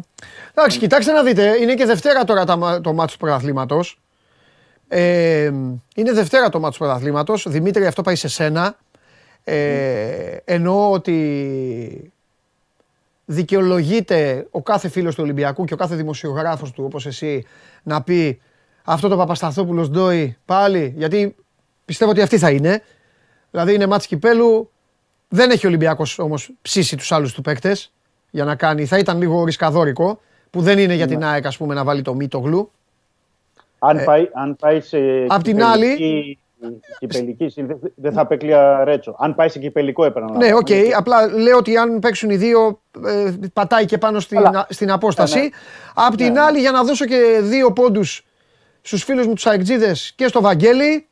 Εντάξει, 0.54 0.80
κοιτάξτε 0.80 1.12
να 1.12 1.24
δείτε, 1.24 1.58
είναι 1.62 1.74
και 1.74 1.86
Δευτέρα 1.86 2.24
τώρα 2.24 2.46
τα 2.46 2.56
μα- 2.56 2.82
το 2.82 2.94
μάτι 2.94 3.12
του 3.12 3.18
πρωταθλήματος. 3.18 4.00
Ε, 4.88 5.52
είναι 5.96 6.12
Δευτέρα 6.14 6.50
το 6.50 6.60
μάτι 6.60 6.74
του 6.74 6.80
πρωταθλήματος. 6.84 7.46
Δημήτρη, 7.50 7.86
αυτό 7.86 8.02
πάει 8.02 8.16
σε 8.16 8.28
σένα. 8.28 8.76
Ε, 9.44 10.38
εννοώ 10.46 10.92
ότι 10.92 12.14
δικαιολογείται 13.26 14.48
ο 14.52 14.62
κάθε 14.62 14.88
φίλος 14.90 15.16
του 15.16 15.24
Ολυμπιακού 15.24 15.66
και 15.66 15.74
ο 15.74 15.78
κάθε 15.78 15.96
δημοσιογράφος 15.96 16.72
του 16.72 16.84
όπως 16.84 17.06
εσύ 17.06 17.46
να 17.84 18.02
πει 18.04 18.42
αυτό 18.84 19.08
το 19.08 19.18
Παπασταθόπουλος 19.18 19.90
Ντόι 19.90 20.38
πάλι 20.46 20.94
γιατί 20.98 21.36
πιστεύω 21.86 22.12
ότι 22.12 22.22
αυτή 22.22 22.38
θα 22.38 22.50
είναι. 22.52 22.82
Δηλαδή 23.52 23.74
είναι 23.74 23.86
μάτς 23.88 24.08
κυπέλου, 24.08 24.70
δεν 25.30 25.50
έχει 25.52 25.66
ο 25.66 25.70
Ολυμπιακός 25.70 26.20
όμως 26.20 26.52
ψήσει 26.62 26.98
τους 26.98 27.12
άλλους 27.12 27.34
του 27.34 27.42
παίκτες 27.42 27.94
για 28.30 28.44
να 28.46 28.56
κάνει. 28.56 28.86
Θα 28.86 28.98
ήταν 28.98 29.18
λίγο 29.20 29.44
ρισκαδόρικο 29.44 30.20
που 30.50 30.62
δεν 30.62 30.80
είναι 30.80 30.94
για 30.94 31.08
την 31.08 31.24
ΑΕΚ 31.24 31.46
ας 31.46 31.58
πούμε 31.58 31.74
να 31.74 31.84
βάλει 31.84 32.02
το 32.02 32.14
Μίτογλου. 32.14 32.72
Αν, 33.80 34.04
πάει, 34.04 34.30
αν 34.34 34.56
πάει 34.56 34.82
σε 34.82 34.98
Ε, 34.98 35.26
Απ' 35.28 35.44
την 35.44 35.58
κυπελική- 35.58 36.40
κυπελική, 37.00 37.54
δεν 37.56 37.80
δεν 37.96 38.14
θα 38.14 38.22
απέκλεια 38.22 38.84
Ρέτσο. 38.84 39.16
Αν 39.20 39.36
πάει 39.36 39.50
σε 39.50 39.60
κυπελικό 39.60 40.06
επαναλαμβάνω. 40.06 40.46
Ναι, 40.46 40.56
οκ. 40.56 40.96
Απλά 40.98 41.28
λέω 41.28 41.58
ότι 41.58 41.78
αν 41.78 42.00
παίξουν 42.00 42.30
οι 42.30 42.36
δύο, 42.36 42.82
ε, 43.06 43.32
πατάει 43.54 43.86
και 43.86 43.98
πάνω 43.98 44.20
στην, 44.20 44.42
Καλά. 44.42 44.68
στην 44.70 44.92
απόσταση. 44.92 45.38
Ναι, 45.38 45.44
ναι. 45.44 45.50
Απ' 45.94 46.16
την 46.16 46.26
Ναι, 46.26 46.32
ναι. 46.32 46.40
άλλη, 46.40 46.60
για 46.60 46.72
να 46.72 46.84
δώσω 46.84 47.06
και 47.06 47.40
δύο 47.42 47.74
πόντους 47.74 48.26
στους 48.82 49.04
φίλους 49.04 49.28
μου 49.28 49.34
τους 49.34 49.46
Αεκτζίδες 49.46 50.14
και 50.16 50.28
στο 50.28 50.42
Βαγγέλη, 50.42 51.08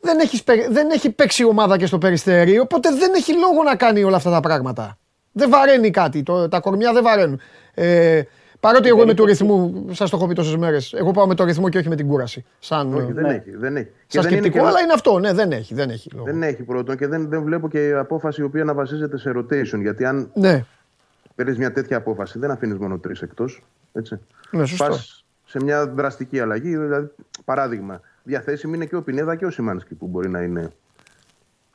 δεν, 0.00 0.18
έχεις, 0.18 0.44
παί- 0.44 0.70
δεν 0.70 0.90
έχει 0.90 1.10
παίξει 1.10 1.42
η 1.42 1.46
ομάδα 1.46 1.76
και 1.78 1.86
στο 1.86 1.98
Περιστέρι, 1.98 2.58
οπότε 2.58 2.90
δεν 2.94 3.12
έχει 3.16 3.32
λόγο 3.32 3.62
να 3.64 3.76
κάνει 3.76 4.02
όλα 4.04 4.16
αυτά 4.16 4.30
τα 4.30 4.40
πράγματα. 4.40 4.98
Δεν 5.32 5.50
βαραίνει 5.50 5.90
κάτι, 5.90 6.22
το, 6.22 6.48
τα 6.48 6.60
κορμιά 6.60 6.92
δεν 6.92 7.02
βαραίνουν. 7.02 7.40
Ε, 7.74 8.22
παρότι 8.60 8.88
εγώ 8.88 9.02
είμαι 9.02 9.14
του 9.14 9.24
ρυθμού, 9.24 9.86
σας 9.92 10.10
το 10.10 10.16
έχω 10.16 10.26
πει 10.26 10.34
τόσες 10.34 10.56
μέρες, 10.56 10.92
εγώ 10.92 11.10
πάω 11.10 11.26
με 11.26 11.34
το 11.34 11.44
ρυθμό 11.44 11.68
και 11.68 11.78
όχι 11.78 11.88
με 11.88 11.96
την 11.96 12.06
κούραση. 12.06 12.44
Σαν, 12.58 12.94
Όχι, 12.94 13.12
δεν 13.12 13.24
Ναι. 13.24 13.34
έχει. 13.34 13.50
Δεν 13.56 13.76
έχει. 13.76 13.86
Και 13.86 13.92
σαν 14.08 14.22
δεν 14.22 14.32
είναι 14.32 14.40
σκεπτικό, 14.40 14.64
και- 14.64 14.70
αλλά 14.70 14.80
είναι 14.80 14.92
αυτό, 14.92 15.18
ναι, 15.18 15.32
δεν 15.32 15.52
έχει, 15.52 15.74
δεν 15.74 15.90
έχει 15.90 16.10
λόγο. 16.14 16.24
Δεν 16.24 16.42
έχει 16.42 16.62
πρώτον 16.62 16.96
και 16.96 17.06
δεν, 17.06 17.28
δεν 17.28 17.42
βλέπω 17.42 17.68
και 17.68 17.94
απόφαση 17.98 18.40
η 18.40 18.44
οποία 18.44 18.64
να 18.64 18.74
βασίζεται 18.74 19.18
σε 19.18 19.32
rotation. 19.36 19.80
Γιατί 19.80 20.04
αν 20.04 20.30
Ναι, 20.34 20.64
παίρνεις 21.34 21.58
μια 21.58 21.72
τέτοια 21.72 21.96
απόφαση, 21.96 22.38
δεν 22.38 22.50
αφήνεις 22.50 22.78
μόνο 22.78 22.98
τρεις 22.98 23.22
εκτός. 23.22 23.64
ναι, 24.50 24.66
σωστό. 24.66 24.84
Πας 24.84 25.24
σε 25.46 25.58
μια 25.62 25.86
δραστική 25.86 26.40
αλλαγή. 26.40 26.76
Δηλαδή, 26.76 27.08
παράδειγμα, 27.44 28.00
διαθέσιμη 28.28 28.76
είναι 28.76 28.84
και 28.84 28.96
ο 28.96 29.02
Πινέδα 29.02 29.36
και 29.36 29.46
ο 29.46 29.50
Σιμάνσκι 29.50 29.94
που 29.94 30.06
μπορεί 30.06 30.28
να 30.28 30.42
είναι 30.42 30.72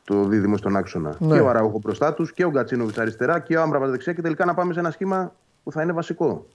το 0.04 0.24
δίδυμο 0.26 0.58
στον 0.58 0.76
άξονα. 0.76 1.16
Ναι. 1.20 1.36
Και 1.36 1.42
ο 1.42 1.50
Αραούχο 1.50 1.80
μπροστά 1.80 2.14
τους 2.14 2.34
και 2.34 2.46
ο 2.46 2.50
Γκατσίνοβιτς 2.50 2.98
αριστερά 2.98 3.40
και 3.40 3.58
ο 3.58 3.62
Άμπραμπα 3.62 3.88
δεξιά 3.88 4.14
και 4.14 4.22
τελικά 4.22 4.46
να 4.46 4.54
πάμε 4.54 4.74
σε 4.74 4.80
ένα 4.80 4.92
σχήμα 4.92 5.36
που 5.64 5.72
θα 5.72 5.82
είναι 5.82 5.92
βασικό. 5.92 6.46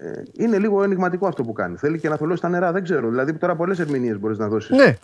Ε, 0.00 0.22
είναι 0.32 0.58
λίγο 0.58 0.82
ενηγματικό 0.82 1.26
αυτό 1.26 1.42
που 1.42 1.52
κάνει. 1.52 1.76
Θέλει 1.76 1.98
και 1.98 2.08
να 2.08 2.16
θολώσει 2.16 2.40
τα 2.42 2.48
νερά, 2.48 2.72
δεν 2.72 2.82
ξέρω. 2.82 3.08
Δηλαδή 3.08 3.32
τώρα 3.32 3.56
πολλές 3.56 3.78
ερμηνείες 3.78 4.18
μπορείς 4.18 4.38
να 4.38 4.48
δώσεις 4.48 4.76
Ναι, 4.76 4.98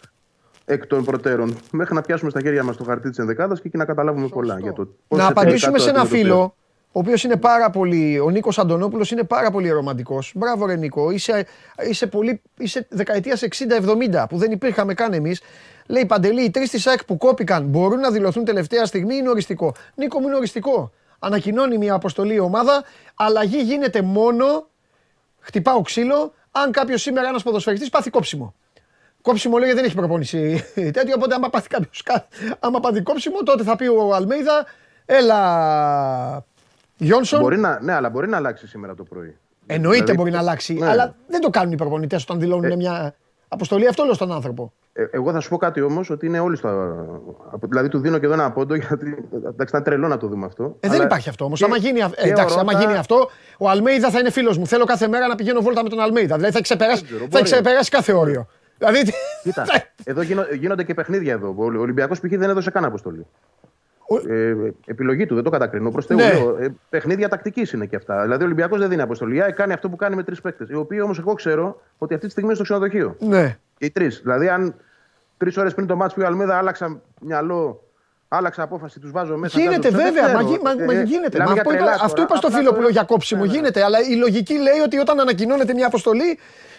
εκ 0.65 0.87
των 0.87 1.05
προτέρων 1.05 1.57
μέχρι 1.73 1.95
να 1.95 2.01
πιάσουμε 2.01 2.31
στα 2.31 2.41
χέρια 2.41 2.63
μας 2.65 2.77
το 2.77 2.85
χαρτί 2.85 3.09
της 3.09 3.19
ενδεκάδας 3.19 3.61
και 3.61 3.69
εκεί 3.69 3.77
να 3.77 3.85
καταλάβουμε 3.85 4.29
πολλά 4.29 4.59
για 4.59 4.73
το 4.73 4.89
πώς 5.09 5.19
να 5.19 5.25
σε 5.25 5.31
απαντήσουμε 5.31 5.73
τελικά 5.73 5.79
σε 5.79 5.93
το 5.93 5.99
ένα 5.99 6.01
αντιμετωπίζει. 6.01 6.23
φίλο, 6.23 6.55
ο 6.97 6.99
οποίος 6.99 7.25
είναι 7.25 7.37
πάρα 7.37 7.71
πολύ. 7.71 8.19
Ο 8.19 8.31
Νίκος 8.31 8.59
Αντωνόπουλος 8.59 9.11
είναι 9.11 9.23
πάρα 9.23 9.51
πολύ 9.51 9.69
ρομαντικός. 9.71 10.33
Μπράβο, 10.35 10.67
ρε 10.67 10.77
Νίκο. 10.77 11.11
Είσαι, 11.11 11.47
είσαι, 11.89 12.07
πολύ, 12.07 12.43
είσαι 12.59 12.87
δεκαετίας 12.91 13.43
60-70 13.43 14.25
που 14.29 14.37
δεν 14.37 14.51
υπήρχαμε 14.51 14.95
καν 14.95 15.13
εμείς. 15.13 15.41
Λέει 15.87 16.07
Παντελή, 16.07 16.43
οι 16.43 16.51
τρεις 16.51 16.71
της 16.71 16.87
ΑΕΚ 16.87 17.05
που 17.05 17.17
κόπηκαν 17.17 17.65
μπορούν 17.65 18.01
να 18.01 18.11
δηλωθούν 18.11 18.45
τελευταία 18.45 18.85
στιγμή. 18.85 19.17
Είναι 19.17 19.29
οριστικό; 19.29 19.75
Νίκο 19.95 20.21
μου 20.21 20.27
είναι 20.27 20.37
οριστικό. 20.37 20.93
Ανακοινώνει 21.19 21.79
μια 21.79 21.95
αποστολή 21.95 22.35
η 22.35 22.39
ομάδα. 22.39 22.85
Αλλαγή 23.15 23.63
γίνεται 23.63 24.03
μόνο. 24.03 24.67
Χτυπάω 25.41 25.81
ξύλο. 25.81 26.33
Αν 26.51 26.71
κάποιος 26.73 27.03
σήμερα 27.03 27.29
ένας 27.29 27.43
ποδοσφαιριστής 27.43 27.89
πάθει 27.89 28.11
κόψιμο. 28.11 28.55
Κόψιμο 29.23 29.59
λέει 29.59 29.73
δεν 29.73 29.85
έχει 29.85 29.95
προπόνηση 29.95 30.65
τέτοιο, 30.97 31.15
οπότε 31.17 31.35
άμα 31.35 31.49
πάθει 31.51 31.69
κάποιος, 31.69 32.03
κα- 32.03 32.29
άμα 32.61 32.81
πάθει 32.81 33.03
κόψιμο 33.03 33.43
τότε 33.43 33.63
θα 33.63 33.77
πει 33.77 33.87
ο 33.87 34.15
Αλμέιδα 34.15 34.67
έλα 35.07 35.39
Γιόνσον. 36.97 37.41
Μπορεί 37.41 37.59
να, 37.59 37.79
ναι, 37.83 37.93
αλλά 37.93 38.11
μπορεί 38.11 38.29
να 38.29 38.37
αλλάξει 38.37 38.67
σήμερα 38.67 38.95
το 38.95 39.03
πρωί. 39.03 39.37
Εννοείται 39.67 40.01
Δηλαδή, 40.01 40.19
μπορεί 40.19 40.31
να 40.31 40.39
αλλάξει, 40.39 40.75
ναι. 40.75 40.89
αλλά 40.89 41.15
δεν 41.27 41.41
το 41.41 41.51
κάνουν 41.51 41.73
οι 41.73 41.77
προπονητές 41.77 42.23
όταν 42.23 42.39
δηλώνουν 42.41 42.77
μια 42.77 43.15
αποστολή. 43.49 43.87
Αυτό 43.89 44.05
λέω 44.05 44.15
στον 44.15 44.33
άνθρωπο. 44.33 44.73
Ε, 44.93 45.05
εγώ 45.11 45.33
θα 45.33 45.41
σου 45.41 45.49
πω 45.49 45.57
κάτι 45.57 45.81
όμως 45.81 46.11
ότι 46.11 46.27
είναι 46.27 46.39
όλοι 46.41 46.57
στο. 46.57 46.69
απο- 47.53 47.67
Δηλαδή 47.67 47.89
του 47.89 47.99
δίνω 47.99 48.19
και 48.19 48.25
εδώ 48.25 48.35
ένα 48.35 48.51
πόντο 48.53 48.75
γιατί. 48.85 49.27
Εντάξει, 49.33 49.65
ήταν 49.69 49.83
τρελό 49.83 50.09
να 50.09 50.17
το 50.17 50.27
δούμε 50.29 50.47
αυτό. 50.47 50.65
Ε, 50.65 50.89
δεν 50.89 50.97
αλλά 50.97 51.05
υπάρχει 51.05 51.29
αυτό 51.29 51.45
όμως. 51.45 51.59
και- 51.59 51.65
Άμα, 51.65 51.77
γίνει, 51.77 52.03
αυ- 52.03 52.19
ε, 52.19 52.23
και 52.23 52.29
εντάξει, 52.29 52.57
ο 52.57 52.61
άμα 52.61 52.73
Ρώτα- 52.73 52.85
γίνει 52.85 52.99
αυτό, 52.99 53.31
ο 53.59 53.69
Αλμέιδα 53.69 54.11
θα 54.11 54.19
είναι 54.19 54.31
φίλος 54.31 54.59
μου. 54.59 54.67
Θέλω 54.67 54.85
κάθε 54.85 55.09
μέρα 55.09 55.27
να 55.27 55.35
πηγαίνω 55.35 55.61
βόλτα 55.61 55.83
με 55.83 55.89
τον 55.89 56.01
Αλμέιδα. 56.01 56.35
Δηλαδή 56.35 56.53
θα 56.53 56.59
έχει 56.59 56.63
ξεπεράσει, 56.63 57.05
ξέρω, 57.05 57.19
θα 57.21 57.27
μπορεί. 57.27 57.43
έχει 57.43 57.53
ξεπεράσει 57.53 57.91
κάθε 57.91 58.13
όριο. 58.13 58.47
Δηλαδή. 58.79 59.13
Κοίτα, 59.43 59.65
εδώ 60.05 60.23
γίνο- 60.23 60.47
γίνονται 60.59 60.85
και 60.85 60.95
παιχνίδια 60.95 61.33
εδώ. 61.33 61.55
Ο 61.59 61.65
Ολυμπιακός 61.65 62.21
π.χ. 62.21 62.31
δεν 62.31 62.51
έδωσε 62.51 62.71
καν 62.71 62.85
αποστολή. 62.85 63.27
Ο- 64.09 64.33
Ε, 64.33 64.57
επιλογή 64.87 65.27
του, 65.27 65.35
δεν 65.35 65.45
το 65.45 65.51
κατακρίνω. 65.51 65.91
Προς 65.91 66.07
Θεού, 66.07 66.17
Ναι. 66.17 66.33
λέω, 66.33 66.57
ε, 66.61 66.75
παιχνίδια 66.91 67.29
τακτικής 67.29 67.73
είναι 67.73 67.87
και 67.87 67.97
αυτά. 67.97 68.23
Δηλαδή 68.23 68.43
ο 68.43 68.47
Ολυμπιακός 68.47 68.79
δεν 68.79 68.89
δίνει 68.89 69.03
αποστολή. 69.03 69.37
Η 69.37 69.41
ΑΕΚ 69.41 69.55
κάνει 69.55 69.73
αυτό 69.73 69.89
που 69.89 69.97
κάνει 69.97 70.17
με 70.17 70.23
τρεις 70.23 70.41
παίκτες. 70.41 70.69
Οι 70.69 70.75
οποίοι 70.75 70.99
όμως 71.03 71.19
εγώ 71.19 71.35
ξέρω 71.35 71.81
ότι 71.99 72.15
αυτή 72.15 72.27
τη 72.27 72.33
στιγμή 72.33 72.49
είναι 72.49 72.65
στο 72.65 72.65
ξενοδοχείο. 72.65 73.17
ναι. 73.19 73.57
Και 73.79 73.85
οι 73.87 73.91
τρεις. 73.91 74.21
Δηλαδή, 74.23 74.49
αν 74.49 74.75
τρεις 75.37 75.57
ώρες 75.57 75.75
πριν 75.75 75.87
το 75.87 75.97
μάτσο 75.97 76.15
που 76.17 76.23
η 76.23 76.25
Αλμίδα 76.25 76.57
άλλαξα 76.59 77.01
μυαλό, 77.21 77.83
άλλαξα 78.29 78.63
απόφαση, 78.63 79.01
τους 79.01 79.11
βάζω 79.11 79.37
μέσα. 79.37 79.61
Γίνεται 79.61 79.89
βγάζω 79.89 80.07
έξω, 80.07 80.13
βέβαια, 80.13 80.27
δεν 80.27 80.35
μα, 80.35 80.43
ξέρω. 80.43 80.55
γι- 80.73 80.79
μα- 80.79 80.93
μα 80.93 81.01
Ε, 81.01 81.03
γίνεται. 81.03 81.29
μιλάμε 81.33 81.45
Μα 81.49 81.53
για 81.53 81.63
αυτό, 81.63 81.71
τρελά 81.75 81.85
είπα, 81.95 82.05
αυτό 82.05 82.09
τώρα. 82.15 82.23
είπα 82.29 82.37
στο 82.37 82.47
Απλά 82.47 82.59
φίλο 82.59 82.69
το- 82.71 82.75
που 82.75 82.81
λέω 82.81 82.91
για 82.91 83.03
κόψιμο. 83.03 83.41
Ναι, 83.45 83.47
ναι. 83.51 83.55
Γίνεται, 83.57 83.83
αλλά 83.85 83.99
η 84.11 84.15
λογική 84.17 84.55
λέει 84.55 84.79
ότι 84.85 84.99
όταν 84.99 85.21
ανακοινώνεται 85.21 85.75
μια 85.75 85.87
αποστολή, 85.87 86.39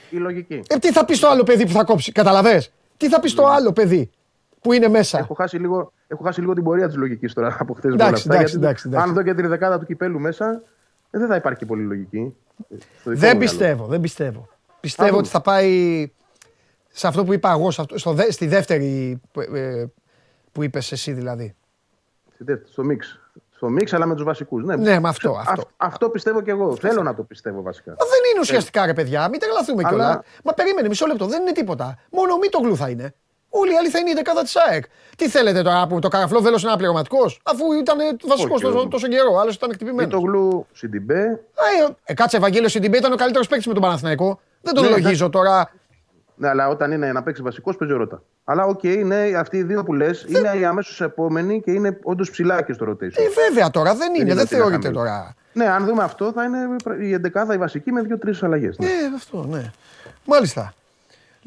Η 0.10 0.18
λογική. 0.18 0.61
ε, 0.68 0.77
τι 0.77 0.91
θα 0.91 1.06
πεις 1.06 1.18
στο 1.18 1.27
άλλο 1.27 1.43
παιδί 1.43 1.65
που 1.65 1.72
θα 1.72 1.84
κόψει. 1.84 2.11
Καταλαβέ. 2.11 2.64
Τι 2.97 3.10
θα 3.10 3.19
πεις 3.19 3.31
στο 3.31 3.45
άλλο 3.45 3.72
παιδί; 3.72 4.10
Που 4.65 4.73
είναι 4.73 4.87
μέσα. 4.87 5.17
Έχω 5.17 5.33
χάσει 5.33 5.57
λίγο, 5.57 5.91
έχω 6.07 6.23
χάσει 6.23 6.39
λίγο 6.41 6.53
την 6.53 6.63
πορεία 6.63 6.87
της 6.87 6.95
λογικής 6.95 7.33
τώρα 7.33 7.55
από 7.59 7.73
χθες. 7.73 7.93
Εντάξει, 7.93 8.23
εντάξει, 8.27 8.55
εντάξει, 8.55 8.87
εντάξει. 8.87 9.07
Αν 9.09 9.13
δω 9.15 9.21
και 9.23 9.33
την 9.33 9.47
δεκάδα 9.47 9.79
του 9.79 9.85
κυπέλου 9.85 10.19
μέσα, 10.19 10.61
ε, 11.11 11.17
δεν 11.19 11.27
θα 11.27 11.35
υπάρχει 11.35 11.59
και 11.59 11.65
πολύ 11.65 11.83
λογική. 11.83 12.35
ε, 12.69 12.75
στο 12.75 12.79
δικό 12.79 13.09
μου 13.09 13.15
Δεν 13.15 13.19
μυαλό. 13.19 13.39
πιστεύω, 13.39 13.85
δεν 13.85 14.01
πιστεύω. 14.01 14.47
Πιστεύω 14.79 15.07
δούμε. 15.09 15.19
ότι 15.21 15.29
θα 15.29 15.41
πάει 15.41 16.11
σε 16.89 17.07
αυτό 17.07 17.23
που 17.25 17.33
είπα 17.33 17.51
εγώ, 17.51 17.71
σε 17.71 17.81
αυτό- 17.81 17.97
στο, 17.97 18.13
δε- 18.13 18.31
στη 18.31 18.47
δεύτερη 18.47 19.21
που, 19.31 19.39
ε, 19.41 19.85
που 20.51 20.63
είπες 20.63 20.91
εσύ 20.91 21.11
δηλαδή. 21.11 21.55
Στη 22.33 22.43
δεύτερη, 22.43 22.71
Στο 22.71 22.83
mix. 22.84 23.19
Στο 23.55 23.69
mix, 23.69 23.93
αλλά 23.93 24.05
με 24.05 24.15
τους 24.15 24.23
βασικούς. 24.23 24.63
Ναι, 24.63 24.75
Ναι, 24.75 24.99
με 24.99 25.09
αυτό, 25.09 25.31
Α- 25.31 25.43
αυτό. 25.47 25.63
αυτό 25.77 26.09
πιστεύω 26.09 26.41
κι 26.41 26.49
εγώ. 26.49 26.75
Θέλω 26.75 27.03
να 27.03 27.15
το 27.15 27.23
πιστεύω 27.23 27.61
βασικά. 27.61 27.89
Μα 27.91 27.97
δεν 28.05 28.19
είναι 28.31 28.39
ουσιαστικά 28.39 28.85
ρε 28.85 28.93
παιδιά, 28.93 29.29
μην 29.29 29.39
τρελαθούμε 29.39 29.81
Αλλά- 29.85 29.89
κιόλας. 29.97 30.23
Μα 30.43 30.53
περίμενε 30.53 30.87
μισό 30.87 31.05
λεπτό, 31.05 31.25
δεν 31.25 31.41
είναι 31.41 31.51
τίποτα. 31.51 31.97
Μόνο 32.11 32.33
ο 32.33 32.37
Μήτογλου 32.38 32.76
θα 32.77 32.89
είναι. 32.89 33.13
Όλοι 33.60 33.72
οι 33.73 33.76
άλλοι 33.77 33.90
θα 33.90 33.99
είναι 33.99 34.10
η 34.10 34.14
δεκάδα 34.14 34.41
της 34.44 34.56
ΑΕΚ. 34.56 34.84
Τι 35.18 35.30
θέλετε 35.30 35.61
τώρα 35.61 35.88
που 35.88 35.99
το 35.99 36.07
καραφλό 36.07 36.41
βέλος 36.41 36.61
είναι 36.61 36.69
αναπληρωματικό, 36.69 37.23
αφού 37.44 37.72
ήταν 37.73 37.98
βασικό 38.27 38.53
Όχι, 38.53 38.64
τόσο, 38.64 38.77
όχι. 38.77 38.88
τόσο 38.88 39.07
καιρό, 39.07 39.38
άλλος 39.40 39.56
ήταν 39.56 39.69
Μήτογλου 39.69 39.77
χτυπημένος. 39.80 40.65
Σιντιμπέ. 40.73 41.23
Ε, 41.23 41.91
ε, 42.03 42.14
κάτσε, 42.14 42.38
Βαγγέλη, 42.38 42.66
ο 42.66 42.69
Σιντιμπέ 42.69 42.98
ήταν 42.98 43.11
ο 43.11 43.15
καλύτερος 43.15 43.48
παίκτης 43.48 43.68
με 43.68 43.73
τον 43.73 43.82
Παναθηναϊκό. 43.82 44.40
Δεν 44.61 44.73
τον 44.73 44.84
Ναι, 44.84 44.90
λογίζω 44.90 45.30
τώρα. 45.30 45.72
Ναι, 46.38 46.48
αλλά 46.49 46.68
όταν 46.68 46.91
είναι 46.91 47.11
να 47.11 47.23
παίξει 47.23 47.41
βασικός, 47.41 47.76
παίζει 47.76 47.94
ο 47.94 47.98
Ρότα. 47.97 48.22
Αλλά 48.44 48.65
οκ, 48.65 48.84
ναι, 48.84 49.32
αυτοί 49.38 49.57
οι 49.57 49.64
δύο 49.64 49.84
που 49.84 49.94
λες 49.94 50.26
είναι 50.30 50.57
οι 50.60 50.65
αμέσως 50.65 51.02
επόμενοι 51.02 51.61
και 51.61 51.72
είναι 51.72 51.99
όντως 52.03 52.32
ψηλά 52.32 52.61
και 52.61 52.73
στο 52.73 52.86
rotation. 52.90 53.18
Ε, 53.18 53.49
βέβαια 53.49 53.69
τώρα 53.69 53.95
δεν 53.95 54.14
είναι, 54.14 54.23
είναι 54.23 54.34
δεν 54.34 54.44
ότι 54.44 54.53
είναι 54.56 54.64
θεωρείται 54.64 54.88
χαμηλό. 54.88 55.03
τώρα. 55.03 55.36
Ναι, 55.53 55.65
αν 55.65 55.86
δούμε 55.86 56.03
αυτό, 56.03 56.32
θα 56.32 56.44
είναι 56.44 56.57
η 57.02 57.14
εντεκάδα 57.14 57.53
η 57.53 57.57
βασική 57.57 57.91
με 57.91 58.02
δύο-τρεις 58.02 58.44
αλλαγές. 58.44 58.77
Ναι. 58.77 58.86
Ε, 58.86 58.91
αυτό, 59.15 59.45
ναι. 59.49 59.72
Μάλιστα. 60.26 60.73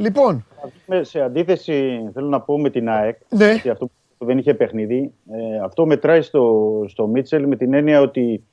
Λοιπόν, 0.00 0.44
Με- 0.86 1.02
Σε 1.04 1.20
αντίθεση, 1.20 2.08
θέλω 2.14 2.26
να 2.28 2.40
πω 2.40 2.58
με 2.60 2.70
την 2.70 2.88
ΑΕΚ, 2.88 3.16
Ναι. 3.28 3.52
γιατί 3.52 3.68
αυτό 3.70 3.90
που 4.18 4.24
δεν 4.24 4.38
είχε 4.38 4.54
παιχνίδι, 4.54 5.12
ε, 5.30 5.58
αυτό 5.64 5.86
μετράει 5.86 6.22
στο, 6.22 6.84
στο 6.88 7.06
Μίτσελ 7.06 7.46
με 7.46 7.56
την 7.56 7.74
έννοια 7.74 8.00
ότι 8.00 8.44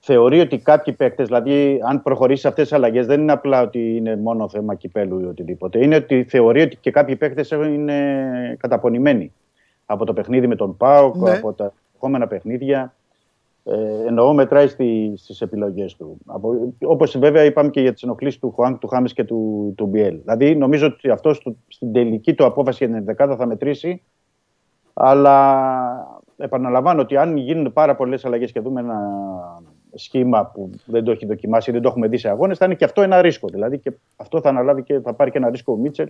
θεωρεί 0.00 0.40
ότι 0.40 0.58
κάποιοι 0.58 0.94
παίκτες, 0.94 1.26
δηλαδή 1.26 1.80
αν 1.88 2.02
προχωρήσεις 2.02 2.44
αυτές 2.44 2.64
τις 2.68 2.72
αλλαγές, 2.76 3.06
δεν 3.06 3.20
είναι 3.20 3.32
απλά 3.32 3.62
ότι 3.62 3.96
είναι 3.96 4.16
μόνο 4.16 4.48
θέμα 4.48 4.74
κυπέλου 4.74 5.20
ή 5.20 5.24
οτιδήποτε. 5.24 5.84
Είναι 5.84 5.96
ότι 5.96 6.24
θεωρεί 6.28 6.60
ότι 6.62 6.76
και 6.76 6.90
κάποιοι 6.90 7.16
παίκτες 7.16 7.50
είναι 7.50 8.56
καταπονημένοι 8.58 9.32
από 9.86 10.04
το 10.04 10.12
παιχνίδι 10.12 10.46
με 10.46 10.56
τον 10.56 10.76
ΠΑΟΚ, 10.76 11.16
Ναι. 11.16 11.30
από 11.30 11.52
τα 11.52 11.72
επόμενα 11.96 12.26
παιχνίδια. 12.26 12.94
Ε, 13.64 14.06
εννοώ 14.06 14.32
μετράει 14.32 14.66
στη, 14.68 15.12
στις 15.16 15.40
επιλογές 15.40 15.96
του. 15.96 16.18
Από, 16.26 16.72
όπως 16.82 17.18
βέβαια 17.18 17.44
είπαμε 17.44 17.70
και 17.70 17.80
για 17.80 17.92
τις 17.92 18.02
ενοχλήσεις 18.02 18.40
του 18.40 18.50
Χουάνκ, 18.50 18.78
του 18.78 18.86
Χάμες 18.88 19.12
και 19.12 19.24
του, 19.24 19.72
του 19.76 19.86
Μπιέλ. 19.86 20.18
Δηλαδή 20.20 20.56
νομίζω 20.56 20.86
ότι 20.86 21.10
αυτός 21.10 21.36
στο- 21.36 21.56
στην 21.68 21.92
τελική 21.92 22.34
του 22.34 22.44
απόφαση 22.44 22.84
για 22.84 22.94
την 22.96 23.04
δεκάδα 23.04 23.36
θα 23.36 23.46
μετρήσει. 23.46 24.02
Αλλά 24.94 25.46
επαναλαμβάνω 26.36 27.00
ότι 27.00 27.16
αν 27.16 27.36
γίνουν 27.36 27.72
πάρα 27.72 27.94
πολλές 27.96 28.24
αλλαγές 28.24 28.52
και 28.52 28.60
δούμε 28.60 28.80
ένα 28.80 28.98
σχήμα 29.94 30.46
που 30.54 30.70
δεν 30.86 31.04
το 31.04 31.10
έχει 31.10 31.26
δοκιμάσει, 31.26 31.72
δεν 31.72 31.82
το 31.82 31.88
έχουμε 31.88 32.08
δει 32.08 32.16
σε 32.16 32.28
αγώνες, 32.28 32.58
θα 32.58 32.64
είναι 32.64 32.74
και 32.74 32.84
αυτό 32.84 33.02
ένα 33.02 33.20
ρίσκο. 33.22 33.48
Δηλαδή 33.48 33.78
και 33.78 33.92
αυτό 34.16 34.40
θα 34.40 34.48
αναλάβει 34.48 34.82
και 34.82 35.00
θα 35.00 35.14
πάρει 35.14 35.30
και 35.30 35.38
ένα 35.38 35.50
ρίσκο 35.50 35.72
ο 35.72 35.76
Μίτσελ, 35.76 36.08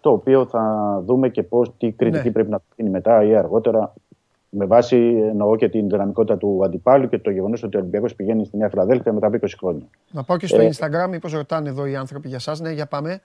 το 0.00 0.10
οποίο 0.10 0.46
θα 0.46 0.62
δούμε 1.06 1.28
και 1.28 1.42
πώς 1.42 1.70
τι 1.78 1.90
κριτική 1.92 2.26
Ναι. 2.26 2.32
πρέπει 2.32 2.50
να 2.50 2.60
γίνει 2.76 2.90
μετά 2.90 3.24
ή 3.24 3.34
αργότερα. 3.36 3.92
Με 4.54 4.66
βάση 4.66 4.96
εννοώ 5.30 5.56
και 5.56 5.68
την 5.68 5.88
δυναμικότητα 5.88 6.36
του 6.38 6.60
αντιπάλου 6.64 7.08
και 7.08 7.18
το 7.18 7.30
γεγονός 7.30 7.62
ότι 7.62 7.76
ο 7.76 7.80
Ολυμπιακός 7.80 8.14
πηγαίνει 8.14 8.44
στη 8.44 8.56
Νέα 8.56 8.68
Φιλαδέλφια 8.68 9.12
μετά 9.12 9.26
από 9.26 9.36
20 9.42 9.48
χρόνια. 9.58 9.84
να 10.10 10.22
πάω 10.24 10.36
και 10.36 10.46
στο 10.46 10.60
Ε. 10.60 10.68
Instagram, 10.72 11.08
μήπως 11.10 11.32
ρωτάνε 11.32 11.68
εδώ 11.68 11.86
οι 11.86 11.96
άνθρωποι 11.96 12.28
για 12.28 12.38
σας. 12.38 12.60
Ναι, 12.60 12.70
για 12.70 12.86
πάμε. 12.86 13.20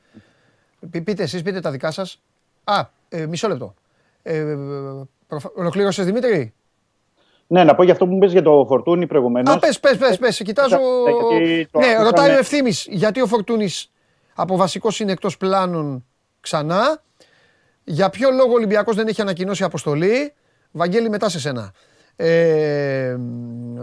Πεί- 0.91 1.03
Πείτε 1.03 1.23
εσείς, 1.23 1.41
πείτε 1.41 1.59
τα 1.59 1.71
δικά 1.71 1.91
σας. 1.91 2.21
Α, 2.63 2.79
ε, 3.09 3.25
μισό 3.25 3.47
λεπτό. 3.47 3.73
Ε, 4.23 4.55
προφα- 5.27 5.51
Ολοκλήρωσες 5.55 6.05
Δημήτρη; 6.05 6.53
Ναι, 7.47 7.63
να 7.63 7.75
πω 7.75 7.83
για 7.83 7.93
αυτό 7.93 8.05
που 8.05 8.11
μου 8.13 8.17
πες 8.19 8.31
για 8.31 8.41
το 8.41 8.65
Φορτούνι 8.67 9.07
προηγουμένως. 9.07 9.55
Α, 9.55 9.59
πες, 9.59 9.79
πες, 9.79 9.97
πες, 9.97 10.17
πες. 10.17 10.41
Κοιτάζω... 10.45 10.77
γιατί 11.29 11.67
το 11.71 11.79
Ναι, 11.79 11.85
ακούσαμε- 11.85 12.09
ρωτάει 12.09 12.35
ο 12.35 12.37
Ευθύμης, 12.37 12.87
γιατί 12.89 13.21
ο 13.21 13.25
Φορτούνης 13.27 13.91
από 14.35 14.55
βασικός 14.57 14.99
είναι 14.99 15.11
εκτός 15.11 15.37
πλάνων 15.37 16.05
ξανά. 16.39 17.01
Για 17.83 18.09
ποιο 18.09 18.29
λόγο 18.31 18.51
ο 18.51 18.53
Ολυμπιακός 18.55 18.95
δεν 18.95 19.07
έχει 19.07 19.21
ανακοινώσει 19.21 19.63
αποστολή; 19.63 20.33
Βαγγέλη, 20.77 21.09
μετά 21.09 21.29
σε 21.29 21.39
σένα. 21.39 21.71
Ε, 22.15 23.15
μ, 23.19 23.77
ε, 23.77 23.81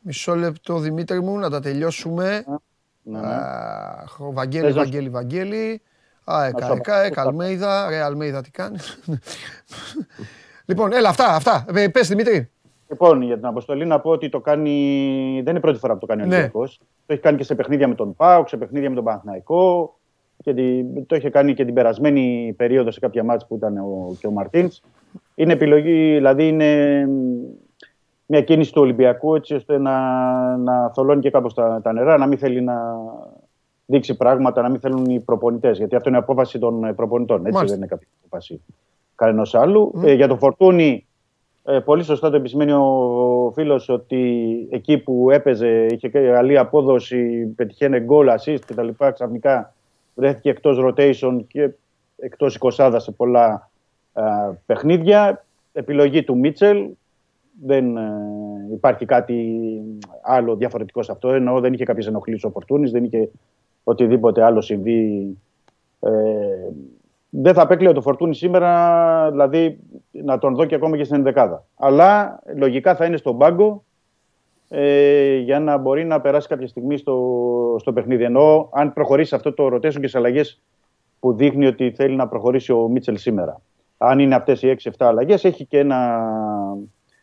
μισό 0.00 0.34
λεπτό, 0.34 0.78
Δημήτρη 0.78 1.20
μου, 1.20 1.38
να 1.38 1.50
τα 1.50 1.60
τελειώσουμε. 1.60 2.44
Ναι, 3.02 3.20
ναι. 3.20 3.26
Αχ, 3.26 4.20
ο 4.20 4.32
Βαγγέλη, 4.32 4.64
Πες, 4.64 4.74
Βαγγέλη, 4.74 5.08
Βαγγέλη. 5.08 5.82
Α, 6.24 6.44
εκα, 6.44 6.66
σου 6.66 6.72
εκα, 6.72 7.02
εκα, 7.02 7.22
Αλμέιδα. 7.22 7.88
Ρε, 7.88 8.00
Αλμέιδα, 8.00 8.42
τι 8.42 8.50
κάνει. 8.50 8.76
λοιπόν, 10.68 10.92
έλα, 10.92 11.08
αυτά, 11.08 11.34
αυτά. 11.34 11.64
Ε, 11.74 11.88
Πες, 11.88 12.08
Δημήτρη. 12.08 12.50
Λοιπόν, 12.88 13.22
για 13.22 13.36
την 13.36 13.46
αποστολή 13.46 13.86
να 13.86 14.00
πω 14.00 14.10
ότι 14.10 14.28
το 14.28 14.40
κάνει. 14.40 14.70
Δεν 15.34 15.48
είναι 15.48 15.58
η 15.58 15.60
πρώτη 15.60 15.78
φορά 15.78 15.92
που 15.92 15.98
το 15.98 16.06
κάνει 16.06 16.22
ο 16.22 16.26
Ναι. 16.26 16.34
Ολυμπιακός. 16.34 16.80
Το 17.06 17.12
έχει 17.12 17.22
κάνει 17.22 17.36
και 17.36 17.44
σε 17.44 17.54
παιχνίδια 17.54 17.88
με 17.88 17.94
τον 17.94 18.14
ΠΑΟΚ, 18.14 18.48
σε 18.48 18.56
παιχνίδια 18.56 18.88
με 18.88 18.94
τον 18.94 19.04
Παναθηναϊκό. 19.04 19.94
Και 20.42 20.54
τη- 20.54 20.84
το 21.06 21.16
είχε 21.16 21.30
κάνει 21.30 21.54
και 21.54 21.64
την 21.64 21.74
περασμένη 21.74 22.54
περίοδο 22.56 22.90
σε 22.90 23.00
κάποια 23.00 23.24
μάτια 23.24 23.46
που 23.46 23.54
ήταν 23.56 23.76
ο, 23.78 24.16
και 24.20 24.26
ο 24.26 24.30
Μαρτίνς. 24.30 24.80
Είναι 25.34 25.52
επιλογή, 25.52 26.14
δηλαδή 26.14 26.48
είναι 26.48 27.08
μια 28.26 28.42
κίνηση 28.42 28.72
του 28.72 28.82
Ολυμπιακού 28.82 29.34
έτσι 29.34 29.54
ώστε 29.54 29.78
να, 29.78 29.96
να 30.56 30.90
θολώνει 30.94 31.20
και 31.20 31.30
κάπως 31.30 31.54
τα, 31.54 31.80
τα 31.82 31.92
νερά, 31.92 32.18
να 32.18 32.26
μην 32.26 32.38
θέλει 32.38 32.60
να 32.60 32.96
δείξει 33.86 34.16
πράγματα, 34.16 34.62
να 34.62 34.68
μην 34.68 34.80
θέλουν 34.80 35.04
οι 35.04 35.20
προπονητές. 35.20 35.78
Γιατί 35.78 35.96
αυτό 35.96 36.08
είναι 36.08 36.18
απόφαση 36.18 36.58
των 36.58 36.84
ε, 36.84 36.92
προπονητών. 36.92 37.38
Έτσι 37.38 37.52
Μάλιστα. 37.52 37.76
δεν 37.76 37.76
είναι 37.76 37.86
κάποια 37.86 38.08
απόφαση 38.24 38.60
κανένας 39.14 39.54
άλλου. 39.54 39.92
Ε, 40.04 40.12
για 40.12 40.28
το 40.28 40.36
Φορτούνι, 40.36 41.06
ε, 41.64 41.78
πολύ 41.78 42.02
σωστά 42.02 42.30
το 42.30 42.36
επισημαίνει 42.36 42.72
ο 42.72 43.52
φίλος 43.54 43.88
ότι 43.88 44.46
εκεί 44.70 44.98
που 44.98 45.30
έπαιζε 45.30 45.86
είχε 45.90 46.08
και 46.08 46.20
καλή 46.20 46.58
απόδοση, 46.58 47.46
πετυχαίνει 47.46 47.98
γκολ, 47.98 48.28
assist 48.30 48.58
κτλ. 48.66 48.88
Ξαφνικά 49.12 49.74
βρέθηκε 50.20 50.50
εκτός 50.50 50.78
rotation 50.80 51.40
και 51.46 51.70
εκτός 52.16 52.58
20 52.60 52.94
σε 52.96 53.10
πολλά 53.10 53.70
α, 54.12 54.22
παιχνίδια. 54.66 55.44
Επιλογή 55.72 56.24
του 56.24 56.38
Μίτσελ. 56.38 56.88
Δεν 57.62 57.96
ε, 57.96 58.02
υπάρχει 58.72 59.04
κάτι 59.04 59.60
άλλο 60.22 60.56
διαφορετικό 60.56 61.02
σε 61.02 61.12
αυτό. 61.12 61.28
Ενώ 61.28 61.60
δεν 61.60 61.72
είχε 61.72 61.84
κάποιες 61.84 62.06
ενοχλήσεις 62.06 62.44
ο 62.44 62.50
Φορτούνης, 62.50 62.90
δεν 62.90 63.04
είχε 63.04 63.30
οτιδήποτε 63.84 64.44
άλλο 64.44 64.60
συμβεί. 64.60 65.36
Ε, 66.00 66.10
δεν 67.30 67.54
θα 67.54 67.62
απέκλειω 67.62 67.92
το 67.92 68.00
Φορτούνι 68.00 68.34
σήμερα, 68.34 69.30
δηλαδή 69.30 69.78
να 70.10 70.38
τον 70.38 70.54
δω 70.54 70.64
και 70.64 70.74
ακόμα 70.74 70.96
και 70.96 71.04
στην 71.04 71.16
ενδεκάδα. 71.16 71.64
Αλλά 71.76 72.42
λογικά 72.56 72.94
θα 72.94 73.04
είναι 73.04 73.16
στον 73.16 73.38
πάγκο 73.38 73.84
ε, 74.72 75.36
για 75.36 75.60
να 75.60 75.76
μπορεί 75.76 76.04
να 76.04 76.20
περάσει 76.20 76.48
κάποια 76.48 76.66
στιγμή 76.68 76.96
στο, 76.96 77.76
στο 77.78 77.92
παιχνίδι. 77.92 78.24
Ενώ 78.24 78.68
αν 78.72 78.92
προχωρήσει 78.92 79.34
αυτό 79.34 79.52
το 79.52 79.66
rotation 79.66 79.92
και 79.92 80.00
τις 80.00 80.14
αλλαγές 80.14 80.62
που 81.20 81.34
δείχνει 81.34 81.66
ότι 81.66 81.90
θέλει 81.90 82.16
να 82.16 82.28
προχωρήσει 82.28 82.72
ο 82.72 82.88
Μίτσελ 82.88 83.16
σήμερα. 83.16 83.60
Αν 83.98 84.18
είναι 84.18 84.34
αυτές 84.34 84.62
οι 84.62 84.76
6-7 84.82 84.90
αλλαγές, 84.98 85.44
έχει 85.44 85.64
και 85.64 85.78
ένα. 85.78 86.26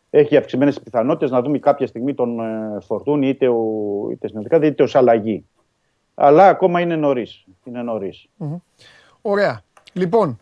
Έχει 0.09 0.37
αυξημένες 0.37 0.81
πιθανότητες 0.81 1.31
να 1.31 1.41
δούμε 1.41 1.59
κάποια 1.59 1.87
στιγμή 1.87 2.13
τον 2.13 2.39
ε, 2.39 2.77
Φορτούνι 2.81 3.27
είτε, 3.27 3.47
ο, 3.47 3.63
είτε 4.11 4.27
στην 4.27 4.37
ενδεκάδα 4.37 4.65
είτε 4.65 4.83
ως 4.83 4.95
αλλαγή. 4.95 5.45
Αλλά 6.15 6.47
ακόμα 6.47 6.79
είναι 6.79 6.95
νωρίς. 6.95 7.45
Είναι 7.63 7.81
νωρίς. 7.81 8.29
Ωραία. 9.21 9.61
Λοιπόν, 9.93 10.39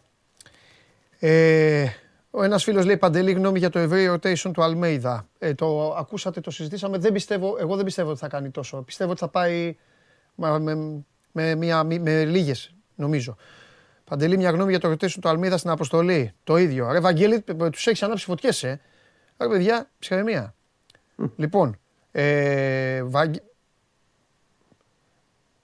ε, 1.19 1.85
ο 2.37 2.43
ένας 2.43 2.63
φίλος 2.63 2.85
λέει 2.85 2.97
Παντελή 2.97 3.31
γνώμη 3.31 3.59
για 3.59 3.69
το 3.69 3.79
ευρύ 3.79 4.09
rotation 4.13 4.51
του 4.53 4.63
Αλμέιδα. 4.63 5.27
Ε, 5.39 5.53
το 5.53 5.93
ακούσατε, 5.93 6.41
το 6.41 6.51
συζητήσαμε. 6.51 6.97
Δεν 6.97 7.13
πιστεύω, 7.13 7.55
εγώ 7.59 7.75
δεν 7.75 7.85
πιστεύω 7.85 8.09
ότι 8.09 8.19
θα 8.19 8.27
κάνει 8.27 8.49
τόσο. 8.49 8.81
Πιστεύω 8.81 9.11
ότι 9.11 9.19
θα 9.19 9.27
πάει 9.27 9.75
με, 10.35 10.59
με, 10.59 11.03
με, 11.31 11.55
μια, 11.55 11.83
με 11.83 12.25
λίγες, 12.25 12.75
νομίζω. 12.95 13.35
Παντελή, 14.03 14.37
μια 14.37 14.49
γνώμη 14.49 14.69
για 14.69 14.79
το 14.79 14.91
rotation 14.91 15.19
του 15.21 15.29
Αλμέιδα 15.29 15.57
στην 15.57 15.69
αποστολή. 15.69 16.33
Το 16.43 16.57
ίδιο. 16.57 16.91
Ρε 16.91 16.99
Βαγγέλη, 16.99 17.43
τους 17.71 17.87
έχεις 17.87 18.03
ανάψει 18.03 18.25
φωτιές, 18.25 18.63
ε. 18.63 18.81
Ρε 19.37 19.47
παιδιά, 19.47 19.89
ψυχραιμία. 19.99 20.55
Λοιπόν, 21.35 21.79
ε, 22.11 23.03
Βαγγ... 23.03 23.33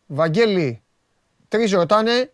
Βαγγέλη, 0.07 0.83
τρεις 1.47 1.71
ρωτάνε 1.71 2.31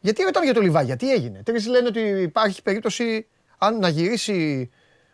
γιατί 0.00 0.22
ρωτάνε 0.22 0.44
για 0.44 0.54
το 0.54 0.60
Λιβάγια, 0.60 0.96
τι 0.96 1.12
έγινε; 1.12 1.42
Τρεις 1.42 1.66
λένε 1.66 1.86
ότι 1.86 2.00
υπάρχει 2.00 2.62
περίπτωση 2.62 3.26
αν 3.58 3.78
να 3.78 3.88
γυρίσει 3.88 4.70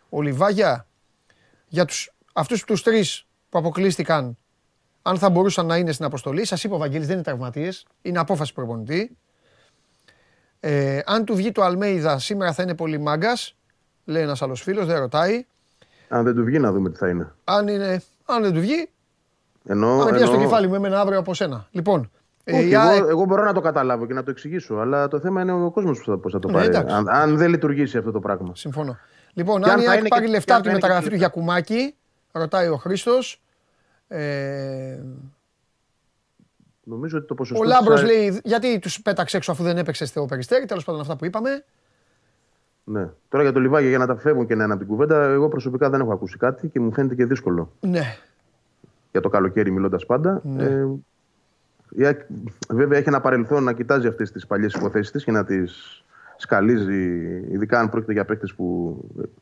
ο 0.09 0.21
Λιβάγια 0.21 0.87
για 1.67 1.85
τους, 1.85 2.13
αυτούς 2.33 2.63
τους 2.63 2.83
τρεις 2.83 3.25
που 3.49 3.57
αποκλείστηκαν 3.57 4.37
αν 5.01 5.17
θα 5.17 5.29
μπορούσαν 5.29 5.65
να 5.65 5.77
είναι 5.77 5.91
στην 5.91 6.05
αποστολή. 6.05 6.45
Σας 6.45 6.63
είπα 6.63 6.75
ο 6.75 6.77
Βαγγέλης 6.77 7.07
δεν 7.07 7.15
είναι 7.15 7.23
τραυματίες, 7.23 7.85
είναι 8.01 8.19
απόφαση 8.19 8.53
προπονητή. 8.53 9.17
Ε, 10.59 10.99
αν 11.05 11.25
του 11.25 11.35
βγει 11.35 11.51
το 11.51 11.63
Αλμέιδα 11.63 12.19
σήμερα 12.19 12.53
θα 12.53 12.63
είναι 12.63 12.75
πολύ 12.75 12.97
μάγκας, 12.97 13.55
λέει 14.05 14.21
ένας 14.21 14.41
άλλος 14.41 14.61
φίλος, 14.61 14.85
δεν 14.85 14.99
ρωτάει. 14.99 15.45
Αν 16.09 16.23
δεν 16.23 16.35
του 16.35 16.43
βγει, 16.43 16.59
να 16.59 16.71
δούμε 16.71 16.89
τι 16.89 16.97
θα 16.97 17.09
είναι. 17.09 17.31
Αν, 17.43 17.67
είναι, 17.67 18.01
αν 18.25 18.41
δεν 18.41 18.53
του 18.53 18.59
βγει, 18.59 18.89
Ενώ, 19.65 19.97
θα 19.99 20.05
με 20.05 20.11
πιάσει 20.11 20.25
το 20.25 20.31
ενώ- 20.33 20.43
κεφάλι 20.43 20.67
μου 20.67 20.75
εμένα 20.75 20.99
αύριο 20.99 21.19
από 21.19 21.33
σένα. 21.33 21.67
Λοιπόν, 21.71 22.01
ε, 22.01 22.20
Όχι, 22.51 22.67
η 22.69 22.75
ΑΕΚ- 22.75 22.97
εγώ, 22.99 23.09
εγώ 23.09 23.25
μπορώ 23.25 23.43
να 23.43 23.53
το 23.53 23.61
καταλάβω 23.61 24.05
και 24.05 24.13
να 24.13 24.23
το 24.23 24.31
εξηγήσω, 24.31 24.75
αλλά 24.75 25.07
το 25.07 25.19
θέμα 25.19 25.41
είναι 25.41 25.51
ο 25.51 25.71
κόσμος 25.71 25.97
πώ 25.97 26.11
θα, 26.11 26.17
πώς 26.17 26.31
θα 26.31 26.39
το 26.39 26.47
Ναι, 26.47 26.53
πάρει. 26.53 26.65
εντάξει. 26.67 26.95
αν, 26.95 27.09
αν 27.09 27.37
δεν 27.37 27.49
λειτουργήσει 27.49 27.97
αυτό 27.97 28.11
το 28.11 28.19
πράγμα. 28.19 28.51
Συμφωνώ. 28.55 28.97
Λοιπόν, 29.33 29.61
Και 29.61 29.69
αν 29.69 29.75
αν 29.75 29.81
η 29.81 29.83
θα 29.85 29.91
ΑΕΚ 29.91 29.99
είναι 29.99 30.07
πάρει 30.09 30.25
και- 30.25 30.31
λεφτά 30.31 30.45
και 30.45 30.53
αν 30.53 30.59
από 30.59 30.63
τη 30.63 30.69
θα 30.69 30.87
είναι 30.87 30.87
και 30.87 30.87
μεταγραφή 30.87 31.09
του 31.09 31.21
λεφτά. 31.21 31.51
Γιακουμάκη, 31.65 31.95
ρωτάει 32.31 32.67
ο 32.67 32.75
Χρήστος. 32.77 33.41
Ε, 34.07 34.99
Νομίζω 36.83 37.17
ότι 37.17 37.27
το 37.27 37.33
ποσοστό. 37.35 37.63
ο 37.63 37.65
της 37.67 37.73
Λάμπρος 37.75 37.99
ΑΕΚ- 38.01 38.11
λέει, 38.11 38.39
γιατί 38.43 38.79
τους 38.79 39.01
πέταξε 39.01 39.37
έξω 39.37 39.51
αφού 39.51 39.63
δεν 39.63 39.77
έπαιξε 39.77 40.05
στο 40.05 40.25
περιστέρι. 40.25 40.65
Τέλος 40.65 40.83
πάντων, 40.83 41.01
αυτά 41.01 41.15
που 41.15 41.25
είπαμε. 41.25 41.63
Ναι. 42.83 43.09
Τώρα 43.29 43.43
για 43.43 43.51
το 43.53 43.59
λιβάγια 43.59 43.89
για 43.89 43.97
να 43.97 44.05
τα 44.07 44.15
φεύγουν 44.17 44.47
και 44.47 44.55
να 44.55 44.63
είναι 44.63 44.73
από 44.73 44.81
την 44.81 44.91
κουβέντα, 44.91 45.23
εγώ 45.23 45.47
προσωπικά 45.47 45.89
δεν 45.89 46.01
έχω 46.01 46.13
ακούσει 46.13 46.37
κάτι 46.37 46.67
και 46.67 46.79
μου 46.79 46.93
φαίνεται 46.93 47.15
και 47.15 47.25
δύσκολο. 47.25 47.71
Ναι. 47.79 48.17
Για 49.11 49.21
το 49.21 49.29
καλοκαίρι 49.29 49.71
μιλώντας 49.71 50.05
πάντα. 50.05 50.41
Ναι. 50.43 50.63
Ε, 50.63 50.85
η 51.95 52.05
ΑΕΚ, 52.05 52.19
βέβαια 52.69 52.97
έχει 52.97 53.09
ένα 53.09 53.21
παρελθόν 53.21 53.63
να 53.63 53.73
κοιτάζει 53.73 54.07
αυτές 54.07 54.31
τις 54.31 54.47
παλιές 54.47 54.73
υποθέσεις 54.73 55.11
της 55.11 55.23
και 55.23 55.31
να 55.31 55.45
τις 55.45 56.03
σκαλίζει, 56.35 57.03
ειδικά 57.51 57.79
αν 57.79 57.89
πρόκειται 57.89 58.13
για 58.13 58.25
παίκτες 58.25 58.53
που 58.53 58.97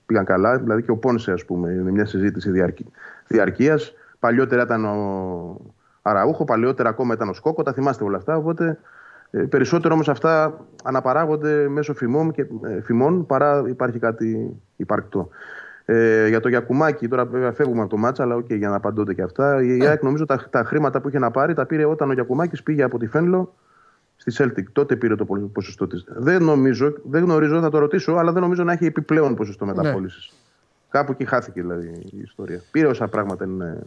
πήγαν 0.06 0.26
καλά. 0.26 0.58
Δηλαδή 0.58 0.84
και 0.84 0.92
ο 0.92 0.98
Πόνσε, 0.98 1.32
ας 1.32 1.46
πούμε, 1.46 1.72
είναι 1.72 1.92
μια 1.92 2.06
συζήτηση 2.06 2.52
διαρκή, 2.52 2.86
διαρκείας. 3.28 3.94
Παλιότερα 4.20 4.62
ήταν 4.62 4.86
ο, 4.86 5.62
Αραούχο, 6.02 6.44
παλαιότερα 6.44 6.90
ακόμα 6.90 7.14
ήταν 7.14 7.30
ο 7.30 7.34
Σκόκο, 7.34 7.64
τα 7.64 7.74
θυμάστε 7.74 8.04
όλα 8.04 8.18
αυτά. 8.18 8.38
Οπότε 8.38 8.80
ε, 9.32 9.42
περισσότερο 9.42 9.94
όμως 9.94 10.10
αυτά 10.10 10.60
αναπαράγονται 10.84 11.68
μέσω 11.68 11.94
φημών, 11.94 12.32
και, 12.32 12.42
ε, 12.64 12.82
φημών 12.82 13.26
παρά 13.26 13.64
υπάρχει 13.68 14.00
κάτι 14.00 14.60
υπαρκτό. 14.76 15.30
Ε, 15.92 16.28
για 16.28 16.40
το 16.40 16.50
Γιακουμάκι, 16.50 17.08
τώρα 17.08 17.26
βέβαια 17.26 17.52
φεύγουμε 17.52 17.82
από 17.82 17.90
το 17.90 17.98
μάτσα, 17.98 18.24
αλλά 18.24 18.36
okay, 18.36 18.58
για 18.58 18.70
να 18.70 18.76
απαντώνται 18.76 19.14
και 19.14 19.22
αυτά. 19.22 19.64
Η 19.64 19.86
ΑΕΚ 19.88 20.04
νομίζω 20.04 20.26
τα, 20.26 20.48
τα 20.50 20.64
χρήματα 20.64 21.02
που 21.02 21.08
είχε 21.08 21.20
να 21.20 21.32
πάρει 21.32 21.54
τα 21.54 21.66
πήρε 21.66 21.86
όταν 21.86 22.10
ο 22.10 22.14
Γιακουμάκης 22.14 22.64
πήγε 22.64 22.84
από 22.84 22.98
τη 23.00 23.08
Φένλο 23.08 23.56
στη 24.16 24.32
Celtic. 24.38 24.64
Τότε 24.72 24.96
πήρε 24.96 25.16
το 25.16 25.26
πο- 25.26 25.50
ποσοστό 25.54 25.88
της. 25.88 26.04
Δεν 26.08 26.44
νομίζω, 26.44 26.94
δεν 27.04 27.24
γνωρίζω, 27.24 27.62
θα 27.62 27.70
το 27.70 27.78
ρωτήσω, 27.78 28.14
αλλά 28.14 28.32
δεν 28.32 28.42
νομίζω 28.42 28.64
να 28.64 28.72
έχει 28.72 28.86
επιπλέον 28.86 29.36
ποσοστό 29.36 29.66
μεταπόλησης. 29.66 30.34
Κάπου 30.90 31.12
εκεί 31.12 31.26
χάθηκε 31.26 31.62
δηλαδή 31.62 31.88
η 32.12 32.20
ιστορία. 32.24 32.62
Πήρε 32.72 32.88
όσα 32.88 33.08
πράγματα 33.08 33.46
είναι, 33.46 33.84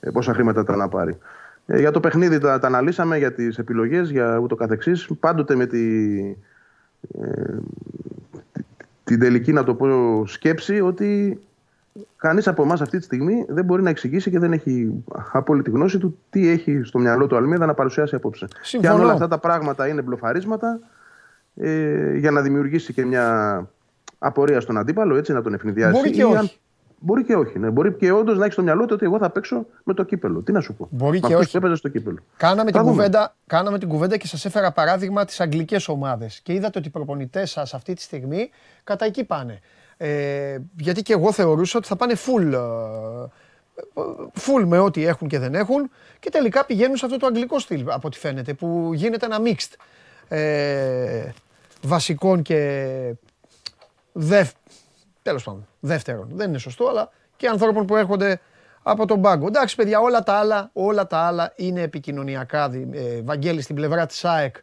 ε, 0.00 0.10
πόσα 0.10 0.34
χρήματα 0.34 0.60
ήταν 0.60 0.78
να 0.78 0.88
πάρει. 0.88 1.18
Ε, 1.66 1.78
για 1.78 1.90
το 1.90 2.00
παιχνίδι 2.00 2.38
τα, 2.38 2.58
τα 2.58 2.66
αναλύσαμε, 2.66 3.18
για 3.18 3.32
τις 3.32 3.58
επιλογές, 3.58 4.10
για 4.10 4.38
ούτω 4.38 4.54
καθεξής. 4.54 5.08
Πάντοτε 5.20 5.54
με 5.54 5.66
τη, 5.66 6.16
ε, 7.20 7.54
τη- 8.52 8.55
την 9.06 9.18
τελική, 9.18 9.52
να 9.52 9.64
το 9.64 9.74
πω, 9.74 9.86
σκέψη 10.26 10.80
ότι 10.80 11.38
κανείς 12.16 12.48
από 12.48 12.62
εμάς 12.62 12.80
αυτή 12.80 12.98
τη 12.98 13.04
στιγμή 13.04 13.44
δεν 13.48 13.64
μπορεί 13.64 13.82
να 13.82 13.90
εξηγήσει 13.90 14.30
και 14.30 14.38
δεν 14.38 14.52
έχει 14.52 15.04
απόλυτη 15.32 15.70
γνώση 15.70 15.98
του 15.98 16.18
τι 16.30 16.48
έχει 16.48 16.80
στο 16.84 16.98
μυαλό 16.98 17.26
του 17.26 17.36
Αλμίδα 17.36 17.66
να 17.66 17.74
παρουσιάσει 17.74 18.14
απόψε. 18.14 18.46
Και 18.46 18.56
Συμφωνώ. 18.62 18.94
αν 18.94 19.00
όλα 19.00 19.12
αυτά 19.12 19.28
τα 19.28 19.38
πράγματα 19.38 19.88
είναι 19.88 20.02
μπλοφαρίσματα, 20.02 20.78
ε, 21.56 22.16
για 22.16 22.30
να 22.30 22.40
δημιουργήσει 22.40 22.92
και 22.92 23.04
μια 23.04 23.68
απορία 24.18 24.60
στον 24.60 24.78
αντίπαλο, 24.78 25.16
έτσι 25.16 25.32
να 25.32 25.42
τον 25.42 25.54
ευνηδιάσει. 25.54 25.92
Μπορεί 25.92 26.10
και 26.10 26.20
ή 26.20 26.22
αν- 26.24 26.30
όχι. 26.36 26.58
Μπορεί 26.98 27.24
και 27.24 27.34
όχι. 27.34 27.58
Ναι. 27.58 27.70
Μπορεί 27.70 27.94
και 27.94 28.12
όντως 28.12 28.36
να 28.36 28.42
έχεις 28.42 28.52
στο 28.54 28.62
μυαλό 28.62 28.84
του 28.84 28.92
ότι 28.94 29.04
εγώ 29.04 29.18
θα 29.18 29.30
παίξω 29.30 29.66
με 29.84 29.94
το 29.94 30.02
κύπελο. 30.02 30.40
Τι 30.40 30.52
να 30.52 30.60
σου 30.60 30.74
πω. 30.74 30.88
Μπορεί 30.90 31.20
με 31.20 31.26
και 31.28 31.32
αυτούς 31.32 31.40
όχι. 31.46 31.50
που 31.50 31.56
έπαιζε 31.56 31.74
στο 31.74 31.88
κύπελο. 31.88 32.18
Κάναμε 32.36 32.70
Θα 32.70 32.78
την, 32.78 32.80
δούμε. 32.80 32.90
κουβέντα, 32.90 33.34
κάναμε 33.46 33.78
την 33.78 33.88
κουβέντα 33.88 34.16
και 34.16 34.26
σας 34.26 34.44
έφερα 34.44 34.72
παράδειγμα 34.72 35.24
τις 35.24 35.40
αγγλικές 35.40 35.88
ομάδες 35.88 36.40
και 36.40 36.52
είδατε 36.52 36.78
ότι 36.78 36.88
οι 36.88 36.90
προπονητές 36.90 37.50
σας 37.50 37.74
αυτή 37.74 37.94
τη 37.94 38.02
στιγμή 38.02 38.50
κατά 38.84 39.04
εκεί 39.04 39.24
πάνε. 39.24 39.60
Ε, 39.96 40.58
γιατί 40.76 41.02
και 41.02 41.12
εγώ 41.12 41.32
θεωρούσα 41.32 41.78
ότι 41.78 41.86
θα 41.86 41.96
πάνε 41.96 42.14
full, 42.14 42.52
ε, 42.52 42.58
full 44.40 44.64
με 44.64 44.78
ό,τι 44.78 45.06
έχουν 45.06 45.28
και 45.28 45.38
δεν 45.38 45.54
έχουν 45.54 45.90
και 46.18 46.30
τελικά 46.30 46.64
πηγαίνουν 46.64 46.96
σε 46.96 47.04
αυτό 47.04 47.18
το 47.18 47.26
αγγλικό 47.26 47.58
στυλ 47.58 47.84
από 47.90 48.06
ό,τι 48.06 48.18
φαίνεται 48.18 48.54
που 48.54 48.90
γίνεται 48.94 49.26
ένα 49.26 49.38
mixed 49.44 49.74
ε, 50.28 51.30
βασικών 51.82 52.42
και 52.42 52.90
δευ, 54.12 54.50
τέλος 55.22 55.44
πάντων, 55.44 55.66
δεύτερον. 55.86 56.28
Δεν 56.32 56.48
είναι 56.48 56.58
σωστό, 56.58 56.86
αλλά 56.88 57.08
και 57.36 57.46
ανθρώπων 57.48 57.86
που 57.86 57.96
έρχονται 57.96 58.40
από 58.82 59.06
τον 59.06 59.20
πάγκο. 59.20 59.46
Εντάξει, 59.46 59.74
παιδιά, 59.76 60.00
όλα 60.00 60.22
τα 60.22 60.32
άλλα, 60.32 60.70
όλα 60.72 61.06
τα 61.06 61.18
άλλα 61.18 61.52
είναι 61.56 61.80
επικοινωνιακά. 61.82 62.68
δι- 62.68 62.94
Ε, 62.94 63.20
Βαγγέλη 63.24 63.60
στην 63.62 63.74
πλευρά 63.74 64.06
της 64.06 64.24
ΑΕΚ 64.24 64.56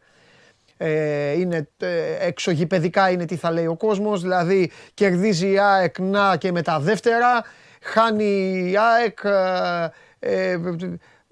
ε, 0.77 1.31
είναι 1.31 1.67
ε, 1.77 2.27
εξωγηπαιδικά 2.27 3.09
είναι 3.09 3.25
τι 3.25 3.35
θα 3.35 3.51
λέει 3.51 3.65
ο 3.67 3.75
κόσμος, 3.75 4.21
δηλαδή 4.21 4.71
κερδίζει 4.93 5.51
η 5.51 5.59
ΑΕΚ 5.59 5.99
να 5.99 6.35
και 6.37 6.51
με 6.51 6.61
τα 6.61 6.79
δεύτερα, 6.79 7.43
χάνει 7.81 8.69
η 8.71 8.77
ΑΕΚ 8.77 9.17
ε, 9.23 9.89
ε, 10.19 10.59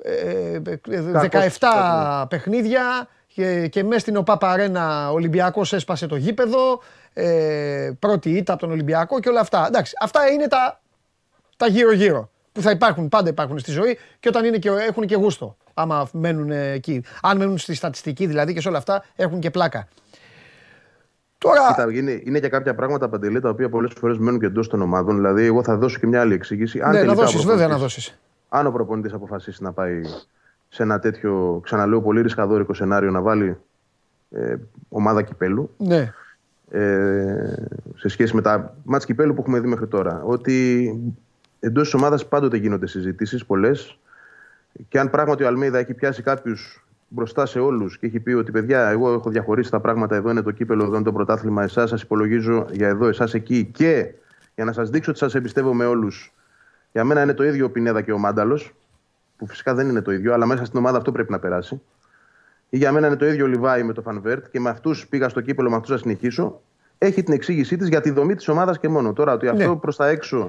ε, 0.04 0.62
ε, 0.90 1.02
17 1.60 2.26
παιχνίδια 2.30 3.08
και, 3.34 3.68
και 3.68 3.84
μέσα 3.84 4.00
στην 4.00 4.16
ΟΠΑ 4.16 4.38
Παρένα 4.38 5.10
ο 5.10 5.14
Ολυμπιακός 5.14 5.74
έσπασε 5.74 6.08
το 6.08 6.16
γήπεδο, 6.16 6.82
ε, 7.14 7.92
πρώτη 8.00 8.30
ήττα 8.30 8.54
από 8.54 8.62
τον 8.62 8.72
Ολυμπιακό 8.72 9.20
και 9.20 9.30
όλα 9.30 9.40
αυτά. 9.40 9.66
Εντάξει, 9.68 9.94
αυτά 10.02 10.28
είναι 10.28 10.48
τα, 10.48 10.82
τα 11.58 11.68
γύρω-γύρω 11.68 12.30
που 12.52 12.62
θα 12.62 12.72
υπάρχουν, 12.72 13.10
πάντα 13.10 13.30
υπάρχουν 13.30 13.60
στη 13.60 13.72
ζωή 13.72 13.98
και 14.20 14.28
όταν 14.28 14.46
είναι 14.46 14.58
και, 14.58 14.70
έχουν 14.70 15.06
και 15.06 15.16
γούστο. 15.16 15.58
Άμα 15.74 16.10
μένουν 16.14 16.52
εκεί. 16.52 17.04
Αν 17.22 17.38
μένουν 17.38 17.58
στη 17.58 17.74
στατιστική 17.74 18.26
δηλαδή 18.26 18.54
και 18.54 18.62
σε 18.62 18.68
όλα 18.68 18.78
αυτά 18.78 19.04
έχουν 19.16 19.40
και 19.40 19.50
πλάκα. 19.52 19.88
Τώρα. 21.38 21.68
Κοίτα, 21.68 21.94
είναι, 21.94 22.22
είναι 22.24 22.40
και 22.40 22.50
κάποια 22.50 22.76
πράγματα 22.76 23.10
παντελή 23.10 23.40
τα 23.40 23.50
οποία 23.50 23.70
πολλές 23.70 23.94
φορές 24.00 24.18
μένουν 24.18 24.40
και 24.40 24.46
εντός 24.46 24.68
των 24.68 24.82
ομάδων. 24.82 25.16
Δηλαδή, 25.16 25.46
εγώ 25.46 25.64
θα 25.64 25.78
δώσω 25.78 26.00
και 26.00 26.08
μια 26.08 26.22
άλλη 26.22 26.34
εξήγηση. 26.34 26.82
Αν 26.82 26.92
ναι, 26.92 26.98
να 26.98 27.04
τελικά 27.04 27.22
ο 27.22 27.24
δώσεις, 27.24 27.42
βέβαια 27.46 27.68
να 27.68 27.68
προπονητής- 27.68 27.96
δώσεις. 27.96 28.20
Αν 28.50 28.68
ο 28.68 28.72
προπονητής 28.72 29.14
αποφασίσει 29.14 29.64
να 29.64 29.72
πάει 29.72 30.02
σε 30.74 30.84
ένα 30.84 31.00
τέτοιο, 31.00 31.60
ξαναλέω, 31.64 32.02
πολύ 32.02 32.22
ρισκαδόρικο 32.22 32.74
σενάριο 32.74 33.12
να 33.12 33.22
βάλει 33.22 33.58
ε, 34.32 34.56
ομάδα 34.90 35.22
κυπέλου 35.22 35.70
Ναι. 35.78 36.14
ε, 36.72 37.54
σε 37.96 38.08
σχέση 38.08 38.36
με 38.36 38.42
τα 38.42 38.76
μάτς 38.84 39.06
κυπέλου 39.06 39.34
που 39.34 39.42
έχουμε 39.42 39.60
δει 39.60 39.68
μέχρι 39.68 39.88
τώρα. 39.88 40.22
Ότι 40.26 40.94
εντός 41.60 41.84
της 41.84 41.94
ομάδας 41.94 42.28
πάντοτε 42.28 42.58
γίνονται 42.58 42.88
συζητήσεις 42.88 43.46
πολλές. 43.46 43.98
Και 44.88 45.00
αν 45.00 45.10
πράγματι 45.10 45.44
ο 45.44 45.48
Αλμίδα 45.48 45.78
έχει 45.78 45.94
πιάσει 45.94 46.22
κάποιους 46.22 46.86
μπροστά 47.08 47.46
σε 47.46 47.60
όλους 47.60 47.98
και 47.98 48.06
έχει 48.06 48.20
πει 48.20 48.32
ότι 48.32 48.52
παιδιά, 48.52 48.88
εγώ 48.90 49.14
έχω 49.14 49.30
διαχωρίσει 49.30 49.72
τα 49.72 49.80
πράγματα, 49.80 50.16
εδώ 50.16 50.30
είναι 50.30 50.42
το 50.42 50.52
κύπελο, 50.52 50.84
εδώ 50.84 50.96
είναι 50.96 51.04
το 51.04 51.12
πρωτάθλημα, 51.14 51.64
εσάς 51.64 51.90
σας 51.90 52.02
υπολογίζω 52.02 52.68
για 52.72 52.88
εδώ, 52.88 53.08
εσάς 53.08 53.34
εκεί. 53.34 53.70
Και 53.74 54.12
για 54.56 54.66
να 54.66 54.72
σας 54.72 54.90
δείξω 54.90 55.10
ότι 55.10 55.20
σας 55.20 55.36
εμπιστεύομαι 55.36 55.86
όλους, 55.86 56.34
για 56.92 57.04
μένα 57.04 57.22
είναι 57.22 57.34
το 57.34 57.44
ίδιο 57.44 57.66
ο 57.66 57.70
Πινέδα 57.70 58.02
και 58.02 58.12
ο 58.12 58.18
Μάνταλος, 58.18 58.74
που 59.42 59.48
φυσικά 59.48 59.74
δεν 59.74 59.90
είναι 59.90 60.02
το 60.02 60.12
ίδιο, 60.12 60.34
αλλά 60.34 60.46
μέσα 60.46 60.66
στην 60.66 60.80
ομάδα 60.80 60.98
αυτό 60.98 61.12
πρέπει 61.12 61.32
να 61.32 61.40
περάσει. 61.40 61.82
Ή 62.70 62.78
για 62.78 62.92
μένα 62.92 63.08
είναι 63.08 63.16
το 63.16 63.26
ίδιο 63.26 63.46
ο 63.46 63.48
Λιβάη 63.48 63.84
με 63.84 63.94
το 63.94 64.02
Φανβέρτ 64.02 64.46
και 64.52 64.60
με 64.60 64.70
αυτούς 64.70 65.08
πήγα 65.08 65.30
στο 65.30 65.42
κύπελο, 65.42 65.70
με 65.70 65.76
αυτούς 65.76 65.90
θα 65.92 65.98
συνεχίσω. 65.98 66.62
Έχει 66.98 67.24
την 67.24 67.34
εξήγησή 67.34 67.78
της 67.78 67.88
για 67.88 68.02
τη 68.02 68.10
δομή 68.12 68.36
της 68.36 68.48
ομάδας 68.48 68.80
και 68.80 68.88
μόνο. 68.90 69.14
Τώρα 69.14 69.34
ότι 69.34 69.48
αυτό 69.48 69.70
Ναι. 69.70 69.76
προς 69.76 69.96
τα 69.96 70.08
έξω 70.08 70.48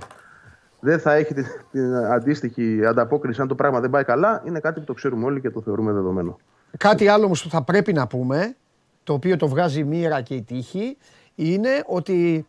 δεν 0.80 0.98
θα 1.00 1.12
έχει 1.12 1.34
την, 1.34 1.44
την 1.72 1.94
αντίστοιχη 1.94 2.86
ανταπόκριση 2.86 3.40
αν 3.40 3.48
το 3.48 3.54
πράγμα 3.54 3.80
δεν 3.80 3.90
πάει 3.90 4.04
καλά, 4.04 4.42
είναι 4.46 4.60
κάτι 4.60 4.80
που 4.80 4.86
το 4.86 4.92
ξέρουμε 4.92 5.24
όλοι 5.24 5.40
και 5.40 5.50
το 5.50 5.60
θεωρούμε 5.62 5.92
δεδομένο. 5.92 6.38
Κάτι 6.78 7.08
άλλο 7.08 7.24
όμως 7.24 7.42
που 7.42 7.48
θα 7.48 7.62
πρέπει 7.62 7.92
να 7.92 8.06
πούμε, 8.06 8.56
το 9.04 9.12
οποίο 9.12 9.36
το 9.36 9.48
βγάζει 9.48 9.80
η 9.80 9.84
μοίρα 9.84 10.20
και 10.20 10.34
η 10.34 10.42
τύχη, 10.42 10.96
είναι 11.34 11.70
ότι 11.86 12.46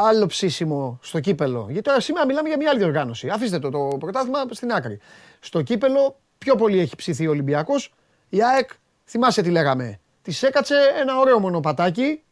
άλλο 0.00 0.26
ψήσιμο 0.26 0.98
στο 1.02 1.20
κύπελο. 1.20 1.66
Γιατί 1.66 1.82
τώρα 1.82 2.00
σήμερα 2.00 2.26
μιλάμε 2.26 2.48
για 2.48 2.56
μια 2.56 2.70
άλλη 2.70 2.78
διοργάνωση. 2.78 3.28
Αφήστε 3.28 3.58
το, 3.58 3.70
το 3.70 3.96
πρωτάθλημα 3.98 4.38
στην 4.50 4.72
άκρη. 4.72 4.98
Στο 5.40 5.62
κύπελο 5.62 6.18
πιο 6.38 6.54
πολύ 6.54 6.78
έχει 6.80 6.96
ψηθεί 6.96 7.26
ο 7.26 7.30
Ολυμπιακός. 7.30 7.94
Η 8.28 8.42
ΑΕΚ, 8.42 8.70
θυμάσαι 9.04 9.42
τι 9.42 9.50
λέγαμε, 9.50 10.00
της 10.22 10.42
έκατσε 10.42 10.74
ένα 11.00 11.18
ωραίο 11.18 11.38
μονοπατάκι. 11.38 12.22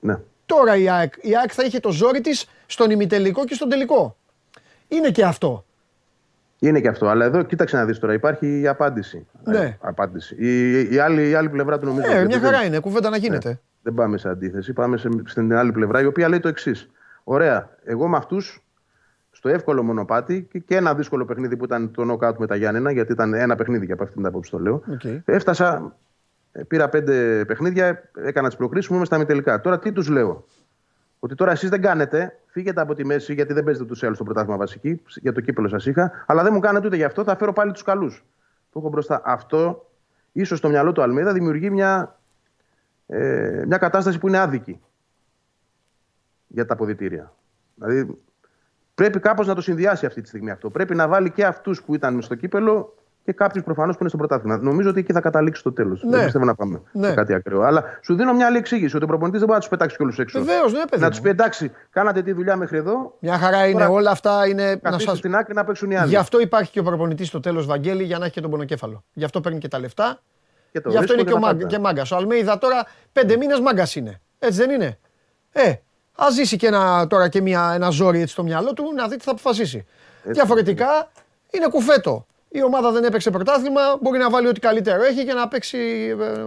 Ναι. 0.00 0.18
Τώρα 0.46 0.76
η 0.76 0.88
ΑΕΚ, 0.88 1.14
η 1.20 1.36
ΑΕΚ 1.36 1.50
θα 1.54 1.62
είχε 1.64 1.80
το 1.80 1.90
ζόρι 1.90 2.20
της 2.20 2.46
στον 2.66 2.90
ημιτελικό 2.90 3.44
και 3.44 3.54
στον 3.54 3.68
τελικό. 3.68 4.16
Είναι 4.88 5.10
και 5.10 5.24
αυτό. 5.24 5.64
Είναι 6.58 6.80
και 6.80 6.88
αυτό. 6.88 7.08
Αλλά 7.08 7.24
εδώ 7.24 7.42
κοίταξε 7.42 7.76
να 7.76 7.84
δεις 7.84 7.98
τώρα. 7.98 8.12
Υπάρχει 8.12 8.60
η 8.60 8.66
απάντηση. 8.68 9.26
Ναι. 9.44 9.58
Ε, 9.58 9.78
απάντηση. 9.80 10.36
Η, 10.38 10.80
η, 10.94 10.98
άλλη, 10.98 11.28
η 11.28 11.34
άλλη 11.34 11.48
πλευρά 11.48 11.78
του 11.78 11.86
νομίζω. 11.86 12.06
Ε, 12.06 12.10
γιατί 12.10 12.26
μια 12.26 12.38
δεν- 12.38 12.50
χαρά 12.50 12.64
είναι, 12.64 12.78
κουβέντα 12.78 13.10
να 13.10 13.16
γίνεται. 13.16 13.48
Ναι. 13.48 13.58
Δεν 13.84 13.94
πάμε 13.94 14.18
σε 14.18 14.28
αντίθεση. 14.28 14.72
Πάμε 14.72 14.96
σε, 14.96 15.08
στην 15.24 15.54
άλλη 15.54 15.72
πλευρά, 15.72 16.00
η 16.00 16.04
οποία 16.06 16.28
λέει 16.28 16.40
το 16.40 16.48
εξής. 16.48 16.90
Ωραία. 17.24 17.68
Εγώ 17.84 18.08
με 18.08 18.16
αυτούς 18.16 18.64
στο 19.30 19.48
εύκολο 19.48 19.82
μονοπάτι 19.82 20.48
και, 20.50 20.58
και 20.58 20.76
ένα 20.76 20.94
δύσκολο 20.94 21.24
παιχνίδι 21.24 21.56
που 21.56 21.64
ήταν 21.64 21.90
το 21.90 22.02
knockout 22.10 22.36
με 22.38 22.46
τα 22.46 22.56
Γιάννενα, 22.56 22.90
γιατί 22.90 23.12
ήταν 23.12 23.34
ένα 23.34 23.56
παιχνίδι 23.56 23.86
και 23.86 23.92
από 23.92 24.02
αυτήν 24.02 24.16
την 24.16 24.26
άποψη 24.26 24.50
το 24.50 24.58
λέω. 24.58 24.82
Οκ. 24.92 25.04
Έφτασα, 25.24 25.96
ε, 26.52 26.62
πήρα 26.62 26.88
πέντε 26.88 27.44
παιχνίδια, 27.44 28.10
έκανα 28.14 28.48
τις 28.48 28.56
προκρίσεις 28.56 28.90
μου, 28.90 28.96
είμαι 28.96 29.04
στα 29.04 29.18
ημιτελικά. 29.18 29.60
Τώρα 29.60 29.78
τι 29.78 29.92
τους 29.92 30.08
λέω; 30.08 30.44
Ότι 31.18 31.34
τώρα 31.34 31.50
εσείς 31.50 31.70
δεν 31.70 31.80
κάνετε, 31.80 32.38
φύγετε 32.46 32.80
από 32.80 32.94
τη 32.94 33.04
μέση, 33.04 33.34
γιατί 33.34 33.52
δεν 33.52 33.64
παίζετε 33.64 33.86
τους 33.86 34.02
άλλους 34.02 34.16
στο 34.16 34.24
πρωτάθλημα 34.24 34.56
βασική, 34.56 35.02
για 35.06 35.32
το 35.32 35.40
κύπελο 35.40 35.68
σας 35.68 35.86
είχα, 35.86 36.24
αλλά 36.26 36.42
δεν 36.42 36.52
μου 36.52 36.60
κάνετε 36.60 36.86
ούτε 36.86 36.96
γι' 36.96 37.04
αυτό, 37.04 37.24
θα 37.24 37.36
φέρω 37.36 37.52
πάλι 37.52 37.72
τους 37.72 37.82
καλούς. 37.82 38.24
Που 38.70 38.78
έχω 38.78 38.88
μπροστά. 38.88 39.22
Αυτό, 39.24 39.90
ίσως 40.32 40.58
στο 40.58 40.68
μυαλό 40.68 40.92
του 40.92 41.02
Αλμίδα, 41.02 41.32
δημιουργεί 41.32 41.70
μια, 41.70 42.18
ε, 43.06 43.62
μια 43.66 43.78
κατάσταση 43.78 44.18
που 44.18 44.28
είναι 44.28 44.38
άδικη 44.38 44.80
για 46.46 46.66
τα 46.66 46.72
αποδητήρια. 46.72 47.32
Δηλαδή, 47.74 48.18
πρέπει 48.94 49.20
κάπως 49.20 49.46
να 49.46 49.54
το 49.54 49.60
συνδυάσει 49.60 50.06
αυτή 50.06 50.20
τη 50.20 50.28
στιγμή 50.28 50.50
αυτό. 50.50 50.70
Πρέπει 50.70 50.94
να 50.94 51.08
βάλει 51.08 51.30
και 51.30 51.44
αυτούς 51.44 51.82
που 51.82 51.94
ήταν 51.94 52.22
στο 52.22 52.34
κύπελο 52.34 52.94
και 53.24 53.32
κάποιους 53.32 53.64
προφανώς 53.64 53.92
που 53.92 53.98
είναι 54.00 54.08
στο 54.08 54.18
πρωτάθλημα. 54.18 54.56
Νομίζω 54.58 54.90
ότι 54.90 54.98
εκεί 54.98 55.12
θα 55.12 55.20
καταλήξει 55.20 55.62
το 55.62 55.72
τέλος. 55.72 56.02
Ναι. 56.02 56.10
Δεν 56.10 56.24
πιστεύω 56.24 56.44
να 56.44 56.54
πάμε 56.54 56.80
Ναι. 56.92 57.08
σε 57.08 57.14
κάτι 57.14 57.34
ακραίο. 57.34 57.62
Αλλά 57.62 57.84
σου 58.02 58.14
δίνω 58.14 58.34
μια 58.34 58.46
άλλη 58.46 58.56
εξήγηση 58.56 58.96
ότι 58.96 59.04
ο 59.04 59.08
προπονητής 59.08 59.38
δεν 59.40 59.48
μπορεί 59.48 59.60
να 59.60 59.68
τους 59.68 59.76
πετάξει 59.78 59.96
κιόλου 59.96 60.12
έξω. 60.18 60.38
Βεβαίως, 60.38 60.72
ναι, 60.72 60.78
παιδί. 60.90 61.00
Να 61.00 61.04
μου. 61.06 61.10
τους 61.10 61.20
πει 61.20 61.28
εντάξει, 61.28 61.70
κάνατε 61.90 62.22
τη 62.22 62.32
δουλειά 62.32 62.56
μέχρι 62.56 62.76
εδώ. 62.76 63.16
Μια 63.20 63.38
χαρά 63.38 63.66
είναι. 63.66 63.78
Τώρα 63.78 63.92
Όλα 63.92 64.10
αυτά 64.10 64.46
είναι. 64.48 64.70
Να 64.70 64.76
Καθίστε 64.76 65.08
σας... 65.10 65.18
στην 65.18 65.34
άκρη 65.34 65.54
να 65.54 65.64
παίξουν 65.64 65.90
οι 65.90 65.96
άλλοι. 65.96 66.08
Γι' 66.08 66.16
αυτό 66.16 66.40
υπάρχει 66.40 66.70
και 66.70 66.80
ο 66.80 66.82
προπονητής 66.82 67.28
στο 67.28 67.40
τέλος, 67.40 67.66
Βαγγέλη, 67.66 68.02
για 68.04 68.18
να 68.18 68.24
έχει 68.24 68.34
και 68.34 68.40
τον 68.40 68.50
πονοκέφαλο. 68.50 69.04
Γι' 69.12 69.24
αυτό 69.24 69.40
παίρνει 69.40 69.58
και 69.58 69.68
τα 69.68 69.78
λεφτά. 69.78 70.20
Και 70.74 70.80
το 70.80 70.90
Γι' 70.90 70.96
αυτό 70.96 71.12
ρίσκο 71.12 71.20
είναι 71.20 71.30
και, 71.30 71.36
ο 71.36 71.40
τα 71.40 71.46
μάγκα, 71.46 71.58
πάντα. 71.58 71.76
και 71.76 71.78
μάγκας. 71.78 72.10
Ο 72.10 72.16
Αλμέιδα 72.16 72.58
τώρα 72.58 72.86
πέντε 73.12 73.36
μήνες 73.36 73.60
μάγκας 73.60 73.94
είναι. 73.96 74.20
Έτσι 74.38 74.58
δεν 74.58 74.70
είναι; 74.70 74.98
Ε, 75.52 75.74
ας 76.16 76.34
ζήσει 76.34 76.56
και 76.56 76.66
ένα, 76.66 77.06
τώρα 77.06 77.28
και 77.28 77.40
μια, 77.40 77.72
ένα 77.74 77.90
ζόρι 77.90 78.20
έτσι 78.20 78.32
στο 78.32 78.42
μυαλό 78.42 78.72
του 78.72 78.92
να 78.96 79.08
δει 79.08 79.16
τι 79.16 79.24
θα 79.24 79.30
αποφασίσει. 79.30 79.86
Διαφορετικά 80.22 81.10
είναι 81.50 81.66
κουφέτο. 81.70 82.26
Η 82.48 82.62
ομάδα 82.62 82.90
δεν 82.90 83.04
έπαιξε 83.04 83.30
πρωτάθλημα, 83.30 83.80
μπορεί 84.00 84.18
να 84.18 84.30
βάλει 84.30 84.46
ό,τι 84.46 84.60
καλύτερο 84.60 85.02
έχει 85.02 85.24
και 85.24 85.32
να 85.32 85.48
παίξει. 85.48 85.78
ε, 86.20 86.44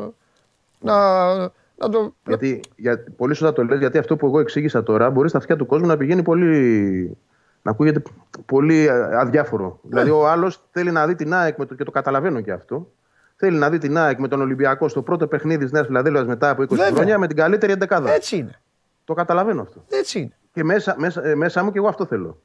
να, 0.80 1.36
να 1.76 1.90
το. 1.90 2.14
Γιατί, 2.28 2.62
για, 2.76 3.04
πολύ 3.18 3.34
σωστά 3.36 3.54
το 3.54 3.64
λες, 3.64 3.80
γιατί 3.80 3.98
αυτό 3.98 4.16
που 4.16 4.26
εγώ 4.26 4.40
εξήγησα 4.40 4.84
τώρα 4.84 5.10
μπορείς 5.10 5.30
στα 5.30 5.40
αυτιά 5.40 5.56
του 5.56 5.66
κόσμου 5.66 5.88
να 5.88 5.98
πηγαίνει 5.98 6.24
πολύ. 6.24 7.18
Να 7.62 7.72
ακούγεται 7.72 8.02
πολύ 8.45 8.88
ε, 8.88 9.18
αδιάφορο. 9.18 9.80
Δηλαδή, 9.84 10.10
ο 10.10 10.28
άλλος 10.30 10.62
θέλει 10.72 10.91
να 10.91 11.08
δει 11.08 11.16
την 11.16 11.34
ΑΕΚ 11.34 11.58
με 11.58 11.66
το, 11.66 11.76
και 11.76 11.84
το 11.84 11.91
καταλαβαίνω 11.91 12.41
και 12.41 12.52
αυτό. 12.52 12.91
Θέλει 13.39 13.57
να 13.57 13.69
δει 13.69 13.77
την 13.77 13.97
ΑΕΚ 13.97 14.19
με 14.19 14.27
τον 14.27 14.41
Ολυμπιακό 14.41 14.88
στο 14.88 15.01
πρώτο 15.01 15.27
παιχνίδι 15.27 15.64
της 15.64 15.72
Νέας 15.72 15.85
Φιλαδέλφιας 15.85 16.26
μετά 16.26 16.49
από 16.49 16.61
20 16.64 16.68
Βέβαια. 16.69 16.91
χρόνια 16.91 17.18
με 17.18 17.27
την 17.27 17.35
καλύτερη 17.35 17.72
εντεκάδα. 17.72 18.11
Έτσι 18.11 18.38
είναι. 18.38 18.59
Το 19.05 19.14
καταλαβαίνω 19.14 19.61
αυτό. 19.61 19.84
Έτσι 19.89 20.19
είναι. 20.19 20.31
Και 20.53 20.64
μέσα, 20.64 20.95
μέσα, 20.97 21.26
ε, 21.27 21.35
μέσα 21.35 21.64
μου 21.64 21.72
και 21.72 21.77
εγώ 21.77 21.88
αυτό 21.88 22.05
θέλω. 22.05 22.41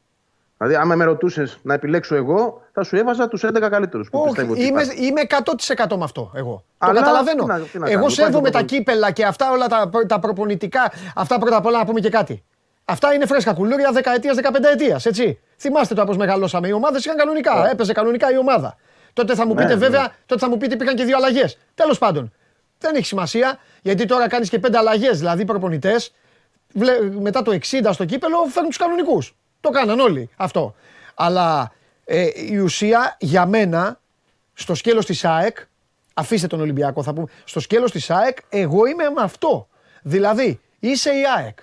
Δηλαδή, 0.59 0.75
άμα 0.83 0.95
με 0.95 1.05
ρωτούσες 1.05 1.59
να 1.63 1.75
επιλέξω 1.75 2.15
εγώ, 2.15 2.63
θα 2.73 2.83
σου 2.83 2.97
έβαζα 2.97 3.29
τους 3.29 3.43
11 3.45 3.69
καλύτερους 3.69 4.11
που 4.11 4.23
πιστεύω 4.25 4.53
ότι 4.53 4.61
Όχι, 4.61 4.69
είμαι, 4.71 4.83
υπάρχουν. 4.83 5.05
είμαι 5.05 5.21
100% 5.21 5.97
με 5.97 6.05
αυτό 6.05 6.31
εγώ. 6.35 6.65
Αλλά 6.79 6.93
το 6.93 6.99
καταλαβαίνω. 6.99 7.43
τι 7.43 7.49
να- 7.49 7.59
τι 7.59 7.79
να 7.79 7.85
εγώ 7.87 7.95
κάνουμε, 7.95 8.11
σέβομαι 8.11 8.49
υπάρχει 8.49 8.53
τα 8.53 8.59
το 8.59 8.65
κύπελα 8.65 9.11
και 9.11 9.25
αυτά 9.25 9.51
όλα 9.51 9.67
τα, 9.67 9.91
τα 10.07 10.19
προπονητικά. 10.19 10.93
Αυτά 11.15 11.39
πρώτα 11.39 11.57
απ' 11.57 11.67
όλα 11.67 11.79
να 11.79 11.85
πούμε 11.85 12.01
και 12.01 12.09
κάτι. 12.11 12.45
Αυτά 12.85 13.15
είναι 13.15 13.27
φρέσκα 13.27 13.53
κουλούρια 13.55 13.91
δεκαετίας, 13.93 14.35
δεκαπενταετίας. 14.37 15.07
Έτσι. 15.07 15.41
Θυμάστε 15.57 15.95
το 15.95 16.05
πώ 16.05 16.15
μεγαλώσαμε. 16.15 16.69
Οι 16.69 16.73
ομάδες 16.73 17.05
είχαν 17.05 17.17
κανονικά. 17.17 17.71
Έπαιζε 17.71 17.93
κανονικά 17.93 18.33
η 18.33 18.39
ομάδα. 18.39 18.77
Τότε 19.13 19.35
θα 19.35 19.47
μου 19.47 19.55
πείτε, 19.55 19.69
Ναι, 19.69 19.75
βέβαια, 19.75 20.01
ναι. 20.01 20.09
τότε 20.27 20.41
θα 20.41 20.49
μου 20.51 20.57
πείτε 20.57 20.75
υπήρχαν 20.75 20.97
και 20.97 21.05
δύο 21.05 21.17
αλλαγές. 21.17 21.59
Τέλος 21.75 21.99
πάντων. 21.99 22.33
Δεν 22.79 22.95
έχει 22.95 23.07
σημασία 23.07 23.59
γιατί 23.83 24.07
τώρα 24.07 24.29
κάνεις 24.29 24.49
και 24.49 24.59
πέντε 24.59 24.79
αλλαγές. 24.79 25.19
Δηλαδή, 25.19 25.45
προπονητές 25.45 26.13
μετά 27.21 27.43
το 27.43 27.59
60 27.71 27.93
στο 27.93 28.05
κύπελο 28.05 28.45
φέρνουν 28.45 28.69
τους 28.69 28.79
κανονικούς. 28.79 29.35
Το 29.61 29.71
κάναν 29.71 30.01
όλοι 30.01 30.31
αυτό. 30.37 30.75
Αλλά 31.15 31.73
ε, 32.05 32.29
η 32.35 32.57
ουσία 32.59 33.17
για 33.21 33.47
μένα 33.47 34.01
στο 34.55 34.75
σκέλος 34.75 35.07
της 35.07 35.25
ΑΕΚ, 35.25 35.59
αφήστε 36.15 36.47
τον 36.47 36.61
Ολυμπιακό 36.61 37.03
θα 37.03 37.13
πούμε, 37.13 37.27
στο 37.45 37.61
σκέλος 37.61 37.91
της 37.91 38.11
ΑΕΚ 38.11 38.39
εγώ 38.49 38.87
είμαι 38.87 39.11
με 39.11 39.23
αυτό. 39.23 39.69
Δηλαδή 40.03 40.61
είσαι 40.79 41.11
η 41.11 41.23
ΑΕΚ 41.37 41.59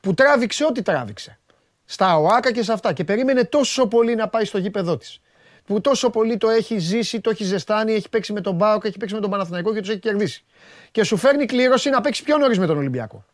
που 0.00 0.14
τράβηξε 0.14 0.64
ό,τι 0.64 0.82
τράβηξε. 0.82 1.38
Στα 1.84 2.16
ΟΑΚΑ 2.16 2.52
και 2.52 2.62
σε 2.62 2.72
αυτά 2.72 2.92
και 2.92 3.04
περίμενε 3.04 3.44
τόσο 3.44 3.86
πολύ 3.86 4.14
να 4.14 4.28
πάει 4.28 4.44
στο 4.44 4.58
γήπεδό 4.58 4.96
της. 4.96 5.20
Που 5.68 5.80
τόσο 5.80 6.10
πολύ 6.10 6.36
το 6.36 6.48
έχει 6.48 6.78
ζήσει, 6.78 7.20
το 7.20 7.30
έχει 7.30 7.44
ζεστάνει, 7.44 7.92
έχει 7.92 8.08
παίξει 8.08 8.32
με 8.32 8.40
τον 8.40 8.54
Μπάουκ, 8.54 8.84
έχει 8.84 8.96
παίξει 8.98 9.14
με 9.14 9.20
τον 9.20 9.30
Παναθηναϊκό 9.30 9.72
και 9.74 9.80
τους 9.80 9.88
έχει 9.88 9.98
κερδίσει. 9.98 10.44
Και 10.90 11.04
σου 11.04 11.16
φέρνει 11.16 11.46
κλήρωση 11.46 11.90
να 11.90 12.00
παίξει 12.00 12.22
πιο 12.22 12.36
νωρίς 12.38 12.58
με 12.58 12.66
τον 12.66 12.76
Ολυμπιακό. 12.78 13.24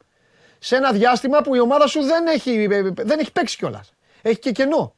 Σε 0.59 0.77
ένα 0.77 0.93
διάστημα 0.93 1.41
που 1.41 1.55
η 1.55 1.61
ομάδα 1.61 1.87
σου 1.87 2.03
δεν 2.03 2.27
έχει, 2.27 2.67
δεν 2.95 3.19
έχει 3.19 3.33
παίξει 3.33 3.57
κιόλας. 3.57 3.93
Έχει 4.23 4.39
και 4.39 4.51
κενό. 4.51 4.95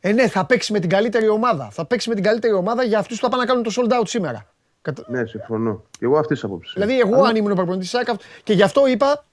Ε, 0.00 0.12
ναι, 0.12 0.28
θα 0.28 0.44
παίξει 0.46 0.72
με 0.72 0.78
την 0.80 0.88
καλύτερη 0.90 1.28
ομάδα. 1.28 1.68
Θα 1.72 1.84
παίξει 1.84 2.08
με 2.08 2.14
την 2.14 2.24
καλύτερη 2.24 2.52
ομάδα 2.52 2.82
για 2.84 2.98
αυτούς 2.98 3.16
που 3.18 3.22
θα 3.24 3.28
πάνε 3.30 3.42
να 3.42 3.48
κάνουν 3.48 3.62
το 3.62 3.72
sold 3.76 4.00
out 4.00 4.08
σήμερα. 4.08 4.46
Κατα- 4.82 5.04
Ναι, 5.08 5.26
συμφωνώ. 5.26 5.82
Και 5.90 6.04
εγώ 6.04 6.18
αυτής 6.18 6.40
της 6.40 6.44
άποψης. 6.44 6.72
Δηλαδή, 6.72 7.00
εγώ 7.00 7.22
αν 7.22 7.36
ήμουν 7.36 7.54
προπονητής 7.54 7.90
της 7.90 7.98
ΑΕΚ, 7.98 8.08
και 8.42 8.52
γι' 8.52 8.62
αυτό 8.62 8.86
είπα, 8.86 9.24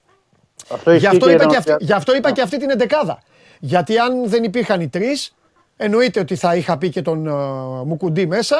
Αυτό 0.68 0.90
γι' 0.90 0.96
ισχύει 0.96 1.08
αυτό 1.08 1.26
και 1.26 1.32
είπα, 1.32 1.44
για 1.44 1.58
και 1.58 1.62
τον 1.64 1.72
αυτή, 1.74 1.84
γι' 1.84 1.92
αυτό 1.92 2.14
είπα 2.14 2.32
και 2.32 2.42
αυτή 2.42 2.58
την 2.58 2.70
εντεκάδα. 2.70 3.22
Γιατί 3.60 3.98
αν 3.98 4.28
δεν 4.28 4.44
υπήρχαν 4.44 4.80
οι 4.80 4.88
τρεις, 4.88 5.34
εννοείται 5.76 6.20
ότι 6.20 6.36
θα 6.36 6.56
είχα 6.56 6.78
πει 6.78 6.88
και 6.90 7.02
τον 7.02 7.26
uh, 7.28 7.84
Μουκουντή 7.86 8.26
μέσα 8.26 8.56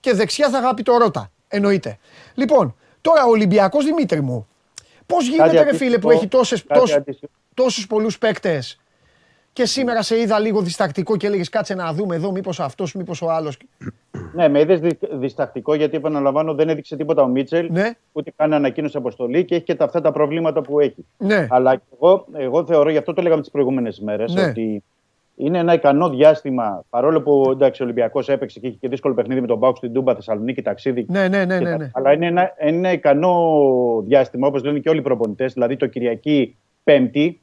και 0.00 0.12
δεξιά 0.14 0.50
θα 0.50 0.58
είχα 0.58 0.74
πει 0.74 0.82
το 0.82 0.96
Ρότα. 0.96 1.30
Εννοείται. 1.48 1.98
Λοιπόν, 2.34 2.74
τώρα 3.00 3.24
ο 3.24 3.30
Ολυμπιακός 3.30 3.84
Δημήτρη 3.84 4.20
μου, 4.20 4.46
πώς 5.06 5.28
γίνεται, 5.28 5.50
ρε 5.50 5.58
αντίστοιχο- 5.58 5.76
φίλε, 5.84 5.98
που 5.98 6.10
έχει 6.10 6.26
τόσες, 6.28 6.64
κάτι 6.64 6.80
τόσους, 6.80 6.96
αντίστοιχο. 6.96 7.32
τόσους 7.54 7.86
πολλούς 7.86 8.18
παίκτες 8.18 8.78
και 9.52 9.66
σήμερα 9.66 10.02
σε 10.02 10.20
είδα 10.20 10.38
λίγο 10.38 10.60
διστακτικό 10.60 11.16
και 11.16 11.26
έλεγες 11.26 11.48
κάτσε 11.48 11.74
να 11.74 11.92
δούμε 11.92 12.14
εδώ 12.14 12.30
μήπως 12.30 12.60
αυτός, 12.60 12.94
μήπως 12.94 13.22
ο 13.22 13.30
άλλος. 13.30 13.56
Ναι, 14.34 14.48
με 14.48 14.60
είδες 14.60 14.80
διστακτικό 15.12 15.74
γιατί 15.74 15.96
επαναλαμβάνω 15.96 16.54
δεν 16.54 16.68
έδειξε 16.68 16.96
τίποτα 16.96 17.22
ο 17.22 17.26
Μίτσελ. 17.26 17.68
Ναι. 17.72 17.92
Ούτε 18.12 18.32
καν 18.36 18.52
ανακοίνωσε 18.52 18.98
αποστολή 18.98 19.44
και 19.44 19.54
έχει 19.54 19.64
και 19.64 19.74
τα, 19.74 19.84
αυτά 19.84 20.00
τα 20.00 20.12
προβλήματα 20.12 20.60
που 20.62 20.80
έχει. 20.80 21.06
Ναι. 21.16 21.46
Αλλά 21.50 21.82
εγώ, 21.94 22.26
εγώ 22.32 22.66
θεωρώ, 22.66 22.90
γι' 22.90 22.96
αυτό 22.96 23.12
το 23.12 23.22
λέγαμε 23.22 23.40
τις 23.40 23.50
προηγούμενες 23.50 24.00
μέρες, 24.00 24.34
Ναι. 24.34 24.44
ότι 24.44 24.82
είναι 25.40 25.58
ένα 25.58 25.72
ικανό 25.74 26.08
διάστημα. 26.08 26.84
Παρόλο 26.90 27.22
που 27.22 27.48
εντάξει, 27.50 27.82
ο 27.82 27.84
Ολυμπιακός 27.84 28.28
έπαιξε 28.28 28.60
και 28.60 28.66
είχε 28.66 28.76
και 28.80 28.88
δύσκολο 28.88 29.14
παιχνίδι 29.14 29.40
με 29.40 29.46
τον 29.46 29.58
Μπάουκ 29.58 29.76
στην 29.76 29.92
Τούμπα 29.92 30.14
Θεσσαλονίκη 30.14 30.62
ταξίδι. 30.62 31.06
Ναι, 31.08 31.28
ναι, 31.28 31.44
ναι, 31.44 31.58
και 31.58 31.64
ναι, 31.64 31.70
τα- 31.70 31.76
ναι. 31.76 31.90
Αλλά 31.94 32.12
είναι 32.12 32.26
ένα, 32.26 32.52
ένα 32.56 32.92
ικανό 32.92 33.34
διάστημα, 34.06 34.46
όπως 34.46 34.62
λένε 34.64 34.78
και 34.78 34.88
όλοι 34.88 34.98
οι 34.98 35.02
προπονητές, 35.02 35.52
δηλαδή 35.52 35.76
το 35.76 35.86
Κυριακή 35.86 36.56
Πέμπτη. 36.84 37.40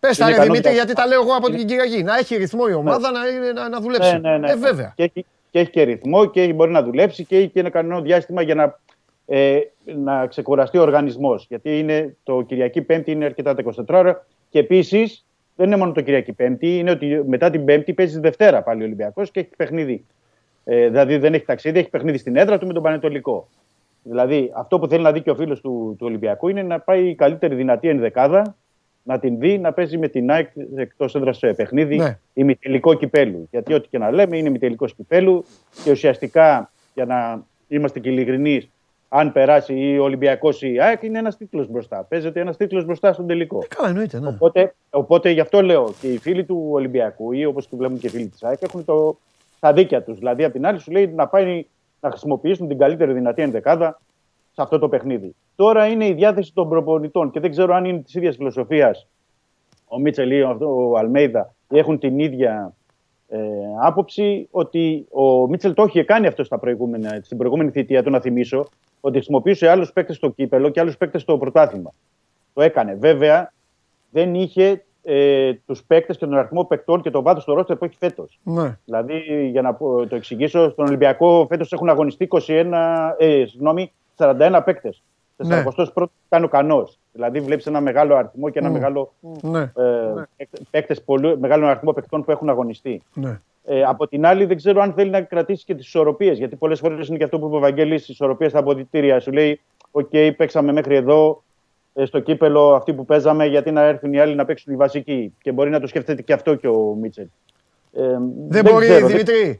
Πες 0.00 0.16
τα 0.16 0.24
Είναι 0.24 0.30
ρε 0.36 0.36
ικανό 0.42 0.52
Δημήτρη 0.52 0.72
για- 0.74 0.82
γιατί 0.84 1.00
τα 1.00 1.06
λέω 1.06 1.20
εγώ 1.20 1.32
από 1.36 1.46
την 1.50 1.66
Κυριακή. 1.66 2.02
Να 2.02 2.16
έχει 2.16 2.36
ρυθμό 2.36 2.64
η 2.68 2.72
ομάδα 2.72 3.10
να, 3.10 3.20
είναι- 3.28 3.52
να, 3.52 3.68
να 3.68 3.80
δουλέψει. 3.80 4.12
Ναι, 4.18 4.30
ναι, 4.30 4.38
ναι. 4.38 4.50
Ε, 4.50 4.56
βέβαια. 4.56 4.92
Και 4.96 5.02
έχει, 5.02 5.24
και 5.50 5.58
έχει 5.58 5.70
και 5.70 5.82
ρυθμό 5.82 6.26
και 6.26 6.52
μπορεί 6.52 6.70
να 6.70 6.82
δουλέψει 6.82 7.24
και 7.24 7.36
έχει 7.36 7.48
και 7.48 7.58
ένα 7.58 7.68
ικανό 7.68 8.00
διάστημα 8.00 8.42
για 8.42 8.54
να, 8.54 8.78
ε, 9.26 9.58
να 9.96 10.26
ξεκουραστεί 10.26 10.78
ο 10.78 10.82
οργανισμός. 10.82 11.46
Γιατί 11.48 11.78
είναι, 11.78 12.16
το 12.22 12.42
Κυριακή 12.42 12.82
Πέμπτη 12.82 13.10
είναι 13.10 13.24
αρκετά 13.24 13.54
τα 13.54 13.62
24 13.62 13.98
ώρα. 13.98 14.26
Και 14.50 14.58
επίσης 14.58 15.24
δεν 15.56 15.66
είναι 15.66 15.76
μόνο 15.76 15.92
το 15.92 16.00
Κυριακή 16.00 16.32
Πέμπτη, 16.32 16.78
είναι 16.78 16.90
ότι 16.90 17.22
μετά 17.26 17.50
την 17.50 17.64
Πέμπτη 17.64 17.92
παίζει 17.92 18.14
τη 18.14 18.20
Δευτέρα 18.20 18.62
πάλι 18.62 18.82
ο 18.82 18.84
Ολυμπιακός 18.84 19.30
και 19.30 19.40
έχει 19.40 19.50
παιχνίδι. 19.56 20.04
Ε, 20.64 20.88
δηλαδή 20.88 21.16
δεν 21.16 21.34
έχει 21.34 21.44
ταξίδι, 21.44 21.78
έχει 21.78 21.90
παιχνίδι 21.90 22.18
στην 22.18 22.36
έδρα 22.36 22.58
του 22.58 22.66
με 22.66 22.72
τον 22.72 22.82
Πανετολικό. 22.82 23.48
Δηλαδή 24.02 24.52
αυτό 24.54 24.78
που 24.78 24.86
θέλει 24.88 25.02
να 25.02 25.12
δει 25.12 25.20
και 25.20 25.30
ο 25.30 25.34
φίλος 25.34 25.60
του, 25.60 25.94
του 25.98 26.06
Ολυμπιακού 26.06 26.48
είναι 26.48 26.62
να 26.62 26.80
πάει 26.80 27.08
η 27.08 27.14
καλύτερη 27.14 27.54
δυνατή 27.54 27.88
ενδεκάδα, 27.88 28.56
να 29.02 29.18
την 29.18 29.38
δει 29.38 29.58
να 29.58 29.72
παίζει 29.72 29.98
με 29.98 30.08
την 30.08 30.30
ΑΕΚ 30.30 30.48
εκτός 30.76 31.14
έδρας 31.14 31.36
σε 31.38 31.52
παιχνίδι 31.52 31.96
Ναι. 31.96 32.18
ημιτελικό 32.34 32.94
κυπέλου. 32.94 33.48
Γιατί 33.50 33.74
ό,τι 33.74 33.88
και 33.88 33.98
να 33.98 34.10
λέμε 34.10 34.36
είναι 34.36 34.48
ημιτελικό 34.48 34.86
κυπέλου 34.86 35.44
και 35.84 35.90
ουσιαστικά 35.90 36.70
για 36.94 37.04
να 37.04 37.44
είμαστε 37.68 38.00
και 38.00 38.08
ειλικρινείς, 38.08 38.68
αν 39.08 39.32
περάσει 39.32 39.74
ή 39.74 39.98
ο 39.98 40.02
Ολυμπιακός 40.02 40.62
ή 40.62 40.72
η 40.72 40.80
ΑΕΚ 40.80 41.02
είναι 41.02 41.18
ένας 41.18 41.36
τίτλος 41.36 41.68
μπροστά. 41.68 42.06
Παίζεται 42.08 42.40
ένας 42.40 42.56
τίτλος 42.56 42.84
μπροστά 42.84 43.12
στον 43.12 43.26
τελικό. 43.26 43.64
Καλά 43.68 43.88
εννοείται, 43.88 44.20
ναι. 44.20 44.28
Οπότε, 44.28 44.74
οπότε 44.90 45.30
γι' 45.30 45.40
αυτό 45.40 45.62
λέω 45.62 45.94
και 46.00 46.12
οι 46.12 46.18
φίλοι 46.18 46.44
του 46.44 46.68
Ολυμπιακού 46.70 47.32
ή 47.32 47.44
όπως 47.44 47.66
και 47.66 47.76
βλέπουν 47.76 47.98
και 47.98 48.06
οι 48.06 48.10
φίλοι 48.10 48.26
της 48.26 48.42
ΑΕΚ 48.42 48.62
έχουν 48.62 48.84
το, 48.84 49.18
τα 49.60 49.72
δίκια 49.72 50.02
τους. 50.02 50.18
Δηλαδή, 50.18 50.44
απ' 50.44 50.52
την 50.52 50.66
άλλη 50.66 50.78
σου 50.78 50.90
λέει 50.90 51.06
να 51.06 51.26
πάει 51.26 51.66
να 52.00 52.10
χρησιμοποιήσουν 52.10 52.68
την 52.68 52.78
καλύτερη 52.78 53.12
δυνατή 53.12 53.42
ενδεκάδα 53.42 54.00
σε 54.52 54.62
αυτό 54.62 54.78
το 54.78 54.88
παιχνίδι. 54.88 55.34
Τώρα 55.56 55.86
είναι 55.86 56.06
η 56.06 56.12
διάθεση 56.12 56.54
των 56.54 56.68
προπονητών 56.68 57.30
και 57.30 57.40
δεν 57.40 57.50
ξέρω 57.50 57.74
αν 57.74 57.84
είναι 57.84 57.98
της 57.98 58.14
ίδιας 58.14 58.36
φιλοσοφίας 58.36 59.06
ο 59.88 59.98
Μίτσελ 59.98 60.30
ή 60.30 60.42
ο, 60.42 60.58
ο 60.60 60.96
Αλμέιδα 60.98 61.54
ή 61.68 61.78
έχουν 61.78 61.98
την 61.98 62.18
ίδια 62.18 62.74
ε, 63.28 63.38
άποψη 63.82 64.48
ότι 64.50 65.06
ο 65.10 65.46
Μίτσελ 65.48 65.74
το 65.74 65.84
είχε 65.88 66.02
κάνει 66.04 66.26
αυτό 66.26 66.44
στα 66.44 66.58
προηγούμενα, 66.58 67.20
στην 67.22 67.36
προηγούμενη 67.36 67.70
θητεία 67.70 68.02
του, 68.02 68.10
να 68.10 68.20
θυμίσω, 68.20 68.66
ότι 69.00 69.14
χρησιμοποιούσε 69.14 69.68
άλλους 69.68 69.92
παίκτες 69.92 70.16
στο 70.16 70.28
κύπελο 70.28 70.68
και 70.68 70.80
άλλους 70.80 70.96
παίκτες 70.96 71.22
στο 71.22 71.38
πρωτάθλημα. 71.38 71.92
Το 72.54 72.62
έκανε. 72.62 72.94
Βέβαια, 72.94 73.52
δεν 74.10 74.34
είχε 74.34 74.84
ε, 75.02 75.52
τους 75.66 75.82
παίκτες 75.84 76.16
και 76.18 76.24
τον 76.26 76.34
αριθμό 76.38 76.64
παικτών 76.64 77.02
και 77.02 77.10
το 77.10 77.22
βάθος 77.22 77.44
του 77.44 77.54
ρόστερ 77.54 77.76
που 77.76 77.84
έχει 77.84 77.96
φέτος. 77.98 78.38
ναι. 78.42 78.78
Δηλαδή, 78.84 79.48
για 79.50 79.62
να 79.62 79.74
πω- 79.74 80.06
το 80.06 80.16
εξηγήσω, 80.16 80.70
στον 80.70 80.86
Ολυμπιακό 80.86 81.46
φέτος 81.48 81.72
έχουν 81.72 81.88
αγωνιστεί 81.88 82.24
21, 82.24 83.14
ε, 83.18 83.44
συγγνώμη, 83.46 83.92
41 84.16 84.62
παίκτες. 84.64 85.02
Ναι. 85.36 85.64
41 85.94 86.04
ήταν 86.26 86.44
ο 86.44 86.48
Κανός. 86.48 86.98
Δηλαδή, 87.12 87.40
βλέπεις 87.40 87.66
ένα 87.66 87.80
μεγάλο 87.80 88.14
αριθμό 88.14 88.48
και 88.50 88.58
ένα 88.58 88.68
Μμ. 88.68 88.72
μεγάλο, 88.72 89.12
Ναι, 89.42 89.60
ε, 89.60 89.72
παίκτες 90.70 91.02
πολύ, 91.02 91.38
μεγάλο 91.38 91.66
αριθμό 91.66 91.92
παικτών 91.92 92.24
που 92.24 92.30
έχουν 92.30 92.48
αγωνιστεί. 92.48 93.02
ναι. 93.14 93.40
Ε, 93.68 93.82
από 93.82 94.08
την 94.08 94.26
άλλη, 94.26 94.44
δεν 94.44 94.56
ξέρω 94.56 94.80
αν 94.80 94.92
θέλει 94.92 95.10
να 95.10 95.20
κρατήσει 95.20 95.64
και 95.64 95.74
τις 95.74 95.86
ισορροπίες. 95.86 96.38
Γιατί 96.38 96.56
πολλές 96.56 96.78
φορές 96.78 97.08
είναι 97.08 97.16
και 97.16 97.24
αυτό 97.24 97.38
που 97.38 97.46
είπε 97.46 97.56
ο 97.56 97.58
Βαγγέλης, 97.58 98.08
ισορροπίες 98.08 98.50
στα 98.50 98.60
αποδυτήρια. 98.60 99.20
Σου 99.20 99.32
λέει, 99.32 99.60
Οκ, 99.90 100.10
παίξαμε 100.36 100.72
μέχρι 100.72 100.94
εδώ 100.94 101.42
ε, 101.94 102.04
στο 102.04 102.20
κύπελο 102.20 102.74
αυτοί 102.74 102.92
που 102.92 103.04
παίζαμε, 103.04 103.46
γιατί 103.46 103.70
να 103.70 103.82
έρθουν 103.82 104.12
οι 104.12 104.20
άλλοι 104.20 104.34
να 104.34 104.44
παίξουν 104.44 104.72
οι 104.72 104.76
βασικοί. 104.76 105.34
Και 105.42 105.52
μπορεί 105.52 105.70
να 105.70 105.80
το 105.80 105.86
σκέφτεται 105.86 106.22
και 106.22 106.32
αυτό 106.32 106.54
και 106.54 106.68
ο 106.68 106.94
Μίτσελ. 107.00 107.26
Ε, 107.92 108.02
Δεν 108.48 108.64
μπορεί, 108.64 108.86
ξέρω, 108.86 109.06
Δημήτρη. 109.06 109.58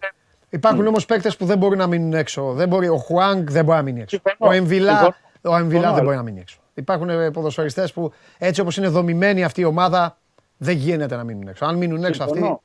Υπάρχουν 0.50 0.86
όμως 0.86 1.06
παίκτες 1.06 1.36
που 1.36 1.44
δεν 1.44 1.58
μπορούν 1.58 1.78
να 1.78 1.86
μείνουν 1.86 2.12
έξω. 2.12 2.52
Δεν 2.52 2.68
μπορεί, 2.68 2.88
ο 2.88 2.96
Χουάνγκ 2.96 3.48
δεν 3.50 3.64
μπορεί 3.64 3.76
να 3.76 3.82
μείνει 3.84 4.00
έξω. 4.00 4.20
Συμφωνώ. 4.22 4.50
Ο 4.50 4.54
Εμβιλά, 4.54 4.90
Συμφωνώ. 4.90 5.14
Ο 5.48 5.56
Εμβιλά 5.56 5.62
Συμφωνώ, 5.80 5.94
δεν 5.94 6.02
μπορεί 6.04 6.06
αλλά- 6.06 6.16
να 6.16 6.22
μείνει 6.22 6.40
έξω. 6.40 6.58
Υπάρχουν 6.74 7.10
ε, 7.10 7.30
ποδοσφαιριστές 7.30 7.92
που 7.92 8.12
έτσι 8.38 8.60
όπως 8.60 8.76
είναι 8.76 8.88
δομημένη 8.88 9.44
αυτή 9.44 9.60
η 9.60 9.64
ομάδα, 9.64 10.16
δεν 10.56 10.76
γίνεται 10.76 11.16
να 11.16 11.24
μείνουν 11.24 11.48
έξω. 11.48 11.64
Αν 11.64 11.76
μείνουν 11.76 12.04
έξω 12.04 12.22
αυτοί. 12.22 12.36
Συμφωνώ. 12.36 12.62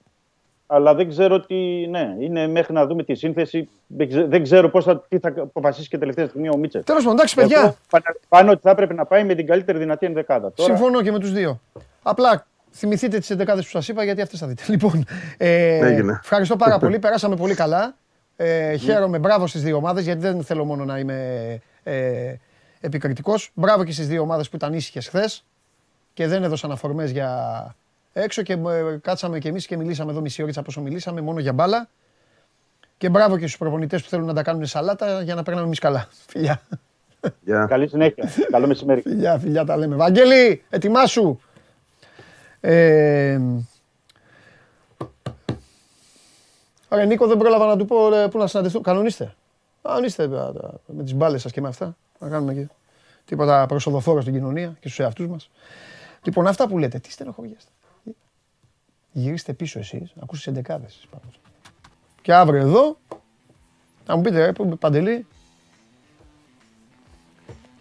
Αλλά 0.67 0.95
δεν 0.95 1.09
ξέρω 1.09 1.39
τι. 1.39 1.55
Ναι, 1.89 2.15
είναι 2.19 2.47
μέχρι 2.47 2.73
να 2.73 2.85
δούμε 2.85 3.03
τη 3.03 3.15
σύνθεση. 3.15 3.69
Δεν 3.87 4.07
ξε- 4.09 4.25
Δεν 4.27 4.43
ξέρω 4.43 4.69
πώς 4.69 4.83
θα, 4.83 5.01
τι 5.07 5.19
θα 5.19 5.33
αποφασίσει 5.37 5.87
και 5.87 5.97
τελευταία 5.97 6.27
στιγμή 6.27 6.49
ο 6.49 6.57
Μίτσελ. 6.57 6.83
Τέλος 6.83 7.01
πάντων, 7.03 7.17
εντάξει, 7.17 7.35
Εγώ 7.39 7.47
παιδιά, 7.47 7.75
Πάνω 8.29 8.51
ότι 8.51 8.61
θα 8.63 8.69
έπρεπε 8.69 8.93
να 8.93 9.05
πάει 9.05 9.23
με 9.23 9.33
την 9.35 9.45
καλύτερη 9.47 9.77
δυνατή 9.77 10.05
ενδεκάδα. 10.05 10.51
Τώρα, 10.51 10.69
συμφωνώ 10.75 11.01
και 11.01 11.11
με 11.11 11.19
τους 11.19 11.31
δύο. 11.31 11.59
Απλά 12.03 12.45
θυμηθείτε 12.71 13.17
τις 13.19 13.29
11 13.31 13.55
που 13.55 13.61
σας 13.61 13.87
είπα, 13.87 14.03
γιατί 14.03 14.21
αυτές 14.21 14.39
θα 14.39 14.47
δείτε. 14.47 14.63
Λοιπόν, 14.71 15.05
ε, 15.37 15.77
Έγινε. 15.87 16.19
ευχαριστώ 16.23 16.55
πάρα 16.55 16.77
πολύ. 16.83 16.99
Περάσαμε 16.99 17.35
πολύ 17.35 17.53
καλά. 17.55 17.95
Ε, 18.35 18.75
χαίρομαι, 18.75 19.19
μπράβο 19.19 19.47
στις 19.47 19.63
δύο 19.63 19.75
ομάδες, 19.75 20.03
γιατί 20.03 20.19
δεν 20.19 20.43
θέλω 20.43 20.65
μόνο 20.65 20.85
να 20.85 20.97
είμαι 20.99 21.59
ε, 21.83 22.33
επικριτικός. 22.81 23.51
Μπράβο 23.53 23.83
και 23.83 23.91
στις 23.91 24.07
δύο 24.07 24.21
ομάδες 24.21 24.49
που 24.49 24.55
ήταν 24.55 24.73
ήσυχες 24.73 25.07
χθες 25.07 25.45
και 26.13 26.27
δεν 26.27 26.43
έδωσαν 26.43 26.71
αφορμές 26.71 27.11
για 27.11 27.75
έξω 28.13 28.41
και 28.41 28.53
ε, 28.53 28.97
κάτσαμε 29.01 29.39
κι 29.39 29.47
εμείς 29.47 29.65
και 29.65 29.77
μιλήσαμε 29.77 30.11
εδώ 30.11 30.21
μισή 30.21 30.43
ώρα 30.43 30.61
πόσο 30.61 30.81
μιλήσαμε, 30.81 31.21
μόνο 31.21 31.39
για 31.39 31.53
μπάλα. 31.53 31.89
Και 32.97 33.09
μπράβο 33.09 33.37
και 33.37 33.45
στους 33.45 33.57
προπονητές 33.57 34.03
που 34.03 34.09
θέλουν 34.09 34.25
να 34.25 34.33
τα 34.33 34.43
κάνουν 34.43 34.65
σαλάτα 34.65 35.21
για 35.21 35.35
να 35.35 35.43
παίρνουμε 35.43 35.65
εμείς 35.65 35.79
καλά. 35.79 36.07
Φιλιά. 36.27 36.61
Γεια. 37.41 37.65
Καλή 37.65 37.87
συνέχεια. 37.87 38.29
Καλό 38.51 38.67
μεσημέρι. 38.67 39.01
Φιλιά, 39.01 39.37
φιλιά 39.37 39.65
τα 39.65 39.77
λέμε. 39.77 39.95
Βαγγέλη, 39.95 40.63
ετοιμάσου. 40.69 41.39
Ε, 42.59 43.39
Ρε 46.89 47.05
Νίκο, 47.05 47.27
δεν 47.27 47.37
πρόλαβα 47.37 47.65
να 47.65 47.77
του 47.77 47.85
πω 47.85 48.15
ε, 48.15 48.27
πού 48.27 48.37
να 48.37 48.47
συναντηθούν. 48.47 48.81
Κανονίστε. 48.81 49.35
Κανονίστε 49.83 50.23
ε, 50.23 50.27
τα- 50.27 50.79
με 50.85 51.03
τις 51.03 51.13
μπάλες 51.13 51.41
σας 51.41 51.51
και 51.51 51.61
με 51.61 51.67
αυτά. 51.67 51.95
Να 52.19 52.29
κάνουμε 52.29 52.53
και 52.53 52.67
τίποτα 53.25 53.65
προσοδοφόρο 53.65 54.21
στην 54.21 54.33
κοινωνία 54.33 54.67
και 54.79 54.87
στους 54.87 54.99
εαυτούς 54.99 55.27
μας. 55.27 55.49
Λοιπόν, 56.23 56.47
αυτά 56.47 56.67
που 56.67 56.77
λέτε, 56.77 56.99
τι 56.99 57.11
στενοχωριέστε. 57.11 57.71
Γυρίστε 59.11 59.53
πίσω 59.53 59.79
εσείς, 59.79 60.11
ακούστε 60.15 60.35
τις 60.37 60.47
εντεκάδες 60.47 60.87
εσείς 60.89 61.05
πάνω. 61.07 61.23
Και 62.21 62.33
αύριο 62.33 62.59
εδώ, 62.61 62.97
να 64.07 64.15
μου 64.15 64.21
πείτε, 64.21 64.45
ρε, 64.45 64.51
πού- 64.51 64.77
Παντελή, 64.79 65.25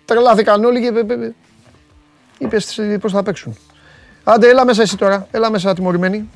τρελάθηκαν 0.04 0.64
όλοι 0.64 0.80
και 0.82 0.92
πε- 0.92 1.04
πε- 1.06 1.34
είπες 2.38 2.80
πώς 3.00 3.12
θα 3.12 3.22
παίξουν. 3.22 3.56
Άντε, 4.24 4.48
έλα 4.48 4.64
μέσα 4.64 4.82
εσύ 4.82 4.96
τώρα. 4.96 5.26
Έλα 5.30 5.50
μέσα, 5.50 5.74
τιμωρημένη. 5.74 6.28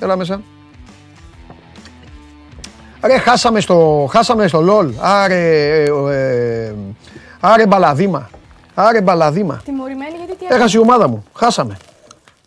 Έλα 0.00 0.16
μέσα. 0.16 0.42
Ρε, 3.04 3.18
χάσαμε 3.18 3.60
στο, 3.60 4.08
χάσαμε 4.10 4.46
στο 4.48 4.64
LOL. 4.68 4.90
Άρε, 5.00 5.82
ε, 5.84 5.90
ε, 6.10 6.74
άρε 7.40 7.66
μπαλαδίμα. 7.66 8.30
Άρε 8.74 9.00
μπαλαδίμα. 9.00 9.60
Τιμωρημένη 9.64 10.14
γιατί 10.16 10.36
τι 10.44 10.54
Έχασε 10.54 10.78
η 10.78 10.80
ομάδα 10.80 11.08
μου. 11.08 11.24
Χάσαμε. 11.34 11.76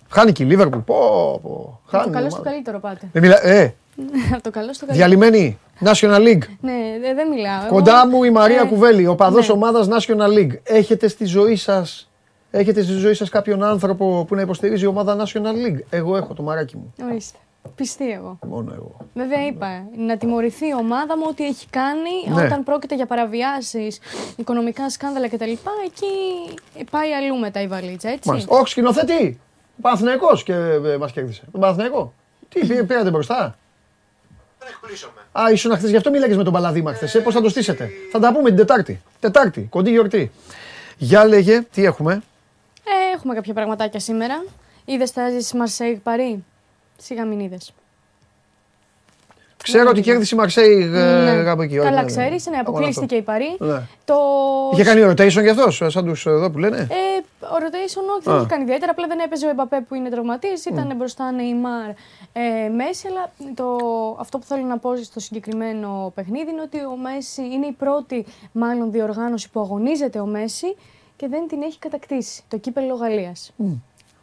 Χάνει 0.09 0.31
και 0.31 0.43
η 0.43 0.45
Λίβερπουλ. 0.45 0.79
Πω, 0.79 0.95
πω. 1.43 1.79
Από 1.85 1.97
Χάνει 1.97 2.03
το 2.03 2.09
η 2.09 2.13
καλό 2.13 2.29
στο 2.29 2.35
ομάδα. 2.39 2.49
καλύτερο 2.49 2.79
πάτε. 2.79 3.07
Δεν 3.11 3.21
μιλά... 3.21 3.45
Ε, 3.47 3.73
Από 4.33 4.41
το 4.47 4.51
καλό 4.51 4.73
στο 4.73 4.85
καλύτερο. 4.85 5.09
διαλυμένη. 5.09 5.57
National 5.83 6.17
League. 6.19 6.43
Ναι, 6.61 6.73
δε- 7.01 7.13
δεν 7.13 7.27
μιλάω. 7.29 7.67
Κοντά 7.69 8.01
Εγώ- 8.05 8.07
μου 8.17 8.23
η 8.23 8.29
Μαρία 8.31 8.61
Ε, 8.61 8.65
Κουβέλη, 8.65 9.07
ο 9.07 9.15
παδός 9.15 9.47
ναι. 9.47 9.53
ομάδας 9.53 9.87
National 9.89 10.37
League. 10.37 10.51
Έχετε 10.63 11.07
στη 11.07 11.25
ζωή 11.25 11.55
σας, 11.55 12.09
έχετε 12.51 12.81
στη 12.83 12.91
ζωή 12.93 13.13
σας 13.13 13.29
κάποιον 13.29 13.63
άνθρωπο 13.63 14.25
που 14.27 14.35
να 14.35 14.41
υποστηρίζει 14.41 14.83
η 14.83 14.87
ομάδα 14.87 15.17
National 15.25 15.67
League; 15.67 15.79
Εγώ 15.89 16.17
έχω 16.17 16.33
το 16.33 16.43
μαράκι 16.43 16.75
μου. 16.77 16.93
Ορίστε. 17.09 17.37
Πιστή 17.75 18.11
εγώ. 18.11 18.39
Μόνο 18.47 18.73
εγώ. 18.73 18.97
Βέβαια 19.13 19.45
είπα, 19.45 19.85
να 19.97 20.17
τιμωρηθεί 20.17 20.67
η 20.67 20.73
ομάδα 20.77 21.17
μου 21.17 21.23
ό,τι 21.29 21.45
έχει 21.45 21.67
κάνει 21.69 22.09
Ναι. 22.35 22.43
όταν 22.45 22.63
πρόκειται 22.63 22.95
για 22.95 23.05
παραβιάσεις, 23.05 23.99
οικονομικά 24.35 24.89
σκάνδαλα 24.89 25.29
κτλ. 25.29 25.51
Εκεί 25.85 26.07
πάει 26.91 27.13
αλλού 27.13 27.39
μετά 27.39 27.61
η 27.61 27.67
βαλίτσα, 27.67 28.09
έτσι. 28.09 28.29
Μάλιστα. 28.29 28.55
Όχι, 28.55 28.67
σκηνοθέτη. 28.69 29.39
Ο 29.77 29.81
Παναθηναϊκός 29.81 30.43
και 30.43 30.53
ε, 30.53 30.97
μας 30.97 31.11
κέρδισε. 31.11 31.43
Τον 31.51 31.61
Παναθηναϊκό. 31.61 32.13
Τι 32.49 32.59
πήρε- 32.65 32.83
πήρατε 32.83 33.09
μπροστά; 33.09 33.57
Δεν 34.59 34.67
εκπλήσωμαι. 34.81 35.21
Α, 35.31 35.51
ήσουν 35.51 35.75
χθες, 35.75 35.89
γι' 35.89 35.95
αυτό 35.95 36.09
μίλαγες 36.11 36.37
με 36.37 36.43
τον 36.43 36.53
Παλαδίμα 36.53 36.93
χθες. 36.93 37.15
Ε, 37.15 37.19
Πώς 37.19 37.33
θα 37.33 37.41
το 37.41 37.49
στήσετε; 37.49 37.89
Θα 38.11 38.19
τα 38.19 38.33
πούμε 38.33 38.47
την 38.49 38.57
Τετάρτη. 38.57 39.01
Τετάρτη, 39.19 39.61
κοντή 39.61 39.89
γιορτή. 39.91 40.31
Για 40.97 41.25
λέγε, 41.25 41.61
τι 41.73 41.85
έχουμε; 41.85 42.13
Ε, 42.83 43.15
έχουμε 43.15 43.33
κάποια 43.33 43.53
πραγματάκια 43.53 43.99
σήμερα. 43.99 44.43
Είδες 44.85 45.11
τα 45.11 45.29
ζήσει 45.29 45.57
Μαρσέιγ 45.57 45.97
Παρί. 45.97 46.43
Σιγά 46.97 47.25
μην 47.25 47.39
είδες. 47.39 47.73
Ξέρω 49.63 49.89
ότι 49.89 50.01
κέρδισε 50.01 50.35
η 50.35 50.37
Μαρσέη 50.37 50.75
Ναι. 50.85 50.99
ε, 51.31 51.49
από 51.49 51.61
εκεί. 51.61 51.77
όχι, 51.77 51.83
Καλά 51.87 51.95
ναι, 51.95 52.01
ναι. 52.01 52.07
ξέρεις, 52.07 52.45
ναι, 52.45 52.55
Μόνο 52.55 52.69
αποκλείστηκε 52.69 53.15
η 53.15 53.21
Παρί. 53.21 53.45
αυτό. 53.51 53.65
Ναι. 53.65 53.81
Το... 54.05 54.15
Είχε 54.73 54.83
κάνει 54.83 55.01
rotation 55.11 55.41
γι' 55.41 55.49
αυτός, 55.49 55.81
σαν 55.87 56.05
τους 56.05 56.25
εδώ 56.25 56.51
που 56.51 56.57
λένε. 56.57 56.77
Ε, 56.77 57.45
ο 57.45 57.55
rotation 57.59 58.19
όχι, 58.19 58.29
Α. 58.29 58.31
δεν 58.31 58.35
είχε 58.37 58.45
κάνει 58.47 58.63
ιδιαίτερα. 58.63 58.91
Απλά 58.91 59.07
δεν 59.07 59.19
έπαιζε 59.19 59.45
ο 59.45 59.49
Εμπαπέ 59.49 59.81
που 59.81 59.95
είναι 59.95 60.09
τραυματία. 60.09 60.51
Ήταν 60.71 60.93
μπροστά 60.95 61.31
Νεϊμάρ 61.31 61.89
ε, 62.33 62.69
Μέση. 62.75 63.07
Αλλά 63.07 63.31
το, 63.55 63.77
αυτό 64.19 64.37
που 64.37 64.45
θέλω 64.45 64.65
να 64.65 64.77
πω 64.77 64.95
στο 64.95 65.19
συγκεκριμένο 65.19 66.11
παιχνίδι 66.15 66.51
είναι 66.51 66.61
ότι 66.61 66.77
ο 66.85 66.95
Μέση 67.01 67.41
είναι 67.41 67.65
η 67.65 67.71
πρώτη 67.71 68.25
μάλλον 68.51 68.91
διοργάνωση 68.91 69.49
που 69.49 69.59
αγωνίζεται 69.59 70.19
ο 70.19 70.25
Μέση 70.25 70.75
και 71.15 71.27
δεν 71.27 71.47
την 71.47 71.61
έχει 71.61 71.79
κατακτήσει. 71.79 72.43
Το 72.47 72.57
κύπελο 72.57 72.95
Γαλλίας. 72.95 73.53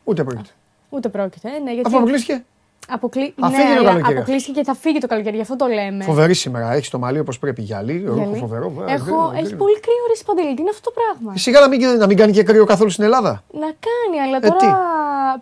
Ούτε 0.05 0.25
πρόκειται. 0.25 0.51
Ούτε 0.89 1.09
πρόκειται. 1.09 1.49
ε, 1.49 1.59
Ναι, 1.59 1.73
γιατί 1.73 1.87
Αφού 1.89 1.97
αποκλείστηκε. 1.97 2.45
Αποκλεί... 2.89 3.35
Α, 3.41 3.49
ναι, 3.49 3.57
φύγει 3.57 3.73
το 3.75 3.79
αλλά 3.81 3.89
καλοκαίρι. 3.91 4.15
αποκλείστηκε 4.17 4.59
και 4.61 4.65
θα 4.67 4.75
φύγει 4.75 4.99
το 4.99 5.07
καλοκαίρι. 5.07 5.35
Γι' 5.37 5.43
αυτό 5.43 5.57
το 5.57 5.67
λέμε. 5.67 6.05
Φοβερή 6.05 6.35
σήμερα. 6.35 6.73
Έχει 6.73 6.91
το 6.91 6.99
μαλλί 6.99 7.19
όπως 7.19 7.39
πρέπει 7.39 7.63
γυαλί. 7.63 8.03
Ρούχο 8.07 8.21
Γυαλί. 8.23 8.39
φοβερό. 8.39 8.67
Ε, 8.89 8.93
Έχω, 8.93 9.05
γκρίνω, 9.05 9.31
έχει 9.35 9.43
γκρίνω. 9.43 9.57
πολύ 9.57 9.81
κρύο 9.81 10.05
ρε 10.09 10.15
Σπαντελή. 10.15 10.55
Τι 10.55 10.61
είναι 10.61 10.71
αυτό 10.71 10.91
το 10.91 10.95
πράγμα; 11.01 11.37
Σιγά 11.37 11.61
να 11.61 11.69
μην, 11.69 11.81
να 11.99 12.07
μην 12.07 12.17
κάνει 12.17 12.33
και 12.33 12.43
κρύο 12.43 12.65
καθόλου 12.65 12.91
στην 12.91 13.05
Ελλάδα. 13.05 13.43
Να 13.53 13.67
κάνει, 13.89 14.21
αλλά 14.27 14.37
Ε, 14.37 14.41
τώρα. 14.41 14.57
τι; 14.57 14.67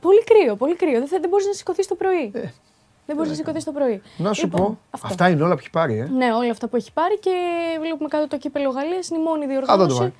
πολύ 0.00 0.24
κρύο, 0.24 0.56
πολύ 0.56 0.76
κρύο. 0.76 0.98
Δεν, 0.98 1.08
θα- 1.08 1.18
δεν 1.20 1.28
μπορείς 1.28 1.46
να 1.46 1.52
σηκωθείς 1.52 1.86
το 1.86 1.94
πρωί. 1.94 2.30
δεν 3.06 3.16
μπορείς 3.16 3.30
να 3.30 3.36
σηκωθείς 3.36 3.64
το 3.64 3.72
πρωί. 3.72 3.92
Ε, 3.92 4.22
Να 4.22 4.32
σου 4.32 4.44
Λοιπόν, 4.44 4.60
πω, 4.60 4.78
αυτό. 4.90 5.06
αυτά 5.06 5.28
είναι 5.28 5.42
όλα 5.42 5.52
που 5.54 5.60
έχει 5.60 5.70
πάρει. 5.70 5.98
Ε. 5.98 6.08
Ναι, 6.16 6.32
όλα 6.32 6.50
αυτά 6.50 6.66
που 6.68 6.76
έχει 6.76 6.92
πάρει 6.92 7.18
και 7.18 7.30
βλέπουμε 7.80 8.08
κάτω 8.08 8.28
το 8.28 8.36
κύπελο 8.38 8.70
Γαλλία. 8.70 8.98
Είναι 9.10 9.20
η 9.20 9.22
μόνη 9.22 9.44
Α, 9.44 9.46
δεν 9.46 9.56
το 9.60 9.64
διοργάνωση 9.66 9.98
πάρει. 9.98 10.12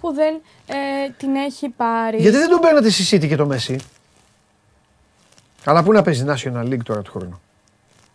που 0.00 0.12
δεν 0.12 0.34
ε, 0.66 1.10
την 1.16 1.34
έχει 1.34 1.68
πάρει. 1.68 2.16
Γιατί 2.16 2.36
δεν 2.36 2.48
τον 2.48 2.60
παίρνατε 2.60 2.90
στη 2.90 3.16
City 3.16 3.28
και 3.28 3.36
το 3.36 3.48
Messi; 3.52 3.76
Αλλά 5.64 5.82
πού 5.82 5.92
να 5.92 6.02
παίζει 6.02 6.24
National 6.28 6.64
League 6.64 6.82
τώρα 6.84 7.02
του 7.02 7.10
χρόνου; 7.10 7.40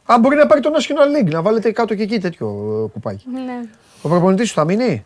Α, 0.05 0.19
μπορεί 0.19 0.35
να 0.35 0.45
πάρει 0.45 0.61
το 0.61 0.69
National 0.73 1.21
League, 1.21 1.31
να 1.31 1.41
βάλετε 1.41 1.71
κάτω 1.71 1.95
και 1.95 2.03
εκεί 2.03 2.19
τέτοιο 2.19 2.47
ε, 2.85 2.89
κουπάκι. 2.91 3.25
Ναι. 3.33 3.67
Ο 4.01 4.09
προπονητής 4.09 4.47
σου 4.47 4.53
θα 4.53 4.65
μείνει; 4.65 5.05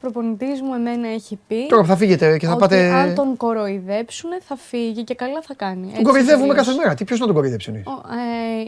Προπονητής 0.00 0.60
μου 0.60 0.74
εμένα 0.74 1.08
έχει 1.08 1.38
πει. 1.48 1.66
Τώρα 1.68 1.82
που 1.82 1.88
θα 1.88 1.96
φύγετε 1.96 2.38
και 2.38 2.46
θα 2.46 2.52
ότι 2.52 2.60
πάτε. 2.60 2.90
Αν 2.90 3.14
τον 3.14 3.36
κοροϊδέψουν 3.36 4.30
θα 4.48 4.56
φύγει 4.56 5.04
και 5.04 5.14
καλά 5.14 5.40
θα 5.46 5.54
κάνει. 5.54 5.80
Τον 5.80 5.90
Έτσι 5.90 6.02
κοροϊδεύουμε 6.02 6.46
τελείωσε. 6.46 6.70
κάθε 6.70 6.82
μέρα. 6.82 6.94
Τι 6.94 7.04
ποιος 7.04 7.18
να 7.18 7.26
τον 7.26 7.34
κοροϊδέψει 7.34 7.68
εννοείς; 7.68 7.86
Ο, 7.86 7.90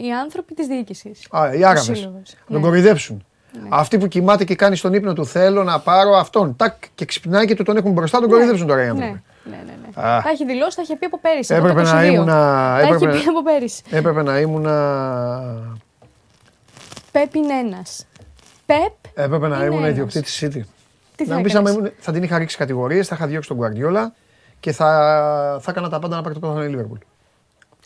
ε, 0.03 0.05
οι 0.07 0.11
άνθρωποι 0.13 0.53
της 0.53 0.67
διοίκησης. 0.67 1.27
Α, 1.31 1.53
οι 1.53 1.63
Άραβες. 1.65 2.09
Τον 2.51 2.61
κοροϊδέψουν. 2.61 3.25
Αυτοί 3.69 3.97
που 3.97 4.07
κοιμάται 4.07 4.43
και 4.43 4.55
κάνει 4.55 4.75
στον 4.75 4.93
ύπνο 4.93 5.13
του 5.13 5.25
θέλω 5.25 5.63
να 5.63 5.79
πάρω 5.79 6.15
αυτόν. 6.15 6.55
Τάκ 6.55 6.73
και 6.95 7.05
ξυπνάει 7.05 7.45
και 7.45 7.55
του 7.55 7.63
τον 7.63 7.77
έχουν 7.77 7.91
μπροστά, 7.91 8.19
τον 8.19 8.29
κοροϊδέψουν 8.29 8.67
τώρα 8.67 8.81
οι 8.81 8.83
Ναι, 8.83 8.89
άνθρωποι. 8.91 9.21
Ναι, 9.49 9.55
ναι. 9.65 9.77
ναι. 9.95 10.07
Α. 10.07 10.21
Τα 10.21 10.29
έχει 10.29 10.45
δηλώσει, 10.45 10.75
τα 10.75 10.81
είχε 10.81 10.95
πει 10.95 11.05
από 11.05 11.19
πέρυσι. 11.19 11.55
από 11.55 11.67
Έπρεπε 11.67 11.87
το 11.87 11.93
να 11.93 12.01
22. 12.01 12.05
ήμουν. 12.05 12.25
Τα 12.25 12.77
έχει 12.81 12.93
Έπρεπε, 12.93 13.17
πει 13.17 13.27
από 13.29 13.43
πέρυσι. 13.43 13.81
έπρεπε 13.89 14.23
να 14.23 14.39
ήμουν. 14.39 14.65
Πεπ 17.11 17.35
είναι 17.35 17.53
ένας. 17.53 18.05
Πεπ. 18.65 18.93
Έπρεπε 19.23 19.47
να 19.47 19.55
Είναι 19.55 19.65
ήμουν 19.65 19.77
ένας. 19.77 19.89
ιδιοκτήτης 19.89 20.43
City. 20.45 20.61
Τι 21.15 21.25
θα 21.25 21.35
να 21.35 21.41
μπεις, 21.41 21.55
άμα 21.55 21.69
έκανες; 21.69 21.87
ήμουν- 21.89 21.93
θα 22.03 22.11
την 22.11 22.23
είχα 22.23 22.37
ρίξει 22.37 22.57
κατηγορίες, 22.57 23.07
θα 23.07 23.15
είχα 23.15 23.27
διώξει 23.27 23.49
τον 23.49 23.57
Guardiola 23.61 24.05
και 24.59 24.71
θα, 24.71 24.87
θα 25.61 25.71
έκανα 25.71 25.89
τα 25.89 25.99
πάντα 25.99 26.15
να 26.15 26.21
πάρει 26.21 26.33
το 26.33 26.39
πρωτάθλημα 26.39 26.77
η 26.81 26.85
Liverpool. 26.85 26.97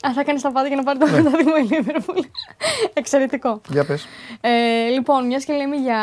Α, 0.07 0.13
θα 0.13 0.23
κάνει 0.23 0.41
τα 0.41 0.51
πάντα 0.51 0.67
για 0.67 0.75
να 0.75 0.83
πάρει 0.83 0.99
το 0.99 1.05
Ναι. 1.05 1.11
πρωτάθλημα 1.11 1.57
η 1.57 1.61
Λίβερπουλ. 1.63 2.19
Εξαιρετικό. 2.93 3.61
Για 3.69 3.85
πες. 3.85 4.05
Ε, 4.41 4.49
λοιπόν, 4.93 5.25
μιας 5.25 5.43
και 5.45 5.53
λέμε 5.53 5.75
για 5.75 5.99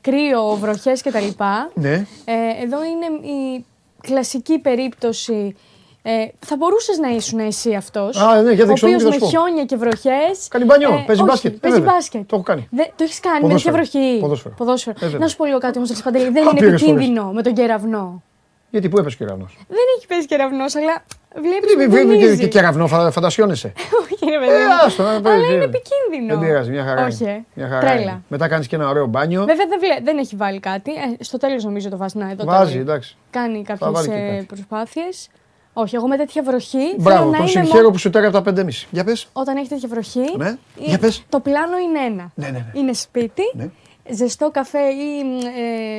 κρύο, 0.00 0.54
βροχές 0.56 1.02
κτλ. 1.02 1.26
Ναι. 1.74 1.92
Ε, 2.24 2.62
εδώ 2.62 2.78
είναι 2.84 3.28
η 3.28 3.64
κλασική 4.08 4.58
περίπτωση. 4.58 5.56
Ε, 6.02 6.26
θα 6.46 6.56
μπορούσες 6.56 6.98
να 6.98 7.08
ήσουν 7.08 7.38
εσύ 7.38 7.74
αυτός. 7.74 8.16
Α, 8.16 8.42
ναι, 8.42 8.52
για 8.52 8.64
Ο 8.64 8.66
δείξω 8.66 8.86
μου 8.86 8.92
οποίος 8.94 8.96
και 8.96 9.02
θα 9.02 9.08
με 9.08 9.14
σου 9.14 9.20
πω. 9.20 9.26
χιόνια 9.28 9.64
και 9.64 9.76
βροχές. 9.76 10.48
Κάνει 10.48 10.64
μπανιό, 10.64 11.04
παίζει 11.06 11.22
μπάσκετ. 11.22 11.54
Ε, 11.54 11.58
Παίζει 11.58 11.78
βέβαια. 11.78 11.92
μπάσκετ. 11.94 12.20
Το 12.28 12.34
έχω 12.36 12.44
κάνει. 12.44 12.68
Δε, 12.70 12.82
το 12.82 13.04
έχεις 13.04 13.20
κάνει, 13.20 13.46
δεν 13.46 13.56
είχε 13.56 13.70
Ποδόσφαιρο. 13.70 14.00
βροχή. 14.02 14.18
Ποδόσφαιρο. 14.20 14.54
Ποδόσφαιρο. 14.54 14.96
Ε, 15.00 15.04
βέβαια. 15.04 15.18
να 15.18 15.28
σου 15.28 15.36
πω 15.36 15.44
λίγο 15.44 15.58
κάτι 15.58 15.78
όμως, 15.78 16.02
Παντελή. 16.02 16.24
Δεν 16.24 16.42
είναι 16.42 16.50
Άπειρες 16.50 16.68
φορές. 16.68 16.82
επικίνδυνο 16.82 17.32
με 17.32 17.42
τον 17.42 17.54
κεραυνό. 17.54 18.22
Γιατί 18.70 18.88
πού 18.88 18.98
έπεσε 18.98 19.16
ο 19.20 19.24
κεραυνός; 19.24 19.56
Δεν 19.68 19.78
έχει 19.96 20.06
πέσει 20.06 20.26
κεραυνός, 20.26 20.76
αλλά 20.76 21.04
βλέπεις. 21.34 22.18
Και, 22.28 22.36
και 22.36 22.46
κεραυνό, 22.48 22.86
φα- 22.86 23.10
φαντασιώνεσαι. 23.10 23.72
Όχι, 24.02 24.16
ρε 24.24 24.34
Ε, 24.34 24.38
παιδί. 24.38 24.50
μου. 24.64 24.72
άστο, 24.86 25.02
να 25.02 25.08
Αλλά 25.08 25.20
παίζει. 25.20 25.54
είναι 25.54 25.64
επικίνδυνο. 25.64 26.38
Δεν 26.38 26.46
πειράζει, 26.48 26.70
μια 26.70 26.84
χαρά. 26.84 27.04
Όχι, 27.06 27.22
είναι. 27.24 27.32
ε. 27.32 27.44
Μια 27.54 27.68
χαρά 27.68 27.80
Τρέλα. 27.80 28.00
είναι. 28.00 28.22
Μετά 28.28 28.48
κάνεις 28.48 28.66
και 28.66 28.76
ένα 28.76 28.88
ωραίο 28.88 29.06
μπάνιο. 29.06 29.44
Βέβαια 29.44 29.66
δεν, 29.68 29.78
βλέ- 29.78 30.02
δεν 30.04 30.18
έχει 30.18 30.36
βάλει 30.36 30.60
κάτι. 30.60 30.90
Ε, 30.92 31.24
στο 31.24 31.38
τέλος 31.38 31.64
νομίζω 31.64 31.88
το 31.88 31.96
βάζεις 31.96 32.14
να 32.14 32.30
εδώ. 32.30 32.44
Βάζει, 32.44 32.70
τώρα. 32.70 32.80
εντάξει. 32.82 33.16
Κάνει 33.30 33.64
βάλει 33.78 34.06
και 34.08 34.12
κάποιε 34.12 34.32
κάτι. 34.34 34.44
προσπάθειες. 34.46 35.28
Όχι, 35.72 35.96
εγώ 35.96 36.08
με 36.08 36.16
τέτοια 36.16 36.42
βροχή. 36.42 36.78
θέλω 36.78 36.94
Μπράβο, 36.98 37.24
να 37.24 37.30
τον 37.30 37.40
είμαι 37.40 37.48
συγχαίρω 37.48 37.74
μόνο- 37.74 37.90
που 37.90 37.98
σου 37.98 38.10
τέρα 38.10 38.26
από 38.26 38.36
τα 38.36 38.42
πεντέμιση. 38.42 38.86
Για 38.90 39.04
πες. 39.04 39.28
Όταν 39.32 39.56
έχει 39.56 39.68
τέτοια 39.68 39.88
βροχή. 39.88 40.36
Ναι. 40.36 40.46
ε, 40.48 40.56
Για 40.76 40.98
πες. 40.98 41.22
Το 41.28 41.40
πλάνο 41.40 41.76
είναι 41.78 41.98
ένα. 41.98 42.30
Ναι, 42.34 42.46
ναι, 42.46 42.50
ναι. 42.50 42.80
Είναι 42.80 42.92
σπίτι, 42.92 43.42
Ναι. 43.52 43.68
ζεστό 44.10 44.50
καφέ 44.50 44.78
ή 44.88 45.24
μ, 45.24 45.38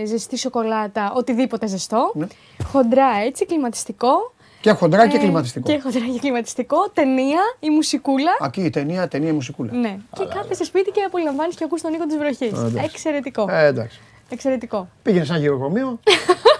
ε, 0.02 0.06
ζεστή 0.06 0.38
σοκολάτα, 0.38 1.12
οτιδήποτε 1.16 1.68
ζεστό. 1.68 2.12
Ναι. 2.16 2.26
Χοντρά 2.72 3.08
έτσι, 3.26 3.46
κλιματιστικό. 3.46 4.34
Και 4.62 4.72
χοντρά 4.72 5.08
και 5.08 5.16
Ε, 5.16 5.20
κλιματιστικό. 5.20 5.72
Και 5.72 5.80
χοντρά 5.84 6.00
και 6.14 6.20
κλιματιστικό. 6.20 6.90
Ταινία 6.94 7.40
ή 7.60 7.70
μουσικούλα. 7.70 8.32
Εκεί 8.46 8.62
η 8.62 8.70
ταινία, 8.70 9.08
ταινία 9.08 9.30
η 9.30 9.32
μουσικούλα. 9.32 9.74
Ναι. 9.74 9.98
Και 10.18 10.26
κάθεσαι 10.36 10.64
σπίτι 10.64 10.92
και 10.92 11.02
απολαμβάνεις 11.02 11.56
και 11.56 11.64
ακούς 11.64 11.82
τον 11.82 11.94
ήχο 11.94 12.06
της 12.06 12.18
βροχής. 12.18 12.52
εντάξει. 12.52 12.82
Εξαιρετικό. 12.84 13.48
Ε, 13.50 13.66
εντάξει. 13.66 14.00
Εξαιρετικό. 14.30 14.90
Πήγαινε 15.02 15.26
σε 15.26 15.32
ένα 15.32 15.42
γυροκομείο 15.42 16.00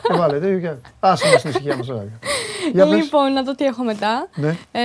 και 0.04 0.14
βάλε 0.18 0.40
τέτοιο 0.40 0.60
και 0.60 0.72
άσε 1.00 1.28
μας 1.32 1.40
στην 1.40 1.50
ησυχία 1.50 1.76
μας. 1.78 1.90
ωραία. 1.90 2.20
Για 2.74 2.88
πες. 2.88 2.98
λοιπόν, 3.04 3.34
να 3.34 3.44
δω 3.44 3.56
τι 3.56 3.66
έχω 3.66 3.84
μετά. 3.84 4.28
Ναι. 4.36 4.56
Ε, 4.72 4.82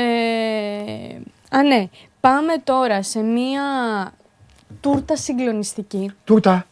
α, 1.56 1.62
ναι. 1.62 1.88
Πάμε 2.20 2.52
τώρα 2.64 3.02
σε 3.02 3.20
μία 3.20 3.62
τούρτα 4.80 5.16
συγκλονιστική. 5.16 6.10
Τούρτα. 6.24 6.66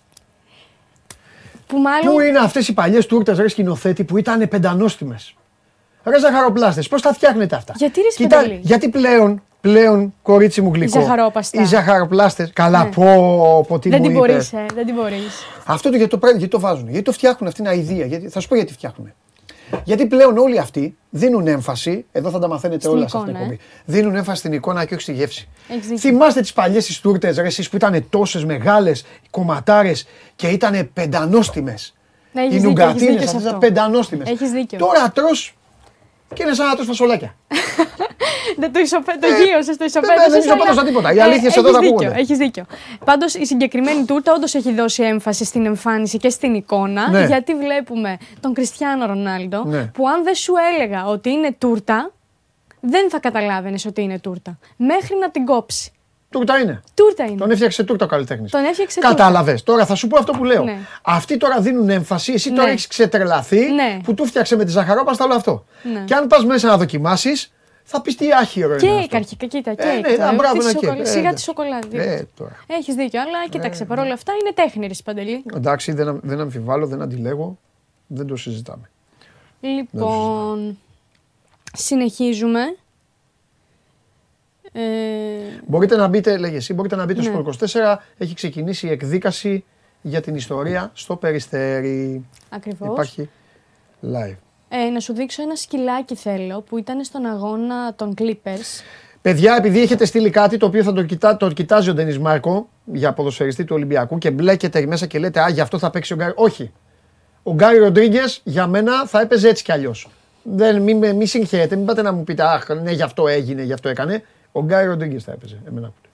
Που 1.67 1.79
μάλλον. 1.79 2.15
Πού 2.15 2.21
είναι 2.21 2.39
αυτές 2.39 2.69
οι 2.69 2.73
παλιές 2.75 3.07
τούρτες 3.07 3.39
ρε 3.39 3.49
σκηνοθέτη 3.49 4.05
που 4.05 4.17
ήταν 4.17 4.49
πεντανόστιμες; 4.49 5.35
Ρε 6.05 6.19
ζαχαροπλάστες, 6.19 6.89
πώς 6.89 7.03
τα 7.03 7.13
φτιάχνετε 7.13 7.57
αυτά; 7.57 7.73
Γιατί, 7.77 8.01
ρε, 8.01 8.09
Κοίτα, 8.17 8.39
Σπεντέλη; 8.39 8.61
γιατί 8.65 8.89
πλέον, 8.89 9.43
πλέον 9.61 10.15
κορίτσι 10.23 10.61
μου 10.61 10.71
γλυκό. 10.75 11.01
ζαχαρόπαστα. 11.01 11.63
Οι 11.63 11.65
ζαχαροπλάστες, 11.65 12.51
καλά 12.53 12.85
Ναι. 12.85 12.91
πω, 12.91 13.65
πω 13.69 13.79
τι 13.79 13.89
δεν 13.89 13.99
μου 14.03 14.07
την 14.09 14.17
είπες. 14.17 14.29
μπορείς, 14.29 14.53
ε, 14.53 14.67
δεν 14.75 14.87
την 14.87 14.95
μπορείς. 14.95 15.47
Αυτό 15.65 15.91
το 15.91 15.97
γιατί 15.97 16.11
το, 16.11 16.19
πρέπει- 16.19 16.39
γιατί 16.39 16.53
το 16.53 16.61
βάζουν, 16.61 16.89
γιατί 16.89 17.05
το 17.05 17.13
φτιάχνουν, 17.13 17.49
αυτή 17.49 17.61
είναι 17.61 17.71
αηδία. 17.71 18.07
Γιατί, 18.07 18.29
θα 18.29 18.41
σου 18.41 18.49
πω 18.49 18.55
γιατί 18.55 18.73
φτιάχνουν. 18.73 19.13
Γιατί 19.85 20.07
πλέον 20.07 20.39
όλοι 20.39 20.59
αυτοί 20.59 20.97
δίνουν 21.11 21.47
έμφαση, 21.47 22.05
εδώ 22.13 22.31
θα 22.31 22.39
τα 22.39 22.49
μαθαίνετε 22.49 22.81
Στην 22.81 22.93
όλα 22.93 23.09
σε 23.09 23.17
αυτήν 23.17 23.33
την 23.35 23.43
εικόνα, 23.43 23.53
εκπομπή. 23.53 23.71
Δίνουν 23.99 24.17
έμφαση 24.17 24.39
στην 24.39 24.53
εικόνα 24.53 24.85
και 24.85 24.95
όχι 24.95 25.03
στη 25.03 25.13
γεύση. 25.13 25.49
Έχεις 25.69 25.83
δίκιο. 25.87 25.99
Θυμάστε 25.99 26.41
τις 26.41 26.53
παλιές 26.53 26.87
τις 26.87 27.01
τούρτες, 27.01 27.37
ρε, 27.37 27.47
εσείς 27.47 27.69
που 27.69 27.77
ήταν 27.77 28.07
τόσες 28.11 28.45
μεγάλες 28.45 29.05
κομματάρες 29.31 30.07
και 30.37 30.47
ήταν 30.49 30.91
πεντανόστιμες. 30.93 31.95
Ναι, 32.33 32.41
έχεις 32.41 32.53
Οι 32.53 32.57
δίκιο, 32.57 32.69
νουγκατίνε 32.69 32.95
έχεις 32.95 33.07
δίκιος 33.07 33.31
σε 33.31 33.37
αυτές 33.37 33.43
ήταν 33.43 33.55
αυτό. 33.55 33.67
πεντανόστιμες. 33.67 34.29
Έχεις 34.31 34.51
δίκιο. 34.51 34.79
Τώρα 34.79 35.11
τρώ 35.15 35.27
και 36.35 36.43
είναι 36.43 36.55
σαν 36.55 36.67
να 36.67 36.75
τρως 36.75 36.87
φασολάκια. 36.87 37.35
Δεν 38.57 38.73
το, 38.73 38.81
ισοπέ, 38.81 39.13
το 39.21 39.27
Ε, 39.27 39.45
γύρωσες, 39.45 39.67
το 39.67 39.75
δεν- 39.77 39.87
ισοπαίδωσες. 39.87 40.31
δεν 40.33 40.41
ισοπαίδωσα 40.41 40.71
αλλά- 40.73 40.85
τίποτα. 40.85 41.13
Οι 41.13 41.19
Ε, 41.19 41.23
αλήθειες 41.23 41.57
εδώ 41.57 41.69
έχεις 41.69 41.77
θα 41.77 41.83
δίκιο, 41.83 41.97
ακούγονται. 41.97 42.21
Έχεις 42.21 42.39
δίκιο. 42.39 42.65
Πάντως 43.05 43.35
η 43.35 43.45
συγκεκριμένη 43.47 44.05
τούρτα 44.05 44.33
όντως 44.33 44.55
έχει 44.55 44.73
δώσει 44.73 45.03
έμφαση 45.03 45.45
στην 45.45 45.67
εμφάνιση 45.67 46.19
και 46.19 46.29
στην 46.29 46.55
εικόνα. 46.55 47.11
Ναι. 47.11 47.25
Γιατί 47.27 47.55
βλέπουμε 47.55 48.17
τον 48.41 48.55
Κριστιανό 48.55 49.07
Ρονάλντο 49.07 49.65
Ναι. 49.65 49.85
που 49.85 50.09
αν 50.09 50.23
δεν 50.25 50.35
σου 50.35 50.53
έλεγα 50.75 51.07
ότι 51.07 51.31
είναι 51.31 51.53
τούρτα, 51.59 52.11
δεν 52.81 53.11
θα 53.11 53.19
καταλάβαινες 53.19 53.85
ότι 53.87 54.03
είναι 54.03 54.19
τούρτα. 54.19 54.59
Μέχρι 54.77 55.17
να 55.21 55.31
την 55.31 55.45
κόψει. 55.45 55.93
Τούρτα 56.33 56.59
είναι. 56.59 56.81
Τούρτα 56.95 57.25
είναι. 57.25 57.37
Τον 57.37 57.51
έφτιαξε 57.51 57.85
τούρτα 57.85 58.05
ο 58.05 58.09
καλλιτέχνης. 58.09 58.51
Τον 58.51 58.65
έφτιαξε 58.65 59.01
τούρτα. 59.01 59.15
Κατάλαβε. 59.17 59.59
Τώρα 59.65 59.87
θα 59.87 59.95
σου 59.95 60.07
πω 60.07 60.19
αυτό 60.19 60.33
που 60.33 60.45
λέω. 60.45 60.65
Ναι. 60.65 60.79
Αυτοί 61.03 61.37
τώρα 61.37 61.61
δίνουν 61.61 61.89
έμφαση, 61.91 62.33
εσύ 62.33 62.51
τώρα 62.53 62.67
Ναι. 62.67 62.71
έχεις 62.73 62.87
ξετρελαθεί 62.87 63.71
Ναι. 63.73 63.99
που 64.05 64.15
του 64.15 64.27
φτιάξε 64.27 64.57
με 64.57 64.65
τη 64.65 64.71
ζαχαρόπαστα 64.71 65.25
όλο 65.25 65.35
αυτό. 65.35 65.65
Ναι. 65.93 66.05
Και 66.05 66.15
αν 66.15 66.27
πας 66.27 66.45
μέσα 66.45 66.67
να 66.69 66.77
δοκιμάσεις, 66.77 67.53
θα 67.85 68.01
πεις 68.03 68.17
τι 68.17 68.33
άχυρο 68.33 68.69
είναι. 68.69 68.77
Κέικ 68.79 69.03
αυτό. 69.03 69.17
αρχικά, 69.17 69.47
κοίτα, 69.47 69.71
Ε, 69.71 69.75
κέικ. 69.75 70.07
ναι, 70.07 70.17
τώρα, 70.17 70.29
α, 70.29 70.35
μπράβο, 70.35 70.59
τη 70.59 70.65
ένα 70.65 70.69
σοκολα- 70.71 70.95
κέικ. 70.95 71.07
Ε, 71.07 71.09
Σιγά 71.09 71.21
τη 71.21 71.27
εντάξει. 71.27 71.45
σοκολάτη. 71.45 71.97
Ε, 71.99 72.27
τώρα. 72.37 72.57
Έχεις 72.67 72.95
δίκιο, 72.95 73.21
αλλά 73.21 73.49
κοίταξε, 73.51 73.85
παρόλα 73.85 74.13
αυτά 74.13 74.33
καλλιτέχνης, 74.41 74.87
ρε 74.89 74.95
Παντελή. 75.05 75.43
Εντάξει, 75.57 75.93
δεν, 75.93 76.09
αμ- 76.09 76.21
δεν 76.23 76.41
αμφιβάλλω, 76.41 76.87
δεν 76.87 77.03
αντιλέγω. 77.03 77.59
Δεν 78.07 78.27
το 78.27 78.37
συζητάμε. 78.37 78.91
Λοιπόν, 79.61 80.79
συνεχίζουμε. 81.73 82.61
Ε, 84.73 84.81
Μπορείτε 85.67 85.97
να 85.97 86.07
μπείτε, 86.09 86.37
λέγε 86.37 86.57
εσύ, 86.57 86.75
μπορείτε 86.75 86.97
να 86.97 87.05
μπείτε 87.05 87.21
Ναι. 87.21 87.27
στο 87.27 87.39
24. 87.39 87.97
Έχει 88.19 88.35
ξεκινήσει 88.35 88.87
η 88.87 88.91
εκδίκαση 88.91 89.65
για 90.03 90.21
την 90.21 90.35
ιστορία 90.35 90.91
στο 90.95 91.17
Περιστέρι. 91.17 92.25
ακριβώς. 92.49 92.89
Υπάρχει 92.93 93.31
live. 94.03 94.37
Ε, 94.69 94.91
να 94.91 95.01
σου 95.01 95.13
δείξω 95.15 95.43
ένα 95.43 95.57
σκυλάκι 95.57 96.15
θέλω 96.15 96.61
που 96.61 96.79
ήταν 96.79 97.05
στον 97.05 97.27
αγώνα 97.27 97.95
των 97.95 98.15
Clippers. 98.19 98.83
Παιδιά, 99.23 99.57
επειδή 99.59 99.81
έχετε 99.83 100.05
στείλει 100.05 100.31
κάτι 100.31 100.57
το 100.57 100.67
οποίο 100.67 100.83
θα 100.83 100.93
το, 100.93 101.03
κοιτά, 101.03 101.37
το 101.37 101.49
κοιτάζει 101.51 101.91
ο 101.91 101.95
Ντενή 101.95 102.19
Μάρκο 102.19 102.69
για 102.85 103.13
ποδοσφαιριστή 103.13 103.65
του 103.65 103.75
Ολυμπιακού 103.75 104.19
και 104.19 104.31
μπλέκετε 104.31 104.87
μέσα 104.87 105.07
και 105.07 105.19
λέτε 105.19 105.41
Α, 105.41 105.49
γι' 105.49 105.61
αυτό 105.61 105.79
θα 105.79 105.91
παίξει 105.91 106.13
ο 106.13 106.17
Γκάρι. 106.17 106.33
Όχι. 106.37 106.73
Ο 107.43 107.53
Γκάρι 107.55 107.79
Ροντρίγκες 107.79 108.41
για 108.45 108.67
μένα 108.67 109.07
θα 109.07 109.21
έπαιζε 109.21 109.49
έτσι 109.49 109.65
κι 109.65 109.73
αλλιώς. 109.73 110.09
Δεν, 110.43 110.83
μη, 110.83 110.95
με- 110.95 111.13
μη 111.13 111.27
συγχαίρετε, 111.27 111.77
μην 111.77 111.85
πάτε 111.87 112.03
να 112.03 112.13
μου 112.13 112.25
πείτε 112.25 112.43
Αχ, 112.43 112.69
ναι, 112.83 112.91
γι' 112.91 113.03
αυτό 113.03 113.29
έγινε, 113.29 113.63
γι' 113.63 113.73
αυτό 113.73 113.89
έκανε. 113.89 114.23
Ο 114.53 114.63
Γκάρι 114.63 114.87
Ροντρίγκες 114.87 115.25
θα 115.25 115.33
έπαιζε. 115.33 115.59
Εμένα 115.69 115.87
ακούτε. 115.87 116.09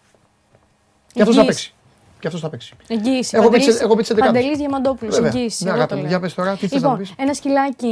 Και 1.13 1.21
αυτός 1.23 1.35
θα 1.37 1.41
Εγγύηση. 1.41 1.63
παίξει. 1.63 1.73
Και 2.21 2.27
αυτός 2.27 2.41
θα 2.43 2.49
παίξει. 2.51 2.75
Εγγύηση. 2.89 3.37
Έχω 3.37 3.45
πει 3.45 3.51
Παντελής- 3.51 3.75
τις- 3.75 3.85
έχω 3.85 3.95
πει 3.95 4.01
τις 4.01 4.11
εντεκάδες. 4.11 4.35
Παντελής 4.37 4.59
Διαμαντόπουλος, 4.59 5.15
Βέβαια. 5.15 5.31
εγγύηση. 5.35 5.65
Ναι, 5.65 5.69
εγώ 5.71 5.79
αγάπη 5.79 5.91
το 5.91 5.97
μου, 5.97 6.03
λέω. 6.03 6.11
για 6.11 6.21
πες 6.21 6.35
τώρα, 6.35 6.53
τι 6.57 6.59
θες 6.69 6.71
να 6.71 6.79
λοιπόν, 6.79 6.99
πεις; 6.99 7.13
ένα 7.19 7.35
σκυλάκι 7.35 7.87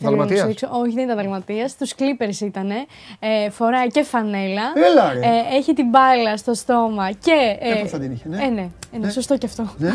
θέλω 0.00 0.10
να 0.10 0.16
Δαλματίας; 0.16 0.40
σου 0.40 0.46
δείξω. 0.46 0.68
Όχι, 0.72 0.92
δεν 0.94 1.04
ήταν 1.04 1.16
δαλματίας. 1.16 1.76
Τους 1.76 1.94
Clippers 1.98 2.40
ήτανε. 2.40 2.74
Ε, 3.18 3.50
φοράει 3.50 3.86
και 3.86 4.02
φανέλα. 4.02 4.62
Έλα, 4.90 5.12
ρε. 5.12 5.18
Ε, 5.18 5.56
έχει 5.56 5.72
την 5.72 5.88
μπάλα 5.88 6.36
στο 6.36 6.54
στόμα 6.54 7.10
και... 7.12 7.56
Ε, 7.60 7.70
Ε, 7.78 7.82
πού 7.82 7.88
θα 7.88 7.98
την 7.98 8.12
είχε, 8.12 8.28
ναι. 8.28 8.44
Ε, 8.44 8.48
ναι, 8.48 8.68
ε, 8.94 8.98
ναι, 8.98 9.10
σωστό 9.10 9.36
και 9.38 9.46
αυτό. 9.46 9.68
Ναι. 9.78 9.90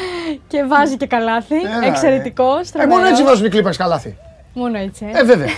και 0.48 0.64
βάζει 0.64 0.96
και 0.96 1.06
καλάθι. 1.06 1.56
Έλα, 1.56 1.80
ρε. 1.80 1.86
Εξαιρετικό. 1.86 2.48
Ε, 2.78 2.86
μόνο 2.86 3.06
έτσι 3.06 3.22
βάζουν 3.22 3.46
οι 3.46 3.48
κλίπερ 3.48 3.76
καλάθι. 3.76 4.16
Μόνο 4.54 4.78
έτσι. 4.78 5.10
Ε. 5.14 5.18
Ε, 5.18 5.24
βέβαια. 5.24 5.48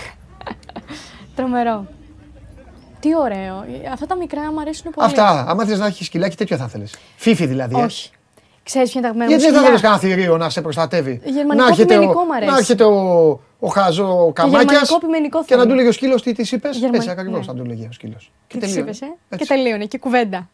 Τρομερό. 1.36 1.86
Τι 3.00 3.16
ωραίο. 3.16 3.64
Αυτά 3.92 4.06
τα 4.06 4.16
μικρά 4.16 4.52
μου 4.52 4.60
αρέσουν 4.60 4.90
πολύ. 4.90 5.06
Αυτά. 5.06 5.44
Άμα 5.48 5.64
θες 5.64 5.78
να 5.78 5.86
έχεις 5.86 6.06
σκυλάκι, 6.06 6.36
τέτοιο 6.36 6.56
θα 6.56 6.68
θέλεις. 6.68 6.94
Φίφι 7.16 7.46
δηλαδή. 7.46 7.80
ε. 7.80 7.82
Όχι. 7.84 8.10
Ξέρεις 8.62 8.90
ποια 8.90 9.00
είναι 9.00 9.08
τα 9.10 9.14
αγαπημένα 9.16 9.30
Γιατί 9.30 9.44
μου 9.44 9.60
δεν 9.62 9.70
θα 9.72 9.78
σκυλιά; 9.78 9.88
θέλεις 9.90 10.02
κανένα 10.04 10.22
θηρίο 10.22 10.36
να 10.36 10.50
σε 10.50 10.60
προστατεύει; 10.62 11.20
Γερμανικό 11.24 11.54
να 11.54 11.66
έρχεται 11.66 11.94
πιμενικό 11.94 12.20
ο, 12.20 12.24
μ' 12.24 12.32
αρέσει. 12.32 12.50
να 12.50 12.56
έρχεται 12.56 12.84
ο, 12.84 13.40
ο 13.58 13.68
χαζό 13.68 14.32
καμάκια 14.34 14.60
γερμανικό 14.62 14.98
πιμενικό 14.98 15.44
και 15.44 15.54
να 15.54 15.60
θέλω. 15.60 15.70
του 15.72 15.76
λέγει 15.76 15.88
ο 15.88 15.92
σκύλος 15.92 16.22
τι 16.22 16.32
της 16.32 16.52
είπες; 16.52 16.76
Γερμα- 16.76 16.96
Έτσι 16.96 17.10
ακριβώς 17.10 17.38
ναι. 17.38 17.44
θα 17.44 17.54
του 17.54 17.64
λέγει 17.64 17.84
ο 17.90 17.92
σκύλος. 17.92 18.32
Τι 18.46 18.58
της 18.58 18.76
είπες, 18.76 19.00
ε; 19.00 19.06
Και 19.06 19.12
Έτσι. 19.28 19.46
τελείωνε. 19.46 19.84
Και 19.84 19.98
κουβέντα. 19.98 20.48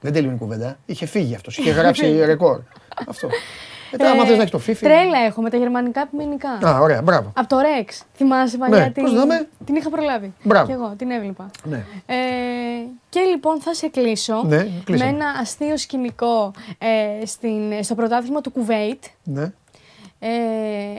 Δεν 0.00 0.12
τελειώνει 0.12 0.34
η 0.34 0.38
κουβέντα. 0.38 0.78
Είχε 0.86 1.06
φύγει 1.06 1.34
αυτός. 1.34 1.58
Είχε 1.58 1.70
γράψει 1.70 2.06
ρεκόρ. 2.26 2.60
αυτό. 3.08 3.28
Ε, 3.94 3.96
τώρα, 3.96 4.10
άμα 4.10 4.24
θε 4.24 4.30
να 4.34 4.38
έχεις 4.38 4.50
το 4.50 4.58
φίφι. 4.58 4.84
Τρέλα 4.84 5.18
έχω 5.26 5.42
με 5.42 5.50
τα 5.50 5.56
γερμανικά 5.56 6.00
επιμενικά. 6.00 6.50
Α, 6.68 6.78
ωραία, 6.80 7.02
μπράβο. 7.02 7.32
Από 7.36 7.48
το 7.48 7.56
Rex. 7.58 8.02
Θυμάσαι 8.14 8.56
παλιά 8.58 8.78
Ναι, 8.78 8.90
την. 8.90 9.02
πώς 9.02 9.14
δάμε; 9.14 9.48
Την 9.64 9.74
είχα 9.74 9.90
προλάβει. 9.90 10.34
Μπράβο. 10.42 10.66
Και 10.66 10.72
εγώ 10.72 10.94
την 10.98 11.10
έβλεπα. 11.10 11.50
Ναι. 11.64 11.84
Ε, 12.06 12.14
και 13.08 13.20
λοιπόν 13.20 13.60
θα 13.60 13.74
σε 13.74 13.88
κλείσω 13.88 14.42
Ναι, 14.46 14.56
με 14.56 14.70
κλείσαμε. 14.84 15.10
ένα 15.10 15.26
αστείο 15.40 15.76
σκηνικό 15.76 16.52
ε, 16.78 17.26
στην, 17.26 17.82
στο 17.84 17.94
πρωτάθλημα 17.94 18.40
του 18.40 18.50
Κουβέιτ. 18.50 19.04
Ναι. 19.24 19.52
Ε, 20.18 20.28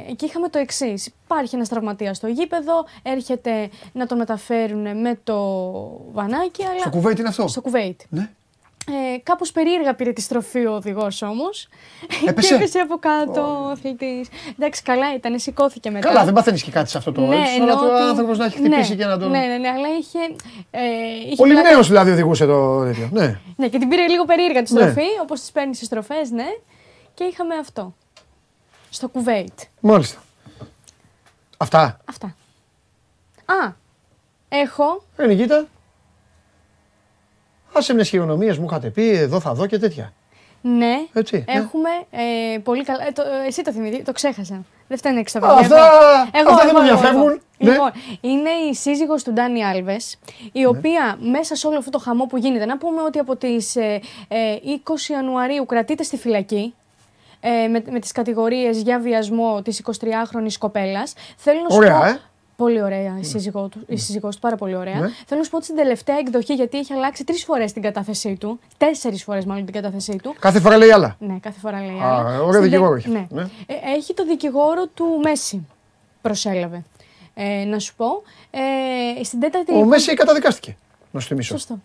εκεί 0.09 0.25
είχαμε 0.25 0.47
το 0.49 0.59
εξής. 0.59 1.07
Υπάρχει 1.25 1.55
ένας 1.55 1.69
τραυματίας 1.69 2.17
στο 2.17 2.27
γήπεδο, 2.27 2.85
έρχεται 3.03 3.69
να 3.91 4.05
τον 4.05 4.17
μεταφέρουν 4.17 5.01
με 5.01 5.19
το 5.23 5.35
βανάκι. 6.11 6.63
Αλλά... 6.63 6.79
Στο 6.79 6.89
κουβέιτ 6.89 7.19
είναι 7.19 7.27
αυτό; 7.27 7.47
Στο 7.47 7.61
Κουβέιτ. 7.61 8.01
Ναι. 8.09 8.29
Ε, 8.87 9.17
κάπως 9.23 9.51
περίεργα 9.51 9.93
πήρε 9.95 10.11
τη 10.13 10.21
στροφή 10.21 10.65
ο 10.65 10.73
οδηγός 10.73 11.21
όμως. 11.21 11.67
Έπεσε. 12.27 12.47
και 12.49 12.55
έπεσε 12.55 12.79
από 12.79 12.97
κάτω 12.97 13.41
ο 13.65 13.69
αθλητής. 13.69 14.27
Εντάξει, 14.59 14.81
καλά 14.81 15.13
ήταν, 15.15 15.39
σηκώθηκε 15.39 15.89
μετά. 15.91 16.07
Καλά, 16.07 16.23
δεν 16.25 16.33
παθαίνεις 16.33 16.63
και 16.63 16.71
κάτι 16.71 16.89
σε 16.89 16.97
αυτό 16.97 17.11
το 17.11 17.21
ναι, 17.21 17.35
έτσι, 17.35 17.53
εννοώ 17.55 17.69
αλλά 17.71 17.79
τώρα 17.79 17.95
ότι- 17.99 18.09
άνθρωπος 18.09 18.37
να 18.37 18.45
έχει 18.45 18.57
χτυπήσει 18.57 18.89
ναι, 18.89 18.95
και 18.95 19.05
να 19.05 19.17
τον. 19.19 19.29
Ναι, 19.29 19.39
ναι, 19.39 19.57
ναι, 19.57 19.67
αλλά 19.69 19.87
είχε. 19.99 20.19
Ε, 20.71 20.79
είχε 21.25 21.35
Πολύ 21.35 21.53
πλάκα- 21.53 21.69
νέος 21.71 21.87
δηλαδή 21.87 22.11
οδηγούσε 22.11 22.45
το 22.45 22.83
τέτοιο. 22.83 23.09
Ναι. 23.11 23.39
Ναι, 23.55 23.67
και 23.67 23.77
την 23.79 23.87
πήρε 23.89 24.07
λίγο 24.07 24.25
περίεργα 24.25 24.63
τη 24.63 24.73
Ναι. 24.73 24.79
στροφή, 24.79 25.07
όπως 25.21 25.41
τι 25.41 25.51
παίρνει 25.51 25.75
στι 25.75 25.85
στροφές, 25.85 26.29
ναι. 26.31 26.47
Και 27.13 27.23
είχαμε 27.23 27.55
αυτό. 27.55 27.93
Στο 28.89 29.07
Κουβέιτ. 29.07 29.59
Μάλιστα. 29.79 30.23
Αυτά. 31.57 31.99
Αυτά. 32.05 32.35
Α, 33.45 33.71
έχω. 34.49 35.03
Ρε 35.17 35.27
Νικήτα. 35.27 35.65
Άσε 37.75 37.93
με 37.93 38.03
χειρονομίες 38.03 38.57
μου 38.57 38.65
είχατε 38.65 38.89
πει, 38.89 39.09
εδώ 39.09 39.39
θα 39.39 39.53
δω 39.53 39.65
και 39.65 39.77
τέτοια. 39.79 40.13
Ναι, 40.61 40.95
Έτσι, 41.13 41.43
ναι. 41.47 41.59
έχουμε 41.59 41.89
ε, 42.53 42.57
πολύ 42.57 42.83
καλά. 42.83 43.07
Ε, 43.07 43.11
το, 43.11 43.21
ε, 43.21 43.47
εσύ 43.47 43.61
το 43.61 43.71
θυμηθεί, 43.71 44.01
το 44.03 44.11
ξέχασα. 44.11 44.63
Δεν 44.87 44.97
φταίνει 44.97 45.19
έξω 45.19 45.39
Α, 45.39 45.49
αυτά- 45.59 45.81
αυτά 46.33 46.65
δεν 46.65 46.73
με 46.73 46.79
ενδιαφέρουν. 46.79 47.41
Ναι. 47.57 47.71
Λοιπόν, 47.71 47.91
είναι 48.21 48.49
η 48.49 48.73
σύζυγος 48.73 49.23
του 49.23 49.31
Ντάνι 49.33 49.65
Άλβες, 49.65 50.17
η 50.51 50.59
Ναι. 50.59 50.67
οποία 50.67 51.17
μέσα 51.19 51.55
σε 51.55 51.67
όλο 51.67 51.77
αυτό 51.77 51.89
το 51.89 51.97
χαμό 51.99 52.25
που 52.25 52.37
γίνεται, 52.37 52.65
να 52.65 52.77
πούμε 52.77 53.01
ότι 53.01 53.19
από 53.19 53.35
τις 53.35 53.75
ε, 53.75 53.99
ε, 54.27 54.37
20 54.63 55.09
Ιανουαρίου 55.13 55.65
κρατείται 55.65 56.03
στη 56.03 56.17
φυλακή, 56.17 56.73
ε, 57.39 57.67
με, 57.67 57.83
με 57.89 57.99
τις 57.99 58.11
κατηγορίες 58.11 58.81
για 58.81 58.99
βιασμό 58.99 59.61
της 59.61 59.79
23χρονης 59.79 60.57
κοπέλας. 60.59 61.13
Θέλω 61.37 61.61
να 61.61 61.69
σου 61.69 61.77
Ωραία, 61.77 61.99
πω, 61.99 62.05
ε. 62.05 62.19
Πολύ 62.55 62.81
ωραία 62.81 63.17
η 63.19 63.23
σύζυγό 63.23 63.67
του, 63.67 63.83
η 63.87 63.97
σύζυγός 63.97 64.35
του, 64.35 64.41
πάρα 64.41 64.55
πολύ 64.55 64.75
ωραία. 64.75 64.99
Ναι. 64.99 65.09
Θέλω 65.25 65.39
να 65.39 65.43
σου 65.43 65.49
πω 65.49 65.55
ότι 65.57 65.65
στην 65.65 65.77
τελευταία 65.77 66.17
εκδοχή, 66.17 66.53
γιατί 66.53 66.77
έχει 66.77 66.93
αλλάξει 66.93 67.23
τρεις 67.23 67.43
φορές 67.43 67.73
την 67.73 67.81
κατάθεσή 67.81 68.35
του, 68.39 68.59
τέσσερις 68.77 69.23
φορές 69.23 69.45
μάλλον 69.45 69.65
την 69.65 69.73
κατάθεσή 69.73 70.15
του. 70.23 70.35
Κάθε 70.39 70.59
φορά 70.59 70.77
λέει 70.77 70.91
άλλα. 70.91 71.15
Ναι, 71.19 71.37
κάθε 71.41 71.59
φορά 71.59 71.79
λέει 71.79 71.99
Α, 71.99 72.17
άλλα. 72.17 72.41
ωραίο 72.41 72.51
Στην 72.51 72.63
δικηγόρο 72.63 72.93
τε- 72.95 73.05
έχει. 73.05 73.09
Ναι. 73.09 73.27
Ναι. 73.29 73.41
Ε, 73.65 73.73
έχει 73.95 74.13
το 74.13 74.25
δικηγόρο 74.25 74.87
του 74.87 75.05
Μέση. 75.23 75.67
Προσέλαβε. 76.21 76.83
Ε, 77.33 77.63
να 77.65 77.79
σου 77.79 77.95
πω. 77.95 78.05
Ε, 78.51 79.23
στην 79.23 79.39
τέταρτη. 79.39 79.73
Ο 79.73 79.85
Μέση 79.85 80.13
καταδικάστηκε. 80.13 80.77
Να 81.11 81.19
σου 81.19 81.27
θυμίσω. 81.27 81.53
Σωστό. 81.57 81.79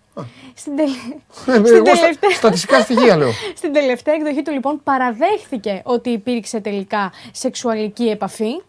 Στην, 0.55 0.77
τελε... 0.77 0.91
Ε, 0.91 1.65
στην, 1.65 1.75
Εγώ 1.75 1.85
στα- 1.87 1.95
τελευταία... 2.01 2.31
στατιστικά 2.31 2.81
στοιχεία 2.81 3.17
λέω. 3.17 3.31
στην 3.61 3.73
τελευταία 3.73 4.15
εκδοχή 4.15 4.43
του 4.43 4.53
λοιπόν 4.53 4.81
παραδέχθηκε 4.85 5.81
ότι 5.85 6.11
υπήρξε 6.11 6.61
τελικά 6.61 7.13
σεξουαλική 7.33 8.05
επαφή. 8.05 8.63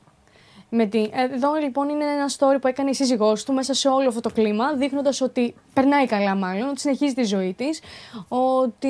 Με 0.73 0.85
τη... 0.85 0.99
ε, 0.99 1.33
Εδώ 1.33 1.53
λοιπόν 1.61 1.89
είναι 1.89 2.03
ένα 2.05 2.25
story 2.37 2.57
που 2.61 2.67
έκανε 2.67 2.89
η 2.89 2.93
σύζυγός 2.93 3.43
του 3.43 3.53
μέσα 3.53 3.73
σε 3.73 3.87
όλο 3.87 4.07
αυτό 4.07 4.19
το 4.21 4.29
κλίμα, 4.29 4.73
δείχνοντας 4.73 5.21
ότι 5.21 5.55
περνάει 5.73 6.05
καλά 6.05 6.35
μάλλον, 6.35 6.69
ότι 6.69 6.79
συνεχίζει 6.79 7.13
τη 7.13 7.23
ζωή 7.23 7.53
της, 7.57 7.81
ότι 8.27 8.87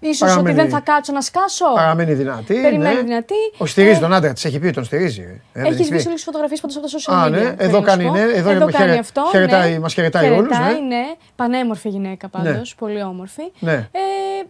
ίσως 0.00 0.28
Παραμένει- 0.28 0.58
ότι 0.58 0.68
δεν 0.68 0.70
θα 0.70 0.80
κάτσω 0.92 1.12
να 1.12 1.20
σκάσω. 1.20 1.64
Παραμένει 1.74 2.12
δυνατή. 2.14 2.54
Περιμένει 2.60 2.94
ναι. 2.94 3.02
δυνατή. 3.02 3.34
Ο 3.58 3.66
στηρίζει 3.66 3.96
Ε, 3.96 4.00
τον 4.00 4.12
άντρα 4.12 4.32
της, 4.32 4.44
έχει 4.44 4.58
πει, 4.58 4.70
τον 4.70 4.84
στηρίζει. 4.84 5.20
Ε, 5.22 5.40
δεν 5.52 5.64
Έχει 5.64 5.72
έχεις 5.74 5.86
σβήσει 5.86 6.02
πει. 6.02 6.08
όλες 6.08 6.14
τις 6.14 6.24
φωτογραφίες 6.24 6.60
πάντως 6.60 6.76
από 6.76 6.86
τα 6.86 6.98
social 6.98 7.14
Α, 7.14 7.26
media. 7.26 7.30
ναι. 7.30 7.38
θέλω 7.38 7.54
Εδώ 7.58 7.70
να 7.72 7.76
σου 7.78 7.82
κάνει, 7.82 8.04
πω. 8.04 8.12
ναι. 8.12 8.20
Εδώ, 8.20 8.50
Εδώ 8.50 8.50
χαιρε- 8.70 8.72
κάνει 8.86 8.98
αυτό. 8.98 9.22
χαιρετάει, 9.30 9.72
ναι. 9.72 9.78
μας 9.78 9.94
χαιρετάει 9.94 10.30
όλους. 10.30 10.56
Χαιρετάει, 10.56 10.80
Ναι. 10.82 10.96
ναι. 10.96 11.02
Πανέμορφη 11.36 11.88
γυναίκα 11.88 12.28
πάντως. 12.28 12.52
Ναι. 12.54 12.62
Πολύ 12.78 13.02
όμορφη. 13.02 13.42
Ναι. 13.58 13.72
Ε, 13.72 13.88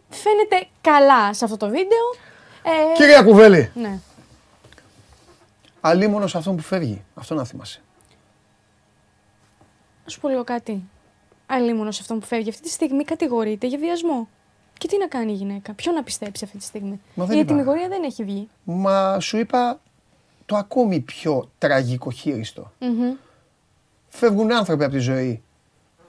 φαίνεται 0.09 0.67
καλά 0.81 1.35
σε 1.35 1.45
αυτό 1.45 1.57
το 1.57 1.67
βίντεο. 1.67 2.05
Ε, 2.63 2.97
Κυρία 2.97 3.23
Κουβέλη, 3.23 3.71
Ναι. 3.75 3.99
Αλίμονο 5.81 6.27
σε 6.27 6.39
αυτόν 6.39 6.57
που 6.57 6.63
φεύγει. 6.63 7.05
Αυτό 7.15 7.35
να 7.35 7.45
θυμάσαι. 7.45 7.81
Να 10.05 10.11
σου 10.11 10.21
πω 10.21 10.29
λίγο 10.29 10.45
κάτι. 10.45 10.89
Αλλήμον 11.47 11.93
σε 11.93 11.99
αυτόν 12.03 12.19
που 12.21 12.27
φεύγει 12.27 12.49
αυτή 12.49 12.63
τη 12.63 12.69
στιγμή 12.69 13.05
κατηγορείται 13.05 13.67
για 13.67 13.79
βιασμό. 13.79 14.29
Και 14.79 14.89
τι 14.89 14.99
να 14.99 15.09
κάνει 15.09 15.33
η 15.33 15.35
γυναίκα, 15.35 15.73
ποιον 15.73 15.95
να 15.95 16.03
πιστέψει 16.03 16.45
αυτή 16.45 16.59
τη 16.59 16.65
στιγμή; 16.65 17.01
Μα 17.15 17.25
δεν 17.25 17.37
η 17.37 17.41
είπα. 17.41 17.53
ετοιμιγορία 17.53 17.89
δεν 17.89 18.03
έχει 18.03 18.25
βγει. 18.25 18.49
Μα 18.65 19.21
σου 19.21 19.37
είπα 19.39 19.81
το 20.47 20.57
ακόμη 20.57 21.01
πιο 21.01 21.51
τραγικοχείριστο. 21.59 22.73
Μμμ. 22.79 23.13
Φεύγουν 24.09 24.53
άνθρωποι 24.53 24.85
από 24.85 24.93
τη 24.93 24.99
ζωή 24.99 25.43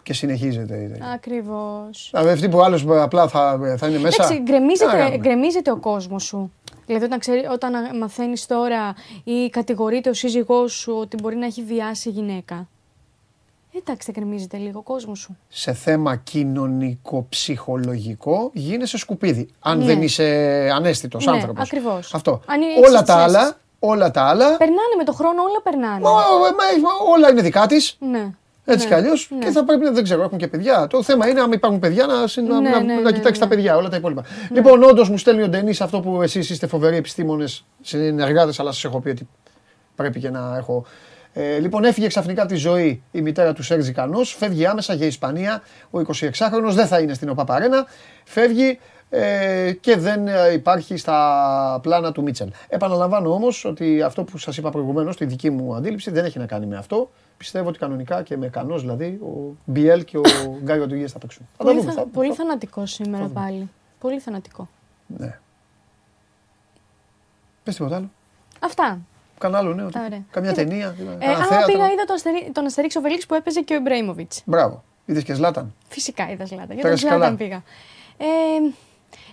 και 0.03 0.13
συνεχίζεται. 0.13 0.97
Ακριβώς. 1.13 2.07
Δηλαδή 2.11 2.29
αυτοί 2.31 2.49
που 2.49 2.61
άλλος 2.61 2.85
απλά 2.89 3.27
θα, 3.27 3.59
θα 3.77 3.87
είναι 3.87 3.99
μέσα. 3.99 4.23
Εντάξει, 4.23 4.33
Τι 4.33 4.39
να 4.51 4.57
γκρεμίζεται, 4.57 4.97
κάνουμε. 4.97 5.17
γκρεμίζεται 5.17 5.71
ο 5.71 5.77
κόσμος 5.77 6.23
σου. 6.23 6.51
Δηλαδή, 6.85 7.05
όταν, 7.05 7.19
ξέρει, 7.19 7.45
όταν 7.45 7.97
μαθαίνεις 7.97 8.45
τώρα 8.45 8.93
ή 9.23 9.49
κατηγορείται 9.49 10.09
ο 10.09 10.13
σύζυγός 10.13 10.73
σου 10.73 10.93
ότι 10.99 11.17
μπορεί 11.21 11.35
να 11.35 11.45
έχει 11.45 11.63
βιάσει 11.63 12.09
γυναίκα. 12.09 12.67
Εντάξει, 13.75 14.11
δεν 14.11 14.23
γκρεμίζεται 14.23 14.57
λίγο 14.57 14.79
ο 14.79 14.81
κόσμος 14.81 15.19
σου. 15.19 15.37
σε 15.47 15.73
θέμα 15.73 16.15
κοινωνικό-ψυχολογικό 16.15 18.49
γίνεσαι 18.53 18.97
σκουπίδι. 18.97 19.47
Αν 19.59 19.77
Ναι. 19.77 19.85
δεν 19.85 20.01
είσαι 20.01 20.25
ανέστητος 20.75 21.25
Ναι, 21.25 21.31
άνθρωπος. 21.31 21.63
ακριβώς. 21.63 22.13
Αυτό. 22.13 22.41
Αν 22.45 22.61
έχεις 22.61 22.87
όλα 22.89 23.03
τα 23.03 23.19
σχέσεις. 23.19 23.37
άλλα, 23.37 23.57
όλα 23.79 24.11
τα 24.11 24.21
άλλα, 24.23 24.57
Περνάνε 24.57 24.95
με 24.97 25.03
το 25.03 25.11
χρόνο, 25.13 25.41
όλα 25.41 25.61
περνάνε. 25.63 25.99
μα, 25.99 26.11
μα, 26.11 26.19
όλα 27.13 27.29
είναι 27.29 27.41
δικά 27.41 27.67
της. 27.67 27.97
Ναι. 27.99 28.31
Έτσι 28.65 28.88
ναι, 28.88 28.89
κι 28.89 28.99
αλλιώς 28.99 29.29
ναι. 29.31 29.45
και 29.45 29.51
θα 29.51 29.63
πρέπει 29.65 29.83
να 29.83 29.91
δεν 29.91 30.03
ξέρω, 30.03 30.23
έχουν 30.23 30.38
και 30.38 30.47
παιδιά. 30.47 30.88
Το 30.88 31.03
θέμα 31.03 31.27
είναι, 31.27 31.41
αν 31.41 31.51
υπάρχουν 31.51 31.79
παιδιά, 31.79 32.05
να, 32.05 32.27
συ- 32.27 32.47
να, 32.47 32.61
Ναι, 32.61 32.69
να, 32.69 32.81
ναι, 32.81 32.93
να 32.93 33.01
ναι, 33.01 33.11
κοιτάξει 33.11 33.39
ναι. 33.41 33.47
τα 33.47 33.47
παιδιά, 33.47 33.75
όλα 33.75 33.89
τα 33.89 33.95
υπόλοιπα. 33.95 34.23
Λοιπόν, 34.51 34.83
όντως 34.83 35.09
μου 35.09 35.17
στέλνει 35.17 35.43
ο 35.43 35.47
Ντενής 35.49 35.81
αυτό 35.81 35.99
που 35.99 36.21
εσείς 36.21 36.49
είστε 36.49 36.67
φοβεροί 36.67 36.95
επιστήμονες, 36.95 37.65
συνεργάτες, 37.81 38.59
αλλά 38.59 38.71
σας 38.71 38.83
έχω 38.83 38.99
πει 38.99 39.09
ότι 39.09 39.27
πρέπει 39.95 40.19
και 40.19 40.29
να 40.29 40.55
έχω. 40.57 40.85
Ε, 41.33 41.59
λοιπόν, 41.59 41.83
έφυγε 41.83 42.07
ξαφνικά 42.07 42.41
από 42.41 42.51
τη 42.51 42.57
ζωή 42.57 43.03
η 43.11 43.21
μητέρα 43.21 43.53
του 43.53 43.63
Σέρζη 43.63 43.91
Κανός, 43.91 44.35
φεύγει 44.35 44.65
άμεσα 44.65 44.93
για 44.93 45.05
Ισπανία. 45.05 45.61
Ο 45.89 45.99
26χρονο 45.99 46.69
δεν 46.69 46.88
θα 46.88 46.99
είναι 46.99 47.13
στην 47.13 47.29
ΟΠΑΠΑΡΕΝΑ. 47.29 47.85
Φεύγει 48.25 48.79
ε, 49.09 49.71
και 49.79 49.97
δεν 49.97 50.27
ε, 50.27 50.51
υπάρχει 50.53 50.97
στα 50.97 51.79
πλάνα 51.81 52.11
του 52.11 52.21
Μίτσελ. 52.21 52.49
Επαναλαμβάνω 52.67 53.33
όμως 53.33 53.65
ότι 53.65 54.01
αυτό 54.01 54.23
που 54.23 54.38
σας 54.38 54.57
είπα 54.57 54.69
προηγουμένως, 54.69 55.17
τη 55.17 55.25
δική 55.25 55.49
μου 55.49 55.75
αντίληψη, 55.75 56.11
δεν 56.11 56.25
έχει 56.25 56.39
να 56.39 56.45
κάνει 56.45 56.65
με 56.65 56.77
αυτό. 56.77 57.11
Πιστεύω 57.41 57.69
ότι 57.69 57.80
κανονικά 57.80 58.23
και 58.23 58.38
με 58.38 58.47
κανός 58.47 58.81
δηλαδή 58.81 59.05
ο 59.05 59.55
Μπιέλ 59.65 60.03
και 60.03 60.18
ο 60.18 60.22
Γκάι 60.63 60.77
Ροντρίγε 60.77 61.07
θα 61.07 61.19
παίξουν. 61.19 61.47
Θα 61.57 61.63
τα 61.63 61.69
Πολύ, 61.69 61.80
δούμε. 61.80 61.91
θα, 61.91 62.01
θα- 62.01 62.07
πολύ 62.07 62.30
θα- 62.30 62.35
θανατικό 62.35 62.85
σήμερα 62.85 63.23
δούμε. 63.27 63.34
πάλι. 63.39 63.69
Πολύ 63.99 64.19
θανατικό. 64.19 64.68
Ναι. 65.07 65.39
Πες 67.63 67.76
τίποτα 67.76 67.95
άλλο. 67.95 68.09
Αυτά. 68.59 68.99
Κανένα 69.38 69.59
άλλο 69.59 69.73
νέο. 69.73 69.85
τίποτα. 69.85 70.05
Ωραία. 70.05 70.22
Καμιά 70.31 70.49
Κοίτα, 70.51 70.63
ταινία. 70.63 70.95
Ε, 70.99 71.03
κανένα 71.03 71.34
άμα 71.34 71.45
θέατρο. 71.45 71.73
πήγα, 71.73 71.91
είδα 71.91 72.03
τον, 72.05 72.15
Αστερί, 72.15 72.49
τον 72.53 72.65
Αστερίξ 72.65 72.95
Οβελίξ 72.95 73.26
που 73.26 73.34
έπαιζε 73.34 73.61
και 73.61 73.73
ο 73.73 73.76
Ιμπρέιμοβιτ. 73.77 74.31
Μπράβο. 74.45 74.84
Είδες 75.05 75.23
και 75.23 75.34
Ζλάταν. 75.34 75.73
Φυσικά 75.89 76.30
είδα 76.31 76.45
Ζλάταν. 76.45 76.65
Για 76.65 76.76
τον 76.76 76.84
Πέρασε 76.84 77.01
Ζλάταν 77.07 77.19
καλά. 77.22 77.35
πήγα. 77.35 77.63
Ε, 78.18 78.26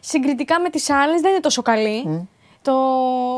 συγκριτικά 0.00 0.60
με 0.60 0.70
τις 0.70 0.90
άλλες 0.90 1.20
δεν 1.20 1.30
είναι 1.30 1.40
τόσο 1.40 1.62
καλή. 1.62 2.28
Το, 2.68 2.74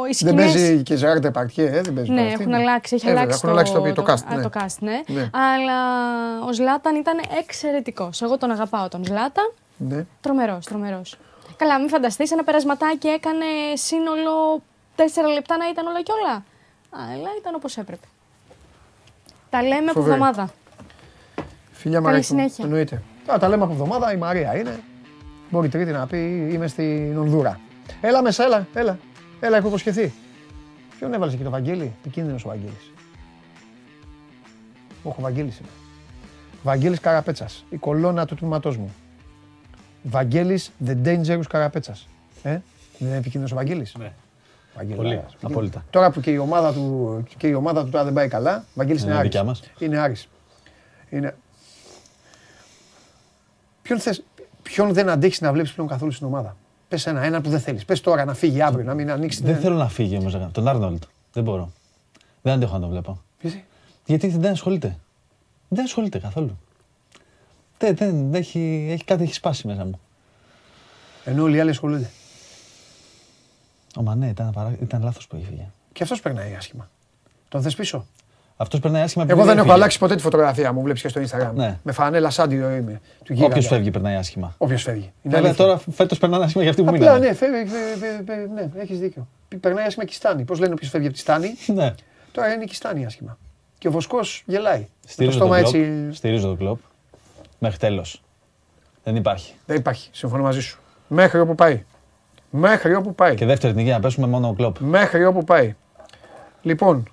οι 0.04 0.06
Δεν 0.06 0.14
σκηνές- 0.14 0.52
παίζει 0.52 0.82
και 0.82 0.96
Ζεράρ 0.96 1.20
Τεπαρτιέ, 1.20 1.66
ε, 1.66 1.80
δεν 1.80 1.94
παίζει. 1.94 2.10
Ναι, 2.10 2.16
τώρα 2.16 2.28
αυτή. 2.30 2.42
έχουν 2.42 2.54
αλλάξει, 2.54 2.94
έχει 2.94 3.06
Ε, 3.06 3.08
βέβαια, 3.08 3.22
αλλάξει, 3.22 3.40
έχουν 3.44 3.56
αλλάξει 3.56 3.72
το, 3.94 4.02
το, 4.02 4.12
cast. 4.12 4.32
α, 4.32 4.36
ναι. 4.36 4.42
το 4.42 4.50
cast, 4.54 4.76
ναι. 4.80 5.00
Ναι. 5.06 5.30
Αλλά 5.32 5.78
ο 6.48 6.52
Ζλάταν 6.52 6.96
ήταν 6.96 7.20
εξαιρετικός. 7.38 8.22
Εγώ 8.22 8.38
τον 8.38 8.50
αγαπάω 8.50 8.88
τον 8.88 9.04
Ζλάταν. 9.04 9.52
Ναι. 9.76 10.04
Τρομερός, 10.20 10.66
τρομερός. 10.66 11.16
Καλά, 11.56 11.78
μην 11.78 11.88
φανταστείς 11.88 12.30
ένα 12.32 12.44
περασματάκι 12.44 13.06
έκανε 13.08 13.44
σύνολο 13.74 14.62
4 14.96 15.02
λεπτά 15.34 15.56
να 15.56 15.68
ήταν 15.68 15.86
όλα 15.86 16.02
και 16.02 16.12
όλα. 16.22 16.34
Α, 16.34 17.12
αλλά 17.14 17.28
ήταν 17.40 17.54
όπως 17.54 17.76
έπρεπε. 17.76 18.06
Τα 19.50 19.62
λέμε 19.62 19.76
από 19.76 19.92
Φοβερή. 19.92 20.12
εβδομάδα. 20.12 20.50
Φιλιά 21.72 21.98
Καλή 22.00 22.10
Μαρέκη 22.10 22.32
μου. 22.32 22.38
συνέχεια. 22.38 22.64
Εννοείται. 22.64 23.02
Α, 23.32 23.38
τα 23.38 23.48
λέμε 23.48 23.62
από 23.62 23.72
εβδομάδα, 23.72 24.12
η 24.12 24.16
Μαρία 24.16 24.56
είναι. 24.56 24.80
Μπορεί 25.50 25.68
τρίτη 25.68 25.90
να 25.90 26.06
πει 26.06 26.48
είμαι 26.52 26.66
στην 26.66 27.18
Ονδούρα. 27.18 27.60
Έλα 28.00 28.22
μέσα, 28.22 28.44
έλα, 28.44 28.66
έλα. 28.74 28.98
Έλα, 29.40 29.56
έχω 29.56 29.68
υποσχεθεί. 29.68 30.12
Ποιον 30.98 31.12
έβαλες 31.14 31.34
εκεί 31.34 31.42
το 31.42 31.50
Βαγγέλη, 31.50 31.92
επικίνδυνος 32.00 32.44
ο 32.44 32.48
Βαγγέλης. 32.48 32.92
Όχι, 35.02 35.16
ο 35.18 35.22
Βαγγέλης 35.22 35.58
είναι. 35.58 35.68
Βαγγέλης 36.62 37.00
Καραπέτσας, 37.00 37.64
η 37.70 37.76
κολόνα 37.76 38.26
του 38.26 38.34
τμήματός 38.34 38.76
μου. 38.76 38.94
Βαγγέλης 40.02 40.70
The 40.86 40.96
Dangerous 41.04 41.42
Καραπέτσας. 41.48 42.08
Ε, 42.42 42.50
δεν 42.98 43.08
είναι 43.08 43.16
επικίνδυνος 43.16 43.52
ο 43.52 43.54
Βαγγέλης; 43.54 43.94
Ναι. 43.98 44.12
Βαγγέλη, 44.76 44.96
Πολύ, 44.96 45.08
Άρας, 45.08 45.22
επικίνδυνος. 45.22 45.52
απόλυτα. 45.52 45.84
Τώρα 45.90 46.10
που 46.10 46.20
και 46.20 46.30
η 46.30 46.36
ομάδα 46.36 46.72
του, 46.72 47.24
και 47.36 47.46
η 47.46 47.52
ομάδα 47.54 47.84
του 47.84 47.90
τώρα 47.90 48.04
δεν 48.04 48.12
πάει 48.12 48.28
καλά, 48.28 48.64
Βαγγέλης 48.74 49.00
είναι, 49.02 49.10
Είναι 49.10 49.18
Άρης. 49.20 49.30
δικιά 49.30 49.44
μας. 49.46 49.62
Είναι 49.78 49.98
Άρης. 49.98 50.28
Είναι... 51.10 51.36
Ποιον, 53.82 53.98
θες, 54.00 54.22
ποιον 54.62 54.92
δεν 54.92 55.08
αντέχεις 55.08 55.40
να 55.40 55.52
βλέπεις 55.52 55.72
πλέον 55.72 55.88
καθόλου 55.88 56.10
στην 56.10 56.26
ομάδα; 56.26 56.56
Πες 56.90 57.06
ένα, 57.06 57.22
ένα 57.22 57.40
που 57.40 57.50
δεν 57.50 57.60
θέλεις. 57.60 57.84
Πες 57.84 58.00
τώρα 58.00 58.24
να 58.24 58.34
φύγει 58.34 58.62
αύριο, 58.62 58.84
να 58.84 58.94
μην 58.94 59.10
ανοίξει 59.10 59.42
Δεν 59.42 59.52
την... 59.52 59.62
θέλω 59.62 59.76
να 59.76 59.88
φύγει 59.88 60.16
όμως. 60.16 60.36
Τον 60.52 60.68
Άρνολτ. 60.68 61.02
Δεν 61.32 61.42
μπορώ. 61.42 61.72
Δεν 62.42 62.52
αντέχω 62.52 62.72
να 62.74 62.80
τον 62.80 62.88
βλέπω. 62.88 63.22
Γιατί; 63.40 63.64
Γιατί 64.06 64.28
δεν 64.28 64.52
ασχολείται. 64.52 64.98
Δεν 65.68 65.84
ασχολείται 65.84 66.18
καθόλου. 66.18 66.58
Δεν, 67.78 67.96
δεν, 67.96 68.34
έχει, 68.34 68.88
έχει, 68.90 69.04
κάτι 69.04 69.22
έχει 69.22 69.34
σπάσει 69.34 69.66
μέσα 69.66 69.84
μου. 69.84 70.00
Ενώ 71.24 71.42
όλοι 71.42 71.56
οι 71.56 71.60
άλλοι 71.60 71.70
ασχολούνται. 71.70 72.10
Ο 73.96 74.02
Μανέ 74.02 74.28
ήταν, 74.28 74.50
παρά... 74.50 74.76
ήταν 74.80 75.02
λάθος 75.02 75.26
που 75.26 75.36
έφυγε. 75.36 75.66
Και 75.92 76.02
αυτός 76.02 76.20
περνάει 76.20 76.54
άσχημα. 76.54 76.90
Τον 77.48 77.62
θες 77.62 77.74
πίσω; 77.74 78.06
Αυτός 78.62 78.80
περνάει 78.80 79.02
άσχημα 79.02 79.24
Εγώ 79.28 79.38
δεν 79.40 79.48
έχω 79.50 79.56
έφυγε. 79.58 79.72
αλλάξει 79.74 79.98
ποτέ 79.98 80.14
τη 80.14 80.22
φωτογραφία 80.22 80.72
μου, 80.72 80.82
βλέπεις 80.82 81.02
και 81.02 81.08
στο 81.08 81.20
Instagram. 81.20 81.50
Ναι. 81.54 81.78
Με 81.82 81.92
φανέλα 81.92 82.30
σάντιο 82.30 82.70
είμαι. 82.70 83.00
Του 83.24 83.32
γίγαντα. 83.32 83.46
Όποιος 83.52 83.66
φεύγει 83.66 83.90
περνάει 83.90 84.14
άσχημα. 84.14 84.54
Όποιος 84.58 84.82
φεύγει. 84.82 85.00
Είναι 85.22 85.34
Βέβαια 85.34 85.40
αλήθεια. 85.40 85.64
τώρα 85.64 85.80
φέτος 85.92 86.18
περνάνε 86.18 86.44
άσχημα 86.44 86.62
για 86.62 86.70
αυτοί 86.70 86.82
που 86.82 86.88
Απλά 86.88 87.00
μείνανε. 87.00 87.26
ναι, 87.26 87.34
φεύγει, 87.34 87.70
φε- 87.70 87.98
φε- 87.98 88.24
φε- 88.26 88.50
ναι, 88.54 88.70
έχεις 88.82 88.98
δίκιο. 88.98 89.28
Περνάει 89.60 89.84
άσχημα 89.86 90.04
και 90.04 90.10
η 90.12 90.14
Στάνη. 90.16 90.44
Πώς 90.44 90.58
λένε 90.58 90.72
όποιος 90.72 90.90
φεύγει 90.90 91.06
από 91.06 91.14
τη 91.14 91.20
Στάνη, 91.20 91.48
Ναι. 91.66 91.94
τώρα 92.32 92.52
είναι 92.52 92.64
και 92.64 92.72
η 92.72 92.74
Στάνη 92.74 93.04
άσχημα. 93.06 93.38
Και 93.78 93.88
ο 93.88 93.90
Βοσκός 93.90 94.42
γελάει. 94.46 94.78
Με 94.78 94.86
το 95.02 95.08
Στηρίζω 95.08 95.38
τον 95.38 95.46
στόμα 95.48 95.62
κλοπ. 95.62 95.74
έτσι. 95.74 96.08
Στηρίζω 96.16 96.46
τον 96.46 96.56
κλοπ. 96.56 96.78
Μέχρι 97.58 97.78
τέλος. 97.78 98.22
Δεν 99.04 99.16
υπάρχει. 99.16 99.54
Δεν 99.66 99.76
υπάρχει. 99.76 100.08
Συμφωνώ 100.12 100.42
μαζί 100.42 100.60
σου. 100.60 100.78
Μέχρι 101.08 101.40
όπου 101.40 101.54
πάει. 101.54 101.84
Μέχρι 102.50 102.94
όπου 102.94 103.14
πάει. 103.14 103.34
Και 103.34 103.46
δεύτερη 103.46 103.72
εθνική 103.72 103.90
να 103.90 104.00
πέσουμε 104.00 104.26
μόνο 104.26 104.48
ο 104.48 104.52
κλοπ. 104.52 104.78
Μέχρι 104.78 105.24
όπου 105.24 105.44
πάει. 105.44 105.74
Λοιπόν, 106.62 107.08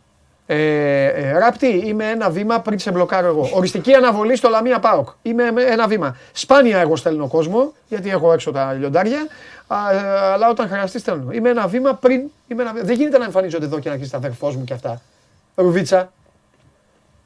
ε, 0.49 1.05
ε, 1.05 1.31
Ράπτη, 1.37 1.67
είμαι 1.67 2.05
ένα 2.09 2.29
βήμα 2.29 2.59
πριν 2.59 2.79
σε 2.79 2.91
μπλοκάρω 2.91 3.27
εγώ. 3.27 3.49
Οριστική 3.53 3.93
αναβολή 3.93 4.35
στο 4.35 4.49
Λαμία 4.49 4.79
Πάοκ. 4.79 5.09
Είμαι 5.21 5.51
με 5.51 5.61
ένα 5.61 5.87
βήμα. 5.87 6.17
Σπάνια 6.31 6.77
εγώ 6.79 6.95
στέλνω 6.95 7.27
κόσμο, 7.27 7.73
γιατί 7.87 8.09
έχω 8.09 8.33
έξω 8.33 8.51
τα 8.51 8.73
λιοντάρια. 8.73 9.27
Α, 9.67 9.91
ε, 9.93 9.97
αλλά 10.33 10.49
όταν 10.49 10.67
χρειαστεί 10.67 10.99
στέλνω. 10.99 11.31
Είμαι 11.31 11.49
ένα 11.49 11.67
βήμα 11.67 11.93
πριν. 11.93 12.21
Είμαι 12.47 12.61
ένα... 12.61 12.71
βήμα- 12.73 12.85
Δεν 12.85 12.95
γίνεται 12.95 13.17
να 13.17 13.23
εμφανίζονται 13.25 13.65
εδώ 13.65 13.79
και 13.79 13.87
να 13.89 13.95
αρχίσει 13.95 14.15
αδερφός 14.15 14.55
μου 14.55 14.63
και 14.63 14.73
αυτά. 14.73 15.01
Ρουβίτσα. 15.55 16.11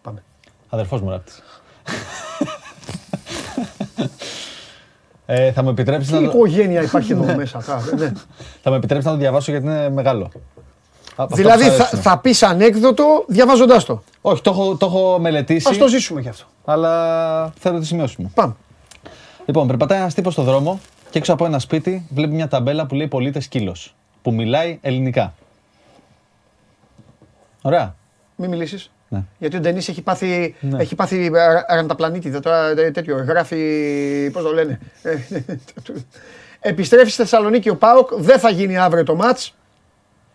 Πάμε. 0.01 0.23
Αδερφός 0.69 1.01
μου 1.01 1.09
ράπτης. 1.09 1.41
ε, 5.25 5.51
θα 5.51 5.63
μου 5.63 5.69
επιτρέψεις 5.69 6.07
Τι 6.07 6.13
να, 6.13 6.19
το... 6.19 6.25
οικογένεια 6.37 6.81
υπάρχει 6.81 7.11
εδώ 7.11 7.35
μέσα. 7.35 7.59
θα- 7.59 7.83
ναι. 7.97 8.11
θα 8.63 8.69
μου 8.69 8.75
επιτρέψεις 8.75 9.05
να 9.05 9.11
το 9.11 9.17
διαβάσω 9.21 9.51
γιατί 9.51 9.65
είναι 9.65 9.89
μεγάλο. 9.89 10.31
Α, 11.15 11.23
αυτό 11.23 11.35
δηλαδή 11.35 11.63
που 11.63 11.69
σ' 11.71 11.75
θα, 11.77 11.83
αρέσει. 11.83 12.01
θα 12.01 12.17
πει 12.19 12.35
ανέκδοτο 12.41 13.23
διαβάζοντά 13.27 13.83
το. 13.83 14.03
Όχι, 14.21 14.41
το 14.41 14.49
έχω, 14.49 14.75
το 14.75 14.85
έχω 14.85 15.19
μελετήσει. 15.19 15.73
Α 15.73 15.77
το 15.77 15.87
ζήσουμε 15.87 16.21
κι 16.21 16.29
αυτό. 16.29 16.45
Αλλά 16.65 17.53
θέλω 17.59 17.79
τη 17.79 17.85
σημειώσει 17.85 18.15
μου. 18.21 18.31
Πάμε. 18.35 18.55
Λοιπόν, 19.45 19.67
περπατάει 19.67 19.99
ένα 19.99 20.11
τύπο 20.11 20.31
στο 20.31 20.41
δρόμο 20.43 20.79
και 21.09 21.17
έξω 21.17 21.33
από 21.33 21.45
ένα 21.45 21.59
σπίτι 21.59 22.07
βλέπει 22.13 22.33
μια 22.33 22.47
ταμπέλα 22.47 22.85
που 22.85 22.95
λέει 22.95 23.07
Πολίτε 23.07 23.39
Σκύλο. 23.39 23.75
Που 24.21 24.33
μιλάει 24.33 24.79
ελληνικά. 24.81 25.33
Ωραία. 27.61 27.95
Μην 28.35 28.49
μιλήσει. 28.49 28.91
Ναι. 29.09 29.23
Γιατί 29.37 29.55
ο 29.57 29.59
Ντενή 29.59 29.77
έχει 29.77 30.01
πάθει, 30.01 30.55
Ναι. 30.59 30.81
έχει 30.81 30.95
πάθει 30.95 31.31
αρα- 31.35 31.65
αρανταπλανήτηδα 31.67 32.39
τώρα 32.39 32.67
ε, 32.67 32.91
τέτοιο. 32.91 33.23
Γράφει. 33.27 34.29
Πώ 34.33 34.41
το 34.41 34.53
λένε. 34.53 34.79
Ε, 35.01 35.15
Επιστρέφει 36.59 37.09
στη 37.11 37.21
Θεσσαλονίκη 37.21 37.69
ο 37.69 37.75
ΠΑΟΚ. 37.75 38.09
Δεν 38.15 38.39
θα 38.39 38.49
γίνει 38.49 38.77
αύριο 38.77 39.03
το 39.03 39.15
ματς. 39.15 39.39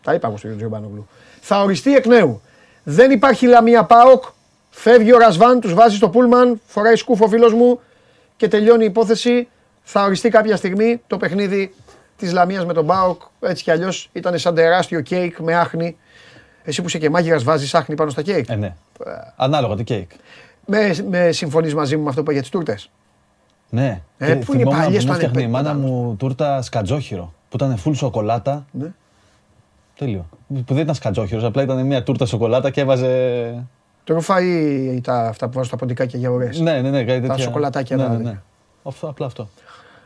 Τα 0.06 0.14
είπα 0.14 0.28
εγώ 0.28 0.36
στον 0.36 0.56
Τζιομπάνογλου. 0.56 1.08
Θα 1.40 1.62
οριστεί 1.62 1.94
εκ 1.94 2.06
νέου. 2.06 2.40
Δεν 2.82 3.10
υπάρχει 3.10 3.46
Λαμία 3.46 3.84
ΠΑΟΚ. 3.84 4.24
Φεύγει 4.70 5.14
ο 5.14 5.18
Ρασβάν, 5.18 5.60
τους 5.60 5.74
βάζει 5.74 5.96
στο 5.96 6.08
πούλμαν. 6.08 6.60
Φοράει 6.66 6.96
σκούφο 6.96 7.28
φίλος 7.28 7.52
μου 7.52 7.80
και 8.36 8.48
τελειώνει 8.48 8.82
η 8.82 8.86
υπόθεση. 8.86 9.48
Θα 9.82 10.04
οριστεί 10.04 10.28
κάποια 10.28 10.56
στιγμή 10.56 11.00
το 11.06 11.16
παιχνίδι 11.16 11.74
της 12.16 12.32
Λαμίας 12.32 12.64
με 12.66 12.72
τον 12.72 12.86
ΠΑΟΚ. 12.86 13.22
Έτσι 13.40 13.62
κι 13.62 13.70
αλλιώς 13.70 14.08
ήταν 14.12 14.38
σαν 14.38 14.54
τεράστιο 14.54 15.00
κέικ 15.00 15.38
με 15.38 15.54
άχνη. 15.54 15.96
Εσύ 16.64 16.80
που 16.82 16.88
είσαι 16.88 16.98
και 16.98 17.10
μάγειρας, 17.10 17.42
βάζεις 17.44 17.74
άχνη 17.74 17.94
πάνω 17.94 18.10
στα 18.10 18.22
κέικ. 18.22 18.48
Ε, 18.48 18.54
ναι. 18.54 18.74
Ανάλογα 19.36 19.74
το 19.74 19.82
κέικ. 19.82 20.10
Με, 20.66 20.94
με 21.10 21.32
συμφωνείς 21.32 21.74
μαζί 21.74 21.96
μου 21.96 22.02
με 22.02 22.08
αυτό 22.08 22.22
που 22.22 22.30
είπα 22.30 22.32
για 22.32 22.40
τις 22.40 22.50
τούρτες; 22.50 22.90
Ναι. 23.68 24.00
Ε, 24.18 24.26
Και 24.26 24.34
πού 24.34 24.52
είναι 24.52 24.62
οι 24.62 24.64
θυμόμουν 24.64 24.82
παλιές 24.82 25.04
που 25.04 25.10
μου 25.10 25.16
πάνε 25.18 25.24
έφτιαχνε 25.24 25.40
η 25.40 25.44
πέντε, 25.44 25.48
μάνα 25.48 25.70
άλλο. 25.70 25.78
μου 25.80 26.16
τούρτα 26.18 26.62
σκατζόχυρο. 26.62 27.32
Που 27.48 27.56
ήταν 27.56 27.80
full 27.84 27.94
σοκολάτα. 27.94 28.66
Ναι. 28.70 28.92
Τέλειο. 29.98 30.28
Που 30.48 30.74
δεν 30.74 30.78
ήταν 30.82 30.94
σκατζόχυρος, 30.94 31.44
απλά 31.44 31.62
ήταν 31.62 31.86
μια 31.86 32.02
τούρτα 32.02 32.26
σοκολάτα 32.26 32.70
και 32.70 32.80
έβαζε. 32.80 33.66
Τροφά 34.04 34.40
ή 34.40 35.00
τα, 35.00 35.28
αυτά 35.28 35.46
που 35.46 35.52
βάζω 35.52 35.66
στα 35.66 35.76
ποντικάκια 35.76 36.18
για 36.18 36.30
ωραίε. 36.30 36.50
Ναι, 36.58 36.80
ναι, 36.80 36.90
ναι, 36.90 37.04
κάτι 37.04 37.20
τέτοια. 37.20 37.44
σοκολατάκια 37.44 37.96
Ναι, 37.96 38.02
τα 38.02 38.08
ναι, 38.08 38.16
τέτοια. 38.16 38.30
ναι. 38.30 38.40
Αυτό, 38.82 39.08
απλά 39.08 39.26
αυτό. 39.26 39.48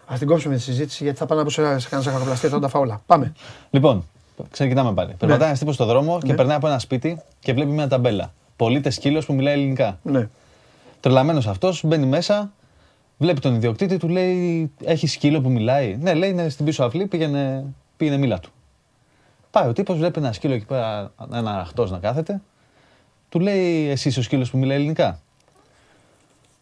Α 0.06 0.14
την 0.18 0.26
κόψουμε 0.26 0.54
τη 0.54 0.60
συζήτηση 0.60 1.02
γιατί 1.04 1.18
θα 1.18 1.26
πάω 1.26 1.38
να 1.38 1.44
πω 1.44 1.50
σε 1.50 1.78
σε 1.78 1.88
κανένα 1.88 2.10
ζαχαροπλαστή, 2.10 2.48
θα 2.48 2.58
τα 2.58 2.68
φάω 2.68 2.82
όλα. 2.82 3.00
Πάμε. 3.06 3.32
Λοιπόν, 3.70 4.04
Ξεκινάμε 4.50 4.92
πάλι. 4.92 5.14
Περπατάει 5.18 5.46
ένας 5.46 5.58
τύπος 5.58 5.74
στο 5.74 5.84
δρόμο 5.84 6.18
και 6.20 6.26
Ναι. 6.30 6.34
περνάει 6.34 6.56
από 6.56 6.66
ένα 6.66 6.78
σπίτι 6.78 7.20
και 7.40 7.52
βλέπει 7.52 7.70
μια 7.70 7.88
ταμπέλα. 7.88 8.32
Πολίτες 8.56 8.94
σκύλος 8.94 9.26
που 9.26 9.34
μιλάει 9.34 9.54
ελληνικά. 9.54 9.98
Ναι. 10.02 10.28
Τρελαμένος 11.00 11.46
αυτός, 11.46 11.82
μπαίνει 11.84 12.06
μέσα, 12.06 12.52
βλέπει 13.18 13.40
τον 13.40 13.54
ιδιοκτήτη, 13.54 13.96
του 13.96 14.08
λέει: 14.08 14.70
Έχει 14.84 15.06
σκύλο 15.06 15.40
που 15.40 15.50
μιλάει. 15.50 15.96
Ναι, 16.00 16.14
λέει: 16.14 16.30
Είναι 16.30 16.48
στην 16.48 16.64
πίσω 16.64 16.84
αυλή, 16.84 17.06
πήγαινε, 17.06 17.64
πήγαινε 17.96 18.16
μίλα 18.16 18.38
του. 18.38 18.50
Πάει 19.50 19.68
ο 19.68 19.72
τύπος, 19.72 19.96
βλέπει 19.96 20.18
ένα 20.18 20.32
σκύλο 20.32 20.54
εκεί 20.54 20.64
πέρα, 20.64 21.12
ένα 21.32 21.60
αχτός 21.60 21.90
να 21.90 21.98
κάθεται. 21.98 22.40
Του 23.28 23.40
λέει: 23.40 23.88
Εσύ 23.88 24.18
ο 24.18 24.22
σκύλος 24.22 24.50
που 24.50 24.58
μιλάει 24.58 24.76
ελληνικά; 24.76 25.20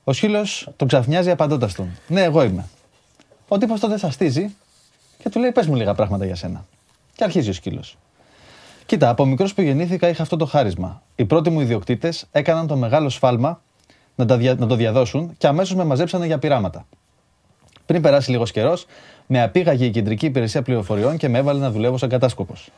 Ο 0.04 0.12
σκύλος 0.12 0.68
τον 0.76 0.88
ξαφνιάζει 0.88 1.30
απαντώντας 1.30 1.74
τον. 1.74 1.98
Ναι, 2.08 2.22
εγώ 2.22 2.42
είμαι. 2.42 2.64
Ο 3.48 3.58
τύπος 3.58 3.80
τότε 3.80 3.98
σαστίζει 3.98 4.54
και 5.22 5.28
του 5.28 5.38
λέει: 5.40 5.52
Πες 5.52 5.66
μου 5.66 5.74
λίγα 5.74 5.94
πράγματα 5.94 6.24
για 6.24 6.34
σένα. 6.34 6.64
Και 7.14 7.24
αρχίζει 7.24 7.50
ο 7.50 7.52
σκύλος. 7.52 7.96
Κοίτα, 8.86 9.08
από 9.08 9.24
μικρός 9.24 9.54
που 9.54 9.60
γεννήθηκα 9.62 10.08
είχα 10.08 10.22
αυτό 10.22 10.36
το 10.36 10.46
χάρισμα. 10.46 11.02
Οι 11.16 11.24
πρώτοι 11.24 11.50
μου 11.50 11.60
ιδιοκτήτες 11.60 12.26
έκαναν 12.30 12.66
το 12.66 12.76
μεγάλο 12.76 13.08
σφάλμα 13.08 13.60
να, 14.14 14.24
τα 14.24 14.36
δια- 14.36 14.54
να 14.54 14.66
το 14.66 14.74
διαδώσουν 14.74 15.34
και 15.38 15.46
αμέσως 15.46 15.76
με 15.76 15.84
μαζέψανε 15.84 16.26
για 16.26 16.38
πειράματα. 16.38 16.86
Πριν 17.88 18.02
περάσει 18.02 18.30
λίγος 18.30 18.50
καιρός, 18.50 18.86
με 19.26 19.42
απήγαγε 19.42 19.84
η 19.84 19.90
κεντρική 19.90 20.26
υπηρεσία 20.26 20.62
πληροφοριών 20.62 21.16
και 21.16 21.28
με 21.28 21.38
έβαλε 21.38 21.60
να 21.60 21.70
δουλεύω 21.70 21.98
σαν 21.98 22.08
κατάσκοπος. 22.08 22.70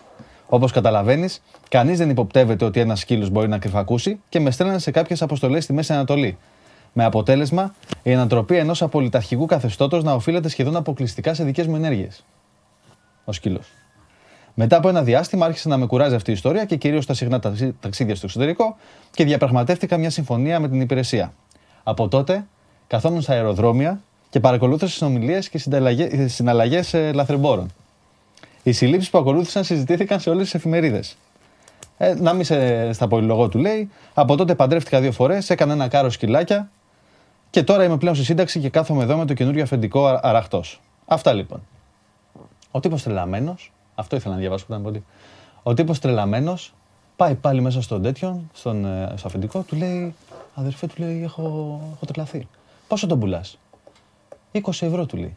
Όπως 0.48 0.72
καταλαβαίνεις, 0.72 1.42
κανείς 1.68 1.98
δεν 1.98 2.10
υποπτεύεται 2.10 2.64
ότι 2.64 2.80
ένας 2.80 3.00
σκύλος 3.00 3.30
μπορεί 3.30 3.48
να 3.48 3.58
κρυφακούσει 3.58 4.20
και 4.28 4.40
με 4.40 4.50
στέλνανε 4.50 4.78
σε 4.78 4.90
κάποιες 4.90 5.22
αποστολές 5.22 5.64
στη 5.64 5.72
Μέση 5.72 5.92
Ανατολή. 5.92 6.38
Με 6.92 7.04
αποτέλεσμα 7.04 7.74
η 8.02 8.12
ανατροπή 8.12 8.56
ενός 8.56 8.82
απολυταρχικού 8.82 9.46
καθεστώτος 9.46 10.04
να 10.04 10.12
οφείλεται 10.12 10.48
σχεδόν 10.48 10.76
αποκλειστικά 10.76 11.34
σε 11.34 11.44
δικές 11.44 11.66
μου 11.66 11.76
ενέργειες. 11.76 12.24
Ο 13.24 13.32
σκύλος. 13.32 13.68
Μετά 14.54 14.76
από 14.76 14.88
ένα 14.88 15.02
διάστημα 15.02 15.46
άρχισε 15.46 15.68
να 15.68 15.76
με 15.76 15.86
κουράζει 15.86 16.14
αυτή 16.14 16.30
η 16.30 16.34
ιστορία 16.34 16.64
και 16.64 16.76
κυρίως 16.76 17.06
τα 17.06 17.14
συχνά 17.14 17.38
ταξί- 17.38 17.74
ταξίδια 17.80 18.14
στο 18.14 18.26
εξωτερικό 18.26 18.76
και 19.10 19.24
διαπραγματεύτηκα 19.24 19.96
μια 19.96 20.10
συμφωνία 20.10 20.60
με 20.60 20.68
την 20.68 20.80
υπηρεσία. 20.80 21.32
Από 21.82 22.08
τότε 22.08 22.46
καθόμουν 22.86 23.20
στα 23.20 23.32
αεροδρόμια 23.32 24.00
και 24.30 24.40
παρακολούθησα 24.40 24.92
συνομιλίες 24.96 25.48
και 25.48 25.58
συναλλαγές 26.26 26.94
λαθρεμπόρων. 27.14 27.68
Οι 28.62 28.72
συλλήψεις 28.72 29.10
που 29.10 29.18
ακολούθησαν 29.18 29.64
συζητήθηκαν 29.64 30.20
σε 30.20 30.30
όλες 30.30 30.42
τις 30.42 30.54
εφημερίδες. 30.54 31.16
Ε, 31.98 32.14
να 32.14 32.32
μην 32.32 32.44
σε 32.44 32.92
στα 32.92 33.08
πολυλογώ 33.08 33.48
του 33.48 33.58
λέει. 33.58 33.90
Από 34.14 34.36
τότε 34.36 34.54
παντρεύτηκα 34.54 35.00
δύο 35.00 35.12
φορές, 35.12 35.50
έκανα 35.50 35.72
ένα 35.72 35.88
κάρο 35.88 36.10
σκυλάκια 36.10 36.70
και 37.50 37.62
τώρα 37.62 37.84
είμαι 37.84 37.96
πλέον 37.96 38.14
στη 38.14 38.24
σύνταξη 38.24 38.60
και 38.60 38.68
κάθομαι 38.68 39.02
εδώ 39.02 39.16
με 39.16 39.24
το 39.24 39.34
καινούριο 39.34 39.62
αφεντικό 39.62 40.20
αραχτός. 40.22 40.80
Αυτά 41.06 41.32
λοιπόν. 41.32 41.62
Ο 42.70 42.80
τύπος 42.80 43.02
τρελαμένος, 43.02 43.72
αυτό 43.94 44.16
ήθελα 44.16 44.34
να 44.34 44.40
διαβάσω 44.40 44.66
που 44.66 44.72
ήταν 44.72 44.84
πολύ. 44.84 45.04
Ο 45.62 45.74
τύπος 45.74 45.98
τρελαμένος 45.98 46.74
πάει 47.16 47.34
πάλι 47.34 47.60
μέσα 47.60 47.82
στον 47.82 48.02
τέτοιον, 48.02 48.50
στον, 48.52 48.84
ε, 48.84 49.12
στο 49.16 49.26
αφεντικό, 49.26 49.60
του 49.60 49.76
λέει: 49.76 50.14
Αδερφέ, 50.54 50.86
του 50.86 50.94
λέει: 50.96 51.22
Έχω, 51.22 51.42
έχω 51.94 52.06
τρελαθεί. 52.12 52.48
Πόσο 52.88 53.06
τον 53.06 53.18
πουλάς, 53.18 53.58
20 54.52 54.58
ευρώ 54.80 55.06
του 55.06 55.16
λέει. 55.16 55.36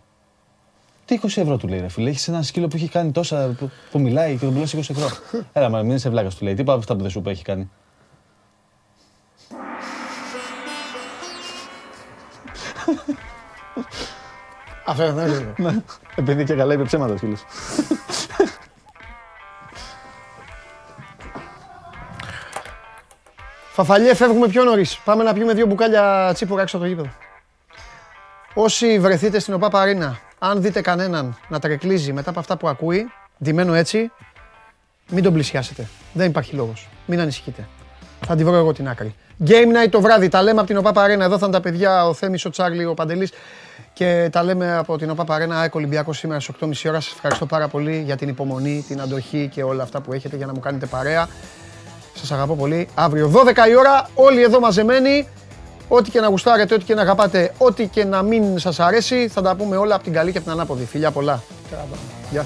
Τι 1.05 1.19
20 1.21 1.25
ευρώ 1.35 1.57
του 1.57 1.67
λέει, 1.67 1.79
ρε 1.79 1.87
φίλε. 1.87 2.09
Έχεις 2.09 2.27
ένα 2.27 2.41
σκύλο 2.41 2.67
που 2.67 2.75
έχει 2.75 2.89
κάνει 2.89 3.11
τόσα 3.11 3.55
που, 3.59 3.71
που 3.91 3.99
μιλάει 3.99 4.37
και 4.37 4.45
τον 4.45 4.53
πουλάς 4.53 4.75
20 4.75 4.79
ευρώ. 4.79 5.07
Έλα, 5.53 5.69
μα 5.69 5.81
μην 5.81 5.95
είσαι 5.95 6.09
βλάκας, 6.09 6.35
του 6.35 6.43
λέει. 6.43 6.53
Τι 6.53 6.61
από 6.61 6.71
αυτά 6.71 6.95
που 6.95 7.01
δεν 7.01 7.11
σου 7.11 7.19
είπε 7.19 7.29
έχει 7.29 7.43
κάνει. 7.43 7.69
Αυτό 14.85 15.13
δεν 15.13 15.27
είναι. 15.27 15.53
Ναι, 15.57 15.81
επειδή 16.15 16.43
και 16.43 16.53
καλά 16.53 16.73
είπε 16.73 16.83
ψέματα 16.83 17.13
ο 17.13 17.17
σκύλος. 17.17 17.43
Φαφαλιέ, 23.71 24.13
φεύγουμε 24.13 24.47
πιο 24.47 24.63
νωρίς. 24.63 24.97
Πάμε 24.97 25.23
να 25.23 25.33
πιούμε 25.33 25.53
δύο 25.53 25.65
μπουκάλια 25.65 26.31
τσίπουρα 26.33 26.61
έξω 26.61 26.77
από 26.77 26.85
το 26.85 26.91
γήπεδο. 26.91 27.09
Όσοι 28.53 28.99
βρεθείτε 28.99 29.39
στην 29.39 29.53
ΟΠΑ 29.53 29.69
Παρίνα, 29.69 30.19
αν 30.39 30.61
δείτε 30.61 30.81
κανέναν 30.81 31.37
να 31.47 31.59
τρεκλίζει 31.59 32.13
μετά 32.13 32.29
από 32.29 32.39
αυτά 32.39 32.57
που 32.57 32.67
ακούει, 32.67 33.05
ντυμένο 33.43 33.73
έτσι, 33.73 34.11
μην 35.11 35.23
τον 35.23 35.33
πλησιάσετε. 35.33 35.87
Δεν 36.13 36.27
υπάρχει 36.27 36.55
λόγος. 36.55 36.89
Μην 37.05 37.19
ανησυχείτε. 37.19 37.67
Θα 38.25 38.35
τη 38.35 38.43
βρω 38.43 38.55
εγώ 38.55 38.73
την 38.73 38.89
άκρη. 38.89 39.15
Game 39.47 39.85
night 39.85 39.89
το 39.89 40.01
βράδυ. 40.01 40.27
Τα 40.27 40.41
λέμε 40.41 40.59
από 40.59 40.67
την 40.67 40.77
ΟΠΑ 40.77 40.91
Παρίνα. 40.91 41.23
Εδώ 41.23 41.37
θα 41.37 41.45
είναι 41.45 41.55
τα 41.55 41.61
παιδιά, 41.61 42.07
ο 42.07 42.13
Θέμης, 42.13 42.45
ο 42.45 42.49
Τσάρλι, 42.49 42.85
ο 42.85 42.93
Παντελής. 42.93 43.31
Και 43.93 44.29
τα 44.31 44.43
λέμε 44.43 44.77
από 44.77 44.97
την 44.97 45.09
ΟΠΑ 45.09 45.23
Παρίνα, 45.23 45.59
ΑΕΚ 45.59 45.75
Ολυμπιακός 45.75 46.17
σήμερα 46.17 46.39
στις 46.39 46.55
8.30 46.59 46.89
ώρα. 46.89 46.99
Σας 46.99 47.13
ευχαριστώ 47.13 47.45
πάρα 47.45 47.67
πολύ 47.67 48.01
για 48.05 48.15
την 48.15 48.29
υπομονή, 48.29 48.85
την 48.87 49.01
αντοχή 49.01 49.49
και 49.53 49.63
όλα 49.63 49.83
αυτά 49.83 50.01
που 50.01 50.13
έχετε 50.13 50.35
για 50.35 50.45
να 50.45 50.53
μου 50.53 50.59
κάνετε 50.59 50.85
παρέα. 50.85 51.27
Σας 52.13 52.31
αγαπώ 52.31 52.55
πολύ. 52.55 52.87
Αύριο 52.95 53.27
12 53.29 53.69
η 53.69 53.75
ώρα, 53.75 54.09
όλοι 54.13 54.43
εδώ 54.43 54.59
μαζεμένοι. 54.59 55.27
Ό,τι 55.95 56.09
και 56.09 56.19
να 56.19 56.27
γουστάρετε, 56.27 56.73
ό,τι 56.73 56.83
και 56.83 56.93
να 56.93 57.01
αγαπάτε, 57.01 57.53
ό,τι 57.57 57.87
και 57.87 58.05
να 58.05 58.21
μην 58.21 58.59
σας 58.59 58.79
αρέσει, 58.79 59.27
θα 59.27 59.41
τα 59.41 59.55
πούμε 59.55 59.77
όλα 59.77 59.95
από 59.95 60.03
την 60.03 60.13
καλή 60.13 60.31
και 60.31 60.37
από 60.37 60.47
την 60.47 60.55
ανάποδη. 60.55 60.85
Φιλιά 60.85 61.11
πολλά. 61.11 61.43
Γεια. 62.31 62.45